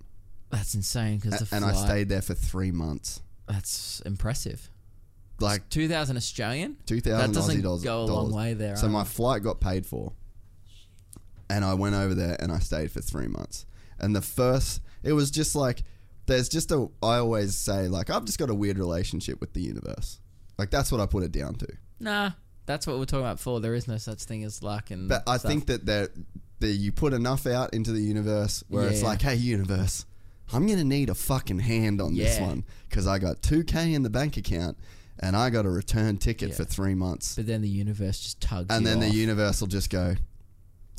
that's 0.51 0.73
insane 0.73 1.17
because 1.19 1.51
and 1.51 1.63
I 1.63 1.73
stayed 1.73 2.09
there 2.09 2.21
for 2.21 2.33
three 2.33 2.71
months. 2.71 3.21
That's 3.47 4.01
impressive. 4.05 4.69
Like 5.39 5.69
Two 5.69 5.87
thousand 5.87 6.17
Australian. 6.17 6.77
two 6.85 6.99
thousand 7.01 7.33
Aussie 7.33 7.61
dollars. 7.63 7.83
go 7.83 8.01
a 8.01 8.05
long 8.05 8.33
way 8.33 8.53
there. 8.53 8.75
So 8.75 8.87
my 8.89 9.03
flight 9.05 9.41
got 9.43 9.59
paid 9.61 9.85
for, 9.85 10.11
and 11.49 11.63
I 11.63 11.73
went 11.73 11.95
over 11.95 12.13
there 12.13 12.35
and 12.39 12.51
I 12.51 12.59
stayed 12.59 12.91
for 12.91 13.01
three 13.01 13.27
months. 13.27 13.65
And 13.99 14.15
the 14.15 14.21
first, 14.21 14.81
it 15.03 15.13
was 15.13 15.31
just 15.31 15.55
like, 15.55 15.83
there's 16.25 16.49
just 16.49 16.71
a. 16.71 16.89
I 17.01 17.17
always 17.17 17.55
say 17.55 17.87
like 17.87 18.09
I've 18.09 18.25
just 18.25 18.37
got 18.37 18.49
a 18.49 18.55
weird 18.55 18.77
relationship 18.77 19.39
with 19.41 19.53
the 19.53 19.61
universe. 19.61 20.19
Like 20.57 20.69
that's 20.71 20.91
what 20.91 21.01
I 21.01 21.05
put 21.05 21.23
it 21.23 21.31
down 21.31 21.55
to. 21.55 21.67
nah, 21.99 22.31
that's 22.65 22.85
what 22.85 22.99
we're 22.99 23.05
talking 23.05 23.25
about. 23.25 23.39
For 23.39 23.59
there 23.59 23.73
is 23.75 23.87
no 23.87 23.97
such 23.97 24.23
thing 24.23 24.43
as 24.43 24.61
luck, 24.61 24.91
and 24.91 25.09
But 25.09 25.23
I 25.27 25.37
stuff. 25.37 25.49
think 25.49 25.65
that 25.67 25.85
there, 25.85 26.09
that 26.59 26.67
you 26.67 26.91
put 26.91 27.13
enough 27.13 27.47
out 27.47 27.73
into 27.73 27.91
the 27.93 28.01
universe 28.01 28.63
where 28.67 28.87
it's 28.89 29.01
like, 29.03 29.21
hey 29.21 29.35
universe, 29.35 30.05
I'm 30.51 30.65
gonna 30.67 30.83
need 30.83 31.09
a 31.09 31.15
fucking 31.15 31.59
hand 31.59 32.01
on 32.01 32.15
this 32.15 32.39
one 32.39 32.63
because 32.89 33.07
I 33.07 33.19
got 33.19 33.41
two 33.41 33.63
k 33.63 33.93
in 33.93 34.03
the 34.03 34.09
bank 34.09 34.37
account 34.37 34.77
and 35.19 35.35
I 35.35 35.49
got 35.49 35.65
a 35.65 35.69
return 35.69 36.17
ticket 36.17 36.49
Yeah. 36.49 36.55
for 36.55 36.63
three 36.63 36.95
months. 36.95 37.35
But 37.35 37.45
then 37.47 37.61
the 37.61 37.69
universe 37.69 38.19
just 38.19 38.41
tugs. 38.41 38.67
and 38.73 38.85
then 38.85 38.99
the 38.99 39.09
universe 39.09 39.59
will 39.61 39.67
just 39.67 39.89
go, 39.89 40.15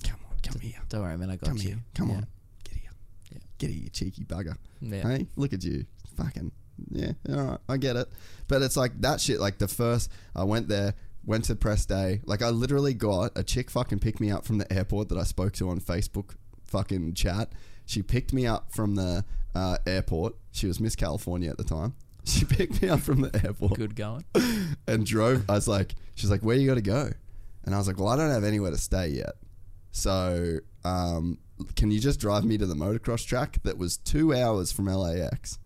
come 0.04 0.20
on, 0.30 0.36
come 0.42 0.60
here, 0.60 0.80
Don't 0.88 1.00
worry, 1.02 1.16
man. 1.16 1.30
I 1.30 1.36
got 1.36 1.48
come 1.48 1.56
you. 1.56 1.62
here, 1.62 1.78
come 1.94 2.10
Yeah. 2.10 2.16
on, 2.16 2.26
get 2.64 2.74
here, 2.76 2.90
get 3.58 3.70
here, 3.70 3.82
you 3.84 3.88
cheeky 3.90 4.24
bugger. 4.24 4.56
Yeah. 4.80 5.02
Hey, 5.02 5.26
look 5.36 5.52
at 5.52 5.64
you, 5.64 5.84
fucking 6.16 6.52
yeah, 6.90 7.12
all 7.28 7.36
right, 7.44 7.58
I 7.68 7.76
get 7.76 7.96
it. 7.96 8.08
But 8.48 8.62
it's 8.62 8.76
like 8.76 8.98
that 9.02 9.20
shit. 9.20 9.38
Like 9.40 9.58
the 9.58 9.68
first, 9.68 10.10
I 10.34 10.44
went 10.44 10.68
there, 10.68 10.94
went 11.26 11.44
to 11.46 11.54
press 11.56 11.84
day. 11.84 12.20
Like 12.24 12.40
I 12.40 12.48
literally 12.50 12.94
got 12.94 13.32
a 13.36 13.42
chick 13.42 13.70
fucking 13.70 13.98
picked 13.98 14.18
me 14.20 14.30
up 14.30 14.46
from 14.46 14.56
the 14.58 14.72
airport 14.72 15.08
that 15.10 15.18
I 15.18 15.24
spoke 15.24 15.52
to 15.54 15.68
on 15.68 15.80
Facebook 15.80 16.36
fucking 16.64 17.12
chat. 17.14 17.52
She 17.84 18.02
picked 18.02 18.32
me 18.32 18.46
up 18.46 18.72
from 18.72 18.94
the 18.94 19.24
uh, 19.54 19.78
airport. 19.86 20.34
She 20.52 20.66
was 20.66 20.80
Miss 20.80 20.96
California 20.96 21.50
at 21.50 21.58
the 21.58 21.64
time. 21.64 21.94
She 22.22 22.44
picked 22.44 22.82
me 22.82 22.90
up 22.90 23.00
from 23.00 23.22
the 23.22 23.40
airport 23.42 23.76
Good 23.76 23.96
going. 23.96 24.26
and 24.86 25.06
drove. 25.06 25.48
I 25.48 25.54
was 25.54 25.66
like, 25.66 25.94
she's 26.14 26.30
like, 26.30 26.42
where 26.42 26.54
you 26.54 26.68
got 26.68 26.74
to 26.74 26.82
go? 26.82 27.10
And 27.64 27.74
I 27.74 27.78
was 27.78 27.88
like, 27.88 27.98
well, 27.98 28.08
I 28.08 28.16
don't 28.16 28.30
have 28.30 28.44
anywhere 28.44 28.70
to 28.70 28.76
stay 28.76 29.08
yet. 29.08 29.32
So, 29.90 30.58
um, 30.84 31.38
can 31.76 31.90
you 31.90 31.98
just 31.98 32.20
drive 32.20 32.44
me 32.44 32.58
to 32.58 32.66
the 32.66 32.74
motocross 32.74 33.26
track 33.26 33.62
that 33.62 33.78
was 33.78 33.96
two 33.96 34.34
hours 34.34 34.70
from 34.70 34.84
LAX? 34.84 35.58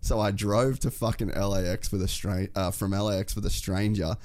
So 0.00 0.18
I 0.18 0.30
drove 0.30 0.80
to 0.80 0.90
fucking 0.90 1.28
LAX 1.28 1.92
with 1.92 2.02
a 2.02 2.08
stra- 2.08 2.48
uh, 2.54 2.70
from 2.70 2.90
LAX 2.90 3.34
with 3.36 3.46
a 3.46 3.50
stranger 3.50 4.16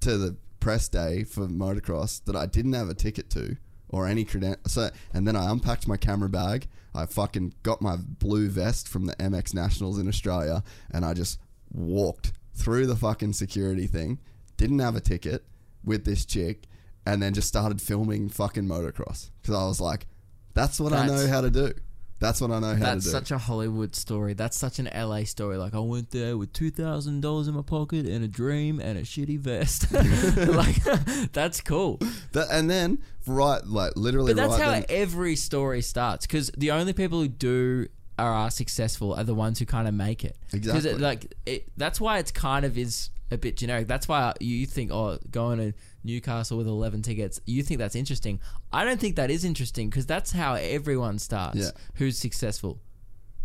to 0.00 0.16
the 0.16 0.36
press 0.60 0.88
day 0.88 1.24
for 1.24 1.46
motocross 1.46 2.24
that 2.24 2.36
I 2.36 2.46
didn't 2.46 2.72
have 2.72 2.88
a 2.88 2.94
ticket 2.94 3.28
to 3.30 3.56
or 3.88 4.06
any 4.06 4.24
credential. 4.24 4.60
So, 4.66 4.90
and 5.12 5.26
then 5.26 5.36
I 5.36 5.50
unpacked 5.50 5.86
my 5.86 5.96
camera 5.96 6.28
bag. 6.28 6.66
I 6.96 7.06
fucking 7.06 7.54
got 7.62 7.82
my 7.82 7.96
blue 7.96 8.48
vest 8.48 8.88
from 8.88 9.06
the 9.06 9.14
MX 9.16 9.54
Nationals 9.54 9.98
in 9.98 10.08
Australia, 10.08 10.62
and 10.90 11.04
I 11.04 11.14
just 11.14 11.38
walked 11.72 12.32
through 12.54 12.86
the 12.86 12.96
fucking 12.96 13.34
security 13.34 13.86
thing 13.86 14.18
didn't 14.56 14.78
have 14.78 14.96
a 14.96 15.00
ticket 15.00 15.44
with 15.84 16.04
this 16.04 16.24
chick, 16.24 16.64
and 17.04 17.22
then 17.22 17.34
just 17.34 17.48
started 17.48 17.80
filming 17.80 18.28
fucking 18.28 18.64
motocross 18.64 19.30
because 19.40 19.54
I 19.54 19.66
was 19.66 19.80
like, 19.80 20.06
that's 20.54 20.80
what 20.80 20.92
I 20.92 21.06
know 21.06 21.26
how 21.28 21.40
to 21.40 21.50
do. 21.50 21.72
That's 22.18 22.40
what 22.40 22.50
I 22.50 22.60
know 22.60 22.68
how 22.68 22.72
That's 22.72 23.04
to 23.04 23.10
do. 23.10 23.12
That's 23.12 23.28
such 23.28 23.30
a 23.30 23.38
Hollywood 23.38 23.94
story. 23.94 24.32
That's 24.32 24.56
such 24.56 24.78
an 24.78 24.88
LA 24.94 25.24
story. 25.24 25.58
Like 25.58 25.74
I 25.74 25.80
went 25.80 26.10
there 26.10 26.38
with 26.38 26.52
two 26.52 26.70
thousand 26.70 27.20
dollars 27.20 27.46
in 27.46 27.54
my 27.54 27.62
pocket 27.62 28.06
and 28.06 28.24
a 28.24 28.28
dream 28.28 28.80
and 28.80 28.98
a 28.98 29.02
shitty 29.02 29.38
vest. 29.38 29.92
like 30.36 30.82
that's 31.32 31.60
cool. 31.60 32.00
That- 32.32 32.48
and 32.50 32.70
then 32.70 32.98
right, 33.26 33.64
like 33.66 33.96
literally, 33.96 34.32
But 34.32 34.40
that's 34.40 34.58
right 34.58 34.62
how 34.62 34.70
then, 34.72 34.84
every 34.88 35.36
story 35.36 35.82
starts. 35.82 36.26
Because 36.26 36.50
the 36.56 36.70
only 36.70 36.92
people 36.94 37.20
who 37.20 37.28
do 37.28 37.88
are, 38.18 38.32
are 38.32 38.50
successful 38.50 39.12
are 39.14 39.24
the 39.24 39.34
ones 39.34 39.58
who 39.58 39.66
kind 39.66 39.86
of 39.86 39.94
make 39.94 40.24
it. 40.24 40.36
Exactly. 40.52 40.90
it, 40.92 41.00
like 41.00 41.34
it, 41.44 41.68
that's 41.76 42.00
why 42.00 42.18
it's 42.18 42.30
kind 42.30 42.64
of 42.64 42.78
is 42.78 43.10
a 43.30 43.38
bit 43.38 43.56
generic. 43.56 43.88
That's 43.88 44.08
why 44.08 44.34
you 44.40 44.66
think, 44.66 44.90
oh, 44.90 45.18
going 45.30 45.58
to 45.58 45.72
Newcastle 46.04 46.58
with 46.58 46.66
eleven 46.66 47.02
tickets, 47.02 47.40
you 47.46 47.62
think 47.62 47.78
that's 47.78 47.96
interesting. 47.96 48.40
I 48.72 48.84
don't 48.84 49.00
think 49.00 49.16
that 49.16 49.30
is 49.30 49.44
interesting 49.44 49.90
because 49.90 50.06
that's 50.06 50.32
how 50.32 50.54
everyone 50.54 51.18
starts. 51.18 51.58
Yeah. 51.58 51.70
Who's 51.94 52.18
successful? 52.18 52.80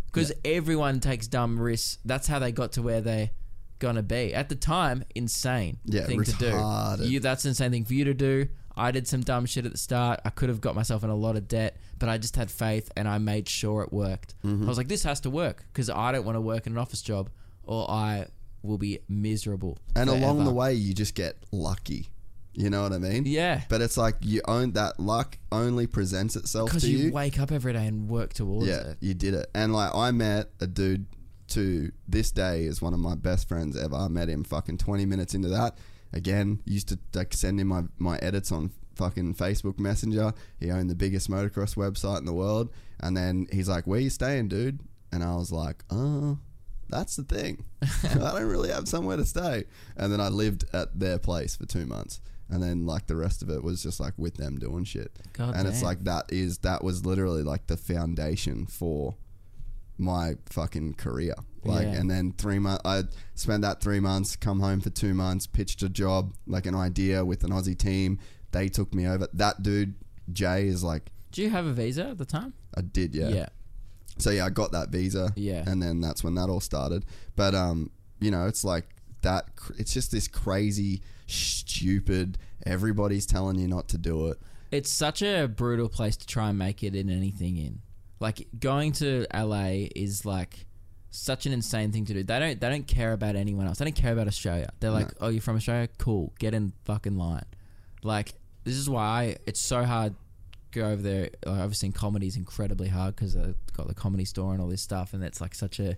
Because 0.06 0.32
everyone 0.44 1.00
takes 1.00 1.26
dumb 1.26 1.58
risks. 1.58 1.98
That's 2.04 2.28
how 2.28 2.38
they 2.38 2.52
got 2.52 2.72
to 2.72 2.82
where 2.82 3.00
they're 3.00 3.30
gonna 3.78 4.02
be 4.02 4.34
at 4.34 4.48
the 4.48 4.54
time. 4.54 5.04
Insane 5.14 5.78
Yeah, 5.84 6.04
thing 6.04 6.22
to 6.22 6.32
do. 6.32 7.04
You 7.04 7.18
that's 7.18 7.44
an 7.44 7.50
insane 7.50 7.70
thing 7.72 7.84
for 7.84 7.94
you 7.94 8.04
to 8.04 8.14
do. 8.14 8.48
I 8.76 8.90
did 8.90 9.06
some 9.08 9.22
dumb 9.22 9.46
shit 9.46 9.66
at 9.66 9.72
the 9.72 9.78
start. 9.78 10.20
I 10.24 10.30
could 10.30 10.48
have 10.48 10.60
got 10.60 10.74
myself 10.74 11.04
in 11.04 11.10
a 11.10 11.14
lot 11.14 11.36
of 11.36 11.48
debt, 11.48 11.76
but 11.98 12.08
I 12.08 12.16
just 12.18 12.36
had 12.36 12.50
faith 12.50 12.90
and 12.96 13.06
I 13.08 13.18
made 13.18 13.48
sure 13.48 13.82
it 13.82 13.92
worked. 13.92 14.34
Mm-hmm. 14.44 14.64
I 14.64 14.66
was 14.66 14.78
like, 14.78 14.88
this 14.88 15.02
has 15.02 15.20
to 15.20 15.30
work 15.30 15.64
because 15.72 15.90
I 15.90 16.12
don't 16.12 16.24
want 16.24 16.36
to 16.36 16.40
work 16.40 16.66
in 16.66 16.72
an 16.72 16.78
office 16.78 17.02
job 17.02 17.28
or 17.64 17.90
I 17.90 18.26
will 18.62 18.78
be 18.78 18.98
miserable. 19.08 19.78
and 19.96 20.08
along 20.10 20.44
the 20.44 20.52
way, 20.52 20.74
you 20.74 20.94
just 20.94 21.14
get 21.14 21.36
lucky. 21.52 22.08
You 22.54 22.68
know 22.68 22.82
what 22.82 22.92
I 22.92 22.98
mean? 22.98 23.24
Yeah. 23.24 23.62
But 23.70 23.80
it's 23.80 23.96
like 23.96 24.16
you 24.20 24.42
own 24.46 24.72
that 24.72 25.00
luck 25.00 25.38
only 25.50 25.86
presents 25.86 26.36
itself 26.36 26.68
Because 26.68 26.82
to 26.82 26.90
you, 26.90 26.98
you. 27.06 27.12
wake 27.12 27.40
up 27.40 27.50
every 27.50 27.72
day 27.72 27.86
and 27.86 28.08
work 28.10 28.34
towards 28.34 28.66
it. 28.66 28.70
yeah, 28.70 28.90
it. 28.90 28.98
you 29.00 29.14
did 29.14 29.32
it. 29.32 29.46
And 29.54 29.72
like 29.72 29.94
I 29.94 30.10
met 30.10 30.50
a 30.60 30.66
dude 30.66 31.06
to 31.48 31.90
this 32.06 32.30
day 32.30 32.64
is 32.64 32.82
one 32.82 32.92
of 32.92 33.00
my 33.00 33.14
best 33.14 33.48
friends 33.48 33.74
ever. 33.76 33.96
I 33.96 34.08
met 34.08 34.28
him 34.28 34.44
fucking 34.44 34.76
20 34.78 35.06
minutes 35.06 35.34
into 35.34 35.48
that. 35.48 35.78
Again, 36.12 36.60
used 36.66 36.88
to 36.88 36.98
like 37.14 37.32
send 37.32 37.58
him 37.58 37.68
my, 37.68 37.84
my 37.98 38.18
edits 38.18 38.52
on 38.52 38.70
fucking 38.96 39.34
Facebook 39.34 39.78
Messenger. 39.78 40.34
He 40.60 40.70
owned 40.70 40.90
the 40.90 40.94
biggest 40.94 41.30
motocross 41.30 41.74
website 41.74 42.18
in 42.18 42.26
the 42.26 42.34
world. 42.34 42.68
And 43.00 43.16
then 43.16 43.46
he's 43.50 43.66
like, 43.68 43.86
"Where 43.86 43.98
you 43.98 44.10
staying, 44.10 44.48
dude?" 44.48 44.80
And 45.10 45.24
I 45.24 45.36
was 45.36 45.50
like, 45.50 45.84
"Uh, 45.90 46.34
that's 46.92 47.16
the 47.16 47.24
thing. 47.24 47.64
I 47.82 48.14
don't 48.14 48.44
really 48.48 48.70
have 48.70 48.86
somewhere 48.86 49.16
to 49.16 49.24
stay." 49.24 49.64
And 49.96 50.12
then 50.12 50.20
I 50.20 50.28
lived 50.28 50.64
at 50.72 50.98
their 50.98 51.18
place 51.18 51.56
for 51.56 51.66
2 51.66 51.86
months. 51.86 52.20
And 52.48 52.62
then 52.62 52.84
like 52.86 53.06
the 53.06 53.16
rest 53.16 53.42
of 53.42 53.48
it 53.50 53.64
was 53.64 53.82
just 53.82 53.98
like 53.98 54.12
with 54.18 54.34
them 54.36 54.58
doing 54.58 54.84
shit. 54.84 55.10
God 55.32 55.56
and 55.56 55.66
it's 55.66 55.82
like 55.82 56.04
that 56.04 56.26
is 56.30 56.58
that 56.58 56.84
was 56.84 57.04
literally 57.06 57.42
like 57.42 57.66
the 57.66 57.78
foundation 57.78 58.66
for 58.66 59.16
my 59.98 60.34
fucking 60.46 60.94
career. 60.94 61.34
Like, 61.64 61.86
Yeah. 61.86 61.92
and 62.00 62.10
then 62.10 62.32
three 62.36 62.58
months, 62.58 62.82
I 62.84 63.04
spent 63.34 63.62
that 63.62 63.80
three 63.80 64.00
months, 64.00 64.36
come 64.36 64.60
home 64.60 64.80
for 64.80 64.90
two 64.90 65.14
months, 65.14 65.46
pitched 65.46 65.82
a 65.82 65.88
job, 65.88 66.34
like 66.46 66.66
an 66.66 66.74
idea 66.74 67.24
with 67.24 67.44
an 67.44 67.50
Aussie 67.50 67.78
team. 67.78 68.18
They 68.50 68.68
took 68.68 68.92
me 68.92 69.06
over. 69.06 69.28
That 69.32 69.62
dude, 69.62 69.94
Jay, 70.32 70.66
is 70.66 70.82
like, 70.82 71.10
Do 71.30 71.40
you 71.42 71.50
have 71.50 71.64
a 71.66 71.72
visa 71.72 72.08
at 72.08 72.18
the 72.18 72.24
time? 72.26 72.52
I 72.74 72.80
did, 72.82 73.14
yeah. 73.14 73.28
Yeah. 73.28 73.48
So 74.22 74.30
yeah, 74.30 74.46
I 74.46 74.50
got 74.50 74.72
that 74.72 74.88
visa. 74.90 75.32
Yeah. 75.36 75.64
And 75.66 75.82
then 75.82 76.00
that's 76.00 76.22
when 76.24 76.34
that 76.36 76.48
all 76.48 76.60
started. 76.60 77.04
But 77.36 77.54
um, 77.54 77.90
you 78.20 78.30
know, 78.30 78.46
it's 78.46 78.64
like 78.64 78.86
that. 79.22 79.54
cr- 79.56 79.74
It's 79.78 79.92
just 79.92 80.10
this 80.12 80.28
crazy, 80.28 81.02
stupid. 81.26 82.38
Everybody's 82.66 83.26
telling 83.26 83.58
you 83.58 83.68
not 83.68 83.88
to 83.88 83.98
do 83.98 84.28
it. 84.28 84.38
It's 84.70 84.90
such 84.90 85.22
a 85.22 85.46
brutal 85.48 85.88
place 85.88 86.16
to 86.16 86.26
try 86.26 86.48
and 86.48 86.58
make 86.58 86.82
it 86.82 86.94
in 86.94 87.10
anything 87.10 87.56
in. 87.56 87.80
Like 88.20 88.46
going 88.58 88.92
to 88.92 89.26
LA 89.34 89.88
is 89.96 90.24
like 90.24 90.66
such 91.10 91.44
an 91.44 91.52
insane 91.52 91.92
thing 91.92 92.04
to 92.06 92.14
do. 92.14 92.22
They 92.22 92.38
don't 92.38 92.60
they 92.60 92.68
don't 92.70 92.86
care 92.86 93.12
about 93.12 93.36
anyone 93.36 93.66
else. 93.66 93.78
They 93.78 93.84
don't 93.84 93.96
care 93.96 94.12
about 94.12 94.28
Australia. 94.28 94.70
They're 94.80 94.90
like, 94.92 95.08
"Oh, 95.20 95.28
you're 95.28 95.42
from 95.42 95.56
Australia? 95.56 95.88
Cool. 95.98 96.32
Get 96.38 96.54
in 96.54 96.72
fucking 96.84 97.16
line." 97.18 97.44
Like 98.04 98.34
this 98.64 98.76
is 98.76 98.88
why 98.88 99.02
I, 99.04 99.36
it's 99.46 99.60
so 99.60 99.82
hard 99.84 100.14
go 100.72 100.86
over 100.88 101.02
there. 101.02 101.22
Like, 101.46 101.60
obviously, 101.60 101.86
in 101.86 101.92
comedy 101.92 102.26
is 102.26 102.36
incredibly 102.36 102.88
hard 102.88 103.14
because 103.16 103.34
they've 103.34 103.54
got 103.72 103.88
the 103.88 103.94
comedy 103.94 104.24
store 104.24 104.52
and 104.52 104.60
all 104.62 104.68
this 104.68 104.82
stuff, 104.82 105.12
and 105.14 105.22
it's 105.22 105.40
like 105.40 105.54
such 105.54 105.78
a 105.80 105.96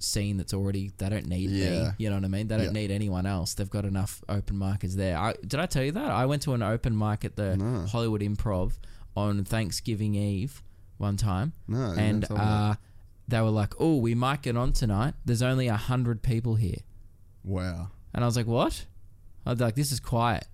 scene 0.00 0.36
that's 0.36 0.54
already 0.54 0.92
they 0.98 1.08
don't 1.08 1.26
need 1.26 1.50
me. 1.50 1.60
Yeah. 1.62 1.92
You 1.98 2.08
know 2.10 2.16
what 2.16 2.24
I 2.24 2.28
mean? 2.28 2.46
They 2.48 2.56
don't 2.56 2.66
Yeah. 2.66 2.72
need 2.72 2.90
anyone 2.92 3.26
else. 3.26 3.54
They've 3.54 3.68
got 3.68 3.84
enough 3.84 4.22
open 4.28 4.56
micers 4.56 4.94
there. 4.94 5.18
I, 5.18 5.34
did 5.44 5.58
I 5.58 5.66
tell 5.66 5.82
you 5.82 5.90
that? 5.92 6.10
I 6.10 6.24
went 6.26 6.42
to 6.42 6.52
an 6.54 6.62
open 6.62 6.96
mic 6.96 7.24
at 7.24 7.34
the 7.36 7.56
No. 7.56 7.84
Hollywood 7.86 8.20
Improv 8.20 8.74
on 9.16 9.42
Thanksgiving 9.44 10.14
Eve 10.14 10.62
one 10.98 11.16
time. 11.16 11.52
No, 11.66 11.86
and 11.98 12.20
didn't 12.22 12.24
tell 12.28 12.36
me 12.36 12.44
that. 12.44 12.48
uh, 12.48 12.74
they 13.26 13.40
were 13.40 13.50
like, 13.50 13.74
"Oh, 13.80 13.96
we 13.96 14.14
might 14.14 14.42
get 14.42 14.56
on 14.56 14.72
tonight. 14.72 15.14
There's 15.24 15.42
only 15.42 15.66
a 15.66 15.76
hundred 15.76 16.22
people 16.22 16.54
here." 16.54 16.78
Wow. 17.42 17.88
And 18.14 18.22
I 18.22 18.26
was 18.26 18.36
like, 18.36 18.46
"What?" 18.46 18.86
I 19.44 19.50
was 19.50 19.60
like, 19.60 19.74
"This 19.74 19.90
is 19.90 19.98
quiet." 20.00 20.46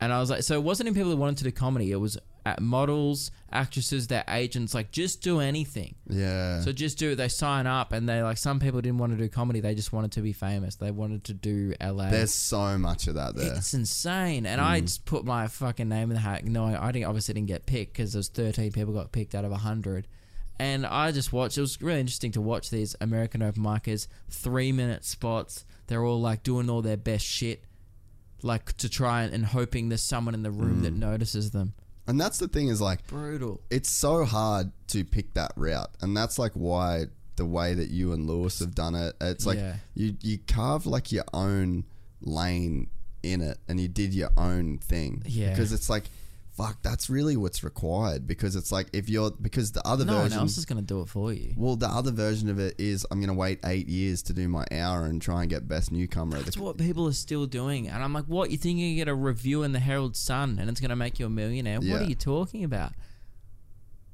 And 0.00 0.12
I 0.12 0.20
was 0.20 0.30
like, 0.30 0.42
"So 0.42 0.54
it 0.54 0.62
wasn't 0.62 0.88
even 0.88 0.94
people 0.94 1.10
who 1.10 1.16
wanted 1.16 1.38
to 1.38 1.44
do 1.44 1.52
comedy. 1.52 1.90
It 1.90 1.96
was 1.96 2.18
at 2.46 2.60
models, 2.60 3.32
actresses, 3.50 4.06
their 4.06 4.24
agents. 4.28 4.72
Like, 4.72 4.92
just 4.92 5.20
do 5.20 5.40
anything. 5.40 5.96
Yeah. 6.08 6.60
So 6.60 6.70
just 6.70 6.96
do 6.96 7.10
it. 7.10 7.16
They 7.16 7.26
sign 7.26 7.66
up, 7.66 7.92
and 7.92 8.08
they 8.08 8.22
like 8.22 8.38
some 8.38 8.60
people 8.60 8.80
didn't 8.80 8.98
want 8.98 9.12
to 9.12 9.18
do 9.18 9.28
comedy. 9.28 9.58
They 9.58 9.74
just 9.74 9.92
wanted 9.92 10.12
to 10.12 10.20
be 10.20 10.32
famous. 10.32 10.76
They 10.76 10.92
wanted 10.92 11.24
to 11.24 11.34
do 11.34 11.74
LA. 11.82 12.08
There's 12.08 12.32
so 12.32 12.78
much 12.78 13.08
of 13.08 13.16
that 13.16 13.34
there. 13.34 13.52
It's 13.54 13.74
insane. 13.74 14.46
And 14.46 14.60
I 14.60 14.80
mm. 14.80 14.84
just 14.84 15.04
put 15.04 15.24
my 15.24 15.48
fucking 15.48 15.88
name 15.88 16.10
in 16.10 16.14
the 16.14 16.20
hat. 16.20 16.44
No, 16.44 16.64
I 16.64 16.92
didn't. 16.92 17.06
Obviously, 17.06 17.34
didn't 17.34 17.48
get 17.48 17.66
picked 17.66 17.94
because 17.94 18.12
there's 18.12 18.28
13 18.28 18.70
people 18.70 18.94
got 18.94 19.10
picked 19.10 19.34
out 19.34 19.44
of 19.44 19.50
100. 19.50 20.06
And 20.60 20.86
I 20.86 21.10
just 21.10 21.32
watched. 21.32 21.58
It 21.58 21.62
was 21.62 21.82
really 21.82 22.00
interesting 22.00 22.30
to 22.32 22.40
watch 22.40 22.70
these 22.70 22.94
American 23.00 23.42
open 23.42 23.62
micers, 23.64 24.06
three 24.30 24.70
minute 24.70 25.04
spots. 25.04 25.64
They're 25.88 26.04
all 26.04 26.20
like 26.20 26.44
doing 26.44 26.70
all 26.70 26.80
their 26.80 26.96
best 26.96 27.24
shit, 27.24 27.64
like 28.42 28.76
to 28.78 28.88
try 28.88 29.22
and, 29.22 29.34
and 29.34 29.46
hoping 29.46 29.88
there's 29.88 30.02
someone 30.02 30.34
in 30.34 30.42
the 30.42 30.50
room 30.50 30.82
that 30.82 30.94
mm. 30.94 30.98
notices 30.98 31.50
them. 31.50 31.74
And 32.06 32.20
that's 32.20 32.38
the 32.38 32.48
thing 32.48 32.68
is 32.68 32.80
like 32.80 33.06
Brutal. 33.08 33.60
it's 33.70 33.90
so 33.90 34.24
hard 34.24 34.70
to 34.88 35.04
pick 35.04 35.34
that 35.34 35.52
route, 35.56 35.90
and 36.00 36.16
that's 36.16 36.38
like 36.38 36.52
why 36.52 37.06
the 37.36 37.44
way 37.44 37.74
that 37.74 37.90
you 37.90 38.12
and 38.12 38.26
Lewis 38.26 38.60
have 38.60 38.74
done 38.74 38.94
it. 38.94 39.14
It's 39.20 39.44
like 39.44 39.58
Yeah. 39.58 39.76
you 39.94 40.16
you 40.20 40.38
carve 40.38 40.86
like 40.86 41.10
your 41.12 41.24
own 41.34 41.84
lane 42.20 42.88
in 43.22 43.40
it, 43.40 43.58
and 43.68 43.80
you 43.80 43.88
did 43.88 44.14
your 44.14 44.30
own 44.36 44.78
thing. 44.78 45.22
Yeah. 45.26 45.50
because 45.50 45.72
it's 45.72 45.90
like. 45.90 46.04
Fuck, 46.56 46.80
that's 46.82 47.10
really 47.10 47.36
what's 47.36 47.62
required 47.62 48.26
because 48.26 48.56
it's 48.56 48.72
like 48.72 48.86
if 48.94 49.10
you're 49.10 49.30
because 49.30 49.72
the 49.72 49.86
other 49.86 50.06
No 50.06 50.14
one 50.14 50.22
version 50.22 50.38
else 50.38 50.56
is 50.56 50.64
gonna 50.64 50.80
do 50.80 51.02
it 51.02 51.08
for 51.08 51.30
you. 51.32 51.52
well 51.54 51.76
the 51.76 51.86
other 51.86 52.10
version 52.10 52.48
of 52.48 52.58
it 52.58 52.74
is 52.78 53.06
I'm 53.10 53.20
gonna 53.20 53.34
wait 53.34 53.60
eight 53.64 53.88
years 53.88 54.22
to 54.22 54.32
do 54.32 54.48
my 54.48 54.64
hour 54.72 55.04
and 55.04 55.20
try 55.20 55.42
and 55.42 55.50
get 55.50 55.68
best 55.68 55.92
newcomer. 55.92 56.38
at 56.38 56.44
That's 56.46 56.56
what 56.56 56.78
people 56.78 57.06
are 57.08 57.12
still 57.12 57.44
doing. 57.44 57.88
And 57.88 58.02
I'm 58.02 58.14
like, 58.14 58.24
what? 58.24 58.50
You 58.50 58.56
think 58.56 58.78
you 58.78 58.94
get 58.96 59.06
a 59.06 59.14
review 59.14 59.64
in 59.64 59.72
the 59.72 59.80
Herald 59.80 60.16
Sun 60.16 60.58
and 60.58 60.70
it's 60.70 60.80
going 60.80 60.88
to 60.88 60.96
make 60.96 61.18
you 61.18 61.26
a 61.26 61.30
millionaire? 61.30 61.78
What 61.78 62.00
are 62.02 62.04
you 62.04 62.14
talking 62.14 62.64
about? 62.64 62.92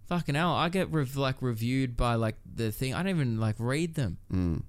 Fucking 0.09 0.35
hell. 0.35 0.53
I 0.53 0.69
get 0.69 0.91
rev- 0.91 1.17
like 1.17 1.41
reviewed 1.41 1.97
by 1.97 2.17
like 2.17 2.37
the 2.45 2.73
thing. 2.73 2.93
I 2.93 2.99
don't 3.03 3.11
even 3.11 3.41
like 3.41 3.57
read 3.59 3.95
them. 3.95 4.19
Mm. 4.33 4.63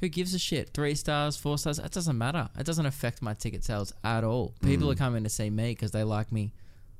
Who 0.00 0.08
gives 0.08 0.32
a 0.34 0.38
shit? 0.38 0.70
Three 0.74 0.94
stars, 0.94 1.36
four 1.36 1.58
stars? 1.58 1.78
It 1.78 1.92
doesn't 1.92 2.16
matter. 2.16 2.48
It 2.58 2.64
doesn't 2.64 2.86
affect 2.86 3.20
my 3.20 3.34
ticket 3.34 3.64
sales 3.64 3.92
at 4.02 4.24
all. 4.24 4.54
People 4.62 4.90
are 4.90 4.94
coming 4.94 5.24
to 5.24 5.28
see 5.30 5.50
me 5.50 5.72
because 5.72 5.90
they 5.90 6.04
like 6.04 6.32
me 6.32 6.52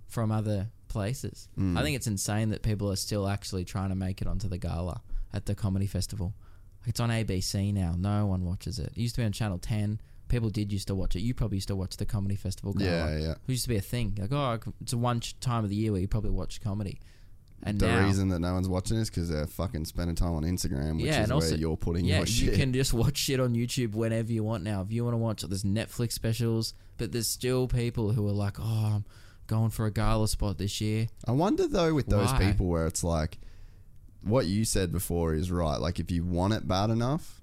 from 0.08 0.32
other 0.32 0.68
places. 0.88 1.48
Mm. 1.58 1.78
I 1.78 1.82
think 1.82 1.96
it's 1.96 2.06
insane 2.06 2.48
that 2.50 2.62
people 2.62 2.90
are 2.90 2.96
still 2.96 3.28
actually 3.28 3.64
trying 3.64 3.90
to 3.90 3.94
make 3.94 4.20
it 4.20 4.26
onto 4.26 4.48
the 4.48 4.58
gala 4.58 5.02
at 5.32 5.46
the 5.46 5.54
comedy 5.54 5.86
festival. 5.86 6.34
It's 6.86 7.00
on 7.00 7.10
ABC 7.10 7.72
now. 7.72 7.94
No 7.96 8.26
one 8.26 8.44
watches 8.44 8.78
it. 8.78 8.92
It 8.96 8.98
used 8.98 9.14
to 9.16 9.20
be 9.20 9.24
on 9.26 9.32
Channel 9.32 9.58
10. 9.58 10.00
People 10.28 10.50
did 10.50 10.72
used 10.72 10.88
to 10.88 10.94
watch 10.94 11.16
it. 11.16 11.20
You 11.20 11.34
probably 11.34 11.56
used 11.56 11.68
to 11.68 11.76
watch 11.76 11.96
the 11.96 12.06
comedy 12.06 12.36
festival 12.36 12.72
gala. 12.72 12.90
Yeah, 12.90 13.18
yeah. 13.18 13.30
It 13.32 13.38
used 13.46 13.64
to 13.64 13.68
be 13.68 13.76
a 13.76 13.82
thing. 13.82 14.16
Like, 14.18 14.32
oh, 14.32 14.58
it's 14.80 14.92
a 14.92 14.98
one 14.98 15.20
time 15.40 15.64
of 15.64 15.70
the 15.70 15.76
year 15.76 15.92
where 15.92 16.00
you 16.00 16.08
probably 16.08 16.30
watch 16.30 16.60
comedy. 16.60 17.00
And 17.62 17.80
the 17.80 17.88
now, 17.88 18.06
reason 18.06 18.28
that 18.28 18.38
no 18.38 18.54
one's 18.54 18.68
watching 18.68 18.98
is 18.98 19.10
because 19.10 19.28
they're 19.28 19.46
fucking 19.46 19.84
spending 19.84 20.14
time 20.14 20.32
on 20.32 20.44
Instagram, 20.44 20.96
which 20.96 21.06
yeah, 21.06 21.22
is 21.22 21.24
and 21.24 21.32
also 21.32 21.56
you're 21.56 21.76
putting 21.76 22.04
yeah, 22.04 22.18
your 22.18 22.26
shit. 22.26 22.52
you 22.52 22.56
can 22.56 22.72
just 22.72 22.94
watch 22.94 23.16
shit 23.16 23.40
on 23.40 23.54
YouTube 23.54 23.94
whenever 23.94 24.32
you 24.32 24.44
want 24.44 24.62
now. 24.62 24.80
If 24.80 24.92
you 24.92 25.04
want 25.04 25.14
to 25.14 25.18
watch, 25.18 25.42
there's 25.42 25.64
Netflix 25.64 26.12
specials, 26.12 26.72
but 26.98 27.10
there's 27.10 27.26
still 27.26 27.66
people 27.66 28.12
who 28.12 28.28
are 28.28 28.32
like, 28.32 28.60
oh, 28.60 28.92
I'm 28.94 29.04
going 29.48 29.70
for 29.70 29.86
a 29.86 29.90
gala 29.90 30.28
spot 30.28 30.58
this 30.58 30.80
year. 30.80 31.08
I 31.26 31.32
wonder 31.32 31.66
though 31.66 31.92
with 31.94 32.06
those 32.06 32.30
Why? 32.32 32.38
people 32.50 32.66
where 32.66 32.86
it's 32.86 33.02
like 33.02 33.38
what 34.22 34.46
you 34.46 34.64
said 34.64 34.92
before 34.92 35.34
is 35.34 35.50
right. 35.50 35.76
Like 35.80 35.98
if 35.98 36.10
you 36.10 36.24
want 36.24 36.52
it 36.52 36.68
bad 36.68 36.90
enough, 36.90 37.40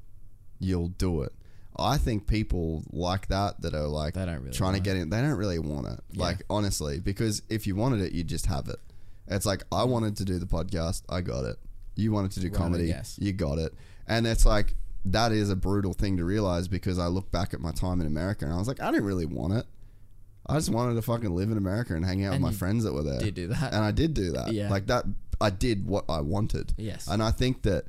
you'll 0.59 0.89
do 0.89 1.21
it. 1.23 1.33
I 1.77 1.97
think 1.97 2.25
people 2.27 2.83
like 2.93 3.27
that 3.27 3.61
that 3.61 3.73
are 3.73 3.87
like 3.87 4.13
They 4.13 4.25
don't 4.25 4.39
really 4.39 4.51
trying 4.55 4.73
to 4.73 4.77
want 4.77 4.83
get 4.85 4.95
in. 4.95 5.09
They 5.09 5.19
don't 5.21 5.31
really 5.37 5.59
want 5.59 5.87
it. 5.87 5.99
Like 6.15 6.43
honestly, 6.49 7.01
because 7.01 7.41
if 7.49 7.67
you 7.67 7.75
wanted 7.75 7.99
it, 8.01 8.13
you'd 8.13 8.27
just 8.29 8.45
have 8.45 8.69
it. 8.69 8.79
It's 9.27 9.45
like 9.45 9.63
I 9.71 9.83
wanted 9.83 10.15
to 10.17 10.25
do 10.25 10.39
the 10.39 10.45
podcast, 10.45 11.01
I 11.09 11.19
got 11.21 11.43
it. 11.43 11.57
You 11.95 12.11
wanted 12.11 12.31
to 12.31 12.39
do 12.39 12.47
Right, 12.47 12.55
I 12.55 12.57
comedy, 12.57 12.87
guess. 12.87 13.17
you 13.19 13.33
got 13.33 13.57
it. 13.57 13.73
And 14.07 14.25
it's 14.27 14.45
like 14.45 14.75
that 15.05 15.31
is 15.31 15.49
a 15.49 15.55
brutal 15.55 15.93
thing 15.93 16.17
to 16.17 16.25
realize 16.25 16.67
because 16.67 16.97
I 16.99 17.07
look 17.07 17.31
back 17.31 17.53
at 17.53 17.59
my 17.59 17.71
time 17.71 17.99
in 18.01 18.07
America 18.07 18.45
and 18.45 18.53
I 18.53 18.57
was 18.57 18.67
like, 18.67 18.81
I 18.81 18.91
didn't 18.91 19.05
really 19.05 19.25
want 19.25 19.53
it. 19.53 19.65
I 20.47 20.55
just 20.55 20.69
wanted 20.69 20.95
to 20.95 21.01
fucking 21.01 21.33
live 21.35 21.49
in 21.51 21.57
America 21.57 21.95
and 21.95 22.05
hang 22.05 22.23
out 22.23 22.33
And 22.33 22.43
with 22.43 22.53
my 22.53 22.57
friends 22.57 22.83
that 22.83 22.93
were 22.93 23.03
there. 23.03 23.19
did 23.19 23.33
do 23.35 23.47
that. 23.47 23.73
and 23.73 23.83
I 23.83 23.91
did 23.91 24.13
do 24.13 24.31
that. 24.33 24.53
Yeah. 24.53 24.69
like 24.69 24.87
that. 24.87 25.05
I 25.41 25.49
did 25.49 25.85
what 25.87 26.05
I 26.09 26.21
wanted. 26.21 26.73
Yes. 26.77 27.07
and 27.07 27.21
I 27.23 27.31
think 27.31 27.63
that 27.63 27.85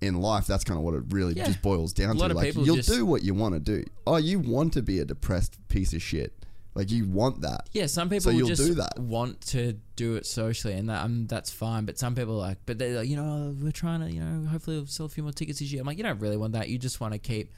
in 0.00 0.20
life, 0.20 0.46
that's 0.46 0.64
kind 0.64 0.78
of 0.78 0.84
what 0.84 0.94
it 0.94 1.04
really 1.10 1.34
Yeah. 1.34 1.46
just 1.46 1.62
boils 1.62 1.92
down 1.92 2.16
to. 2.16 2.28
Like 2.28 2.54
you'll 2.54 2.76
just- 2.76 2.88
do 2.88 3.04
what 3.06 3.22
you 3.22 3.34
want 3.34 3.54
to 3.54 3.60
do. 3.60 3.84
Oh, 4.06 4.16
you 4.16 4.38
want 4.40 4.72
to 4.74 4.82
be 4.82 4.98
a 4.98 5.04
depressed 5.04 5.56
piece 5.68 5.92
of 5.92 6.02
shit. 6.02 6.32
Like 6.74 6.90
you 6.90 7.06
want 7.06 7.42
that. 7.42 7.68
Yeah, 7.72 7.86
some 7.86 8.08
So 8.08 8.14
people 8.16 8.32
you'll 8.32 8.48
just 8.48 8.64
do 8.66 8.74
that. 8.76 8.98
want 8.98 9.42
to 9.48 9.74
do 9.94 10.16
it 10.16 10.24
socially, 10.24 10.72
and 10.72 10.88
that 10.88 11.04
um, 11.04 11.26
that's 11.26 11.50
fine. 11.50 11.84
But 11.84 11.98
some 11.98 12.14
people 12.14 12.34
are 12.36 12.48
like, 12.48 12.58
but 12.64 12.78
they're 12.78 12.96
like, 12.96 13.08
you 13.08 13.16
know, 13.16 13.54
we're 13.60 13.72
trying 13.72 14.00
to, 14.00 14.10
you 14.10 14.20
know, 14.20 14.46
hopefully 14.48 14.76
we'll 14.78 14.86
sell 14.86 15.04
a 15.04 15.08
few 15.10 15.22
more 15.22 15.32
tickets 15.32 15.58
this 15.58 15.70
year. 15.70 15.82
I'm 15.82 15.86
like, 15.86 15.98
you 15.98 16.02
don't 16.04 16.18
really 16.20 16.38
want 16.38 16.54
that. 16.54 16.70
You 16.70 16.78
just 16.78 16.98
want 16.98 17.12
to 17.12 17.18
keep 17.18 17.52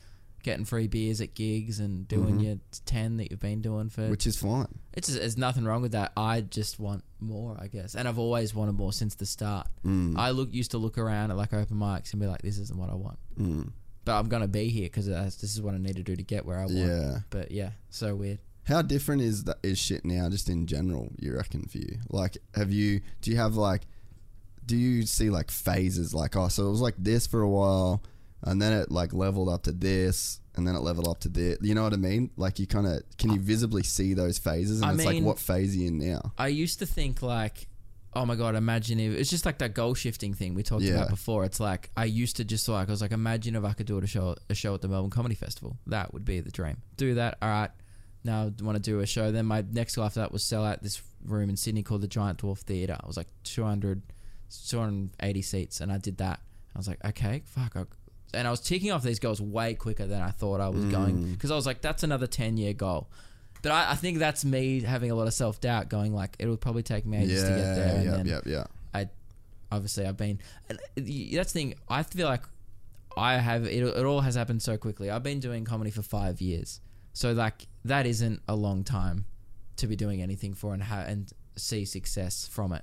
getting 0.45 0.65
free 0.65 0.87
beers 0.87 1.21
at 1.21 1.35
gigs 1.35 1.81
and 1.81 2.07
doing 2.07 2.39
your 2.39 2.59
ten 2.85 3.17
that 3.17 3.31
you've 3.31 3.41
been 3.41 3.63
doing 3.63 3.89
for. 3.89 4.03
Mm-hmm. 4.03 4.11
Which 4.11 4.27
is 4.27 4.37
fine. 4.37 4.69
it's 4.93 5.09
just, 5.09 5.19
there's 5.19 5.37
nothing 5.37 5.65
wrong 5.65 5.83
with 5.83 5.93
that. 5.93 6.13
I 6.17 6.43
just 6.43 6.79
want 6.79 7.03
more, 7.19 7.57
I 7.61 7.67
guess, 7.67 7.97
and 7.97 8.07
I've 8.07 8.19
always 8.19 8.55
wanted 8.55 8.73
more 8.77 8.93
since 8.93 9.17
the 9.17 9.27
start. 9.27 9.67
Mm. 9.85 10.17
I 10.17 10.31
look 10.31 10.53
used 10.53 10.71
to 10.71 10.79
look 10.79 10.99
around 10.99 11.33
at 11.33 11.37
like 11.37 11.53
open 11.53 11.79
mics 11.79 12.13
and 12.13 12.21
be 12.21 12.29
like, 12.29 12.43
this 12.43 12.59
isn't 12.59 12.79
what 12.79 12.91
I 12.91 12.95
want. 12.95 13.19
Mm. 13.41 13.73
But 14.05 14.19
I'm 14.19 14.29
gonna 14.29 14.47
be 14.47 14.69
here 14.69 14.85
because 14.85 15.07
this 15.07 15.43
is 15.43 15.61
what 15.61 15.75
I 15.75 15.79
need 15.79 15.97
to 15.97 16.03
do 16.03 16.15
to 16.15 16.23
get 16.23 16.45
where 16.45 16.59
I 16.59 16.67
want. 16.67 16.77
Yeah. 16.77 17.19
But 17.31 17.51
yeah, 17.51 17.71
so 17.89 18.15
weird. 18.15 18.39
How 18.65 18.83
different 18.83 19.23
is 19.23 19.45
that 19.45 19.59
is 19.63 19.79
shit 19.79 20.05
now, 20.05 20.29
just 20.29 20.49
in 20.49 20.67
general? 20.67 21.11
You 21.19 21.35
reckon 21.35 21.67
for 21.67 21.79
you? 21.79 21.99
Like, 22.11 22.37
have 22.55 22.71
you? 22.71 23.01
Do 23.23 23.31
you 23.31 23.37
have 23.39 23.57
like? 23.57 23.83
Do 24.67 24.77
you 24.77 25.03
see 25.03 25.29
like 25.31 25.51
phases? 25.51 26.15
Like, 26.15 26.37
oh, 26.37 26.49
so 26.49 26.67
it 26.67 26.71
was 26.71 26.81
like 26.81 26.95
this 26.99 27.27
for 27.27 27.43
a 27.43 27.49
while, 27.49 28.03
and 28.45 28.61
then 28.63 28.73
it 28.73 28.91
like 28.91 29.13
leveled 29.13 29.49
up 29.49 29.63
to 29.65 29.73
this, 29.73 30.41
and 30.55 30.67
then 30.67 30.75
it 30.77 30.81
leveled 30.81 31.09
up 31.09 31.19
to 31.21 31.29
this. 31.29 31.59
You 31.63 31.75
know 31.75 31.83
what 31.83 31.93
I 31.93 31.97
mean? 31.97 32.31
Like, 32.37 32.59
you 32.59 32.67
kind 32.67 32.87
of 32.87 33.03
can 33.19 33.33
you 33.33 33.41
visibly 33.41 33.83
see 33.83 34.15
those 34.15 34.39
phases? 34.39 34.81
And 34.81 34.91
I 34.91 34.95
it's 34.95 35.05
like, 35.05 35.15
mean- 35.15 35.25
what 35.25 35.39
phase 35.39 35.75
are 35.75 35.79
you 35.79 35.89
in 35.89 35.99
now? 35.99 36.33
I 36.39 36.49
used 36.49 36.79
to 36.81 36.87
think 36.87 37.23
like, 37.23 37.67
oh 38.17 38.25
my 38.25 38.37
god, 38.37 38.55
imagine 38.55 39.01
if 39.01 39.13
it's 39.19 39.31
just 39.31 39.45
like 39.45 39.59
that 39.59 39.75
goal 39.75 39.95
shifting 39.95 40.35
thing 40.35 40.55
we 40.55 40.63
talked 40.63 40.83
Yeah. 40.85 40.95
about 40.95 41.11
before. 41.11 41.45
It's 41.45 41.59
like 41.59 41.91
I 41.97 42.05
used 42.05 42.37
to 42.37 42.45
just 42.45 42.69
like 42.69 42.89
I 42.89 42.91
was 42.93 43.03
like, 43.03 43.11
imagine 43.13 43.57
if 43.57 43.65
I 43.65 43.73
could 43.73 43.87
do 43.87 43.99
a 43.99 44.07
show 44.07 44.37
a 44.49 44.55
show 44.55 44.75
at 44.75 44.83
the 44.83 44.89
Melbourne 44.89 45.11
Comedy 45.11 45.35
Festival. 45.35 45.77
That 45.89 46.13
would 46.15 46.25
be 46.25 46.41
the 46.41 46.51
dream. 46.53 46.77
Do 46.97 47.15
that. 47.15 47.39
All 47.43 47.49
right. 47.49 47.71
Now 48.23 48.43
I 48.59 48.63
want 48.63 48.77
to 48.77 48.83
do 48.83 49.01
a 49.01 49.07
show. 49.07 49.33
Then 49.33 49.47
my 49.47 49.65
next 49.71 49.97
goal 49.97 50.05
after 50.05 50.21
that 50.21 50.33
was 50.33 50.45
sell 50.45 50.65
out 50.65 50.83
this 50.83 51.03
room 51.25 51.51
in 51.51 51.57
Sydney 51.57 51.83
called 51.83 52.03
the 52.03 52.09
Giant 52.09 52.39
Dwarf 52.39 52.59
Theatre. 52.61 52.97
It 53.03 53.07
was 53.07 53.17
like 53.17 53.27
200, 53.43 54.01
280 54.69 55.43
seats, 55.43 55.81
and 55.81 55.93
I 55.93 55.99
did 55.99 56.19
that. 56.19 56.41
I 56.75 56.79
was 56.79 56.89
like, 56.89 57.05
okay, 57.05 57.43
fuck. 57.45 57.77
I, 57.77 57.85
and 58.35 58.47
I 58.47 58.51
was 58.51 58.61
ticking 58.61 58.91
off 58.91 59.03
these 59.03 59.19
goals 59.19 59.41
way 59.41 59.75
quicker 59.75 60.07
than 60.07 60.21
I 60.23 60.31
thought 60.31 60.61
I 60.61 60.69
was 60.69 60.85
going 60.87 61.17
mm. 61.17 61.33
because 61.33 61.51
I 61.51 61.55
was 61.55 61.67
like, 61.67 61.81
that's 61.81 62.03
another 62.03 62.27
10 62.27 62.57
year 62.57 62.73
goal. 62.73 63.09
But 63.63 63.73
I, 63.73 63.93
I 63.93 63.95
think 63.95 64.19
that's 64.19 64.45
me 64.45 64.81
having 64.83 65.11
a 65.11 65.15
lot 65.15 65.27
of 65.27 65.33
self 65.35 65.61
doubt, 65.61 65.89
going 65.89 66.15
like, 66.15 66.37
it'll 66.39 66.57
probably 66.59 66.83
take 66.83 67.07
me 67.07 67.19
ages 67.19 67.43
to 67.45 67.49
get 67.49 67.57
there. 67.57 67.77
Yeah, 67.77 67.95
And 67.95 68.05
yeah, 68.05 68.11
then 68.11 68.27
yeah, 68.27 68.41
yeah. 68.47 68.65
I 68.93 69.09
obviously 69.73 70.07
I've 70.07 70.17
been. 70.19 70.39
And 70.69 70.79
that's 70.97 71.53
the 71.53 71.59
thing. 71.61 71.75
I 71.89 72.03
feel 72.03 72.29
like 72.29 72.43
I 73.17 73.37
have 73.39 73.65
it. 73.65 73.83
It 73.83 74.05
all 74.05 74.21
has 74.21 74.35
happened 74.35 74.61
so 74.63 74.77
quickly. 74.77 75.11
I've 75.11 75.23
been 75.23 75.41
doing 75.41 75.65
comedy 75.65 75.91
for 75.91 76.03
five 76.03 76.41
years, 76.41 76.81
so 77.13 77.33
like 77.33 77.67
that 77.85 78.07
isn't 78.07 78.43
a 78.49 78.55
long 78.55 78.85
time 78.85 79.25
to 79.77 79.87
be 79.87 79.97
doing 79.97 80.21
anything 80.21 80.55
for 80.55 80.75
and 80.75 80.83
ha- 80.83 81.05
and 81.07 81.33
see 81.57 81.85
success 81.85 82.47
from 82.47 82.73
it. 82.73 82.83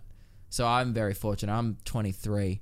So 0.50 0.66
I'm 0.66 0.94
very 0.94 1.14
fortunate. 1.14 1.54
I'm 1.54 1.78
23, 1.86 2.60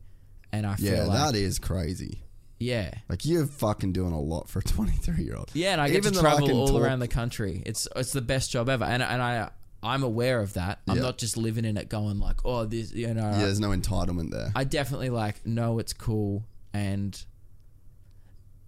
and 0.51 0.65
I 0.67 0.75
feel 0.75 0.93
Yeah, 0.93 1.03
like 1.05 1.31
that 1.33 1.39
is 1.39 1.57
crazy. 1.57 2.21
Yeah. 2.59 2.93
Like 3.07 3.25
you're 3.25 3.45
fucking 3.47 3.93
doing 3.93 4.11
a 4.13 4.19
lot 4.19 4.49
for 4.49 4.59
a 4.59 4.61
23 4.63 5.23
year 5.23 5.35
old. 5.35 5.49
Yeah, 5.53 5.71
and 5.73 5.81
I 5.81 5.87
get 5.89 5.97
Even 5.97 6.13
to 6.13 6.19
travel 6.19 6.51
all 6.51 6.67
talk- 6.67 6.81
around 6.81 6.99
the 6.99 7.07
country. 7.07 7.63
It's 7.65 7.87
it's 7.95 8.11
the 8.11 8.21
best 8.21 8.51
job 8.51 8.69
ever, 8.69 8.83
and 8.85 9.01
and 9.01 9.21
I 9.21 9.49
I'm 9.81 10.03
aware 10.03 10.41
of 10.41 10.53
that. 10.53 10.79
I'm 10.87 10.97
Yeah. 10.97 11.03
not 11.03 11.17
just 11.17 11.37
living 11.37 11.63
in 11.63 11.77
it, 11.77 11.87
going 11.87 12.19
like, 12.19 12.45
oh, 12.45 12.65
this, 12.65 12.91
you 12.91 13.13
know. 13.13 13.21
Yeah, 13.31 13.37
there's 13.45 13.61
no 13.61 13.69
entitlement 13.69 14.31
there. 14.31 14.51
I 14.55 14.65
definitely 14.65 15.09
like 15.09 15.45
know 15.45 15.79
it's 15.79 15.93
cool, 15.93 16.43
and 16.73 17.17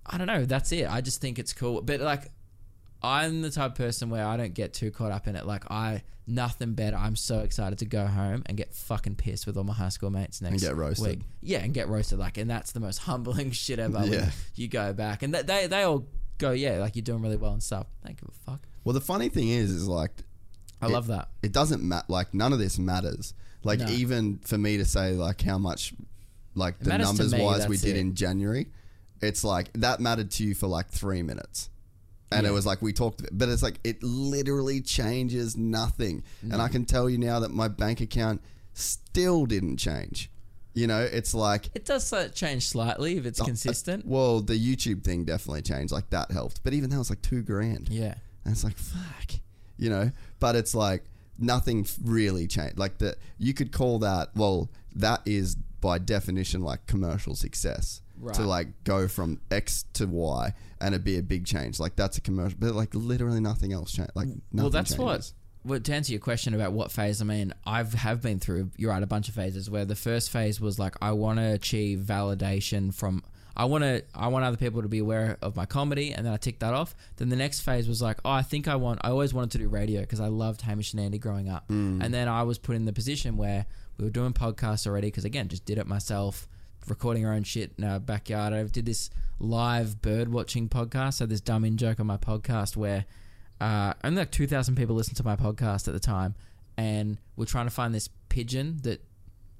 I 0.05 0.17
don't 0.17 0.27
know. 0.27 0.45
That's 0.45 0.71
it. 0.71 0.89
I 0.89 1.01
just 1.01 1.19
think 1.21 1.37
it's 1.39 1.53
cool, 1.53 1.81
but 1.81 1.99
like. 2.01 2.31
I'm 3.03 3.41
the 3.41 3.49
type 3.51 3.71
of 3.71 3.77
person 3.77 4.09
where 4.09 4.25
I 4.25 4.37
don't 4.37 4.53
get 4.53 4.73
too 4.73 4.91
caught 4.91 5.11
up 5.11 5.27
in 5.27 5.35
it. 5.35 5.45
Like 5.45 5.69
I, 5.71 6.03
nothing 6.27 6.73
better. 6.73 6.95
I'm 6.97 7.15
so 7.15 7.39
excited 7.39 7.79
to 7.79 7.85
go 7.85 8.05
home 8.05 8.43
and 8.45 8.55
get 8.57 8.73
fucking 8.73 9.15
pissed 9.15 9.47
with 9.47 9.57
all 9.57 9.63
my 9.63 9.73
high 9.73 9.89
school 9.89 10.09
mates 10.11 10.41
next 10.41 10.61
get 10.61 10.75
roasted. 10.75 11.07
week. 11.07 11.19
Yeah, 11.41 11.59
and 11.59 11.73
get 11.73 11.87
roasted. 11.87 12.19
Like, 12.19 12.37
and 12.37 12.49
that's 12.49 12.71
the 12.73 12.79
most 12.79 12.97
humbling 13.09 13.51
shit 13.51 13.79
ever. 13.79 14.05
Yeah. 14.05 14.29
you 14.55 14.67
go 14.67 14.93
back 14.93 15.23
and 15.23 15.33
th- 15.33 15.45
they 15.45 15.67
they 15.67 15.83
all 15.83 16.05
go, 16.37 16.51
yeah, 16.51 16.77
like 16.77 16.95
you're 16.95 17.03
doing 17.03 17.21
really 17.21 17.37
well 17.37 17.53
and 17.53 17.63
stuff. 17.63 17.87
Thank 18.05 18.21
you, 18.21 18.27
for 18.31 18.51
fuck. 18.51 18.61
Well, 18.83 18.93
the 18.93 19.01
funny 19.01 19.29
thing 19.29 19.49
is, 19.49 19.71
is 19.71 19.87
like 19.87 20.11
I 20.81 20.87
It- 20.87 20.91
love 20.91 21.07
that. 21.07 21.29
it 21.41 21.51
doesn't 21.51 21.81
matter. 21.83 22.05
Like 22.07 22.33
none 22.33 22.53
of 22.53 22.59
this 22.59 22.77
matters. 22.79 23.33
Like 23.63 23.79
No. 23.79 23.87
even 23.89 24.39
for 24.39 24.57
me 24.57 24.77
to 24.77 24.85
say 24.85 25.11
like 25.13 25.41
how 25.41 25.57
much, 25.59 25.93
like 26.55 26.79
the 26.79 26.97
numbers 26.97 27.31
me, 27.33 27.41
wise 27.43 27.67
we 27.67 27.77
did 27.77 27.95
it. 27.95 27.99
in 27.99 28.15
January, 28.15 28.67
it's 29.21 29.43
like 29.43 29.71
that 29.73 29.99
mattered 29.99 30.31
to 30.31 30.43
you 30.43 30.53
for 30.55 30.67
like 30.67 30.89
three 30.89 31.21
minutes. 31.21 31.69
And 32.31 32.47
it 32.47 32.51
was 32.51 32.65
like 32.65 32.81
we 32.81 32.93
talked, 32.93 33.23
but 33.31 33.49
it's 33.49 33.63
like 33.63 33.79
it 33.83 34.01
literally 34.01 34.81
changes 34.81 35.57
nothing. 35.57 36.23
And 36.41 36.61
I 36.61 36.67
can 36.69 36.85
tell 36.85 37.09
you 37.09 37.17
now 37.17 37.39
that 37.41 37.51
my 37.51 37.67
bank 37.67 38.01
account 38.01 38.41
still 38.73 39.45
didn't 39.45 39.77
change. 39.77 40.29
You 40.73 40.87
know, 40.87 41.01
it's 41.01 41.33
like 41.33 41.69
It 41.75 41.83
does 41.85 42.13
uh, 42.13 42.29
change 42.29 42.67
slightly 42.67 43.17
if 43.17 43.25
it's 43.25 43.41
uh, 43.41 43.45
consistent. 43.45 44.05
well, 44.05 44.39
the 44.39 44.53
YouTube 44.53 45.03
thing 45.03 45.25
definitely 45.25 45.63
changed. 45.63 45.91
Like 45.91 46.09
that 46.11 46.31
helped, 46.31 46.63
but 46.63 46.73
even 46.73 46.89
that 46.91 46.97
was 46.97 47.09
like 47.09 47.21
two 47.21 47.41
grand. 47.41 47.89
yeah. 47.89 48.15
And 48.45 48.53
it's 48.53 48.63
like, 48.63 48.77
fuck, 48.77 49.31
you 49.77 49.89
know. 49.89 50.11
But 50.39 50.55
it's 50.55 50.73
like 50.73 51.03
nothing 51.37 51.85
really 52.03 52.47
changed. 52.47 52.77
Like 52.77 52.97
that, 52.99 53.17
you 53.37 53.53
could 53.53 53.71
call 53.73 53.99
that. 53.99 54.29
Well, 54.35 54.71
that 54.95 55.21
is 55.25 55.55
by 55.55 55.97
definition 55.97 56.61
like 56.61 56.85
commercial 56.87 57.35
success. 57.35 58.01
Right. 58.21 58.35
To 58.35 58.43
like 58.43 58.83
go 58.83 59.07
from 59.07 59.41
X 59.49 59.85
to 59.93 60.05
Y 60.05 60.53
and 60.79 60.93
it'd 60.93 61.03
be 61.03 61.17
a 61.17 61.23
big 61.23 61.45
change. 61.45 61.79
Like 61.79 61.95
that's 61.95 62.17
a 62.17 62.21
commercial, 62.21 62.57
but 62.59 62.75
like 62.75 62.93
literally 62.93 63.39
nothing 63.39 63.73
else 63.73 63.91
changed. 63.91 64.11
Like 64.15 64.27
nothing 64.27 64.41
well, 64.53 64.69
that's 64.69 64.91
changes. 64.91 65.05
what. 65.05 65.33
Well, 65.63 65.79
to 65.79 65.93
answer 65.93 66.11
your 66.11 66.21
question 66.21 66.53
about 66.55 66.71
what 66.73 66.91
phase, 66.91 67.21
I 67.21 67.25
mean, 67.25 67.53
I've 67.65 67.93
have 67.93 68.21
been 68.21 68.39
through. 68.39 68.71
You're 68.77 68.91
right, 68.91 69.03
a 69.03 69.07
bunch 69.07 69.29
of 69.29 69.35
phases. 69.35 69.69
Where 69.69 69.85
the 69.85 69.95
first 69.95 70.31
phase 70.31 70.59
was 70.59 70.79
like, 70.79 70.95
I 71.01 71.11
want 71.11 71.37
to 71.39 71.53
achieve 71.53 71.99
validation 71.99 72.93
from. 72.93 73.23
I 73.55 73.65
want 73.65 73.83
to. 73.83 74.03
I 74.15 74.27
want 74.29 74.45
other 74.45 74.57
people 74.57 74.81
to 74.81 74.87
be 74.87 74.99
aware 74.99 75.37
of 75.41 75.55
my 75.55 75.65
comedy, 75.65 76.13
and 76.13 76.25
then 76.25 76.33
I 76.33 76.37
ticked 76.37 76.61
that 76.61 76.73
off. 76.73 76.95
Then 77.17 77.29
the 77.29 77.35
next 77.35 77.59
phase 77.61 77.87
was 77.87 78.01
like, 78.01 78.17
oh, 78.25 78.31
I 78.31 78.41
think 78.43 78.67
I 78.67 78.75
want. 78.75 79.01
I 79.03 79.09
always 79.09 79.33
wanted 79.33 79.51
to 79.51 79.57
do 79.59 79.67
radio 79.67 80.01
because 80.01 80.19
I 80.19 80.27
loved 80.27 80.61
Hamish 80.61 80.93
and 80.93 80.99
Andy 81.01 81.19
growing 81.19 81.49
up, 81.49 81.67
Mm. 81.67 82.03
and 82.03 82.13
then 82.13 82.27
I 82.27 82.43
was 82.43 82.57
put 82.57 82.75
in 82.75 82.85
the 82.85 82.93
position 82.93 83.37
where 83.37 83.65
we 83.97 84.05
were 84.05 84.09
doing 84.11 84.33
podcasts 84.33 84.87
already 84.87 85.07
because 85.07 85.25
again, 85.25 85.47
just 85.47 85.65
did 85.65 85.77
it 85.77 85.85
myself. 85.85 86.47
Recording 86.87 87.25
our 87.25 87.33
own 87.33 87.43
shit 87.43 87.73
in 87.77 87.83
our 87.83 87.99
backyard. 87.99 88.53
I 88.53 88.63
did 88.63 88.85
this 88.85 89.09
live 89.39 90.01
bird 90.01 90.29
watching 90.29 90.67
podcast. 90.67 91.19
Had 91.19 91.29
this 91.29 91.41
dumb 91.41 91.63
in 91.63 91.77
joke 91.77 91.99
on 91.99 92.07
my 92.07 92.17
podcast 92.17 92.75
where 92.75 93.05
uh, 93.61 93.93
only 94.03 94.19
like 94.19 94.31
2,000 94.31 94.75
people 94.75 94.95
listened 94.95 95.17
to 95.17 95.23
my 95.23 95.35
podcast 95.35 95.87
at 95.87 95.93
the 95.93 95.99
time, 95.99 96.35
and 96.77 97.19
we're 97.35 97.45
trying 97.45 97.67
to 97.67 97.71
find 97.71 97.93
this 97.93 98.09
pigeon 98.29 98.79
that 98.81 99.03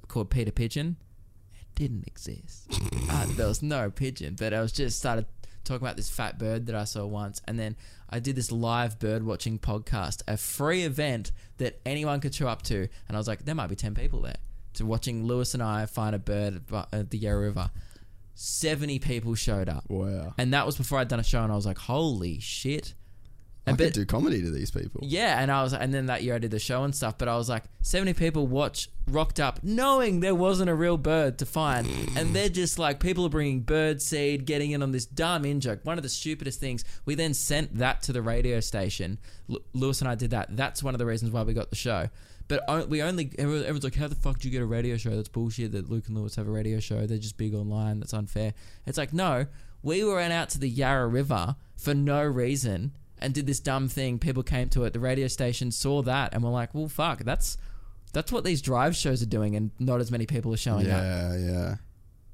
called 0.08 0.32
Peter 0.32 0.52
Pigeon. 0.52 0.98
It 1.54 1.68
didn't 1.76 2.08
exist. 2.08 2.68
uh, 3.10 3.28
there 3.38 3.48
was 3.48 3.62
no 3.62 3.92
pigeon, 3.92 4.36
but 4.38 4.54
I 4.54 4.62
was 4.62 4.72
just 4.72 4.98
started 4.98 5.28
talking 5.64 5.86
about 5.86 5.98
this 5.98 6.10
fat 6.10 6.40
bird 6.40 6.66
that 6.66 6.76
I 6.76 6.86
saw 6.86 7.06
once, 7.06 7.42
and 7.48 7.60
then 7.60 7.76
I 8.10 8.20
did 8.20 8.36
this 8.36 8.52
live 8.52 8.98
bird 9.00 9.24
watching 9.24 9.60
podcast, 9.60 10.24
a 10.28 10.38
free 10.38 10.82
event 10.82 11.32
that 11.58 11.80
anyone 11.86 12.20
could 12.20 12.34
show 12.34 12.48
up 12.48 12.64
to, 12.64 12.88
and 13.08 13.16
I 13.16 13.18
was 13.18 13.28
like, 13.28 13.46
there 13.46 13.56
might 13.56 13.68
be 13.68 13.76
10 13.76 13.94
people 13.94 14.22
there. 14.22 14.38
To 14.76 14.86
watching 14.86 15.26
Lewis 15.26 15.54
and 15.54 15.62
I 15.62 15.86
find 15.86 16.16
a 16.16 16.20
bird 16.20 16.62
at 16.94 17.10
the 17.10 17.18
Yarra 17.18 17.42
River. 17.42 17.70
70 18.36 19.00
people 19.00 19.36
showed 19.36 19.70
up. 19.70 19.84
Wow. 19.90 20.34
And 20.38 20.54
that 20.54 20.66
was 20.66 20.78
before 20.78 21.00
I'd 21.00 21.08
done 21.08 21.20
a 21.20 21.24
show, 21.24 21.44
and 21.44 21.52
I 21.52 21.56
was 21.56 21.66
like, 21.66 21.78
holy 21.78 22.40
shit. 22.40 22.94
I 23.68 23.72
And 23.72 23.78
could 23.78 23.94
do 23.94 24.06
comedy 24.06 24.42
to 24.42 24.50
these 24.50 24.72
people. 24.72 25.02
yeah, 25.04 25.40
and 25.40 25.52
I 25.52 25.62
was, 25.62 25.72
and 25.74 25.94
then 25.94 26.08
that 26.08 26.24
year 26.24 26.34
I 26.34 26.40
did 26.40 26.50
the 26.50 26.58
show 26.58 26.84
and 26.84 26.96
stuff. 26.96 27.20
But 27.20 27.28
I 27.28 27.38
was 27.38 27.48
like, 27.48 27.64
seventy 27.84 28.14
people 28.14 28.48
watch 28.48 28.90
rocked 29.08 29.40
up, 29.40 29.60
knowing 29.62 30.20
there 30.22 30.34
wasn't 30.34 30.72
a 30.72 30.74
real 30.74 30.98
bird 30.98 31.38
to 31.40 31.46
find, 31.46 31.88
and 32.18 32.34
they're 32.34 32.50
just 32.50 32.80
like 32.80 33.00
people 33.00 33.24
are 33.28 33.30
bringing 33.30 33.60
bird 33.60 34.02
seed, 34.02 34.46
getting 34.46 34.72
in 34.72 34.82
on 34.82 34.92
this 34.92 35.06
dumb 35.06 35.46
in 35.46 35.60
joke. 35.60 35.82
One 35.84 35.98
of 36.00 36.04
the 36.04 36.10
stupidest 36.10 36.60
things. 36.60 36.84
We 37.06 37.14
then 37.14 37.36
sent 37.36 37.78
that 37.78 38.02
to 38.04 38.14
the 38.14 38.24
radio 38.24 38.62
station. 38.62 39.20
L- 39.48 39.60
Lewis 39.74 40.02
and 40.02 40.10
I 40.10 40.16
did 40.16 40.32
that. 40.32 40.58
That's 40.58 40.82
one 40.82 40.96
of 40.96 41.00
the 41.00 41.06
reasons 41.06 41.30
why 41.32 41.44
we 41.44 41.54
got 41.54 41.70
the 41.70 41.76
show. 41.76 42.10
But 42.60 42.90
we 42.90 43.02
only 43.02 43.32
everyone's 43.40 43.84
like, 43.84 43.96
how 43.96 44.08
the 44.08 44.16
fuck 44.16 44.40
do 44.40 44.48
you 44.48 44.52
get 44.52 44.62
a 44.62 44.66
radio 44.66 44.98
show? 44.98 45.16
That's 45.16 45.30
bullshit. 45.30 45.72
That 45.72 45.90
Luke 45.90 46.08
and 46.08 46.18
Lewis 46.18 46.36
have 46.36 46.48
a 46.48 46.52
radio 46.52 46.80
show. 46.80 47.06
They're 47.08 47.18
just 47.18 47.38
big 47.38 47.54
online. 47.54 48.00
That's 48.00 48.14
unfair. 48.14 48.54
It's 48.86 48.98
like 48.98 49.14
no, 49.14 49.46
we 49.82 50.04
went 50.04 50.34
out 50.34 50.50
to 50.50 50.60
the 50.60 50.70
Yarra 50.70 51.08
River 51.08 51.56
for 51.78 51.94
no 51.94 52.24
reason 52.24 52.92
and 53.20 53.34
did 53.34 53.48
this 53.48 53.60
dumb 53.60 53.88
thing. 53.88 54.20
People 54.20 54.44
came 54.44 54.68
to 54.70 54.84
it. 54.84 54.94
The 54.94 55.00
radio 55.00 55.28
station 55.28 55.72
saw 55.72 56.02
that 56.02 56.34
and 56.34 56.44
were 56.44 56.50
like, 56.50 56.74
"Well, 56.76 56.88
fuck, 56.90 57.20
that's 57.24 57.58
that's 58.14 58.32
what 58.32 58.44
these 58.44 58.62
drive 58.62 58.96
shows 58.96 59.22
are 59.24 59.28
doing." 59.28 59.56
And 59.56 59.72
not 59.80 60.02
as 60.02 60.12
many 60.12 60.26
people 60.26 60.54
are 60.54 60.58
showing 60.58 60.90
up. 60.92 61.02
Yeah, 61.02 61.38
yeah. 61.38 61.76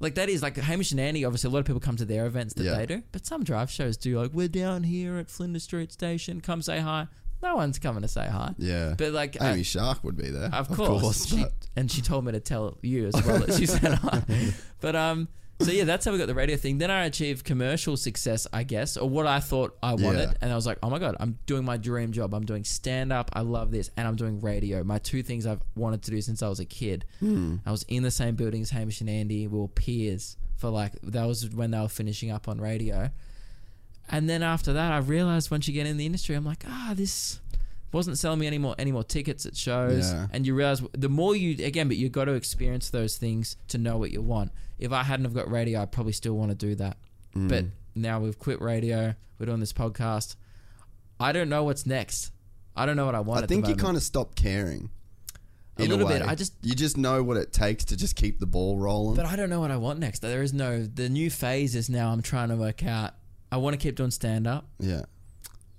Like 0.00 0.14
that 0.16 0.28
is 0.28 0.42
like 0.42 0.56
Hamish 0.56 0.90
and 0.92 1.00
Andy. 1.00 1.24
Obviously, 1.24 1.48
a 1.48 1.52
lot 1.52 1.60
of 1.60 1.66
people 1.66 1.80
come 1.80 1.96
to 1.96 2.04
their 2.04 2.26
events 2.26 2.54
that 2.54 2.64
Yeah. 2.64 2.76
they 2.76 2.86
do, 2.86 3.02
but 3.12 3.26
some 3.26 3.44
drive 3.44 3.70
shows 3.70 3.96
do. 3.96 4.20
Like 4.20 4.32
we're 4.32 4.48
down 4.48 4.82
here 4.84 5.16
at 5.18 5.28
Flinders 5.30 5.64
Street 5.64 5.92
Station. 5.92 6.40
Come 6.40 6.62
say 6.62 6.80
hi. 6.80 7.06
No 7.42 7.54
one's 7.56 7.78
coming 7.78 8.02
to 8.02 8.08
say 8.08 8.26
hi. 8.26 8.54
Yeah. 8.58 8.94
But 8.98 9.12
like, 9.12 9.40
Amy 9.40 9.62
Shark 9.62 10.02
would 10.04 10.16
be 10.16 10.30
there. 10.30 10.50
of 10.52 10.68
course, 10.68 11.26
she, 11.26 11.42
but 11.42 11.52
and 11.76 11.90
she 11.90 12.02
told 12.02 12.24
me 12.24 12.32
to 12.32 12.40
tell 12.40 12.78
you 12.82 13.06
as 13.06 13.14
well 13.24 13.38
that 13.38 13.54
she 13.54 13.66
said 13.66 13.94
hi. 13.94 14.22
But 14.80 14.94
um, 14.96 15.28
so 15.60 15.70
yeah, 15.72 15.84
that's 15.84 16.04
how 16.04 16.12
we 16.12 16.18
got 16.18 16.26
the 16.26 16.34
radio 16.34 16.56
thing. 16.56 16.78
Then 16.78 16.90
I 16.90 17.04
achieved 17.06 17.44
commercial 17.44 17.96
success, 17.96 18.46
I 18.52 18.62
guess, 18.62 18.96
or 18.96 19.08
what 19.08 19.26
I 19.26 19.40
thought 19.40 19.76
I 19.82 19.94
wanted, 19.94 20.28
Yeah. 20.30 20.34
and 20.40 20.52
I 20.52 20.54
was 20.54 20.66
like, 20.66 20.78
oh 20.84 20.90
my 20.90 20.98
god, 21.00 21.16
I'm 21.18 21.38
doing 21.46 21.64
my 21.64 21.76
dream 21.76 22.12
job. 22.12 22.32
I'm 22.34 22.44
doing 22.46 22.62
stand 22.64 23.12
up. 23.12 23.30
I 23.32 23.40
love 23.40 23.70
this, 23.72 23.90
and 23.96 24.06
I'm 24.06 24.14
doing 24.16 24.40
radio. 24.40 24.84
My 24.84 24.98
two 24.98 25.22
things 25.24 25.46
I've 25.46 25.60
wanted 25.74 26.02
to 26.02 26.10
do 26.12 26.20
since 26.20 26.42
I 26.42 26.48
was 26.48 26.60
a 26.60 26.64
kid. 26.64 27.04
I 27.22 27.70
was 27.70 27.84
in 27.88 28.02
the 28.04 28.10
same 28.10 28.34
building 28.36 28.62
as 28.62 28.70
Hamish 28.70 29.00
and 29.00 29.10
Andy. 29.10 29.46
We 29.48 29.58
were 29.58 29.68
peers 29.68 30.36
for 30.56 30.70
like 30.70 30.92
that 31.02 31.24
was 31.24 31.48
when 31.50 31.70
they 31.72 31.78
were 31.80 31.88
finishing 31.88 32.30
up 32.30 32.48
on 32.48 32.60
radio. 32.60 33.10
And 34.08 34.28
then 34.28 34.42
after 34.42 34.72
that, 34.72 34.92
I 34.92 34.98
realized 34.98 35.50
once 35.50 35.68
you 35.68 35.74
get 35.74 35.86
in 35.86 35.96
the 35.96 36.06
industry, 36.06 36.34
I'm 36.34 36.44
like, 36.44 36.64
ah, 36.66 36.92
this 36.94 37.40
wasn't 37.92 38.18
selling 38.18 38.38
me 38.38 38.46
any 38.46 38.58
more 38.58 38.74
any 38.78 38.92
more 38.92 39.04
tickets 39.04 39.46
at 39.46 39.56
shows. 39.56 40.12
Yeah. 40.12 40.26
And 40.32 40.46
you 40.46 40.54
realize 40.54 40.82
the 40.92 41.08
more 41.08 41.34
you 41.36 41.64
again, 41.64 41.88
but 41.88 41.96
you 41.96 42.08
got 42.08 42.26
to 42.26 42.32
experience 42.32 42.90
those 42.90 43.16
things 43.16 43.56
to 43.68 43.78
know 43.78 43.98
what 43.98 44.10
you 44.10 44.22
want. 44.22 44.52
If 44.78 44.92
I 44.92 45.02
hadn't 45.02 45.24
have 45.24 45.34
got 45.34 45.50
radio, 45.50 45.82
I 45.82 45.86
probably 45.86 46.12
still 46.12 46.34
want 46.34 46.50
to 46.50 46.54
do 46.54 46.74
that. 46.76 46.96
Mm. 47.36 47.48
But 47.48 47.64
now 47.94 48.20
we've 48.20 48.38
quit 48.38 48.60
radio. 48.60 49.14
We're 49.38 49.46
doing 49.46 49.60
this 49.60 49.72
podcast. 49.72 50.36
I 51.20 51.32
don't 51.32 51.48
know 51.48 51.64
what's 51.64 51.86
next. 51.86 52.32
I 52.76 52.86
don't 52.86 52.96
know 52.96 53.06
what 53.06 53.14
I 53.14 53.20
want. 53.20 53.42
I 53.42 53.46
think 53.46 53.66
you 53.66 53.74
kind 53.74 53.96
of 53.96 54.02
stop 54.02 54.34
caring. 54.34 54.90
A 55.78 55.86
little 55.86 56.06
way. 56.06 56.18
bit. 56.18 56.26
I 56.28 56.34
just- 56.34 56.54
you 56.62 56.74
just 56.74 56.96
know 56.96 57.22
what 57.22 57.36
it 57.36 57.52
takes 57.52 57.84
to 57.86 57.96
just 57.96 58.16
keep 58.16 58.40
the 58.40 58.46
ball 58.46 58.76
rolling. 58.78 59.14
But 59.14 59.26
I 59.26 59.36
don't 59.36 59.48
know 59.48 59.60
what 59.60 59.70
I 59.70 59.76
want 59.76 60.00
next. 60.00 60.20
There 60.20 60.42
is 60.42 60.52
no 60.52 60.82
the 60.82 61.08
new 61.08 61.30
phase 61.30 61.76
is 61.76 61.88
now. 61.88 62.10
I'm 62.10 62.22
trying 62.22 62.48
to 62.48 62.56
work 62.56 62.84
out. 62.84 63.14
I 63.50 63.56
want 63.58 63.74
to 63.74 63.78
keep 63.78 63.96
doing 63.96 64.10
stand 64.10 64.46
up. 64.46 64.66
yeah. 64.78 65.02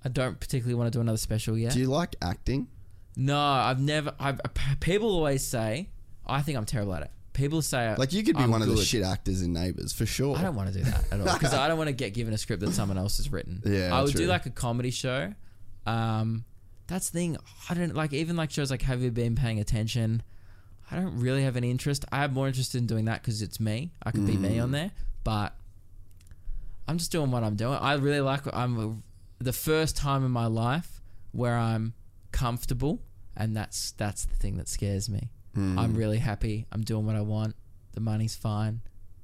I 0.04 0.08
don't 0.08 0.40
particularly 0.40 0.74
want 0.76 0.90
to 0.90 0.96
do 0.96 1.00
another 1.02 1.18
special 1.18 1.58
yet. 1.58 1.74
Do 1.74 1.78
you 1.78 1.86
like 1.86 2.16
acting? 2.22 2.68
No, 3.16 3.38
I've 3.38 3.78
never. 3.80 4.14
I've, 4.18 4.40
people 4.80 5.10
always 5.10 5.44
say 5.44 5.90
I 6.26 6.40
think 6.40 6.56
I'm 6.56 6.64
terrible 6.64 6.94
at 6.94 7.02
it. 7.02 7.10
People 7.34 7.60
say 7.60 7.94
Like 7.96 8.12
you 8.14 8.22
could 8.24 8.36
be 8.36 8.42
I'm 8.42 8.50
one 8.50 8.62
of 8.62 8.68
the 8.68 8.76
good. 8.76 8.84
shit 8.86 9.02
actors 9.02 9.42
in 9.42 9.52
Neighbours 9.52 9.92
for 9.92 10.06
sure. 10.06 10.36
I 10.38 10.42
don't 10.42 10.54
want 10.54 10.72
to 10.72 10.78
do 10.78 10.84
that 10.84 11.04
at 11.12 11.20
all 11.20 11.34
because 11.34 11.52
I 11.54 11.68
don't 11.68 11.76
want 11.76 11.88
to 11.88 11.92
get 11.94 12.14
given 12.14 12.32
a 12.32 12.38
script 12.38 12.60
that 12.62 12.72
someone 12.72 12.96
else 12.98 13.18
has 13.18 13.30
written. 13.30 13.62
Yeah, 13.66 13.94
I 13.94 14.00
would 14.02 14.12
true. 14.12 14.22
do 14.22 14.26
like 14.26 14.46
a 14.46 14.50
comedy 14.50 14.90
show. 14.90 15.34
Um, 15.86 16.44
that's 16.86 17.10
the 17.10 17.18
thing. 17.18 17.36
I 17.68 17.74
don't 17.74 17.94
like 17.94 18.12
even 18.14 18.36
like 18.36 18.50
shows 18.50 18.70
like 18.70 18.82
Have 18.82 19.02
You 19.02 19.10
Been 19.10 19.36
Paying 19.36 19.60
Attention? 19.60 20.22
I 20.90 20.96
don't 20.96 21.20
really 21.20 21.42
have 21.44 21.56
any 21.56 21.70
interest. 21.70 22.04
I 22.10 22.18
have 22.18 22.32
more 22.32 22.48
interest 22.48 22.74
in 22.74 22.86
doing 22.86 23.04
that 23.04 23.20
because 23.22 23.42
it's 23.42 23.60
me. 23.60 23.92
I 24.02 24.10
could 24.12 24.26
be 24.26 24.36
me 24.36 24.56
Mm. 24.56 24.62
on 24.64 24.70
there, 24.72 24.90
but 25.24 25.54
I'm 26.90 26.98
just 26.98 27.12
doing 27.12 27.30
what 27.30 27.44
I'm 27.44 27.54
doing. 27.54 27.74
I 27.74 27.94
really 27.94 28.20
like. 28.20 28.42
I'm 28.52 29.04
the 29.38 29.52
first 29.52 29.96
time 29.96 30.24
in 30.24 30.32
my 30.32 30.46
life 30.46 31.00
where 31.30 31.56
I'm 31.56 31.94
comfortable, 32.32 33.00
and 33.36 33.56
that's 33.56 33.92
that's 33.92 34.24
the 34.24 34.34
thing 34.34 34.56
that 34.56 34.66
scares 34.68 35.08
me. 35.08 35.30
Mm. 35.56 35.78
I'm 35.78 35.94
really 35.94 36.18
happy. 36.18 36.66
I'm 36.72 36.82
doing 36.82 37.06
what 37.06 37.14
I 37.14 37.20
want. 37.20 37.54
The 37.92 38.00
money's 38.00 38.34
fine. 38.34 38.80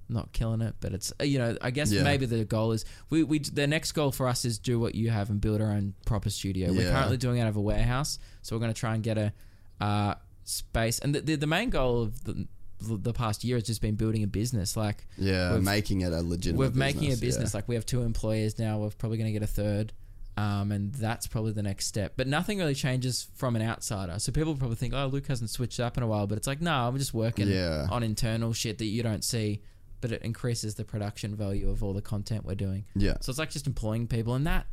Not 0.09 0.33
killing 0.33 0.61
it, 0.61 0.77
but 0.78 0.93
it's 0.93 1.12
you 1.20 1.39
know 1.41 1.57
I 1.61 1.73
guess 1.73 1.91
Yeah. 1.91 2.05
maybe 2.05 2.27
the 2.27 2.45
goal 2.45 2.70
is 2.70 2.85
we 3.11 3.25
we 3.25 3.41
the 3.41 3.67
next 3.67 3.91
goal 3.93 4.12
for 4.12 4.28
us 4.28 4.45
is 4.45 4.61
do 4.61 4.78
what 4.78 4.95
you 4.95 5.11
have 5.11 5.28
and 5.28 5.41
build 5.41 5.61
our 5.61 5.73
own 5.73 5.95
proper 6.07 6.31
studio. 6.31 6.73
We're 6.73 6.93
currently 6.93 7.17
doing 7.17 7.39
it 7.39 7.41
out 7.41 7.49
of 7.49 7.57
a 7.57 7.61
warehouse, 7.61 8.20
so 8.43 8.55
we're 8.55 8.61
going 8.61 8.73
to 8.73 8.78
try 8.78 8.95
and 8.95 9.03
get 9.03 9.19
a 9.19 9.33
uh, 9.81 10.15
space. 10.45 11.01
And 11.01 11.17
the, 11.17 11.20
the 11.20 11.35
the 11.35 11.49
main 11.49 11.70
goal 11.70 12.03
of 12.03 12.23
the 12.23 12.47
the 12.81 13.13
past 13.13 13.43
year 13.45 13.57
has 13.57 13.65
just 13.65 13.81
been 13.81 13.95
building 13.95 14.23
a 14.23 14.27
business. 14.27 14.77
Like 14.77 15.07
Yeah, 15.19 15.59
making 15.59 16.03
it 16.03 16.13
a 16.13 16.21
legitimate. 16.23 16.59
we're 16.59 16.79
making 16.79 17.05
a 17.05 17.11
business, 17.11 17.21
business. 17.21 17.55
yeah. 17.55 17.59
Like 17.59 17.69
we 17.69 17.75
have 17.75 17.87
two 17.87 18.03
employees 18.03 18.59
now. 18.59 18.79
We're 18.79 18.91
probably 18.91 19.19
going 19.19 19.29
to 19.29 19.33
get 19.33 19.43
a 19.43 19.47
third. 19.47 19.93
Um, 20.39 20.71
and 20.71 20.95
that's 20.95 21.27
probably 21.27 21.53
the 21.53 21.63
next 21.63 21.87
step. 21.87 22.13
But 22.17 22.27
nothing 22.27 22.59
really 22.59 22.75
changes 22.75 23.27
from 23.37 23.57
an 23.57 23.63
outsider. 23.63 24.19
So 24.19 24.33
people 24.33 24.55
probably 24.55 24.77
think, 24.77 24.93
oh, 24.93 25.07
Luke 25.07 25.27
hasn't 25.29 25.49
switched 25.49 25.81
up 25.81 25.97
in 25.97 26.03
a 26.03 26.07
while. 26.07 26.27
But 26.27 26.37
it's 26.37 26.47
like, 26.47 26.61
no, 26.61 26.73
I'm 26.73 26.99
just 26.99 27.15
working 27.15 27.49
Yeah. 27.49 27.87
on 27.91 28.03
internal 28.03 28.53
shit 28.53 28.77
that 28.79 28.85
you 28.85 29.03
don't 29.03 29.25
see. 29.25 29.63
But 30.03 30.13
it 30.13 30.21
increases 30.21 30.75
the 30.75 30.85
production 30.85 31.35
value 31.35 31.71
of 31.71 31.83
all 31.83 31.95
the 31.95 32.03
content 32.03 32.45
we're 32.45 32.55
doing. 32.55 32.85
Yeah. 32.95 33.15
So 33.23 33.31
it's 33.31 33.39
like 33.39 33.49
just 33.51 33.67
employing 33.67 34.09
people. 34.09 34.35
And 34.35 34.47
that, 34.47 34.67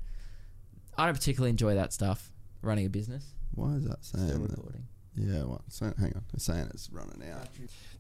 I 0.98 1.06
don't 1.06 1.14
particularly 1.16 1.52
enjoy 1.52 1.76
that 1.76 1.94
stuff, 1.94 2.34
running 2.62 2.86
a 2.86 2.90
business. 2.90 3.24
Why 3.56 3.72
is 3.76 3.86
that 3.86 4.04
saying? 4.04 4.28
Still 4.28 4.48
that? 4.48 4.82
Yeah, 5.16 5.44
what? 5.44 5.62
So, 5.70 5.86
hang 6.00 6.12
on, 6.16 6.24
it's 6.34 6.44
saying 6.44 6.68
it's 6.74 6.90
running 6.92 7.22
out. 7.32 7.48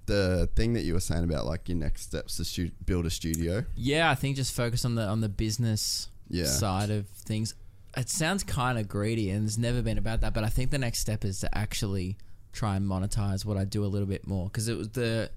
The 0.06 0.50
thing 0.56 0.74
that 0.74 0.82
you 0.84 0.94
were 0.94 1.00
saying 1.00 1.24
about 1.24 1.46
like 1.46 1.70
your 1.70 1.78
next 1.78 2.02
steps 2.04 2.38
to 2.38 2.46
stu- 2.46 2.72
build 2.86 3.06
a 3.06 3.10
studio. 3.10 3.64
Yeah, 3.76 4.10
I 4.10 4.16
think 4.16 4.36
just 4.36 4.54
focus 4.54 4.84
on 4.86 4.96
the 4.96 5.04
on 5.04 5.22
the 5.22 5.30
business 5.30 6.10
Yeah. 6.30 6.46
side 6.46 6.90
of 6.90 7.08
things. 7.08 7.56
It 7.96 8.10
sounds 8.10 8.44
kind 8.44 8.78
of 8.80 8.88
greedy, 8.88 9.30
and 9.30 9.46
it's 9.48 9.58
never 9.58 9.82
been 9.82 9.98
about 9.98 10.22
that. 10.22 10.34
But 10.34 10.44
I 10.44 10.50
think 10.50 10.72
the 10.72 10.80
next 10.80 11.00
step 11.00 11.24
is 11.24 11.40
to 11.42 11.58
actually 11.58 12.18
try 12.52 12.76
and 12.76 12.86
monetize 12.86 13.46
what 13.46 13.58
I 13.58 13.66
do 13.66 13.84
a 13.84 13.88
little 13.88 14.08
bit 14.08 14.28
more 14.28 14.46
because 14.46 14.68
it 14.68 14.78
was 14.78 14.90
the 14.90 15.30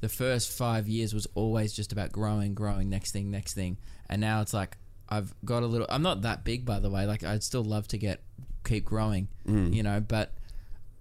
the 0.00 0.08
first 0.08 0.50
five 0.50 0.88
years 0.88 1.12
was 1.12 1.26
always 1.34 1.72
just 1.72 1.92
about 1.92 2.10
growing, 2.12 2.54
growing, 2.54 2.88
next 2.88 3.12
thing, 3.12 3.30
next 3.30 3.54
thing, 3.54 3.76
and 4.08 4.20
now 4.20 4.40
it's 4.40 4.54
like 4.54 4.76
I've 5.08 5.34
got 5.44 5.62
a 5.62 5.66
little. 5.66 5.86
I'm 5.90 6.02
not 6.02 6.22
that 6.22 6.44
big, 6.44 6.64
by 6.64 6.78
the 6.78 6.90
way. 6.90 7.06
Like 7.06 7.24
I'd 7.24 7.42
still 7.42 7.64
love 7.64 7.88
to 7.88 7.98
get 7.98 8.20
keep 8.64 8.84
growing, 8.84 9.28
mm. 9.46 9.72
you 9.74 9.82
know, 9.82 10.00
but 10.00 10.32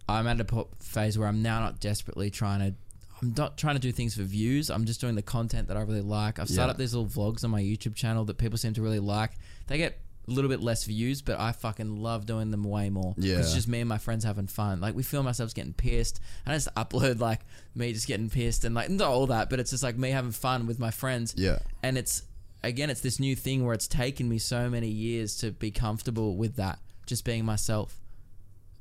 I'm 0.08 0.28
at 0.28 0.40
a 0.42 0.66
phase 0.80 1.18
where 1.18 1.28
I'm 1.28 1.42
now 1.42 1.60
not 1.60 1.80
desperately 1.80 2.30
trying 2.30 2.60
to. 2.60 2.76
I'm 3.22 3.34
not 3.38 3.58
trying 3.58 3.76
to 3.76 3.80
do 3.82 3.92
things 3.92 4.16
for 4.16 4.24
views. 4.24 4.70
I'm 4.70 4.86
just 4.86 5.02
doing 5.02 5.16
the 5.16 5.22
content 5.22 5.68
that 5.68 5.78
I 5.78 5.82
really 5.82 6.02
like. 6.02 6.40
I've 6.40 6.48
started 6.50 6.68
Yeah. 6.68 6.72
up 6.72 6.78
these 6.78 6.94
little 6.94 7.10
vlogs 7.10 7.44
on 7.44 7.50
my 7.52 7.62
YouTube 7.62 7.96
channel 7.96 8.26
that 8.26 8.38
people 8.38 8.58
seem 8.58 8.74
to 8.76 8.82
really 8.82 9.00
like. 9.00 9.32
They 9.68 9.78
get 9.78 10.00
a 10.28 10.32
little 10.32 10.50
bit 10.50 10.62
less 10.62 10.86
views, 10.86 11.22
but 11.22 11.40
I 11.40 11.52
fucking 11.52 11.98
love 11.98 12.26
doing 12.26 12.52
them 12.52 12.64
way 12.64 12.90
more. 12.90 13.16
Yeah. 13.18 13.40
it's 13.40 13.54
just 13.54 13.68
me 13.68 13.80
and 13.80 13.90
my 13.90 13.98
friends 13.98 14.24
having 14.24 14.48
fun. 14.48 14.80
Like 14.80 14.96
we 14.96 15.04
film 15.04 15.28
ourselves 15.28 15.54
getting 15.54 15.74
pissed, 15.74 16.20
and 16.46 16.54
I 16.54 16.56
just 16.56 16.74
upload 16.76 17.20
like 17.20 17.42
me 17.76 17.92
just 17.94 18.08
getting 18.08 18.30
pissed 18.30 18.64
and 18.64 18.74
like 18.76 18.90
not 18.90 19.10
all 19.10 19.28
that, 19.28 19.50
but 19.50 19.60
it's 19.60 19.72
just 19.72 19.84
like 19.84 19.98
me 19.98 20.12
having 20.12 20.32
fun 20.32 20.68
with 20.68 20.80
my 20.80 20.92
friends. 20.92 21.34
Yeah. 21.38 21.60
And 21.84 21.98
it's 21.98 22.24
again, 22.64 22.90
it's 22.90 23.02
this 23.02 23.20
new 23.20 23.36
thing 23.36 23.66
where 23.66 23.74
it's 23.74 23.88
taken 23.88 24.30
me 24.30 24.38
so 24.38 24.70
many 24.70 24.88
years 24.90 25.36
to 25.38 25.52
be 25.52 25.72
comfortable 25.72 26.38
with 26.38 26.56
that, 26.58 26.80
just 27.06 27.26
being 27.26 27.44
myself 27.46 28.00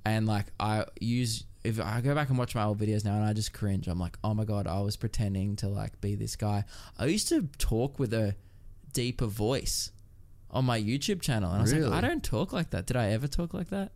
and 0.05 0.27
like 0.27 0.47
I 0.61 0.85
use 1.01 1.45
if 1.65 1.81
I 1.81 2.01
go 2.01 2.15
back 2.15 2.29
and 2.29 2.39
watch 2.39 2.55
my 2.55 2.65
old 2.65 2.79
videos 2.79 3.05
now 3.05 3.15
and 3.15 3.25
I 3.25 3.33
just 3.33 3.53
cringe. 3.53 3.89
I'm 3.89 3.99
like, 3.99 4.17
oh 4.25 4.33
my 4.35 4.45
god, 4.45 4.67
I 4.67 4.81
was 4.81 4.97
pretending 4.97 5.57
to 5.57 5.69
like 5.69 6.01
be 6.01 6.15
this 6.15 6.37
guy. 6.37 6.65
I 6.99 7.07
used 7.07 7.29
to 7.31 7.49
talk 7.59 7.99
with 7.99 8.13
a 8.15 8.35
deeper 8.93 9.27
voice 9.27 9.91
on 10.51 10.65
my 10.65 10.81
YouTube 10.81 11.21
channel, 11.21 11.51
and 11.51 11.59
I 11.59 11.63
was 11.63 11.75
Really? 11.75 11.89
like, 11.89 12.03
I 12.05 12.07
don't 12.09 12.23
talk 12.25 12.53
like 12.53 12.71
that. 12.71 12.87
Did 12.87 12.97
I 12.97 13.11
ever 13.11 13.27
talk 13.29 13.53
like 13.53 13.69
that? 13.71 13.93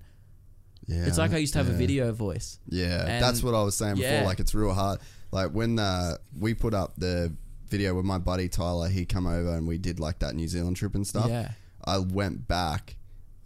Yeah. 0.87 1.07
It's 1.07 1.17
like 1.19 1.33
I 1.33 1.39
used 1.39 1.53
to 1.53 1.61
have 1.61 1.69
a 1.69 1.73
video 1.73 2.13
voice. 2.13 2.59
Yeah, 2.69 3.07
And- 3.07 3.23
that's 3.25 3.43
what 3.43 3.55
I 3.55 3.63
was 3.63 3.77
saying 3.77 3.95
before. 3.97 4.11
yeah. 4.11 4.25
Like 4.25 4.41
it's 4.41 4.55
real 4.55 4.73
hard. 4.75 4.99
Like 5.31 5.53
when 5.53 5.79
uh, 5.79 6.17
we 6.39 6.55
put 6.55 6.75
up 6.75 6.95
the 6.99 7.33
video 7.69 7.95
with 7.95 8.05
my 8.05 8.19
buddy 8.19 8.49
Tyler, 8.49 8.89
he 8.89 9.07
come 9.07 9.27
over 9.27 9.57
and 9.57 9.67
we 9.67 9.79
did 9.79 9.99
like 10.01 10.19
that 10.19 10.35
New 10.35 10.49
Zealand 10.49 10.77
trip 10.77 10.95
and 10.95 11.07
stuff. 11.07 11.29
Yeah. 11.29 11.53
I 11.85 11.99
went 11.99 12.47
back 12.49 12.97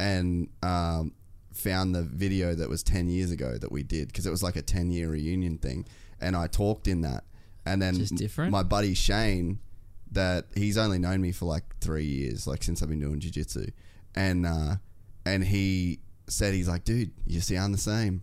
and 0.00 0.48
um, 0.62 1.12
found 1.56 1.94
the 1.94 2.02
video 2.02 2.54
that 2.54 2.68
was 2.68 2.82
ten 2.82 3.08
years 3.08 3.30
ago 3.30 3.58
that 3.58 3.72
we 3.72 3.82
did 3.82 4.08
because 4.08 4.26
it 4.26 4.30
was 4.30 4.42
like 4.42 4.56
a 4.56 4.62
ten 4.62 4.90
year 4.90 5.08
reunion 5.10 5.58
thing, 5.58 5.86
and 6.20 6.36
I 6.36 6.46
talked 6.46 6.86
in 6.88 7.00
that. 7.02 7.24
And 7.64 7.82
then 7.82 7.96
Just 7.96 8.14
different? 8.14 8.52
my 8.52 8.62
buddy 8.62 8.94
Shane, 8.94 9.58
that 10.12 10.46
he's 10.54 10.78
only 10.78 10.98
known 10.98 11.20
me 11.20 11.32
for 11.32 11.46
like 11.46 11.64
three 11.80 12.04
years, 12.04 12.46
like 12.46 12.62
since 12.62 12.82
I've 12.82 12.88
been 12.88 13.00
doing 13.00 13.18
jiu-jitsu. 13.18 13.66
and 14.14 14.46
uh, 14.46 14.76
and 15.24 15.42
he 15.44 15.98
said 16.28 16.54
he's 16.54 16.68
like, 16.68 16.84
dude, 16.84 17.10
you 17.26 17.40
sound 17.40 17.74
the 17.74 17.78
same 17.78 18.22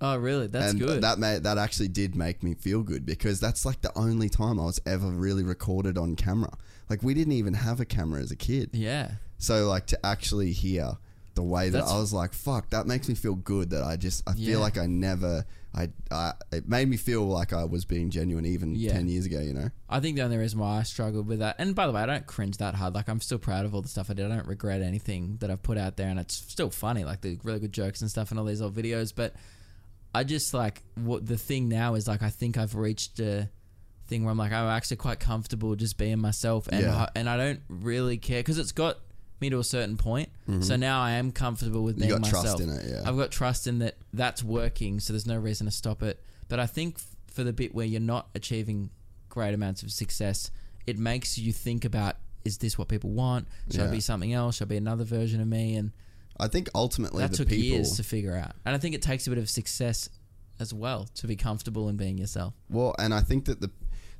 Oh, 0.00 0.16
really? 0.16 0.48
That's 0.48 0.72
and 0.72 0.80
good. 0.80 1.02
that 1.02 1.18
made 1.18 1.44
that 1.44 1.56
actually 1.56 1.88
did 1.88 2.14
make 2.14 2.42
me 2.42 2.54
feel 2.54 2.82
good 2.82 3.06
because 3.06 3.40
that's 3.40 3.64
like 3.64 3.80
the 3.80 3.96
only 3.96 4.28
time 4.28 4.60
I 4.60 4.64
was 4.64 4.80
ever 4.84 5.08
really 5.08 5.42
recorded 5.44 5.96
on 5.96 6.14
camera. 6.16 6.52
Like 6.90 7.02
we 7.02 7.14
didn't 7.14 7.32
even 7.32 7.54
have 7.54 7.80
a 7.80 7.84
camera 7.84 8.20
as 8.20 8.30
a 8.30 8.36
kid, 8.36 8.70
yeah. 8.72 9.12
so 9.38 9.66
like 9.68 9.86
to 9.86 10.06
actually 10.06 10.52
hear 10.52 10.98
the 11.34 11.42
way 11.42 11.64
that 11.68 11.72
That's- 11.78 11.92
I 11.92 11.98
was 11.98 12.12
like, 12.12 12.32
fuck, 12.32 12.70
that 12.70 12.86
makes 12.86 13.08
me 13.08 13.14
feel 13.14 13.34
good. 13.34 13.70
That 13.70 13.82
I 13.82 13.96
just 13.96 14.22
I 14.28 14.34
Yeah. 14.36 14.52
feel 14.52 14.60
like 14.60 14.78
I 14.78 14.86
never 14.86 15.44
I, 15.76 15.88
I 16.12 16.34
it 16.52 16.68
made 16.68 16.88
me 16.88 16.96
feel 16.96 17.26
like 17.26 17.52
I 17.52 17.64
was 17.64 17.84
being 17.84 18.08
genuine 18.10 18.46
even 18.46 18.76
Yeah. 18.76 18.92
ten 18.92 19.08
years 19.08 19.26
ago. 19.26 19.40
You 19.40 19.52
know, 19.54 19.70
I 19.88 19.98
think 19.98 20.14
the 20.16 20.22
only 20.22 20.36
reason 20.36 20.60
why 20.60 20.78
I 20.78 20.82
struggled 20.84 21.26
with 21.26 21.40
that, 21.40 21.56
and 21.58 21.74
by 21.74 21.86
the 21.88 21.92
way, 21.92 22.00
I 22.02 22.06
don't 22.06 22.26
cringe 22.26 22.58
that 22.58 22.76
hard. 22.76 22.94
Like 22.94 23.08
I'm 23.08 23.20
still 23.20 23.38
proud 23.38 23.64
of 23.64 23.74
all 23.74 23.82
the 23.82 23.88
stuff 23.88 24.08
I 24.08 24.14
did. 24.14 24.26
I 24.30 24.36
don't 24.36 24.46
regret 24.46 24.82
anything 24.82 25.38
that 25.40 25.50
I've 25.50 25.62
put 25.64 25.76
out 25.76 25.96
there, 25.96 26.08
and 26.08 26.20
it's 26.20 26.34
still 26.36 26.70
funny, 26.70 27.04
like 27.04 27.22
the 27.22 27.38
really 27.42 27.58
good 27.58 27.72
jokes 27.72 28.00
and 28.02 28.08
stuff, 28.10 28.30
and 28.30 28.38
all 28.38 28.46
these 28.46 28.62
old 28.62 28.74
videos. 28.76 29.12
But 29.14 29.34
I 30.14 30.22
just 30.22 30.54
like 30.54 30.84
what 30.94 31.26
the 31.26 31.36
thing 31.36 31.68
now 31.68 31.94
is 31.96 32.06
like 32.06 32.22
I 32.22 32.30
think 32.30 32.56
I've 32.56 32.76
reached 32.76 33.18
a 33.18 33.48
thing 34.06 34.22
where 34.22 34.30
I'm 34.30 34.38
like 34.38 34.52
I'm 34.52 34.68
actually 34.68 34.98
quite 34.98 35.18
comfortable 35.18 35.74
just 35.74 35.98
being 35.98 36.20
myself, 36.20 36.68
and 36.68 36.82
Yeah. 36.82 37.08
And 37.16 37.28
I 37.28 37.36
don't 37.36 37.60
really 37.68 38.16
care 38.16 38.38
because 38.38 38.58
it's 38.58 38.70
got 38.70 38.98
me 39.40 39.50
to 39.50 39.58
a 39.58 39.64
certain 39.64 39.96
point. 39.96 40.28
So 40.60 40.76
now 40.76 41.00
I 41.00 41.12
am 41.12 41.32
comfortable 41.32 41.82
with 41.82 41.96
Mm-hmm. 41.98 42.08
Being 42.08 42.20
got 42.20 42.28
trust 42.30 42.44
myself. 42.44 42.60
in 42.62 42.68
it, 42.70 42.84
yeah. 42.90 43.08
I've 43.08 43.16
got 43.16 43.30
trust 43.30 43.66
in 43.66 43.78
that 43.80 43.96
that's 44.12 44.42
working, 44.42 45.00
so 45.00 45.12
there's 45.12 45.26
no 45.26 45.38
reason 45.38 45.66
to 45.66 45.70
stop 45.70 46.02
it. 46.02 46.22
But 46.48 46.60
I 46.60 46.66
think 46.66 46.96
f- 46.96 47.06
for 47.28 47.44
the 47.44 47.52
bit 47.52 47.74
where 47.74 47.86
you're 47.86 48.00
not 48.00 48.28
achieving 48.34 48.90
great 49.28 49.54
amounts 49.54 49.82
of 49.82 49.90
success, 49.90 50.50
it 50.86 50.98
makes 50.98 51.38
you 51.38 51.52
think 51.52 51.84
about 51.84 52.16
is 52.44 52.58
this 52.58 52.76
what 52.76 52.88
people 52.88 53.10
want? 53.10 53.48
Should 53.70 53.80
I 53.80 53.90
be 53.90 54.00
something 54.00 54.32
else? 54.34 54.56
Should 54.56 54.68
I 54.68 54.70
be 54.70 54.76
another 54.76 55.04
version 55.04 55.40
of 55.40 55.46
me? 55.48 55.76
And 55.76 55.92
I 56.38 56.46
think 56.48 56.68
ultimately 56.74 57.22
that 57.26 57.32
took 57.32 57.48
people. 57.48 57.64
years 57.64 57.96
to 57.96 58.02
figure 58.02 58.36
out. 58.36 58.52
And 58.66 58.74
I 58.74 58.78
think 58.78 58.94
it 58.94 59.00
takes 59.00 59.26
a 59.26 59.30
bit 59.30 59.38
of 59.38 59.48
success 59.48 60.10
as 60.60 60.74
well 60.74 61.08
to 61.14 61.26
be 61.26 61.36
comfortable 61.36 61.88
in 61.88 61.96
being 61.96 62.18
yourself. 62.18 62.52
Well, 62.68 62.94
and 62.98 63.14
I 63.14 63.20
think 63.22 63.46
that 63.46 63.60
the 63.62 63.70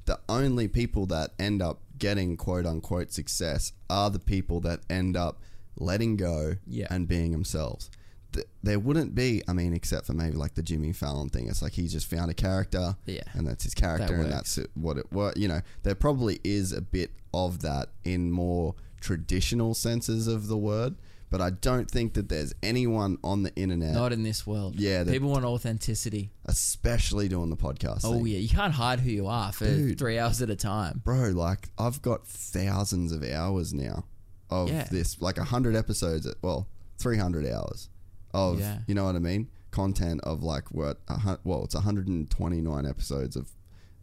the 0.07 0.18
only 0.28 0.68
people 0.68 1.07
that 1.07 1.33
end 1.39 1.62
up 1.62 1.81
getting 1.99 2.36
quote 2.36 2.66
unquote 2.66 3.12
success 3.12 3.73
are 3.89 4.10
the 4.10 4.18
people 4.18 4.60
that 4.60 4.81
end 4.91 5.16
up 5.16 5.41
letting 5.76 6.16
go 6.16 6.55
Yeah. 6.66 6.86
and 6.91 7.08
being 7.08 7.33
themselves. 7.33 7.91
Th- 8.33 8.47
There 8.62 8.78
wouldn't 8.81 9.15
be, 9.15 9.42
I 9.47 9.52
mean, 9.52 9.73
except 9.73 10.07
for 10.07 10.12
maybe 10.12 10.36
like 10.36 10.55
the 10.55 10.62
Jimmy 10.62 10.92
Fallon 10.92 11.28
thing. 11.28 11.49
It's 11.49 11.62
like 11.62 11.73
he 11.74 11.86
just 11.89 12.08
found 12.10 12.31
a 12.31 12.34
character, 12.34 12.97
Yeah. 13.07 13.23
and 13.33 13.47
that's 13.47 13.65
his 13.65 13.74
character, 13.74 14.16
That 14.16 14.23
and 14.24 14.33
that's 14.33 14.58
it, 14.58 14.70
what 14.74 14.99
it. 14.99 15.07
What 15.10 15.36
you 15.36 15.47
know, 15.49 15.60
there 15.84 15.94
probably 15.94 16.41
is 16.44 16.73
a 16.73 16.81
bit 16.81 17.12
of 17.33 17.60
that 17.62 17.91
in 18.05 18.31
more 18.33 18.74
traditional 19.00 19.74
senses 19.74 20.26
of 20.26 20.49
the 20.49 20.57
word, 20.58 20.97
but 21.34 21.40
I 21.40 21.50
don't 21.50 21.90
think 21.90 22.14
that 22.14 22.28
there's 22.28 22.54
anyone 22.62 23.18
on 23.24 23.42
the 23.42 23.52
internet, 23.56 23.92
Not 23.92 24.12
in 24.12 24.22
this 24.22 24.46
world. 24.46 24.76
Yeah, 24.78 25.02
the- 25.02 25.10
People 25.10 25.30
want 25.30 25.44
authenticity. 25.44 26.30
especially 26.44 27.26
doing 27.26 27.50
the 27.50 27.56
podcast. 27.56 28.02
Oh 28.04 28.12
thing. 28.18 28.26
yeah, 28.28 28.38
you 28.38 28.48
can't 28.48 28.72
hide 28.74 29.00
who 29.00 29.10
you 29.10 29.26
are 29.26 29.50
for 29.50 29.64
Dude. 29.64 29.98
three 29.98 30.16
hours 30.16 30.40
at 30.42 30.48
a 30.50 30.54
time. 30.54 31.02
bro 31.04 31.30
like 31.30 31.70
i've 31.76 32.00
got 32.02 32.24
thousands 32.26 33.10
of 33.10 33.24
hours 33.24 33.74
now 33.74 34.04
of 34.48 34.68
Yeah. 34.68 34.84
this 34.84 35.20
like 35.20 35.36
100 35.38 35.74
episodes 35.74 36.24
well 36.40 36.68
300 36.98 37.44
hours 37.48 37.88
of 38.32 38.60
Yeah. 38.60 38.78
you 38.86 38.94
know 38.94 39.04
what 39.06 39.16
i 39.16 39.18
mean 39.18 39.48
content 39.72 40.20
of 40.22 40.42
like 40.44 40.70
what 40.70 41.00
a 41.08 41.14
hun- 41.18 41.38
well 41.42 41.64
it's 41.64 41.74
129 41.74 42.86
episodes 42.86 43.34
of 43.34 43.50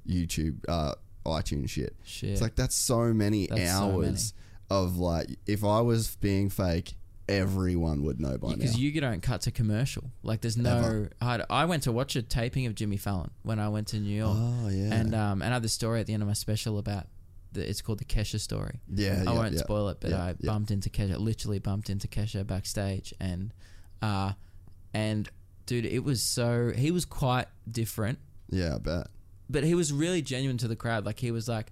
youtube 0.05 0.57
uh 0.67 0.93
itunes 1.25 1.69
shit 1.69 1.95
Shit. 2.03 2.31
it's 2.31 2.41
like 2.41 2.55
that's 2.55 2.75
so 2.75 3.13
many 3.13 3.47
That's 3.47 3.71
so 3.71 3.77
hours 3.77 4.33
of 4.69 4.97
like 4.97 5.29
if 5.45 5.63
i 5.63 5.79
was 5.81 6.15
being 6.17 6.49
fake 6.49 6.95
everyone 7.39 8.03
would 8.03 8.19
know 8.19 8.37
by 8.37 8.49
now 8.49 8.55
Because 8.55 8.77
you 8.77 8.99
don't 8.99 9.21
cut 9.21 9.41
to 9.41 9.51
commercial. 9.51 10.11
Like 10.23 10.41
there's 10.41 10.57
no. 10.57 11.07
I, 11.21 11.43
I 11.49 11.65
went 11.65 11.83
to 11.83 11.91
watch 11.91 12.15
a 12.15 12.21
taping 12.21 12.65
of 12.65 12.75
Jimmy 12.75 12.97
Fallon 12.97 13.31
when 13.43 13.59
I 13.59 13.69
went 13.69 13.87
to 13.89 13.99
New 13.99 14.15
York. 14.15 14.37
Oh, 14.37 14.69
yeah. 14.69 14.93
And 14.93 15.15
um 15.15 15.41
and 15.41 15.51
I 15.51 15.55
have 15.55 15.63
this 15.63 15.73
story 15.73 15.99
at 15.99 16.07
the 16.07 16.13
end 16.13 16.23
of 16.23 16.27
my 16.27 16.33
special 16.33 16.77
about. 16.77 17.07
The, 17.53 17.69
it's 17.69 17.81
called 17.81 17.99
the 17.99 18.05
Kesha 18.05 18.39
story. 18.39 18.79
Yeah, 18.87 19.23
I 19.27 19.31
yeah, 19.31 19.33
won't 19.33 19.53
yeah. 19.53 19.59
spoil 19.59 19.89
it, 19.89 19.97
but 19.99 20.11
Yeah, 20.11 20.23
I 20.23 20.35
bumped 20.41 20.71
into 20.71 20.89
Kesha. 20.89 21.19
Literally 21.19 21.59
bumped 21.59 21.89
into 21.89 22.07
Kesha 22.07 22.47
backstage, 22.47 23.13
and 23.19 23.53
uh, 24.01 24.31
and 24.93 25.29
dude, 25.65 25.85
it 25.85 26.05
was 26.05 26.23
so. 26.23 26.71
He 26.73 26.91
was 26.91 27.03
quite 27.03 27.47
different 27.69 28.19
yeah 28.53 28.75
i 28.75 28.77
bet 28.79 29.07
but 29.51 29.63
he 29.63 29.75
was 29.75 29.91
really 29.91 30.21
genuine 30.21 30.57
to 30.57 30.67
the 30.67 30.75
crowd. 30.75 31.05
Like 31.05 31.19
he 31.19 31.31
was 31.31 31.47
like, 31.47 31.71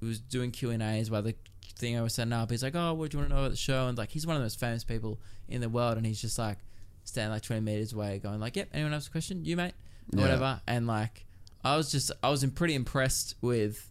he 0.00 0.06
was 0.06 0.18
doing 0.18 0.50
Q 0.50 0.70
and 0.70 0.82
A's 0.82 1.10
while 1.10 1.22
the 1.22 1.34
thing 1.78 1.96
I 1.96 2.02
was 2.02 2.14
setting 2.14 2.32
up. 2.32 2.50
He's 2.50 2.62
like, 2.62 2.74
"Oh, 2.74 2.94
what 2.94 3.10
do 3.10 3.16
you 3.16 3.20
want 3.20 3.30
to 3.30 3.34
know 3.36 3.40
about 3.42 3.50
the 3.52 3.56
show?" 3.56 3.86
And 3.88 3.96
like, 3.96 4.10
he's 4.10 4.26
one 4.26 4.36
of 4.36 4.40
the 4.40 4.44
most 4.44 4.60
famous 4.60 4.84
people 4.84 5.18
in 5.48 5.60
the 5.60 5.68
world, 5.68 5.96
and 5.96 6.04
he's 6.06 6.20
just 6.20 6.38
like 6.38 6.58
standing 7.04 7.32
like 7.32 7.42
twenty 7.42 7.60
meters 7.62 7.92
away, 7.92 8.18
going 8.18 8.40
like, 8.40 8.56
"Yep, 8.56 8.68
anyone 8.74 8.92
else 8.92 9.06
a 9.06 9.10
question? 9.10 9.44
You 9.44 9.56
mate, 9.56 9.74
or 10.12 10.18
Yeah. 10.18 10.22
whatever." 10.22 10.60
And 10.66 10.86
like, 10.86 11.24
I 11.64 11.76
was 11.76 11.90
just, 11.90 12.10
I 12.22 12.28
was 12.30 12.44
pretty 12.46 12.74
impressed 12.74 13.34
with 13.40 13.90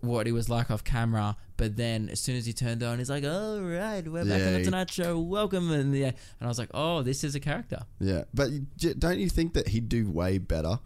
what 0.00 0.26
he 0.26 0.32
was 0.32 0.48
like 0.48 0.70
off 0.70 0.82
camera. 0.84 1.36
But 1.56 1.76
then 1.76 2.08
as 2.08 2.20
soon 2.20 2.34
as 2.36 2.44
he 2.44 2.52
turned 2.52 2.82
on, 2.82 2.98
he's 2.98 3.10
like, 3.10 3.24
"All 3.24 3.60
right, 3.60 4.06
we're 4.06 4.24
back 4.24 4.32
on 4.34 4.38
Yeah, 4.40 4.50
the 4.52 4.58
he- 4.58 4.64
Tonight 4.64 4.90
Show. 4.90 5.18
Welcome." 5.20 5.70
And 5.70 5.94
yeah, 5.94 6.08
and 6.08 6.14
I 6.42 6.46
was 6.46 6.58
like, 6.58 6.70
"Oh, 6.74 7.02
this 7.02 7.22
is 7.22 7.34
a 7.36 7.40
character." 7.40 7.78
Yeah, 8.00 8.24
but 8.34 8.50
don't 8.98 9.18
you 9.20 9.28
think 9.28 9.54
that 9.54 9.68
he'd 9.68 9.88
do 9.88 10.10
way 10.10 10.38
better? 10.38 10.80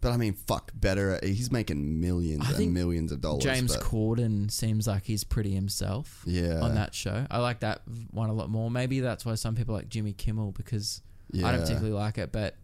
But 0.00 0.12
I 0.12 0.16
mean, 0.16 0.34
fuck, 0.34 0.70
better. 0.74 1.18
He's 1.24 1.50
making 1.50 2.00
millions 2.00 2.44
I 2.44 2.48
and 2.48 2.56
think 2.56 2.72
millions 2.72 3.10
of 3.10 3.20
dollars. 3.20 3.42
James 3.42 3.76
but- 3.76 3.84
Corden 3.84 4.48
seems 4.50 4.86
like 4.86 5.04
he's 5.04 5.24
pretty 5.24 5.52
himself. 5.54 6.22
Yeah. 6.24 6.60
On 6.60 6.74
that 6.76 6.94
show, 6.94 7.26
I 7.30 7.38
like 7.38 7.60
that 7.60 7.82
one 8.12 8.30
a 8.30 8.32
lot 8.32 8.48
more. 8.48 8.70
Maybe 8.70 9.00
that's 9.00 9.24
why 9.26 9.34
some 9.34 9.56
people 9.56 9.74
like 9.74 9.88
Jimmy 9.88 10.12
Kimmel 10.12 10.52
because 10.52 11.02
I 11.34 11.38
Yeah. 11.38 11.50
don't 11.52 11.60
particularly 11.62 11.92
like 11.94 12.16
it, 12.18 12.30
but 12.30 12.54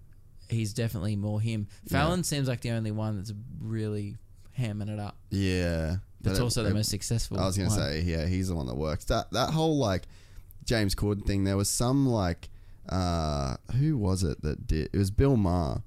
he's 0.49 0.73
definitely 0.73 1.17
more 1.17 1.41
him. 1.41 1.67
Fallon 1.89 2.23
seems 2.23 2.47
like 2.47 2.61
the 2.61 2.71
only 2.71 2.93
one 2.93 3.17
that's 3.17 3.33
really 3.61 4.17
hamming 4.57 4.89
it 4.89 5.01
up. 5.01 5.17
Yeah, 5.31 5.97
That's 6.21 6.39
But 6.39 6.43
it- 6.43 6.45
also 6.45 6.63
the 6.63 6.71
it- 6.71 6.75
most 6.75 6.89
successful. 6.91 7.39
I 7.41 7.47
was 7.47 7.57
gonna 7.57 7.69
one. 7.69 7.79
say, 7.79 8.01
yeah, 8.03 8.27
he's 8.27 8.47
the 8.49 8.55
one 8.55 8.67
that 8.69 8.77
works. 8.77 9.05
That 9.07 9.31
that 9.33 9.51
whole 9.51 9.77
like 9.77 10.07
James 10.65 10.95
Corden 10.95 11.27
thing. 11.27 11.43
There 11.45 11.57
was 11.57 11.69
some 11.69 12.07
like, 12.09 12.49
uh, 12.89 13.57
who 13.79 13.99
was 13.99 14.23
it 14.23 14.41
that 14.43 14.67
did? 14.67 14.89
It 14.93 14.99
was 14.99 15.11
Bill 15.11 15.37
Maher 15.37 15.83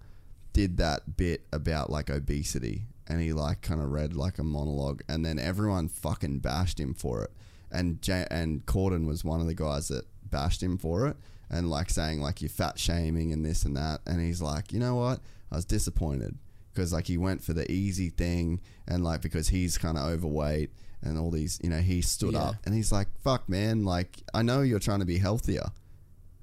did 0.57 0.77
that 0.77 1.15
bit 1.17 1.45
about 1.53 1.89
like 1.91 2.09
obesity, 2.09 2.87
and 3.07 3.21
he 3.21 3.31
like 3.31 3.61
kind 3.61 3.79
of 3.79 3.91
read 3.91 4.13
like 4.15 4.39
a 4.39 4.43
monologue, 4.43 5.01
and 5.07 5.23
then 5.25 5.37
everyone 5.39 5.87
fucking 5.87 6.39
bashed 6.39 6.79
him 6.79 6.93
for 6.95 7.23
it, 7.23 7.31
and 7.71 8.01
J- 8.01 8.25
and 8.31 8.65
Corden 8.65 9.05
was 9.05 9.23
one 9.23 9.39
of 9.39 9.45
the 9.47 9.53
guys 9.53 9.87
that 9.89 10.05
bashed 10.29 10.63
him 10.63 10.77
for 10.79 11.07
it, 11.07 11.15
and 11.49 11.69
like 11.69 11.89
saying 11.91 12.21
like 12.21 12.41
you're 12.41 12.49
fat 12.49 12.79
shaming 12.79 13.31
and 13.31 13.45
this 13.45 13.63
and 13.65 13.77
that, 13.77 14.01
and 14.07 14.19
he's 14.19 14.41
like, 14.41 14.73
you 14.73 14.79
know 14.79 14.95
what? 14.95 15.19
I 15.51 15.55
was 15.57 15.65
disappointed 15.65 16.37
because 16.73 16.91
like 16.91 17.05
he 17.07 17.17
went 17.17 17.43
for 17.43 17.53
the 17.53 17.71
easy 17.71 18.09
thing, 18.09 18.59
and 18.87 19.03
like 19.03 19.21
because 19.21 19.49
he's 19.49 19.77
kind 19.77 19.97
of 19.97 20.05
overweight 20.07 20.71
and 21.03 21.19
all 21.19 21.29
these, 21.29 21.59
you 21.63 21.69
know, 21.69 21.79
he 21.81 22.01
stood 22.01 22.33
Yeah. 22.33 22.41
up 22.49 22.55
and 22.65 22.73
he's 22.73 22.91
like, 22.91 23.07
fuck 23.23 23.47
man, 23.47 23.85
like 23.85 24.17
I 24.33 24.41
know 24.41 24.61
you're 24.63 24.79
trying 24.79 24.99
to 25.01 25.05
be 25.05 25.19
healthier. 25.19 25.67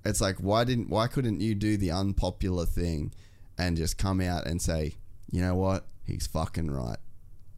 It's 0.04 0.20
like 0.20 0.36
why 0.36 0.62
didn't 0.64 0.88
why 0.90 1.08
couldn't 1.08 1.40
you 1.40 1.54
do 1.56 1.76
the 1.76 1.90
unpopular 1.90 2.64
thing 2.66 3.12
and 3.58 3.76
just 3.76 3.98
come 3.98 4.20
out 4.20 4.46
and 4.46 4.60
say, 4.60 4.94
you 5.30 5.40
know 5.40 5.54
what, 5.54 5.86
he's 6.04 6.26
fucking 6.26 6.70
right. 6.70 6.98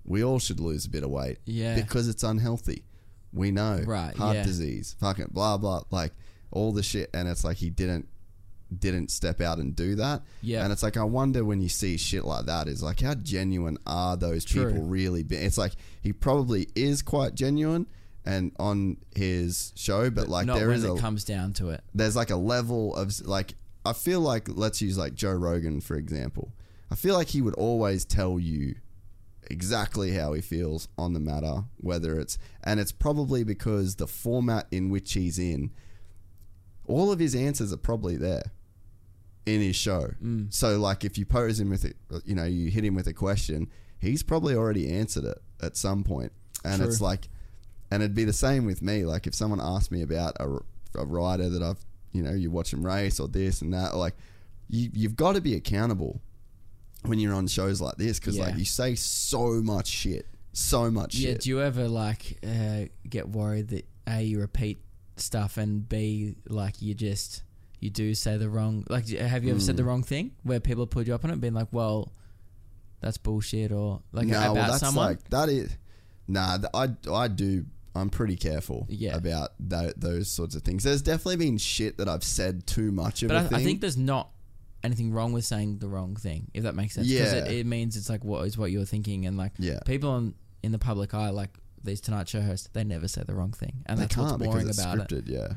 We 0.05 0.23
all 0.23 0.39
should 0.39 0.61
lose 0.61 0.87
a 0.87 0.91
bit 0.91 1.03
of 1.03 1.11
weight, 1.11 1.39
Yeah. 1.45 1.75
because 1.75 2.09
it's 2.09 2.23
unhealthy. 2.23 2.85
We 3.33 3.51
know, 3.51 3.83
Right, 3.85 4.15
Heart 4.17 4.37
yeah. 4.37 4.43
disease, 4.45 4.95
fucking 5.01 5.31
blah 5.33 5.59
blah, 5.59 5.83
like 5.91 6.13
all 6.51 6.73
the 6.73 6.83
shit, 6.83 7.11
and 7.13 7.29
it's 7.29 7.45
like 7.45 7.57
he 7.59 7.71
didn't 7.71 8.09
didn't 8.77 9.11
step 9.13 9.41
out 9.41 9.59
and 9.59 9.77
do 9.77 9.95
that. 9.97 10.23
Yeah. 10.43 10.65
and 10.65 10.73
it's 10.73 10.83
like 10.83 10.97
I 10.97 11.05
wonder 11.05 11.45
when 11.45 11.61
you 11.61 11.69
see 11.69 11.97
shit 11.97 12.25
like 12.25 12.47
that, 12.47 12.67
is 12.67 12.83
like 12.83 13.01
how 13.01 13.15
genuine 13.15 13.79
are 13.87 14.17
those 14.17 14.45
True. 14.45 14.69
people 14.71 14.85
really? 14.87 15.23
Be- 15.23 15.37
it's 15.37 15.59
like 15.59 15.73
he 16.03 16.13
probably 16.13 16.69
is 16.75 17.03
quite 17.03 17.35
genuine. 17.35 17.87
And 18.29 18.51
on 18.59 18.97
his 19.15 19.73
show, 19.77 20.11
but, 20.11 20.29
like 20.29 20.47
Not 20.49 20.59
there 20.59 20.73
is 20.73 20.83
it 20.83 20.91
a 20.91 20.97
comes 20.97 21.23
down 21.23 21.53
to 21.55 21.69
it. 21.69 21.81
there's 21.95 22.17
like 22.17 22.31
a 22.31 22.37
level 22.37 22.93
of 22.97 23.25
like 23.25 23.55
I 23.87 23.93
feel 23.93 24.21
like 24.21 24.49
let's 24.49 24.81
use 24.81 24.99
like 24.99 25.15
Joe 25.15 25.33
Rogan 25.33 25.81
for 25.81 25.97
example. 25.97 26.53
I 26.91 26.95
feel 26.95 27.15
like 27.15 27.29
he 27.29 27.43
would 27.43 27.55
always 27.55 28.05
tell 28.05 28.39
you 28.39 28.77
exactly 29.51 30.13
how 30.13 30.33
he 30.33 30.41
feels 30.41 30.89
on 30.99 31.13
the 31.13 31.21
matter, 31.21 31.65
whether 31.79 32.19
it's 32.19 32.39
and 32.63 32.81
it's 32.81 32.93
probably 32.93 33.45
because 33.45 33.97
the 33.97 34.07
format 34.07 34.67
in 34.71 34.91
which 34.91 35.13
he's 35.15 35.39
in, 35.39 35.71
all 36.87 37.11
of 37.11 37.19
his 37.19 37.35
answers 37.35 37.73
are 37.73 37.79
probably 37.79 38.17
there 38.17 38.53
in 39.45 39.61
his 39.61 39.77
show. 39.77 40.11
Mm. 40.23 40.53
So 40.53 40.79
like 40.79 41.05
if 41.05 41.17
you 41.17 41.25
pose 41.25 41.61
him 41.61 41.71
with 41.71 41.85
it, 41.85 41.97
you 42.25 42.35
know, 42.35 42.45
you 42.45 42.71
hit 42.71 42.85
him 42.85 42.95
with 42.95 43.07
a 43.07 43.13
question, 43.13 43.71
he's 43.99 44.23
probably 44.23 44.55
already 44.55 44.91
answered 44.93 45.25
it 45.25 45.39
at 45.63 45.77
some 45.77 46.05
point. 46.05 46.33
And 46.65 46.81
True. 46.81 46.89
it's 46.89 47.01
like 47.01 47.29
and 47.91 48.03
it'd 48.03 48.15
be 48.15 48.25
the 48.25 48.33
same 48.33 48.65
with 48.65 48.83
me. 48.83 49.05
Like 49.05 49.27
if 49.27 49.35
someone 49.35 49.61
asked 49.61 49.91
me 49.91 50.03
about 50.03 50.37
a, 50.41 50.59
a 50.99 51.05
rider 51.05 51.49
that 51.49 51.63
I've, 51.63 51.85
you 52.17 52.23
know, 52.23 52.33
you 52.33 52.51
watch 52.51 52.73
him 52.73 52.85
race 52.85 53.21
or 53.21 53.29
this 53.29 53.63
and 53.63 53.73
that, 53.75 53.95
like 53.97 54.15
you, 54.69 54.91
you've 54.93 55.17
got 55.17 55.35
to 55.35 55.41
be 55.41 55.55
accountable 55.55 56.21
when 57.05 57.19
you're 57.21 57.35
on 57.35 57.47
shows 57.47 57.81
like 57.81 57.97
this 57.97 58.19
because 58.19 58.39
like 58.39 58.57
you 58.57 58.65
say 58.65 58.95
so 58.95 59.63
much 59.63 59.87
shit, 59.87 60.27
so 60.53 60.91
much 60.91 61.13
shit. 61.13 61.21
Yeah. 61.23 61.31
shit. 61.33 61.41
Do 61.43 61.51
you 61.51 61.61
ever 61.63 61.87
like 61.89 62.39
uh, 62.45 62.87
get 63.09 63.29
worried 63.29 63.69
that 63.69 63.87
a 64.09 64.23
you 64.23 64.41
repeat 64.41 64.81
stuff 65.17 65.57
and 65.57 65.89
b 65.89 66.35
like 66.49 66.83
you 66.83 66.95
just 66.95 67.43
you 67.81 67.91
do 67.91 68.13
say 68.15 68.37
the 68.37 68.49
wrong 68.51 68.85
like 68.89 69.09
have 69.09 69.45
you 69.45 69.51
ever 69.51 69.61
said 69.61 69.77
the 69.77 69.83
Hmm. 69.83 69.89
wrong 69.89 70.03
thing 70.03 70.33
where 70.43 70.61
people 70.61 70.87
put 70.87 71.07
you 71.07 71.15
up 71.15 71.25
on 71.25 71.31
it, 71.31 71.41
being 71.41 71.55
like, 71.55 71.69
well, 71.73 72.11
that's 73.01 73.19
bullshit 73.19 73.71
or 73.73 74.01
like 74.13 74.27
about 74.29 74.81
someone? 74.81 75.07
like 75.07 75.29
that 75.31 75.49
is. 75.49 75.77
Nah, 76.29 76.57
th- 76.59 76.71
I 76.75 76.89
I 77.13 77.29
do. 77.29 77.67
I'm 77.97 78.11
pretty 78.11 78.37
careful 78.37 78.87
Yeah. 78.89 79.17
about 79.17 79.51
tho- 79.59 79.93
those 79.97 80.29
sorts 80.29 80.55
of 80.55 80.63
things. 80.63 80.85
There's 80.85 81.03
definitely 81.03 81.37
been 81.37 81.59
shit 81.59 81.99
that 81.99 82.09
I've 82.09 82.25
said 82.25 82.67
too 82.67 82.93
much 82.93 83.23
of 83.23 83.29
but 83.29 83.53
I. 83.53 83.57
I 83.59 83.63
think 83.65 83.81
there's 83.81 83.97
not 83.97 84.31
anything 84.83 85.13
wrong 85.13 85.33
with 85.33 85.45
saying 85.45 85.79
the 85.79 85.89
wrong 85.89 86.15
thing, 86.17 86.51
if 86.55 86.63
that 86.63 86.75
makes 86.75 86.95
sense. 86.95 87.09
Because 87.09 87.33
Yeah. 87.33 87.45
it, 87.47 87.53
it 87.61 87.67
means 87.67 87.97
it's 87.97 88.09
like 88.09 88.25
what 88.25 88.47
is 88.47 88.57
what 88.57 88.71
you're 88.71 88.85
thinking, 88.85 89.27
and 89.27 89.37
like 89.37 89.53
Yeah. 89.59 89.81
people 89.85 90.11
on, 90.11 90.35
in 90.63 90.73
the 90.73 90.79
public 90.79 91.15
eye, 91.15 91.31
like 91.31 91.51
these 91.83 92.01
Tonight 92.01 92.29
Show 92.29 92.41
hosts, 92.43 92.69
they 92.73 92.85
never 92.85 93.09
say 93.09 93.23
the 93.27 93.35
wrong 93.35 93.53
thing, 93.53 93.83
and 93.87 93.99
they 93.99 94.03
that's 94.03 94.15
can't 94.15 94.27
what's 94.33 94.39
because 94.39 94.53
boring 94.55 94.69
it's 94.69 94.79
about 94.81 94.99
it. 95.01 95.09
scripted. 95.25 95.29
Yeah, 95.29 95.55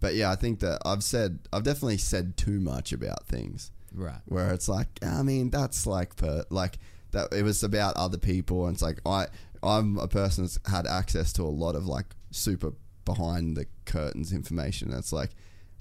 but 0.00 0.14
yeah, 0.14 0.30
I 0.30 0.36
think 0.36 0.60
that 0.60 0.80
I've 0.84 1.02
said 1.02 1.40
I've 1.52 1.62
definitely 1.64 1.98
said 1.98 2.36
too 2.36 2.60
much 2.60 2.92
about 2.92 3.26
things. 3.26 3.70
Right. 3.94 4.20
where 4.26 4.52
it's 4.52 4.68
like 4.68 4.88
I 5.02 5.22
mean 5.22 5.48
that's 5.48 5.86
like 5.86 6.14
per 6.16 6.44
like 6.50 6.78
that 7.12 7.32
it 7.32 7.42
was 7.42 7.62
about 7.62 7.96
other 7.96 8.18
people 8.18 8.66
and 8.66 8.74
it's 8.74 8.82
like 8.82 9.00
I 9.06 9.28
I'm 9.62 9.98
a 9.98 10.08
person 10.08 10.44
that's 10.44 10.58
had 10.70 10.86
access 10.86 11.32
to 11.34 11.42
a 11.42 11.48
lot 11.64 11.74
of 11.74 11.86
like 11.86 12.06
super 12.30 12.72
behind 13.04 13.56
the 13.56 13.66
curtains 13.86 14.32
information 14.32 14.92
it's 14.92 15.12
like 15.14 15.30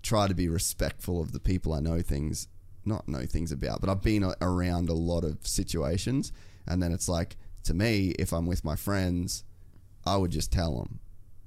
try 0.02 0.28
to 0.28 0.34
be 0.34 0.48
respectful 0.48 1.20
of 1.22 1.34
the 1.34 1.40
people 1.42 1.74
I 1.74 1.82
know 1.82 2.02
things 2.02 2.48
not 2.86 3.08
know 3.10 3.26
things 3.26 3.52
about 3.52 3.82
but 3.82 3.90
I've 3.90 4.02
been 4.02 4.24
a- 4.24 4.36
around 4.42 4.88
a 4.90 4.94
lot 4.94 5.24
of 5.26 5.46
situations 5.46 6.32
And 6.66 6.82
then 6.82 6.92
it's 6.94 7.10
like 7.10 7.36
to 7.64 7.74
me, 7.74 8.14
if 8.18 8.32
I'm 8.32 8.46
with 8.46 8.64
my 8.64 8.78
friends, 8.78 9.44
I 10.06 10.16
would 10.16 10.32
just 10.32 10.54
tell 10.54 10.78
them. 10.80 11.00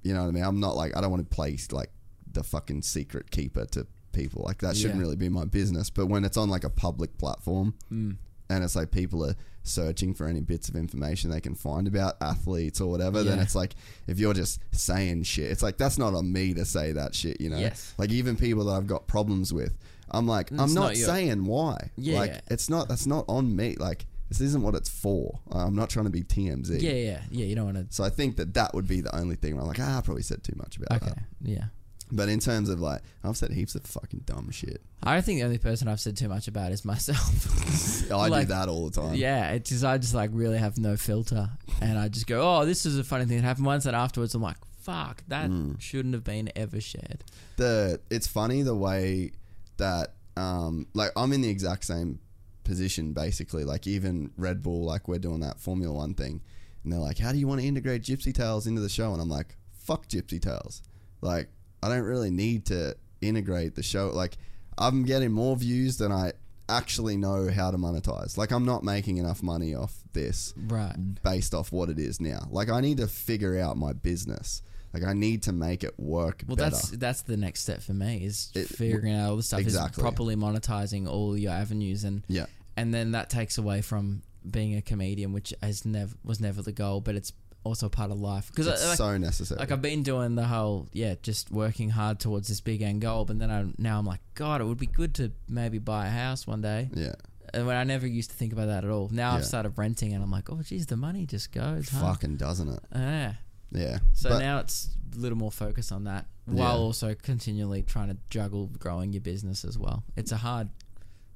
You 0.02 0.12
know 0.12 0.20
what 0.22 0.28
I 0.28 0.32
mean? 0.32 0.44
I'm 0.44 0.60
not 0.60 0.76
like 0.76 0.94
I 0.96 1.00
don't 1.00 1.10
want 1.10 1.28
to 1.30 1.34
play 1.34 1.56
like 1.72 1.90
the 2.30 2.42
fucking 2.42 2.82
secret 2.82 3.30
keeper 3.30 3.64
to 3.66 3.86
people. 4.12 4.42
Like 4.44 4.58
that 4.58 4.76
shouldn't 4.76 4.96
Yeah. 4.96 5.02
really 5.06 5.16
be 5.16 5.30
my 5.30 5.46
business. 5.46 5.88
But 5.88 6.06
when 6.06 6.24
it's 6.26 6.36
on 6.36 6.50
like 6.50 6.64
a 6.64 6.70
public 6.70 7.16
platform, 7.16 7.72
Mm. 7.90 8.16
and 8.50 8.64
it's 8.64 8.76
like 8.76 8.90
people 8.90 9.24
are 9.24 9.34
searching 9.62 10.14
for 10.14 10.26
any 10.26 10.40
bits 10.40 10.68
of 10.68 10.76
information 10.76 11.30
they 11.30 11.40
can 11.40 11.54
find 11.54 11.86
about 11.86 12.16
athletes 12.20 12.80
or 12.80 12.90
whatever, 12.90 13.22
then 13.22 13.38
it's 13.38 13.54
like 13.54 13.74
if 14.06 14.18
you're 14.18 14.34
just 14.34 14.60
saying 14.72 15.22
shit, 15.24 15.50
it's 15.50 15.62
like 15.62 15.76
that's 15.76 15.98
not 15.98 16.14
on 16.14 16.32
me 16.32 16.54
to 16.54 16.64
say 16.64 16.92
that 16.92 17.14
shit, 17.14 17.40
you 17.40 17.50
know? 17.50 17.58
Yes. 17.58 17.94
Like 17.98 18.10
even 18.10 18.36
people 18.36 18.64
that 18.66 18.72
I've 18.72 18.86
got 18.86 19.06
problems 19.06 19.52
with, 19.52 19.76
I'm 20.10 20.26
like, 20.26 20.50
I'm 20.50 20.60
It's 20.60 20.74
not, 20.74 20.80
not 20.82 20.96
your- 20.96 21.06
saying 21.06 21.44
why. 21.44 21.90
Yeah. 21.96 22.18
Like 22.18 22.40
it's 22.50 22.68
not 22.70 22.88
that's 22.88 23.06
not 23.06 23.24
on 23.28 23.54
me. 23.54 23.76
Like 23.78 24.06
this 24.28 24.40
isn't 24.40 24.62
what 24.62 24.74
it's 24.74 24.88
for. 24.88 25.40
I'm 25.50 25.74
not 25.74 25.90
trying 25.90 26.06
to 26.06 26.10
be 26.10 26.22
TMZ. 26.22 26.80
Yeah, 26.80 26.92
yeah, 26.92 27.20
yeah. 27.30 27.44
You 27.46 27.54
don't 27.56 27.64
want 27.66 27.76
to. 27.90 27.94
So 27.94 28.04
I 28.04 28.10
think 28.10 28.36
that 28.36 28.54
that 28.54 28.72
would 28.74 28.86
be 28.88 29.00
the 29.00 29.14
only 29.14 29.34
thing 29.36 29.54
where 29.54 29.62
I'm 29.62 29.68
like, 29.68 29.80
ah, 29.80 29.98
I 29.98 30.00
probably 30.02 30.22
said 30.22 30.42
too 30.44 30.54
much 30.56 30.76
about. 30.76 31.02
Okay. 31.02 31.10
that. 31.10 31.24
Yeah. 31.42 31.64
But 32.12 32.28
in 32.28 32.38
terms 32.40 32.68
of 32.68 32.80
like, 32.80 33.02
I've 33.24 33.36
said 33.36 33.52
heaps 33.52 33.74
of 33.74 33.82
fucking 33.84 34.22
dumb 34.26 34.50
shit. 34.50 34.82
I 35.02 35.20
think 35.20 35.38
the 35.40 35.44
only 35.44 35.58
person 35.58 35.88
I've 35.88 36.00
said 36.00 36.16
too 36.16 36.28
much 36.28 36.48
about 36.48 36.72
is 36.72 36.84
myself. 36.84 38.10
I 38.12 38.28
Like, 38.28 38.48
do 38.48 38.54
that 38.54 38.68
all 38.68 38.88
the 38.88 39.00
time. 39.00 39.14
yeah, 39.14 39.52
it's 39.52 39.70
just 39.70 39.84
I 39.84 39.98
just 39.98 40.14
like 40.14 40.30
really 40.32 40.58
have 40.58 40.78
no 40.78 40.96
filter, 40.96 41.50
and 41.80 41.98
I 41.98 42.08
just 42.08 42.26
go, 42.26 42.40
"Oh, 42.42 42.64
this 42.66 42.84
is 42.86 42.98
a 42.98 43.04
funny 43.04 43.24
thing 43.26 43.36
that 43.38 43.44
happened 43.44 43.66
once," 43.66 43.86
and 43.86 43.94
afterwards 43.96 44.34
I'm 44.34 44.42
like, 44.42 44.56
"Fuck, 44.80 45.22
that 45.28 45.48
Mm. 45.50 45.80
shouldn't 45.80 46.14
have 46.14 46.24
been 46.24 46.50
ever 46.56 46.80
shared." 46.80 47.24
the 47.56 48.00
it's 48.10 48.26
funny 48.26 48.62
the 48.62 48.74
way 48.74 49.32
that 49.76 50.14
um 50.36 50.86
like 50.94 51.10
I'm 51.16 51.32
in 51.32 51.40
the 51.42 51.48
exact 51.50 51.84
same 51.84 52.18
position 52.64 53.12
basically 53.12 53.64
like 53.64 53.86
even 53.86 54.30
Red 54.36 54.62
Bull 54.62 54.84
like 54.84 55.08
we're 55.08 55.18
doing 55.18 55.40
that 55.40 55.58
Formula 55.60 55.92
1 55.92 56.14
thing 56.14 56.40
and 56.84 56.92
they're 56.92 57.00
like 57.00 57.18
how 57.18 57.32
do 57.32 57.38
you 57.38 57.46
want 57.48 57.60
to 57.60 57.66
integrate 57.66 58.02
Gypsy 58.02 58.32
Tales 58.32 58.66
into 58.66 58.80
the 58.80 58.88
show 58.88 59.12
and 59.12 59.20
I'm 59.20 59.28
like 59.28 59.56
fuck 59.72 60.06
Gypsy 60.06 60.40
Tales 60.40 60.82
like 61.20 61.48
I 61.82 61.88
don't 61.88 62.04
really 62.04 62.30
need 62.30 62.66
to 62.66 62.96
integrate 63.20 63.74
the 63.74 63.82
show. 63.82 64.08
Like 64.08 64.36
I'm 64.78 65.04
getting 65.04 65.32
more 65.32 65.56
views 65.56 65.96
than 65.98 66.12
I 66.12 66.32
actually 66.68 67.16
know 67.16 67.48
how 67.50 67.70
to 67.70 67.76
monetize. 67.78 68.36
Like 68.36 68.52
I'm 68.52 68.64
not 68.64 68.84
making 68.84 69.16
enough 69.18 69.42
money 69.42 69.74
off 69.74 69.94
this 70.12 70.54
Right. 70.56 70.94
based 71.22 71.54
off 71.54 71.72
what 71.72 71.88
it 71.88 71.98
is 71.98 72.20
now. 72.20 72.46
Like 72.50 72.70
I 72.70 72.80
need 72.80 72.98
to 72.98 73.06
figure 73.08 73.58
out 73.58 73.76
my 73.76 73.92
business. 73.92 74.62
Like 74.92 75.04
I 75.04 75.12
need 75.12 75.42
to 75.44 75.52
make 75.52 75.84
it 75.84 75.98
work 75.98 76.42
Well, 76.46 76.56
better. 76.56 76.70
that's 76.70 76.90
that's 76.90 77.22
the 77.22 77.36
next 77.36 77.62
step 77.62 77.80
for 77.82 77.92
me 77.94 78.24
is 78.24 78.50
It- 78.54 78.68
figuring 78.68 79.14
out 79.14 79.30
all 79.30 79.36
the 79.36 79.42
stuff 79.42 79.60
exactly. 79.60 80.00
is 80.00 80.02
properly 80.02 80.36
monetizing 80.36 81.08
all 81.08 81.36
your 81.36 81.52
avenues 81.52 82.04
and 82.04 82.24
yeah. 82.28 82.46
and 82.76 82.92
then 82.94 83.12
that 83.12 83.30
takes 83.30 83.56
away 83.58 83.82
from 83.82 84.22
being 84.48 84.74
a 84.74 84.80
comedian, 84.82 85.32
which 85.32 85.52
has 85.62 85.84
never 85.84 86.14
was 86.24 86.40
never 86.40 86.62
the 86.62 86.72
goal, 86.72 87.00
but 87.00 87.14
it's 87.14 87.32
also 87.64 87.88
part 87.88 88.10
of 88.10 88.18
life 88.18 88.48
because 88.48 88.66
it's 88.66 88.86
like, 88.88 88.96
so 88.96 89.18
necessary. 89.18 89.58
like 89.58 89.70
I've 89.70 89.82
been 89.82 90.02
doing 90.02 90.34
the 90.34 90.46
whole 90.46 90.88
yeah, 90.92 91.14
just 91.22 91.50
working 91.50 91.90
hard 91.90 92.18
towards 92.18 92.48
this 92.48 92.60
big 92.60 92.80
end 92.82 93.00
goal, 93.02 93.24
but 93.24 93.38
then 93.38 93.50
I 93.50 93.66
now 93.78 93.98
I'm 93.98 94.06
like, 94.06 94.20
God, 94.34 94.60
it 94.60 94.64
would 94.64 94.78
be 94.78 94.86
good 94.86 95.14
to 95.16 95.32
maybe 95.48 95.78
buy 95.78 96.06
a 96.06 96.10
house 96.10 96.46
one 96.46 96.62
day. 96.62 96.88
yeah, 96.94 97.14
And 97.52 97.66
when 97.66 97.76
I 97.76 97.84
never 97.84 98.06
used 98.06 98.30
to 98.30 98.36
think 98.36 98.52
about 98.52 98.66
that 98.68 98.84
at 98.84 98.90
all. 98.90 99.08
Now 99.12 99.32
I've 99.34 99.44
started 99.44 99.76
renting, 99.76 100.14
and 100.14 100.22
I'm 100.22 100.30
like, 100.30 100.50
oh, 100.50 100.62
geez, 100.62 100.86
the 100.86 100.96
money 100.96 101.26
just 101.26 101.52
goes. 101.52 101.88
Fucking 101.90 102.36
doesn't 102.36 102.68
it? 102.68 102.80
Yeah. 102.94 103.34
Yeah. 103.72 103.98
So 104.14 104.30
But- 104.30 104.38
now 104.40 104.58
it's 104.60 104.88
a 105.14 105.18
little 105.18 105.38
more 105.38 105.52
focus 105.52 105.92
on 105.92 106.04
that, 106.04 106.26
while 106.46 106.76
Yeah. 106.76 106.82
also 106.82 107.14
continually 107.14 107.82
trying 107.82 108.08
to 108.08 108.16
juggle 108.30 108.68
growing 108.78 109.12
your 109.12 109.20
business 109.22 109.64
as 109.64 109.76
well. 109.78 110.02
It's 110.16 110.32
a 110.32 110.36
hard. 110.38 110.70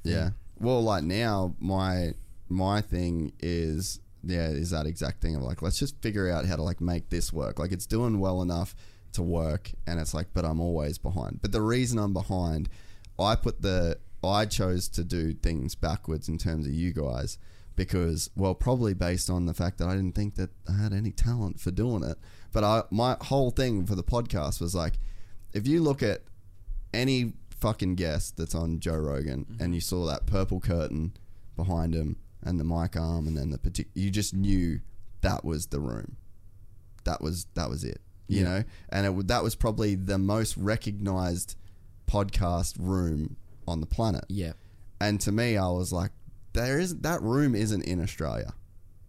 yeah. 0.05 0.31
Well, 0.59 0.83
like 0.83 1.05
now, 1.05 1.55
my 1.59 2.15
my 2.49 2.81
thing 2.81 3.33
is 3.41 4.01
yeah 4.27 4.49
is 4.49 4.71
that 4.71 4.87
exact 4.87 5.21
thing 5.21 5.37
of 5.37 5.43
like 5.43 5.63
let's 5.63 5.79
just 5.79 6.01
figure 6.03 6.31
out 6.31 6.47
how 6.47 6.57
to 6.57 6.63
like 6.63 6.81
make 6.81 7.11
this 7.11 7.33
work. 7.33 7.59
Like 7.59 7.73
it's 7.73 7.87
doing 7.87 8.19
well 8.19 8.43
enough 8.43 8.75
to 9.13 9.23
work, 9.23 9.71
and 9.87 10.01
it's 10.01 10.15
like, 10.15 10.29
but 10.35 10.45
I'm 10.45 10.61
always 10.61 10.99
behind. 10.99 11.41
But 11.41 11.53
the 11.53 11.63
reason 11.63 11.99
I'm 11.99 12.13
behind, 12.13 12.69
I 13.19 13.37
put 13.37 13.63
the 13.63 13.99
I 14.23 14.47
chose 14.47 14.89
to 14.89 15.05
do 15.05 15.35
things 15.35 15.75
backwards 15.75 16.29
in 16.29 16.39
terms 16.39 16.67
of 16.67 16.73
you 16.73 16.93
guys 16.93 17.39
because 17.77 18.31
well 18.37 18.55
probably 18.55 18.95
based 18.95 19.29
on 19.29 19.47
the 19.47 19.55
fact 19.55 19.79
that 19.79 19.89
I 19.89 19.97
didn't 19.97 20.15
think 20.15 20.37
that 20.37 20.51
I 20.69 20.73
had 20.81 20.93
any 20.93 21.11
talent 21.11 21.61
for 21.61 21.71
doing 21.71 22.03
it. 22.03 22.19
But 22.53 22.65
I 22.65 22.83
my 22.91 23.17
whole 23.21 23.51
thing 23.51 23.87
for 23.87 23.95
the 23.95 24.05
podcast 24.05 24.61
was 24.61 24.75
like 24.75 24.95
if 25.53 25.67
you 25.67 25.83
look 25.83 26.03
at 26.03 26.23
any 26.93 27.33
fucking 27.51 27.95
guest 27.95 28.37
that's 28.37 28.55
on 28.55 28.81
Joe 28.81 28.97
Rogan 28.97 29.45
mm-hmm. 29.45 29.63
and 29.63 29.75
you 29.75 29.81
saw 29.81 30.07
that 30.07 30.27
purple 30.27 30.61
curtain 30.61 31.17
behind 31.57 31.95
him 31.95 32.17
and 32.45 32.59
the 32.61 32.65
mic 32.65 32.97
arm 32.97 33.27
and 33.27 33.37
then 33.37 33.51
the 33.51 33.59
partic- 33.59 33.89
you 33.95 34.11
just 34.11 34.35
knew 34.35 34.81
that 35.23 35.45
was 35.45 35.67
the 35.67 35.81
room. 35.81 36.17
That 37.05 37.21
was 37.21 37.47
that 37.55 37.69
was 37.69 37.85
it. 37.85 38.01
You 38.29 38.39
Yeah. 38.39 38.45
know, 38.45 38.65
and 38.89 39.07
it, 39.21 39.29
that 39.29 39.43
was 39.43 39.55
probably 39.55 39.95
the 39.95 40.19
most 40.19 40.57
recognized 40.57 41.57
podcast 42.07 42.77
room 42.79 43.37
on 43.67 43.81
the 43.81 43.87
planet. 43.87 44.25
Yeah. 44.29 44.53
And 45.01 45.21
to 45.23 45.33
me, 45.33 45.57
I 45.57 45.69
was 45.69 45.93
like, 45.93 46.13
there 46.53 46.79
isn't 46.79 47.03
that 47.03 47.21
room 47.23 47.55
isn't 47.55 47.83
in 47.83 48.01
Australia. 48.03 48.55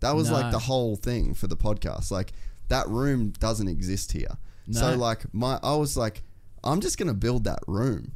That 0.02 0.16
was 0.16 0.30
like 0.30 0.52
the 0.52 0.60
whole 0.60 0.96
thing 0.98 1.34
for 1.34 1.48
the 1.48 1.58
podcast. 1.58 2.12
Like 2.12 2.34
that 2.68 2.88
room 2.90 3.30
doesn't 3.40 3.68
exist 3.68 4.12
here. 4.12 4.38
No. 4.68 4.80
So 4.80 4.96
like 4.98 5.34
my, 5.34 5.60
I 5.64 5.76
was 5.76 5.96
like, 5.96 6.24
I'm 6.64 6.82
just 6.82 6.98
gonna 6.98 7.14
build 7.14 7.44
that 7.46 7.60
room. 7.68 8.14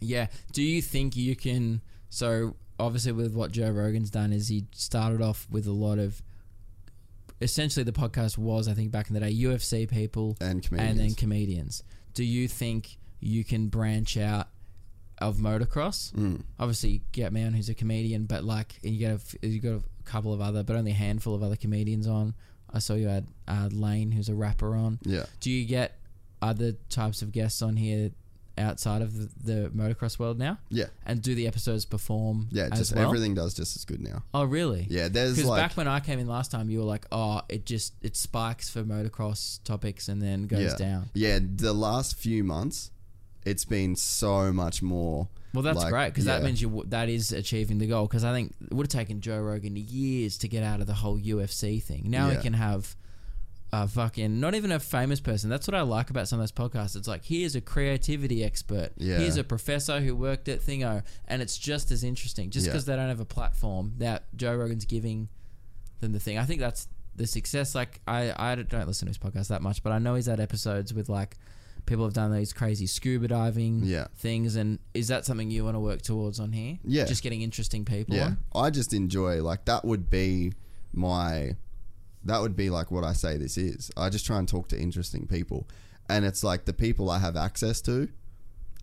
Yeah. 0.00 0.28
Do 0.52 0.62
you 0.62 0.80
think 0.80 1.16
you 1.16 1.36
can? 1.36 1.82
So 2.08 2.56
obviously, 2.78 3.12
with 3.12 3.34
what 3.34 3.52
Joe 3.52 3.70
Rogan's 3.70 4.10
done, 4.10 4.32
is 4.32 4.48
he 4.48 4.64
started 4.72 5.20
off 5.22 5.46
with 5.50 5.66
a 5.66 5.72
lot 5.72 5.98
of. 5.98 6.22
Essentially, 7.40 7.84
the 7.84 7.92
podcast 7.92 8.36
was, 8.36 8.66
I 8.66 8.72
think, 8.74 8.90
back 8.90 9.08
in 9.08 9.14
the 9.14 9.20
day, 9.20 9.32
UFC 9.32 9.88
people 9.88 10.36
And 10.40 10.66
and 10.72 10.98
then 10.98 11.14
comedians. 11.14 11.14
comedians. 11.14 11.82
Do 12.14 12.24
you 12.24 12.48
think 12.48 12.98
you 13.20 13.44
can 13.44 13.68
branch 13.68 14.16
out 14.16 14.48
of 15.18 15.36
motocross? 15.36 16.12
Mm. 16.14 16.42
Obviously, 16.58 16.90
you 16.90 17.00
get 17.12 17.32
man 17.32 17.52
who's 17.52 17.68
a 17.68 17.74
comedian, 17.74 18.24
but 18.24 18.42
like 18.42 18.74
and 18.82 18.92
you 18.92 18.98
get 18.98 19.20
a, 19.42 19.46
you 19.46 19.60
got 19.60 19.74
a 19.76 19.82
couple 20.04 20.32
of 20.32 20.40
other, 20.40 20.64
but 20.64 20.74
only 20.74 20.90
a 20.90 20.94
handful 20.94 21.32
of 21.34 21.42
other 21.44 21.54
comedians 21.56 22.08
on. 22.08 22.34
I 22.72 22.80
saw 22.80 22.94
you 22.94 23.06
had 23.06 23.28
uh, 23.46 23.68
Lane, 23.70 24.10
who's 24.10 24.28
a 24.28 24.34
rapper, 24.34 24.74
on. 24.74 24.98
Yeah. 25.04 25.26
Do 25.38 25.50
you 25.52 25.64
get 25.64 25.96
other 26.42 26.72
types 26.88 27.22
of 27.22 27.30
guests 27.30 27.62
on 27.62 27.76
here 27.76 28.10
outside 28.58 29.02
of 29.02 29.16
the, 29.16 29.52
the 29.52 29.68
motocross 29.70 30.18
world 30.18 30.38
now? 30.38 30.58
Yeah. 30.68 30.86
And 31.06 31.22
do 31.22 31.34
the 31.34 31.46
episodes 31.46 31.84
perform? 31.84 32.48
Yeah. 32.50 32.68
as 32.72 32.78
Just 32.78 32.94
well? 32.94 33.06
everything 33.06 33.34
does 33.34 33.54
just 33.54 33.76
as 33.76 33.84
good 33.84 34.00
now. 34.00 34.22
Oh, 34.34 34.44
really? 34.44 34.86
Yeah. 34.90 35.08
There's 35.08 35.36
Because 35.36 35.48
like 35.48 35.62
back 35.62 35.76
when 35.76 35.88
I 35.88 36.00
came 36.00 36.18
in 36.18 36.26
last 36.26 36.50
time, 36.50 36.68
you 36.70 36.78
were 36.78 36.84
like, 36.84 37.06
"Oh, 37.12 37.42
it 37.48 37.64
just 37.64 37.94
it 38.02 38.16
spikes 38.16 38.68
for 38.68 38.82
motocross 38.82 39.62
topics 39.64 40.08
and 40.08 40.20
then 40.20 40.46
goes 40.46 40.72
yeah. 40.72 40.76
down." 40.76 41.10
Yeah. 41.14 41.38
The 41.42 41.72
last 41.72 42.16
few 42.16 42.44
months, 42.44 42.90
it's 43.44 43.64
been 43.64 43.96
so 43.96 44.52
much 44.52 44.82
more. 44.82 45.28
Well, 45.54 45.62
that's 45.62 45.78
like, 45.78 45.90
great 45.90 46.08
because 46.08 46.26
that 46.26 46.42
means 46.42 46.60
you 46.60 46.84
that 46.88 47.08
is 47.08 47.32
achieving 47.32 47.78
the 47.78 47.86
goal. 47.86 48.06
Because 48.06 48.22
I 48.24 48.32
think 48.32 48.54
it 48.60 48.74
would 48.74 48.84
have 48.84 49.00
taken 49.00 49.20
Joe 49.20 49.40
Rogan 49.40 49.76
years 49.76 50.36
to 50.38 50.48
get 50.48 50.62
out 50.62 50.80
of 50.80 50.86
the 50.86 50.94
whole 50.94 51.18
UFC 51.18 51.82
thing. 51.82 52.04
Now 52.10 52.28
Yeah. 52.28 52.36
he 52.36 52.42
can 52.42 52.52
have 52.52 52.94
a 53.72 53.86
fucking 53.86 54.40
not 54.40 54.54
even 54.54 54.72
a 54.72 54.80
famous 54.80 55.20
person. 55.20 55.50
That's 55.50 55.66
what 55.68 55.74
I 55.74 55.82
like 55.82 56.08
about 56.10 56.26
some 56.28 56.40
of 56.40 56.42
those 56.42 56.52
podcasts. 56.52 56.96
It's 56.96 57.08
like 57.08 57.24
here's 57.24 57.54
a 57.54 57.60
creativity 57.60 58.42
expert. 58.42 58.90
Yeah. 58.96 59.18
Here's 59.18 59.36
a 59.36 59.44
professor 59.44 60.00
who 60.00 60.16
worked 60.16 60.48
at 60.48 60.60
Thingo, 60.60 61.02
and 61.26 61.42
it's 61.42 61.58
just 61.58 61.90
as 61.90 62.02
interesting. 62.04 62.50
Just 62.50 62.66
Yeah. 62.66 62.72
because 62.72 62.86
they 62.86 62.96
don't 62.96 63.08
have 63.08 63.20
a 63.20 63.24
platform 63.26 63.92
that 63.98 64.24
Joe 64.36 64.56
Rogan's 64.56 64.84
giving 64.86 65.28
them 66.00 66.12
the 66.12 66.20
thing. 66.20 66.38
I 66.38 66.44
think 66.44 66.60
that's 66.60 66.88
the 67.16 67.26
success. 67.26 67.74
Like 67.74 68.00
I 68.06 68.32
I 68.36 68.54
don't 68.54 68.86
listen 68.86 69.06
to 69.06 69.10
his 69.10 69.18
podcast 69.18 69.48
that 69.48 69.60
much, 69.62 69.82
but 69.82 69.92
I 69.92 69.98
know 69.98 70.14
he's 70.14 70.26
had 70.26 70.40
episodes 70.40 70.94
with 70.94 71.08
like. 71.08 71.36
People 71.86 72.04
have 72.04 72.12
done 72.12 72.30
these 72.34 72.52
crazy 72.52 72.86
scuba 72.86 73.28
diving 73.28 73.82
Yeah. 73.82 74.08
things, 74.16 74.56
and 74.56 74.78
is 74.92 75.08
that 75.08 75.24
something 75.24 75.50
you 75.50 75.64
want 75.64 75.74
to 75.74 75.80
work 75.80 76.02
towards 76.02 76.38
on 76.38 76.52
here? 76.52 76.78
Yeah. 76.84 77.06
just 77.06 77.22
getting 77.22 77.40
interesting 77.40 77.86
people. 77.86 78.14
Yeah. 78.14 78.34
on? 78.52 78.64
I 78.66 78.68
just 78.68 78.92
enjoy 78.92 79.42
like 79.42 79.64
that 79.64 79.86
would 79.86 80.10
be 80.10 80.52
my 80.92 81.56
that 82.24 82.40
would 82.40 82.56
be 82.56 82.70
like 82.70 82.90
what 82.90 83.04
I 83.04 83.12
say 83.12 83.36
this 83.36 83.56
is. 83.56 83.90
I 83.96 84.08
just 84.10 84.26
try 84.26 84.38
and 84.38 84.48
talk 84.48 84.68
to 84.68 84.78
interesting 84.78 85.26
people. 85.26 85.66
And 86.08 86.24
it's 86.24 86.42
like 86.42 86.64
the 86.64 86.72
people 86.72 87.10
I 87.10 87.18
have 87.18 87.36
access 87.36 87.80
to 87.82 88.08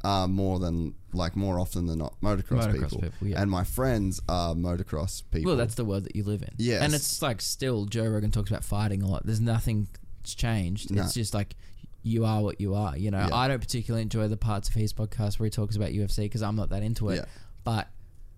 are 0.04 0.28
more 0.28 0.60
than 0.60 0.94
like 1.14 1.36
more 1.36 1.60
often 1.60 1.88
than 1.88 1.98
not 2.00 2.14
motocross, 2.22 2.68
Motocross 2.68 2.74
people. 2.84 3.02
people, 3.02 3.28
yeah. 3.28 3.42
And 3.42 3.50
my 3.50 3.64
friends 3.64 4.22
are 4.30 4.54
motocross 4.54 5.24
people. 5.32 5.50
Well, 5.52 5.58
that's 5.58 5.76
the 5.76 5.86
world 5.86 6.04
that 6.04 6.16
you 6.16 6.24
live 6.24 6.44
in. 6.44 6.52
Yes. 6.58 6.82
and 6.84 6.94
it's 6.94 7.22
like 7.22 7.42
still 7.42 7.86
Joe 7.86 8.06
Rogan 8.08 8.30
talks 8.32 8.52
about 8.52 8.64
fighting 8.64 9.02
a 9.02 9.08
lot. 9.08 9.26
There's 9.26 9.42
nothing 9.42 9.88
that's 10.22 10.36
changed. 10.36 10.92
No. 10.92 11.02
It's 11.02 11.14
just 11.16 11.34
like 11.34 11.56
you 12.04 12.24
are 12.26 12.44
what 12.44 12.62
you 12.62 12.76
are. 12.76 12.96
You 12.96 13.10
know, 13.10 13.26
Yeah. 13.28 13.36
I 13.36 13.48
don't 13.48 13.60
particularly 13.60 14.04
enjoy 14.04 14.28
the 14.28 14.38
parts 14.38 14.70
of 14.70 14.76
his 14.76 14.94
podcast 14.94 15.40
where 15.40 15.46
he 15.46 15.50
talks 15.50 15.76
about 15.76 15.90
UFC 15.90 16.18
because 16.26 16.44
I'm 16.44 16.56
not 16.56 16.70
that 16.70 16.84
into 16.84 17.10
it. 17.10 17.16
Yeah. 17.16 17.26
But 17.64 17.88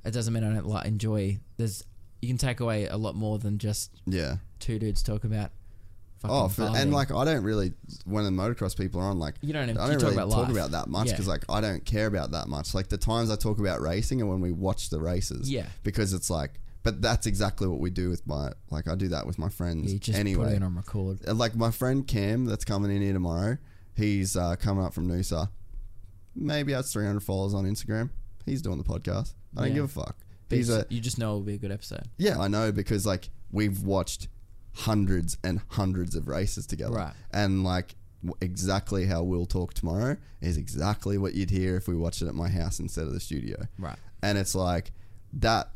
it 0.06 0.12
doesn't 0.12 0.34
mean 0.34 0.46
I 0.46 0.54
don't 0.54 0.66
like 0.68 0.86
enjoy. 0.86 1.40
There's 1.58 1.84
you 2.22 2.28
can 2.28 2.38
take 2.38 2.60
away 2.60 2.88
a 2.88 2.98
lot 2.98 3.16
more 3.16 3.38
than 3.40 3.58
just 3.58 3.92
yeah. 4.06 4.38
two 4.60 4.80
dudes 4.80 5.04
talk 5.04 5.24
about. 5.24 5.52
Oh, 6.24 6.48
for, 6.48 6.64
and 6.64 6.92
like 6.92 7.12
I 7.12 7.24
don't 7.26 7.44
really 7.44 7.74
when 8.06 8.26
the 8.26 8.32
motocross 8.32 8.76
people 8.76 9.00
are 9.00 9.06
on, 9.12 9.20
like 9.20 9.36
You 9.42 9.54
don't 9.54 9.70
even- 9.70 9.78
I 9.78 9.88
don't 9.88 10.00
talk 10.00 10.10
really 10.12 10.24
about 10.24 10.32
talk 10.32 10.50
about 10.50 10.72
that 10.72 10.88
much 10.88 11.08
Yeah. 11.08 11.14
because 11.14 11.28
like 11.28 11.44
I 11.48 11.62
don't 11.62 11.86
care 11.86 12.08
about 12.08 12.32
that 12.32 12.48
much. 12.48 12.74
Like 12.74 12.88
the 12.90 12.98
times 12.98 13.30
I 13.30 13.36
talk 13.36 13.60
about 13.60 13.82
racing 13.82 14.20
and 14.22 14.30
when 14.30 14.42
we 14.42 14.52
watch 14.52 14.90
the 14.90 15.00
races, 15.00 15.50
Yeah. 15.50 15.68
because 15.84 16.14
it's 16.14 16.30
like. 16.30 16.60
but 16.84 17.02
that's 17.04 17.28
exactly 17.28 17.68
what 17.68 17.80
we 17.80 17.90
do 17.92 18.10
with 18.10 18.26
my 18.26 18.50
like 18.72 18.88
I 18.88 18.96
do 18.96 19.10
that 19.10 19.28
with 19.28 19.38
my 19.38 19.50
friends 19.50 19.94
just 20.00 20.18
anyway. 20.18 20.46
put 20.46 20.54
it 20.54 20.64
on 20.64 20.76
record. 20.76 21.28
Like 21.28 21.56
my 21.56 21.70
friend 21.70 22.08
Cam 22.08 22.46
that's 22.46 22.66
coming 22.66 22.90
in 22.96 23.02
here 23.04 23.14
tomorrow. 23.14 23.58
He's 23.96 24.36
uh, 24.36 24.56
coming 24.56 24.84
up 24.84 24.94
from 24.96 25.08
Noosa. 25.08 25.50
Maybe 26.36 26.72
has 26.74 26.92
300 26.94 27.20
followers 27.22 27.54
on 27.54 27.66
Instagram. 27.66 28.10
He's 28.46 28.62
doing 28.62 28.78
the 28.78 28.84
podcast. 28.84 29.34
I 29.56 29.62
don't 29.62 29.68
Yeah. 29.70 29.74
give 29.76 29.86
a 29.86 29.88
fuck. 29.88 30.18
But 30.50 30.58
He's 30.58 30.70
a 30.70 30.86
you 30.90 31.02
just 31.02 31.18
know 31.18 31.30
it'll 31.32 31.42
be 31.42 31.54
a 31.56 31.58
good 31.58 31.72
episode. 31.72 32.04
yeah, 32.18 32.40
I 32.40 32.48
know 32.48 32.72
because 32.72 33.06
like 33.06 33.30
we've 33.52 33.82
watched 33.84 34.28
hundreds 34.74 35.38
and 35.44 35.62
hundreds 35.70 36.16
of 36.16 36.28
races 36.28 36.66
together, 36.68 36.96
Right. 36.96 37.14
And 37.32 37.64
like 37.64 37.96
w- 38.24 38.38
exactly 38.42 39.06
how 39.06 39.24
we'll 39.24 39.46
talk 39.46 39.74
tomorrow 39.74 40.18
is 40.42 40.56
exactly 40.58 41.18
what 41.18 41.34
you'd 41.34 41.50
hear 41.50 41.76
if 41.78 41.88
we 41.88 41.96
watched 41.96 42.22
it 42.22 42.28
at 42.28 42.36
my 42.36 42.50
house 42.50 42.80
instead 42.80 43.08
of 43.08 43.14
the 43.14 43.20
studio, 43.20 43.68
Right. 43.78 43.98
And 44.22 44.38
it's 44.38 44.56
like 44.56 44.92
that. 45.34 45.70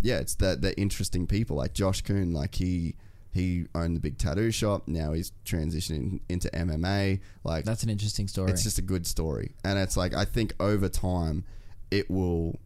Yeah, 0.00 0.18
it's 0.18 0.34
that 0.36 0.62
the 0.62 0.76
interesting 0.80 1.26
people 1.26 1.56
like 1.56 1.74
Josh 1.74 2.00
Kuhn. 2.02 2.32
Like 2.32 2.54
he 2.54 2.94
he 3.32 3.66
owned 3.74 3.94
the 3.96 4.00
big 4.00 4.16
tattoo 4.18 4.50
shop. 4.50 4.88
Now 4.88 5.12
he's 5.12 5.32
transitioning 5.44 6.20
into 6.28 6.48
MMA. 6.50 7.20
Like 7.44 7.64
That's 7.64 7.82
an 7.82 7.90
interesting 7.90 8.26
story. 8.26 8.50
it's 8.50 8.62
just 8.64 8.78
a 8.78 8.82
good 8.82 9.06
story, 9.06 9.54
and 9.62 9.78
it's 9.78 9.96
like 9.96 10.14
I 10.14 10.24
think 10.24 10.54
over 10.58 10.88
time 10.88 11.44
it 11.90 12.10
will 12.10 12.58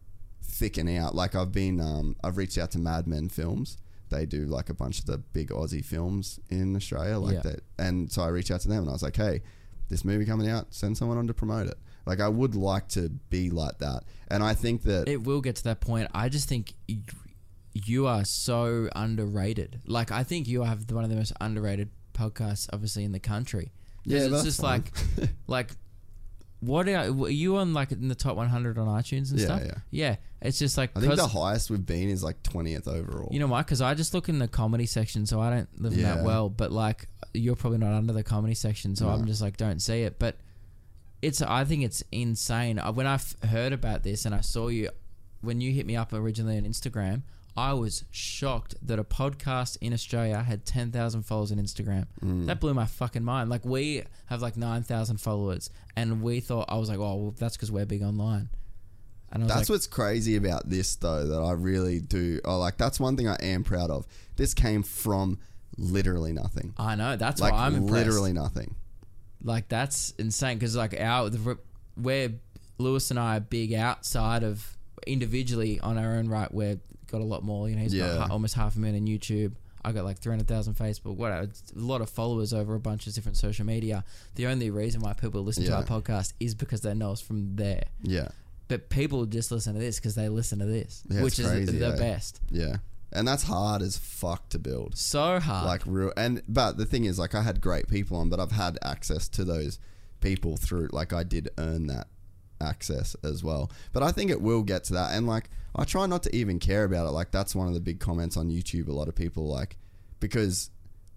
thicken 0.55 0.87
out. 0.97 1.13
Like 1.15 1.35
I've 1.35 1.51
been, 1.51 1.79
um, 1.81 2.15
I've 2.23 2.37
reached 2.37 2.57
out 2.57 2.71
to 2.71 2.79
Madman 2.79 3.29
Films. 3.29 3.77
They 4.09 4.25
do 4.25 4.45
like 4.45 4.69
a 4.69 4.73
bunch 4.73 4.99
of 4.99 5.05
the 5.05 5.17
big 5.17 5.49
Aussie 5.49 5.83
films 5.83 6.39
in 6.49 6.75
Australia, 6.75 7.17
like 7.17 7.35
Yeah. 7.35 7.41
that. 7.41 7.59
And 7.77 8.11
so 8.11 8.21
I 8.21 8.27
reached 8.29 8.51
out 8.51 8.61
to 8.61 8.67
them, 8.69 8.79
and 8.79 8.89
I 8.89 8.93
was 8.93 9.03
like, 9.03 9.15
"Hey, 9.17 9.41
this 9.89 10.05
movie 10.05 10.25
coming 10.25 10.47
out. 10.49 10.73
Send 10.73 10.97
someone 10.97 11.17
on 11.17 11.27
to 11.27 11.33
promote 11.33 11.67
it." 11.67 11.77
Like 12.05 12.19
I 12.19 12.29
would 12.29 12.55
like 12.55 12.87
to 12.89 13.09
be 13.29 13.49
like 13.49 13.79
that, 13.79 14.03
and 14.29 14.43
I 14.43 14.53
think 14.53 14.83
that 14.83 15.07
it 15.09 15.23
will 15.23 15.41
get 15.41 15.55
to 15.57 15.63
that 15.65 15.81
point. 15.81 16.09
I 16.13 16.29
just 16.29 16.47
think 16.47 16.73
y- 16.87 16.99
you 17.73 18.05
are 18.07 18.23
so 18.23 18.89
underrated. 18.95 19.81
Like 19.85 20.11
I 20.11 20.23
think 20.23 20.47
you 20.47 20.61
have 20.63 20.89
one 20.91 21.03
of 21.03 21.09
the 21.09 21.15
most 21.15 21.33
underrated 21.41 21.89
podcasts, 22.13 22.69
obviously 22.71 23.03
in 23.03 23.11
the 23.11 23.19
country. 23.19 23.71
'Cause 24.03 24.13
Yeah, 24.13 24.19
it's 24.19 24.31
that's 24.31 24.43
just 24.43 24.61
fine. 24.61 24.83
like, 25.17 25.29
like, 25.47 25.71
what 26.65 26.87
are, 26.89 26.95
are 27.09 27.29
you 27.29 27.57
on? 27.57 27.73
Like 27.73 27.91
in 27.91 28.07
the 28.07 28.15
top 28.15 28.35
100 28.37 28.77
on 28.77 28.87
iTunes 28.87 29.31
and 29.31 29.39
Yeah, 29.39 29.45
stuff. 29.45 29.61
yeah. 29.65 29.75
yeah. 29.91 30.15
It's 30.41 30.59
just 30.59 30.77
like 30.77 30.91
I 30.95 30.99
think 30.99 31.15
the 31.15 31.27
highest 31.27 31.69
we've 31.69 31.85
been 31.85 32.09
is 32.09 32.23
like 32.23 32.43
twentieth 32.43 32.87
overall. 32.87 33.29
You 33.31 33.39
know 33.39 33.47
why? 33.47 33.61
Because 33.61 33.81
I 33.81 33.93
just 33.95 34.13
look 34.13 34.29
in 34.29 34.37
the 34.39 34.47
comedy 34.47 34.85
section, 34.85 35.25
so 35.25 35.39
I 35.41 35.49
don't 35.49 35.81
live 35.81 35.93
in 35.93 35.99
Yeah. 35.99 36.15
that 36.15 36.23
well. 36.23 36.49
But 36.49 36.71
like, 36.71 37.07
you're 37.33 37.55
probably 37.55 37.79
not 37.79 37.93
under 37.93 38.13
the 38.13 38.23
comedy 38.23 38.53
section, 38.53 38.95
so 38.95 39.09
I'm 39.09 39.25
just 39.25 39.41
like, 39.41 39.57
don't 39.57 39.81
see 39.81 40.03
it. 40.03 40.19
But 40.19 40.37
it's, 41.21 41.41
I 41.41 41.63
think 41.65 41.83
it's 41.83 42.03
insane. 42.11 42.77
Uh, 42.77 42.91
When 42.91 43.07
I 43.07 43.15
f- 43.15 43.35
heard 43.49 43.73
about 43.73 44.03
this 44.03 44.25
and 44.25 44.35
I 44.35 44.41
saw 44.41 44.67
you, 44.67 44.89
when 45.41 45.61
you 45.61 45.71
hit 45.71 45.87
me 45.87 45.95
up 45.95 46.13
originally 46.13 46.57
on 46.57 46.63
Instagram, 46.63 47.23
I 47.57 47.73
was 47.73 48.03
shocked 48.11 48.75
that 48.81 48.99
a 48.99 49.03
podcast 49.03 49.77
in 49.79 49.93
Australia 49.93 50.41
had 50.41 50.65
10,000 50.65 51.23
followers 51.23 51.51
on 51.51 51.57
Instagram. 51.57 52.07
Mm. 52.23 52.47
That 52.47 52.59
blew 52.59 52.73
my 52.73 52.85
fucking 52.85 53.23
mind. 53.23 53.49
Like, 53.49 53.63
we 53.63 54.03
have 54.25 54.41
like 54.41 54.57
9,000 54.57 55.17
followers, 55.17 55.69
and 55.95 56.21
we 56.21 56.41
thought, 56.41 56.65
I 56.67 56.77
was 56.77 56.89
like, 56.89 56.99
oh, 56.99 57.15
well, 57.15 57.35
that's 57.37 57.55
because 57.55 57.71
we're 57.71 57.85
big 57.85 58.01
online. 58.03 58.49
And 59.31 59.43
I 59.43 59.45
was 59.45 59.53
That's 59.53 59.69
like, 59.69 59.75
what's 59.75 59.87
crazy 59.87 60.35
about 60.35 60.69
this, 60.69 60.95
though, 60.95 61.25
that 61.27 61.39
I 61.41 61.51
really 61.51 61.99
do. 61.99 62.39
Oh, 62.45 62.57
like 62.57 62.77
that's 62.77 62.99
one 62.99 63.17
thing 63.17 63.27
I 63.27 63.35
am 63.41 63.63
proud 63.63 63.89
of. 63.89 64.05
This 64.35 64.53
came 64.53 64.83
from 64.83 65.39
literally 65.77 66.31
nothing. 66.31 66.73
I 66.77 66.95
know. 66.95 67.17
That's 67.17 67.41
like 67.41 67.53
why 67.53 67.65
I'm 67.65 67.75
impressed. 67.75 68.07
literally 68.07 68.33
nothing. 68.33 68.75
Like 69.43 69.67
that's 69.67 70.11
insane 70.17 70.57
because 70.57 70.75
like 70.75 70.99
our 70.99 71.29
the, 71.29 71.57
we're 71.97 72.33
Lewis 72.77 73.11
and 73.11 73.19
I 73.19 73.37
are 73.37 73.41
big 73.41 73.73
outside 73.73 74.43
of 74.43 74.77
individually 75.05 75.79
on 75.81 75.97
our 75.97 76.15
own 76.15 76.29
right. 76.29 76.51
We're 76.53 76.79
got 77.15 77.21
a 77.23 77.25
lot 77.35 77.43
more. 77.43 77.69
You 77.69 77.75
know, 77.75 77.81
he's 77.83 77.93
Yeah. 77.93 78.15
got 78.15 78.31
almost 78.31 78.53
half 78.55 78.75
a 78.75 78.79
million 78.79 79.03
on 79.03 79.07
YouTube. 79.07 79.53
I 79.83 79.91
got 79.91 80.03
like 80.03 80.17
three 80.17 80.31
hundred 80.31 80.47
thousand 80.47 80.73
Facebook. 80.75 81.15
Whatever, 81.15 81.43
It's 81.43 81.71
a 81.75 81.79
lot 81.79 82.01
of 82.01 82.09
followers 82.09 82.53
over 82.53 82.73
a 82.75 82.79
bunch 82.79 83.05
of 83.07 83.13
different 83.13 83.37
social 83.37 83.65
media. 83.65 84.03
The 84.35 84.47
only 84.47 84.69
reason 84.69 85.01
why 85.01 85.13
people 85.13 85.43
listen 85.43 85.63
to 85.65 85.75
our 85.75 85.83
podcast 85.83 86.33
is 86.39 86.55
because 86.55 86.81
they 86.81 86.93
know 86.93 87.11
us 87.11 87.21
from 87.21 87.55
there. 87.55 87.83
Yeah, 88.01 88.29
But 88.67 88.89
people 88.89 89.25
just 89.27 89.51
listen 89.51 89.73
to 89.75 89.79
this 89.79 89.97
because 89.97 90.15
they 90.15 90.27
listen 90.27 90.57
to 90.59 90.65
this, 90.65 91.03
Yeah, 91.09 91.21
which 91.23 91.37
is 91.39 91.47
crazy, 91.47 91.77
the 91.77 91.93
eh? 91.93 91.97
best. 91.97 92.41
yeah, 92.49 92.77
and 93.11 93.27
that's 93.27 93.43
hard 93.43 93.83
as 93.83 93.95
fuck 93.97 94.49
to 94.49 94.57
build. 94.59 94.97
So 94.97 95.39
hard. 95.39 95.67
Like 95.67 95.81
real, 95.85 96.11
and 96.17 96.41
but 96.47 96.77
the 96.77 96.85
thing 96.87 97.05
is, 97.05 97.19
like 97.19 97.35
I 97.35 97.43
had 97.43 97.61
great 97.61 97.87
people 97.87 98.17
on, 98.17 98.27
but 98.29 98.39
I've 98.39 98.53
had 98.53 98.79
access 98.81 99.27
to 99.29 99.43
those 99.45 99.77
people 100.19 100.57
through. 100.57 100.89
Like 100.91 101.13
I 101.13 101.21
did 101.21 101.49
earn 101.59 101.85
that 101.87 102.07
access 102.61 103.15
as 103.23 103.43
well. 103.43 103.71
But 103.93 104.03
I 104.03 104.11
think 104.11 104.31
it 104.31 104.41
will 104.41 104.63
get 104.63 104.83
to 104.85 104.93
that, 104.93 105.13
and 105.13 105.27
like 105.27 105.49
I 105.75 105.83
try 105.83 106.05
not 106.05 106.23
to 106.23 106.35
even 106.35 106.59
care 106.59 106.83
about 106.83 107.07
it. 107.07 107.11
Like 107.11 107.31
that's 107.31 107.55
one 107.55 107.67
of 107.67 107.73
the 107.73 107.79
big 107.81 107.99
comments 107.99 108.37
on 108.37 108.49
YouTube. 108.49 108.87
A 108.87 108.93
lot 108.93 109.07
of 109.07 109.15
people 109.15 109.47
like 109.47 109.77
because 110.19 110.69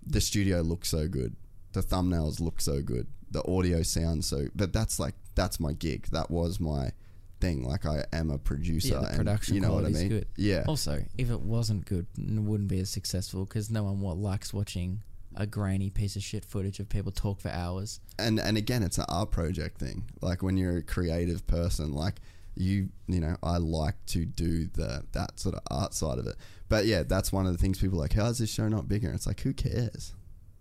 the 0.06 0.20
studio 0.20 0.60
looks 0.60 0.88
so 0.88 1.08
good, 1.08 1.36
the 1.72 1.82
thumbnails 1.82 2.40
look 2.40 2.60
so 2.60 2.82
good, 2.82 3.06
the 3.30 3.46
audio 3.50 3.82
sounds 3.82 4.26
so. 4.26 4.46
But 4.54 4.72
that's 4.72 4.98
like 4.98 5.14
that's 5.34 5.60
my 5.60 5.72
gig. 5.72 6.08
That 6.12 6.30
was 6.30 6.58
my 6.60 6.92
thing. 7.40 7.62
Like 7.62 7.86
I 7.86 8.04
am 8.12 8.30
a 8.30 8.38
producer, 8.38 8.94
yeah, 8.94 9.00
the 9.00 9.06
and 9.08 9.16
production 9.16 9.54
you 9.54 9.60
know 9.60 9.74
what 9.74 9.84
I 9.84 9.90
mean? 9.90 10.08
good. 10.08 10.26
Yeah, 10.36 10.64
Also, 10.66 11.04
if 11.16 11.30
it 11.30 11.40
wasn't 11.40 11.84
good, 11.86 12.06
it 12.16 12.40
wouldn't 12.40 12.68
be 12.68 12.80
as 12.80 12.90
successful 12.90 13.44
because 13.44 13.70
no 13.70 13.84
one 13.84 14.00
what 14.00 14.16
likes 14.18 14.52
watching 14.52 15.02
a 15.38 15.46
grainy 15.46 15.88
piece 15.88 16.16
of 16.16 16.22
shit 16.22 16.44
footage 16.44 16.78
of 16.80 16.88
people 16.88 17.10
talk 17.12 17.40
for 17.40 17.48
hours. 17.48 18.00
and 18.18 18.38
and 18.38 18.56
again 18.58 18.82
it's 18.82 18.98
an 18.98 19.06
art 19.08 19.30
project 19.30 19.78
thing 19.78 20.04
like 20.20 20.42
when 20.42 20.56
you're 20.58 20.76
a 20.78 20.82
creative 20.82 21.46
person 21.46 21.92
like 21.92 22.16
you 22.56 22.88
you 23.06 23.20
know 23.20 23.36
i 23.42 23.56
like 23.56 23.94
to 24.06 24.24
do 24.24 24.66
the 24.74 25.02
that 25.12 25.38
sort 25.38 25.54
of 25.54 25.60
art 25.70 25.94
side 25.94 26.18
of 26.18 26.26
it 26.26 26.34
but 26.68 26.86
yeah 26.86 27.04
that's 27.04 27.30
one 27.32 27.46
of 27.46 27.52
the 27.52 27.58
things 27.58 27.78
people 27.78 27.98
are 27.98 28.02
like 28.02 28.12
how's 28.14 28.38
this 28.38 28.50
show 28.52 28.66
not 28.68 28.88
bigger 28.88 29.10
it's 29.12 29.26
like 29.28 29.40
who 29.40 29.52
cares 29.54 30.12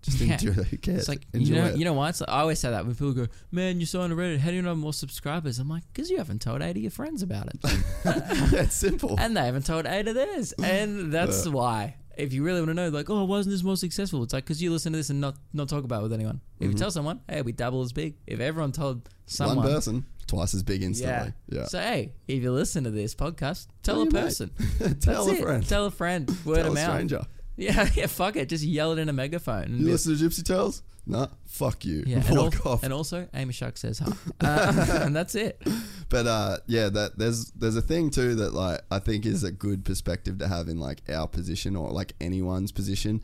just 0.04 0.20
Yeah. 0.20 0.34
enjoy 0.34 0.52
who 0.52 0.78
cares 0.78 1.00
It's 1.00 1.10
like 1.10 1.26
enjoy 1.34 1.56
you 1.56 1.62
know, 1.62 1.68
it. 1.70 1.78
you 1.78 1.84
know 1.84 1.94
why? 1.94 2.10
It's 2.10 2.22
like, 2.22 2.30
I 2.30 2.42
always 2.42 2.60
say 2.60 2.70
that 2.70 2.86
when 2.86 2.94
people 2.94 3.14
go, 3.14 3.28
"Man, 3.52 3.80
you're 3.80 3.88
so 3.88 4.02
underrated. 4.04 4.40
How 4.40 4.52
do 4.52 4.56
you 4.56 4.62
not 4.62 4.70
have 4.70 4.78
more 4.78 4.94
subscribers?" 4.94 5.58
I'm 5.58 5.68
like, 5.68 5.84
"Because 5.92 6.12
you 6.12 6.18
haven't 6.18 6.40
told 6.40 6.62
eight 6.62 6.78
of 6.78 6.82
your 6.84 6.92
friends 6.92 7.24
about 7.24 7.48
it, 7.48 7.58
yeah, 8.06 8.62
it's 8.62 8.76
simple 8.76 9.16
and 9.20 9.36
they 9.36 9.44
haven't 9.44 9.66
told 9.66 9.88
eight 9.88 10.08
of 10.08 10.14
theirs, 10.14 10.54
and 10.64 11.12
that's 11.18 11.48
why." 11.48 11.96
If 12.18 12.34
you 12.34 12.44
really 12.44 12.60
want 12.60 12.70
to 12.70 12.74
know, 12.74 12.90
like, 12.90 13.10
oh, 13.10 13.24
why 13.26 13.38
isn't 13.40 13.52
this 13.52 13.64
more 13.64 13.78
successful? 13.78 14.24
It's 14.24 14.34
like 14.34 14.44
because 14.44 14.62
you 14.62 14.72
listen 14.72 14.92
to 14.94 14.98
this 14.98 15.10
and 15.10 15.22
not 15.22 15.38
not 15.54 15.70
talk 15.70 15.84
about 15.84 16.00
it 16.00 16.04
with 16.04 16.14
anyone. 16.14 16.42
If 16.60 16.64
you 16.64 16.70
mm-hmm. 16.70 16.78
tell 16.78 16.92
someone, 16.92 17.22
hey, 17.30 17.42
we 17.42 17.52
double 17.52 17.82
as 17.82 17.94
big. 17.94 18.16
If 18.26 18.40
everyone 18.40 18.72
told 18.72 19.10
someone, 19.26 19.58
one 19.58 19.68
person 19.68 20.06
twice 20.28 20.54
as 20.54 20.62
big 20.62 20.84
instantly 20.84 21.34
yeah, 21.48 21.66
So 21.66 21.80
hey, 21.80 22.12
if 22.28 22.44
you 22.44 22.52
listen 22.52 22.84
to 22.84 22.92
this 22.92 23.16
podcast, 23.16 23.68
tell, 23.82 23.96
Tell 23.96 24.02
a 24.04 24.08
person. 24.08 24.52
Tell 25.00 25.26
That's 25.26 25.28
a 25.28 25.32
it. 25.32 25.42
friend. 25.42 25.68
Tell 25.68 25.86
a 25.86 25.92
friend. 25.92 26.30
Word 26.46 26.56
tell 26.58 26.66
of 26.66 26.72
a 26.72 26.76
mouth. 26.76 26.90
stranger 26.90 27.26
Yeah, 27.56 27.90
yeah. 27.96 28.06
Fuck 28.06 28.36
it. 28.36 28.50
Just 28.50 28.64
yell 28.64 28.92
it 28.92 29.00
in 29.00 29.10
a 29.10 29.14
megaphone. 29.14 29.80
You 29.80 29.88
listen 29.88 30.16
to 30.16 30.24
gypsy 30.24 30.44
tales 30.44 30.84
nah 31.10 31.28
fuck 31.46 31.86
you 31.86 32.04
yeah, 32.06 32.18
and, 32.28 32.38
walk 32.38 32.56
al- 32.66 32.74
off 32.74 32.84
and 32.84 32.92
also 32.94 33.28
Amy 33.34 33.54
Shuck 33.54 33.78
says 33.78 34.00
hi, 34.00 34.12
uh, 34.42 35.02
and 35.06 35.16
that's 35.20 35.36
it. 35.36 35.62
But 36.10 36.28
uh, 36.28 36.58
yeah, 36.68 36.90
that 36.90 37.18
there's 37.18 37.52
there's 37.52 37.76
a 37.76 37.82
thing 37.82 38.10
too 38.10 38.36
that 38.36 38.54
like 38.54 38.82
I 38.92 39.00
think 39.00 39.26
is 39.26 39.44
a 39.44 39.52
good 39.52 39.84
perspective 39.86 40.38
to 40.40 40.48
have 40.48 40.68
in 40.68 40.80
like 40.80 41.02
our 41.10 41.28
position 41.28 41.76
or 41.76 41.90
like 41.92 42.14
anyone's 42.22 42.72
position 42.72 43.22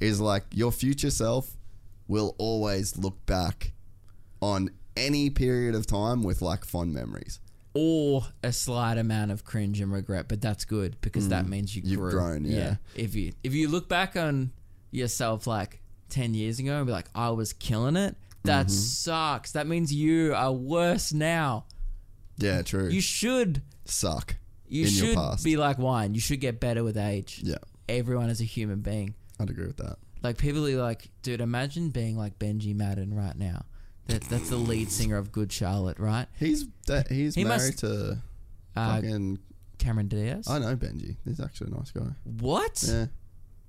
is 0.00 0.20
like 0.20 0.44
your 0.52 0.72
future 0.72 1.10
self 1.10 1.56
will 2.08 2.34
always 2.38 2.96
look 2.98 3.24
back 3.26 3.72
on 4.40 4.70
any 4.96 5.30
period 5.30 5.74
of 5.74 5.86
time 5.86 6.22
with 6.22 6.42
like 6.42 6.64
fond 6.64 6.92
memories. 6.92 7.38
Or 7.74 8.24
a 8.42 8.52
slight 8.52 8.98
amount 8.98 9.30
of 9.30 9.44
cringe 9.44 9.80
and 9.80 9.90
regret, 9.92 10.26
but 10.28 10.42
that's 10.42 10.64
good 10.66 10.96
because 11.00 11.28
that 11.30 11.48
means 11.48 11.74
you 11.74 11.82
Mm. 11.82 11.86
You've 11.86 12.00
grew. 12.00 12.10
grown, 12.10 12.44
yeah. 12.44 12.76
If 12.94 13.14
you 13.14 13.32
if 13.42 13.54
you 13.54 13.68
look 13.68 13.88
back 13.88 14.14
on 14.16 14.52
yourself 14.90 15.46
like 15.46 15.80
ten 16.12 16.34
years 16.34 16.58
ago 16.60 16.76
and 16.76 16.86
be 16.86 16.92
like, 16.92 17.08
I 17.14 17.30
was 17.30 17.52
killing 17.52 17.96
it. 17.96 18.16
That 18.44 18.66
Mm-hmm. 18.66 18.74
sucks. 18.74 19.52
That 19.52 19.66
means 19.66 19.92
you 19.94 20.34
are 20.34 20.52
worse 20.52 21.12
now. 21.12 21.64
Yeah, 22.38 22.62
true. 22.62 22.88
You 22.88 23.00
should 23.00 23.62
suck 23.84 24.36
You 24.68 24.84
in 24.84 24.90
should 24.90 25.04
your 25.08 25.14
past. 25.14 25.44
be 25.44 25.56
like 25.56 25.78
wine. 25.78 26.14
You 26.14 26.20
should 26.20 26.40
get 26.40 26.58
better 26.60 26.82
with 26.84 26.96
age. 26.96 27.40
yeah, 27.44 27.56
Everyone 27.88 28.30
is 28.30 28.40
a 28.40 28.44
human 28.44 28.80
being. 28.80 29.14
I'd 29.40 29.50
agree 29.50 29.66
with 29.66 29.76
that. 29.78 29.96
Like 30.22 30.38
people 30.38 30.64
are 30.66 30.76
like, 30.76 31.08
dude, 31.22 31.40
imagine 31.40 31.90
being 31.90 32.16
like 32.16 32.38
Benji 32.38 32.74
Madden 32.76 33.14
right 33.14 33.36
now. 33.36 33.64
That 34.06 34.22
that's 34.22 34.50
the 34.50 34.56
lead 34.56 34.90
singer 34.90 35.16
of 35.16 35.30
Good 35.32 35.52
Charlotte, 35.52 35.98
right? 36.00 36.26
He's 36.38 36.64
that 36.88 37.08
he's 37.08 37.34
He 37.36 37.44
married 37.44 37.58
must- 37.74 37.78
to 37.80 38.18
Uh, 38.76 38.94
fucking. 38.96 39.38
Cameron 39.78 40.08
Diaz. 40.08 40.46
I 40.48 40.58
know 40.60 40.76
Benji. 40.76 41.16
He's 41.24 41.40
actually 41.40 41.72
a 41.72 41.76
nice 41.76 41.90
guy. 41.92 42.10
what? 42.24 42.84
Yeah, 42.86 43.06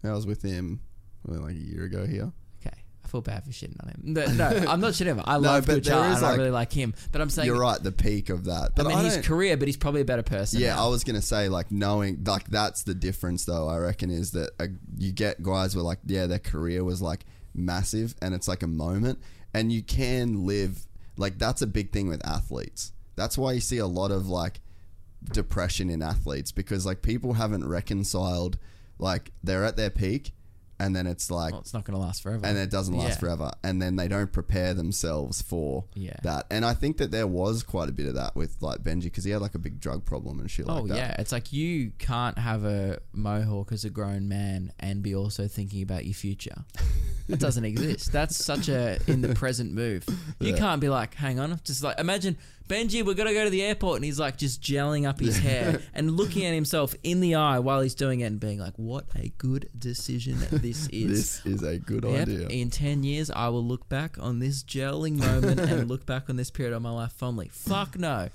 I 0.04 0.12
was 0.14 0.26
with 0.28 0.42
him 0.44 0.82
like 1.26 1.52
a 1.52 1.58
year 1.58 1.84
ago 1.86 2.06
here. 2.06 2.32
Okay, 2.66 2.76
I 3.04 3.08
feel 3.08 3.22
bad 3.22 3.44
for 3.44 3.52
shitting 3.52 3.82
on 3.84 3.90
him. 3.90 4.02
No, 4.04 4.26
no 4.26 4.48
I'm 4.70 4.80
not 4.82 4.94
shitting 4.94 5.12
on 5.12 5.20
him. 5.20 5.24
I 5.26 5.34
No, 5.36 5.40
love 5.40 5.66
but 5.66 5.84
there 5.84 5.94
Charlotte 5.94 6.24
I 6.24 6.36
really 6.36 6.52
like 6.52 6.72
him. 6.72 6.94
But 7.12 7.22
I'm 7.22 7.30
saying, 7.30 7.48
You're 7.48 7.60
right, 7.60 7.82
the 7.82 7.92
peak 7.92 8.30
of 8.30 8.46
that. 8.46 8.76
But 8.76 8.88
I 8.88 8.90
mean, 8.96 9.06
his 9.06 9.18
career, 9.26 9.58
but 9.58 9.68
he's 9.68 9.78
probably 9.78 10.02
a 10.02 10.06
better 10.06 10.24
person. 10.24 10.60
Yeah, 10.60 10.76
now. 10.76 10.86
I 10.86 10.90
was 10.90 11.04
gonna 11.04 11.22
say 11.22 11.50
like 11.50 11.72
knowing 11.72 12.24
like 12.26 12.48
that's 12.50 12.84
the 12.84 12.94
difference 12.96 13.46
though. 13.46 13.68
I 13.68 13.78
reckon 13.78 14.10
is 14.10 14.32
that 14.32 14.52
uh, 14.60 14.68
you 14.98 15.12
get 15.12 15.42
guys 15.44 15.76
where 15.76 15.84
like 15.84 16.00
yeah 16.06 16.28
their 16.28 16.40
career 16.40 16.84
was 16.84 17.02
like 17.02 17.26
massive 17.56 18.16
and 18.22 18.34
it's 18.34 18.48
like 18.48 18.64
a 18.64 18.68
moment 18.68 19.20
and 19.54 19.72
you 19.72 19.84
can 19.84 20.46
live 20.48 20.88
like 21.18 21.38
that's 21.38 21.62
a 21.62 21.68
big 21.68 21.92
thing 21.92 22.08
with 22.10 22.26
athletes. 22.26 22.92
That's 23.16 23.38
why 23.38 23.52
you 23.54 23.60
see 23.60 23.78
a 23.78 23.86
lot 23.86 24.12
of 24.12 24.28
like 24.28 24.60
depression 25.32 25.90
in 25.90 26.02
athletes 26.02 26.52
because 26.52 26.86
like 26.86 27.02
people 27.02 27.34
haven't 27.34 27.66
reconciled 27.68 28.58
like 29.00 29.32
they're 29.44 29.64
at 29.64 29.78
their 29.78 29.90
peak 29.90 30.34
and 30.80 30.96
then 30.96 31.08
it's 31.08 31.30
like 31.32 31.52
Well, 31.52 31.62
it's 31.62 31.74
not 31.74 31.84
going 31.86 31.98
to 31.98 32.04
last 32.06 32.24
forever. 32.24 32.46
and 32.46 32.58
it 32.58 32.70
doesn't 32.72 32.96
last 32.96 33.10
Yeah. 33.10 33.16
forever 33.18 33.52
and 33.64 33.82
then 33.82 33.96
they 33.96 34.08
don't 34.08 34.32
prepare 34.32 34.74
themselves 34.74 35.42
for 35.42 35.86
Yeah. 35.96 36.16
that 36.24 36.46
and 36.50 36.66
i 36.66 36.74
think 36.74 36.98
that 36.98 37.12
there 37.12 37.28
was 37.28 37.64
quite 37.64 37.90
a 37.90 37.92
bit 37.92 38.08
of 38.08 38.16
that 38.16 38.36
with 38.36 38.58
like 38.62 38.80
benji 38.84 39.04
because 39.04 39.24
he 39.24 39.32
had 39.32 39.42
like 39.42 39.56
a 39.56 39.60
big 39.60 39.80
drug 39.80 40.04
problem 40.06 40.40
and 40.40 40.50
shit 40.50 40.66
Oh 40.68 40.76
like 40.82 40.88
that 40.88 40.94
Oh 40.94 40.98
yeah, 40.98 41.16
it's 41.20 41.32
like 41.32 41.54
you 41.54 41.92
can't 42.00 42.38
have 42.38 42.66
a 42.66 43.00
mohawk 43.14 43.72
as 43.72 43.86
a 43.86 43.90
grown 43.90 44.28
man 44.28 44.72
and 44.80 45.02
be 45.04 45.14
also 45.16 45.48
thinking 45.48 45.82
about 45.84 46.06
your 46.06 46.14
future. 46.14 46.66
It 47.28 47.40
doesn't 47.40 47.64
exist. 47.74 48.12
That's 48.12 48.36
such 48.44 48.68
a 48.70 49.00
in 49.08 49.22
the 49.22 49.34
present 49.36 49.72
move. 49.74 50.06
You 50.40 50.54
can't 50.54 50.82
be 50.82 50.90
like, 50.90 51.14
hang 51.16 51.40
on, 51.40 51.60
just 51.64 51.84
like 51.84 52.00
imagine 52.00 52.38
Benji, 52.68 53.06
we're 53.06 53.14
gonna 53.14 53.34
go 53.34 53.44
to 53.44 53.50
the 53.50 53.62
airport, 53.62 53.98
and 53.98 54.06
he's 54.06 54.20
like 54.20 54.38
just 54.38 54.62
gelling 54.62 55.08
up 55.08 55.20
his 55.20 55.38
hair 55.38 55.82
and 55.94 56.12
looking 56.16 56.46
at 56.46 56.54
himself 56.54 56.96
in 57.04 57.20
the 57.20 57.36
eye 57.36 57.60
while 57.60 57.82
he's 57.82 57.94
doing 57.96 58.22
it 58.22 58.26
and 58.26 58.40
being 58.40 58.60
like, 58.60 58.74
what 58.78 59.06
a 59.16 59.30
good 59.38 59.70
decision 59.78 60.38
this 60.52 60.88
is. 60.92 61.42
this 61.42 61.46
is 61.46 61.64
a 61.64 61.78
good 61.78 62.04
Yep, 62.06 62.22
idea 62.28 62.48
In 62.48 62.70
10 62.70 63.04
years, 63.04 63.30
I 63.30 63.50
will 63.50 63.64
look 63.66 63.90
back 63.90 64.18
on 64.20 64.40
this 64.40 64.64
gelling 64.64 65.18
moment 65.18 65.60
and 65.60 65.88
look 65.90 66.06
back 66.06 66.30
on 66.30 66.36
this 66.38 66.50
period 66.50 66.74
of 66.74 66.82
my 66.82 66.92
life 66.92 67.12
fondly. 67.14 67.50
Fuck 67.52 67.98
no. 68.00 68.30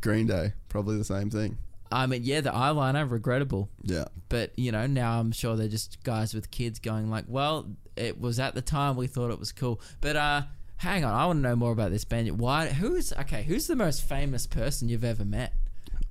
green 0.00 0.26
day 0.26 0.52
probably 0.68 0.96
the 0.96 1.04
same 1.04 1.28
thing 1.30 1.58
I 1.90 2.06
mean, 2.06 2.22
yeah, 2.24 2.40
the 2.40 2.50
eyeliner, 2.50 3.10
regrettable. 3.10 3.68
yeah 3.82 4.06
But, 4.30 4.58
you 4.58 4.72
know, 4.72 4.86
now 4.86 5.20
I'm 5.20 5.30
sure 5.30 5.56
they're 5.56 5.68
just 5.68 6.02
guys 6.04 6.32
with 6.32 6.50
kids 6.50 6.78
going 6.78 7.10
like, 7.10 7.26
well, 7.28 7.66
it 7.96 8.18
was 8.18 8.40
at 8.40 8.54
the 8.54 8.62
time 8.62 8.96
we 8.96 9.06
thought 9.06 9.30
it 9.30 9.38
was 9.38 9.52
cool. 9.52 9.78
But, 10.00 10.16
uh, 10.16 10.42
hang 10.82 11.04
on, 11.04 11.14
I 11.14 11.26
want 11.26 11.38
to 11.38 11.42
know 11.42 11.56
more 11.56 11.72
about 11.72 11.90
this 11.92 12.04
band. 12.04 12.38
Why, 12.38 12.66
who's, 12.68 13.12
okay, 13.12 13.44
who's 13.44 13.66
the 13.68 13.76
most 13.76 14.02
famous 14.02 14.46
person 14.46 14.88
you've 14.88 15.04
ever 15.04 15.24
met? 15.24 15.52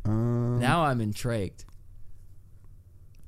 um, 0.06 0.60
Now 0.60 0.86
I'm 0.86 1.00
intrigued. 1.02 1.66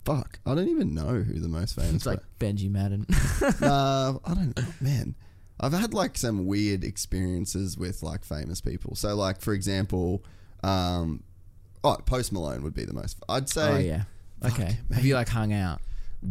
fuck 0.06 0.40
i 0.46 0.54
don't 0.54 0.68
even 0.68 0.94
know 0.94 1.22
who 1.22 1.40
the 1.40 1.48
most 1.48 1.76
famous 1.76 1.94
It's 1.96 2.06
like 2.06 2.20
Benji 2.40 2.70
Madden. 2.72 3.06
uh, 3.62 4.14
I 4.26 4.34
don't 4.34 4.58
know, 4.58 4.64
man. 4.82 5.16
I've 5.60 5.72
had 5.74 5.94
like 5.94 6.18
some 6.18 6.46
weird 6.46 6.84
experiences 6.84 7.78
with 7.78 8.04
like 8.04 8.26
famous 8.26 8.60
people. 8.60 8.96
So, 8.96 9.16
like 9.16 9.40
for 9.40 9.54
example, 9.54 10.24
um, 10.64 11.24
oh, 11.84 11.98
Post 12.06 12.34
Malone 12.34 12.64
would 12.64 12.74
be 12.74 12.86
the 12.86 12.94
most. 12.94 13.22
I'd 13.30 13.48
say 13.50 13.72
oh, 13.72 13.78
yeah. 13.78 14.04
Okay. 14.46 14.78
Have 14.94 15.06
you 15.06 15.14
like 15.16 15.30
hung 15.30 15.54
out? 15.54 15.80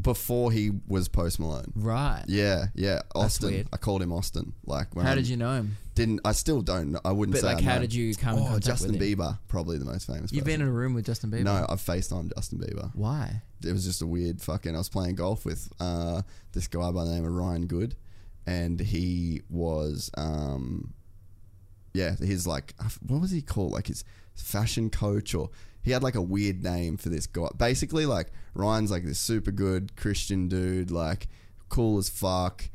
Before 0.01 0.51
he 0.53 0.71
was 0.89 1.09
Post 1.09 1.39
Malone. 1.41 1.73
Right. 1.75 2.25
Yeah, 2.27 2.67
yeah, 2.75 3.03
Austin. 3.15 3.51
weird. 3.51 3.69
I 3.73 3.77
called 3.77 4.03
him 4.03 4.13
Austin. 4.13 4.55
Like, 4.65 4.95
when 4.97 5.05
How 5.05 5.13
I 5.13 5.15
did 5.17 5.29
you 5.29 5.37
know 5.37 5.55
him? 5.55 5.77
Didn't 5.95 6.21
I 6.25 6.33
still 6.33 6.63
don't? 6.63 6.93
know. 6.93 7.01
I 7.05 7.13
wouldn't 7.13 7.35
But 7.35 7.43
say. 7.43 7.47
like, 7.49 7.59
I 7.59 7.63
how 7.63 7.75
know. 7.75 7.81
did 7.83 7.95
you 7.95 8.15
come 8.15 8.39
in 8.39 8.45
Oh, 8.45 8.47
contact 8.47 8.65
Justin 8.65 8.93
with 8.93 9.03
him? 9.03 9.19
Bieber, 9.19 9.39
probably 9.49 9.77
the 9.77 9.85
most 9.85 10.07
famous. 10.07 10.33
You've 10.33 10.45
been 10.45 10.55
person. 10.61 10.63
in 10.63 10.69
a 10.69 10.73
room 10.73 10.95
with 10.95 11.05
Justin 11.05 11.31
Bieber? 11.31 11.43
No, 11.45 11.67
I've 11.69 11.81
FaceTimed 11.81 12.35
Justin 12.35 12.59
Bieber. 12.61 12.91
Why? 12.95 13.43
it 13.65 13.73
was 13.73 13.85
just 13.85 14.01
a 14.03 14.07
weird 14.07 14.41
fucking. 14.41 14.75
I 14.75 14.79
was 14.79 14.89
playing 14.89 15.17
golf 15.17 15.45
with 15.45 15.71
uh, 15.79 16.23
this 16.53 16.67
guy 16.67 16.91
by 16.91 17.05
the 17.05 17.11
name 17.11 17.25
of 17.27 17.33
Ryan 17.33 17.67
Good, 17.67 17.95
and 18.47 18.81
he 18.81 19.43
was, 19.51 20.11
um, 20.17 20.95
yeah, 21.95 22.17
he's 22.19 22.47
like, 22.47 22.75
what 23.07 23.21
was 23.21 23.31
he 23.31 23.43
called? 23.43 23.73
Like 23.73 23.87
his 23.89 24.03
fashion 24.35 24.89
coach, 24.91 25.35
or 25.35 25.51
he 25.83 25.91
had 25.91 26.03
like 26.03 26.15
a 26.15 26.23
weird 26.23 26.63
name 26.63 26.97
for 26.97 27.09
this 27.09 27.27
guy. 27.27 27.49
Basically, 27.57 28.07
like 28.07 28.31
Ryan's 28.55 28.91
like 28.91 29.05
this 29.05 29.19
super 29.19 29.51
good 29.51 29.97
Christian 29.97 30.49
dude, 30.49 30.91
like 30.91 31.29
cool 31.69 31.99
as 31.99 32.09
fuck, 32.09 32.69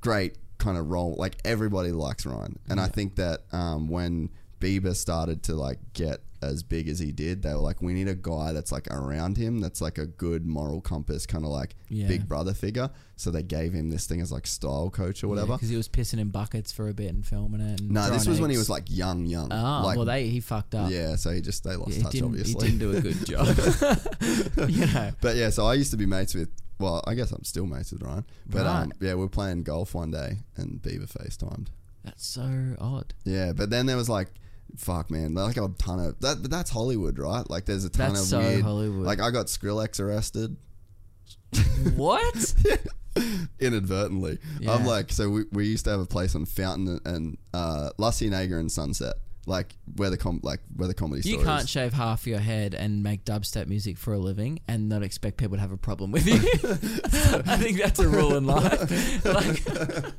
great 0.00 0.36
kind 0.58 0.76
of 0.76 0.88
role. 0.88 1.14
Like 1.18 1.36
everybody 1.44 1.92
likes 1.92 2.26
Ryan, 2.26 2.58
and 2.68 2.80
I 2.80 2.88
think 2.88 3.16
that 3.16 3.40
um, 3.52 3.88
when 3.88 4.30
Bieber 4.60 4.94
started 4.94 5.42
to 5.44 5.54
like 5.54 5.78
get 5.92 6.20
as 6.42 6.62
big 6.62 6.88
as 6.88 6.98
he 6.98 7.12
did, 7.12 7.42
they 7.42 7.50
were 7.52 7.60
like, 7.60 7.80
we 7.80 7.92
need 7.94 8.08
a 8.08 8.14
guy 8.14 8.52
that's 8.52 8.72
like 8.72 8.88
around 8.90 9.36
him, 9.36 9.60
that's 9.60 9.80
like 9.80 9.98
a 9.98 10.06
good 10.06 10.44
moral 10.46 10.80
compass, 10.80 11.24
kind 11.26 11.44
of 11.44 11.50
like 11.50 11.74
Yeah. 11.88 12.08
big 12.08 12.28
brother 12.28 12.52
figure. 12.54 12.90
So 13.16 13.30
they 13.30 13.42
gave 13.42 13.72
him 13.72 13.90
this 13.90 14.06
thing 14.06 14.20
as 14.20 14.32
like 14.32 14.46
style 14.46 14.90
coach 14.90 15.22
or 15.22 15.28
whatever. 15.28 15.52
Because 15.54 15.68
he 15.68 15.76
was 15.76 15.88
pissing 15.88 16.18
in 16.18 16.30
buckets 16.30 16.72
for 16.72 16.88
a 16.88 16.94
bit 16.94 17.10
and 17.14 17.24
filming 17.24 17.60
it. 17.60 17.80
And 17.80 17.90
no, 17.92 18.10
this 18.10 18.26
was 18.26 18.40
when 18.40 18.50
he 18.50 18.56
was 18.58 18.68
like 18.68 18.84
young, 18.88 19.24
young. 19.26 19.52
Oh, 19.52 19.82
like, 19.84 19.96
well, 19.96 20.06
they 20.06 20.28
he 20.28 20.40
fucked 20.40 20.74
up. 20.74 20.90
yeah. 20.90 21.16
So 21.16 21.30
he 21.30 21.40
just 21.40 21.62
they 21.64 21.76
lost 21.76 21.92
Yeah, 21.96 22.02
touch, 22.04 22.22
obviously. 22.22 22.66
He 22.66 22.72
didn't 22.72 22.78
do 22.80 22.96
a 22.96 23.00
good 23.00 23.26
job. 23.26 23.46
you 24.68 24.86
know. 24.86 25.12
But 25.20 25.36
yeah, 25.36 25.50
so 25.50 25.66
I 25.66 25.74
used 25.74 25.90
to 25.92 25.96
be 25.96 26.06
mates 26.06 26.34
with. 26.34 26.48
Well, 26.78 27.04
I 27.06 27.14
guess 27.14 27.30
I'm 27.30 27.44
still 27.44 27.66
mates 27.66 27.92
with 27.92 28.02
Ryan. 28.02 28.24
But 28.46 28.66
um, 28.66 28.92
yeah, 29.00 29.14
we're 29.14 29.28
playing 29.28 29.62
golf 29.62 29.94
one 29.94 30.10
day, 30.10 30.38
and 30.56 30.82
Bieber 30.82 31.06
FaceTimed. 31.10 31.68
That's 32.02 32.26
so 32.26 32.74
odd. 32.80 33.14
Yeah, 33.24 33.52
but 33.52 33.70
then 33.70 33.86
there 33.86 33.96
was 33.96 34.08
like, 34.08 34.28
fuck, 34.76 35.10
man, 35.10 35.34
like 35.34 35.56
a 35.56 35.68
ton 35.78 36.00
of 36.00 36.20
that. 36.20 36.42
But 36.42 36.50
that's 36.50 36.70
Hollywood, 36.70 37.18
right? 37.18 37.48
Like, 37.48 37.64
there's 37.66 37.84
a 37.84 37.90
ton 37.90 38.10
That's 38.14 38.22
of 38.22 38.26
so 38.28 38.38
weird. 38.40 38.62
Hollywood. 38.62 39.06
Like, 39.06 39.20
I 39.20 39.30
got 39.30 39.46
Skrillex 39.46 40.00
arrested 40.00 40.56
What? 41.96 42.54
inadvertently. 43.60 44.38
Yeah. 44.60 44.74
I'm 44.74 44.86
like, 44.86 45.12
so 45.12 45.28
we, 45.28 45.44
we 45.52 45.66
used 45.66 45.84
to 45.84 45.90
have 45.90 46.00
a 46.00 46.06
place 46.06 46.34
on 46.34 46.46
Fountain 46.46 47.00
and 47.04 47.36
uh, 47.52 47.90
La 47.98 48.10
Cienega 48.10 48.56
and 48.56 48.70
Sunset, 48.72 49.14
like 49.46 49.74
where 49.96 50.08
the 50.08 50.16
com 50.16 50.40
like 50.42 50.60
where 50.76 50.86
the 50.86 50.94
comedy 50.94 51.28
you 51.28 51.34
store 51.34 51.44
can't 51.44 51.64
is. 51.64 51.70
shave 51.70 51.92
half 51.92 52.26
your 52.26 52.38
head 52.38 52.74
and 52.74 53.02
make 53.02 53.24
dubstep 53.24 53.66
music 53.66 53.98
for 53.98 54.12
a 54.12 54.18
living 54.18 54.60
and 54.68 54.88
not 54.88 55.02
expect 55.02 55.36
people 55.36 55.56
to 55.56 55.60
have 55.60 55.72
a 55.72 55.76
problem 55.76 56.12
with 56.12 56.26
you. 56.26 56.34
I 57.50 57.56
think 57.56 57.78
that's 57.78 57.98
a 57.98 58.08
rule 58.08 58.36
in 58.36 58.46
life. 58.46 59.24
like, 59.24 60.12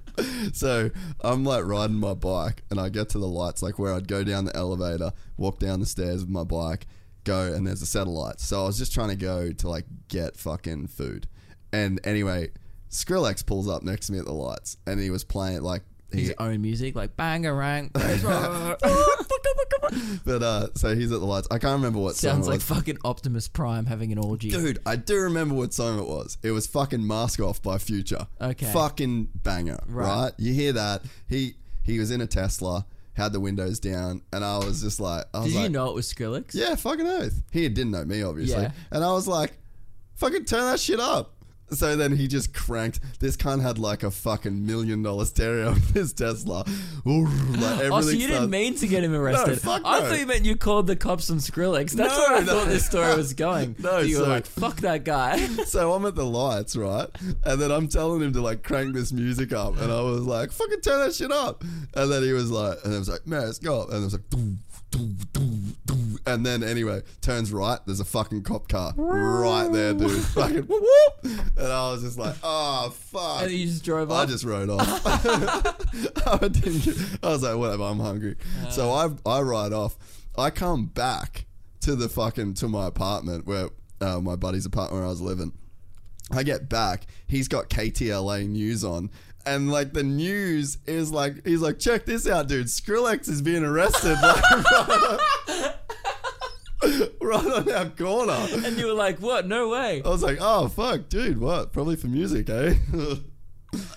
so 0.53 0.89
I'm 1.21 1.45
like 1.45 1.63
riding 1.63 1.95
my 1.95 2.13
bike 2.13 2.63
and 2.69 2.79
I 2.79 2.89
get 2.89 3.09
to 3.09 3.19
the 3.19 3.27
lights, 3.27 3.61
like 3.63 3.79
where 3.79 3.93
I'd 3.93 4.07
go 4.07 4.23
down 4.23 4.45
the 4.45 4.55
elevator, 4.55 5.11
walk 5.37 5.59
down 5.59 5.79
the 5.79 5.85
stairs 5.85 6.21
with 6.21 6.29
my 6.29 6.43
bike, 6.43 6.85
go, 7.23 7.53
and 7.53 7.65
there's 7.65 7.95
a 7.95 8.03
lights. 8.03 8.45
So 8.45 8.63
I 8.63 8.65
was 8.65 8.77
just 8.77 8.93
trying 8.93 9.09
to 9.09 9.15
go 9.15 9.51
to 9.53 9.69
like 9.69 9.85
get 10.09 10.35
fucking 10.35 10.87
food. 10.87 11.27
And 11.71 11.99
anyway, 12.03 12.51
Skrillex 12.89 13.45
pulls 13.45 13.69
up 13.69 13.83
next 13.83 14.07
to 14.07 14.13
me 14.13 14.19
at 14.19 14.25
the 14.25 14.33
lights 14.33 14.77
and 14.85 14.99
he 14.99 15.09
was 15.09 15.23
playing 15.23 15.61
like. 15.61 15.83
His 16.13 16.33
own 16.39 16.61
music, 16.61 16.95
like 16.95 17.17
bangarang. 17.17 17.89
but 20.25 20.43
uh, 20.43 20.67
so 20.75 20.95
he's 20.95 21.11
at 21.11 21.19
the 21.19 21.25
lights. 21.25 21.47
I 21.51 21.57
can't 21.59 21.75
remember 21.75 21.99
what 21.99 22.15
Sounds 22.15 22.45
song 22.45 22.53
it 22.53 22.57
like 22.57 22.61
fucking 22.61 22.97
Optimus 23.03 23.47
Prime 23.47 23.85
having 23.85 24.11
an 24.11 24.17
orgy. 24.17 24.49
Dude, 24.49 24.79
I 24.85 24.95
do 24.95 25.19
remember 25.21 25.55
what 25.55 25.73
song 25.73 25.99
it 25.99 26.07
was. 26.07 26.37
It 26.43 26.51
was 26.51 26.67
fucking 26.67 27.05
Mask 27.05 27.39
Off 27.39 27.61
by 27.61 27.77
Future. 27.77 28.27
Okay. 28.41 28.71
Fucking 28.71 29.29
banger, 29.43 29.79
Right. 29.87 30.07
right? 30.07 30.31
You 30.37 30.53
hear 30.53 30.73
that? 30.73 31.03
He 31.27 31.55
he 31.83 31.99
was 31.99 32.11
in 32.11 32.21
a 32.21 32.27
Tesla, 32.27 32.85
had 33.13 33.33
the 33.33 33.39
windows 33.39 33.79
down, 33.79 34.21
and 34.31 34.43
I 34.45 34.57
was 34.59 34.81
just 34.81 34.99
like, 34.99 35.25
I 35.33 35.39
was 35.39 35.47
Did 35.47 35.55
like, 35.55 35.63
you 35.63 35.69
know 35.69 35.89
it 35.89 35.95
was 35.95 36.11
Skrillex? 36.11 36.53
yeah, 36.55 36.75
fucking 36.75 37.07
oath. 37.07 37.41
He 37.51 37.67
didn't 37.69 37.91
know 37.91 38.05
me, 38.05 38.23
obviously, 38.23 38.63
Yeah. 38.63 38.71
and 38.91 39.03
I 39.03 39.11
was 39.11 39.27
like, 39.27 39.53
fucking 40.15 40.45
turn 40.45 40.61
that 40.71 40.79
shit 40.79 40.99
up. 40.99 41.33
So 41.71 41.95
then 41.95 42.15
he 42.15 42.27
just 42.27 42.53
cranked. 42.53 42.99
This 43.19 43.35
cunt 43.35 43.61
had 43.63 43.79
like 43.79 44.03
a 44.03 44.11
fucking 44.11 44.65
million 44.65 45.01
dollar 45.01 45.25
stereo 45.25 45.69
in 45.71 45.81
his 45.93 46.13
Tesla. 46.13 46.63
Ooh, 47.07 47.25
like 47.25 47.85
Oh, 47.91 48.01
so 48.01 48.09
you 48.09 48.17
didn't 48.19 48.31
started- 48.31 48.49
mean 48.51 48.75
to 48.75 48.87
get 48.87 49.03
him 49.03 49.15
arrested? 49.15 49.49
No, 49.51 49.55
fuck 49.55 49.81
no. 49.83 49.89
I 49.89 50.01
thought 50.01 50.19
you 50.19 50.25
meant 50.27 50.45
you 50.45 50.55
called 50.55 50.85
the 50.87 50.95
cops 50.95 51.29
on 51.31 51.37
Skrillex. 51.37 51.91
That's 51.91 52.15
No, 52.15 52.23
where 52.23 52.35
I 52.37 52.39
no. 52.41 52.45
thought 52.45 52.67
this 52.67 52.85
story 52.85 53.15
was 53.15 53.33
going. 53.45 53.75
No, 53.79 53.99
you 53.99 54.19
were 54.19 54.25
so- 54.25 54.29
like, 54.29 54.45
"Fuck 54.45 54.77
that 54.81 55.03
guy." 55.03 55.37
So 55.65 55.93
I'm 55.93 56.05
at 56.05 56.13
the 56.15 56.25
lights, 56.25 56.75
right? 56.75 57.07
And 57.45 57.59
then 57.59 57.71
I'm 57.71 57.87
telling 57.87 58.21
him 58.21 58.33
to 58.33 58.41
like 58.41 58.61
crank 58.63 58.93
this 58.93 59.11
music 59.11 59.51
up. 59.53 59.79
And 59.79 59.91
I 59.91 60.01
was 60.01 60.21
like, 60.21 60.51
fucking 60.51 60.81
turn 60.81 60.99
that 60.99 61.15
shit 61.15 61.31
up. 61.31 61.63
And 61.95 62.11
then 62.11 62.21
he 62.23 62.33
was 62.33 62.51
like, 62.51 62.77
and 62.83 62.93
it 62.93 62.99
was 62.99 63.09
like, 63.09 63.25
man, 63.25 63.45
let's 63.45 63.57
go. 63.59 63.83
And 63.87 64.01
it 64.01 64.03
was 64.03 64.13
like, 64.13 64.29
doo, 64.29 64.57
doo, 64.91 65.15
doo. 65.31 65.49
And 66.25 66.45
then 66.45 66.63
anyway, 66.63 67.01
turns 67.21 67.51
right. 67.51 67.79
There's 67.85 67.99
a 67.99 68.05
fucking 68.05 68.43
cop 68.43 68.67
car 68.67 68.93
right 68.97 69.67
there, 69.71 69.93
dude. 69.93 70.11
fucking 70.23 70.63
whoop 70.63 70.83
whoop. 70.83 71.41
And 71.57 71.67
I 71.67 71.91
was 71.91 72.01
just 72.03 72.17
like, 72.17 72.35
oh, 72.43 72.89
fuck. 72.91 73.43
and 73.43 73.51
you 73.51 73.65
just 73.67 73.83
drove 73.83 74.11
I 74.11 74.25
just 74.25 74.43
rode 74.43 74.69
off. 74.69 75.05
I, 75.05 76.37
didn't 76.47 76.79
get- 76.83 76.97
I 77.23 77.29
was 77.29 77.43
like, 77.43 77.57
whatever, 77.57 77.83
I'm 77.83 77.99
hungry. 77.99 78.35
so 78.69 78.91
I 78.91 79.09
I 79.25 79.41
ride 79.41 79.73
off. 79.73 79.97
I 80.37 80.49
come 80.49 80.85
back 80.87 81.45
to 81.81 81.95
the 81.95 82.09
fucking 82.09 82.53
to 82.55 82.67
my 82.67 82.87
apartment 82.87 83.45
where 83.45 83.69
uh, 84.01 84.19
my 84.19 84.35
buddy's 84.35 84.65
apartment 84.65 84.99
where 85.01 85.05
I 85.05 85.09
was 85.09 85.21
living. 85.21 85.53
I 86.31 86.43
get 86.43 86.69
back. 86.69 87.05
He's 87.27 87.47
got 87.47 87.69
KTLA 87.69 88.47
news 88.47 88.83
on. 88.83 89.11
And 89.45 89.69
like 89.69 89.91
the 89.91 90.03
news 90.03 90.77
is 90.87 91.11
like 91.11 91.45
he's 91.45 91.59
like 91.59 91.77
check 91.77 92.05
this 92.05 92.25
out, 92.25 92.47
dude. 92.47 92.67
Skrillex 92.67 93.27
is 93.27 93.41
being 93.41 93.63
arrested 93.65 94.17
like, 94.23 95.72
right 97.21 97.45
on 97.45 97.71
our 97.71 97.89
corner. 97.89 98.47
and 98.65 98.77
you 98.77 98.87
were 98.87 98.93
like, 98.93 99.19
"What? 99.19 99.47
No 99.47 99.69
way." 99.69 100.01
I 100.03 100.09
was 100.09 100.23
like, 100.23 100.37
oh 100.41 100.67
fuck, 100.67 101.09
dude, 101.09 101.39
what? 101.39 101.71
Probably 101.73 101.95
for 101.95 102.07
music, 102.07 102.49
eh? 102.49 102.75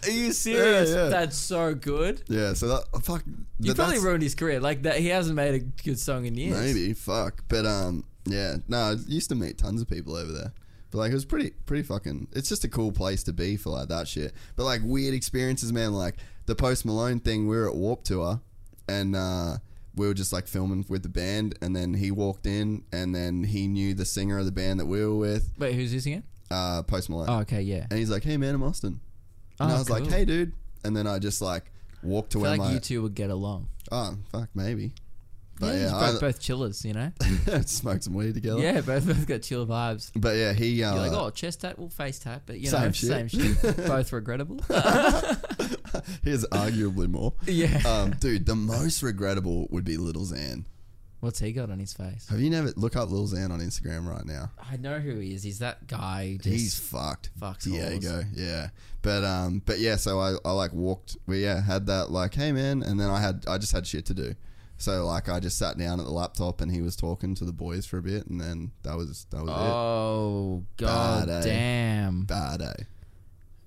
Are 0.04 0.10
you 0.10 0.32
serious? 0.32 0.90
yeah. 0.90 1.08
That's 1.08 1.36
so 1.36 1.74
good. 1.74 2.22
yeah. 2.28 2.54
So 2.54 2.68
that 2.68 3.02
fuck. 3.02 3.22
You 3.60 3.72
but 3.72 3.76
probably 3.76 3.98
ruined 3.98 4.22
his 4.22 4.34
career. 4.34 4.60
Like 4.60 4.82
that, 4.82 4.98
he 4.98 5.08
hasn't 5.08 5.36
made 5.36 5.54
a 5.54 5.58
good 5.58 5.98
song 5.98 6.26
in 6.26 6.34
years. 6.34 6.58
Maybe 6.58 6.92
fuck, 6.94 7.44
but 7.48 7.66
um, 7.66 8.04
yeah. 8.24 8.56
No, 8.68 8.78
I 8.78 8.92
used 9.06 9.28
to 9.30 9.34
meet 9.34 9.58
tons 9.58 9.82
of 9.82 9.88
people 9.88 10.16
over 10.16 10.32
there. 10.32 10.52
But 10.90 10.98
like, 10.98 11.10
it 11.10 11.14
was 11.14 11.24
pretty, 11.24 11.50
pretty 11.66 11.82
fucking. 11.82 12.28
It's 12.32 12.48
just 12.48 12.64
a 12.64 12.68
cool 12.68 12.92
place 12.92 13.22
to 13.24 13.32
be 13.32 13.56
for 13.56 13.70
like 13.70 13.88
that 13.88 14.08
shit. 14.08 14.32
But 14.54 14.64
like 14.64 14.80
weird 14.84 15.14
experiences, 15.14 15.72
man. 15.72 15.92
Like 15.92 16.16
the 16.46 16.54
Post 16.54 16.84
Malone 16.86 17.20
thing. 17.20 17.46
We 17.48 17.56
were 17.56 17.68
at 17.68 17.74
Warped 17.74 18.06
Tour, 18.06 18.40
and 18.88 19.14
uh, 19.16 19.56
we 19.96 20.06
were 20.06 20.14
just 20.14 20.32
like 20.32 20.46
filming 20.46 20.84
with 20.88 21.02
the 21.02 21.08
band, 21.08 21.56
and 21.62 21.74
then 21.74 21.94
he 21.94 22.10
walked 22.10 22.46
in, 22.46 22.84
and 22.92 23.14
then 23.14 23.44
he 23.44 23.66
knew 23.66 23.94
the 23.94 24.04
singer 24.04 24.38
of 24.38 24.44
the 24.44 24.52
band 24.52 24.78
that 24.80 24.86
we 24.86 25.04
were 25.04 25.14
with, 25.16 25.52
Wait, 25.58 25.74
who's 25.74 25.92
this 25.92 26.06
again? 26.06 26.22
uh, 26.50 26.82
Post 26.82 27.08
Malone. 27.10 27.26
Oh, 27.28 27.38
okay, 27.40 27.62
yeah. 27.62 27.86
And 27.90 27.98
he's 27.98 28.10
like, 28.10 28.22
"Hey 28.24 28.36
man, 28.36 28.54
I'm 28.54 28.62
Austin." 28.62 29.00
And 29.58 29.70
Oh, 29.70 29.74
I 29.74 29.78
was 29.78 29.88
like, 29.90 30.02
cool. 30.04 30.12
"Hey 30.12 30.24
dude," 30.24 30.52
and 30.84 30.96
then 30.96 31.06
I 31.06 31.18
just 31.18 31.40
like 31.42 31.64
walked 32.02 32.32
to 32.32 32.38
I 32.38 32.42
where 32.42 32.50
feel 32.52 32.58
like 32.62 32.68
my 32.68 32.74
you 32.74 32.80
two 32.80 33.02
would 33.02 33.14
get 33.14 33.30
along. 33.30 33.68
oh 33.90 34.16
fuck 34.30 34.48
maybe, 34.54 34.92
but 35.58 35.74
yeah, 35.74 35.84
yeah, 35.86 35.90
both, 35.92 36.20
both 36.20 36.40
chillers, 36.40 36.84
you 36.84 36.92
know. 36.92 37.10
I 37.52 37.60
smoked 37.62 38.04
some 38.04 38.14
weed 38.14 38.34
together. 38.34 38.60
yeah, 38.60 38.80
both 38.80 39.06
both 39.06 39.26
got 39.26 39.42
chill 39.42 39.66
vibes. 39.66 40.10
but 40.14 40.36
yeah, 40.36 40.52
he 40.52 40.82
uh, 40.82 40.94
You're 40.94 41.08
like, 41.08 41.12
oh, 41.12 41.30
chest 41.30 41.62
tap, 41.62 41.78
well, 41.78 41.88
face 41.88 42.18
tap, 42.18 42.42
but 42.46 42.60
you 42.60 42.68
Same 42.68 42.82
know, 42.82 42.92
shit. 42.92 43.08
same 43.08 43.28
shit. 43.28 43.76
both 43.86 44.12
regrettable. 44.12 44.58
here's 46.22 46.44
arguably 46.46 47.08
more. 47.08 47.32
yeah. 47.46 47.80
Um, 47.86 48.10
dude, 48.20 48.46
the 48.46 48.54
most 48.56 49.02
regrettable 49.02 49.66
would 49.70 49.84
be 49.84 49.96
Lil 49.96 50.12
Xan. 50.14 50.64
What's 51.20 51.38
he 51.38 51.52
got 51.52 51.70
on 51.70 51.78
his 51.78 51.94
face? 51.94 52.28
Have 52.28 52.40
you 52.40 52.50
never 52.50 52.72
look 52.76 52.94
up 52.94 53.10
Lil 53.10 53.26
Xan 53.26 53.50
on 53.50 53.60
Instagram 53.60 54.06
right 54.06 54.24
now? 54.26 54.50
I 54.70 54.76
know 54.76 54.98
who 54.98 55.18
he 55.18 55.32
is. 55.34 55.42
He's 55.42 55.60
that 55.60 55.86
guy. 55.86 56.38
He's 56.44 56.78
fucked. 56.78 57.30
fucks 57.40 57.64
Diego. 57.64 58.22
Yeah. 58.34 58.68
But 59.00 59.24
um 59.24 59.62
but 59.64 59.78
yeah, 59.78 59.96
so 59.96 60.20
I, 60.20 60.34
I 60.44 60.52
like 60.52 60.72
walked 60.72 61.16
we 61.26 61.42
yeah, 61.42 61.62
had 61.62 61.86
that 61.86 62.10
like, 62.10 62.34
hey 62.34 62.52
man, 62.52 62.82
and 62.82 63.00
then 63.00 63.08
I 63.08 63.20
had 63.20 63.44
I 63.48 63.56
just 63.56 63.72
had 63.72 63.86
shit 63.86 64.04
to 64.06 64.14
do. 64.14 64.34
So 64.78 65.06
like 65.06 65.28
I 65.28 65.40
just 65.40 65.58
sat 65.58 65.78
down 65.78 66.00
at 66.00 66.06
the 66.06 66.12
laptop 66.12 66.60
and 66.60 66.70
he 66.70 66.82
was 66.82 66.96
talking 66.96 67.34
to 67.36 67.44
the 67.44 67.52
boys 67.52 67.86
for 67.86 67.98
a 67.98 68.02
bit 68.02 68.26
and 68.26 68.40
then 68.40 68.72
that 68.82 68.96
was 68.96 69.26
that 69.30 69.42
was 69.42 69.50
it. 69.50 69.56
Oh 69.56 70.64
god 70.76 71.28
Bad, 71.28 71.46
eh? 71.46 71.48
damn! 71.48 72.24
Bad 72.24 72.62
eh? 72.62 72.84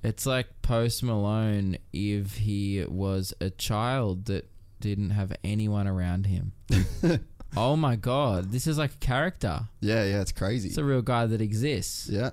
It's 0.04 0.26
like 0.26 0.62
Post 0.62 1.04
Malone 1.04 1.78
if 1.92 2.38
he 2.38 2.86
was 2.88 3.34
a 3.42 3.50
child 3.50 4.26
that 4.26 4.50
didn't 4.80 5.10
have 5.10 5.34
anyone 5.44 5.88
around 5.88 6.26
him. 6.28 6.54
oh 7.58 7.76
my 7.76 7.96
god, 7.96 8.52
this 8.52 8.66
is 8.68 8.78
like 8.78 8.94
a 8.94 8.98
character. 8.98 9.62
Yeah, 9.82 10.06
yeah, 10.06 10.22
it's 10.22 10.32
crazy. 10.32 10.70
It's 10.70 10.78
a 10.78 10.84
real 10.86 11.02
guy 11.02 11.26
that 11.26 11.42
exists. 11.42 12.08
yeah. 12.10 12.32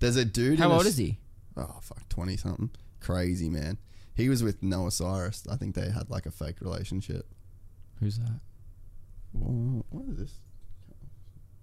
There's 0.00 0.16
a 0.16 0.24
dude 0.24 0.58
How 0.60 0.70
old 0.70 0.86
is 0.86 0.96
he? 0.96 1.18
Oh 1.56 1.78
fuck, 1.80 2.08
twenty 2.08 2.36
something. 2.36 2.70
Crazy 3.00 3.48
man. 3.48 3.78
He 4.14 4.28
was 4.28 4.42
with 4.42 4.62
Noah 4.62 4.90
Cyrus. 4.90 5.46
I 5.50 5.56
think 5.56 5.74
they 5.74 5.90
had 5.90 6.10
like 6.10 6.26
a 6.26 6.30
fake 6.30 6.60
relationship. 6.60 7.26
Who's 8.00 8.18
that? 8.18 8.40
What 9.32 10.04
is 10.10 10.18
this? 10.18 10.32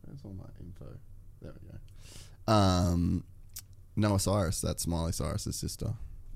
Where's 0.02 0.20
all 0.24 0.34
my 0.34 0.46
info? 0.60 0.98
There 1.42 1.54
we 1.62 1.70
go. 1.70 2.54
Um, 2.54 3.24
Noah 3.96 4.20
Cyrus, 4.20 4.62
that's 4.62 4.86
Miley 4.88 5.12
Cyrus's 5.12 5.56
sister. 5.56 5.94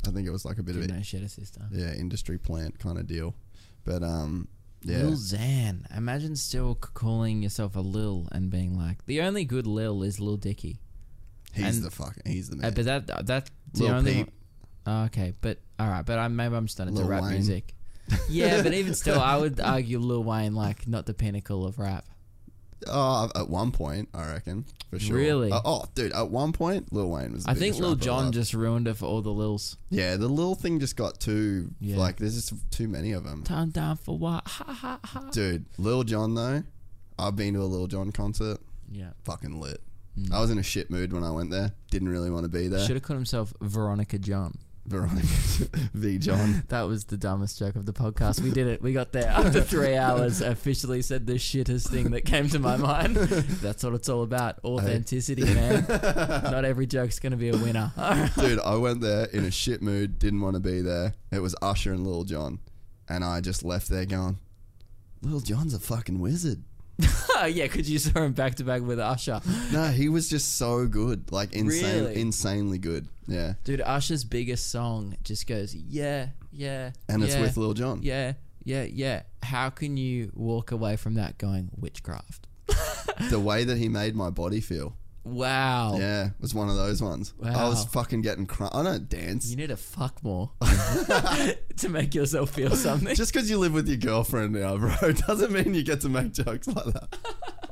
I 0.08 0.11
think 0.11 0.28
it 0.28 0.32
was 0.32 0.45
like 0.45 0.58
a 0.58 0.64
bit 0.64 0.76
of 0.76 0.82
Didn't 0.82 0.95
a 0.95 1.00
know 1.00 1.03
she 1.03 1.18
had 1.18 1.26
a 1.26 1.30
sister. 1.30 1.61
yeah 1.72 1.94
industry 1.94 2.38
plant 2.38 2.80
kind 2.80 2.98
of 2.98 3.06
deal, 3.06 3.36
but 3.84 4.02
um, 4.02 4.48
yeah, 4.82 5.00
Lil 5.03 5.11
Xan. 5.18 5.84
Imagine 5.95 6.36
still 6.38 6.76
c- 6.82 6.90
calling 6.94 7.44
yourself 7.44 7.76
a 7.76 7.82
Lil 7.82 8.28
and 8.32 8.50
being 8.50 8.78
like, 8.78 9.06
the 9.06 9.22
only 9.22 9.44
good 9.44 9.68
Lil 9.68 10.02
is 10.03 10.19
Lil 10.22 10.38
Dicky. 10.38 10.80
he's 11.53 11.78
and- 11.78 11.86
the 11.86 11.92
fucking 11.92 12.24
he's 12.26 12.50
the 12.50 12.56
Uh, 12.58 12.61
man. 12.61 12.74
but 12.74 12.86
that 12.86 13.26
that's 13.28 13.52
the 13.74 13.84
Lil 13.84 13.94
only. 13.94 14.14
Peep. 14.14 14.28
One. 14.28 14.34
Oh, 14.86 15.03
okay, 15.06 15.34
but 15.42 15.60
all 15.78 15.90
right, 15.90 16.06
but 16.06 16.18
I 16.18 16.28
maybe 16.30 16.56
I'm 16.56 16.66
into 16.66 16.86
Lil 16.86 17.08
rap 17.08 17.24
Wayne. 17.24 17.34
music. 17.34 17.76
Yeah, 18.30 18.62
but 18.64 18.74
even 18.74 18.94
still, 18.94 19.20
I 19.20 19.38
would 19.38 19.60
argue 19.60 20.00
Lil 20.00 20.24
Wayne 20.24 20.56
like 20.56 20.88
not 20.88 21.06
the 21.06 21.14
pinnacle 21.14 21.66
of 21.66 21.80
rap. 21.80 22.06
oh, 22.88 23.30
at 23.36 23.50
one 23.50 23.72
point, 23.72 24.10
I 24.14 24.32
reckon 24.32 24.66
for 24.90 25.00
sure. 25.00 25.16
Really? 25.18 25.52
Uh, 25.52 25.62
oh, 25.66 25.86
dude, 25.96 26.14
at 26.14 26.30
one 26.30 26.54
point, 26.54 26.92
Lil 26.94 27.10
Wayne 27.10 27.34
was. 27.34 27.44
The 27.44 27.52
I 27.52 27.54
think 27.54 27.78
Lil 27.78 27.92
rapper 27.92 28.02
Jon 28.04 28.32
just 28.32 28.54
ruined 28.54 28.88
it 28.88 28.96
for 28.96 29.06
all 29.06 29.22
the 29.22 29.32
Lils. 29.34 29.76
yeah, 29.90 30.16
the 30.16 30.28
little 30.28 30.56
thing 30.56 30.80
just 30.80 30.96
got 30.96 31.20
too 31.20 31.70
Yeah. 31.80 31.98
like. 31.98 32.18
There's 32.18 32.36
just 32.36 32.54
too 32.72 32.88
many 32.88 33.12
of 33.12 33.24
them. 33.24 33.44
Turn 33.44 33.72
down 33.72 33.98
for 33.98 34.18
what? 34.18 34.48
Ha 34.48 34.74
ha 34.74 35.00
ha. 35.04 35.30
Dude, 35.32 35.66
Lil 35.78 36.04
Jon 36.04 36.36
though, 36.36 36.64
I've 37.18 37.36
been 37.36 37.54
to 37.56 37.62
a 37.62 37.64
Lil 37.64 37.88
Jon 37.88 38.12
concert. 38.12 38.60
Yeah. 38.92 39.10
Fucking 39.26 39.60
lit. 39.60 39.82
I 40.34 40.40
was 40.42 40.52
in 40.52 40.58
a 40.58 40.64
shit 40.64 40.90
mood 40.90 41.14
when 41.14 41.24
I 41.24 41.32
went 41.32 41.50
there. 41.52 41.72
Didn't 41.92 42.10
really 42.10 42.30
want 42.30 42.44
to 42.44 42.50
be 42.50 42.68
there. 42.68 42.86
Should 42.86 42.96
have 42.98 43.04
called 43.04 43.18
himself 43.18 43.54
Veronica 43.62 44.18
John. 44.18 44.58
Veronica 44.90 45.27
V 45.93 46.18
John. 46.18 46.64
That 46.69 46.82
was 46.82 47.06
the 47.06 47.16
dumbest 47.16 47.59
joke 47.59 47.76
of 47.76 47.85
the 47.85 47.93
podcast. 47.93 48.42
We 48.42 48.50
did 48.50 48.68
it. 48.68 48.82
We 48.82 48.92
got 48.92 49.11
there 49.11 49.27
after 49.27 49.61
three 49.61 49.95
hours. 49.95 50.42
Officially 50.50 51.03
said 51.03 51.27
the 51.27 51.34
shittest 51.35 51.90
thing 51.90 52.09
that 52.11 52.26
came 52.26 52.50
to 52.50 52.59
my 52.59 52.76
mind. 52.76 53.16
That's 53.16 53.84
what 53.84 53.93
it's 53.93 54.09
all 54.09 54.24
about. 54.24 54.59
Authenticity, 54.64 55.43
man. 55.45 55.85
Not 55.88 56.66
every 56.66 56.88
joke's 56.88 57.19
gonna 57.19 57.38
be 57.38 57.50
a 57.50 57.58
winner. 57.58 57.92
Dude, 58.38 58.59
I 58.61 58.76
went 58.76 59.01
there 59.01 59.26
in 59.26 59.45
a 59.45 59.51
shit 59.51 59.82
mood. 59.82 60.18
Didn't 60.18 60.42
want 60.42 60.56
to 60.56 60.59
be 60.59 60.82
there. 60.82 61.14
It 61.32 61.40
was 61.40 61.56
Usher 61.61 61.93
and 61.93 62.06
Lil 62.06 62.24
Jon, 62.24 62.59
and 63.08 63.24
I 63.24 63.42
just 63.42 63.64
left 63.64 63.90
there 63.90 64.06
going, 64.06 64.40
Lil 65.22 65.42
Jon's 65.42 65.76
a 65.76 65.80
fucking 65.80 66.19
wizard. 66.19 66.64
yeah, 67.48 67.64
because 67.64 67.90
you 67.90 68.00
saw 68.00 68.24
him 68.24 68.34
back 68.34 68.56
to 68.56 68.64
back 68.64 68.82
with 68.82 69.00
Usher. 69.00 69.42
No, 69.72 69.86
he 69.86 70.10
was 70.10 70.30
just 70.30 70.58
so 70.58 70.86
good, 70.88 71.32
like 71.32 71.53
insane, 71.53 72.03
Really? 72.03 72.19
insanely 72.22 72.78
good. 72.78 73.08
Yeah, 73.28 73.53
Dude, 73.64 73.82
Usher's 73.82 74.24
biggest 74.24 74.72
song 74.72 75.16
just 75.24 75.48
goes, 75.48 75.76
yeah, 75.76 76.30
yeah. 76.52 76.92
and 77.08 77.24
it's 77.24 77.36
yeah, 77.36 77.42
with 77.42 77.58
Lil 77.58 77.74
Jon. 77.74 78.00
Yeah, 78.02 78.34
yeah, 78.64 78.84
yeah. 78.84 79.22
How 79.44 79.69
can 79.69 79.98
you 79.98 80.32
walk 80.34 80.72
away 80.72 80.95
from 80.95 81.14
that 81.16 81.38
going 81.38 81.69
witchcraft? 81.78 82.48
The 83.30 83.40
way 83.44 83.64
that 83.64 83.78
he 83.78 83.88
made 83.88 84.16
my 84.16 84.30
body 84.30 84.61
feel. 84.61 84.95
Wow. 85.30 85.98
Yeah, 85.98 86.27
it 86.27 86.41
was 86.41 86.56
one 86.56 86.69
of 86.69 86.75
those 86.75 87.01
ones. 87.01 87.33
I 87.43 87.67
was 87.69 87.85
fucking 87.85 88.22
getting 88.22 88.48
crunk. 88.48 88.74
I 88.74 88.83
don't 88.83 89.08
dance. 89.08 89.49
You 89.49 89.58
need 89.58 89.67
to 89.67 89.77
fuck 89.77 90.24
more 90.24 90.51
to 90.61 91.90
make 91.90 92.16
yourself 92.16 92.51
feel 92.51 92.75
something. 92.75 93.16
Just 93.16 93.33
because 93.33 93.49
you 93.49 93.58
live 93.59 93.74
with 93.74 93.88
your 93.88 93.98
girlfriend 93.98 94.53
now, 94.53 94.77
bro, 94.77 95.11
doesn't 95.27 95.51
mean 95.51 95.74
you 95.74 95.83
get 95.83 96.01
to 96.01 96.09
make 96.09 96.33
jokes 96.33 96.67
like 96.67 96.85
that. 96.85 97.17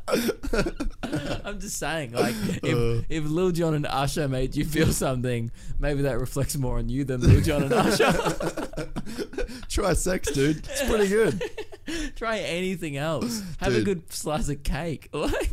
I'm 1.46 1.60
just 1.60 1.78
saying, 1.78 2.14
like, 2.14 2.34
Uh. 2.36 2.58
if, 2.64 3.06
if 3.10 3.24
Lil 3.26 3.52
Jon 3.52 3.74
and 3.74 3.86
Usher 3.86 4.28
made 4.28 4.56
you 4.56 4.66
feel 4.66 4.92
something, 4.94 5.52
maybe 5.80 6.04
that 6.04 6.20
reflects 6.20 6.58
more 6.58 6.78
on 6.78 6.90
you 6.90 7.04
than 7.04 7.22
Lil 7.22 7.42
Jon 7.42 7.64
and 7.64 7.74
Usher. 7.74 8.14
Try 9.70 9.94
sex, 9.94 10.32
dude. 10.32 10.58
It's 10.58 10.84
pretty 10.84 11.08
good. 11.08 11.42
Try 12.16 12.40
anything 12.40 12.98
else. 12.98 13.42
Have 13.60 13.76
a 13.76 13.82
good 13.82 14.12
slice 14.12 14.50
of 14.50 14.64
cake. 14.64 15.10
Like, 15.14 15.52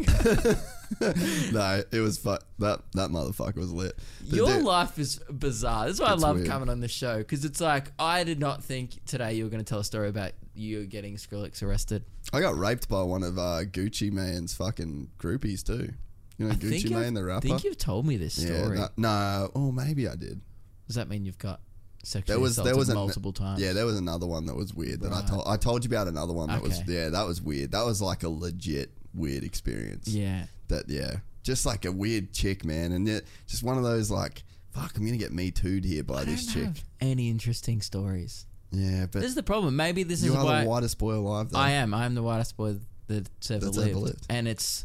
no, 1.52 1.82
it 1.92 2.00
was 2.00 2.18
fu- 2.18 2.36
that 2.58 2.80
that 2.92 3.10
motherfucker 3.10 3.56
was 3.56 3.72
lit. 3.72 3.98
The 4.28 4.36
your 4.36 4.46
dude- 4.48 4.64
life 4.64 4.98
is 4.98 5.20
bizarre. 5.30 5.86
That's 5.86 6.00
why 6.00 6.06
I 6.08 6.14
love 6.14 6.36
weird. 6.36 6.48
coming 6.48 6.68
on 6.68 6.80
this 6.80 6.90
show 6.92 7.18
because 7.18 7.44
it's 7.44 7.60
like 7.60 7.90
I 7.98 8.24
did 8.24 8.38
not 8.40 8.62
think 8.64 9.04
today 9.04 9.34
you 9.34 9.44
were 9.44 9.50
going 9.50 9.64
to 9.64 9.68
tell 9.68 9.80
a 9.80 9.84
story 9.84 10.08
about 10.08 10.32
you 10.54 10.86
getting 10.86 11.16
Skrillex 11.16 11.62
arrested. 11.62 12.04
I 12.32 12.40
got 12.40 12.56
raped 12.56 12.88
by 12.88 13.02
one 13.02 13.22
of 13.22 13.38
uh, 13.38 13.64
Gucci 13.64 14.10
Mane's 14.12 14.54
fucking 14.54 15.10
groupies 15.18 15.62
too. 15.64 15.92
You 16.38 16.46
know 16.46 16.52
I 16.52 16.56
Gucci 16.56 16.90
Mane, 16.90 17.14
the 17.14 17.24
rapper. 17.24 17.46
I 17.46 17.50
think 17.50 17.64
you've 17.64 17.78
told 17.78 18.06
me 18.06 18.16
this 18.16 18.34
story. 18.34 18.76
that- 18.78 18.96
no, 18.96 19.50
oh 19.54 19.70
maybe 19.72 20.08
I 20.08 20.16
did. 20.16 20.40
Does 20.86 20.96
that 20.96 21.08
mean 21.08 21.24
you've 21.24 21.38
got 21.38 21.60
sexually 22.02 22.34
There 22.34 22.40
was 22.40 22.52
assaulted 22.52 22.72
there 22.72 22.76
was 22.78 22.88
an- 22.88 22.94
multiple 22.96 23.32
times? 23.32 23.60
Yeah, 23.60 23.72
there 23.72 23.86
was 23.86 23.98
another 23.98 24.26
one 24.26 24.46
that 24.46 24.54
was 24.56 24.74
weird 24.74 25.00
that 25.02 25.12
I 25.12 25.22
told. 25.22 25.44
I 25.46 25.56
told 25.56 25.84
you 25.84 25.88
about 25.90 26.08
another 26.08 26.32
one 26.32 26.48
that 26.48 26.62
was 26.62 26.82
yeah, 26.88 27.08
that 27.10 27.26
was 27.26 27.40
weird. 27.40 27.70
That 27.72 27.84
was 27.84 28.02
like 28.02 28.22
a 28.22 28.28
legit 28.28 28.90
weird 29.14 29.44
experience. 29.44 30.08
yeah. 30.08 30.46
That 30.68 30.88
yeah, 30.88 31.16
just 31.42 31.66
like 31.66 31.84
a 31.84 31.92
weird 31.92 32.32
chick, 32.32 32.64
man, 32.64 32.92
and 32.92 33.08
it, 33.08 33.26
just 33.46 33.62
one 33.62 33.76
of 33.78 33.84
those 33.84 34.10
like, 34.10 34.42
fuck, 34.72 34.96
I'm 34.96 35.04
gonna 35.04 35.18
get 35.18 35.32
me 35.32 35.50
too'd 35.50 35.84
here 35.84 36.02
by 36.02 36.22
I 36.22 36.24
this 36.24 36.52
chick. 36.52 36.68
any 37.00 37.28
interesting 37.30 37.80
stories. 37.80 38.46
Yeah, 38.74 39.06
but 39.10 39.20
This 39.20 39.28
is 39.30 39.34
the 39.34 39.42
problem. 39.42 39.76
Maybe 39.76 40.02
this 40.02 40.22
you 40.22 40.32
is 40.32 40.36
are 40.36 40.44
why 40.44 40.62
the 40.64 40.68
whitest 40.68 40.98
boy 40.98 41.14
alive. 41.14 41.50
Though. 41.50 41.58
I 41.58 41.70
am. 41.70 41.94
I 41.94 42.04
am 42.06 42.14
the 42.14 42.22
whitest 42.22 42.56
boy 42.56 42.76
that's 43.08 43.50
ever, 43.50 43.66
That's 43.66 43.78
ever 43.78 43.86
lived. 43.86 43.96
lived. 44.00 44.26
and 44.28 44.48
it's 44.48 44.84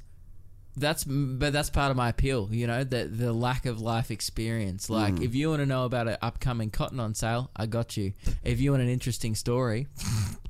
that's 0.77 1.03
but 1.03 1.51
that's 1.51 1.69
part 1.69 1.91
of 1.91 1.97
my 1.97 2.09
appeal. 2.09 2.47
You 2.51 2.67
know, 2.67 2.83
the 2.85 3.05
the 3.05 3.33
lack 3.33 3.65
of 3.65 3.81
life 3.81 4.11
experience. 4.11 4.89
Like, 4.89 5.15
Mm. 5.15 5.23
if 5.25 5.35
you 5.35 5.49
want 5.49 5.61
to 5.61 5.65
know 5.65 5.83
about 5.85 6.07
an 6.07 6.17
upcoming 6.21 6.69
cotton 6.69 6.99
on 7.01 7.13
sale, 7.15 7.49
I 7.55 7.65
got 7.65 7.97
you. 7.97 8.13
If 8.43 8.61
you 8.61 8.71
want 8.71 8.83
an 8.83 8.89
interesting 8.89 9.35
story, 9.35 9.87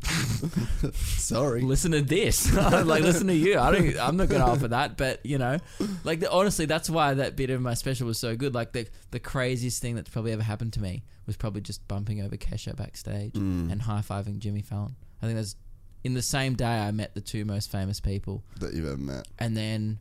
Sorry. 0.94 1.62
listen 1.62 1.92
to 1.94 2.02
this. 2.02 2.52
like, 2.86 3.02
listen 3.04 3.28
to 3.28 3.34
you. 3.36 3.58
I 3.60 3.72
don't. 3.72 3.98
I'm 4.00 4.18
not 4.18 4.30
gonna 4.30 4.46
offer 4.46 4.68
that, 4.70 4.98
but 4.98 5.26
you 5.26 5.38
know, 5.38 5.58
like 6.04 6.20
the, 6.20 6.32
honestly, 6.32 6.66
that's 6.66 6.90
why 6.90 7.14
that 7.16 7.36
bit 7.36 7.50
of 7.50 7.62
my 7.62 7.74
special 7.74 8.08
was 8.08 8.18
so 8.18 8.36
good. 8.36 8.54
Like 8.54 8.72
the 8.74 8.88
the 9.12 9.20
craziest 9.20 9.82
thing 9.82 9.96
that's 9.96 10.10
probably 10.10 10.32
ever 10.32 10.44
happened 10.44 10.74
to 10.74 10.82
me 10.82 11.04
was 11.30 11.38
probably 11.38 11.62
just 11.62 11.88
bumping 11.88 12.22
over 12.22 12.36
Kesha 12.36 12.76
backstage 12.76 13.34
Mm. 13.34 13.72
and 13.72 13.82
high 13.84 14.02
fiving 14.02 14.40
Jimmy 14.40 14.62
Fallon. 14.64 14.96
I 15.22 15.26
think 15.28 15.38
that's 15.38 15.56
in 16.04 16.14
the 16.16 16.22
same 16.22 16.56
day 16.56 16.66
I 16.80 16.92
met 16.92 17.14
the 17.14 17.22
two 17.22 17.46
most 17.46 17.72
famous 17.72 18.00
people, 18.00 18.44
that 18.60 18.74
you've 18.74 18.86
ever 18.88 18.98
met. 18.98 19.28
and 19.38 19.56
then 19.56 20.00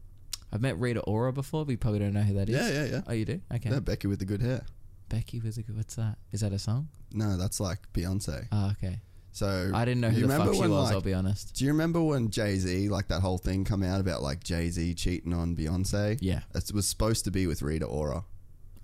I've 0.53 0.61
met 0.63 0.79
Rita 0.79 1.01
Ora 1.01 1.33
before, 1.33 1.65
but 1.67 1.73
you 1.73 1.77
probably 1.79 1.99
don't 2.01 2.15
know 2.15 2.23
who 2.23 2.35
that 2.35 2.49
is. 2.49 2.57
Yeah, 2.57 2.71
yeah, 2.85 2.91
yeah. 2.91 3.01
Oh, 3.07 3.13
you 3.13 3.25
do? 3.27 3.41
Okay. 3.55 3.69
Yeah, 3.71 3.81
Becky 3.81 4.07
with 4.09 4.19
the 4.21 4.25
good 4.25 4.41
hair. 4.41 4.65
Becky 5.11 5.41
with 5.41 5.57
the 5.57 5.63
good. 5.63 5.77
What's 5.77 5.97
that? 5.97 6.17
Is 6.33 6.41
that 6.41 6.53
a 6.53 6.59
song? 6.59 6.89
No, 7.13 7.37
that's 7.37 7.61
like 7.61 7.81
Beyonce. 7.93 8.47
Oh, 8.53 8.71
okay. 8.71 9.01
So 9.33 9.71
I 9.75 9.85
didn't 9.85 10.01
know 10.01 10.09
who 10.11 10.27
the 10.27 10.37
fuck 10.37 10.55
she 10.55 10.61
when, 10.61 10.71
was. 10.71 10.85
like- 10.87 10.95
I'll 10.95 11.01
be 11.03 11.15
honest. 11.15 11.55
Do 11.55 11.65
you 11.65 11.71
remember 11.73 12.03
when 12.03 12.31
Jay 12.31 12.57
Z, 12.59 12.89
like 12.89 13.09
that 13.09 13.21
whole 13.21 13.39
thing, 13.39 13.65
come 13.65 13.83
out 13.83 14.01
about 14.01 14.23
like 14.23 14.43
Jay 14.43 14.69
Z 14.71 14.95
cheating 14.95 15.33
on 15.35 15.55
Beyonce? 15.55 16.19
Yeah. 16.21 16.41
it 16.55 16.73
was 16.73 16.89
supposed 16.89 17.25
to 17.25 17.31
be 17.31 17.47
with 17.47 17.61
Rita 17.63 17.85
Ora. 17.87 18.25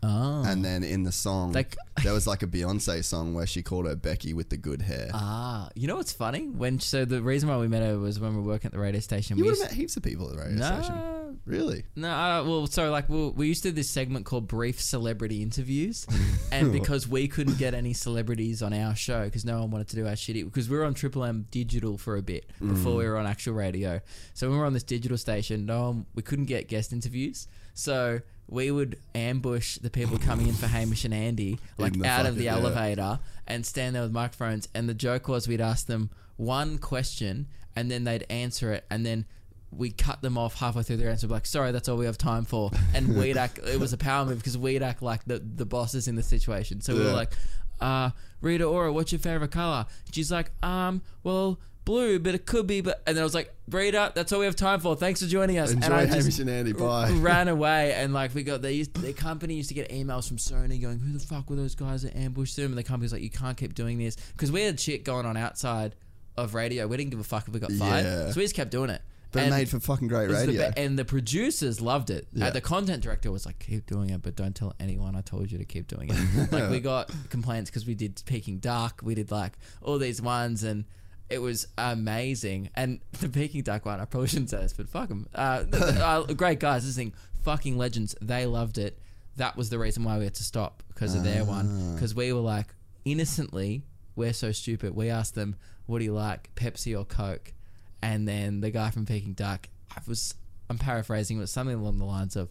Oh. 0.05 0.45
And 0.47 0.65
then 0.65 0.83
in 0.85 1.03
the 1.05 1.13
song, 1.13 1.53
Like- 1.53 1.77
there 2.03 2.13
was 2.13 2.27
like 2.27 2.43
a 2.43 2.47
Beyonce 2.47 3.03
song 3.05 3.33
where 3.35 3.47
she 3.47 3.63
called 3.63 3.87
her 3.87 3.97
Becky 3.97 4.35
with 4.35 4.51
the 4.51 4.57
good 4.57 4.83
hair. 4.83 5.09
Ah, 5.15 5.71
you 5.75 5.87
know 5.87 5.97
what's 5.97 6.13
funny? 6.13 6.49
When 6.49 6.79
so 6.81 7.05
the 7.05 7.23
reason 7.23 7.49
why 7.49 7.57
we 7.57 7.69
met 7.69 7.83
her 7.83 7.99
was 7.99 8.21
when 8.21 8.33
we 8.33 8.43
were 8.43 8.47
working 8.47 8.67
at 8.69 8.73
the 8.73 8.79
radio 8.79 9.01
station. 9.01 9.37
you 9.39 9.45
we 9.45 9.51
would 9.51 9.59
have 9.59 9.63
used- 9.63 9.71
met 9.73 9.79
heaps 9.81 9.97
of 9.97 10.03
people 10.03 10.29
at 10.29 10.37
the 10.37 10.43
radio 10.43 10.59
no, 10.59 10.83
station. 10.83 11.39
Really? 11.47 11.85
no. 11.97 12.11
Uh, 12.11 12.45
well, 12.45 12.67
so 12.67 12.91
like 12.91 13.09
we 13.09 13.29
we 13.31 13.47
used 13.49 13.63
to 13.63 13.71
do 13.71 13.75
this 13.77 13.91
segment 13.91 14.25
called 14.27 14.47
brief 14.49 14.81
celebrity 14.81 15.43
interviews, 15.43 16.07
and 16.53 16.73
because 16.73 17.09
we 17.09 17.27
couldn't 17.29 17.59
get 17.59 17.75
any 17.75 17.93
celebrities 17.93 18.63
on 18.63 18.73
our 18.73 18.95
show 18.95 19.25
because 19.25 19.45
no 19.45 19.61
one 19.61 19.71
wanted 19.71 19.89
to 19.89 19.97
do 19.97 20.07
our 20.07 20.13
shitty 20.15 20.45
because 20.45 20.69
we 20.69 20.77
were 20.77 20.85
on 20.85 20.95
Triple 20.95 21.25
M 21.25 21.47
digital 21.51 21.99
for 21.99 22.17
a 22.17 22.23
bit 22.23 22.51
before 22.61 22.97
we 22.97 23.05
were 23.07 23.17
on 23.19 23.27
actual 23.27 23.55
radio. 23.55 24.01
So 24.35 24.47
when 24.49 24.57
we 24.57 24.61
were 24.61 24.67
on 24.67 24.75
this 24.75 24.83
digital 24.85 25.19
station, 25.19 25.67
no 25.67 25.83
one, 25.89 26.07
we 26.15 26.23
couldn't 26.23 26.47
get 26.47 26.69
guest 26.69 26.93
interviews. 26.93 27.47
So 27.75 28.21
we 28.49 28.71
would 28.71 28.99
ambush 29.15 29.79
the 29.79 29.91
people 29.91 30.19
coming 30.19 30.49
in 30.49 30.55
for 30.55 30.67
Hamish 30.67 31.05
and 31.05 31.15
Andy, 31.15 31.59
like 31.79 32.03
out 32.05 32.27
of 32.27 32.37
the 32.37 32.45
yeah. 32.45 32.57
elevator, 32.57 33.19
and 33.47 33.65
stand 33.65 33.95
there 33.95 34.03
with 34.03 34.13
microphones. 34.13 34.69
And 34.75 34.89
the 34.89 34.95
joke 34.95 35.29
was 35.29 35.49
we'd 35.49 35.61
ask 35.61 35.87
them 35.87 36.11
one 36.37 36.79
question, 36.79 37.47
and 37.75 37.91
then 37.91 38.05
they'd 38.05 38.27
answer 38.29 38.73
it, 38.73 38.85
and 38.91 39.05
then 39.05 39.27
we 39.71 39.91
cut 39.91 40.23
them 40.23 40.39
off 40.39 40.59
halfway 40.59 40.83
through 40.83 40.99
their 40.99 41.11
answer, 41.11 41.27
like, 41.27 41.47
"Sorry, 41.47 41.73
that's 41.73 41.89
all 41.89 41.97
we 41.97 42.07
have 42.07 42.19
time 42.19 42.45
for." 42.45 42.71
And 42.95 43.17
we'd 43.19 43.37
act. 43.37 43.59
It 43.59 43.81
was 43.81 43.93
a 43.93 43.99
power 43.99 44.25
move 44.25 44.39
because 44.39 44.59
we'd 44.59 44.83
act 44.83 45.03
like 45.03 45.25
the 45.25 45.39
the 45.39 45.67
bosses 45.67 46.09
in 46.09 46.15
the 46.15 46.23
situation. 46.23 46.81
So 46.81 46.95
we 46.95 47.01
were 47.05 47.13
like, 47.13 47.33
uh, 47.81 48.11
"Rita 48.41 48.65
Ora, 48.65 48.93
what's 48.93 49.13
your 49.13 49.19
favorite 49.19 49.51
color?" 49.51 49.87
She's 50.13 50.31
like, 50.31 50.51
"Um, 50.63 51.03
well." 51.23 51.59
Blue, 51.85 52.19
but 52.19 52.35
it 52.35 52.47
could 52.47 52.67
be. 52.67 52.81
But 52.81 53.03
and 53.07 53.17
then 53.17 53.23
I 53.23 53.25
was 53.25 53.35
like, 53.35 53.53
"Rita, 53.71 54.13
that's 54.15 54.33
all 54.33 54.39
we 54.41 54.47
have 54.47 54.57
time 54.57 54.81
for. 54.81 54.97
Thanks 54.97 55.21
for 55.23 55.29
joining 55.29 55.59
us." 55.59 55.71
Enjoy 55.73 55.85
and 55.85 55.95
I 55.95 56.07
Hamish 56.07 56.39
and 56.39 56.49
Andy. 56.49 56.73
Bye. 56.73 57.11
ran 57.11 57.49
away, 57.57 57.93
and 57.93 58.15
like 58.15 58.35
we 58.35 58.43
got 58.43 58.63
they 58.63 58.73
used, 58.73 58.95
the 58.95 59.13
company 59.13 59.55
used 59.55 59.69
to 59.69 59.75
get 59.75 59.91
emails 59.91 60.27
from 60.27 60.39
Sony 60.39 60.81
going, 60.81 60.99
"Who 60.99 61.13
the 61.13 61.25
fuck 61.25 61.51
were 61.51 61.57
those 61.57 61.75
guys 61.75 62.03
that 62.03 62.17
ambushed 62.17 62.57
them?" 62.57 62.67
And 62.67 62.79
the 62.79 62.83
company's 62.83 63.13
like, 63.13 63.23
"You 63.23 63.31
can't 63.31 63.57
keep 63.57 63.75
doing 63.75 63.99
this," 63.99 64.17
because 64.33 64.51
we 64.51 64.63
had 64.63 64.81
shit 64.81 65.05
going 65.05 65.27
on 65.27 65.37
outside 65.37 65.95
of 66.37 66.55
radio. 66.55 66.87
We 66.87 66.97
didn't 66.97 67.11
give 67.11 67.21
a 67.21 67.25
fuck 67.25 67.47
if 67.49 67.55
we 67.55 67.61
got 67.61 67.71
fired, 67.73 68.05
Yeah. 68.05 68.31
so 68.31 68.37
we 68.39 68.45
just 68.45 68.55
kept 68.57 68.71
doing 68.71 68.91
it. 68.91 69.03
But 69.31 69.43
And 69.43 69.51
made 69.51 69.69
for 69.69 69.81
fucking 69.81 70.07
great 70.09 70.29
was 70.29 70.41
the 70.43 70.47
radio. 70.53 70.73
and 70.77 70.97
the 70.99 71.05
producers 71.05 71.81
loved 71.81 72.09
it. 72.11 72.29
Uh, 72.37 72.45
Yeah. 72.45 72.51
the 72.51 72.61
content 72.61 73.03
director 73.03 73.31
was 73.33 73.45
like, 73.45 73.59
"Keep 73.59 73.87
doing 73.87 74.11
it, 74.11 74.23
but 74.23 74.37
don't 74.37 74.55
tell 74.55 74.75
anyone. 74.81 75.17
I 75.17 75.21
told 75.23 75.51
you 75.53 75.59
to 75.59 75.65
keep 75.65 75.87
doing 75.89 76.09
it." 76.11 76.51
like 76.53 76.71
we 76.71 76.81
got 76.81 77.11
complaints 77.31 77.69
because 77.69 77.85
we 77.85 77.95
did 77.95 78.23
Peking 78.27 78.59
Duk, 78.59 79.01
we 79.03 79.15
did 79.15 79.31
like 79.31 79.59
all 79.83 79.99
these 79.99 80.23
ones, 80.23 80.63
and 80.63 80.85
it 81.31 81.39
was 81.39 81.67
amazing. 81.79 82.71
And 82.75 83.01
the 83.21 83.29
Peking 83.29 83.63
Duk 83.63 83.85
one, 83.87 84.01
I 84.01 84.05
probably 84.05 84.29
shouldn't 84.29 84.51
say 84.51 84.59
this, 84.59 84.73
but 84.73 84.89
fuck 84.89 85.09
them. 85.09 85.27
Uh, 85.35 85.65
uh, 85.73 86.23
great 86.35 86.61
guys, 86.61 86.85
this 86.85 86.97
thing, 86.97 87.13
fucking 87.43 87.77
legends. 87.77 88.15
They 88.21 88.47
loved 88.47 88.79
it. 88.79 88.99
That 89.37 89.57
was 89.57 89.69
the 89.71 89.79
reason 89.79 90.05
why 90.05 90.19
we 90.19 90.25
had 90.25 90.35
to 90.35 90.45
stop 90.45 90.83
because 90.89 91.15
of 91.15 91.25
their 91.25 91.43
Ah. 91.43 91.47
one. 91.47 91.95
Because 91.95 92.15
we 92.15 92.33
were 92.33 92.41
like 92.41 92.69
innocently, 93.05 93.83
we're 94.17 94.33
so 94.33 94.53
stupid. 94.53 94.95
We 94.95 95.11
asked 95.11 95.35
them, 95.35 95.57
"What 95.87 95.99
do 95.99 96.05
you 96.05 96.13
like, 96.13 96.55
Pepsi 96.55 96.97
or 96.99 97.05
Coke?" 97.05 97.53
And 98.01 98.29
then 98.29 98.61
the 98.61 98.71
guy 98.71 98.91
from 98.91 99.07
Peking 99.07 99.33
Duk, 99.33 99.69
I 99.91 100.01
was, 100.07 100.35
I'm 100.71 100.79
paraphrasing, 100.79 101.39
it 101.39 101.41
was 101.41 101.51
something 101.51 101.75
along 101.77 101.99
the 101.99 102.05
lines 102.05 102.37
of, 102.37 102.51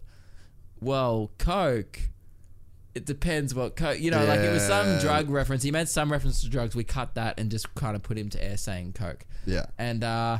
"Well, 0.80 1.30
Coke." 1.38 2.00
It 2.94 3.06
depends 3.06 3.54
what 3.54 3.74
Coke, 3.76 3.98
you 4.00 4.10
know, 4.10 4.24
like 4.24 4.40
it 4.40 4.52
was 4.52 4.62
some 4.66 4.98
drug 5.00 5.28
reference. 5.30 5.62
He 5.64 5.70
made 5.72 5.88
some 5.88 6.12
reference 6.12 6.40
to 6.42 6.48
drugs. 6.48 6.76
We 6.76 6.84
cut 6.84 7.14
that 7.16 7.40
and 7.40 7.50
just 7.50 7.74
kind 7.74 7.96
of 7.96 8.02
put 8.02 8.16
him 8.16 8.28
to 8.30 8.42
air 8.44 8.56
saying 8.56 8.92
Coke. 8.92 9.24
yeah. 9.46 9.66
And 9.78 10.04
uh, 10.04 10.38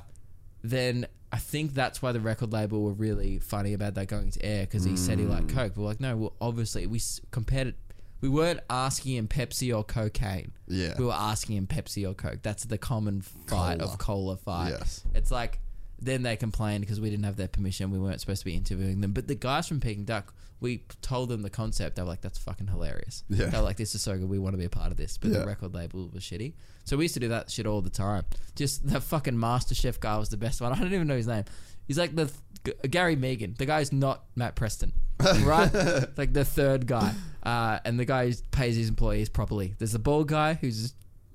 then 0.63 1.07
I 1.33 1.39
think 1.39 1.75
that's 1.75 2.01
why 2.01 2.13
the 2.13 2.21
record 2.21 2.53
label 2.53 2.83
were 2.83 2.93
really 2.93 3.39
funny 3.41 3.73
about 3.73 3.95
that 3.95 4.07
going 4.07 4.31
to 4.31 4.45
air 4.45 4.63
because 4.67 4.85
he 4.85 4.97
said 4.97 5.19
he 5.19 5.25
Mm. 5.25 5.31
liked 5.31 5.49
Coke. 5.49 5.77
We're 5.77 5.85
like, 5.87 6.01
no, 6.01 6.17
well, 6.17 6.33
obviously 6.41 6.87
we 6.87 6.99
s- 6.99 7.21
compared 7.33 7.69
it. 7.69 7.75
We 8.21 8.29
weren't 8.29 8.61
asking 8.71 9.17
him 9.17 9.29
Pepsi 9.29 9.77
or 9.77 9.85
cocaine. 9.85 10.53
Yeah. 10.69 10.95
We 10.99 11.05
were 11.05 11.13
asking 11.13 11.57
him 11.57 11.67
Pepsi 11.67 12.09
or 12.09 12.15
Coke. 12.15 12.39
That's 12.43 12.65
the 12.65 12.79
common 12.79 13.21
fight 13.21 13.81
Cola. 13.81 13.93
of 13.93 13.99
cola 13.99 14.37
fight. 14.37 14.71
Yes. 14.71 15.05
It's 15.15 15.31
like 15.31 15.59
then 16.01 16.23
they 16.23 16.37
complained 16.37 16.83
because 16.83 17.01
we 17.01 17.11
didn't 17.11 17.25
have 17.25 17.37
their 17.37 17.49
permission. 17.49 17.91
We 17.91 17.99
weren't 17.99 18.21
supposed 18.21 18.41
to 18.41 18.45
be 18.47 18.55
interviewing 18.55 19.01
them. 19.01 19.13
But 19.13 19.27
the 19.27 19.35
guys 19.35 19.67
from 19.69 19.81
Peking 19.81 20.05
Duk, 20.05 20.33
we 20.61 20.85
told 21.03 21.29
them 21.29 21.43
the 21.43 21.51
concept. 21.51 21.97
They 21.97 22.03
were 22.03 22.09
like, 22.09 22.21
"That's 22.23 22.39
fucking 22.39 22.69
hilarious." 22.69 23.25
Yeah. 23.29 23.47
They 23.47 23.59
were 23.59 23.65
like, 23.65 23.77
"This 23.77 23.95
is 23.95 24.03
so 24.03 24.17
good. 24.17 24.29
We 24.29 24.39
want 24.39 24.55
to 24.55 24.59
be 24.59 24.65
a 24.65 24.71
part 24.71 24.91
of 24.91 24.97
this." 24.97 25.19
But 25.19 25.31
Yeah. 25.31 25.41
the 25.41 25.47
record 25.47 25.75
label 25.75 26.09
was 26.13 26.23
shitty. 26.23 26.55
So 26.85 26.97
we 26.97 27.05
used 27.05 27.15
to 27.15 27.21
do 27.21 27.29
that 27.29 27.51
shit 27.51 27.67
all 27.67 27.81
the 27.83 27.91
time. 27.91 28.25
Just 28.57 28.87
the 28.87 29.01
fucking 29.01 29.39
Master 29.39 29.75
Chef 29.75 29.99
guy 30.01 30.17
was 30.19 30.29
the 30.31 30.37
best 30.37 30.61
one. 30.61 30.73
I 30.75 30.79
don't 30.79 30.93
even 30.93 31.07
know 31.07 31.17
his 31.17 31.27
name. 31.27 31.45
He's 31.87 31.99
like 31.99 32.15
the 32.17 32.31
th- 32.65 32.77
Gary 32.91 33.17
Mehigan. 33.17 33.57
The 33.59 33.67
guy's 33.67 33.93
not 33.93 34.25
Matt 34.37 34.55
Preston, 34.55 34.93
right? 35.43 35.71
like 36.17 36.33
the 36.33 36.45
third 36.45 36.87
guy, 36.87 37.13
uh, 37.43 37.79
and 37.85 38.01
the 38.01 38.07
guy 38.07 38.31
who 38.31 38.35
pays 38.53 38.77
his 38.77 38.89
employees 38.89 39.29
properly. 39.29 39.75
There's 39.79 39.93
the 39.93 39.99
bald 39.99 40.29
guy 40.29 40.55
who's 40.55 40.95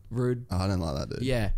rude. 0.09 0.48
Oh, 0.49 0.57
I 0.57 0.67
don't 0.67 0.80
like 0.80 0.95
that 0.95 1.09
dude. 1.15 1.22
Yeah. 1.23 1.51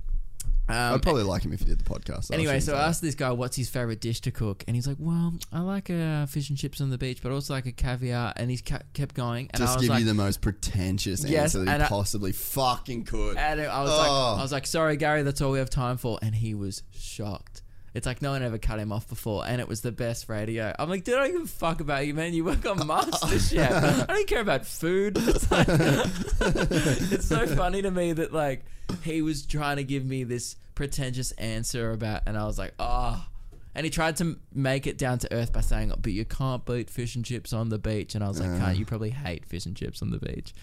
Um, 0.70 0.94
I'd 0.95 1.02
probably 1.02 1.24
like 1.24 1.44
him 1.44 1.52
if 1.52 1.60
he 1.60 1.66
did 1.66 1.80
the 1.80 1.84
podcast. 1.84 2.32
I 2.32 2.36
Anyway, 2.36 2.60
so 2.61 2.76
I 2.76 2.84
asked 2.88 3.02
this 3.02 3.16
guy 3.16 3.32
what's 3.32 3.58
his 3.58 3.70
favorite 3.70 4.00
dish 4.00 4.22
to 4.22 4.32
cook, 4.32 4.64
and 4.68 4.76
he's 4.76 4.88
like, 4.88 4.95
"Well, 5.00 5.34
I 5.52 5.60
like 5.60 5.90
uh, 5.90 6.26
fish 6.28 6.50
and 6.50 6.58
chips 6.58 6.80
on 6.80 6.90
the 6.90 6.98
beach, 6.98 7.20
but 7.22 7.32
also 7.34 7.53
like 7.53 7.66
a 7.66 7.74
caviar." 7.74 8.32
And 8.38 8.50
he's 8.50 8.61
ca- 8.61 8.80
kept 8.94 9.14
going, 9.14 9.50
and 9.53 9.61
I 9.61 9.66
just 9.66 9.78
was 9.80 9.82
give 9.84 9.90
like, 9.90 10.00
you 10.00 10.06
the 10.06 10.14
most 10.14 10.40
pretentious 10.40 11.26
Yes, 11.26 11.56
answer 11.56 11.66
that 11.66 11.78
he 11.80 11.84
I- 11.86 11.88
possibly 11.90 12.32
fucking 12.32 13.03
could. 13.03 13.36
and 13.38 13.60
I 13.61 13.82
was 13.82 13.90
Oh. 13.92 13.98
like, 13.98 14.40
I 14.40 14.42
was 14.44 14.52
like, 14.53 14.66
"Sorry, 14.68 14.95
Gary, 14.95 15.24
that's 15.24 15.42
all 15.42 15.52
we 15.52 15.60
have 15.60 15.70
time 15.70 15.98
for," 15.98 16.20
and 16.22 16.36
he 16.36 16.53
was 16.53 16.84
shocked. 16.92 17.64
It's 17.94 18.06
like 18.06 18.22
no 18.22 18.32
one 18.32 18.42
ever 18.42 18.58
cut 18.58 18.80
him 18.80 18.92
off 18.92 19.10
before, 19.10 19.45
and 19.45 19.60
it 19.60 19.68
was 19.68 19.82
the 19.82 19.92
best 19.92 20.30
radio. 20.30 20.74
I'm 20.80 20.90
like, 20.90 21.03
dude, 21.03 21.16
I 21.16 21.24
don't 21.28 21.34
give 21.34 21.42
a 21.44 21.48
fuck 21.48 21.82
about 21.82 22.08
you, 22.08 22.14
man. 22.14 22.34
You 22.34 22.45
work 22.45 22.66
on 22.66 22.80
MasterChef. 22.80 24.06
I 24.10 24.14
don't 24.14 24.28
care 24.28 24.42
about 24.42 24.66
food. 24.66 25.18
It's, 25.32 25.52
like, 25.52 25.68
it's 25.70 27.28
so 27.28 27.48
funny 27.48 27.82
to 27.82 27.92
me 27.92 28.14
that 28.14 28.34
like 28.34 28.66
he 29.03 29.22
was 29.22 29.45
trying 29.45 29.78
to 29.78 29.84
give 29.84 30.06
me 30.06 30.24
this 30.24 30.56
pretentious 30.76 31.32
answer 31.34 31.92
about, 31.92 32.24
and 32.26 32.38
I 32.38 32.45
was 32.45 32.58
like, 32.58 32.74
oh. 32.80 33.26
And 33.74 33.86
he 33.86 33.90
tried 33.90 34.18
to 34.18 34.38
make 34.53 34.86
it 34.88 34.98
down 34.98 35.20
to 35.20 35.34
earth 35.34 35.53
by 35.53 35.61
saying, 35.61 35.94
"But 36.02 36.11
you 36.11 36.26
can't 36.26 36.66
beat 36.66 36.90
fish 36.90 37.16
and 37.16 37.24
chips 37.24 37.53
on 37.53 37.70
the 37.70 37.80
beach." 37.80 38.16
And 38.16 38.24
I 38.24 38.28
was 38.28 38.42
like, 38.42 38.50
uh. 38.50 38.58
"Can't 38.58 38.78
you 38.78 38.86
probably 38.86 39.11
hate 39.11 39.45
fish 39.45 39.66
and 39.66 39.78
chips 39.78 40.02
on 40.02 40.10
the 40.11 40.20
beach?" 40.20 40.53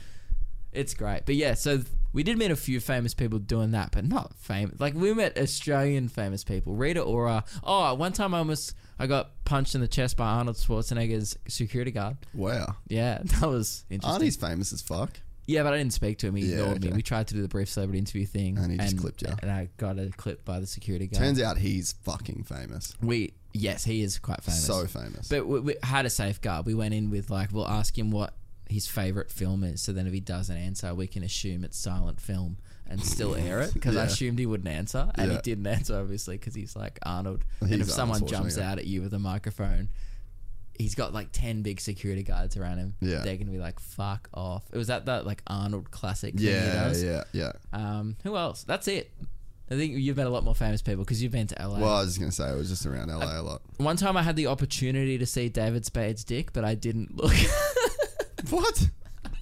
It's 0.79 0.95
great. 0.95 1.23
But 1.27 1.35
yeah, 1.35 1.55
so 1.55 1.77
th- 1.77 1.89
we 2.13 2.23
did 2.23 2.39
meet 2.39 2.51
a 2.51 2.57
few 2.57 2.81
famous 2.81 3.13
people 3.15 3.39
doing 3.39 3.73
that, 3.73 3.91
but 3.93 4.05
not 4.07 4.33
famous. 4.39 4.81
Like 4.81 4.95
we 4.95 5.13
met 5.13 5.37
Australian 5.39 6.09
famous 6.09 6.45
people. 6.45 6.75
Rita 6.75 7.01
Ora. 7.01 7.45
Oh, 7.65 7.95
one 7.95 8.13
time 8.13 8.35
I 8.35 8.39
almost 8.39 8.75
I 8.99 9.07
got 9.07 9.45
punched 9.45 9.75
in 9.75 9.81
the 9.81 9.89
chest 9.89 10.17
by 10.17 10.27
Arnold 10.27 10.57
Schwarzenegger's 10.57 11.37
security 11.49 11.91
guard. 11.91 12.17
wow. 12.35 12.77
Yeah, 12.89 13.19
that 13.25 13.49
was 13.49 13.85
interesting. 13.91 14.21
Arnie's 14.29 14.37
famous 14.37 14.73
as 14.73 14.81
fuck. 14.83 15.11
yeah, 15.47 15.63
but 15.63 15.73
I 15.75 15.79
didn't 15.79 15.93
speak 15.93 16.19
to 16.19 16.29
him. 16.29 16.37
He 16.37 16.47
Yeah, 16.47 16.59
ignored 16.61 16.83
me. 16.83 16.89
okay. 16.89 16.97
We 16.97 17.03
tried 17.03 17.27
to 17.29 17.35
do 17.35 17.43
the 17.43 17.49
brief 17.49 17.69
celebrity 17.69 17.99
interview 17.99 18.25
thing, 18.27 18.59
And 18.59 18.71
he 18.73 18.79
just 18.79 18.99
clipped 18.99 19.23
you. 19.23 19.35
And 19.43 19.51
I 19.51 19.69
got 19.77 19.99
a 19.99 20.11
clip 20.17 20.45
by 20.45 20.61
the 20.61 20.67
security 20.67 21.07
guard. 21.09 21.23
Turns 21.23 21.41
out 21.41 21.59
he's 21.59 21.93
fucking 22.05 22.45
famous. 22.45 22.95
we 23.03 23.35
yes, 23.53 23.85
he 23.85 24.03
is 24.03 24.19
quite 24.19 24.43
famous. 24.43 24.65
So 24.65 24.87
famous. 24.87 25.29
But 25.29 25.47
we, 25.47 25.61
we 25.61 25.75
had 25.83 26.07
a 26.07 26.11
safeguard. 26.11 26.67
We 26.67 26.75
went 26.75 26.95
in 26.95 27.11
with 27.11 27.31
like, 27.31 27.53
we'll 27.53 27.67
ask 27.69 27.97
him 27.99 28.11
what 28.11 28.35
his 28.69 28.87
favorite 28.87 29.31
film 29.31 29.65
is. 29.65 29.81
So 29.83 29.93
then 29.93 30.07
if 30.07 30.13
he 30.13 30.21
doesn't 30.21 30.57
answer, 30.57 30.95
we 30.95 31.07
can 31.07 31.23
assume 31.23 31.65
it's 31.65 31.79
silent 31.79 32.21
film 32.21 32.59
and 32.91 33.03
still 33.05 33.35
air 33.35 33.61
it. 33.61 33.75
Because 33.75 33.97
I 33.97 34.05
assumed 34.05 34.39
he 34.39 34.47
wouldn't 34.47 34.69
answer, 34.69 35.11
and 35.15 35.31
Yeah. 35.31 35.37
he 35.37 35.43
didn't 35.43 35.67
answer 35.67 35.99
obviously 35.99 36.37
because 36.39 36.55
he's 36.55 36.75
like 36.77 36.99
Arnold. 37.05 37.45
and 37.61 37.73
if 37.81 37.91
someone 37.91 38.27
jumps 38.27 38.59
out 38.59 38.79
at 38.79 38.87
you 38.87 39.03
with 39.03 39.13
a 39.15 39.19
microphone. 39.19 39.89
He's 40.79 40.95
got 40.95 41.13
like 41.13 41.31
ten 41.33 41.63
big 41.63 41.81
security 41.81 42.23
guards 42.23 42.57
around 42.57 42.79
him. 42.79 42.95
Yeah. 43.01 43.23
they're 43.23 43.37
gonna 43.37 43.51
be 43.51 43.59
like, 43.59 43.81
"Fuck 43.81 44.29
off!" 44.33 44.63
It 44.73 44.79
was 44.79 44.89
at 44.91 45.07
that 45.07 45.27
like 45.27 45.43
Arnold 45.49 45.91
classic. 45.91 46.35
thing 46.37 46.45
he 46.45 46.51
yeah, 46.53 46.93
yeah, 46.95 47.25
yeah. 47.33 47.53
Um, 47.73 48.15
who 48.23 48.37
else? 48.37 48.63
That's 48.63 48.87
it. 48.87 49.11
I 49.73 49.75
think 49.75 49.95
you've 49.97 50.17
met 50.17 50.29
a 50.29 50.31
lot 50.31 50.45
more 50.45 50.55
famous 50.55 50.81
people 50.81 51.03
because 51.05 51.21
you've 51.21 51.33
been 51.33 51.49
to 51.49 51.57
LA. 51.61 51.81
Well, 51.81 51.97
I 51.97 52.01
was 52.03 52.11
just 52.11 52.21
gonna 52.21 52.31
say 52.31 52.49
it 52.53 52.57
was 52.57 52.69
just 52.69 52.87
around 52.87 53.09
LA 53.11 53.41
a 53.41 53.43
lot. 53.43 53.61
One 53.79 53.97
time 53.97 54.17
I 54.17 54.23
had 54.23 54.37
the 54.37 54.47
opportunity 54.47 55.19
to 55.19 55.27
see 55.27 55.49
David 55.49 55.85
Spade's 55.85 56.23
dick, 56.23 56.53
but 56.53 56.65
I 56.65 56.77
didn't 56.77 57.17
look. 57.17 57.35
What? 58.50 58.89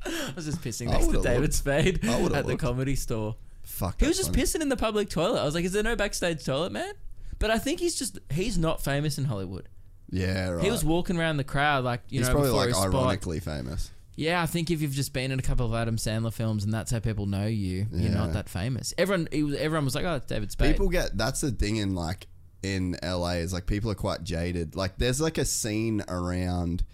I 0.07 0.33
was 0.37 0.45
just 0.45 0.61
pissing 0.61 0.87
next 0.89 1.01
to 1.07 1.07
would've 1.09 1.23
David 1.25 1.41
looked. 1.43 1.55
Spade 1.55 2.01
I 2.09 2.21
would've 2.21 2.37
at 2.37 2.45
the 2.45 2.53
looked. 2.53 2.63
comedy 2.63 2.95
store. 2.97 3.37
Fuck. 3.63 4.01
He 4.01 4.07
was 4.07 4.17
that's 4.17 4.29
just 4.29 4.31
funny. 4.37 4.43
pissing 4.61 4.63
in 4.63 4.69
the 4.69 4.77
public 4.77 5.11
toilet. 5.11 5.41
I 5.41 5.45
was 5.45 5.55
like, 5.55 5.65
"Is 5.65 5.73
there 5.73 5.83
no 5.83 5.97
backstage 5.97 6.45
toilet, 6.45 6.71
man?" 6.73 6.93
But 7.39 7.51
I 7.51 7.59
think 7.59 7.81
he's 7.81 7.97
just 7.97 8.19
he's 8.31 8.57
not 8.57 8.81
famous 8.83 9.19
in 9.19 9.25
Hollywood. 9.25 9.69
Yeah, 10.09 10.51
right. 10.51 10.65
He 10.65 10.71
was 10.71 10.85
walking 10.85 11.19
around 11.19 11.37
the 11.39 11.45
crowd 11.45 11.85
like 11.85 12.03
you 12.09 12.21
know, 12.21 12.27
He's 12.27 12.29
know 12.29 12.33
probably 12.35 12.51
before 12.51 12.61
like 12.61 12.69
his 12.69 12.77
spot. 12.77 12.95
ironically 12.95 13.41
famous. 13.41 13.91
Yeah, 14.15 14.41
I 14.41 14.47
think 14.47 14.71
if 14.71 14.81
you've 14.81 14.93
just 14.95 15.13
been 15.13 15.31
in 15.33 15.39
a 15.39 15.43
couple 15.43 15.67
of 15.67 15.75
Adam 15.75 15.97
Sandler 15.97 16.33
films 16.33 16.65
and 16.65 16.73
that's 16.73 16.91
how 16.91 17.01
people 17.01 17.27
know 17.27 17.47
you, 17.47 17.87
you're 17.93 18.11
Yeah. 18.13 18.15
not 18.15 18.33
that 18.33 18.49
famous. 18.49 18.95
Everyone, 18.97 19.29
he 19.31 19.43
was, 19.43 19.57
everyone 19.57 19.85
was 19.85 19.95
like, 19.95 20.05
"Oh, 20.07 20.15
it's 20.15 20.27
David 20.27 20.53
Spade." 20.53 20.73
People 20.73 20.89
get 20.89 21.19
that's 21.19 21.41
the 21.43 21.51
thing 21.51 21.77
in 21.77 21.95
like 21.97 22.29
in 22.63 22.97
LA 23.03 23.33
is 23.43 23.53
like 23.53 23.67
people 23.67 23.91
are 23.91 23.95
quite 23.97 24.23
jaded. 24.23 24.77
Like 24.77 24.97
there's 24.99 25.21
like 25.21 25.37
a 25.39 25.45
scene 25.45 26.03
around 26.09 26.85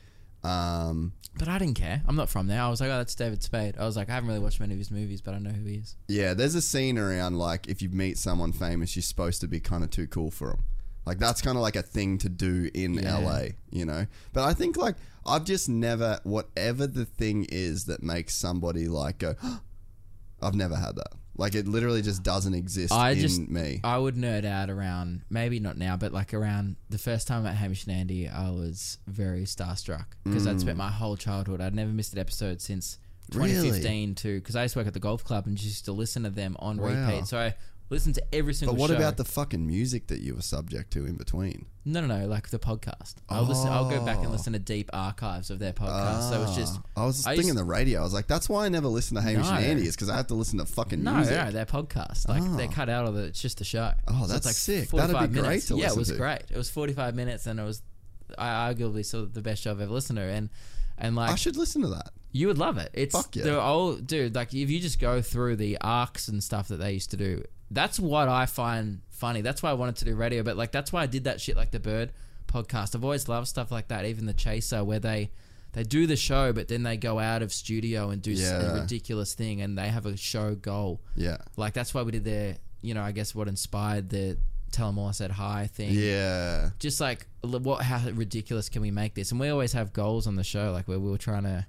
um 0.43 1.13
but 1.39 1.49
I 1.49 1.59
didn't 1.59 1.75
care. 1.77 2.03
I'm 2.07 2.17
not 2.17 2.29
from 2.29 2.47
there. 2.47 2.61
I 2.63 2.69
was 2.69 2.81
like, 2.81 2.91
"Oh, 2.91 2.99
that's 2.99 3.15
David 3.15 3.43
Spade." 3.43 3.77
I 3.79 3.85
was 3.85 3.97
like, 3.97 4.09
I 4.11 4.15
haven't 4.15 4.29
really 4.29 4.41
watched 4.41 4.61
many 4.61 4.73
of 4.75 4.79
his 4.79 4.91
movies, 4.91 5.21
but 5.21 5.35
I 5.35 5.39
know 5.39 5.51
who 5.51 5.65
he 5.65 5.77
is. 5.77 5.97
yeah, 6.09 6.35
there's 6.35 6.55
a 6.55 6.63
scene 6.63 6.99
around 6.99 7.39
like 7.39 7.69
if 7.69 7.81
you 7.83 7.89
meet 7.89 8.19
someone 8.19 8.53
famous, 8.53 8.95
you're 8.97 9.03
supposed 9.03 9.41
to 9.41 9.49
be 9.49 9.61
kind 9.61 9.83
of 9.85 9.91
too 9.91 10.07
cool 10.07 10.31
for 10.31 10.49
them. 10.51 10.65
Like 11.05 11.19
that's 11.19 11.41
kind 11.43 11.57
of 11.57 11.63
like 11.63 11.75
a 11.77 11.83
thing 11.83 12.19
to 12.19 12.29
do 12.29 12.71
in 12.75 12.95
Yeah. 12.95 13.19
LA, 13.19 13.41
you 13.71 13.85
know. 13.85 14.07
But 14.33 14.45
I 14.45 14.55
think 14.55 14.77
like 14.77 14.97
I've 15.27 15.45
just 15.45 15.69
never 15.69 16.21
whatever 16.23 16.87
the 16.87 17.05
thing 17.05 17.47
is 17.51 17.87
that 17.87 18.03
makes 18.03 18.35
somebody 18.35 18.87
like 18.87 19.19
go 19.19 19.35
I've 20.43 20.55
never 20.55 20.77
had 20.77 20.97
that. 20.97 21.13
Like 21.37 21.55
it 21.55 21.67
literally 21.67 22.03
just 22.03 22.23
doesn't 22.23 22.55
exist 22.55 22.93
I 22.93 23.13
in 23.13 23.19
just 23.21 23.41
me. 23.49 23.81
I 23.83 23.97
would 23.99 24.17
nerd 24.17 24.45
out 24.45 24.69
around 24.69 25.23
maybe 25.31 25.61
not 25.61 25.77
now, 25.79 25.97
but 25.97 26.13
like 26.13 26.35
around 26.35 26.77
the 26.91 26.99
first 26.99 27.27
time 27.27 27.47
at 27.47 27.55
Hamish 27.57 27.87
and 27.87 27.97
Andy, 27.97 28.29
I 28.29 28.51
was 28.51 28.99
very 29.07 29.45
starstruck 29.45 30.07
because 30.25 30.47
I'd 30.47 30.61
spent 30.61 30.77
my 30.77 30.91
whole 30.91 31.17
childhood. 31.17 31.61
I'd 31.61 31.75
never 31.75 31.91
missed 31.91 32.13
an 32.13 32.19
episode 32.19 32.61
since 32.61 32.99
Mm. 33.31 33.37
Really? 33.39 33.53
2015 33.53 34.15
to 34.17 34.41
because 34.41 34.57
I 34.57 34.63
used 34.63 34.75
to 34.75 34.81
work 34.81 34.89
at 34.89 34.95
the 34.95 35.01
golf 35.01 35.25
club 35.25 35.47
and 35.47 35.57
just 35.57 35.67
used 35.69 35.85
to 35.87 35.93
listen 35.93 36.25
to 36.25 36.31
them 36.31 36.57
on 36.59 36.77
Wow. 36.77 36.89
repeat. 36.89 37.27
So 37.29 37.39
I 37.39 37.55
listened 37.93 38.17
to 38.17 38.25
every 38.35 38.53
single. 38.55 38.75
but 38.75 38.81
what 38.81 38.91
show. 38.91 38.97
about 38.97 39.17
the 39.17 39.25
fucking 39.25 39.65
music 39.67 40.09
that 40.09 40.21
you 40.21 40.35
were 40.35 40.43
subject 40.43 40.91
to 40.95 41.07
in 41.07 41.15
between? 41.17 41.67
No, 41.85 42.01
no, 42.01 42.07
no. 42.07 42.27
Like 42.27 42.49
the 42.49 42.59
podcast. 42.59 43.15
I'll 43.29 43.45
listen. 43.45 43.69
I'll 43.69 43.89
go 43.89 44.05
back 44.05 44.19
and 44.19 44.27
Oh. 44.27 44.31
listen 44.31 44.53
to 44.55 44.59
deep 44.59 44.91
archives 44.93 45.51
of 45.51 45.59
their 45.61 45.73
podcast. 45.73 46.31
so 46.31 46.43
it's 46.43 46.57
just. 46.57 46.81
Ah, 46.97 47.03
I 47.03 47.07
was 47.07 47.17
just 47.17 47.29
I 47.29 47.33
thinking 47.35 47.49
used- 47.49 47.59
the 47.59 47.65
radio. 47.65 48.01
I 48.01 48.03
was 48.05 48.13
like, 48.15 48.27
that's 48.27 48.49
why 48.49 48.67
I 48.67 48.69
never 48.69 48.89
listen 48.89 49.15
to 49.17 49.23
Hamish 49.23 49.47
and 49.47 49.61
No. 49.61 49.67
Andy 49.71 49.87
is 49.87 49.95
because 49.95 50.09
I 50.09 50.17
have 50.17 50.27
to 50.29 50.35
listen 50.35 50.59
to 50.59 50.65
fucking 50.67 51.03
No, 51.03 51.15
music. 51.15 51.37
no, 51.37 51.51
their 51.53 51.67
podcast. 51.67 52.29
Like 52.29 52.43
Ah. 52.43 52.57
they 52.57 52.67
cut 52.69 52.89
out 52.89 53.07
of 53.07 53.15
the. 53.15 53.25
It's 53.25 53.41
just 53.41 53.61
a 53.61 53.65
show. 53.65 53.93
Oh, 54.09 54.27
that's 54.27 54.57
sick. 54.57 54.89
45 54.89 55.13
That'd 55.13 55.31
be 55.31 55.35
great 55.41 55.43
minutes. 55.49 55.67
to 55.69 55.77
Yeah, 55.77 55.91
it 55.91 55.97
was 55.97 56.09
to. 56.09 56.17
great. 56.17 56.43
It 56.51 56.57
was 56.57 56.71
forty 56.71 56.93
five 56.93 57.15
minutes, 57.15 57.47
and 57.47 57.61
it 57.61 57.65
was, 57.65 57.83
I 58.39 58.73
arguably 58.73 59.05
still 59.05 59.27
the 59.27 59.43
best 59.43 59.63
show 59.63 59.71
I've 59.73 59.81
ever 59.81 59.93
listened 59.93 60.17
to. 60.17 60.23
And 60.23 60.49
and 60.99 61.17
like 61.17 61.31
I 61.31 61.35
should 61.37 61.57
listen 61.57 61.83
to 61.83 61.89
that. 61.89 62.11
you 62.31 62.47
would 62.47 62.59
love 62.59 62.79
it. 62.79 62.91
It's 62.95 63.15
Fuck 63.15 63.35
yeah. 63.35 63.43
the 63.45 63.61
old 63.61 64.07
dude. 64.07 64.35
Like 64.37 64.55
if 64.55 64.71
you 64.71 64.79
just 64.79 65.01
go 65.01 65.21
through 65.21 65.57
the 65.57 65.79
arcs 65.81 66.29
and 66.29 66.43
stuff 66.45 66.69
that 66.69 66.77
they 66.77 66.93
used 66.93 67.11
to 67.11 67.17
do, 67.17 67.43
that's 67.75 67.99
what 67.99 68.29
I 68.29 68.47
find 68.47 69.01
funny. 69.11 69.41
That's 69.41 69.63
why 69.63 69.71
I 69.71 69.75
wanted 69.75 69.97
to 69.97 70.05
do 70.05 70.15
radio. 70.15 70.43
But 70.43 70.57
like 70.57 70.73
that's 70.73 70.93
why 70.93 71.03
I 71.03 71.07
did 71.07 71.25
that 71.25 71.41
shit 71.41 71.57
like 71.57 71.71
the 71.71 71.81
Bird 71.81 72.13
podcast. 72.47 72.95
I've 72.95 73.05
always 73.05 73.29
loved 73.29 73.49
stuff 73.49 73.71
like 73.71 73.89
that. 73.89 74.05
Even 74.05 74.27
the 74.27 74.35
Chaser, 74.35 74.85
where 74.85 74.99
they 75.01 75.31
they 75.73 75.83
do 75.85 76.07
the 76.07 76.17
show, 76.17 76.53
but 76.53 76.69
then 76.69 76.83
they 76.83 76.97
go 76.97 77.19
out 77.19 77.41
of 77.43 77.53
studio 77.53 78.11
and 78.11 78.21
do 78.21 78.33
Yeah. 78.33 78.61
a 78.77 78.81
ridiculous 78.81 79.35
thing, 79.35 79.63
and 79.63 79.77
they 79.79 79.89
have 79.89 80.05
a 80.07 80.17
show 80.17 80.55
goal. 80.55 81.01
Yeah. 81.17 81.39
Like 81.57 81.73
that's 81.73 81.95
why 81.95 82.03
we 82.03 82.13
did 82.13 82.25
their. 82.25 82.57
You 82.83 82.95
know, 82.95 83.03
I 83.03 83.13
guess 83.13 83.35
what 83.35 83.47
inspired 83.49 84.09
the 84.11 84.37
tell 84.73 84.87
them 84.89 84.99
all 84.99 85.07
I 85.09 85.13
said 85.13 85.31
hi 85.31 85.67
thing 85.67 85.91
Yeah. 85.93 86.71
just 86.79 86.99
like 86.99 87.27
what 87.43 87.83
how 87.83 88.01
ridiculous 88.11 88.71
can 88.71 88.81
we 88.81 88.91
make 88.91 89.15
this 89.15 89.31
and 89.31 89.39
we 89.39 89.51
always 89.51 89.75
have 89.75 89.93
goals 89.93 90.27
on 90.27 90.35
the 90.35 90.43
show 90.43 90.73
like 90.73 90.89
where 90.89 90.99
we 90.99 91.11
were 91.11 91.19
trying 91.19 91.43
to 91.43 91.67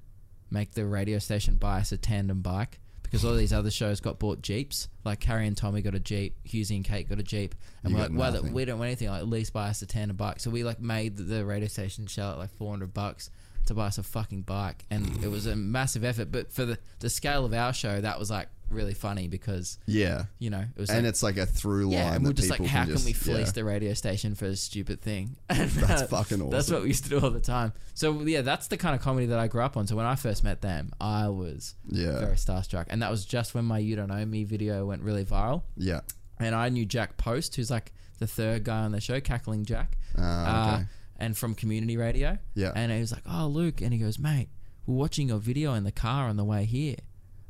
make 0.49 0.71
the 0.71 0.85
radio 0.85 1.19
station 1.19 1.57
buy 1.57 1.81
us 1.81 1.91
a 1.91 1.97
tandem 1.97 2.41
bike 2.41 2.79
because 3.13 3.23
all 3.25 3.35
these 3.35 3.53
other 3.53 3.69
shows 3.69 3.99
got 3.99 4.17
bought 4.17 4.41
jeeps. 4.41 4.87
Like 5.05 5.19
Carrie 5.19 5.45
and 5.45 5.55
Tommy 5.55 5.83
got 5.83 5.93
a 5.93 5.99
jeep. 5.99 6.35
Hughesy 6.47 6.75
and 6.75 6.83
Kate 6.83 7.07
got 7.07 7.19
a 7.19 7.23
jeep. 7.23 7.53
And 7.83 7.91
You 7.91 7.97
we're 7.97 8.01
got 8.05 8.11
like 8.11 8.19
well 8.19 8.33
nothing. 8.33 8.53
we 8.53 8.65
don't 8.65 8.79
want 8.79 8.87
anything. 8.87 9.07
Like 9.09 9.19
at 9.21 9.27
least 9.27 9.53
buy 9.53 9.69
us 9.69 9.83
a 9.83 9.85
tandem 9.85 10.17
bike. 10.17 10.39
So 10.39 10.49
we 10.49 10.63
like 10.63 10.79
made 10.81 11.17
the, 11.17 11.21
the 11.23 11.45
radio 11.45 11.67
station 11.67 12.07
shell 12.07 12.31
at 12.31 12.37
like 12.39 12.49
400 12.57 12.91
bucks 12.91 13.29
to 13.67 13.75
buy 13.75 13.85
us 13.85 13.99
a 13.99 14.03
fucking 14.03 14.41
bike. 14.41 14.83
And 14.89 15.23
it 15.23 15.27
was 15.27 15.45
a 15.45 15.55
massive 15.55 16.03
effort. 16.03 16.31
But 16.31 16.51
for 16.51 16.65
the, 16.65 16.79
the 17.01 17.09
scale 17.11 17.45
of 17.45 17.53
our 17.53 17.71
show 17.71 18.01
that 18.01 18.17
was 18.17 18.31
like 18.31 18.47
really 18.73 18.93
funny 18.93 19.27
because 19.27 19.77
Yeah. 19.85 20.25
you 20.39 20.49
know 20.49 20.59
it 20.75 20.79
was 20.79 20.89
And 20.89 21.03
like, 21.03 21.09
it's 21.09 21.23
like 21.23 21.37
a 21.37 21.45
through 21.45 21.83
line. 21.85 21.91
yeah, 21.93 22.13
and 22.15 22.25
we're 22.25 22.33
just 22.33 22.49
like, 22.49 22.63
how 22.65 22.83
can, 22.85 22.93
we 23.05 23.13
fleece 23.13 23.47
yeah. 23.47 23.51
the 23.51 23.63
radio 23.63 23.93
station 23.93 24.35
for 24.35 24.45
a 24.45 24.55
stupid 24.55 25.01
thing? 25.01 25.37
And 25.49 25.69
That's 25.71 26.01
uh, 26.03 26.07
fucking 26.07 26.39
awesome. 26.41 26.49
That's 26.49 26.69
what 26.71 26.81
we 26.81 26.89
used 26.89 27.03
to 27.05 27.09
do 27.11 27.19
all 27.19 27.29
the 27.29 27.39
time. 27.39 27.73
So 27.93 28.21
yeah, 28.21 28.41
that's 28.41 28.67
the 28.67 28.77
kind 28.77 28.95
of 28.95 29.01
comedy 29.01 29.27
that 29.27 29.39
I 29.39 29.47
grew 29.47 29.61
up 29.61 29.77
on. 29.77 29.87
So 29.87 29.95
when 29.95 30.05
I 30.05 30.15
first 30.15 30.43
met 30.43 30.61
them, 30.61 30.91
I 30.99 31.29
was 31.29 31.75
Yeah. 31.89 32.19
very 32.19 32.35
starstruck, 32.35 32.85
and 32.89 33.01
that 33.01 33.11
was 33.11 33.25
just 33.25 33.53
when 33.55 33.65
my 33.65 33.77
"You 33.79 33.95
Don't 33.95 34.09
Know 34.09 34.25
Me" 34.25 34.43
video 34.43 34.85
went 34.85 35.01
really 35.01 35.23
viral. 35.25 35.63
Yeah. 35.77 36.01
And 36.39 36.55
I 36.55 36.69
knew 36.69 36.85
Jack 36.85 37.17
Post, 37.17 37.55
who's 37.55 37.69
like 37.71 37.93
the 38.19 38.27
third 38.27 38.63
guy 38.63 38.79
on 38.81 38.91
the 38.91 38.99
show, 39.01 39.19
Cackling 39.21 39.65
Jack, 39.65 39.97
okay. 40.15 40.23
uh, 40.25 40.83
and 41.17 41.37
from 41.37 41.53
Community 41.55 41.95
Radio. 41.97 42.37
Yeah. 42.55 42.71
And 42.75 42.91
he 42.91 42.99
was 42.99 43.11
like, 43.11 43.23
"Oh, 43.29 43.47
Luke," 43.47 43.81
and 43.81 43.93
he 43.93 43.99
goes, 43.99 44.17
"Mate, 44.19 44.49
we're 44.85 44.95
watching 44.95 45.29
your 45.29 45.37
video 45.39 45.73
in 45.75 45.83
the 45.83 45.91
car 45.91 46.27
on 46.27 46.35
the 46.37 46.43
way 46.43 46.65
here." 46.65 46.95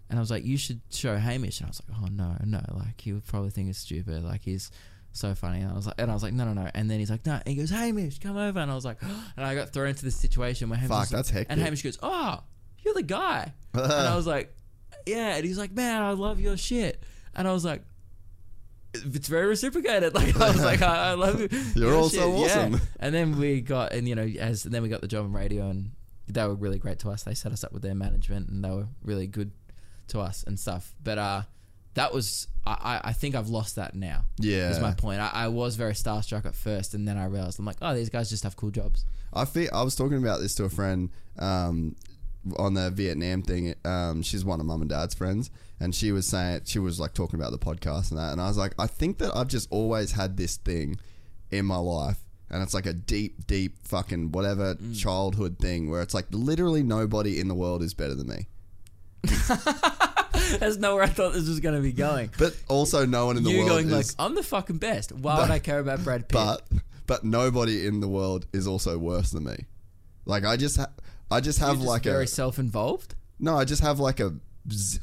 And 0.10 0.20
I 0.20 0.22
was 0.22 0.30
like, 0.30 0.44
"You 0.46 0.58
should 0.58 0.82
show 0.92 1.16
Hamish." 1.18 1.60
And 1.60 1.68
I 1.68 1.70
was 1.70 1.82
like, 1.90 1.98
"Oh 2.02 2.08
no, 2.12 2.36
no!" 2.46 2.62
Like 2.76 3.02
he 3.02 3.14
would 3.14 3.26
probably 3.26 3.50
think 3.50 3.70
it's 3.70 3.80
stupid. 3.80 4.24
Like 4.24 4.42
he's 4.42 4.70
so 5.12 5.34
funny. 5.34 5.62
And 5.62 5.72
I 5.72 5.76
was 5.76 5.86
like, 5.88 5.96
and 5.98 6.12
I 6.12 6.14
was 6.14 6.22
like, 6.24 6.34
"No, 6.34 6.46
no, 6.46 6.54
no!" 6.54 6.70
And 6.74 6.90
then 6.90 7.00
he's 7.00 7.10
like, 7.10 7.26
"No." 7.26 7.34
And 7.34 7.44
he 7.48 7.56
goes, 7.56 7.70
"Hamish, 7.70 8.20
come 8.20 8.38
over." 8.38 8.60
And 8.60 8.70
I 8.72 8.76
was 8.76 8.86
like, 8.86 8.98
oh. 9.04 9.24
and 9.38 9.46
I 9.46 9.56
got 9.56 9.70
thrown 9.70 9.88
into 9.90 10.04
this 10.06 10.16
situation 10.16 10.70
where 10.70 10.78
Hamish 10.78 10.90
Fuck, 10.90 11.00
was 11.00 11.12
like- 11.14 11.18
that's 11.20 11.30
hectic. 11.30 11.52
And 11.52 11.62
Hamish 11.62 11.82
goes, 11.84 11.98
"Oh, 12.04 12.44
you're 12.84 12.94
the 12.94 13.04
guy." 13.04 13.54
and 13.74 13.84
I 13.92 14.16
was 14.18 14.28
like, 14.28 14.54
"Yeah." 15.08 15.36
And 15.36 15.46
he's 15.46 15.58
like, 15.58 15.72
"Man, 15.72 16.02
I 16.02 16.12
love 16.12 16.40
your 16.40 16.58
shit." 16.58 17.02
And 17.36 17.48
I 17.48 17.54
was 17.54 17.66
like. 17.66 17.82
It's 18.96 19.28
very 19.28 19.48
reciprocated. 19.48 20.14
Like 20.16 20.36
I 20.40 20.52
was 20.52 20.64
like, 20.64 20.84
I, 20.84 21.10
I 21.10 21.14
love 21.14 21.40
you. 21.42 21.50
You're 21.74 21.90
your 21.90 21.96
also 21.96 22.18
shit." 22.38 22.52
Yeah. 22.52 22.60
awesome. 22.68 22.82
And 23.00 23.16
then 23.16 23.40
we 23.40 23.60
got, 23.62 23.92
and 23.92 24.08
you 24.08 24.14
know, 24.14 24.22
as 24.40 24.66
and 24.66 24.74
then 24.74 24.84
we 24.84 24.90
got 24.90 25.02
the 25.02 25.08
job 25.08 25.26
on 25.26 25.34
radio, 25.34 25.68
and 25.68 25.94
they 26.28 26.46
were 26.46 26.54
really 26.54 26.78
great 26.78 27.00
to 27.00 27.10
us. 27.10 27.24
They 27.24 27.34
set 27.34 27.52
us 27.52 27.64
up 27.64 27.72
with 27.74 27.82
their 27.82 27.96
management, 27.96 28.50
and 28.50 28.64
they 28.64 28.70
were 28.70 28.86
really 29.04 29.26
good 29.26 29.52
to 30.10 30.20
us 30.20 30.44
and 30.44 30.60
stuff. 30.60 30.94
But 31.04 31.18
uh, 31.18 31.42
that 31.96 32.14
was, 32.14 32.48
I, 32.66 33.02
I- 33.04 33.14
think 33.14 33.36
I've 33.36 33.50
lost 33.50 33.76
that 33.76 33.96
now. 33.96 34.26
Yeah. 34.40 34.70
is 34.70 34.80
my 34.80 34.94
point. 34.94 35.20
I, 35.22 35.30
I 35.34 35.48
was 35.48 35.76
very 35.76 35.94
starstruck 35.94 36.46
at 36.46 36.56
first, 36.56 36.94
and 36.94 37.08
then 37.08 37.18
I 37.18 37.26
realized 37.26 37.60
I'm 37.60 37.66
like, 37.66 37.78
oh, 37.82 37.94
these 37.94 38.10
guys 38.10 38.30
just 38.30 38.44
have 38.44 38.56
cool 38.56 38.72
jobs. 38.72 39.06
I 39.34 39.46
feel, 39.46 39.70
I 39.74 39.82
was 39.84 39.96
talking 39.96 40.18
about 40.18 40.40
this 40.40 40.56
to 40.56 40.64
a 40.66 40.70
friend 40.70 41.10
um, 41.40 41.96
on 42.58 42.74
the 42.74 42.90
Vietnam 42.92 43.42
thing. 43.42 43.74
Um, 43.86 44.22
she's 44.22 44.44
one 44.46 44.60
of 44.60 44.66
mum 44.66 44.82
and 44.82 44.90
dad's 44.90 45.14
friends, 45.16 45.50
and 45.80 45.94
she 45.96 46.12
was 46.12 46.28
saying 46.28 46.62
she 46.66 46.80
was 46.80 47.00
like 47.00 47.14
talking 47.14 47.40
about 47.40 47.52
the 47.52 47.58
podcast 47.58 48.12
and 48.12 48.20
that, 48.20 48.32
and 48.32 48.40
I 48.42 48.48
was 48.48 48.58
like, 48.58 48.74
I 48.80 48.88
think 48.88 49.18
that 49.20 49.36
I've 49.36 49.48
just 49.48 49.68
always 49.72 50.12
had 50.12 50.38
this 50.38 50.58
thing 50.58 50.98
in 51.52 51.66
my 51.66 51.78
life. 51.78 52.18
And 52.50 52.62
it's 52.62 52.76
like 52.76 52.86
a 52.86 52.94
deep, 52.94 53.48
deep 53.48 53.80
fucking 53.88 54.32
whatever 54.32 54.76
Mm. 54.76 54.96
childhood 55.00 55.58
thing 55.58 55.90
where 55.90 56.04
it's 56.04 56.14
like 56.14 56.28
literally 56.30 56.84
nobody 56.84 57.40
in 57.40 57.48
the 57.48 57.56
world 57.56 57.82
is 57.82 57.96
better 57.96 58.14
than 58.14 58.28
me. 58.28 58.46
That's 60.60 60.78
not 60.78 60.94
where 60.96 61.04
I 61.04 61.08
thought 61.08 61.34
this 61.34 61.48
was 61.48 61.60
going 61.60 61.76
to 61.76 61.82
be 61.82 61.92
going. 61.94 62.30
But 62.38 62.56
also 62.68 63.06
no 63.06 63.26
one 63.28 63.38
in 63.38 63.44
the 63.44 63.50
world. 63.50 63.60
you 63.60 63.66
world 63.66 63.82
going 63.84 63.90
like, 63.92 64.02
is 64.06 64.16
I'm 64.20 64.36
the 64.36 64.44
fucking 64.44 64.78
best. 64.78 65.12
Why 65.12 65.40
would 65.40 65.52
I 65.52 65.60
care 65.60 65.80
about 65.80 66.04
Brad 66.04 66.22
Pitt? 66.28 66.34
but 66.34 66.68
but 67.06 67.24
nobody 67.24 67.86
in 67.86 68.00
the 68.00 68.08
world 68.08 68.46
is 68.54 68.68
also 68.68 68.98
worse 68.98 69.32
than 69.32 69.44
me. 69.46 69.56
Like 70.26 70.46
I 70.46 70.58
just 70.58 70.78
ha- 70.78 70.92
I 71.32 71.40
just 71.40 71.60
have 71.60 71.76
just 71.78 71.88
like 71.88 72.04
very 72.04 72.26
a 72.26 72.28
self-involved. 72.28 73.16
no, 73.40 73.58
I 73.58 73.66
just 73.66 73.82
have 73.82 74.00
like 74.00 74.20
a 74.20 74.34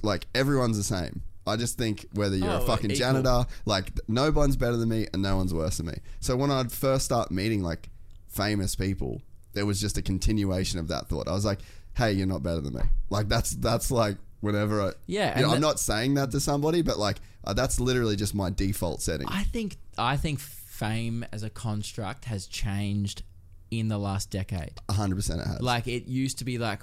like 0.03 0.27
everyone's 0.35 0.77
the 0.77 0.85
same. 0.85 1.23
I 1.47 1.57
just 1.57 1.77
think 1.79 2.07
whether 2.13 2.37
you're 2.37 2.49
a 2.49 2.61
Oh, 2.63 2.67
fucking 2.67 2.91
equal. 2.93 2.99
janitor, 2.99 3.45
like 3.65 3.93
no 4.09 4.31
one's 4.31 4.57
better 4.57 4.77
than 4.77 4.89
me 4.89 5.07
and 5.13 5.23
no 5.23 5.37
one's 5.37 5.53
worse 5.55 5.79
than 5.79 5.87
me. 5.87 5.95
So 6.21 6.37
when 6.37 6.51
I'd 6.51 6.71
first 6.71 7.05
start 7.05 7.31
meeting 7.31 7.63
like 7.63 7.89
famous 8.29 8.77
people, 8.77 9.21
there 9.55 9.67
was 9.67 9.81
just 9.81 9.99
a 9.99 10.03
continuation 10.03 10.79
of 10.79 10.89
that 10.89 11.09
thought. 11.09 11.27
I 11.29 11.33
was 11.33 11.45
like, 11.45 11.59
"Hey, 12.01 12.13
you're 12.13 12.27
not 12.27 12.43
better 12.43 12.61
than 12.61 12.75
me." 12.75 12.83
Like 13.11 13.29
that's 13.29 13.51
that's 13.51 13.91
like 13.91 14.17
whenever 14.41 14.81
I 14.83 14.93
Yeah, 15.07 15.39
you 15.39 15.47
know, 15.47 15.53
I'm 15.53 15.61
not 15.61 15.79
saying 15.79 16.15
that 16.15 16.31
to 16.33 16.41
somebody, 16.41 16.83
but 16.83 16.99
like 16.99 17.19
uh, 17.45 17.53
that's 17.53 17.79
literally 17.79 18.17
just 18.17 18.35
my 18.35 18.51
default 18.51 19.03
setting. 19.03 19.29
I 19.29 19.45
think 19.45 19.77
I 19.97 20.17
think 20.17 20.41
fame 20.41 21.25
as 21.33 21.43
a 21.43 21.51
construct 21.51 22.25
has 22.25 22.47
changed 22.47 23.23
in 23.71 23.89
the 23.89 23.99
last 23.99 24.31
decade. 24.31 24.73
100% 24.89 25.41
it 25.41 25.47
has. 25.47 25.61
Like 25.61 25.87
it 25.87 26.07
used 26.07 26.39
to 26.39 26.45
be 26.45 26.59
like 26.59 26.81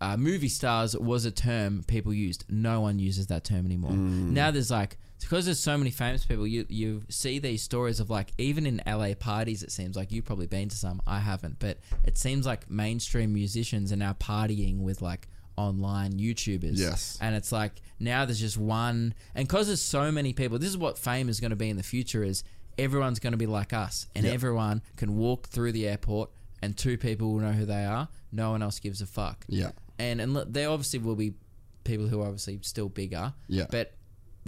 uh, 0.00 0.16
movie 0.16 0.48
stars 0.48 0.96
was 0.96 1.24
a 1.24 1.30
term 1.30 1.82
people 1.86 2.12
used. 2.12 2.44
No 2.48 2.80
one 2.80 2.98
uses 2.98 3.28
that 3.28 3.44
term 3.44 3.66
anymore. 3.66 3.92
Mm. 3.92 4.30
Now 4.30 4.50
there's 4.50 4.70
like 4.70 4.98
because 5.20 5.44
there's 5.44 5.58
so 5.60 5.76
many 5.76 5.90
famous 5.90 6.24
people. 6.24 6.46
You 6.46 6.66
you 6.68 7.02
see 7.08 7.38
these 7.38 7.62
stories 7.62 8.00
of 8.00 8.10
like 8.10 8.32
even 8.38 8.66
in 8.66 8.80
LA 8.86 9.14
parties. 9.14 9.62
It 9.62 9.72
seems 9.72 9.96
like 9.96 10.12
you've 10.12 10.24
probably 10.24 10.46
been 10.46 10.68
to 10.68 10.76
some. 10.76 11.00
I 11.06 11.18
haven't, 11.20 11.58
but 11.58 11.78
it 12.04 12.16
seems 12.18 12.46
like 12.46 12.70
mainstream 12.70 13.32
musicians 13.32 13.92
are 13.92 13.96
now 13.96 14.12
partying 14.14 14.80
with 14.80 15.02
like 15.02 15.28
online 15.56 16.12
YouTubers. 16.12 16.78
Yes. 16.78 17.18
and 17.20 17.34
it's 17.34 17.50
like 17.50 17.72
now 17.98 18.24
there's 18.24 18.38
just 18.40 18.56
one, 18.58 19.14
and 19.34 19.46
because 19.48 19.66
there's 19.66 19.82
so 19.82 20.10
many 20.12 20.32
people. 20.32 20.58
This 20.58 20.70
is 20.70 20.78
what 20.78 20.96
fame 20.98 21.28
is 21.28 21.40
going 21.40 21.50
to 21.50 21.56
be 21.56 21.68
in 21.68 21.76
the 21.76 21.82
future. 21.82 22.22
Is 22.22 22.44
everyone's 22.78 23.18
going 23.18 23.32
to 23.32 23.36
be 23.38 23.46
like 23.46 23.72
us, 23.72 24.06
and 24.14 24.24
Yep. 24.24 24.34
everyone 24.34 24.82
can 24.96 25.16
walk 25.16 25.48
through 25.48 25.72
the 25.72 25.88
airport, 25.88 26.30
and 26.62 26.76
two 26.76 26.96
people 26.96 27.32
will 27.32 27.40
know 27.40 27.52
who 27.52 27.66
they 27.66 27.84
are. 27.84 28.08
No 28.30 28.50
one 28.52 28.62
else 28.62 28.78
gives 28.78 29.00
a 29.02 29.06
fuck. 29.06 29.44
yeah. 29.48 29.72
And 29.98 30.20
and 30.20 30.36
there 30.36 30.70
obviously 30.70 31.00
will 31.00 31.16
be 31.16 31.34
people 31.82 32.06
who 32.06 32.20
are 32.20 32.26
obviously 32.26 32.60
still 32.62 32.88
bigger. 32.88 33.34
Yeah. 33.48 33.66
But 33.68 33.94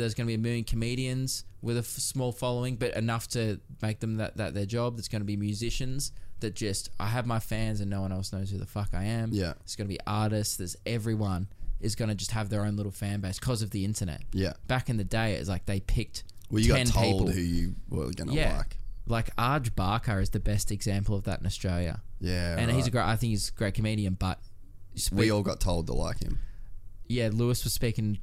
there's 0.00 0.14
going 0.14 0.26
to 0.26 0.30
be 0.30 0.34
a 0.34 0.38
million 0.38 0.64
comedians 0.64 1.44
with 1.62 1.76
a 1.76 1.80
f- 1.80 1.86
small 1.86 2.32
following, 2.32 2.76
but 2.76 2.96
enough 2.96 3.28
to 3.28 3.60
make 3.82 4.00
them 4.00 4.16
that, 4.16 4.36
that 4.38 4.54
their 4.54 4.66
job. 4.66 4.96
There's 4.96 5.08
going 5.08 5.20
to 5.22 5.26
be 5.26 5.36
musicians 5.36 6.12
that 6.40 6.54
just 6.54 6.90
I 6.98 7.06
have 7.06 7.26
my 7.26 7.38
fans 7.38 7.80
and 7.80 7.90
no 7.90 8.00
one 8.00 8.12
else 8.12 8.32
knows 8.32 8.50
who 8.50 8.58
the 8.58 8.66
fuck 8.66 8.88
I 8.94 9.04
am. 9.04 9.30
Yeah. 9.32 9.52
There's 9.60 9.76
going 9.76 9.86
to 9.88 9.92
be 9.94 10.00
artists. 10.06 10.56
There's 10.56 10.76
everyone 10.86 11.48
is 11.80 11.94
going 11.94 12.08
to 12.08 12.14
just 12.14 12.32
have 12.32 12.48
their 12.48 12.64
own 12.64 12.76
little 12.76 12.92
fan 12.92 13.20
base 13.20 13.38
because 13.38 13.62
of 13.62 13.70
the 13.70 13.84
internet. 13.84 14.22
Yeah. 14.32 14.54
Back 14.66 14.88
in 14.90 14.96
the 14.96 15.04
day, 15.04 15.34
it's 15.34 15.48
like 15.48 15.66
they 15.66 15.80
picked. 15.80 16.24
Well, 16.50 16.60
you 16.62 16.72
10 16.74 16.86
got 16.86 16.94
told 16.94 17.12
people. 17.12 17.28
who 17.32 17.40
you 17.40 17.74
were 17.88 18.10
going 18.12 18.28
to 18.28 18.34
Yeah. 18.34 18.56
like. 18.58 18.76
Like 19.06 19.34
Arj 19.36 19.74
Barker 19.74 20.20
is 20.20 20.30
the 20.30 20.40
best 20.40 20.70
example 20.70 21.14
of 21.16 21.24
that 21.24 21.40
in 21.40 21.46
Australia. 21.46 22.00
Yeah. 22.20 22.56
and 22.58 22.70
he's 22.70 22.86
a 22.86 22.90
great. 22.90 23.04
I 23.04 23.16
think 23.16 23.30
he's 23.30 23.48
a 23.48 23.52
great 23.52 23.74
comedian, 23.74 24.14
but 24.14 24.38
We 25.12 25.30
all 25.30 25.42
got 25.42 25.58
told 25.60 25.86
to 25.86 25.92
like 25.94 26.20
him. 26.22 26.38
yeah, 27.08 27.30
Lewis 27.32 27.64
was 27.64 27.72
speaking 27.72 28.18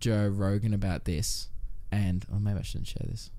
Joe 0.00 0.28
Rogan 0.28 0.74
about 0.74 1.04
this, 1.04 1.48
and 1.92 2.24
oh, 2.32 2.38
maybe 2.38 2.58
I 2.58 2.62
shouldn't 2.62 2.88
share 2.88 3.06
this. 3.08 3.30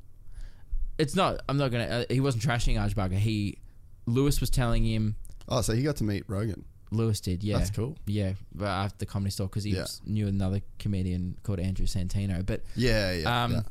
it's 0.98 1.16
not. 1.16 1.42
I'm 1.50 1.58
not 1.58 1.72
gonna. 1.72 1.86
Uh, 1.86 2.06
he 2.10 2.20
wasn't 2.20 2.44
trashing 2.44 2.76
Arj 2.76 2.96
Barker. 2.96 3.16
He 3.16 3.58
Lewis 4.06 4.40
was 4.42 4.50
telling 4.50 4.84
him. 4.86 5.16
Oh, 5.48 5.62
so 5.62 5.74
he 5.74 5.84
got 5.84 5.98
to 5.98 6.04
meet 6.04 6.24
Rogan. 6.28 6.66
Lewis 6.92 7.20
did, 7.20 7.44
yeah. 7.44 7.58
That's 7.58 7.72
cool. 7.72 7.98
Yeah, 8.06 8.34
but 8.54 8.68
after 8.68 8.98
the 9.00 9.06
comedy 9.06 9.32
store 9.32 9.48
because 9.48 9.64
he 9.64 9.72
Yeah. 9.72 9.82
was, 9.82 10.02
knew 10.06 10.28
another 10.28 10.62
comedian 10.80 11.38
called 11.44 11.60
Andrew 11.60 11.86
Santino. 11.88 12.46
But 12.46 12.62
Yeah, 12.76 13.12
yeah. 13.12 13.44
um, 13.44 13.52
yeah. 13.54 13.62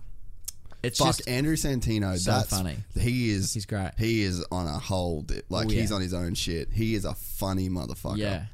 it's 0.82 0.98
Fuck 0.98 1.08
just 1.16 1.28
Andrew 1.28 1.56
Santino. 1.56 2.18
so 2.18 2.32
that's 2.32 2.50
funny. 2.50 2.76
He 2.98 3.30
is. 3.30 3.54
He's 3.54 3.66
great. 3.66 3.92
He 3.96 4.22
is 4.22 4.44
on 4.52 4.66
a 4.66 4.78
whole. 4.78 5.22
di- 5.22 5.42
Like 5.48 5.66
Oh, 5.66 5.70
he's 5.70 5.90
on 5.92 6.02
his 6.02 6.12
own 6.12 6.34
shit. 6.34 6.68
He 6.72 6.94
is 6.94 7.04
a 7.04 7.14
funny 7.14 7.68
motherfucker. 7.70 8.18
Yeah. 8.18 8.46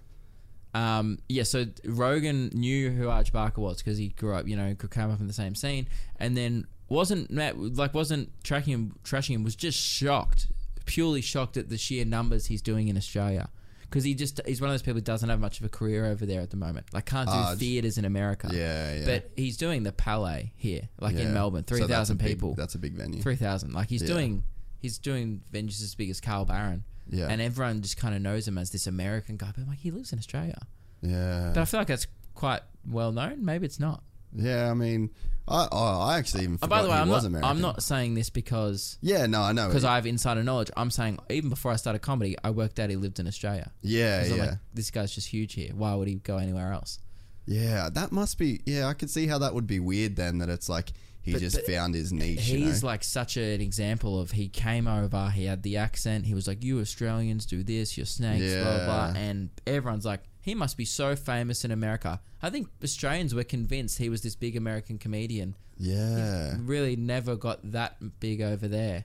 Um, 0.73 1.19
yeah, 1.29 1.43
so 1.43 1.67
Rogan 1.85 2.49
knew 2.55 2.91
who 2.91 3.07
Arj 3.07 3.33
Barker 3.33 3.61
was 3.61 3.79
because 3.79 3.99
he 3.99 4.09
grew 4.11 4.35
up, 4.35 4.47
you 4.47 4.57
know, 4.57 4.75
could 4.77 4.91
come 4.91 5.11
up 5.11 5.21
in 5.21 5.27
the 5.27 5.33
same 5.33 5.55
scene, 5.55 5.89
and 6.19 6.37
then 6.37 6.67
wasn't 6.89 7.31
met, 7.31 7.59
like 7.59 7.93
wasn't 7.95 8.31
tracking 8.45 8.73
him, 8.75 8.97
trashing 9.05 9.35
him, 9.35 9.43
was 9.45 9.57
just 9.57 9.79
shocked, 9.79 10.47
purely 10.87 11.21
shocked 11.23 11.57
at 11.57 11.69
the 11.69 11.79
sheer 11.79 12.05
numbers 12.05 12.47
he's 12.47 12.63
doing 12.63 12.87
in 12.89 12.97
Australia, 12.97 13.49
because 13.83 14.05
he 14.05 14.15
just 14.15 14.41
he's 14.47 14.61
one 14.61 14.71
of 14.71 14.75
those 14.75 14.83
people 14.83 14.95
who 14.95 15.01
doesn't 15.01 15.29
have 15.29 15.41
much 15.41 15.59
of 15.59 15.67
a 15.67 15.69
career 15.69 16.07
over 16.07 16.25
there 16.25 16.41
at 16.41 16.51
the 16.51 16.57
moment, 16.57 16.87
like 16.93 17.05
can't 17.07 17.29
do 17.29 17.57
theaters 17.59 17.99
in 17.99 18.05
America. 18.05 18.49
Yeah, 18.53 18.95
yeah. 18.95 19.05
But 19.07 19.31
he's 19.37 19.57
doing 19.57 19.83
the 19.83 19.93
Palais 19.93 20.53
here, 20.57 20.89
like 21.01 21.17
Yeah. 21.17 21.23
in 21.23 21.35
Melbourne, 21.35 21.65
So 21.69 21.77
three 21.79 21.87
thousand 21.89 22.19
big- 22.19 22.29
people. 22.29 22.55
That's 22.55 22.77
a 22.77 22.79
big 22.79 22.95
venue. 22.95 23.21
three 23.21 23.37
thousand. 23.37 23.73
Like 23.73 23.89
he's 23.89 24.03
Yeah. 24.03 24.09
doing, 24.09 24.45
he's 24.81 24.99
doing 24.99 25.43
venues 25.53 25.83
as 25.83 25.97
big 25.97 26.11
as 26.11 26.21
Carl 26.21 26.45
Barron. 26.45 26.85
Yeah. 27.11 27.27
And 27.29 27.41
everyone 27.43 27.83
just 27.83 27.97
kind 27.97 28.15
of 28.15 28.23
knows 28.23 28.47
him 28.49 28.57
as 28.57 28.71
this 28.71 28.87
American 28.87 29.37
guy, 29.37 29.51
but 29.55 29.63
I'm 29.63 29.69
like 29.69 29.79
he 29.81 29.91
lives 29.91 30.13
in 30.13 30.19
Australia. 30.19 30.59
Yeah. 31.03 31.51
But 31.55 31.61
I 31.61 31.65
feel 31.65 31.81
like 31.81 31.89
that's 31.89 32.07
quite 32.35 32.61
well 32.89 33.13
known. 33.13 33.45
Maybe 33.45 33.67
it's 33.67 33.81
not. 33.81 34.03
Yeah, 34.33 34.71
I 34.71 34.75
mean, 34.75 35.11
I 35.49 35.67
oh, 35.73 36.01
I 36.03 36.19
actually 36.19 36.45
even 36.45 36.59
Oh, 36.63 36.69
by 36.69 36.83
the 36.83 36.89
way, 36.89 36.95
I'm 36.95 37.09
was 37.09 37.25
not. 37.25 37.29
American. 37.29 37.51
I'm 37.51 37.61
not 37.61 37.83
saying 37.83 38.15
this 38.15 38.31
because 38.31 38.97
Yeah, 39.01 39.27
no, 39.27 39.43
I 39.43 39.51
know. 39.53 39.67
because 39.67 39.85
I 39.85 39.97
have 39.97 40.07
insider 40.07 40.45
knowledge. 40.45 40.71
I'm 40.77 40.93
saying 40.93 41.19
even 41.31 41.51
before 41.51 41.73
I 41.73 41.77
started 41.77 41.99
comedy, 41.99 42.37
I 42.45 42.51
worked 42.51 42.79
out 42.79 42.91
he 42.91 42.97
lived 42.97 43.19
in 43.19 43.27
Australia. 43.27 43.73
Yeah, 43.83 44.25
yeah, 44.25 44.35
like, 44.37 44.51
this 44.73 44.93
guy's 44.93 45.13
just 45.13 45.27
huge 45.27 45.55
here. 45.55 45.73
Why 45.75 45.95
would 45.97 46.07
he 46.07 46.15
go 46.17 46.37
anywhere 46.39 46.73
else? 46.73 47.01
yeah. 47.47 47.89
That 47.93 48.13
must 48.13 48.39
be. 48.39 48.61
Yeah, 48.67 48.87
I 48.87 48.95
could 48.95 49.11
see 49.11 49.27
how 49.27 49.39
that 49.39 49.53
would 49.53 49.67
be 49.67 49.81
weird. 49.81 50.15
Then 50.15 50.39
that 50.39 50.49
it's 50.49 50.69
like 50.69 50.93
he 51.23 51.33
But- 51.33 51.41
just 51.41 51.57
but 51.57 51.67
found 51.67 51.95
his 51.95 52.13
niche. 52.13 52.49
you 52.49 52.59
He's 52.65 52.83
know? 52.83 52.89
like 52.89 53.05
such 53.05 53.37
an 53.37 53.61
example 53.61 54.19
of 54.21 54.31
he 54.33 54.49
came 54.49 54.87
over, 54.89 55.31
he 55.31 55.45
had 55.45 55.63
the 55.63 55.77
accent, 55.77 56.27
he 56.27 56.35
was 56.35 56.47
like, 56.49 56.63
"You 56.65 56.81
Australians 56.81 57.45
do 57.47 57.63
this, 57.63 57.97
you're 57.97 58.07
snakes, 58.07 58.53
blah 58.55 58.63
blah,", 58.63 58.85
blah. 59.13 59.21
And 59.21 59.51
everyone's 59.67 60.05
like, 60.07 60.23
"He 60.41 60.55
must 60.55 60.77
be 60.77 60.85
so 60.85 61.15
famous 61.17 61.65
in 61.65 61.71
America." 61.71 62.21
I 62.43 62.49
think 62.51 62.69
Australians 62.83 63.35
were 63.35 63.45
convinced 63.45 63.99
he 63.99 64.09
was 64.09 64.23
this 64.23 64.35
big 64.35 64.57
American 64.57 64.97
comedian. 64.99 65.57
yeah, 65.79 66.57
Really, 66.61 66.97
never 66.97 67.37
got 67.37 67.59
that 67.73 67.97
big 68.21 68.41
over 68.43 68.69
there. 68.69 69.05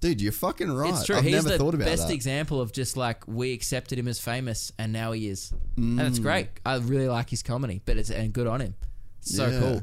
dude, 0.00 0.20
you're 0.20 0.32
fucking 0.32 0.70
right. 0.70 0.90
It's 0.92 1.06
true. 1.06 1.16
I've 1.16 1.24
He's 1.24 1.44
never 1.44 1.56
the 1.56 1.78
best 1.78 2.08
that. 2.08 2.14
example 2.14 2.60
of 2.60 2.72
just 2.72 2.94
like 2.96 3.26
we 3.26 3.52
accepted 3.54 3.98
him 3.98 4.06
as 4.06 4.18
famous, 4.20 4.70
and 4.78 4.92
now 4.92 5.12
he 5.12 5.28
is, 5.28 5.52
and 5.76 5.98
Mm. 5.98 6.08
it's 6.08 6.18
great. 6.18 6.48
I 6.66 6.76
really 6.76 7.08
like 7.08 7.30
his 7.30 7.42
comedy, 7.42 7.80
but 7.86 7.96
it's 7.96 8.10
and 8.10 8.32
good 8.32 8.46
on 8.46 8.60
him. 8.60 8.74
It's 9.22 9.34
so 9.34 9.48
Yeah. 9.48 9.58
cool. 9.60 9.82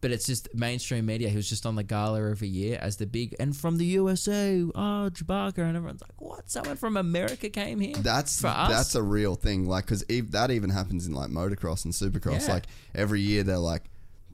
But 0.00 0.12
it's 0.12 0.26
just 0.26 0.54
mainstream 0.54 1.04
media. 1.06 1.28
He 1.28 1.36
was 1.36 1.48
just 1.48 1.66
on 1.66 1.76
the 1.76 1.82
gala 1.82 2.30
every 2.30 2.48
year 2.48 2.78
as 2.80 2.96
the 2.96 3.06
big 3.06 3.36
and 3.38 3.54
from 3.54 3.76
the 3.76 3.84
USA, 3.84 4.62
Arj 4.74 5.22
oh, 5.22 5.24
Barker, 5.26 5.62
and 5.62 5.76
everyone's 5.76 6.00
like, 6.00 6.20
"What? 6.20 6.50
Someone 6.50 6.76
from 6.76 6.96
America 6.96 7.50
came 7.50 7.80
here?" 7.80 7.96
That's 7.96 8.40
for 8.40 8.48
us. 8.48 8.70
that's 8.70 8.94
a 8.94 9.02
real 9.02 9.34
thing. 9.34 9.66
Like, 9.66 9.84
because 9.84 10.04
that 10.08 10.50
even 10.50 10.70
happens 10.70 11.06
in 11.06 11.12
like 11.12 11.30
motocross 11.30 11.84
and 11.84 11.92
supercross. 11.92 12.46
Yeah. 12.46 12.54
Like 12.54 12.66
every 12.94 13.20
year 13.20 13.42
they're 13.42 13.58
like, 13.58 13.90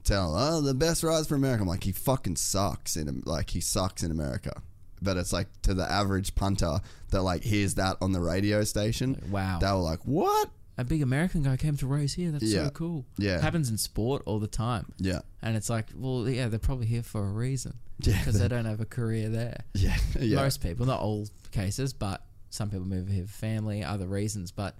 tell 0.07 0.33
oh 0.35 0.61
the 0.61 0.73
best 0.73 1.03
rides 1.03 1.27
for 1.27 1.35
America. 1.35 1.61
I'm 1.61 1.67
like 1.67 1.83
he 1.83 1.91
fucking 1.91 2.37
sucks 2.37 2.95
in 2.95 3.09
um, 3.09 3.23
like 3.25 3.49
he 3.49 3.61
sucks 3.61 4.03
in 4.03 4.11
America. 4.11 4.61
But 5.01 5.17
it's 5.17 5.31
like 5.31 5.47
to 5.63 5.73
the 5.73 5.89
average 5.89 6.33
punter 6.33 6.79
that 7.11 7.21
like 7.21 7.43
hears 7.43 7.75
that 7.75 7.97
on 8.01 8.13
the 8.13 8.21
radio 8.21 8.63
station. 8.63 9.21
Wow. 9.29 9.59
They 9.59 9.67
were 9.67 9.75
like, 9.75 9.99
what? 10.05 10.49
A 10.77 10.83
big 10.83 11.01
American 11.01 11.43
guy 11.43 11.57
came 11.57 11.75
to 11.77 11.87
race 11.87 12.13
here. 12.13 12.31
That's 12.31 12.43
Yeah. 12.43 12.65
so 12.65 12.69
cool. 12.71 13.05
Yeah. 13.17 13.35
It 13.37 13.41
happens 13.41 13.69
in 13.69 13.77
sport 13.77 14.23
all 14.25 14.39
the 14.39 14.47
time. 14.47 14.91
Yeah. 14.97 15.21
And 15.41 15.55
it's 15.57 15.69
like, 15.69 15.87
well, 15.95 16.27
yeah, 16.29 16.47
they're 16.49 16.59
probably 16.59 16.85
here 16.87 17.03
for 17.03 17.25
a 17.27 17.31
reason. 17.31 17.77
Yeah, 17.99 18.17
Because 18.19 18.39
they 18.39 18.47
don't 18.47 18.65
have 18.65 18.79
a 18.79 18.85
career 18.85 19.29
there. 19.29 19.63
Yeah. 19.73 19.97
yeah. 20.19 20.35
Most 20.35 20.61
people, 20.61 20.85
not 20.85 20.99
all 21.01 21.27
cases, 21.51 21.93
but 21.93 22.23
some 22.51 22.69
people 22.69 22.85
move 22.85 23.07
here 23.07 23.23
for 23.25 23.33
family, 23.33 23.83
other 23.83 24.05
reasons. 24.07 24.51
But 24.51 24.75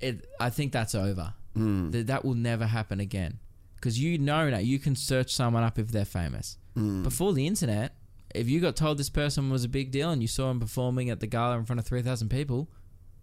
it, 0.00 0.26
I 0.40 0.50
think 0.50 0.72
that's 0.72 0.94
over. 0.94 1.34
Hmm. 1.54 1.90
That 1.90 2.06
that 2.06 2.24
will 2.24 2.34
never 2.34 2.66
happen 2.66 3.00
again. 3.00 3.38
Because 3.76 3.98
you 4.00 4.18
know 4.18 4.48
now, 4.50 4.58
you 4.58 4.78
can 4.78 4.96
search 4.96 5.32
someone 5.34 5.62
up 5.62 5.78
if 5.78 5.88
they're 5.88 6.04
famous. 6.04 6.56
Hmm. 6.74 7.02
Before 7.02 7.32
the 7.32 7.46
internet, 7.46 7.94
if 8.34 8.48
you 8.48 8.60
got 8.60 8.76
told 8.76 8.98
this 8.98 9.10
person 9.10 9.50
was 9.50 9.64
a 9.64 9.68
big 9.68 9.90
deal 9.90 10.10
and 10.10 10.20
you 10.22 10.28
saw 10.28 10.50
him 10.50 10.58
performing 10.60 11.10
at 11.10 11.20
the 11.20 11.26
gala 11.26 11.56
in 11.58 11.64
front 11.64 11.80
of 11.80 11.86
three 11.86 12.02
thousand 12.02 12.28
people, 12.30 12.68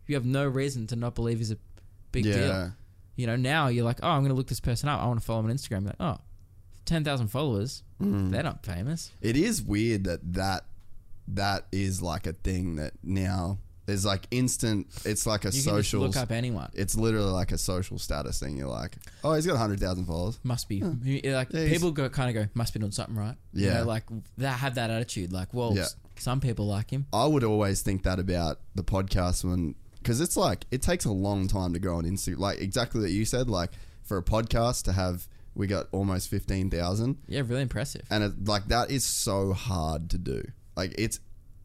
you 0.07 0.15
have 0.15 0.25
no 0.25 0.47
reason 0.47 0.87
to 0.87 0.95
not 0.95 1.15
believe 1.15 1.39
he's 1.39 1.51
a 1.51 1.57
big 2.15 2.25
yeah. 2.25 2.35
deal. 2.35 2.71
You 3.17 3.27
know, 3.27 3.35
now 3.35 3.67
you're 3.69 3.85
like, 3.85 3.99
oh, 4.03 4.09
I'm 4.09 4.21
going 4.21 4.29
to 4.31 4.35
look 4.35 4.47
this 4.47 4.59
person 4.59 4.89
up. 4.89 5.01
I 5.01 5.05
want 5.05 5.19
to 5.19 5.25
follow 5.25 5.39
him 5.39 5.45
on 5.45 5.51
Instagram. 5.55 5.81
You're 5.83 5.95
like, 5.99 6.17
oh, 6.17 6.17
10,000 6.85 7.27
followers. 7.27 7.83
Hmm. 7.99 8.29
They're 8.29 8.43
not 8.43 8.65
famous. 8.65 9.11
It 9.21 9.37
is 9.37 9.61
weird 9.61 10.03
that 10.05 10.33
that 10.33 10.65
that 11.29 11.65
is 11.71 12.01
like 12.01 12.27
a 12.27 12.33
thing 12.33 12.75
that 12.75 12.93
now 13.03 13.57
there's 13.85 14.05
like 14.05 14.27
instant. 14.31 14.87
It's 15.05 15.25
like 15.25 15.45
a 15.45 15.49
You 15.49 15.61
social. 15.61 16.01
look 16.01 16.17
up 16.17 16.31
anyone. 16.31 16.69
It's 16.73 16.95
literally 16.95 17.31
like 17.31 17.51
a 17.51 17.57
social 17.57 17.97
status 17.99 18.39
thing. 18.39 18.57
You're 18.57 18.67
like, 18.67 18.97
oh, 19.23 19.33
he's 19.33 19.45
got 19.47 19.57
hundred 19.57 19.79
thousand 19.79 20.05
followers. 20.05 20.39
Must 20.43 20.67
be 20.67 20.83
you- 21.03 21.21
like 21.31 21.47
Yeah, 21.51 21.67
people 21.69 21.91
go 21.91 22.09
kind 22.09 22.35
of 22.35 22.43
go 22.43 22.49
must 22.53 22.73
be 22.73 22.79
doing 22.79 22.91
something 22.91 23.15
right. 23.15 23.35
You 23.53 23.67
Yeah. 23.67 23.73
know, 23.79 23.85
like 23.85 24.03
they 24.37 24.47
have 24.47 24.75
that 24.75 24.89
attitude. 24.89 25.31
Like, 25.31 25.53
well, 25.53 25.73
Yeah. 25.75 25.85
some 26.17 26.39
people 26.41 26.67
like 26.67 26.91
him. 26.91 27.05
I 27.13 27.25
would 27.25 27.43
always 27.43 27.81
think 27.81 28.03
that 28.03 28.19
about 28.19 28.59
the 28.75 28.83
podcast 28.83 29.43
when, 29.43 29.75
because 30.05 30.21
it's 30.21 30.37
like 30.37 30.65
it 30.69 30.83
takes 30.83 31.05
a 31.05 31.11
long 31.11 31.47
time 31.47 31.73
to 31.73 31.79
grow 31.79 31.97
on 31.97 32.03
Instagram. 32.05 32.37
Like 32.37 32.59
exactly 32.61 33.01
that 33.01 33.09
you 33.11 33.25
said. 33.25 33.49
Like 33.49 33.71
for 34.03 34.17
a 34.19 34.23
podcast 34.23 34.83
to 34.83 34.91
have, 34.93 35.27
we 35.55 35.65
got 35.65 35.87
almost 35.91 36.29
fifteen 36.29 36.69
thousand, 36.69 37.17
Yeah, 37.27 37.41
really 37.45 37.63
impressive. 37.63 38.03
and 38.11 38.23
it, 38.23 38.45
like 38.45 38.67
that 38.67 38.91
is 38.91 39.03
so 39.03 39.53
hard 39.53 40.11
to 40.11 40.19
do. 40.19 40.43
Like 40.75 40.93
it's 40.97 41.19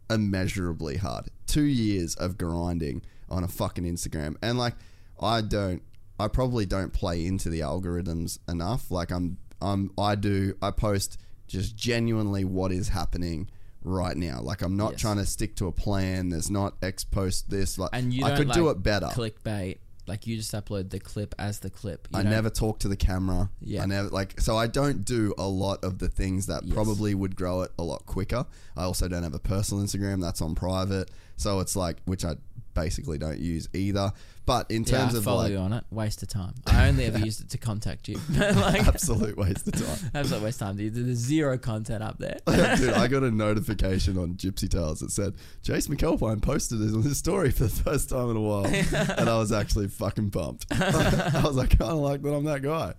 immeasurably 0.09 0.97
hard. 0.97 1.29
Two 1.47 1.63
years 1.65 2.15
of 2.17 2.39
grinding 2.39 3.03
on 3.29 3.45
a 3.45 3.49
fucking 3.49 3.85
Instagram, 3.85 4.37
and 4.43 4.59
like 4.59 4.75
I 5.21 5.43
don't, 5.43 5.83
I 6.19 6.29
probably 6.29 6.65
don't 6.67 6.93
play 6.93 7.27
into 7.27 7.51
the 7.51 7.61
algorithms 7.61 8.39
enough. 8.49 8.91
Like 8.91 9.11
I'm, 9.11 9.37
I'm, 9.61 9.91
I 9.99 10.15
do, 10.15 10.55
I 10.63 10.71
post 10.71 11.19
just 11.47 11.77
genuinely 11.77 12.45
what 12.45 12.73
is 12.73 12.89
happening 12.89 13.51
right 13.83 14.17
now. 14.17 14.41
Like 14.43 14.63
I'm 14.63 14.77
not 14.77 14.93
Yes. 14.93 15.01
trying 15.01 15.17
to 15.17 15.27
stick 15.27 15.57
to 15.57 15.67
a 15.67 15.73
plan. 15.73 16.29
There's 16.29 16.51
not 16.51 16.75
X 16.83 17.05
post 17.05 17.51
this. 17.51 17.79
Like 17.79 17.91
And 17.93 18.13
you 18.13 18.25
I 18.25 18.37
could 18.37 18.49
like 18.49 18.57
do 18.57 18.69
it 18.71 18.83
better. 18.83 19.07
Clickbait. 19.07 19.79
Like 20.07 20.27
you 20.27 20.37
just 20.37 20.53
upload 20.53 20.91
the 20.91 20.99
clip 20.99 21.35
as 21.39 21.61
the 21.61 21.71
clip. 21.71 22.09
You 22.13 22.19
I 22.19 22.23
don't- 22.23 22.33
never 22.33 22.51
talk 22.51 22.81
to 22.81 22.89
the 22.89 22.97
camera. 22.97 23.51
Yeah. 23.61 23.83
I 23.83 23.87
never 23.87 24.09
like 24.09 24.41
so 24.41 24.57
I 24.57 24.67
don't 24.67 25.05
do 25.05 25.35
a 25.39 25.47
lot 25.47 25.85
of 25.85 25.99
the 25.99 26.09
things 26.09 26.47
that 26.47 26.65
Yes. 26.65 26.75
probably 26.75 27.15
would 27.15 27.37
grow 27.37 27.61
it 27.63 27.71
a 27.79 27.83
lot 27.85 28.07
quicker. 28.07 28.45
I 28.77 28.83
also 28.85 29.07
don't 29.09 29.23
have 29.23 29.35
a 29.35 29.39
personal 29.39 29.85
Instagram 29.85 30.21
that's 30.21 30.41
on 30.43 30.55
private. 30.55 31.11
So 31.37 31.61
it's 31.61 31.77
like 31.77 31.99
which 32.07 32.25
I 32.25 32.37
basically 32.75 33.19
don't 33.19 33.39
use 33.39 33.69
either. 33.75 34.13
But 34.47 34.71
in 34.71 34.83
Yeah, 34.83 34.99
terms 34.99 35.15
I 35.15 35.19
of 35.19 35.25
follow 35.25 35.43
like 35.43 35.53
you 35.53 35.59
on 35.59 35.73
it. 35.73 35.85
Waste 35.91 36.23
of 36.23 36.29
time. 36.29 36.55
I 36.67 36.89
only 36.89 37.05
ever 37.05 37.19
used 37.25 37.41
it 37.41 37.51
to 37.51 37.59
contact 37.59 38.09
you. 38.09 38.19
like, 38.31 38.87
absolute 38.87 39.37
waste 39.37 39.69
of 39.69 39.75
time. 39.75 40.11
absolute 40.15 40.43
waste 40.43 40.61
of 40.61 40.69
time. 40.69 40.77
Dude. 40.77 40.95
There's 40.95 41.19
zero 41.19 41.57
content 41.59 42.03
up 42.03 42.19
there. 42.19 42.39
Dude, 42.47 42.95
I 42.95 43.07
got 43.07 43.23
a 43.23 43.31
notification 43.31 44.19
on 44.19 44.35
Gypsy 44.35 44.69
Tales 44.69 45.01
that 45.01 45.13
said 45.13 45.35
Jace 45.63 45.89
McAlpine 45.89 46.43
posted 46.43 46.81
this 46.81 46.95
on 46.95 47.03
his 47.03 47.17
story 47.19 47.51
for 47.51 47.65
the 47.65 47.83
first 47.83 48.09
time 48.11 48.31
in 48.31 48.37
a 48.37 48.41
while, 48.41 48.67
and 48.67 49.29
I 49.29 49.37
was 49.39 49.53
actually 49.53 49.89
fucking 49.89 50.31
pumped. 50.31 50.67
I 50.73 51.43
was 51.45 51.57
like, 51.57 51.79
kind 51.79 51.91
don't 51.91 52.03
like 52.03 52.23
that 52.23 52.35
I'm 52.35 52.45
that 52.45 52.63
guy. 52.63 52.95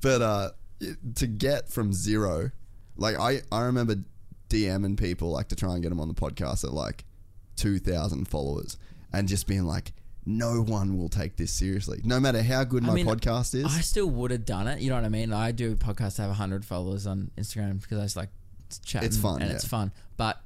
But 0.00 0.22
uh, 0.22 0.50
to 1.16 1.26
get 1.26 1.68
from 1.68 1.92
zero, 1.92 2.50
like 2.96 3.18
I, 3.18 3.40
I 3.50 3.62
remember 3.62 3.96
DMing 4.48 4.96
people 4.98 5.30
like 5.30 5.48
to 5.48 5.56
try 5.56 5.72
and 5.74 5.82
get 5.82 5.88
them 5.88 6.00
on 6.00 6.08
the 6.08 6.14
podcast 6.14 6.64
at 6.64 6.72
like 6.72 7.04
two 7.56 7.78
thousand 7.78 8.28
followers, 8.28 8.76
and 9.12 9.28
just 9.28 9.46
being 9.46 9.64
like, 9.64 9.92
no 10.26 10.60
one 10.60 10.98
will 10.98 11.08
take 11.08 11.36
this 11.36 11.50
seriously, 11.50 12.00
no 12.04 12.20
matter 12.20 12.42
how 12.42 12.62
good 12.64 12.82
my 12.82 12.92
mean, 12.94 13.06
podcast 13.06 13.54
is. 13.54 13.64
I 13.64 13.80
still 13.80 14.10
would 14.10 14.30
have 14.30 14.44
done 14.44 14.68
it. 14.68 14.80
You 14.80 14.90
know 14.90 14.96
what 14.96 15.04
I 15.04 15.08
mean? 15.08 15.32
I 15.32 15.52
do 15.52 15.74
podcasts 15.74 16.16
that 16.16 16.22
have 16.24 16.30
100 16.30 16.64
followers 16.66 17.06
on 17.06 17.30
Instagram 17.38 17.80
because 17.80 17.98
I 17.98 18.02
just 18.02 18.16
like 18.16 18.28
chatting. 18.84 19.06
It's 19.06 19.16
fun, 19.16 19.40
And 19.40 19.50
yeah. 19.50 19.56
it's 19.56 19.66
fun. 19.66 19.90
But 20.18 20.38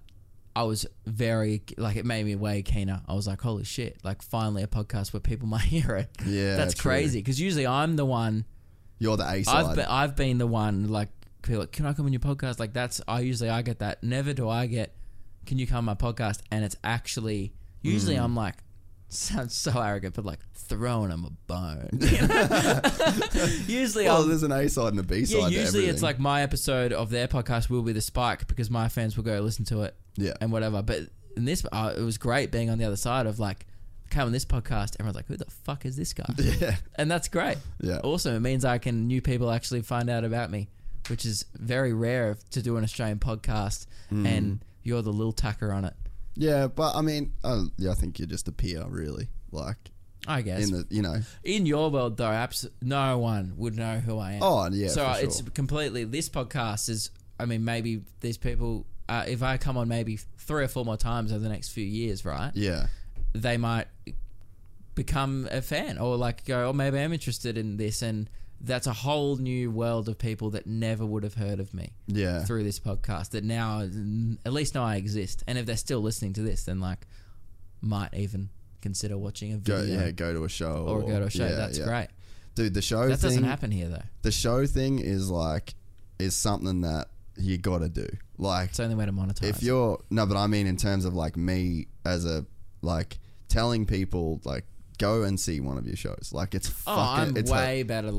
I 0.54 0.62
was 0.64 0.86
very, 1.06 1.62
like, 1.78 1.96
it 1.96 2.04
made 2.04 2.24
me 2.26 2.36
way 2.36 2.62
keener. 2.62 3.00
I 3.08 3.14
was 3.14 3.26
like, 3.26 3.40
holy 3.40 3.64
shit. 3.64 3.98
Like, 4.04 4.22
finally 4.22 4.62
a 4.62 4.68
podcast 4.68 5.12
where 5.12 5.20
people 5.20 5.48
might 5.56 5.62
hear 5.62 5.96
it. 5.96 6.10
Yeah, 6.26 6.56
That's 6.56 6.74
true. 6.74 6.90
crazy. 6.90 7.18
Because 7.18 7.40
usually 7.40 7.66
I'm 7.66 7.96
the 7.96 8.04
one, 8.04 8.44
You're 9.00 9.16
the 9.16 9.24
A 9.24 9.26
I've 9.26 9.44
side. 9.46 9.76
been, 9.76 9.86
I've 9.86 10.14
been 10.14 10.38
the 10.38 10.46
one, 10.46 10.88
like, 10.90 11.08
people 11.42 11.60
like, 11.60 11.72
can 11.72 11.86
I 11.86 11.92
come 11.92 12.06
on 12.06 12.12
your 12.12 12.20
podcast? 12.20 12.60
Like, 12.60 12.72
that's, 12.72 13.00
I 13.08 13.20
usually, 13.20 13.50
I 13.50 13.62
get 13.62 13.80
that. 13.80 14.04
Never 14.04 14.32
do 14.32 14.48
I 14.48 14.66
get, 14.66 14.94
can 15.44 15.58
you 15.58 15.66
come 15.66 15.78
on 15.78 15.84
my 15.86 15.94
podcast? 15.94 16.40
And 16.52 16.64
it's 16.64 16.76
actually, 16.84 17.52
usually 17.82 18.16
Mm. 18.16 18.24
I'm 18.24 18.34
like, 18.36 18.54
sounds 19.08 19.54
so 19.54 19.78
arrogant, 19.80 20.14
but 20.14 20.24
like 20.24 20.38
throwing 20.54 21.10
them 21.10 21.24
a 21.26 21.30
bone. 21.46 21.90
usually, 23.66 24.04
Well, 24.06 24.16
I'll, 24.18 24.22
there's 24.24 24.42
an 24.42 24.52
A 24.52 24.68
side 24.68 24.88
and 24.92 25.00
a 25.00 25.02
B 25.02 25.24
side. 25.24 25.36
yeah, 25.38 25.48
to 25.48 25.54
usually 25.64 25.86
it's 25.86 26.02
like 26.02 26.18
my 26.18 26.42
episode 26.42 26.92
of 26.92 27.10
their 27.10 27.28
podcast 27.28 27.68
will 27.70 27.82
be 27.82 27.92
the 27.92 28.00
spike 28.00 28.46
because 28.46 28.70
my 28.70 28.88
fans 28.88 29.16
will 29.16 29.24
go 29.24 29.38
listen 29.40 29.64
to 29.66 29.82
it 29.82 29.94
yeah, 30.16 30.32
and 30.40 30.50
whatever. 30.52 30.82
But 30.82 31.00
in 31.36 31.44
this, 31.44 31.64
uh, 31.72 31.94
it 31.96 32.00
was 32.02 32.18
great 32.18 32.50
being 32.52 32.70
on 32.70 32.78
the 32.78 32.84
other 32.84 32.96
side 32.96 33.26
of 33.26 33.38
like, 33.38 33.66
come 34.10 34.26
on 34.26 34.32
this 34.32 34.44
podcast, 34.44 34.96
everyone's 35.00 35.16
like, 35.16 35.26
who 35.26 35.36
the 35.36 35.46
fuck 35.46 35.84
is 35.86 35.96
this 35.96 36.12
guy? 36.12 36.26
yeah, 36.38 36.76
and 36.96 37.10
that's 37.10 37.28
great. 37.28 37.56
Yeah. 37.80 37.98
Awesome. 38.04 38.34
It 38.34 38.40
means 38.40 38.64
I 38.64 38.78
can 38.78 39.06
new 39.06 39.20
people 39.22 39.50
actually 39.50 39.82
find 39.82 40.08
out 40.10 40.24
about 40.24 40.50
me, 40.50 40.68
which 41.08 41.24
is 41.26 41.44
very 41.58 41.92
rare 41.92 42.36
to 42.50 42.62
do 42.62 42.76
an 42.76 42.84
Australian 42.84 43.18
podcast, 43.18 43.86
Mm. 44.12 44.26
and 44.26 44.64
you're 44.82 45.00
the 45.02 45.12
little 45.12 45.32
tacker 45.32 45.72
on 45.72 45.84
it. 45.86 45.94
Yeah. 46.34 46.66
But 46.68 46.94
I 46.96 47.00
mean, 47.02 47.32
uh, 47.44 47.64
yeah, 47.78 47.90
I 47.90 47.94
think 47.94 48.18
you're 48.18 48.28
just 48.28 48.48
a 48.48 48.52
peer, 48.52 48.84
really. 48.88 49.28
Like 49.50 49.76
I 50.26 50.40
guess. 50.42 50.64
in 50.68 50.72
the, 50.72 50.86
you 50.88 51.02
know, 51.02 51.16
In 51.44 51.66
your 51.66 51.90
world, 51.90 52.16
though, 52.16 52.26
abs- 52.30 52.68
no 52.80 53.18
one 53.18 53.52
would 53.56 53.76
know 53.76 53.98
who 53.98 54.18
I 54.18 54.32
am. 54.34 54.42
Oh, 54.42 54.68
yeah, 54.70 54.88
So 54.88 55.04
uh, 55.04 55.18
it's 55.20 55.40
sure. 55.40 55.50
completely. 55.50 56.04
This 56.04 56.28
podcast 56.28 56.88
is. 56.88 57.10
I 57.40 57.44
mean, 57.44 57.64
maybe 57.64 58.02
these 58.20 58.38
people. 58.38 58.86
Uh, 59.08 59.24
if 59.26 59.42
I 59.42 59.56
come 59.58 59.76
on 59.76 59.88
maybe 59.88 60.16
three 60.38 60.62
or 60.64 60.68
four 60.68 60.84
more 60.84 60.96
times 60.96 61.32
over 61.32 61.40
the 61.42 61.48
next 61.48 61.70
few 61.70 61.84
years, 61.84 62.24
right? 62.24 62.52
yeah, 62.54 62.86
They 63.34 63.56
might 63.56 63.88
become 64.94 65.48
a 65.50 65.60
fan 65.62 65.98
or 65.98 66.16
like 66.16 66.44
go, 66.44 66.68
oh, 66.68 66.72
maybe 66.72 66.98
I'm 66.98 67.12
interested 67.12 67.58
in 67.58 67.76
this, 67.76 68.02
and 68.02 68.28
that's 68.64 68.86
a 68.86 68.92
whole 68.92 69.36
new 69.36 69.70
world 69.70 70.08
of 70.08 70.18
people 70.18 70.50
that 70.50 70.66
never 70.66 71.04
would 71.04 71.24
have 71.24 71.34
heard 71.34 71.58
of 71.58 71.74
me 71.74 71.90
yeah, 72.06 72.44
through 72.44 72.64
this 72.64 72.78
podcast. 72.78 73.30
That 73.30 73.44
now, 73.44 73.80
at 73.80 74.52
least 74.52 74.74
know 74.74 74.84
I 74.84 74.96
exist, 74.96 75.42
and 75.46 75.58
if 75.58 75.66
they're 75.66 75.76
still 75.76 76.00
listening 76.00 76.32
to 76.34 76.42
this, 76.42 76.64
then 76.64 76.80
like 76.80 77.06
might 77.80 78.14
even 78.14 78.50
consider 78.80 79.18
watching 79.18 79.52
a 79.52 79.58
go, 79.58 79.80
video 79.80 80.04
yeah, 80.04 80.10
go 80.12 80.32
to 80.32 80.44
a 80.44 80.48
show 80.48 80.84
or 80.88 81.02
go 81.02 81.20
to 81.20 81.26
a 81.26 81.30
show. 81.30 81.44
yeah, 81.44 81.54
that's 81.54 81.78
yeah. 81.78 81.84
great. 81.84 82.08
dude. 82.54 82.74
The 82.74 82.82
show 82.82 83.08
That 83.08 83.18
thing, 83.18 83.30
doesn't 83.30 83.44
happen 83.44 83.70
here 83.70 83.88
though. 83.88 84.02
the 84.22 84.32
show 84.32 84.66
thing 84.66 85.00
is 85.00 85.28
like 85.28 85.74
is 86.18 86.36
something 86.36 86.82
that 86.82 87.08
you 87.36 87.58
got 87.58 87.78
to 87.78 87.88
do. 87.88 88.06
Like 88.38 88.68
It's 88.68 88.78
the 88.78 88.84
only 88.84 88.96
way 88.96 89.06
to 89.06 89.12
monetize. 89.12 89.48
if 89.48 89.62
you're 89.62 90.00
no, 90.10 90.26
but 90.26 90.36
I 90.36 90.46
mean 90.46 90.66
in 90.66 90.76
terms 90.76 91.04
of 91.04 91.14
like 91.14 91.36
me 91.36 91.88
as 92.04 92.24
a 92.24 92.46
like 92.80 93.18
telling 93.48 93.86
people 93.86 94.40
like 94.44 94.64
go 94.98 95.22
and 95.24 95.38
see 95.38 95.60
one 95.60 95.78
of 95.78 95.86
your 95.86 95.96
shows. 95.96 96.30
Like 96.32 96.54
it's 96.54 96.68
oh, 96.86 96.94
fucking 96.94 97.30
I'm 97.30 97.36
it's 97.36 97.50
way 97.50 97.82
better. 97.82 98.12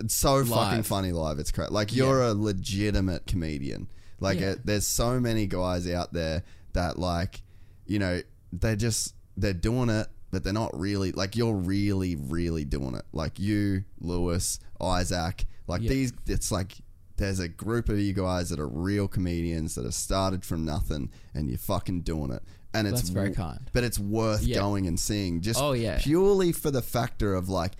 It's 0.00 0.14
so 0.14 0.44
fucking 0.44 0.82
funny 0.84 1.12
live. 1.12 1.38
It's 1.38 1.50
crazy. 1.52 1.70
Like 1.72 1.94
you're 1.94 2.22
a 2.22 2.34
legitimate 2.34 3.26
comedian. 3.26 3.88
Like 4.20 4.40
Yeah. 4.40 4.54
there's 4.64 4.86
so 4.86 5.20
many 5.20 5.46
guys 5.46 5.88
out 5.88 6.12
there 6.12 6.42
that 6.72 6.98
like 6.98 7.42
you 7.86 7.98
know 7.98 8.20
they 8.52 8.76
just 8.76 9.14
they're 9.36 9.52
doing 9.52 9.88
it 9.88 10.06
but 10.30 10.44
they're 10.44 10.52
not 10.52 10.78
really 10.78 11.12
like 11.12 11.36
you're 11.36 11.54
really 11.54 12.16
really 12.16 12.64
doing 12.64 12.94
it 12.94 13.04
like 13.12 13.38
you 13.38 13.84
lewis 14.00 14.58
isaac 14.80 15.46
like 15.66 15.80
Yeah. 15.82 15.88
these 15.90 16.12
it's 16.26 16.50
like 16.52 16.76
there's 17.16 17.40
a 17.40 17.48
group 17.48 17.88
of 17.88 17.98
you 17.98 18.12
guys 18.12 18.50
that 18.50 18.60
are 18.60 18.68
real 18.68 19.08
comedians 19.08 19.74
that 19.76 19.84
have 19.84 19.94
started 19.94 20.44
from 20.44 20.64
nothing 20.64 21.10
and 21.34 21.48
you're 21.48 21.58
fucking 21.58 22.02
doing 22.02 22.30
it 22.32 22.42
and 22.74 22.86
it's 22.86 23.00
That's 23.00 23.08
very 23.10 23.30
kind. 23.32 23.70
but 23.72 23.82
it's 23.84 23.98
worth 23.98 24.42
Yeah. 24.42 24.58
going 24.58 24.86
and 24.86 25.00
seeing 25.00 25.40
just 25.40 25.60
Oh, 25.60 25.72
yeah. 25.72 25.98
purely 26.00 26.52
for 26.52 26.70
the 26.70 26.82
factor 26.82 27.34
of 27.34 27.48
like 27.48 27.72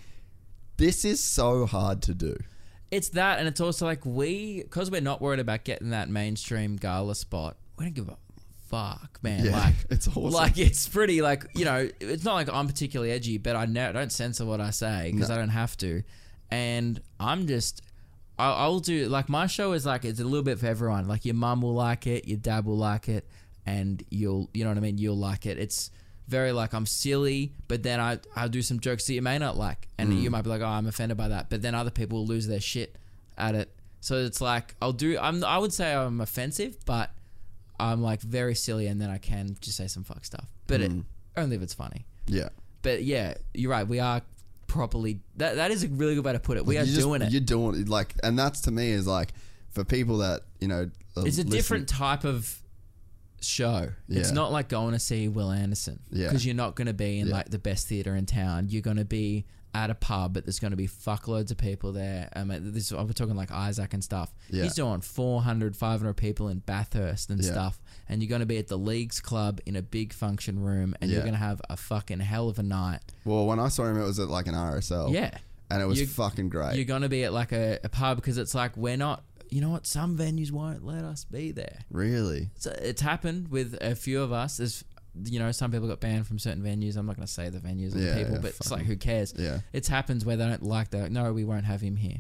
this 0.79 1.05
is 1.05 1.23
so 1.23 1.67
hard 1.67 2.03
to 2.03 2.15
do 2.15 2.37
It's 2.91 3.11
that, 3.11 3.39
and 3.39 3.47
it's 3.47 3.61
also 3.61 3.85
like 3.85 4.07
we, 4.07 4.63
because 4.63 4.91
we're 4.91 5.03
not 5.03 5.21
worried 5.21 5.41
about 5.41 5.65
getting 5.65 5.91
that 5.91 6.09
mainstream 6.09 6.77
gala 6.77 7.15
spot. 7.15 7.57
We 7.77 7.85
don't 7.85 7.95
give 7.95 8.09
a 8.09 8.17
fuck, 8.69 9.19
man. 9.23 9.45
Yeah, 9.45 9.59
like 9.59 9.75
it's 9.91 10.09
awesome. 10.09 10.31
Like 10.31 10.57
it's 10.57 10.89
pretty, 10.89 11.21
like 11.21 11.45
you 11.55 11.67
know, 11.67 11.89
it's 12.01 12.25
not 12.25 12.35
like 12.35 12.49
I'm 12.51 12.67
particularly 12.67 13.13
edgy, 13.13 13.37
but 13.37 13.57
I 13.57 13.67
know, 13.67 13.93
don't 13.93 14.11
censor 14.11 14.47
what 14.47 14.61
I 14.61 14.71
say 14.71 15.11
because 15.13 15.31
I 15.31 15.37
don't 15.37 15.51
have 15.51 15.77
to, 15.79 16.03
and 16.51 17.01
I'm 17.21 17.47
just. 17.47 17.83
I'll, 18.41 18.55
I'll 18.55 18.79
do 18.79 19.09
like 19.09 19.29
my 19.29 19.49
show 19.49 19.73
is 19.73 19.85
like 19.85 20.05
it's 20.05 20.21
a 20.21 20.25
little 20.25 20.45
bit 20.45 20.61
for 20.61 20.67
everyone. 20.67 21.09
Like 21.09 21.25
your 21.25 21.35
mum 21.35 21.61
will 21.61 21.75
like 21.75 22.07
it, 22.07 22.29
your 22.29 22.39
dad 22.39 22.65
will 22.67 22.77
like 22.77 23.09
it, 23.09 23.27
and 23.67 24.01
you'll 24.11 24.49
you 24.55 24.63
know 24.63 24.71
what 24.71 24.79
I 24.79 24.81
mean. 24.81 24.97
You'll 24.97 25.19
like 25.19 25.45
it. 25.45 25.59
It's 25.59 25.91
very 26.29 26.53
like 26.53 26.73
I'm 26.75 26.87
silly, 26.87 27.53
but 27.67 27.83
then 27.83 27.99
I 28.01 28.19
I 28.37 28.49
do 28.49 28.63
some 28.63 28.79
jokes 28.81 29.07
that 29.07 29.15
you 29.15 29.23
may 29.23 29.39
not 29.39 29.57
like, 29.57 29.89
and 29.99 30.13
Mm. 30.13 30.23
you 30.23 30.31
might 30.31 30.43
be 30.43 30.51
like, 30.51 30.61
oh, 30.61 30.67
I'm 30.67 30.87
offended 30.87 31.17
by 31.17 31.29
that. 31.29 31.49
But 31.51 31.63
then 31.63 31.75
other 31.75 31.91
people 31.91 32.19
will 32.19 32.27
lose 32.27 32.47
their 32.47 32.61
shit 32.61 32.97
at 33.37 33.55
it. 33.55 33.71
So 34.01 34.17
it's 34.19 34.41
like 34.41 34.75
I'll 34.81 34.93
do. 34.93 35.19
I'm 35.19 35.43
I 35.43 35.59
would 35.59 35.73
say 35.73 35.95
I'm 35.95 36.21
offensive, 36.21 36.77
but 36.85 37.11
I'm 37.81 38.03
like 38.03 38.21
very 38.21 38.55
silly, 38.55 38.87
and 38.87 39.01
then 39.01 39.11
I 39.11 39.19
can 39.19 39.57
just 39.61 39.77
say 39.77 39.87
some 39.89 40.05
fuck 40.05 40.25
stuff. 40.25 40.47
But 40.67 40.81
Mm. 40.81 41.01
it, 41.01 41.05
only 41.37 41.57
if 41.57 41.63
it's 41.63 41.75
funny. 41.75 42.05
yeah 42.27 42.49
But 42.83 43.05
yeah, 43.05 43.35
you're 43.55 43.71
right. 43.71 43.87
We 43.89 43.99
are 44.01 44.23
properly. 44.67 45.21
That 45.37 45.57
that 45.57 45.71
is 45.71 45.83
a 45.85 45.89
really 45.89 46.15
good 46.15 46.25
way 46.25 46.33
to 46.35 46.39
put 46.39 46.59
it. 46.59 46.67
We 46.67 46.77
Like, 46.77 46.83
are 46.85 46.87
just- 46.87 47.01
doing 47.01 47.23
it. 47.23 47.33
You're 47.33 47.41
doing 47.41 47.81
it, 47.81 47.89
like, 47.89 48.15
and 48.23 48.39
that's 48.39 48.61
to 48.63 48.71
me 48.71 48.91
is 48.91 49.07
like 49.07 49.33
for 49.71 49.83
people 49.85 50.19
that 50.19 50.43
you 50.61 50.69
know. 50.69 50.91
It's 50.91 51.17
a 51.17 51.21
listening- 51.23 51.49
different 51.53 51.89
type 51.89 52.25
of 52.25 52.61
show. 53.41 53.91
It's 54.09 54.33
not 54.33 54.53
like 54.53 54.69
going 54.69 54.93
to 54.93 54.99
see 54.99 55.29
Wil 55.29 55.51
Anderson 55.51 56.01
Yeah. 56.11 56.27
because 56.29 56.45
you're 56.47 56.55
not 56.55 56.75
going 56.75 56.87
to 56.89 56.93
be 56.95 57.21
in 57.21 57.29
Yeah. 57.29 57.35
like 57.35 57.51
the 57.51 57.59
best 57.59 57.87
theater 57.87 58.15
in 58.17 58.27
town. 58.27 58.69
You're 58.69 58.83
going 58.83 58.97
to 58.97 59.05
be 59.05 59.47
at 59.75 59.91
a 59.91 59.95
pub, 59.95 60.33
but 60.33 60.45
there's 60.47 60.59
going 60.59 60.71
to 60.71 60.77
be 60.79 60.89
fuckloads 60.89 61.51
of 61.51 61.59
people 61.59 61.93
there. 61.93 62.31
I 62.35 62.43
mean, 62.45 62.73
this 62.73 62.91
we're 62.91 63.07
talking 63.13 63.37
like 63.37 63.53
Isaac 63.53 63.93
and 63.95 64.03
stuff. 64.03 64.35
Yeah. 64.49 64.63
He's 64.65 64.75
doing 64.75 65.03
400, 65.03 65.77
500 65.77 66.15
people 66.15 66.49
in 66.49 66.61
Bathurst 66.61 67.29
and 67.31 67.41
Yeah. 67.43 67.51
stuff, 67.53 67.81
and 68.09 68.23
you're 68.23 68.31
going 68.31 68.41
to 68.41 68.47
be 68.47 68.57
at 68.59 68.69
the 68.69 68.79
Leagues 68.79 69.21
Club 69.21 69.61
in 69.67 69.77
a 69.77 69.83
big 69.83 70.13
function 70.15 70.59
room, 70.61 70.95
and 71.01 71.11
you're 71.11 71.21
going 71.21 71.35
to 71.35 71.39
have 71.39 71.61
a 71.69 71.77
fucking 71.77 72.21
hell 72.21 72.49
of 72.49 72.59
a 72.59 72.63
night. 72.63 73.01
Well, 73.25 73.47
when 73.47 73.61
I 73.61 73.69
saw 73.69 73.85
him, 73.85 74.01
it 74.01 74.05
was 74.05 74.19
at 74.19 74.29
like 74.29 74.47
an 74.47 74.55
RSL. 74.55 75.13
Yeah. 75.13 75.37
and 75.71 75.83
it 75.83 75.85
was 75.85 76.01
You- 76.01 76.07
fucking 76.07 76.49
great. 76.49 76.77
You're 76.77 76.87
going 76.87 77.03
to 77.03 77.11
be 77.11 77.25
at 77.25 77.33
like 77.35 77.53
a, 77.53 77.79
a 77.85 77.91
pub 77.91 78.17
because 78.17 78.39
it's 78.39 78.55
like 78.55 78.75
we're 78.77 78.97
not. 78.97 79.23
You 79.51 79.61
know 79.61 79.71
what? 79.71 79.87
Some 79.87 80.17
venues 80.17 80.51
won't 80.53 80.85
let 80.85 81.05
us 81.05 81.25
be 81.25 81.53
there. 81.53 81.79
really? 81.91 82.51
So 82.57 82.71
it's 82.81 83.01
happened 83.01 83.49
with 83.49 83.77
a 83.81 83.95
few 83.95 84.21
of 84.23 84.33
us. 84.33 84.59
There's, 84.59 84.85
you 85.25 85.39
know, 85.39 85.51
some 85.53 85.71
people 85.71 85.89
got 85.89 86.01
banned 86.01 86.27
from 86.27 86.39
certain 86.39 86.63
venues. 86.63 86.97
I'm 86.97 87.07
not 87.07 87.17
going 87.17 87.27
to 87.27 87.33
say 87.33 87.49
the 87.49 87.59
venues 87.59 87.95
or 87.95 87.99
Yeah, 87.99 88.11
the 88.15 88.19
people, 88.21 88.35
yeah, 88.35 88.41
but 88.43 88.51
it's 88.51 88.71
like, 88.71 88.83
who 88.85 88.97
cares? 88.97 89.35
Yeah. 89.37 89.61
It's 89.73 89.89
happens 89.89 90.25
where 90.25 90.37
they 90.37 90.47
don't 90.47 90.63
like 90.63 90.91
that. 90.91 91.11
No, 91.11 91.33
we 91.33 91.45
won't 91.45 91.65
have 91.65 91.81
him 91.81 91.97
here 91.97 92.19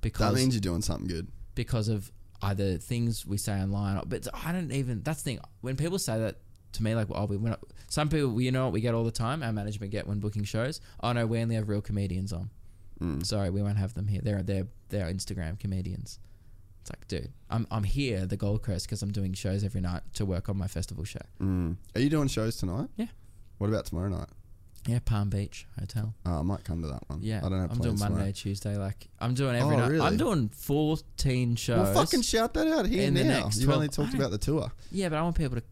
because 0.00 0.32
That 0.34 0.38
means 0.38 0.54
you're 0.54 0.60
doing 0.60 0.82
something 0.82 1.06
good. 1.08 1.28
because 1.54 1.88
of 1.88 2.10
either 2.42 2.76
things 2.78 3.24
we 3.24 3.38
say 3.38 3.52
online. 3.60 3.96
Or, 3.98 4.02
but 4.06 4.26
I 4.34 4.52
don't 4.52 4.70
even. 4.72 5.02
That's 5.02 5.22
the 5.22 5.30
thing. 5.30 5.40
When 5.62 5.76
people 5.76 5.98
say 5.98 6.18
that 6.18 6.36
to 6.72 6.82
me, 6.82 6.94
like, 6.94 7.06
oh, 7.10 7.24
we 7.26 7.36
we're 7.36 7.50
not. 7.50 7.60
Some 7.88 8.08
people, 8.08 8.40
you 8.40 8.50
know, 8.52 8.64
what 8.64 8.72
we 8.72 8.80
get 8.80 8.92
all 8.94 9.04
the 9.04 9.10
time. 9.12 9.42
Our 9.42 9.52
management 9.52 9.92
get 9.92 10.06
when 10.06 10.18
booking 10.18 10.44
shows. 10.44 10.80
Oh 11.02 11.12
no, 11.12 11.26
we 11.26 11.38
only 11.40 11.54
have 11.54 11.68
real 11.68 11.80
comedians 11.80 12.32
on. 12.32 12.50
Mm. 13.00 13.24
Sorry, 13.24 13.50
we 13.50 13.62
won't 13.62 13.78
have 13.78 13.94
them 13.94 14.08
here. 14.08 14.20
They're 14.22 14.42
they're 14.42 14.66
they're 14.90 15.06
Instagram 15.06 15.58
comedians. 15.58 16.18
It's 16.88 16.90
like, 16.96 17.08
dude, 17.08 17.32
I'm 17.50 17.66
I'm 17.72 17.82
here 17.82 18.26
the 18.26 18.36
Gold 18.36 18.62
Coast 18.62 18.86
because 18.86 19.02
I'm 19.02 19.10
doing 19.10 19.32
shows 19.32 19.64
every 19.64 19.80
night 19.80 20.02
to 20.14 20.24
work 20.24 20.48
on 20.48 20.56
my 20.56 20.68
festival 20.68 21.02
show. 21.02 21.18
Mm. 21.42 21.76
Are 21.96 22.00
you 22.00 22.08
doing 22.08 22.28
shows 22.28 22.56
tonight? 22.58 22.88
Yeah. 22.96 23.06
What 23.58 23.68
about 23.68 23.86
tomorrow 23.86 24.08
night? 24.08 24.28
Yeah, 24.86 25.00
Palm 25.04 25.28
Beach 25.28 25.66
Hotel. 25.80 26.14
Oh, 26.24 26.38
I 26.38 26.42
might 26.42 26.62
come 26.62 26.82
to 26.82 26.86
that 26.88 27.02
one. 27.08 27.18
Yeah, 27.22 27.38
I 27.44 27.48
don't 27.48 27.60
have 27.60 27.72
I'm 27.72 27.78
doing 27.78 27.98
Monday, 27.98 28.14
tomorrow. 28.14 28.30
Tuesday. 28.30 28.76
Like 28.76 29.08
I'm 29.18 29.34
doing 29.34 29.56
every 29.56 29.74
Oh, 29.74 29.78
night. 29.80 29.90
really? 29.90 30.06
I'm 30.06 30.16
doing 30.16 30.48
14 30.48 31.56
shows. 31.56 31.78
Well, 31.88 31.94
fucking 31.94 32.22
shout 32.22 32.54
that 32.54 32.68
out 32.68 32.86
here 32.86 33.02
In 33.08 33.14
now. 33.14 33.50
You've 33.52 33.64
12 33.64 33.70
only 33.72 33.88
talked 33.88 34.14
about 34.14 34.30
the 34.30 34.38
tour, 34.38 34.70
yeah, 34.92 35.08
but 35.08 35.16
I 35.18 35.22
want 35.22 35.34
people 35.36 35.56
to 35.56 35.64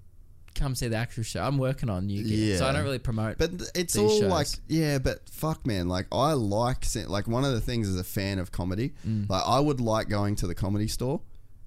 come 0.55 0.75
see 0.75 0.89
the 0.89 0.97
actual 0.97 1.23
show. 1.23 1.43
I'm 1.43 1.59
working 1.59 1.91
on 1.91 2.07
new 2.07 2.23
gigs, 2.23 2.59
so 2.59 2.67
I 2.67 2.73
don't 2.73 2.85
really 2.85 2.99
promote. 2.99 3.39
but 3.39 3.51
it's 3.75 3.97
all 3.97 4.21
shows. 4.21 4.31
like 4.31 4.47
yeah. 4.69 4.99
But 4.99 5.29
fuck, 5.29 5.67
man. 5.67 5.89
Like 5.89 6.07
I 6.13 6.33
like 6.33 6.85
like 7.07 7.29
one 7.29 7.45
of 7.45 7.53
the 7.53 7.61
things 7.61 7.89
as 7.89 7.99
a 7.99 8.05
fan 8.05 8.39
of 8.39 8.53
comedy. 8.53 8.93
Mm. 9.07 9.29
Like 9.29 9.43
I 9.47 9.61
would 9.61 9.81
like 9.81 10.09
going 10.09 10.37
to 10.37 10.47
the 10.47 10.55
comedy 10.55 10.89
store 10.89 11.21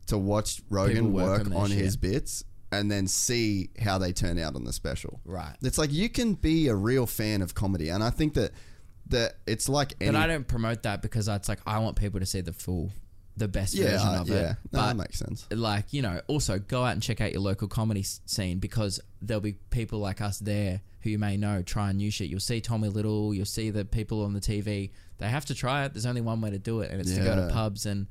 to 0.07 0.17
watch 0.17 0.61
Rogan 0.69 1.13
work 1.13 1.39
work 1.39 1.47
on 1.47 1.53
on 1.53 1.71
his 1.71 1.93
shit. 1.93 2.01
bits 2.01 2.43
and 2.71 2.91
then 2.91 3.07
see 3.07 3.69
how 3.79 3.97
they 3.97 4.11
turn 4.11 4.37
out 4.37 4.55
on 4.55 4.63
the 4.63 4.73
special. 4.73 5.19
Right. 5.25 5.55
It's 5.61 5.77
like 5.77 5.91
you 5.91 6.09
can 6.09 6.33
be 6.33 6.67
a 6.67 6.75
real 6.75 7.05
fan 7.05 7.41
of 7.41 7.53
comedy, 7.55 7.89
and 7.89 8.03
I 8.03 8.09
think 8.09 8.33
that 8.33 8.51
that 9.07 9.35
it's 9.45 9.69
like 9.69 9.93
any. 10.01 10.11
but 10.11 10.17
I 10.21 10.27
don't 10.27 10.47
promote 10.47 10.83
that 10.83 11.01
because 11.01 11.27
it's 11.27 11.49
like 11.49 11.59
I 11.65 11.79
want 11.79 11.95
people 11.95 12.19
to 12.19 12.25
see 12.25 12.41
the 12.41 12.53
full, 12.53 12.91
the 13.37 13.47
best 13.47 13.75
yeah, 13.75 13.91
version 13.91 14.07
of 14.15 14.29
yeah. 14.29 14.35
it. 14.35 14.57
No, 14.71 14.79
but 14.79 14.87
that 14.87 14.95
makes 14.97 15.19
sense. 15.19 15.47
like 15.51 15.93
you 15.93 16.01
know, 16.01 16.21
also 16.27 16.59
go 16.59 16.83
out 16.83 16.93
and 16.93 17.01
check 17.01 17.21
out 17.21 17.31
your 17.31 17.41
local 17.41 17.67
comedy 17.67 18.03
scene 18.03 18.59
because 18.59 18.99
there'll 19.21 19.41
be 19.41 19.53
people 19.69 19.99
like 19.99 20.21
us 20.21 20.39
there 20.39 20.81
who 21.01 21.11
you 21.11 21.19
may 21.19 21.37
know 21.37 21.61
trying 21.61 21.97
new 21.97 22.11
shit. 22.11 22.29
You'll 22.29 22.39
see 22.39 22.59
Tommy 22.59 22.89
Little, 22.89 23.33
you'll 23.33 23.45
see 23.45 23.69
the 23.69 23.85
people 23.85 24.23
on 24.23 24.33
the 24.33 24.39
TV. 24.39 24.91
They 25.19 25.27
have 25.27 25.45
to 25.45 25.55
try 25.55 25.85
it. 25.85 25.93
There's 25.93 26.05
only 26.05 26.21
one 26.21 26.41
way 26.41 26.49
to 26.49 26.59
do 26.59 26.81
it, 26.81 26.91
and 26.91 26.99
it's 26.99 27.13
to 27.13 27.23
go 27.23 27.35
to 27.35 27.53
pubs 27.53 27.85
and 27.85 28.07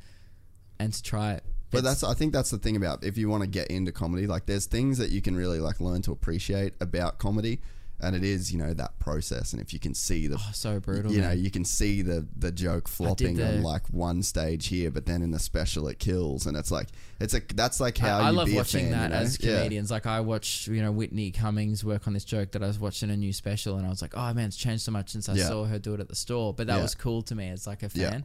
and 0.78 0.92
to 0.92 1.02
try 1.02 1.32
it. 1.32 1.44
But 1.70 1.78
It's- 1.78 2.00
that's 2.00 2.10
I 2.10 2.14
think 2.14 2.32
that's 2.32 2.50
the 2.50 2.58
thing 2.58 2.76
about 2.76 3.02
if 3.04 3.18
you 3.18 3.28
want 3.28 3.42
to 3.42 3.48
get 3.48 3.68
into 3.68 3.90
comedy, 3.92 4.26
like 4.26 4.46
there's 4.46 4.66
things 4.66 4.98
that 4.98 5.10
you 5.10 5.20
can 5.20 5.36
really 5.36 5.58
like 5.58 5.80
learn 5.80 6.02
to 6.02 6.12
appreciate 6.12 6.74
about 6.80 7.18
comedy, 7.18 7.60
and 8.00 8.14
it 8.14 8.22
is 8.24 8.52
you 8.52 8.58
know 8.58 8.74
that 8.74 8.98
process. 8.98 9.52
And 9.52 9.60
if 9.62 9.72
you 9.72 9.78
can 9.78 9.94
see 9.94 10.26
the 10.26 10.36
Oh, 10.38 10.50
so 10.52 10.78
brutal. 10.80 11.12
you 11.12 11.20
know, 11.20 11.30
you 11.30 11.50
can 11.50 11.64
see 11.64 12.02
the 12.02 12.26
the 12.36 12.52
joke 12.52 12.88
flopping 12.88 13.36
the- 13.36 13.48
on 13.56 13.62
like 13.62 13.86
one 13.88 14.22
stage 14.22 14.66
here, 14.68 14.90
but 14.90 15.06
then 15.06 15.22
in 15.22 15.30
the 15.30 15.38
special 15.38 15.88
it 15.88 15.98
kills, 15.98 16.46
and 16.46 16.56
it's 16.56 16.70
like 16.70 16.88
it's 17.20 17.32
a 17.34 17.40
that's 17.54 17.80
like 17.80 17.96
how 17.98 18.18
I, 18.18 18.26
I 18.26 18.30
love 18.30 18.46
be 18.46 18.54
watching 18.56 18.90
fan, 18.90 18.92
that 18.92 19.02
you 19.04 19.08
know? 19.10 19.16
as 19.22 19.40
Yeah. 19.40 19.56
comedians. 19.58 19.90
Like 19.90 20.06
I 20.06 20.20
watched, 20.20 20.66
you 20.68 20.82
know, 20.82 20.92
Whitney 20.92 21.30
Cummings 21.30 21.82
work 21.84 22.06
on 22.06 22.12
this 22.12 22.24
joke 22.24 22.52
that 22.52 22.62
I 22.62 22.66
was 22.66 22.78
watching 22.78 23.10
a 23.10 23.16
new 23.16 23.32
special, 23.32 23.76
and 23.76 23.86
I 23.86 23.90
was 23.90 24.02
like, 24.02 24.16
oh 24.16 24.34
man, 24.34 24.48
it's 24.48 24.56
changed 24.56 24.82
so 24.84 24.92
much 24.92 25.10
since 25.10 25.28
I 25.28 25.34
Yeah. 25.34 25.48
saw 25.48 25.64
her 25.64 25.78
do 25.78 25.94
it 25.94 26.00
at 26.00 26.08
the 26.08 26.14
store. 26.16 26.52
But 26.52 26.66
that 26.66 26.76
Yeah. 26.76 26.82
was 26.82 26.94
cool 26.94 27.22
to 27.22 27.34
me 27.34 27.48
as 27.50 27.66
like 27.66 27.82
a 27.82 27.90
Yeah. 27.94 28.10
fan. 28.10 28.24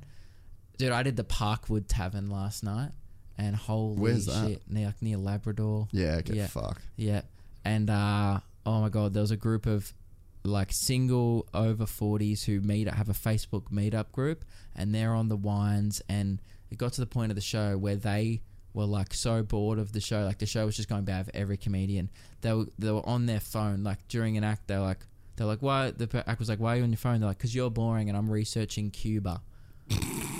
Dude, 0.77 0.91
I 0.91 1.03
did 1.03 1.16
the 1.16 1.24
Parkwood 1.24 1.85
Tavern 1.88 2.30
last 2.30 2.64
night, 2.64 2.91
and 3.38 3.56
holy 3.56 3.98
Where's 3.98 4.25
that? 4.25 4.48
shit, 4.48 4.61
near 4.69 4.93
near 5.00 5.17
Labrador. 5.17 5.88
Yeah, 5.91 6.16
okay, 6.19 6.35
Yeah. 6.35 6.48
fuck. 6.48 6.82
Yeah, 6.98 7.22
and 7.64 7.90
uh, 7.90 8.40
oh 8.66 8.82
my 8.82 8.90
god, 8.90 9.14
there 9.14 9.22
was 9.22 9.32
a 9.32 9.38
group 9.38 9.66
of 9.66 9.94
like 10.44 10.72
single 10.72 11.48
over 11.54 11.86
40s 11.86 12.46
who 12.46 12.62
meet 12.62 12.88
have 12.88 13.10
a 13.10 13.14
Facebook 13.14 13.72
meetup 13.72 14.12
group 14.12 14.44
and 14.76 14.94
they're 14.94 15.14
on 15.14 15.30
the 15.30 15.36
wines 15.36 16.02
and 16.10 16.42
it 16.72 16.78
got 16.78 16.94
to 16.94 17.02
the 17.02 17.08
point 17.08 17.32
of 17.32 17.36
the 17.36 17.42
show 17.42 17.78
where 17.78 17.96
they 17.96 18.42
were 18.74 18.86
like 18.86 19.14
so 19.14 19.44
bored 19.44 19.78
of 19.78 19.92
the 19.92 20.00
show 20.00 20.24
like 20.24 20.40
the 20.40 20.46
show 20.46 20.66
was 20.66 20.76
just 20.76 20.90
going 20.90 21.04
bad 21.04 21.26
for 21.26 21.32
every 21.36 21.58
comedian. 21.58 22.10
They 22.42 22.54
were, 22.54 22.66
they 22.80 22.92
were 22.92 23.08
on 23.08 23.26
their 23.26 23.40
phone 23.40 23.84
like 23.84 24.08
during 24.08 24.38
an 24.38 24.44
act 24.44 24.68
they're 24.68 24.80
like 24.80 25.06
they're 25.36 25.48
like 25.48 25.62
why? 25.62 25.92
The 25.92 26.24
act 26.28 26.40
was 26.40 26.50
like 26.50 26.60
why 26.60 26.74
are 26.74 26.78
you 26.78 26.84
on 26.84 26.92
your 26.92 26.98
phone? 26.98 27.20
They're 27.20 27.30
like 27.30 27.38
because 27.38 27.54
you're 27.54 27.70
boring 27.70 28.10
and 28.10 28.18
I'm 28.18 28.30
researching 28.30 28.90
Cuba 28.90 29.42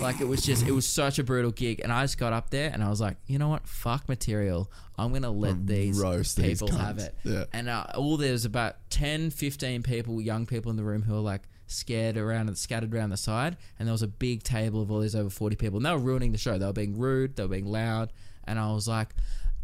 like 0.00 0.20
it 0.20 0.26
was 0.26 0.42
just 0.42 0.66
it 0.66 0.72
was 0.72 0.86
such 0.86 1.18
a 1.18 1.24
brutal 1.24 1.50
gig. 1.50 1.80
And 1.80 1.92
I 1.92 2.02
just 2.02 2.18
got 2.18 2.32
up 2.32 2.50
there 2.50 2.70
and 2.72 2.82
I 2.82 2.88
was 2.88 3.00
like 3.00 3.16
you 3.26 3.38
know 3.38 3.48
what? 3.48 3.66
Fuck 3.66 4.08
material. 4.08 4.70
I'm 4.98 5.12
gonna 5.12 5.30
let 5.30 5.66
these 5.66 5.98
roast 5.98 6.36
these 6.36 6.60
people 6.60 6.76
have 6.76 6.98
it. 6.98 7.14
Yeah. 7.24 7.44
and 7.52 7.68
uh, 7.68 7.86
all 7.94 8.16
there's 8.16 8.44
about 8.44 8.76
10 8.90 9.30
15 9.30 9.82
people 9.82 10.20
young 10.20 10.46
people 10.46 10.70
in 10.70 10.76
the 10.76 10.84
room 10.84 11.02
who 11.02 11.14
are 11.16 11.20
like 11.20 11.42
scared 11.66 12.16
around 12.16 12.48
and 12.48 12.58
scattered 12.58 12.94
around 12.94 13.10
the 13.10 13.16
side. 13.16 13.56
And 13.78 13.88
there 13.88 13.92
was 13.92 14.02
a 14.02 14.08
big 14.08 14.42
table 14.42 14.82
of 14.82 14.90
all 14.90 15.00
these 15.00 15.14
over 15.14 15.30
40 15.30 15.56
people. 15.56 15.78
And 15.78 15.86
they 15.86 15.90
were 15.90 15.98
ruining 15.98 16.32
the 16.32 16.38
show. 16.38 16.58
They 16.58 16.66
were 16.66 16.72
being 16.72 16.98
rude. 16.98 17.36
They 17.36 17.42
were 17.42 17.48
being 17.48 17.66
loud. 17.66 18.12
And 18.44 18.58
I 18.58 18.72
was 18.72 18.86
like 18.86 19.14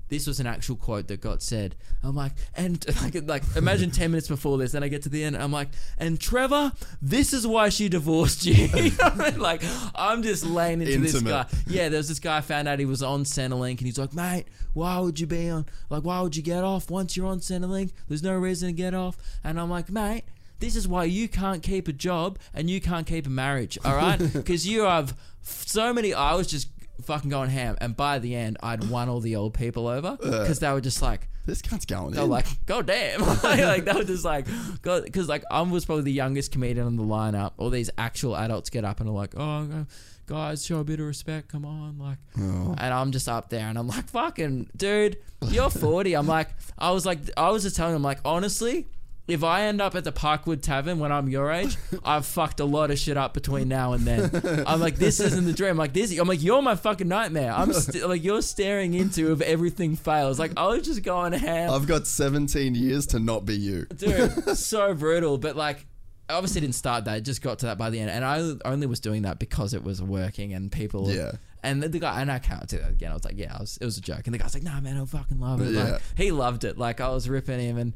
this 0.09 0.27
was 0.27 0.41
an 0.41 0.47
actual 0.47 0.77
quote 0.77 1.09
that 1.09 1.21
got 1.21 1.43
said. 1.43 1.75
I'm 2.03 2.15
like, 2.15 2.33
and 2.55 2.85
like, 3.03 3.27
like 3.27 3.43
imagine 3.57 3.91
10 3.91 4.11
minutes 4.11 4.29
before 4.29 4.59
this, 4.59 4.73
then 4.73 4.83
I 4.83 4.89
get 4.89 5.03
to 5.03 5.09
the 5.09 5.25
end, 5.25 5.37
I'm 5.37 5.53
like, 5.53 5.69
and 5.99 6.21
Trevor, 6.21 6.73
this 7.01 7.33
is 7.33 7.47
why 7.47 7.69
she 7.69 7.89
divorced 7.89 8.45
you. 8.47 8.69
You 8.79 8.91
know 8.91 8.97
I 9.01 9.31
mean? 9.31 9.41
like, 9.41 9.63
I'm 9.95 10.23
just 10.23 10.45
laying 10.45 10.81
into 10.81 10.99
this 10.99 11.21
guy. 11.21 11.47
Yeah, 11.67 11.89
there 11.89 11.99
was 11.99 12.09
this 12.09 12.21
guy 12.21 12.39
I 12.39 12.41
found 12.41 12.69
out 12.69 12.79
he 12.79 12.85
was 12.85 13.03
on 13.03 13.25
Centrelink, 13.25 13.79
and 13.79 13.81
he's 13.81 13.99
like, 13.99 14.15
mate, 14.15 14.47
why 14.73 14.99
would 15.01 15.19
you 15.19 15.27
be 15.27 15.49
on, 15.49 15.67
like, 15.91 16.05
why 16.05 16.21
would 16.21 16.37
you 16.37 16.43
get 16.43 16.65
off 16.65 16.91
once 16.91 17.17
you're 17.17 17.27
on 17.27 17.41
Centrelink? 17.41 17.93
There's 18.09 18.23
no 18.23 18.35
reason 18.35 18.69
to 18.69 18.73
get 18.73 18.95
off. 18.95 19.17
And 19.43 19.59
I'm 19.61 19.69
like, 19.69 19.91
mate, 19.91 20.25
this 20.61 20.77
is 20.77 20.89
why 20.89 21.05
you 21.05 21.29
can't 21.29 21.63
keep 21.63 21.89
a 21.89 21.93
job 21.93 22.39
and 22.55 22.69
you 22.71 22.81
can't 22.81 23.07
keep 23.07 23.27
a 23.27 23.31
marriage, 23.31 23.79
all 23.85 23.97
right? 23.97 24.19
Because 24.33 24.67
you 24.67 24.83
have 24.83 25.17
so 25.41 25.93
many. 25.93 26.15
I 26.15 26.35
was 26.35 26.47
just 26.47 26.69
fucking 27.03 27.31
going 27.31 27.51
ham, 27.51 27.77
and 27.81 27.97
by 27.97 28.19
the 28.19 28.35
end, 28.35 28.57
I'd 28.63 28.89
won 28.91 29.09
all 29.09 29.21
the 29.21 29.37
old 29.37 29.55
people 29.55 29.87
over 29.87 30.17
because 30.21 30.59
they 30.61 30.71
were 30.73 30.81
just 30.81 31.01
like, 31.03 31.29
This 31.47 31.63
cunt's 31.63 31.87
going 31.87 32.13
they 32.13 32.19
were 32.19 32.25
in. 32.25 32.31
like, 32.31 32.47
"God 32.67 32.87
damn!" 32.87 33.21
like 33.43 33.85
they 33.85 33.93
were 33.93 34.05
just 34.05 34.25
like, 34.25 34.47
"God," 34.83 35.05
because 35.05 35.29
like 35.29 35.45
I 35.51 35.63
was 35.63 35.85
probably 35.85 36.05
the 36.05 36.13
youngest 36.13 36.53
comedian 36.53 36.87
on 36.87 36.97
the 36.97 37.03
lineup. 37.05 37.53
All 37.57 37.71
these 37.71 37.91
actual 37.97 38.37
adults 38.37 38.69
get 38.71 38.85
up 38.85 39.01
and 39.01 39.09
are 39.09 39.13
like, 39.13 39.35
"Oh, 39.37 39.87
guys, 40.27 40.65
show 40.67 40.81
a 40.81 40.85
bit 40.85 41.01
of 41.01 41.07
respect. 41.07 41.49
Come 41.49 41.65
on!" 41.65 41.99
Like, 41.99 42.19
Oh. 42.39 42.75
and 42.77 42.93
I'm 42.93 43.13
just 43.13 43.29
up 43.29 43.49
there 43.49 43.67
and 43.67 43.79
I'm 43.79 43.89
like, 43.89 44.09
"Fucking 44.11 44.71
dude, 44.77 45.17
you're 45.49 45.71
40." 45.87 46.15
I'm 46.15 46.27
like, 46.27 46.49
I 46.79 46.91
was 46.91 47.07
like, 47.07 47.21
I 47.37 47.51
was 47.51 47.63
just 47.63 47.77
telling 47.77 47.95
him 47.97 48.03
like, 48.03 48.19
honestly. 48.25 48.87
If 49.29 49.45
I 49.45 49.65
end 49.65 49.83
up 49.83 49.95
at 49.95 50.05
the 50.05 50.13
Parkwood 50.13 50.63
Tavern 50.63 50.99
when 50.99 51.13
I'm 51.13 51.29
your 51.29 51.53
age, 51.53 51.77
I've 52.05 52.25
fucked 52.25 52.61
a 52.61 52.65
lot 52.65 52.91
of 52.91 52.99
shit 52.99 53.19
up 53.19 53.35
between 53.35 53.69
now 53.69 53.93
and 53.93 54.07
then. 54.07 54.65
I'm 54.67 54.81
like, 54.81 54.97
this 54.97 55.21
isn't 55.21 55.45
the 55.45 55.53
dream. 55.53 55.77
Like 55.77 55.93
this, 55.93 56.19
I'm 56.19 56.27
like, 56.27 56.43
you're 56.43 56.63
my 56.63 56.75
fucking 56.75 57.07
nightmare. 57.07 57.53
I'm 57.53 57.73
st- 57.75 58.09
like, 58.09 58.25
you're 58.25 58.41
staring 58.41 58.95
into 58.95 59.31
if 59.33 59.43
everything 59.43 59.97
fails. 59.97 60.39
Like 60.39 60.53
I 60.57 60.67
was 60.69 60.83
just 60.83 61.03
going 61.03 61.35
ham 61.35 61.71
I've 61.71 61.87
got 61.87 62.07
17 62.07 62.75
years 62.75 63.07
to 63.09 63.19
not 63.19 63.45
be 63.45 63.57
you. 63.57 63.85
dude, 63.85 64.57
so 64.57 64.95
brutal. 64.95 65.37
But 65.37 65.57
like, 65.57 65.87
I 66.31 66.35
obviously 66.35 66.63
didn't 66.63 66.75
start 66.75 67.05
that. 67.05 67.19
It 67.19 67.21
just 67.23 67.43
got 67.43 67.59
to 67.61 67.67
that 67.67 67.79
by 67.79 67.91
the 67.91 68.01
end, 68.01 68.11
and 68.11 68.25
I 68.25 68.69
only 68.69 68.87
was 68.87 69.01
doing 69.01 69.23
that 69.23 69.39
because 69.39 69.75
it 69.75 69.83
was 69.85 70.03
working 70.03 70.53
and 70.55 70.73
people. 70.73 71.11
Yeah. 71.11 71.33
And 71.63 71.83
the, 71.83 71.89
the 71.89 71.99
guy, 71.99 72.21
and 72.21 72.31
I 72.31 72.39
can't 72.39 72.67
do 72.69 72.79
that 72.79 72.91
again. 72.91 73.11
I 73.11 73.15
was 73.15 73.25
like, 73.25 73.37
yeah, 73.37 73.55
I 73.57 73.61
was, 73.61 73.79
it 73.81 73.85
was 73.85 73.99
a 73.99 74.01
joke. 74.01 74.23
And 74.27 74.33
the 74.35 74.39
guy's 74.39 74.55
like, 74.55 74.63
nah, 74.63 74.81
man, 74.81 74.97
I 74.97 75.05
fucking 75.05 75.41
love 75.41 75.61
it. 75.61 75.73
Yeah. 75.73 75.93
Like, 75.93 76.03
he 76.17 76.31
loved 76.31 76.65
it. 76.65 76.79
Like, 76.79 77.01
I 77.01 77.09
was 77.09 77.29
ripping 77.29 77.59
him, 77.61 77.79
and 77.79 77.95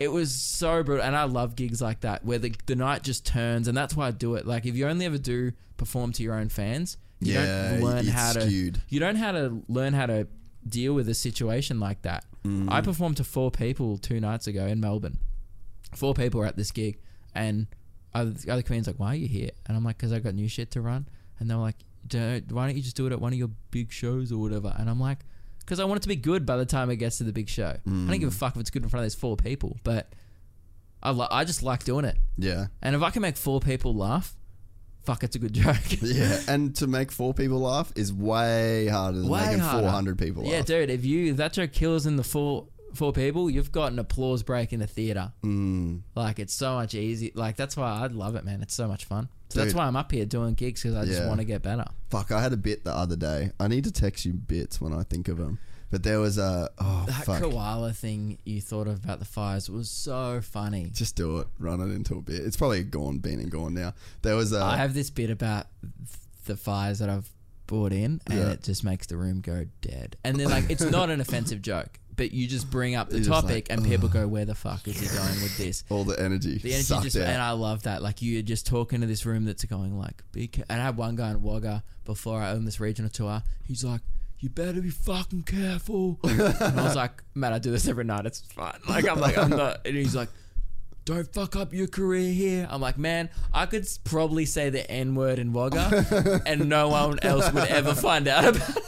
it 0.00 0.08
was 0.08 0.32
so 0.34 0.82
brutal. 0.82 1.04
And 1.04 1.16
I 1.16 1.24
love 1.24 1.56
gigs 1.56 1.80
like 1.82 2.00
that 2.00 2.24
where 2.24 2.38
the, 2.38 2.54
the 2.66 2.76
night 2.76 3.02
just 3.02 3.26
turns, 3.26 3.68
and 3.68 3.76
that's 3.76 3.94
why 3.96 4.08
I 4.08 4.10
do 4.10 4.34
it. 4.36 4.46
Like, 4.46 4.66
if 4.66 4.76
you 4.76 4.86
only 4.86 5.06
ever 5.06 5.18
do 5.18 5.52
perform 5.76 6.12
to 6.12 6.22
your 6.22 6.34
own 6.34 6.48
fans, 6.48 6.96
you 7.20 7.34
Yeah, 7.34 7.70
don't 7.72 7.80
learn 7.82 8.06
how 8.06 8.32
to. 8.32 8.40
skewed. 8.42 8.80
You 8.88 9.00
don't 9.00 9.16
how 9.16 9.32
to 9.32 9.62
learn 9.68 9.92
how 9.94 10.06
to 10.06 10.26
deal 10.68 10.94
with 10.94 11.08
a 11.08 11.14
situation 11.14 11.80
like 11.80 12.02
that. 12.02 12.24
Mm. 12.44 12.70
I 12.70 12.80
performed 12.80 13.16
to 13.18 13.24
four 13.24 13.50
people 13.50 13.98
two 13.98 14.20
nights 14.20 14.46
ago 14.46 14.66
in 14.66 14.80
Melbourne. 14.80 15.18
Four 15.94 16.14
people 16.14 16.40
were 16.40 16.46
at 16.46 16.56
this 16.56 16.70
gig, 16.70 16.98
and 17.34 17.66
other, 18.14 18.30
the 18.30 18.50
other 18.52 18.62
comedians 18.62 18.86
like, 18.86 18.98
"Why 18.98 19.08
are 19.12 19.16
you 19.16 19.26
here?" 19.28 19.50
And 19.66 19.76
I'm 19.76 19.84
like, 19.84 19.98
"Cause 19.98 20.12
I 20.12 20.18
got 20.20 20.34
new 20.34 20.48
shit 20.48 20.70
to 20.72 20.80
run." 20.80 21.08
And 21.40 21.50
they 21.50 21.54
were 21.54 21.60
like, 21.62 21.76
"Don't- 22.06 22.50
"Why 22.52 22.66
don't 22.66 22.76
you 22.76 22.82
just 22.82 22.96
do 22.96 23.06
it 23.06 23.12
at 23.12 23.20
one 23.20 23.32
of 23.32 23.38
your 23.38 23.50
big 23.70 23.90
shows 23.90 24.30
or 24.32 24.38
whatever?" 24.38 24.74
And 24.78 24.88
I'm 24.88 25.00
like, 25.00 25.18
"Cause 25.68 25.80
I 25.80 25.84
want 25.84 25.98
it 25.98 26.02
to 26.02 26.08
be 26.08 26.16
good 26.16 26.44
by 26.46 26.56
the 26.56 26.66
time 26.66 26.90
it 26.90 26.96
gets 26.96 27.18
to 27.18 27.24
the 27.24 27.32
big 27.32 27.48
show. 27.48 27.76
I 27.86 27.90
don't 27.90 28.18
give 28.18 28.28
a 28.28 28.32
fuck 28.32 28.56
if 28.56 28.60
it's 28.60 28.70
good 28.70 28.82
in 28.82 28.88
front 28.88 29.02
of 29.04 29.12
these 29.12 29.14
four 29.14 29.36
people, 29.36 29.76
but 29.84 30.12
I 31.02 31.10
li- 31.12 31.28
I 31.30 31.44
just 31.44 31.62
like 31.62 31.84
doing 31.84 32.04
it. 32.04 32.16
Yeah. 32.36 32.66
And 32.82 32.96
if 32.96 33.02
I 33.02 33.10
can 33.10 33.22
make 33.22 33.36
four 33.36 33.60
people 33.60 33.94
laugh, 33.94 34.34
fuck, 35.04 35.22
it's 35.22 35.36
a 35.36 35.38
good 35.38 35.52
joke. 35.52 35.76
Yeah. 36.02 36.40
And 36.48 36.74
to 36.76 36.86
make 36.86 37.12
four 37.12 37.34
people 37.34 37.60
laugh 37.60 37.92
is 37.96 38.12
way 38.12 38.88
harder 38.88 39.18
than 39.20 39.28
Way 39.28 39.46
making 39.46 39.62
400 39.62 40.18
people 40.18 40.42
laugh. 40.42 40.50
Yeah, 40.50 40.58
laugh. 40.58 40.66
dude. 40.66 40.90
If 40.90 41.04
you 41.04 41.30
if 41.32 41.36
that 41.36 41.52
joke 41.52 41.72
kills 41.72 42.06
in 42.06 42.16
the 42.16 42.24
four 42.24 42.66
four 42.94 43.12
people, 43.12 43.50
you've 43.50 43.70
got 43.70 43.92
an 43.92 43.98
applause 43.98 44.42
break 44.42 44.72
in 44.72 44.80
the 44.80 44.86
theater. 44.86 45.32
Mm. 45.44 46.00
Like 46.14 46.38
it's 46.38 46.54
so 46.54 46.74
much 46.74 46.94
easy. 46.94 47.30
Like 47.34 47.56
that's 47.56 47.76
why 47.76 47.90
I 48.02 48.06
love 48.06 48.34
it, 48.34 48.44
man. 48.44 48.62
It's 48.62 48.74
so 48.74 48.88
much 48.88 49.04
fun. 49.04 49.28
So 49.50 49.60
that's 49.60 49.74
why 49.74 49.86
I'm 49.86 49.96
up 49.96 50.12
here 50.12 50.26
doing 50.26 50.54
gigs 50.54 50.82
because 50.82 50.96
I 50.96 51.04
just 51.06 51.20
Yeah. 51.22 51.28
want 51.28 51.40
to 51.40 51.44
get 51.44 51.62
better. 51.62 51.86
Fuck, 52.10 52.32
I 52.32 52.42
had 52.42 52.52
a 52.52 52.56
bit 52.56 52.84
the 52.84 52.94
other 52.94 53.16
day. 53.16 53.52
I 53.58 53.68
need 53.68 53.84
to 53.84 53.90
text 53.92 54.24
you 54.26 54.32
bits 54.34 54.80
when 54.80 54.92
I 54.92 55.02
think 55.04 55.28
of 55.28 55.38
them. 55.38 55.58
But 55.90 56.02
there 56.02 56.20
was 56.20 56.36
a. 56.36 56.68
Oh, 56.78 57.04
That 57.06 57.24
fuck. 57.24 57.40
koala 57.40 57.94
thing 57.94 58.36
you 58.44 58.60
thought 58.60 58.86
of 58.86 59.02
about 59.02 59.20
the 59.20 59.24
fires 59.24 59.70
was 59.70 59.88
so 59.88 60.42
funny. 60.42 60.90
Just 60.92 61.16
do 61.16 61.38
it. 61.38 61.46
Run 61.58 61.80
it 61.80 61.94
into 61.94 62.14
a 62.16 62.20
bit. 62.20 62.42
It's 62.44 62.58
probably 62.58 62.82
gone, 62.84 63.18
been 63.20 63.40
and 63.40 63.50
gone 63.50 63.72
now. 63.72 63.94
There 64.20 64.36
was 64.36 64.52
a. 64.52 64.60
I 64.62 64.76
have 64.76 64.92
this 64.92 65.08
bit 65.08 65.30
about 65.30 65.66
the 66.44 66.56
fires 66.58 66.98
that 66.98 67.08
I've 67.08 67.30
brought 67.66 67.94
in, 67.94 68.20
and 68.26 68.38
Yeah. 68.38 68.50
it 68.50 68.62
just 68.62 68.84
makes 68.84 69.06
the 69.06 69.16
room 69.16 69.40
go 69.40 69.64
dead. 69.80 70.16
And 70.24 70.38
then 70.38 70.50
like 70.50 70.68
it's 70.68 70.82
not 70.82 71.08
an 71.08 71.20
offensive 71.26 71.62
joke, 71.62 71.98
but 72.18 72.32
you 72.32 72.46
just 72.46 72.70
bring 72.70 72.94
up 72.94 73.08
the 73.08 73.16
You're 73.16 73.24
just 73.26 73.40
topic, 73.42 73.68
like, 73.70 73.70
and 73.70 73.82
people 73.86 74.10
go, 74.10 74.28
"Where 74.28 74.44
the 74.44 74.54
fuck 74.54 74.86
is 74.86 75.00
he 75.00 75.06
going 75.06 75.40
with 75.42 75.56
this?" 75.56 75.84
all 75.88 76.04
the 76.04 76.20
energy. 76.20 76.58
The 76.58 76.72
energy 76.74 76.82
sucked 76.84 77.04
just, 77.04 77.16
out. 77.16 77.22
and 77.22 77.40
I 77.40 77.52
love 77.52 77.84
that. 77.84 78.02
Like 78.02 78.20
you're 78.20 78.42
just 78.42 78.66
talking 78.66 79.00
to 79.00 79.06
this 79.06 79.24
room 79.24 79.46
that's 79.46 79.64
going 79.64 79.96
like, 79.98 80.22
be 80.32 80.48
ca-. 80.48 80.64
and 80.68 80.82
I 80.82 80.84
had 80.84 80.98
one 80.98 81.16
guy 81.16 81.30
in 81.30 81.40
Wagga 81.42 81.82
before 82.04 82.40
I 82.42 82.50
owned 82.50 82.66
this 82.66 82.78
regional 82.80 83.08
tour. 83.10 83.42
He's 83.66 83.84
like, 83.84 84.02
you 84.40 84.50
better 84.50 84.80
be 84.82 84.90
fucking 84.90 85.44
careful. 85.44 86.18
and 86.24 86.40
I 86.42 86.82
was 86.84 86.96
like, 86.96 87.22
man, 87.34 87.52
I 87.54 87.58
do 87.58 87.70
this 87.70 87.88
every 87.88 88.04
night. 88.04 88.26
It's 88.26 88.40
fine. 88.40 88.78
Like 88.88 89.08
I'm 89.08 89.20
like, 89.20 89.38
I'm 89.38 89.50
not. 89.50 89.86
And 89.86 89.96
he's 89.96 90.14
like, 90.14 90.28
don't 91.04 91.32
fuck 91.32 91.56
up 91.56 91.72
your 91.72 91.86
career 91.86 92.32
here. 92.32 92.66
I'm 92.70 92.80
like, 92.82 92.98
man, 92.98 93.30
I 93.54 93.64
could 93.66 93.82
s- 93.82 93.96
probably 93.96 94.44
say 94.44 94.68
the 94.70 94.88
N 94.90 95.14
word 95.14 95.38
in 95.38 95.52
Wagga, 95.54 96.42
and 96.46 96.68
no 96.68 96.88
one 96.88 97.18
else 97.22 97.50
would 97.52 97.68
ever 97.68 97.94
find 97.94 98.28
out 98.28 98.44
about. 98.44 98.76
it. 98.76 98.84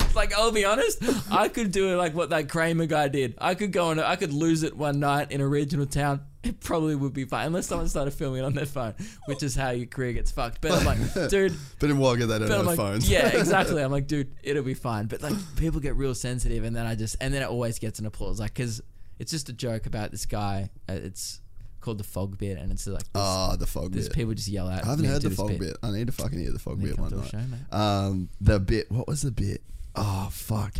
like 0.14 0.34
I'll 0.36 0.52
be 0.52 0.64
honest, 0.64 1.02
I 1.30 1.48
could 1.48 1.70
do 1.72 1.92
it 1.92 1.96
like 1.96 2.14
what 2.14 2.30
that 2.30 2.48
Kramer 2.48 2.86
guy 2.86 3.08
did. 3.08 3.34
I 3.38 3.54
could 3.54 3.72
go 3.72 3.86
on, 3.88 3.98
I 4.00 4.16
could 4.16 4.32
lose 4.32 4.62
it 4.62 4.76
one 4.76 5.00
night 5.00 5.30
in 5.32 5.40
a 5.40 5.46
regional 5.46 5.86
town. 5.86 6.20
It 6.42 6.58
probably 6.58 6.96
would 6.96 7.12
be 7.12 7.24
fine 7.24 7.46
unless 7.46 7.68
someone 7.68 7.88
started 7.88 8.10
filming 8.12 8.42
it 8.42 8.44
on 8.44 8.52
their 8.54 8.66
phone, 8.66 8.94
which 9.26 9.44
is 9.44 9.54
how 9.54 9.70
your 9.70 9.86
career 9.86 10.12
gets 10.12 10.32
fucked. 10.32 10.60
But 10.60 10.72
I'm 10.72 10.84
like, 10.84 10.98
dude, 11.30 11.54
but 11.78 11.88
in 11.88 11.98
Wagga, 11.98 12.26
they 12.26 12.40
don't 12.40 12.50
have 12.50 12.66
like, 12.66 12.76
phones. 12.76 13.08
yeah, 13.08 13.28
exactly. 13.38 13.80
I'm 13.80 13.92
like, 13.92 14.08
dude, 14.08 14.34
it'll 14.42 14.64
be 14.64 14.74
fine. 14.74 15.06
But 15.06 15.22
like, 15.22 15.34
people 15.56 15.78
get 15.78 15.94
real 15.94 16.16
sensitive, 16.16 16.64
and 16.64 16.74
then 16.74 16.84
I 16.84 16.96
just, 16.96 17.16
and 17.20 17.32
then 17.32 17.42
it 17.42 17.48
always 17.48 17.78
gets 17.78 18.00
an 18.00 18.06
applause, 18.06 18.40
like, 18.40 18.54
because 18.54 18.82
it's 19.20 19.30
just 19.30 19.48
a 19.50 19.52
joke 19.52 19.86
about 19.86 20.10
this 20.10 20.26
guy. 20.26 20.70
Uh, 20.88 20.94
It's 20.94 21.40
called 21.80 21.98
the 21.98 22.04
fog 22.04 22.38
bit, 22.38 22.58
and 22.58 22.72
it's 22.72 22.88
like, 22.88 23.04
Ah, 23.14 23.54
the 23.56 23.66
fog 23.68 23.92
bit. 23.92 24.12
people 24.12 24.34
just 24.34 24.48
yell 24.48 24.68
out. 24.68 24.82
I 24.84 24.88
haven't 24.88 25.04
heard 25.04 25.22
the 25.22 25.30
fog 25.30 25.56
bit. 25.60 25.76
I 25.80 25.92
need 25.92 26.08
to 26.08 26.12
fucking 26.12 26.40
hear 26.40 26.50
the 26.52 26.58
fog 26.58 26.82
bit 26.82 26.98
one 26.98 27.16
night. 27.16 27.30
show. 27.30 27.76
Um, 27.76 28.28
the 28.40 28.58
bit. 28.58 28.90
What 28.90 29.06
was 29.06 29.22
the 29.22 29.30
bit? 29.30 29.62
Oh 29.94 30.28
fuck! 30.32 30.74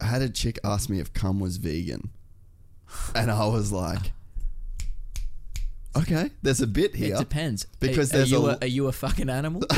I 0.00 0.06
had 0.06 0.22
a 0.22 0.28
chick 0.30 0.58
ask 0.64 0.88
me 0.88 1.00
if 1.00 1.12
cum 1.12 1.40
was 1.40 1.56
vegan, 1.58 2.10
and 3.14 3.30
I 3.30 3.46
was 3.46 3.70
like, 3.72 4.12
"Okay, 5.96 6.30
there's 6.42 6.60
a 6.60 6.66
bit 6.66 6.94
here." 6.94 7.14
It 7.14 7.18
depends. 7.18 7.66
Because 7.80 8.12
are, 8.12 8.16
are 8.16 8.18
there's 8.18 8.30
you 8.30 8.46
a- 8.46 8.52
a, 8.52 8.58
are 8.62 8.66
you 8.66 8.86
a 8.88 8.92
fucking 8.92 9.28
animal? 9.30 9.62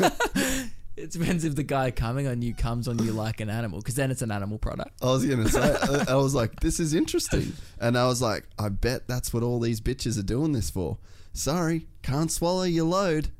It 0.94 1.10
depends 1.10 1.42
if 1.44 1.56
the 1.56 1.62
guy 1.62 1.90
coming 1.90 2.26
on 2.28 2.42
you 2.42 2.52
comes 2.54 2.86
on 2.86 2.98
you 3.02 3.12
like 3.12 3.40
an 3.40 3.48
animal, 3.48 3.78
because 3.78 3.94
then 3.94 4.10
it's 4.10 4.20
an 4.20 4.30
animal 4.30 4.58
product. 4.58 4.90
I 5.02 5.06
was 5.06 5.24
gonna 5.24 5.48
say, 5.48 5.58
I- 5.82 6.12
I 6.12 6.14
was 6.16 6.34
like, 6.34 6.60
this 6.60 6.78
is 6.78 6.92
interesting, 6.92 7.54
and 7.80 7.96
I 7.96 8.06
was 8.06 8.20
like, 8.20 8.44
I 8.58 8.68
bet 8.68 9.08
that's 9.08 9.32
what 9.32 9.42
all 9.42 9.58
these 9.58 9.80
bitches 9.80 10.18
are 10.18 10.22
doing 10.22 10.52
this 10.52 10.68
for. 10.68 10.98
Sorry, 11.32 11.88
can't 12.02 12.30
swallow 12.30 12.64
your 12.64 12.84
load. 12.84 13.30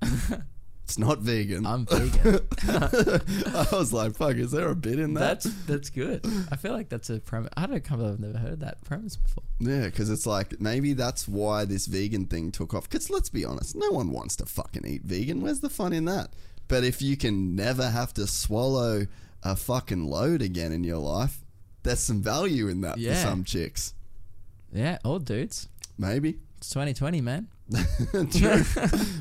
It's 0.84 0.98
not 0.98 1.18
vegan. 1.20 1.64
I'm 1.66 1.86
vegan. 1.86 2.40
I 2.68 3.66
was 3.72 3.92
like, 3.92 4.16
fuck, 4.16 4.36
is 4.36 4.50
there 4.50 4.68
a 4.68 4.74
bit 4.76 4.98
in 4.98 5.14
that? 5.14 5.20
that's 5.42 5.44
that's 5.64 5.90
good. 5.90 6.24
I 6.50 6.56
feel 6.56 6.72
like 6.72 6.88
that's 6.88 7.08
a 7.10 7.20
premise. 7.20 7.50
I 7.56 7.66
don't 7.66 7.84
come. 7.84 8.04
I've 8.04 8.20
never 8.20 8.38
heard 8.38 8.60
that 8.60 8.82
premise 8.84 9.16
before. 9.16 9.44
Yeah, 9.60 9.84
because 9.86 10.10
it's 10.10 10.26
like 10.26 10.60
maybe 10.60 10.92
that's 10.92 11.26
why 11.28 11.64
this 11.64 11.86
vegan 11.86 12.26
thing 12.26 12.50
took 12.50 12.74
off. 12.74 12.88
Because 12.88 13.10
let's 13.10 13.28
be 13.28 13.44
honest, 13.44 13.74
no 13.76 13.90
one 13.90 14.10
wants 14.10 14.36
to 14.36 14.46
fucking 14.46 14.84
eat 14.86 15.02
vegan. 15.02 15.40
Where's 15.40 15.60
the 15.60 15.70
fun 15.70 15.92
in 15.92 16.04
that? 16.06 16.30
But 16.68 16.84
if 16.84 17.00
you 17.02 17.16
can 17.16 17.54
never 17.54 17.88
have 17.90 18.12
to 18.14 18.26
swallow 18.26 19.06
a 19.42 19.56
fucking 19.56 20.04
load 20.06 20.42
again 20.42 20.72
in 20.72 20.84
your 20.84 20.98
life, 20.98 21.38
there's 21.82 22.00
some 22.00 22.22
value 22.22 22.68
in 22.68 22.80
that 22.82 22.98
Yeah. 22.98 23.14
for 23.14 23.20
some 23.20 23.44
chicks. 23.44 23.94
Yeah, 24.72 24.98
all 25.04 25.18
dudes. 25.18 25.68
Maybe. 25.98 26.38
It's 26.58 26.70
2020, 26.70 27.20
man. 27.20 27.48
True. 28.12 28.62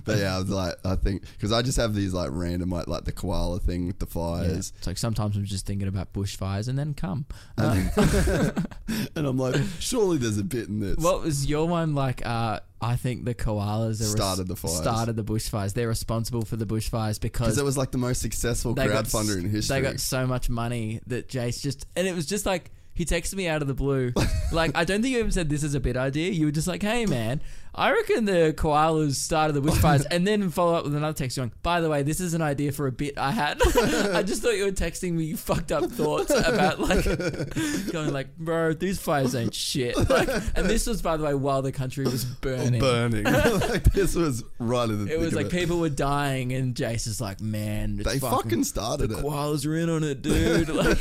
but 0.05 0.17
yeah, 0.17 0.35
I 0.35 0.39
was 0.39 0.49
like, 0.49 0.75
I 0.85 0.95
think 0.95 1.23
because 1.33 1.51
I 1.51 1.61
just 1.61 1.77
have 1.77 1.93
these 1.95 2.13
like 2.13 2.29
random 2.31 2.69
like 2.69 2.87
like 2.87 3.05
the 3.05 3.11
koala 3.11 3.59
thing 3.59 3.87
with 3.87 3.99
the 3.99 4.05
Yeah. 4.07 4.13
fires, 4.13 4.73
It's 4.77 4.87
like 4.87 4.97
sometimes 4.97 5.35
I'm 5.37 5.45
just 5.45 5.65
thinking 5.65 5.87
about 5.87 6.13
bushfires 6.13 6.67
and 6.67 6.77
then 6.77 6.93
come. 6.93 7.25
and 7.57 9.27
I'm 9.27 9.37
like, 9.37 9.55
surely 9.79 10.17
there's 10.17 10.37
a 10.37 10.43
bit 10.43 10.67
in 10.67 10.79
this. 10.79 10.97
What 10.97 11.21
was 11.21 11.45
your 11.45 11.67
one 11.67 11.95
like? 11.95 12.25
Uh, 12.25 12.59
I 12.81 12.95
think 12.95 13.25
the 13.25 13.35
koalas 13.35 14.01
are 14.01 14.05
Started 14.05 14.47
the 14.47 14.55
fires. 14.55 14.77
Started 14.77 15.15
the 15.15 15.23
bushfires. 15.23 15.73
They're 15.73 15.87
responsible 15.87 16.43
for 16.43 16.55
the 16.55 16.65
bushfires 16.65 17.19
because 17.19 17.57
it 17.57 17.63
was 17.63 17.77
like 17.77 17.91
the 17.91 17.97
most 17.97 18.21
successful 18.21 18.75
crowdfunder 18.75 19.37
in 19.39 19.49
history. 19.49 19.81
They 19.81 19.81
got 19.87 19.99
so 19.99 20.25
much 20.25 20.49
money 20.49 20.99
that 21.07 21.29
Jace 21.29 21.61
just 21.61 21.85
and 21.95 22.07
it 22.07 22.15
was 22.15 22.25
just 22.25 22.45
like 22.45 22.71
he 22.93 23.05
texted 23.05 23.35
me 23.35 23.47
out 23.47 23.61
of 23.61 23.67
the 23.67 23.73
blue. 23.73 24.11
like 24.51 24.71
I 24.75 24.83
don't 24.83 25.01
think 25.01 25.13
you 25.13 25.19
even 25.19 25.31
said 25.31 25.49
this 25.49 25.63
is 25.63 25.75
a 25.75 25.79
bit 25.79 25.95
idea. 25.95 26.31
You 26.31 26.47
were 26.47 26.51
just 26.51 26.67
like, 26.67 26.81
"Hey 26.81 27.05
man, 27.05 27.41
I 27.73 27.91
reckon 27.91 28.25
the 28.25 28.53
koalas 28.57 29.15
started 29.15 29.53
the 29.53 29.61
bushfires," 29.61 30.05
and 30.11 30.27
then 30.27 30.49
follow 30.49 30.75
up 30.75 30.83
with 30.83 30.95
another 30.95 31.13
text 31.13 31.37
going, 31.37 31.51
"By 31.63 31.79
the 31.79 31.89
way, 31.89 32.03
this 32.03 32.19
is 32.19 32.33
an 32.33 32.41
idea 32.41 32.71
for 32.73 32.87
a 32.87 32.91
bit 32.91 33.17
I 33.17 33.31
had." 33.31 33.61
I 34.13 34.23
just 34.23 34.41
thought 34.41 34.57
you 34.57 34.65
were 34.65 34.71
texting 34.71 35.13
me 35.13 35.23
you 35.23 35.37
fucked 35.37 35.71
up 35.71 35.89
thoughts 35.89 36.31
about 36.31 36.79
like 36.79 37.05
going 37.91 38.11
like, 38.11 38.37
"Bro, 38.37 38.73
these 38.73 38.99
fires 38.99 39.35
ain't 39.35 39.53
shit." 39.53 39.95
Like, 40.11 40.27
and 40.55 40.65
this 40.69 40.85
was 40.87 41.01
by 41.01 41.15
the 41.15 41.23
way 41.23 41.33
while 41.33 41.61
the 41.61 41.71
country 41.71 42.03
was 42.03 42.25
burning. 42.25 42.79
burning. 42.81 43.23
like 43.23 43.83
this 43.93 44.13
was 44.15 44.43
right 44.59 44.89
in 44.89 45.05
the 45.05 45.13
It 45.13 45.19
was 45.19 45.33
like 45.33 45.45
it. 45.45 45.51
people 45.51 45.79
were 45.79 45.89
dying, 45.89 46.51
and 46.51 46.75
Jace 46.75 47.07
is 47.07 47.21
like, 47.21 47.39
"Man, 47.39 47.97
it's 47.99 48.11
They 48.11 48.19
fucking 48.19 48.65
started 48.65 49.09
the 49.11 49.19
it. 49.19 49.23
koalas 49.23 49.65
are 49.65 49.75
in 49.77 49.89
on 49.89 50.03
it, 50.03 50.21
dude. 50.21 50.67
Like, 50.69 50.99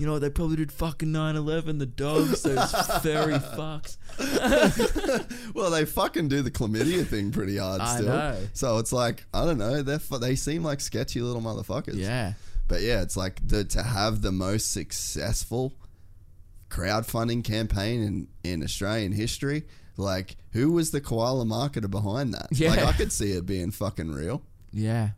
you 0.00 0.06
know, 0.06 0.18
they 0.18 0.30
probably 0.30 0.56
did 0.56 0.72
fucking 0.72 1.08
9-11, 1.08 1.78
the 1.78 1.86
dogs, 1.86 2.42
those 2.42 2.72
furry 3.02 3.34
fucks. 3.34 3.96
well, 5.54 5.70
they 5.70 5.84
fucking 5.92 6.28
do 6.28 6.42
the 6.42 6.50
chlamydia 6.50 7.06
thing 7.06 7.30
pretty 7.30 7.56
hard 7.58 7.80
I 7.80 7.96
still. 7.96 8.08
know. 8.08 8.38
So 8.52 8.78
it's 8.78 8.92
like 8.92 9.24
I 9.32 9.44
don't 9.44 9.58
know. 9.58 9.82
They 9.82 9.98
they 10.18 10.34
seem 10.34 10.62
like 10.64 10.80
sketchy 10.80 11.20
little 11.20 11.42
motherfuckers. 11.42 11.96
Yeah. 11.96 12.34
But 12.68 12.82
yeah, 12.82 13.02
it's 13.02 13.16
like 13.16 13.46
the, 13.46 13.64
to 13.64 13.82
have 13.82 14.22
the 14.22 14.32
most 14.32 14.72
successful 14.72 15.74
crowdfunding 16.70 17.44
campaign 17.44 18.02
in, 18.02 18.28
in 18.50 18.62
Australian 18.62 19.12
history. 19.12 19.64
Like, 19.98 20.36
who 20.52 20.72
was 20.72 20.90
the 20.90 21.00
koala 21.00 21.44
marketer 21.44 21.90
behind 21.90 22.32
that? 22.32 22.48
Yeah. 22.50 22.70
Like, 22.70 22.84
I 22.84 22.92
could 22.92 23.12
see 23.12 23.32
it 23.32 23.44
being 23.44 23.70
fucking 23.70 24.10
real. 24.10 24.42
Yeah. 24.72 25.10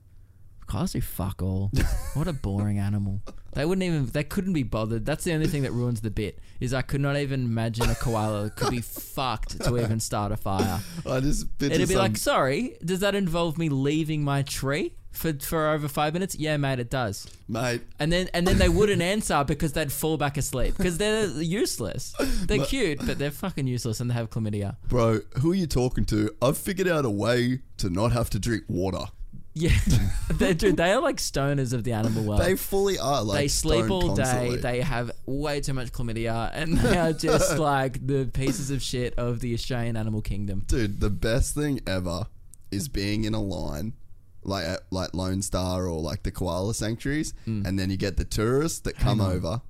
Koalas 0.66 0.92
do 0.92 1.00
fuck 1.00 1.42
all. 1.42 1.70
What 2.14 2.28
a 2.28 2.32
boring 2.32 2.78
animal. 2.78 3.20
They 3.52 3.64
wouldn't 3.64 3.84
even, 3.84 4.06
they 4.06 4.24
couldn't 4.24 4.52
be 4.52 4.64
bothered. 4.64 5.06
That's 5.06 5.22
the 5.24 5.32
only 5.32 5.46
thing 5.46 5.62
that 5.62 5.70
ruins 5.72 6.00
the 6.00 6.10
bit, 6.10 6.40
is 6.58 6.74
I 6.74 6.82
could 6.82 7.00
not 7.00 7.16
even 7.16 7.44
imagine 7.44 7.88
a 7.88 7.94
koala 7.94 8.50
could 8.50 8.70
be 8.70 8.80
fucked 8.80 9.60
to 9.62 9.78
even 9.78 10.00
start 10.00 10.32
a 10.32 10.36
fire. 10.36 10.80
I 11.08 11.20
just 11.20 11.56
picture 11.58 11.74
It'd 11.76 11.88
be 11.88 11.94
some- 11.94 12.02
like, 12.02 12.16
sorry, 12.16 12.76
does 12.84 13.00
that 13.00 13.14
involve 13.14 13.56
me 13.58 13.68
leaving 13.68 14.24
my 14.24 14.42
tree 14.42 14.94
for, 15.12 15.32
for 15.34 15.68
over 15.68 15.86
five 15.86 16.12
minutes? 16.14 16.34
Yeah, 16.34 16.56
mate, 16.56 16.80
it 16.80 16.90
does. 16.90 17.28
mate. 17.46 17.82
And 18.00 18.12
then 18.12 18.28
and 18.34 18.44
then 18.44 18.58
they 18.58 18.68
wouldn't 18.68 19.00
answer 19.02 19.44
because 19.44 19.72
they'd 19.72 19.92
fall 19.92 20.16
back 20.16 20.36
asleep 20.36 20.76
because 20.76 20.98
they're 20.98 21.28
useless. 21.40 22.12
They're 22.46 22.64
cute, 22.64 22.98
but 23.06 23.18
they're 23.20 23.30
fucking 23.30 23.68
useless 23.68 24.00
and 24.00 24.10
they 24.10 24.14
have 24.14 24.30
chlamydia. 24.30 24.76
Bro, 24.88 25.20
who 25.40 25.52
are 25.52 25.54
you 25.54 25.68
talking 25.68 26.04
to? 26.06 26.34
I've 26.42 26.58
figured 26.58 26.88
out 26.88 27.04
a 27.04 27.10
way 27.10 27.60
to 27.76 27.88
not 27.88 28.10
have 28.10 28.30
to 28.30 28.40
drink 28.40 28.64
water. 28.66 29.04
Yeah, 29.56 29.70
they 30.30 30.52
dude, 30.54 30.76
they 30.76 30.90
are 30.92 31.00
like 31.00 31.16
stoners 31.18 31.72
of 31.72 31.84
the 31.84 31.92
animal 31.92 32.24
world. 32.24 32.40
They 32.40 32.56
fully 32.56 32.98
are 32.98 33.22
like 33.22 33.38
they 33.38 33.48
sleep 33.48 33.88
all 33.88 34.14
day. 34.16 34.56
They 34.56 34.80
have 34.80 35.12
way 35.26 35.60
too 35.60 35.74
much 35.74 35.92
chlamydia, 35.92 36.50
and 36.52 36.76
they 36.78 36.98
are 36.98 37.12
just 37.12 37.58
like 37.58 38.04
the 38.04 38.26
pieces 38.32 38.70
of 38.70 38.82
shit 38.82 39.14
of 39.16 39.38
the 39.40 39.54
Australian 39.54 39.96
animal 39.96 40.22
kingdom. 40.22 40.64
Dude, 40.66 41.00
the 41.00 41.10
best 41.10 41.54
thing 41.54 41.80
ever 41.86 42.26
is 42.72 42.88
being 42.88 43.24
in 43.24 43.34
a 43.34 43.40
line 43.42 43.92
like 44.42 44.64
at 44.64 44.80
like 44.90 45.14
Lone 45.14 45.40
Star 45.40 45.86
or 45.86 46.00
like 46.00 46.22
the 46.24 46.30
koala 46.32 46.74
sanctuaries, 46.74 47.32
Mm. 47.46 47.64
and 47.66 47.78
then 47.78 47.90
you 47.90 47.96
get 47.96 48.16
the 48.16 48.24
tourists 48.24 48.80
that 48.80 48.96
come 48.96 49.20
over. 49.20 49.62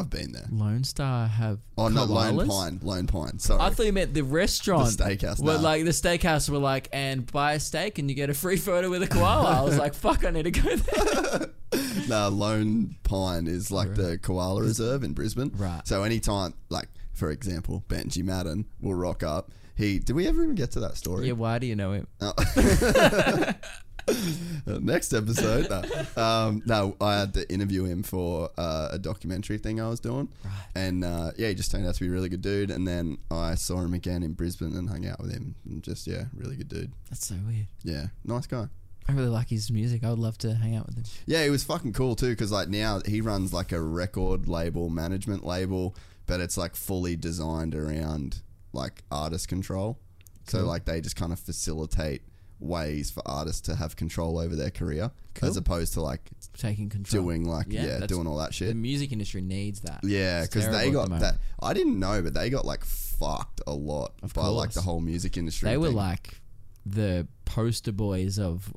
I've 0.00 0.10
been 0.10 0.32
there. 0.32 0.46
Lone 0.50 0.82
Star 0.84 1.26
have 1.26 1.60
Oh 1.76 1.88
no, 1.88 2.04
Lone 2.04 2.36
koalas? 2.36 2.48
Pine, 2.48 2.80
Lone 2.82 3.06
Pine. 3.06 3.38
Sorry, 3.38 3.60
I 3.60 3.70
thought 3.70 3.86
you 3.86 3.92
meant 3.92 4.14
the 4.14 4.22
restaurant. 4.22 4.96
The 4.96 5.04
steakhouse, 5.04 5.40
Where 5.40 5.56
nah. 5.56 5.62
like 5.62 5.84
the 5.84 5.90
steakhouse 5.90 6.48
were 6.48 6.58
like, 6.58 6.88
and 6.92 7.30
buy 7.30 7.52
a 7.54 7.60
steak 7.60 7.98
and 7.98 8.08
you 8.08 8.16
get 8.16 8.30
a 8.30 8.34
free 8.34 8.56
photo 8.56 8.88
with 8.88 9.02
a 9.02 9.06
koala. 9.06 9.60
I 9.60 9.62
was 9.62 9.78
like, 9.78 9.94
fuck, 9.94 10.24
I 10.24 10.30
need 10.30 10.44
to 10.44 10.50
go 10.50 10.74
there. 10.76 11.50
no, 12.08 12.28
Lone 12.28 12.96
Pine 13.02 13.46
is 13.46 13.70
like 13.70 13.94
the 13.94 14.18
koala 14.18 14.62
reserve 14.62 15.04
in 15.04 15.12
Brisbane. 15.12 15.52
Right. 15.54 15.86
So 15.86 16.02
anytime, 16.02 16.54
like 16.70 16.88
for 17.12 17.30
example, 17.30 17.84
Benji 17.88 18.24
Madden 18.24 18.66
will 18.80 18.94
rock 18.94 19.22
up. 19.22 19.52
He 19.76 19.98
did 19.98 20.14
we 20.14 20.26
ever 20.26 20.42
even 20.42 20.54
get 20.54 20.72
to 20.72 20.80
that 20.80 20.96
story? 20.96 21.26
yeah, 21.26 21.32
why 21.32 21.58
do 21.58 21.66
you 21.66 21.76
know 21.76 21.92
him? 21.92 22.06
Uh, 22.20 22.32
Next 24.66 25.12
episode. 25.12 25.68
No. 25.70 26.22
Um, 26.22 26.62
no, 26.66 26.96
I 27.00 27.18
had 27.18 27.34
to 27.34 27.50
interview 27.52 27.84
him 27.84 28.02
for 28.02 28.50
uh, 28.56 28.88
a 28.92 28.98
documentary 28.98 29.58
thing 29.58 29.80
I 29.80 29.88
was 29.88 30.00
doing. 30.00 30.28
Right. 30.44 30.52
And 30.74 31.04
uh, 31.04 31.32
yeah, 31.36 31.48
he 31.48 31.54
just 31.54 31.70
turned 31.70 31.86
out 31.86 31.94
to 31.94 32.00
be 32.00 32.08
a 32.08 32.10
really 32.10 32.28
good 32.28 32.42
dude. 32.42 32.70
And 32.70 32.86
then 32.86 33.18
I 33.30 33.54
saw 33.54 33.80
him 33.80 33.94
again 33.94 34.22
in 34.22 34.32
Brisbane 34.32 34.76
and 34.76 34.88
hung 34.88 35.06
out 35.06 35.20
with 35.20 35.32
him. 35.32 35.54
And 35.64 35.82
just, 35.82 36.06
yeah, 36.06 36.24
really 36.34 36.56
good 36.56 36.68
dude. 36.68 36.92
That's 37.08 37.26
so 37.26 37.36
weird. 37.46 37.66
Yeah, 37.82 38.06
nice 38.24 38.46
guy. 38.46 38.68
I 39.08 39.12
really 39.12 39.28
like 39.28 39.48
his 39.48 39.70
music. 39.70 40.04
I 40.04 40.10
would 40.10 40.18
love 40.18 40.38
to 40.38 40.54
hang 40.54 40.76
out 40.76 40.86
with 40.86 40.96
him. 40.96 41.04
Yeah, 41.26 41.42
he 41.42 41.50
was 41.50 41.64
fucking 41.64 41.94
cool 41.94 42.14
too 42.14 42.30
because 42.30 42.52
like 42.52 42.68
now 42.68 43.00
he 43.04 43.20
runs 43.20 43.52
like 43.52 43.72
a 43.72 43.80
record 43.80 44.46
label, 44.46 44.88
management 44.88 45.44
label, 45.44 45.96
but 46.26 46.40
it's 46.40 46.56
like 46.56 46.76
fully 46.76 47.16
designed 47.16 47.74
around 47.74 48.42
like 48.72 49.02
artist 49.10 49.48
control. 49.48 49.98
So 50.46 50.64
like 50.64 50.84
they 50.84 51.00
just 51.00 51.16
kind 51.16 51.32
of 51.32 51.38
facilitate 51.38 52.22
ways 52.60 53.10
for 53.10 53.22
artists 53.26 53.62
to 53.62 53.74
have 53.74 53.96
control 53.96 54.38
over 54.38 54.54
their 54.54 54.70
career 54.70 55.10
as 55.42 55.56
opposed 55.56 55.94
to 55.94 56.02
like 56.02 56.30
Taking 56.56 56.88
control. 56.90 57.22
doing 57.22 57.44
like 57.44 57.66
yeah, 57.70 57.86
that's- 57.86 58.08
doing 58.08 58.26
all 58.26 58.36
that 58.38 58.52
shit. 58.54 58.68
The 58.68 58.74
music 58.74 59.12
industry 59.12 59.40
needs 59.40 59.80
that. 59.80 60.00
Yeah, 60.04 60.42
because 60.42 60.68
they 60.68 60.90
got 60.90 61.08
the 61.08 61.16
that. 61.18 61.38
I 61.62 61.72
didn't 61.72 61.98
know, 61.98 62.20
but 62.22 62.34
they 62.34 62.50
got 62.50 62.64
like 62.64 62.84
fucked 62.84 63.60
a 63.66 63.72
lot 63.72 64.12
Of 64.22 64.34
by 64.34 64.46
like 64.48 64.72
the 64.72 64.82
whole 64.82 65.00
music 65.00 65.36
industry. 65.36 65.68
They 65.70 65.76
were 65.78 65.90
like 65.90 66.40
the 66.84 67.26
poster 67.44 67.92
boys 67.92 68.38
of 68.38 68.72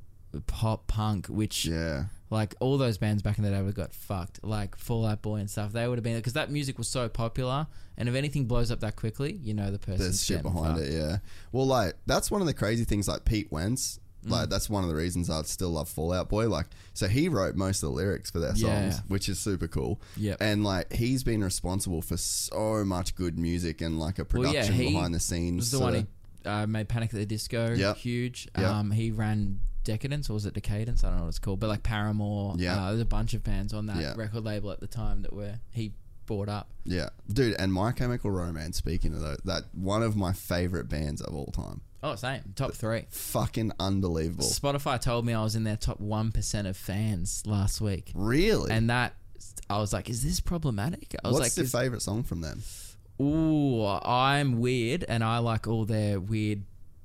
pop 0.48 0.88
punk, 0.88 1.28
which 1.28 1.66
yeah, 1.66 2.06
like 2.34 2.56
all 2.60 2.78
those 2.78 2.98
bands 2.98 3.22
back 3.22 3.38
in 3.38 3.44
the 3.44 3.50
day 3.52 3.58
would 3.58 3.68
have 3.68 3.76
got 3.76 3.94
fucked, 3.94 4.44
like 4.44 4.76
Fall 4.76 5.06
Out 5.06 5.22
Boy 5.22 5.36
and 5.38 5.50
stuff. 5.50 5.72
They 5.72 5.88
would 5.88 5.98
have 5.98 6.03
been 6.03 6.16
because 6.18 6.34
that 6.34 6.50
music 6.52 6.78
was 6.78 6.88
so 6.88 7.08
popular, 7.08 7.68
and 7.98 8.10
if 8.10 8.16
anything 8.16 8.45
blows 8.45 8.72
up 8.72 8.80
that 8.82 8.95
quickly, 8.95 9.34
you 9.34 9.53
know 9.53 9.72
the 9.72 9.80
person's 9.80 10.00
there's 10.00 10.24
shit 10.26 10.42
behind 10.44 10.78
fucked. 10.78 10.90
it. 10.90 10.94
Yeah, 10.94 11.18
well, 11.52 11.66
like 11.68 11.94
that's 12.06 12.30
one 12.32 12.42
of 12.42 12.48
the 12.48 12.53
crazy 12.53 12.84
things. 12.86 13.08
Like 13.08 13.24
Pete 13.26 13.52
Wentz, 13.52 14.00
Mm. 14.26 14.30
like 14.32 14.50
that's 14.50 14.70
one 14.70 14.84
of 14.84 14.90
the 14.90 14.95
reasons 14.95 15.30
I 15.30 15.42
still 15.42 15.72
love 15.72 15.90
Fall 15.90 16.14
Out 16.14 16.30
Boy. 16.30 16.48
Like, 16.48 16.68
so 16.94 17.10
he 17.10 17.28
wrote 17.28 17.56
most 17.58 17.84
of 17.84 17.90
the 17.90 17.95
lyrics 17.95 18.32
for 18.32 18.40
their 18.40 18.56
songs, 18.56 18.95
Yeah. 18.95 19.00
which 19.10 19.28
is 19.28 19.38
super 19.38 19.68
cool. 19.68 20.00
Yeah, 20.16 20.38
and 20.40 20.64
like 20.64 20.94
he's 20.94 21.26
been 21.26 21.44
responsible 21.44 22.02
for 22.02 22.16
so 22.16 22.86
much 22.86 23.16
good 23.16 23.38
music 23.38 23.82
and 23.82 24.00
like 24.00 24.20
a 24.20 24.22
Well, 24.24 24.44
production 24.44 24.76
yeah, 24.76 24.82
he 24.82 24.94
behind 24.94 25.14
the 25.14 25.20
scenes. 25.20 25.58
was 25.64 25.72
the 25.72 25.80
one 25.80 25.94
he 25.95 26.06
uh, 26.45 26.66
made 26.68 26.88
Panic 26.88 27.10
at 27.14 27.20
the 27.20 27.26
Disco 27.26 27.74
Yep. 27.74 27.98
huge. 27.98 28.48
Yep. 28.58 28.66
Um, 28.66 28.92
he 28.92 29.12
ran 29.12 29.60
Decadence 29.84 30.30
or 30.30 30.34
was 30.34 30.45
it 30.45 30.53
Decaydance? 30.53 31.03
I 31.03 31.08
don't 31.10 31.18
know 31.18 31.24
what 31.24 31.30
it's 31.30 31.40
called, 31.40 31.60
but 31.60 31.68
like 31.68 31.84
Paramore. 31.84 32.56
Yeah. 32.58 32.82
uh, 32.82 32.90
there's 32.90 33.02
a 33.02 33.06
bunch 33.06 33.34
of 33.34 33.44
bands 33.44 33.74
on 33.74 33.86
that 33.88 33.98
Yeah. 33.98 34.14
record 34.16 34.44
label 34.44 34.72
at 34.72 34.80
the 34.80 34.88
time 34.88 35.22
that 35.24 35.34
were 35.34 35.60
he 35.72 35.94
bought 36.26 36.48
up. 36.50 36.70
Yeah, 36.86 37.10
dude, 37.32 37.56
and 37.60 37.74
My 37.74 37.92
Chemical 37.92 38.32
Romance. 38.32 38.78
Speaking 38.78 39.14
of 39.14 39.20
that, 39.22 39.45
that 39.45 39.64
one 39.74 40.02
of 40.03 40.16
my 40.16 40.32
favorite 40.34 40.88
bands 40.90 41.22
of 41.22 41.36
all 41.36 41.48
time. 41.52 41.82
Oh, 42.02 42.16
same 42.16 42.42
top 42.56 42.74
three. 42.74 43.06
Fucking 43.10 43.72
unbelievable. 43.80 44.45
Spotify 44.45 45.00
told 45.00 45.26
me 45.26 45.34
I 45.34 45.42
was 45.44 45.56
in 45.56 45.64
their 45.64 45.78
top 45.78 46.00
one 46.00 46.32
percent 46.32 46.68
of 46.68 46.76
fans 46.78 47.44
last 47.45 47.80
week, 47.82 48.12
Really? 48.16 48.72
and 48.72 48.90
that 48.90 49.16
I 49.70 49.78
was 49.80 49.92
like, 49.94 50.10
"Is 50.10 50.24
this 50.24 50.40
problematic?" 50.40 51.16
I 51.24 51.28
was 51.30 51.40
What's 51.40 51.58
like, 51.58 51.64
your 51.64 51.82
favorite 51.82 52.02
song 52.02 52.24
from 52.24 52.42
them? 52.42 52.64
"Ooh, 53.22 53.86
I'm 53.86 54.60
weird, 54.60 55.06
and 55.08 55.24
I 55.24 55.38
like 55.40 55.68
all 55.68 55.86
their 55.86 56.20
weird 56.20 56.64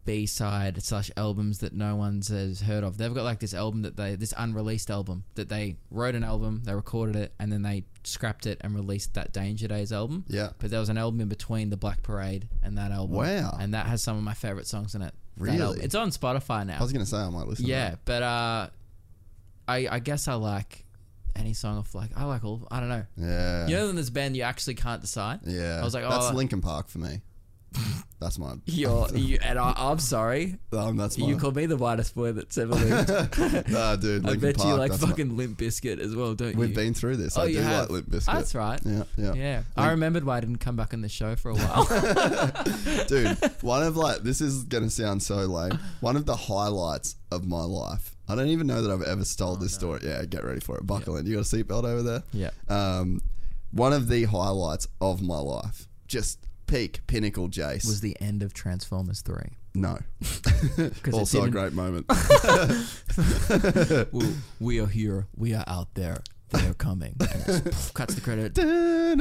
B 0.09 0.25
side 0.25 0.83
slash 0.83 1.11
albums 1.19 1.59
that 1.59 1.75
no 1.75 1.95
one's 1.95 2.29
has 2.29 2.63
heard 2.63 2.83
of. 2.83 2.97
They've 2.97 3.13
got 3.13 3.25
like 3.25 3.41
this 3.41 3.53
album 3.53 3.83
that 3.83 3.97
they 3.99 4.15
this 4.17 4.33
unreleased 4.39 4.91
album 4.91 5.25
that 5.35 5.51
they 5.51 5.77
wrote 5.91 6.15
an 6.15 6.25
album, 6.25 6.63
they 6.65 6.75
recorded 6.75 7.15
it, 7.15 7.35
and 7.39 7.53
then 7.53 7.61
they 7.61 7.85
scrapped 8.05 8.47
it 8.47 8.59
and 8.63 8.75
released 8.75 9.13
that 9.15 9.35
Danger 9.35 9.69
Days 9.69 9.93
album. 9.93 10.25
Yeah. 10.27 10.51
But 10.59 10.71
there 10.71 10.81
was 10.81 10.89
an 10.89 10.97
album 10.97 11.21
in 11.21 11.29
between 11.29 11.69
the 11.69 11.77
Black 11.77 12.03
Parade 12.03 12.49
and 12.63 12.79
that 12.79 12.91
album. 12.91 13.17
Wow. 13.17 13.59
And 13.61 13.75
that 13.75 13.85
has 13.87 14.03
some 14.03 14.17
of 14.17 14.23
my 14.23 14.33
favorite 14.33 14.67
songs 14.67 14.95
in 14.95 15.03
it. 15.03 15.13
Really? 15.37 15.81
It's 15.83 15.95
on 15.95 16.09
Spotify 16.11 16.67
now. 16.67 16.79
I 16.79 16.83
was 16.83 16.93
gonna 16.93 17.05
say 17.05 17.19
I 17.19 17.29
might 17.29 17.47
listen. 17.47 17.67
Yeah, 17.67 17.97
but 18.07 18.23
uh, 18.23 18.71
I 19.69 19.89
I 19.91 19.99
guess 19.99 20.27
I 20.27 20.35
like 20.35 20.87
any 21.37 21.53
song 21.53 21.77
of 21.77 21.95
like 21.95 22.11
I 22.17 22.25
like 22.25 22.45
all 22.45 22.67
I 22.71 22.81
don't 22.81 22.89
know. 22.89 23.05
yeah, 23.17 23.67
You 23.69 23.77
know, 23.77 23.87
when 23.89 23.95
there's 23.97 24.09
a 24.09 24.13
band 24.13 24.37
you 24.39 24.43
actually 24.43 24.75
can't 24.75 25.03
decide. 25.03 25.41
yeah. 25.45 25.81
I 25.81 25.85
was 25.85 25.93
like, 25.93 26.05
oh, 26.05 26.11
that's 26.11 26.35
Linkin 26.35 26.63
Park 26.63 26.89
for 26.89 26.99
me. 26.99 27.21
That's 28.21 28.37
my. 28.39 28.55
You're, 28.65 29.07
you, 29.15 29.39
and 29.43 29.59
I, 29.59 29.73
I'm 29.77 30.01
sorry. 30.01 30.57
Um, 30.73 30.97
that's 30.97 31.17
my. 31.17 31.29
You 31.29 31.37
called 31.37 31.55
me 31.55 31.67
the 31.67 31.77
whitest 31.77 32.17
boy 32.17 32.33
that's 32.33 32.59
ever 32.59 32.75
lived. 32.75 33.69
Nah, 33.69 33.95
dude. 33.95 34.25
I 34.25 34.31
Linkin 34.31 34.41
bet 34.41 34.57
Park, 34.57 34.69
you 34.69 34.75
like 34.75 34.91
that's 34.91 35.03
my- 35.03 35.09
fucking 35.11 35.37
Limp 35.37 35.57
Bizkit 35.57 36.01
as 36.01 36.17
well, 36.17 36.35
don't 36.35 36.55
you? 36.55 36.59
We've 36.59 36.71
you? 36.71 36.75
been 36.75 36.95
through 36.95 37.17
this. 37.19 37.39
Oh, 37.39 37.43
I 37.43 37.45
you 37.47 37.59
do 37.59 37.63
have? 37.63 37.83
like 37.83 37.91
Limp 37.91 38.11
Bizkit. 38.11 38.27
That's 38.35 38.55
right. 38.57 38.81
Yeah, 38.85 39.05
yeah. 39.17 39.35
Yeah, 39.35 39.63
I 39.77 39.91
remembered 39.91 40.25
why 40.25 40.39
I 40.39 40.41
didn't 40.41 40.59
come 40.59 40.75
back 40.75 40.93
on 40.95 41.01
the 41.01 41.09
show 41.09 41.37
for 41.37 41.51
a 41.51 41.55
while. 41.55 41.85
Dude, 43.07 43.37
one 43.63 43.85
of 43.85 43.97
like 43.97 44.23
this 44.23 44.41
is 44.41 44.65
gonna 44.65 44.91
sound 44.91 45.23
so 45.23 45.37
lame. 45.37 45.79
One 46.01 46.17
of 46.17 46.27
the 46.27 46.35
highlights 46.37 47.15
of 47.31 47.47
my 47.47 47.63
life. 47.63 48.17
I 48.29 48.35
don't 48.35 48.49
even 48.49 48.67
know 48.67 48.83
that 48.83 48.91
I've 48.91 49.03
ever 49.03 49.25
stole 49.25 49.55
this 49.57 49.75
story. 49.75 50.01
Yeah, 50.03 50.25
get 50.25 50.45
ready 50.45 50.61
for 50.61 50.77
it. 50.77 50.87
Buckle 50.87 51.17
in. 51.19 51.27
You 51.27 51.37
got 51.37 51.41
a 51.41 51.57
seatbelt 51.57 51.85
over 51.85 52.03
there? 52.03 52.23
Yeah. 52.33 52.51
Um, 52.69 53.21
one 53.71 53.93
of 53.93 54.09
the 54.09 54.25
highlights 54.25 54.89
of 55.01 55.23
my 55.23 55.39
life. 55.39 55.87
Just 56.09 56.39
peak 56.69 57.01
pinnacle 57.09 57.49
Jace. 57.49 57.85
was 57.87 58.01
the 58.01 58.17
end 58.21 58.43
of 58.45 58.53
Transformers 58.55 59.21
Three. 59.23 59.57
no. 59.75 59.99
also 61.13 61.43
a 61.45 61.51
great 61.51 61.73
moment. 61.73 62.07
Well, 64.13 64.33
we 64.61 64.81
are 64.81 64.87
here. 64.87 65.27
We 65.37 65.55
are 65.55 65.65
out 65.67 65.95
there. 65.95 66.19
They 66.51 66.67
are 66.67 66.75
coming. 66.75 67.15
Poof, 67.19 67.93
cuts 67.95 68.15
the 68.15 68.21
credit. 68.21 68.55
Done. 68.55 69.21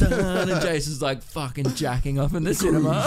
And 0.00 0.60
Jason's 0.62 1.00
like 1.02 1.22
fucking 1.22 1.74
jacking 1.74 2.18
off 2.18 2.34
in 2.34 2.44
the 2.44 2.54
cinema. 2.54 3.06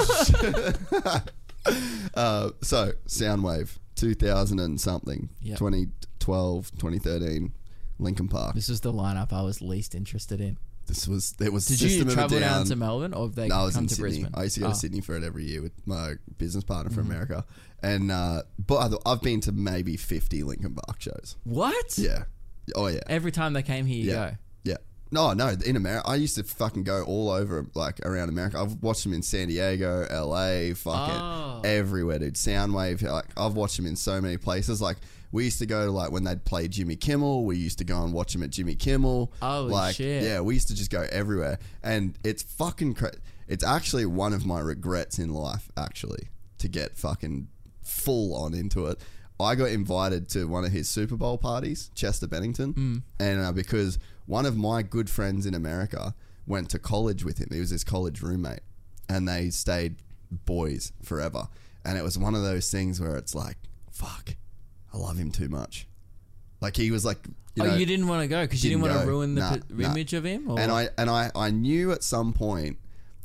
uh, 2.15 2.51
so 2.61 2.91
Soundwave, 3.07 3.77
2000 3.95 4.59
and 4.59 4.79
something, 4.79 5.29
Yep. 5.41 5.57
2012, 5.57 6.71
2013, 6.71 7.53
Linkin 7.99 8.27
Park. 8.27 8.55
this 8.55 8.69
is 8.69 8.81
the 8.81 8.93
lineup 8.93 9.31
I 9.33 9.41
was 9.41 9.61
least 9.61 9.93
interested 9.95 10.39
in. 10.41 10.57
This 10.91 11.07
was 11.07 11.31
there 11.33 11.51
was 11.51 11.65
Did 11.65 11.81
you 11.81 12.01
of 12.01 12.09
a 12.09 12.13
travel 12.13 12.39
down 12.39 12.57
Down. 12.57 12.65
to 12.65 12.75
Melbourne 12.75 13.13
or 13.13 13.29
they 13.29 13.47
No, 13.47 13.55
I 13.55 13.63
was 13.63 13.75
come 13.75 13.85
in 13.85 13.87
to 13.87 13.95
Sydney. 13.95 14.09
Brisbane? 14.09 14.29
I 14.33 14.43
used 14.43 14.55
to 14.55 14.59
go 14.61 14.67
Oh. 14.67 14.69
to 14.71 14.75
Sydney 14.75 14.99
for 15.01 15.15
it 15.15 15.23
every 15.23 15.45
year 15.45 15.61
with 15.61 15.71
my 15.87 16.15
business 16.37 16.63
partner 16.65 16.89
from 16.91 17.03
Mm-hmm. 17.03 17.11
America, 17.11 17.45
and 17.81 18.11
uh, 18.11 18.43
but 18.65 18.93
I've- 19.05 19.21
been 19.23 19.39
to 19.41 19.51
maybe 19.53 19.95
fifty 19.95 20.43
Linkin 20.43 20.75
Park 20.75 20.99
shows. 21.01 21.37
What? 21.45 21.97
Yeah, 21.97 22.23
oh 22.75 22.87
yeah, 22.87 22.99
Every 23.07 23.31
time 23.31 23.53
they 23.53 23.63
came 23.63 23.85
here, 23.85 24.03
you 24.03 24.11
yeah, 24.11 24.29
go. 24.31 24.35
yeah. 24.63 24.77
No, 25.13 25.33
no, 25.33 25.49
in 25.65 25.75
America, 25.75 26.07
I 26.07 26.15
used 26.15 26.35
to 26.35 26.43
fucking 26.43 26.83
go 26.83 27.03
all 27.03 27.29
over, 27.29 27.65
like 27.73 27.99
around 28.05 28.29
America. 28.29 28.59
I've 28.59 28.81
watched 28.81 29.03
them 29.03 29.13
in 29.13 29.21
San 29.21 29.47
Diego, 29.49 30.05
LA, 30.09 30.73
fucking 30.73 31.15
Oh. 31.21 31.61
everywhere, 31.63 32.19
dude. 32.19 32.35
Soundwave, 32.35 33.01
like 33.03 33.25
I've 33.37 33.53
watched 33.55 33.77
them 33.77 33.85
in 33.85 33.95
so 33.95 34.19
many 34.21 34.37
places. 34.37 34.81
Like 34.81 34.97
we 35.31 35.45
used 35.45 35.59
to 35.59 35.65
go 35.65 35.85
to 35.85 35.91
like 35.91 36.11
when 36.11 36.23
they'd 36.23 36.43
play 36.45 36.67
Jimmy 36.67 36.95
Kimmel. 36.95 37.45
We 37.45 37.57
used 37.57 37.77
to 37.79 37.83
go 37.83 38.03
and 38.03 38.13
watch 38.13 38.35
him 38.35 38.43
at 38.43 38.49
Jimmy 38.49 38.75
Kimmel. 38.75 39.31
Oh, 39.41 39.63
like, 39.63 39.95
shit. 39.95 40.23
Yeah, 40.23 40.41
we 40.41 40.53
used 40.55 40.67
to 40.69 40.75
just 40.75 40.91
go 40.91 41.05
everywhere, 41.11 41.59
and 41.83 42.17
it's 42.23 42.43
fucking. 42.43 42.95
Cra- 42.95 43.13
it's 43.47 43.63
actually 43.63 44.05
one 44.05 44.33
of 44.33 44.45
my 44.45 44.59
regrets 44.59 45.19
in 45.19 45.33
life, 45.33 45.69
actually, 45.77 46.29
to 46.59 46.67
get 46.69 46.97
fucking 46.97 47.47
full 47.81 48.33
on 48.35 48.53
into 48.53 48.85
it. 48.87 48.99
I 49.39 49.55
got 49.55 49.69
invited 49.69 50.29
to 50.29 50.47
one 50.47 50.63
of 50.65 50.71
his 50.71 50.87
Super 50.87 51.15
Bowl 51.17 51.37
parties, 51.37 51.89
Chester 51.95 52.27
Bennington, 52.27 52.73
Mm. 52.73 53.01
and 53.19 53.41
uh, 53.41 53.51
because 53.51 53.97
one 54.27 54.45
of 54.45 54.55
my 54.55 54.83
good 54.83 55.09
friends 55.09 55.45
in 55.47 55.53
America 55.55 56.13
went 56.45 56.69
to 56.69 56.79
college 56.79 57.25
with 57.25 57.39
him, 57.39 57.47
he 57.51 57.59
was 57.59 57.71
his 57.71 57.83
college 57.83 58.21
roommate, 58.21 58.59
and 59.09 59.27
they 59.27 59.49
stayed 59.49 59.95
boys 60.45 60.91
forever. 61.03 61.47
And 61.83 61.97
it 61.97 62.03
was 62.03 62.17
one 62.17 62.35
of 62.35 62.43
those 62.43 62.69
things 62.69 63.01
where 63.01 63.15
it's 63.15 63.33
like, 63.33 63.57
fuck, 63.91 64.35
I 64.93 64.97
love 64.97 65.17
him 65.17 65.31
too 65.31 65.49
much. 65.49 65.87
Like 66.59 66.75
he 66.75 66.91
was 66.91 67.05
like, 67.05 67.17
you 67.55 67.63
oh, 67.63 67.67
know, 67.67 67.75
you 67.75 67.85
didn't 67.85 68.07
want 68.07 68.21
to 68.21 68.27
go 68.27 68.41
because 68.43 68.63
you 68.63 68.69
didn't 68.71 68.83
didn't 68.83 68.95
want 68.95 69.05
to 69.05 69.09
ruin 69.11 69.35
the 69.35 69.41
Nah, 69.41 69.55
p- 69.55 69.61
nah. 69.69 69.91
image 69.91 70.13
of 70.13 70.23
him? 70.23 70.49
Or? 70.49 70.59
and 70.59 70.71
I 70.71 70.89
and 70.97 71.09
I 71.09 71.31
I 71.35 71.49
knew 71.51 71.91
at 71.91 72.03
some 72.03 72.33
point 72.33 72.77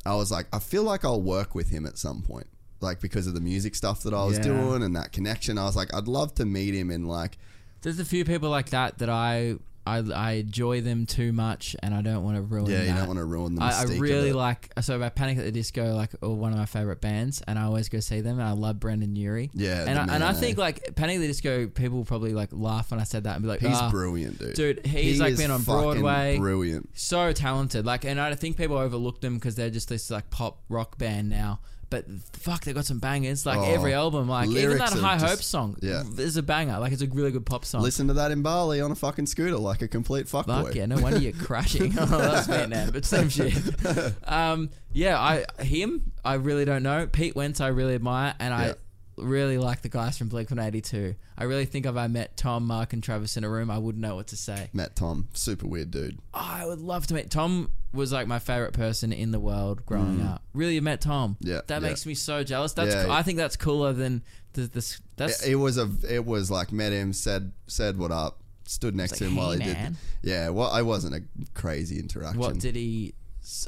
I 0.05 0.15
was 0.15 0.31
like 0.31 0.47
I 0.53 0.59
feel 0.59 0.83
like 0.83 1.05
I'll 1.05 1.21
work 1.21 1.53
with 1.55 1.69
him 1.69 1.85
at 1.85 1.97
some 1.97 2.21
point 2.21 2.47
like 2.81 2.99
because 3.01 3.25
of 3.27 3.33
the 3.33 3.41
music 3.41 3.73
stuff 3.75 4.03
that 4.03 4.13
I 4.13 4.23
was 4.25 4.37
Yeah. 4.37 4.43
doing 4.45 4.83
and 4.83 4.95
that 4.95 5.11
connection 5.11 5.57
I 5.57 5.63
was 5.65 5.75
like 5.75 5.93
I'd 5.93 6.07
love 6.07 6.33
to 6.35 6.45
meet 6.45 6.73
him 6.73 6.89
and 6.91 7.07
like 7.07 7.37
There's 7.81 7.99
a 7.99 8.05
few 8.05 8.23
people 8.25 8.49
like 8.49 8.69
that 8.71 8.97
that 8.99 9.09
I 9.09 9.55
I, 9.87 10.03
I 10.13 10.31
enjoy 10.33 10.81
them 10.81 11.05
too 11.05 11.33
much 11.33 11.75
and 11.81 11.93
I 11.93 12.01
don't 12.01 12.23
want 12.23 12.37
to 12.37 12.41
ruin. 12.41 12.65
Them. 12.65 12.73
Yeah 12.73 12.81
you 12.81 12.87
that. 12.87 12.97
don't 12.99 13.07
want 13.07 13.19
to 13.19 13.25
ruin 13.25 13.55
the 13.55 13.63
I, 13.63 13.81
I 13.81 13.83
really 13.83 14.33
like 14.33 14.71
so 14.81 14.95
about 14.95 15.15
Panic 15.15 15.37
at 15.37 15.45
the 15.45 15.51
Disco, 15.51 15.95
like 15.95 16.11
oh, 16.21 16.33
one 16.33 16.51
of 16.51 16.59
my 16.59 16.65
favorite 16.65 17.01
bands, 17.01 17.41
and 17.47 17.57
I 17.57 17.63
always 17.63 17.89
go 17.89 17.99
see 17.99 18.21
them. 18.21 18.39
And 18.39 18.47
I 18.47 18.51
love 18.51 18.79
Brendon 18.79 19.15
Urie. 19.15 19.49
Yeah, 19.53 19.85
and 19.87 19.97
I, 19.97 20.03
and 20.03 20.23
I 20.23 20.31
man, 20.31 20.35
think 20.35 20.57
like 20.57 20.95
Panic 20.95 21.15
at 21.15 21.21
the 21.21 21.27
Disco, 21.27 21.67
people 21.67 21.97
will 21.97 22.05
probably 22.05 22.33
like 22.33 22.49
laugh 22.51 22.91
when 22.91 22.99
I 22.99 23.03
said 23.03 23.23
that 23.23 23.35
and 23.35 23.43
be 23.43 23.49
like, 23.49 23.61
he's 23.61 23.75
"Ah, 23.75 23.89
brilliant 23.89 24.39
dude 24.39 24.57
dude, 24.57 24.85
he's 24.85 25.15
He 25.15 25.21
like 25.21 25.37
been 25.37 25.51
on 25.51 25.61
Broadway, 25.63 26.37
brilliant 26.37 26.89
so 26.93 27.31
talented. 27.31 27.85
Like, 27.85 28.05
and 28.05 28.19
I 28.19 28.33
think 28.35 28.57
people 28.57 28.77
overlook 28.77 29.21
them 29.21 29.35
because 29.35 29.55
they're 29.55 29.69
just 29.69 29.89
this 29.89 30.09
like 30.09 30.29
pop 30.29 30.59
rock 30.69 30.97
band 30.97 31.29
now. 31.29 31.59
But 31.89 32.05
fuck, 32.33 32.65
they 32.65 32.73
got 32.73 32.83
some 32.85 32.99
bangers. 32.99 33.45
Like 33.45 33.59
Oh, 33.59 33.63
every 33.63 33.93
album, 33.93 34.27
like 34.27 34.49
even 34.49 34.77
that 34.77 34.89
High 34.89 35.17
just- 35.17 35.25
Hopes 35.31 35.45
song, 35.45 35.77
yeah. 35.81 36.03
is 36.17 36.35
a 36.35 36.43
banger. 36.43 36.79
Like 36.79 36.91
it's 36.91 37.01
a 37.01 37.07
really 37.07 37.31
good 37.31 37.45
pop 37.45 37.63
song. 37.63 37.81
listen 37.81 38.07
to 38.07 38.13
that 38.15 38.31
in 38.31 38.41
Bali 38.41 38.81
on 38.81 38.91
a 38.91 38.95
fucking 38.95 39.25
scooter 39.25 39.55
like 39.57 39.81
a 39.81 39.87
complete 39.87 40.25
fuckboy 40.25 40.65
Fuck 40.65 40.75
yeah, 40.75 40.85
no 40.85 40.97
wonder 40.99 41.19
you're 41.19 41.31
crashing. 41.31 41.93
oh, 41.99 42.05
that's 42.05 42.47
Vietnam, 42.47 42.89
but 42.91 43.05
same 43.05 43.29
shit. 43.29 43.53
Um, 44.27 44.69
yeah, 44.91 45.17
I 45.19 45.45
him, 45.63 46.11
I 46.25 46.33
really 46.35 46.65
don't 46.65 46.83
know. 46.83 47.07
Pete 47.07 47.35
Wentz, 47.35 47.61
I 47.61 47.67
really 47.67 47.95
admire, 47.95 48.35
and 48.39 48.51
Yeah. 48.53 48.71
I 48.71 48.73
really 49.17 49.57
like 49.57 49.81
the 49.81 49.89
guys 49.89 50.17
from 50.17 50.27
Blink 50.29 50.49
One 50.51 50.59
Eighty 50.59 50.81
Two. 50.81 51.15
I 51.37 51.43
really 51.45 51.65
think 51.65 51.85
if 51.85 51.95
I 51.95 52.07
met 52.07 52.37
Tom, 52.37 52.65
Mark, 52.65 52.93
and 52.93 53.03
Travis 53.03 53.37
in 53.37 53.43
a 53.43 53.49
room, 53.49 53.69
I 53.71 53.77
wouldn't 53.77 54.01
know 54.01 54.15
what 54.15 54.27
to 54.27 54.37
say. 54.37 54.69
Met 54.73 54.95
Tom 54.95 55.27
super 55.33 55.67
weird 55.67 55.91
dude 55.91 56.19
Oh, 56.33 56.39
I 56.39 56.65
would 56.65 56.79
love 56.79 57.07
to 57.07 57.13
meet 57.13 57.29
Tom. 57.29 57.71
Was 57.93 58.11
like 58.11 58.27
my 58.27 58.39
favorite 58.39 58.73
person 58.73 59.11
in 59.13 59.31
the 59.31 59.39
world 59.39 59.85
growing 59.85 60.21
up. 60.21 60.43
Really 60.53 60.79
met 60.79 61.01
Tom. 61.01 61.37
Mm. 61.41 61.47
Yeah, 61.49 61.61
that 61.67 61.81
yeah. 61.81 61.87
makes 61.87 62.05
me 62.05 62.13
so 62.13 62.43
jealous. 62.43 62.73
That's 62.73 62.93
Yeah. 62.93 63.07
I 63.09 63.23
think 63.23 63.37
that's 63.37 63.55
cooler 63.55 63.93
than 63.93 64.23
the 64.53 64.67
this. 64.67 65.01
That's 65.15 65.43
it, 65.45 65.53
it 65.53 65.55
was 65.55 65.77
a 65.77 65.89
it 66.07 66.25
was 66.25 66.51
like 66.51 66.71
met 66.71 66.91
him 66.91 67.13
said 67.13 67.53
said 67.67 67.97
what 67.97 68.11
up 68.11 68.41
stood 68.65 68.95
next 68.95 69.13
It's 69.13 69.19
to 69.19 69.25
like, 69.25 69.31
him 69.31 69.37
while 69.37 69.51
he 69.51 69.59
man." 69.59 69.93
did 70.21 70.29
yeah 70.29 70.49
well 70.49 70.69
I 70.69 70.81
wasn't 70.81 71.15
a 71.15 71.21
crazy 71.53 71.99
interaction 71.99 72.39
what 72.39 72.59
did 72.59 72.75
he? 72.75 73.13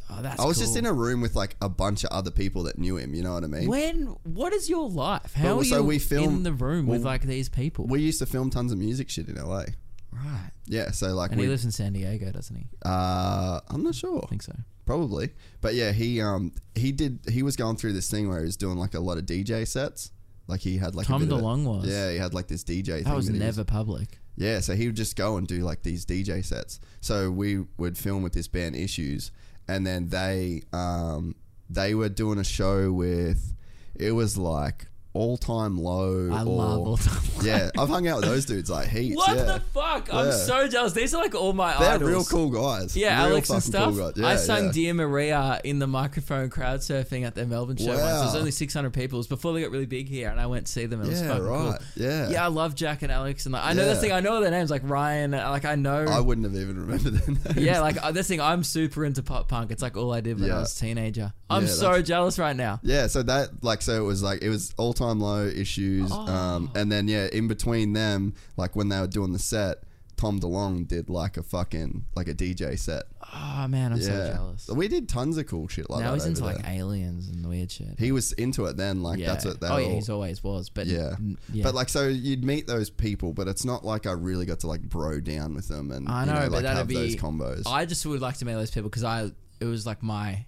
Oh, 0.10 0.22
that's 0.22 0.40
I 0.42 0.46
was 0.46 0.58
just 0.60 0.76
in 0.76 0.86
a 0.86 0.92
room 0.94 1.22
with 1.22 1.36
like 1.36 1.56
a 1.62 1.70
bunch 1.70 2.04
of 2.04 2.10
other 2.12 2.32
people 2.32 2.64
that 2.64 2.78
knew 2.78 2.98
him. 2.98 3.14
You 3.14 3.24
know 3.24 3.34
what 3.34 3.44
I 3.44 3.48
mean? 3.48 3.70
When? 3.70 4.16
What 4.24 4.52
is 4.54 4.70
your 4.70 4.90
life? 4.90 5.34
How 5.34 5.60
are 5.60 5.64
so 5.64 5.78
you 5.78 5.84
we 5.84 6.00
film- 6.00 6.36
in 6.38 6.44
the 6.44 6.54
room 6.54 6.86
with 6.88 7.04
like 7.04 7.22
these 7.24 7.48
people? 7.50 7.86
we 7.88 8.02
used 8.02 8.20
to 8.20 8.26
film 8.26 8.50
tons 8.50 8.72
of 8.72 8.78
music 8.78 9.10
shit 9.10 9.28
in 9.30 9.36
LA. 9.36 9.66
right. 10.12 10.52
Yeah, 10.66 10.92
so 10.92 11.08
like 11.16 11.32
And 11.32 11.40
we, 11.40 11.46
he 11.46 11.50
lives 11.50 11.66
in 11.66 11.72
San 11.72 11.94
Diego, 11.94 12.32
doesn't 12.32 12.56
he? 12.56 12.68
uh, 12.86 13.60
I'm 13.70 13.84
not 13.84 13.96
sure, 13.96 14.22
I 14.24 14.28
think 14.28 14.42
so. 14.44 14.54
probably, 14.86 15.30
but 15.62 15.74
yeah, 15.76 15.92
he 15.92 16.22
um 16.22 16.52
he 16.76 16.92
did 16.92 17.20
he 17.30 17.42
was 17.44 17.56
going 17.56 17.78
through 17.78 17.94
this 17.94 18.10
thing 18.10 18.28
where 18.30 18.40
he 18.40 18.46
was 18.46 18.58
doing 18.58 18.78
like 18.78 18.94
a 18.96 19.00
lot 19.00 19.18
of 19.18 19.26
DJ 19.26 19.68
sets. 19.68 20.12
Like 20.48 20.62
he 20.62 20.78
had 20.78 20.96
like 20.96 21.06
a 21.06 21.10
Tom 21.10 21.22
bit 21.24 21.32
of 21.32 21.40
a- 21.40 21.42
DeLonge 21.42 21.64
was. 21.66 21.88
yeah 21.88 22.12
he 22.12 22.18
had 22.18 22.34
like 22.34 22.48
this 22.48 22.64
DJ 22.64 22.96
thing 22.96 23.04
That 23.06 23.16
was 23.16 23.28
he 23.28 23.38
never 23.38 23.64
public. 23.64 24.18
Yeah, 24.36 24.62
so 24.62 24.74
he 24.74 24.86
would 24.88 24.96
just 24.96 25.16
go 25.18 25.36
and 25.38 25.46
do 25.46 25.60
like 25.64 25.84
these 25.84 26.06
DJ 26.06 26.46
sets. 26.46 26.80
So 27.02 27.30
we 27.30 27.66
would 27.78 27.98
film 27.98 28.24
with 28.24 28.32
this 28.34 28.48
band 28.48 28.76
Issues, 28.76 29.32
and 29.70 29.86
then 29.86 30.10
they 30.10 30.64
um, 30.74 31.36
they 31.70 31.94
were 31.94 32.10
doing 32.10 32.40
a 32.40 32.44
show 32.44 32.92
with 32.92 33.54
it 33.96 34.12
was 34.12 34.38
like 34.38 34.88
all 35.14 35.38
time 35.38 35.78
low. 35.78 36.30
I 36.32 36.42
or- 36.42 36.46
love 36.46 36.80
All 36.88 36.98
Time 36.98 37.22
Low. 37.38 37.44
Yeah, 37.46 37.70
I've 37.78 37.90
hung 37.90 38.08
out 38.08 38.18
with 38.18 38.26
those 38.26 38.46
dudes 38.46 38.70
like 38.70 38.90
heaps. 38.90 39.16
What 39.18 39.36
yeah. 39.38 39.44
the 39.44 39.60
fuck? 39.74 40.14
I'm 40.14 40.32
so 40.32 40.68
jealous. 40.68 40.94
These 40.94 41.14
are 41.16 41.22
like 41.22 41.34
all 41.36 41.54
my 41.54 41.76
They're 41.78 41.96
idols. 41.96 42.10
real 42.10 42.24
cool 42.26 42.50
guys. 42.50 42.96
Yeah, 42.96 43.18
Real 43.24 43.32
Alex 43.34 43.50
and 43.50 43.64
stuff. 43.64 43.96
cool. 43.96 44.12
Yeah, 44.16 44.28
I 44.28 44.36
sang. 44.36 44.72
Dear 44.72 44.94
Maria 44.94 45.60
in 45.64 45.80
the 45.80 45.88
microphone 45.88 46.50
crowd 46.50 46.82
surfing 46.82 47.26
at 47.26 47.34
their 47.36 47.46
Melbourne 47.46 47.78
show 47.78 47.88
once. 47.88 48.00
There 48.02 48.22
was 48.26 48.36
only 48.36 48.52
600 48.52 48.94
people. 48.94 49.18
It 49.18 49.20
was 49.20 49.28
before 49.28 49.54
they 49.54 49.62
got 49.62 49.72
really 49.72 49.86
big 49.86 50.08
here, 50.08 50.30
and 50.30 50.40
I 50.40 50.46
went 50.46 50.68
to 50.68 50.72
see 50.72 50.86
them. 50.86 51.02
It 51.02 51.08
was 51.08 51.22
Yeah, 51.22 51.28
fucking 51.30 51.44
right. 51.44 51.78
cool. 51.80 52.04
Yeah. 52.06 52.30
Yeah, 52.30 52.44
I 52.46 52.48
love 52.48 52.76
Jack 52.76 53.02
and 53.02 53.12
Alex, 53.12 53.46
and 53.46 53.54
like, 53.54 53.64
I 53.66 53.74
know 53.74 53.86
this 53.86 54.00
thing. 54.02 54.12
I 54.12 54.20
know 54.20 54.40
their 54.42 54.52
names, 54.52 54.70
like 54.70 54.82
Ryan. 54.86 55.32
Like 55.32 55.66
I 55.66 55.76
know. 55.76 56.06
I 56.06 56.20
wouldn't 56.20 56.46
have 56.46 56.56
even 56.62 56.80
remembered 56.80 57.14
their 57.14 57.28
names. 57.56 57.58
yeah, 57.58 57.80
like 57.82 57.98
uh, 58.04 58.12
this 58.12 58.28
thing. 58.28 58.42
I'm 58.42 58.64
super 58.64 59.06
into 59.06 59.24
pop 59.24 59.48
punk. 59.48 59.72
It's 59.72 59.82
like 59.82 59.98
all 59.98 60.14
I 60.14 60.22
did 60.22 60.40
when 60.40 60.52
I 60.52 60.60
was 60.60 60.76
a 60.78 60.80
teenager. 60.80 61.34
I'm 61.50 61.66
so 61.68 62.02
jealous 62.02 62.38
right 62.38 62.56
now. 62.56 62.80
Yeah, 62.84 63.08
so 63.08 63.24
that 63.24 63.64
like 63.64 63.82
so 63.82 63.94
it 64.02 64.06
was 64.06 64.22
like 64.22 64.42
it 64.44 64.50
was 64.50 64.74
all 64.78 64.94
time 65.00 65.20
low 65.20 65.46
issues, 65.48 66.12
Oh. 66.14 66.28
um, 66.28 66.72
and 66.76 66.92
then 66.92 67.08
yeah, 67.08 67.28
in 67.32 67.48
between 67.48 67.94
them, 67.94 68.34
like 68.58 68.76
when 68.76 68.90
they 68.90 69.00
were 69.00 69.08
doing 69.08 69.34
the 69.34 69.40
set, 69.40 69.84
Tom 70.18 70.38
DeLonge 70.40 70.86
did 70.86 71.10
like 71.10 71.38
a 71.38 71.44
fucking 71.44 72.04
like 72.16 72.28
a 72.28 72.34
DJ 72.34 72.78
set. 72.78 73.04
Oh 73.34 73.68
man, 73.70 73.94
I'm 73.94 74.02
so 74.02 74.10
jealous. 74.34 74.68
We 74.68 74.90
did 74.90 75.08
tons 75.08 75.38
of 75.38 75.46
cool 75.48 75.70
shit 75.70 75.90
like 75.90 76.00
that. 76.00 76.06
now 76.06 76.12
that. 76.12 76.16
he's 76.18 76.26
into 76.26 76.44
over 76.44 76.54
like 76.56 76.68
aliens 76.68 77.30
and 77.30 77.48
weird 77.48 77.72
shit. 77.72 77.98
He 77.98 78.12
was 78.12 78.34
into 78.34 78.66
it 78.66 78.76
then, 78.76 79.02
like 79.02 79.20
that's 79.20 79.46
what 79.46 79.62
that. 79.62 79.72
oh 79.72 79.78
yeah, 79.78 79.86
all- 79.88 79.94
he's 79.96 80.10
always 80.10 80.44
was. 80.44 80.70
But 80.70 80.88
yeah. 80.88 81.12
n- 81.18 81.38
yeah. 81.54 81.64
But 81.64 81.74
like, 81.74 81.88
so 81.88 82.08
you'd 82.10 82.44
meet 82.44 82.68
those 82.68 82.90
people, 82.90 83.32
but 83.32 83.48
it's 83.48 83.64
not 83.64 83.86
like 83.86 84.06
I 84.08 84.12
really 84.12 84.46
got 84.46 84.60
to 84.62 84.68
like 84.68 84.82
bro 84.82 85.22
down 85.22 85.54
with 85.56 85.70
them 85.70 85.90
and 85.92 86.10
I 86.10 86.22
you 86.22 86.26
know, 86.28 86.34
know, 86.34 86.40
but 86.42 86.52
like 86.52 86.64
that'd 86.64 86.78
have 86.80 86.88
be 86.90 86.96
those 86.96 87.16
combos. 87.16 87.64
I 87.66 87.86
just 87.86 88.06
would 88.06 88.20
like 88.20 88.36
to 88.40 88.46
meet 88.46 88.54
those 88.56 88.72
people 88.72 88.90
because 88.90 89.06
I 89.06 89.32
it 89.62 89.66
was 89.66 89.86
like 89.86 90.04
my 90.04 90.46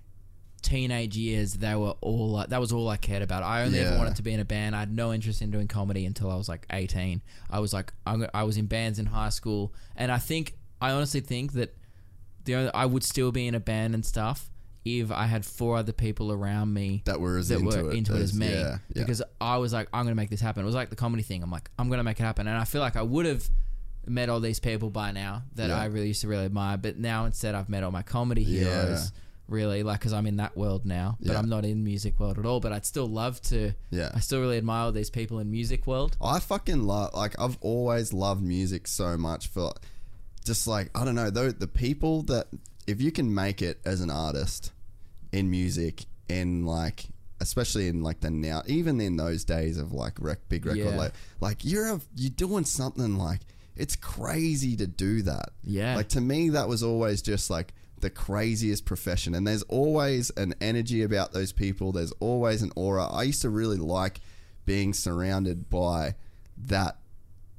teenage 0.62 1.18
years. 1.18 1.54
They 1.56 1.76
were 1.76 1.96
all 2.02 2.44
that 2.48 2.60
was 2.60 2.72
all 2.72 2.88
I 2.90 2.98
cared 2.98 3.22
about. 3.24 3.44
I 3.44 3.64
only 3.64 3.80
ever 3.80 3.98
wanted 3.98 4.16
to 4.18 4.22
be 4.22 4.34
in 4.34 4.40
a 4.40 4.46
band. 4.46 4.76
I 4.76 4.80
had 4.80 4.96
no 4.96 5.14
interest 5.14 5.42
in 5.42 5.52
doing 5.52 5.68
comedy 5.68 6.06
until 6.06 6.30
I 6.32 6.36
was 6.36 6.48
like 6.50 6.66
eighteen. 6.72 7.22
I 7.50 7.60
was 7.60 7.74
like 7.74 7.94
I'm, 8.06 8.26
I 8.34 8.44
was 8.44 8.58
in 8.58 8.66
bands 8.68 9.00
in 9.00 9.08
high 9.08 9.30
school, 9.30 9.74
and 9.96 10.12
I 10.12 10.18
think 10.18 10.56
I 10.82 10.92
honestly 10.92 11.20
think 11.22 11.54
that 11.54 11.76
the 12.46 12.56
only, 12.56 12.72
I 12.74 12.86
would 12.86 13.04
still 13.04 13.32
be 13.32 13.48
in 13.48 13.56
a 13.56 13.60
band 13.60 13.94
and 13.94 14.06
stuff 14.06 14.50
if 14.84 15.12
I 15.12 15.26
had 15.26 15.46
four 15.46 15.78
other 15.78 15.92
people 15.92 16.32
around 16.32 16.74
me 16.74 17.04
that 17.06 17.20
were 17.20 17.38
as 17.38 17.50
that 17.50 17.60
into 17.60 17.84
were 17.84 17.92
it 17.92 17.98
into 17.98 18.14
it 18.16 18.18
as 18.18 18.32
as- 18.32 18.34
me 18.34 18.50
yeah, 18.52 18.78
yeah. 18.96 19.04
because 19.04 19.22
I 19.40 19.58
was 19.58 19.74
like, 19.74 19.88
I'm 19.94 20.06
gonna 20.06 20.16
make 20.16 20.30
this 20.32 20.42
happen. 20.42 20.64
It 20.64 20.66
was 20.66 20.74
like 20.76 20.90
the 20.90 20.96
comedy 20.96 21.22
thing. 21.24 21.44
I'm 21.44 21.52
like, 21.52 21.70
I'm 21.78 21.90
gonna 21.90 22.04
make 22.04 22.20
it 22.20 22.24
happen, 22.24 22.48
and 22.48 22.58
I 22.58 22.64
feel 22.64 22.82
like 22.82 22.96
I 22.96 23.04
would 23.04 23.26
have 23.28 23.48
met 24.08 24.30
all 24.30 24.40
these 24.40 24.60
people 24.60 24.90
by 24.90 25.12
now 25.12 25.44
that 25.54 25.70
Yeah. 25.70 25.78
I 25.80 25.86
really 25.86 26.08
used 26.08 26.22
to 26.22 26.28
really 26.28 26.46
admire, 26.46 26.78
but 26.78 26.98
now 26.98 27.26
instead 27.26 27.54
I've 27.54 27.70
met 27.70 27.84
all 27.84 27.92
my 27.92 28.02
comedy 28.02 28.44
heroes. 28.44 29.12
Really, 29.52 29.84
like, 29.84 30.00
because 30.00 30.14
I'm 30.14 30.26
in 30.26 30.38
that 30.38 30.56
world 30.56 30.86
now, 30.86 31.18
but 31.22 31.34
Yeah. 31.34 31.40
I'm 31.40 31.50
not 31.50 31.66
in 31.66 31.84
music 31.84 32.20
world 32.20 32.40
at 32.40 32.46
all. 32.46 32.60
But 32.60 32.72
I'd 32.74 32.86
still 32.86 33.08
love 33.08 33.42
to. 33.44 33.74
Yeah. 33.92 34.10
I 34.14 34.20
still 34.22 34.40
really 34.40 34.58
admire 34.58 34.86
all 34.86 34.92
these 34.92 35.10
people 35.10 35.40
in 35.40 35.52
music 35.52 35.86
world. 35.86 36.16
I 36.22 36.40
fucking 36.40 36.84
love 36.88 37.14
like 37.14 37.40
I've 37.40 37.58
always 37.62 38.14
loved 38.14 38.42
music 38.42 38.88
so 38.88 39.18
much 39.18 39.48
for 39.48 39.74
just 40.46 40.66
like 40.68 40.90
I 40.98 41.06
don't 41.06 41.16
know 41.16 41.30
though 41.30 41.52
the 41.52 41.68
people 41.68 42.24
that 42.24 42.48
if 42.88 43.02
you 43.02 43.12
can 43.12 43.34
make 43.34 43.62
it 43.62 43.80
as 43.86 44.02
an 44.02 44.10
artist 44.10 44.72
in 45.32 45.52
music 45.52 46.06
in 46.30 46.66
like 46.66 47.06
especially 47.40 47.88
in 47.88 48.02
like 48.04 48.22
the 48.22 48.30
now 48.32 48.62
even 48.68 49.00
in 49.02 49.18
those 49.18 49.44
days 49.44 49.78
of 49.78 49.92
like 49.94 50.14
rec, 50.20 50.40
big 50.50 50.66
record 50.66 50.80
Yeah. 50.80 50.96
like 50.96 51.14
like 51.42 51.66
you're 51.66 51.88
a, 51.88 52.02
you're 52.16 52.30
doing 52.32 52.66
something 52.66 53.18
like 53.18 53.42
it's 53.76 53.96
crazy 53.96 54.76
to 54.78 54.88
do 54.88 55.22
that 55.24 55.50
Yeah. 55.64 55.96
like 55.96 56.10
to 56.10 56.22
me 56.22 56.50
that 56.50 56.68
was 56.68 56.82
always 56.84 57.22
just 57.22 57.50
like 57.50 57.74
the 58.02 58.10
craziest 58.10 58.86
profession. 58.86 59.34
And 59.36 59.48
there's 59.48 59.64
always 59.64 60.30
an 60.32 60.54
energy 60.62 61.04
about 61.04 61.34
those 61.34 61.52
people. 61.52 61.92
There's 61.92 62.12
always 62.20 62.62
an 62.62 62.72
aura. 62.76 63.06
I 63.06 63.24
used 63.24 63.42
to 63.44 63.50
really 63.50 63.78
like 63.78 64.20
being 64.66 64.94
surrounded 64.94 65.70
by 65.70 66.16
that 66.58 66.98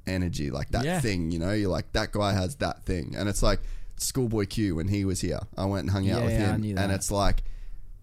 energy 0.07 0.51
like 0.51 0.71
that 0.71 0.85
Yeah. 0.85 1.01
thing 1.01 1.31
you 1.31 1.39
know? 1.39 1.53
You're 1.53 1.71
like 1.71 1.93
that 1.93 2.13
guy 2.13 2.33
has 2.33 2.57
that 2.57 2.85
thing. 2.85 3.15
And 3.17 3.29
it's 3.29 3.43
like 3.43 3.61
schoolboy 3.97 4.47
q 4.47 4.75
when 4.77 4.89
he 4.89 5.05
was 5.05 5.21
here. 5.21 5.41
I 5.57 5.65
went 5.65 5.83
and 5.85 5.91
hung 5.91 6.11
out 6.11 6.21
Yeah, 6.21 6.25
with 6.25 6.33
yeah, 6.35 6.57
him. 6.57 6.79
and 6.79 6.93
it's 6.93 7.11
like 7.11 7.45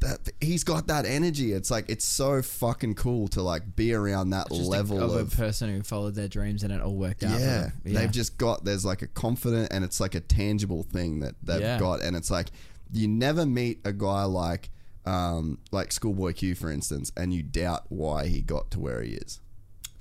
that 0.01 0.29
he's 0.39 0.63
got 0.63 0.87
that 0.87 1.05
energy 1.05 1.51
it's 1.51 1.69
like 1.69 1.89
it's 1.89 2.05
so 2.05 2.41
fucking 2.41 2.95
cool 2.95 3.27
to 3.27 3.41
like 3.41 3.75
be 3.75 3.93
around 3.93 4.29
that 4.29 4.47
Just 4.49 4.61
a- 4.61 4.65
level 4.65 5.01
of, 5.03 5.13
of 5.13 5.33
a 5.33 5.35
person 5.35 5.69
who 5.69 5.83
followed 5.83 6.15
their 6.15 6.27
dreams 6.29 6.63
and 6.63 6.71
it 6.71 6.81
all 6.81 6.95
worked 6.95 7.23
out. 7.23 7.33
for 7.37 7.39
yeah, 7.39 7.69
they've 7.83 8.11
just 8.11 8.37
got 8.37 8.63
there's 8.63 8.85
like 8.85 9.01
a 9.01 9.07
confident 9.07 9.71
and 9.71 9.83
it's 9.83 9.99
like 9.99 10.15
a 10.15 10.21
tangible 10.21 10.83
thing 10.83 11.19
that 11.19 11.35
they've 11.43 11.59
Yeah. 11.61 11.79
got, 11.79 12.01
and 12.01 12.15
it's 12.15 12.31
like 12.31 12.47
you 12.93 13.07
never 13.07 13.45
meet 13.45 13.79
a 13.83 13.91
guy 13.93 14.23
like 14.23 14.69
um 15.05 15.57
like 15.71 15.91
Schoolboy 15.91 16.33
Q 16.33 16.55
for 16.55 16.71
instance, 16.71 17.11
and 17.17 17.33
you 17.33 17.43
doubt 17.43 17.83
why 17.89 18.27
he 18.27 18.41
got 18.41 18.71
to 18.71 18.79
where 18.79 19.01
he 19.01 19.11
is. 19.13 19.41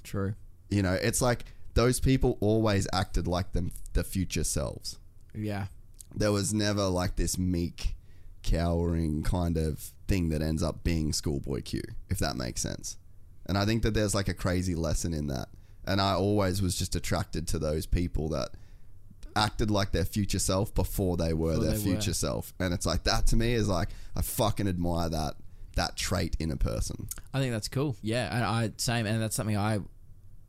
true. 0.04 0.34
You 0.70 0.82
know, 0.82 0.94
it's 0.94 1.20
like 1.22 1.44
those 1.74 1.98
people 1.98 2.36
always 2.40 2.86
acted 2.92 3.26
like 3.26 3.52
them 3.52 3.72
the 3.94 4.04
future 4.04 4.44
selves. 4.44 4.98
Yeah, 5.34 5.66
There 6.14 6.30
was 6.32 6.52
never 6.54 6.84
like 6.88 7.16
this 7.16 7.36
meek, 7.38 7.94
cowering 8.52 9.22
kind 9.22 9.56
of 9.56 9.78
thing 10.06 10.30
that 10.30 10.40
ends 10.42 10.62
up 10.62 10.82
being 10.82 11.12
Schoolboy 11.12 11.60
Q, 11.62 11.82
if 12.08 12.18
that 12.18 12.36
makes 12.36 12.60
sense. 12.62 12.96
And 13.46 13.56
I 13.58 13.64
think 13.64 13.82
that 13.82 13.94
there's 13.94 14.14
like 14.14 14.28
a 14.28 14.34
crazy 14.34 14.74
lesson 14.74 15.12
in 15.14 15.26
that. 15.28 15.48
And 15.86 16.00
I 16.00 16.12
always 16.14 16.60
was 16.62 16.74
just 16.76 16.96
attracted 16.96 17.46
to 17.48 17.58
those 17.58 17.86
people 17.86 18.28
that 18.30 18.50
acted 19.36 19.70
like 19.70 19.92
their 19.92 20.04
future 20.04 20.38
self 20.38 20.74
before 20.74 21.16
they 21.16 21.32
were 21.32 21.50
Before 21.52 21.64
their 21.64 21.74
they 21.76 21.82
future 21.82 22.10
were. 22.10 22.14
self. 22.14 22.52
And 22.58 22.74
it's 22.74 22.86
like 22.86 23.04
that 23.04 23.26
to 23.28 23.36
me 23.36 23.52
is 23.54 23.68
like 23.68 23.88
I 24.16 24.22
fucking 24.22 24.66
admire 24.68 25.08
that 25.10 25.34
that 25.76 25.96
trait 25.96 26.36
in 26.40 26.50
a 26.50 26.56
person. 26.56 27.06
I 27.32 27.38
think 27.38 27.52
that's 27.52 27.68
cool. 27.68 27.96
Yeah, 28.02 28.34
and 28.34 28.44
I 28.44 28.72
same, 28.78 29.06
and 29.06 29.22
that's 29.22 29.36
something 29.36 29.56
I, 29.56 29.78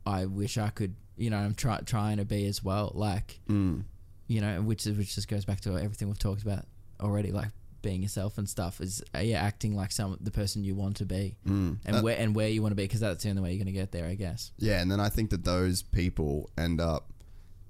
I 0.04 0.26
wish 0.26 0.58
I 0.58 0.70
could. 0.70 0.94
You 1.16 1.30
know, 1.30 1.36
I'm 1.36 1.54
try, 1.54 1.78
trying 1.84 2.16
to 2.16 2.24
be 2.24 2.46
as 2.46 2.64
well. 2.64 2.90
Like, 2.94 3.38
Mm. 3.48 3.84
you 4.26 4.40
know, 4.40 4.60
which 4.62 4.86
is- 4.86 4.96
which 4.96 5.14
just 5.14 5.28
goes 5.28 5.44
back 5.44 5.60
to 5.62 5.78
everything 5.78 6.08
we've 6.08 6.18
talked 6.18 6.42
about 6.42 6.64
already. 6.98 7.30
Like 7.30 7.50
being 7.82 8.02
yourself 8.02 8.38
and 8.38 8.48
stuff 8.48 8.80
is 8.80 9.02
uh, 9.14 9.18
yeah, 9.20 9.42
acting 9.42 9.74
like 9.74 9.92
some 9.92 10.16
the 10.20 10.30
person 10.30 10.64
you 10.64 10.74
want 10.74 10.96
to 10.96 11.04
be, 11.06 11.36
Mm. 11.46 11.78
and 11.84 11.96
Uh, 11.96 12.00
where 12.02 12.18
and 12.18 12.34
where 12.34 12.48
you 12.48 12.62
want 12.62 12.72
to 12.72 12.76
be, 12.76 12.84
because 12.84 13.00
that's 13.00 13.22
the 13.24 13.30
only 13.30 13.42
way 13.42 13.50
you're 13.52 13.58
going 13.64 13.72
to 13.74 13.78
get 13.80 13.92
there, 13.92 14.06
I 14.06 14.14
guess. 14.14 14.52
Yeah, 14.58 14.80
and 14.80 14.90
then 14.90 15.00
I 15.00 15.08
think 15.08 15.30
that 15.30 15.44
those 15.44 15.82
people 15.82 16.50
end 16.56 16.80
up 16.80 17.12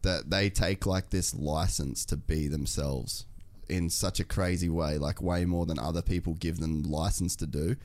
that 0.03 0.31
they 0.31 0.49
take 0.51 0.87
like 0.87 1.11
this 1.11 1.35
license 1.35 2.05
to 2.07 2.17
be 2.17 2.49
themselves 2.49 3.27
in 3.69 3.91
such 3.91 4.19
a 4.19 4.25
crazy 4.25 4.69
way, 4.69 4.99
like 4.99 5.21
way 5.23 5.45
more 5.45 5.67
than 5.67 5.79
other 5.79 6.03
people 6.03 6.35
give 6.35 6.59
them 6.59 6.83
license 6.83 7.37
to 7.37 7.47
do. 7.47 7.77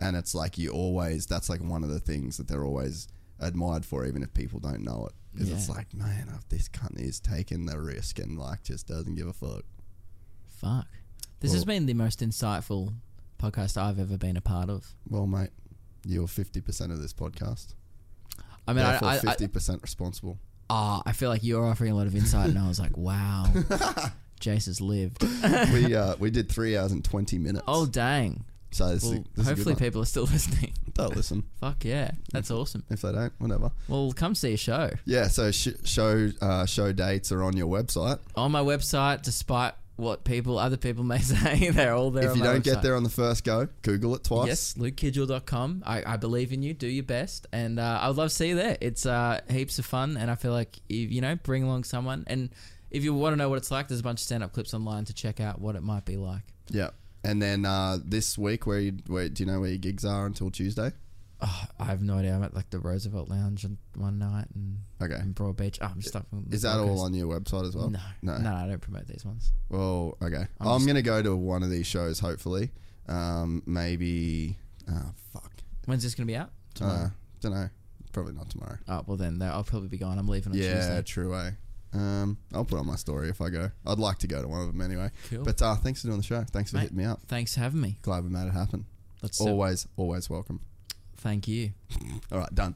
And 0.00 0.16
it's 0.16 0.34
like 0.34 0.58
you 0.58 0.70
always 0.70 1.26
that's 1.26 1.48
like 1.48 1.62
one 1.62 1.84
of 1.84 1.90
the 1.90 2.00
things 2.00 2.36
that 2.38 2.48
they're 2.48 2.64
always 2.64 3.06
admired 3.38 3.84
for, 3.84 4.04
even 4.06 4.22
if 4.22 4.34
people 4.34 4.58
don't 4.60 4.82
know 4.82 5.06
it. 5.06 5.12
Is 5.40 5.48
it's 5.50 5.68
like, 5.68 5.94
man, 5.94 6.28
if 6.36 6.48
this 6.48 6.68
cunt 6.68 6.98
is 6.98 7.20
taking 7.20 7.66
the 7.66 7.78
risk 7.80 8.18
and 8.18 8.36
like 8.36 8.64
just 8.64 8.88
doesn't 8.88 9.14
give 9.14 9.28
a 9.28 9.32
fuck. 9.32 9.62
Fuck, 10.48 10.88
this 11.40 11.52
has 11.52 11.64
been 11.64 11.86
the 11.86 11.94
most 11.94 12.20
insightful 12.20 12.94
podcast 13.38 13.76
I've 13.76 13.98
ever 13.98 14.16
been 14.16 14.36
a 14.36 14.40
part 14.40 14.68
of. 14.70 14.94
Well, 15.08 15.26
mate, 15.26 15.50
you're 16.06 16.28
fifty 16.28 16.60
percent 16.60 16.92
of 16.92 17.00
this 17.00 17.12
podcast. 17.12 17.74
I 18.68 18.72
mean, 18.72 18.84
I, 18.84 18.90
Therefore, 18.92 19.08
I, 19.08 19.18
fifty 19.18 19.48
percent 19.48 19.82
responsible. 19.82 20.38
ah, 20.68 21.02
I 21.04 21.12
feel 21.12 21.28
like 21.30 21.42
you're 21.42 21.66
offering 21.66 21.92
a 21.92 21.96
lot 21.96 22.06
of 22.06 22.14
insight, 22.14 22.50
and 22.50 22.58
I 22.58 22.68
was 22.68 22.78
like, 22.78 22.96
wow, 22.96 23.46
Jace 24.40 24.66
has 24.66 24.80
lived. 24.80 25.22
we 25.72 25.94
uh, 25.94 26.16
we 26.18 26.30
did 26.30 26.48
three 26.50 26.76
hours 26.76 26.92
and 26.92 27.04
twenty 27.04 27.38
minutes. 27.38 27.64
Oh 27.66 27.86
dang! 27.86 28.44
so 28.70 28.88
this, 28.92 29.02
Well, 29.04 29.12
is, 29.14 29.20
this 29.34 29.46
hopefully 29.48 29.74
people 29.74 30.02
are 30.02 30.06
still 30.06 30.24
listening. 30.32 30.72
Don't 30.94 31.16
listen. 31.16 31.44
Fuck 31.60 31.84
yeah, 31.84 32.10
that's 32.32 32.50
awesome. 32.50 32.84
If 32.90 33.00
they 33.02 33.12
don't, 33.12 33.32
whatever. 33.38 33.70
Well, 33.88 34.12
come 34.12 34.34
see 34.34 34.52
a 34.52 34.56
show 34.56 34.90
Yeah, 35.06 35.28
so 35.28 35.50
sh- 35.50 35.68
show 35.84 36.28
uh, 36.42 36.66
show 36.66 36.92
dates 36.92 37.32
are 37.32 37.42
on 37.42 37.56
your 37.56 37.68
website. 37.68 38.18
on 38.36 38.52
my 38.52 38.60
website. 38.60 39.22
Despite 39.22 39.74
what 40.00 40.24
people, 40.24 40.58
other 40.58 40.76
people 40.76 41.04
may 41.04 41.18
say, 41.20 41.70
they're 41.70 41.94
all 41.94 42.10
there. 42.10 42.30
if 42.30 42.36
you 42.36 42.42
don't 42.42 42.64
get 42.64 42.82
there 42.82 42.96
on 42.96 43.04
the 43.04 43.10
first 43.10 43.44
go, 43.44 43.68
Google 43.82 44.14
it 44.16 44.24
twice. 44.24 44.48
Yes, 44.48 44.74
lukekidgell.com. 44.74 45.82
I, 45.86 46.02
I 46.14 46.16
believe 46.16 46.52
in 46.52 46.62
you. 46.62 46.74
Do 46.74 46.86
your 46.86 47.04
best. 47.04 47.46
And 47.52 47.78
uh, 47.78 48.00
I 48.02 48.08
would 48.08 48.16
love 48.16 48.30
to 48.30 48.34
see 48.34 48.48
you 48.48 48.56
there. 48.56 48.76
It's 48.80 49.06
uh, 49.06 49.40
heaps 49.48 49.78
of 49.78 49.86
fun. 49.86 50.16
And 50.16 50.30
I 50.30 50.34
feel 50.34 50.52
like, 50.52 50.78
if, 50.88 51.12
you 51.12 51.20
know, 51.20 51.36
bring 51.36 51.62
along 51.62 51.84
someone. 51.84 52.24
And 52.26 52.50
if 52.90 53.04
you 53.04 53.14
want 53.14 53.34
to 53.34 53.36
know 53.36 53.48
what 53.48 53.58
it's 53.58 53.70
like, 53.70 53.88
there's 53.88 54.00
a 54.00 54.04
bunch 54.04 54.20
of 54.20 54.24
stand 54.24 54.42
up 54.42 54.52
clips 54.52 54.74
online 54.74 55.04
to 55.06 55.14
check 55.14 55.40
out 55.40 55.60
what 55.60 55.76
it 55.76 55.82
might 55.82 56.04
be 56.04 56.16
like. 56.16 56.42
Yeah. 56.68 56.90
And 57.22 57.40
then 57.40 57.66
uh, 57.66 57.98
this 58.02 58.38
week, 58.38 58.66
where 58.66 58.80
you 58.80 58.94
where 59.06 59.28
do 59.28 59.42
you 59.42 59.50
know 59.50 59.60
where 59.60 59.68
your 59.68 59.78
gigs 59.78 60.04
are 60.06 60.24
until 60.24 60.50
Tuesday? 60.50 60.92
Oh, 61.42 61.64
I 61.78 61.84
have 61.84 62.02
no 62.02 62.16
idea. 62.16 62.34
I'm 62.34 62.42
at 62.42 62.54
like 62.54 62.68
the 62.70 62.78
Roosevelt 62.78 63.28
Lounge 63.28 63.64
on 63.64 63.78
one 63.96 64.18
night 64.18 64.46
and 64.54 64.78
Okay. 65.00 65.18
in 65.22 65.32
Broadbeach. 65.32 65.78
Oh, 65.80 65.86
I'm 65.86 66.00
just 66.00 66.14
up. 66.14 66.26
on 66.32 66.44
the 66.46 66.54
Is 66.54 66.62
that 66.62 66.78
all 66.78 67.00
on 67.00 67.14
your 67.14 67.28
website 67.28 67.66
as 67.66 67.74
well? 67.74 67.88
No, 67.90 68.00
No. 68.22 68.38
no, 68.38 68.54
I 68.54 68.66
don't 68.66 68.80
promote 68.80 69.06
these 69.06 69.24
ones. 69.24 69.52
Well, 69.70 70.18
okay. 70.22 70.46
I'm 70.60 70.68
I'm, 70.68 70.86
gonna 70.86 71.00
go 71.02 71.22
to 71.22 71.34
one 71.34 71.62
of 71.62 71.70
these 71.70 71.86
shows. 71.86 72.20
Hopefully, 72.20 72.70
um, 73.08 73.62
maybe. 73.66 74.58
Oh 74.90 75.12
fuck. 75.32 75.52
When's 75.86 76.02
this 76.02 76.14
going 76.14 76.26
to 76.26 76.32
be 76.32 76.36
out? 76.36 76.50
Uh, 76.76 76.78
Tomorrow. 76.78 77.10
don't 77.40 77.52
know. 77.52 77.70
Probably 78.12 78.32
not 78.32 78.50
tomorrow. 78.50 78.76
oh, 78.88 79.02
well 79.06 79.16
then, 79.16 79.40
I'll 79.40 79.64
probably 79.64 79.88
be 79.88 79.96
gone. 79.98 80.18
I'm 80.18 80.26
leaving 80.28 80.52
on 80.52 80.58
yeah, 80.58 80.74
Tuesday. 80.74 81.02
true 81.02 81.32
way. 81.32 81.52
Um, 81.92 82.38
I'll 82.52 82.64
put 82.64 82.78
on 82.78 82.86
my 82.86 82.96
story 82.96 83.28
if 83.28 83.40
I 83.40 83.50
go. 83.50 83.70
I'd 83.86 83.98
like 83.98 84.18
to 84.18 84.26
go 84.26 84.42
to 84.42 84.48
one 84.48 84.60
of 84.60 84.66
them 84.66 84.80
anyway. 84.80 85.10
Cool. 85.28 85.42
But 85.44 85.60
uh, 85.62 85.76
thanks 85.76 86.02
for 86.02 86.08
doing 86.08 86.18
the 86.18 86.24
show. 86.24 86.44
Thanks 86.50 86.70
for 86.70 86.76
Mate, 86.76 86.82
hitting 86.84 86.98
me 86.98 87.04
up. 87.04 87.20
Thanks 87.28 87.54
for 87.54 87.60
having 87.60 87.80
me. 87.80 87.98
Glad 88.02 88.24
we 88.24 88.30
made 88.30 88.46
it 88.46 88.52
happen. 88.52 88.84
Let's 89.22 89.40
uh, 89.40 89.44
Always, 89.44 89.86
always 89.96 90.28
welcome. 90.30 90.60
Thank 91.20 91.46
you. 91.48 91.72
All 92.32 92.38
right, 92.38 92.54
done. 92.54 92.74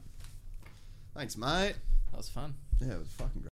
Thanks, 1.15 1.35
mate. 1.35 1.75
That 2.11 2.17
was 2.17 2.29
fun. 2.29 2.53
Yeah, 2.79 2.93
it 2.93 2.99
was 2.99 3.07
fucking 3.17 3.41
great. 3.41 3.51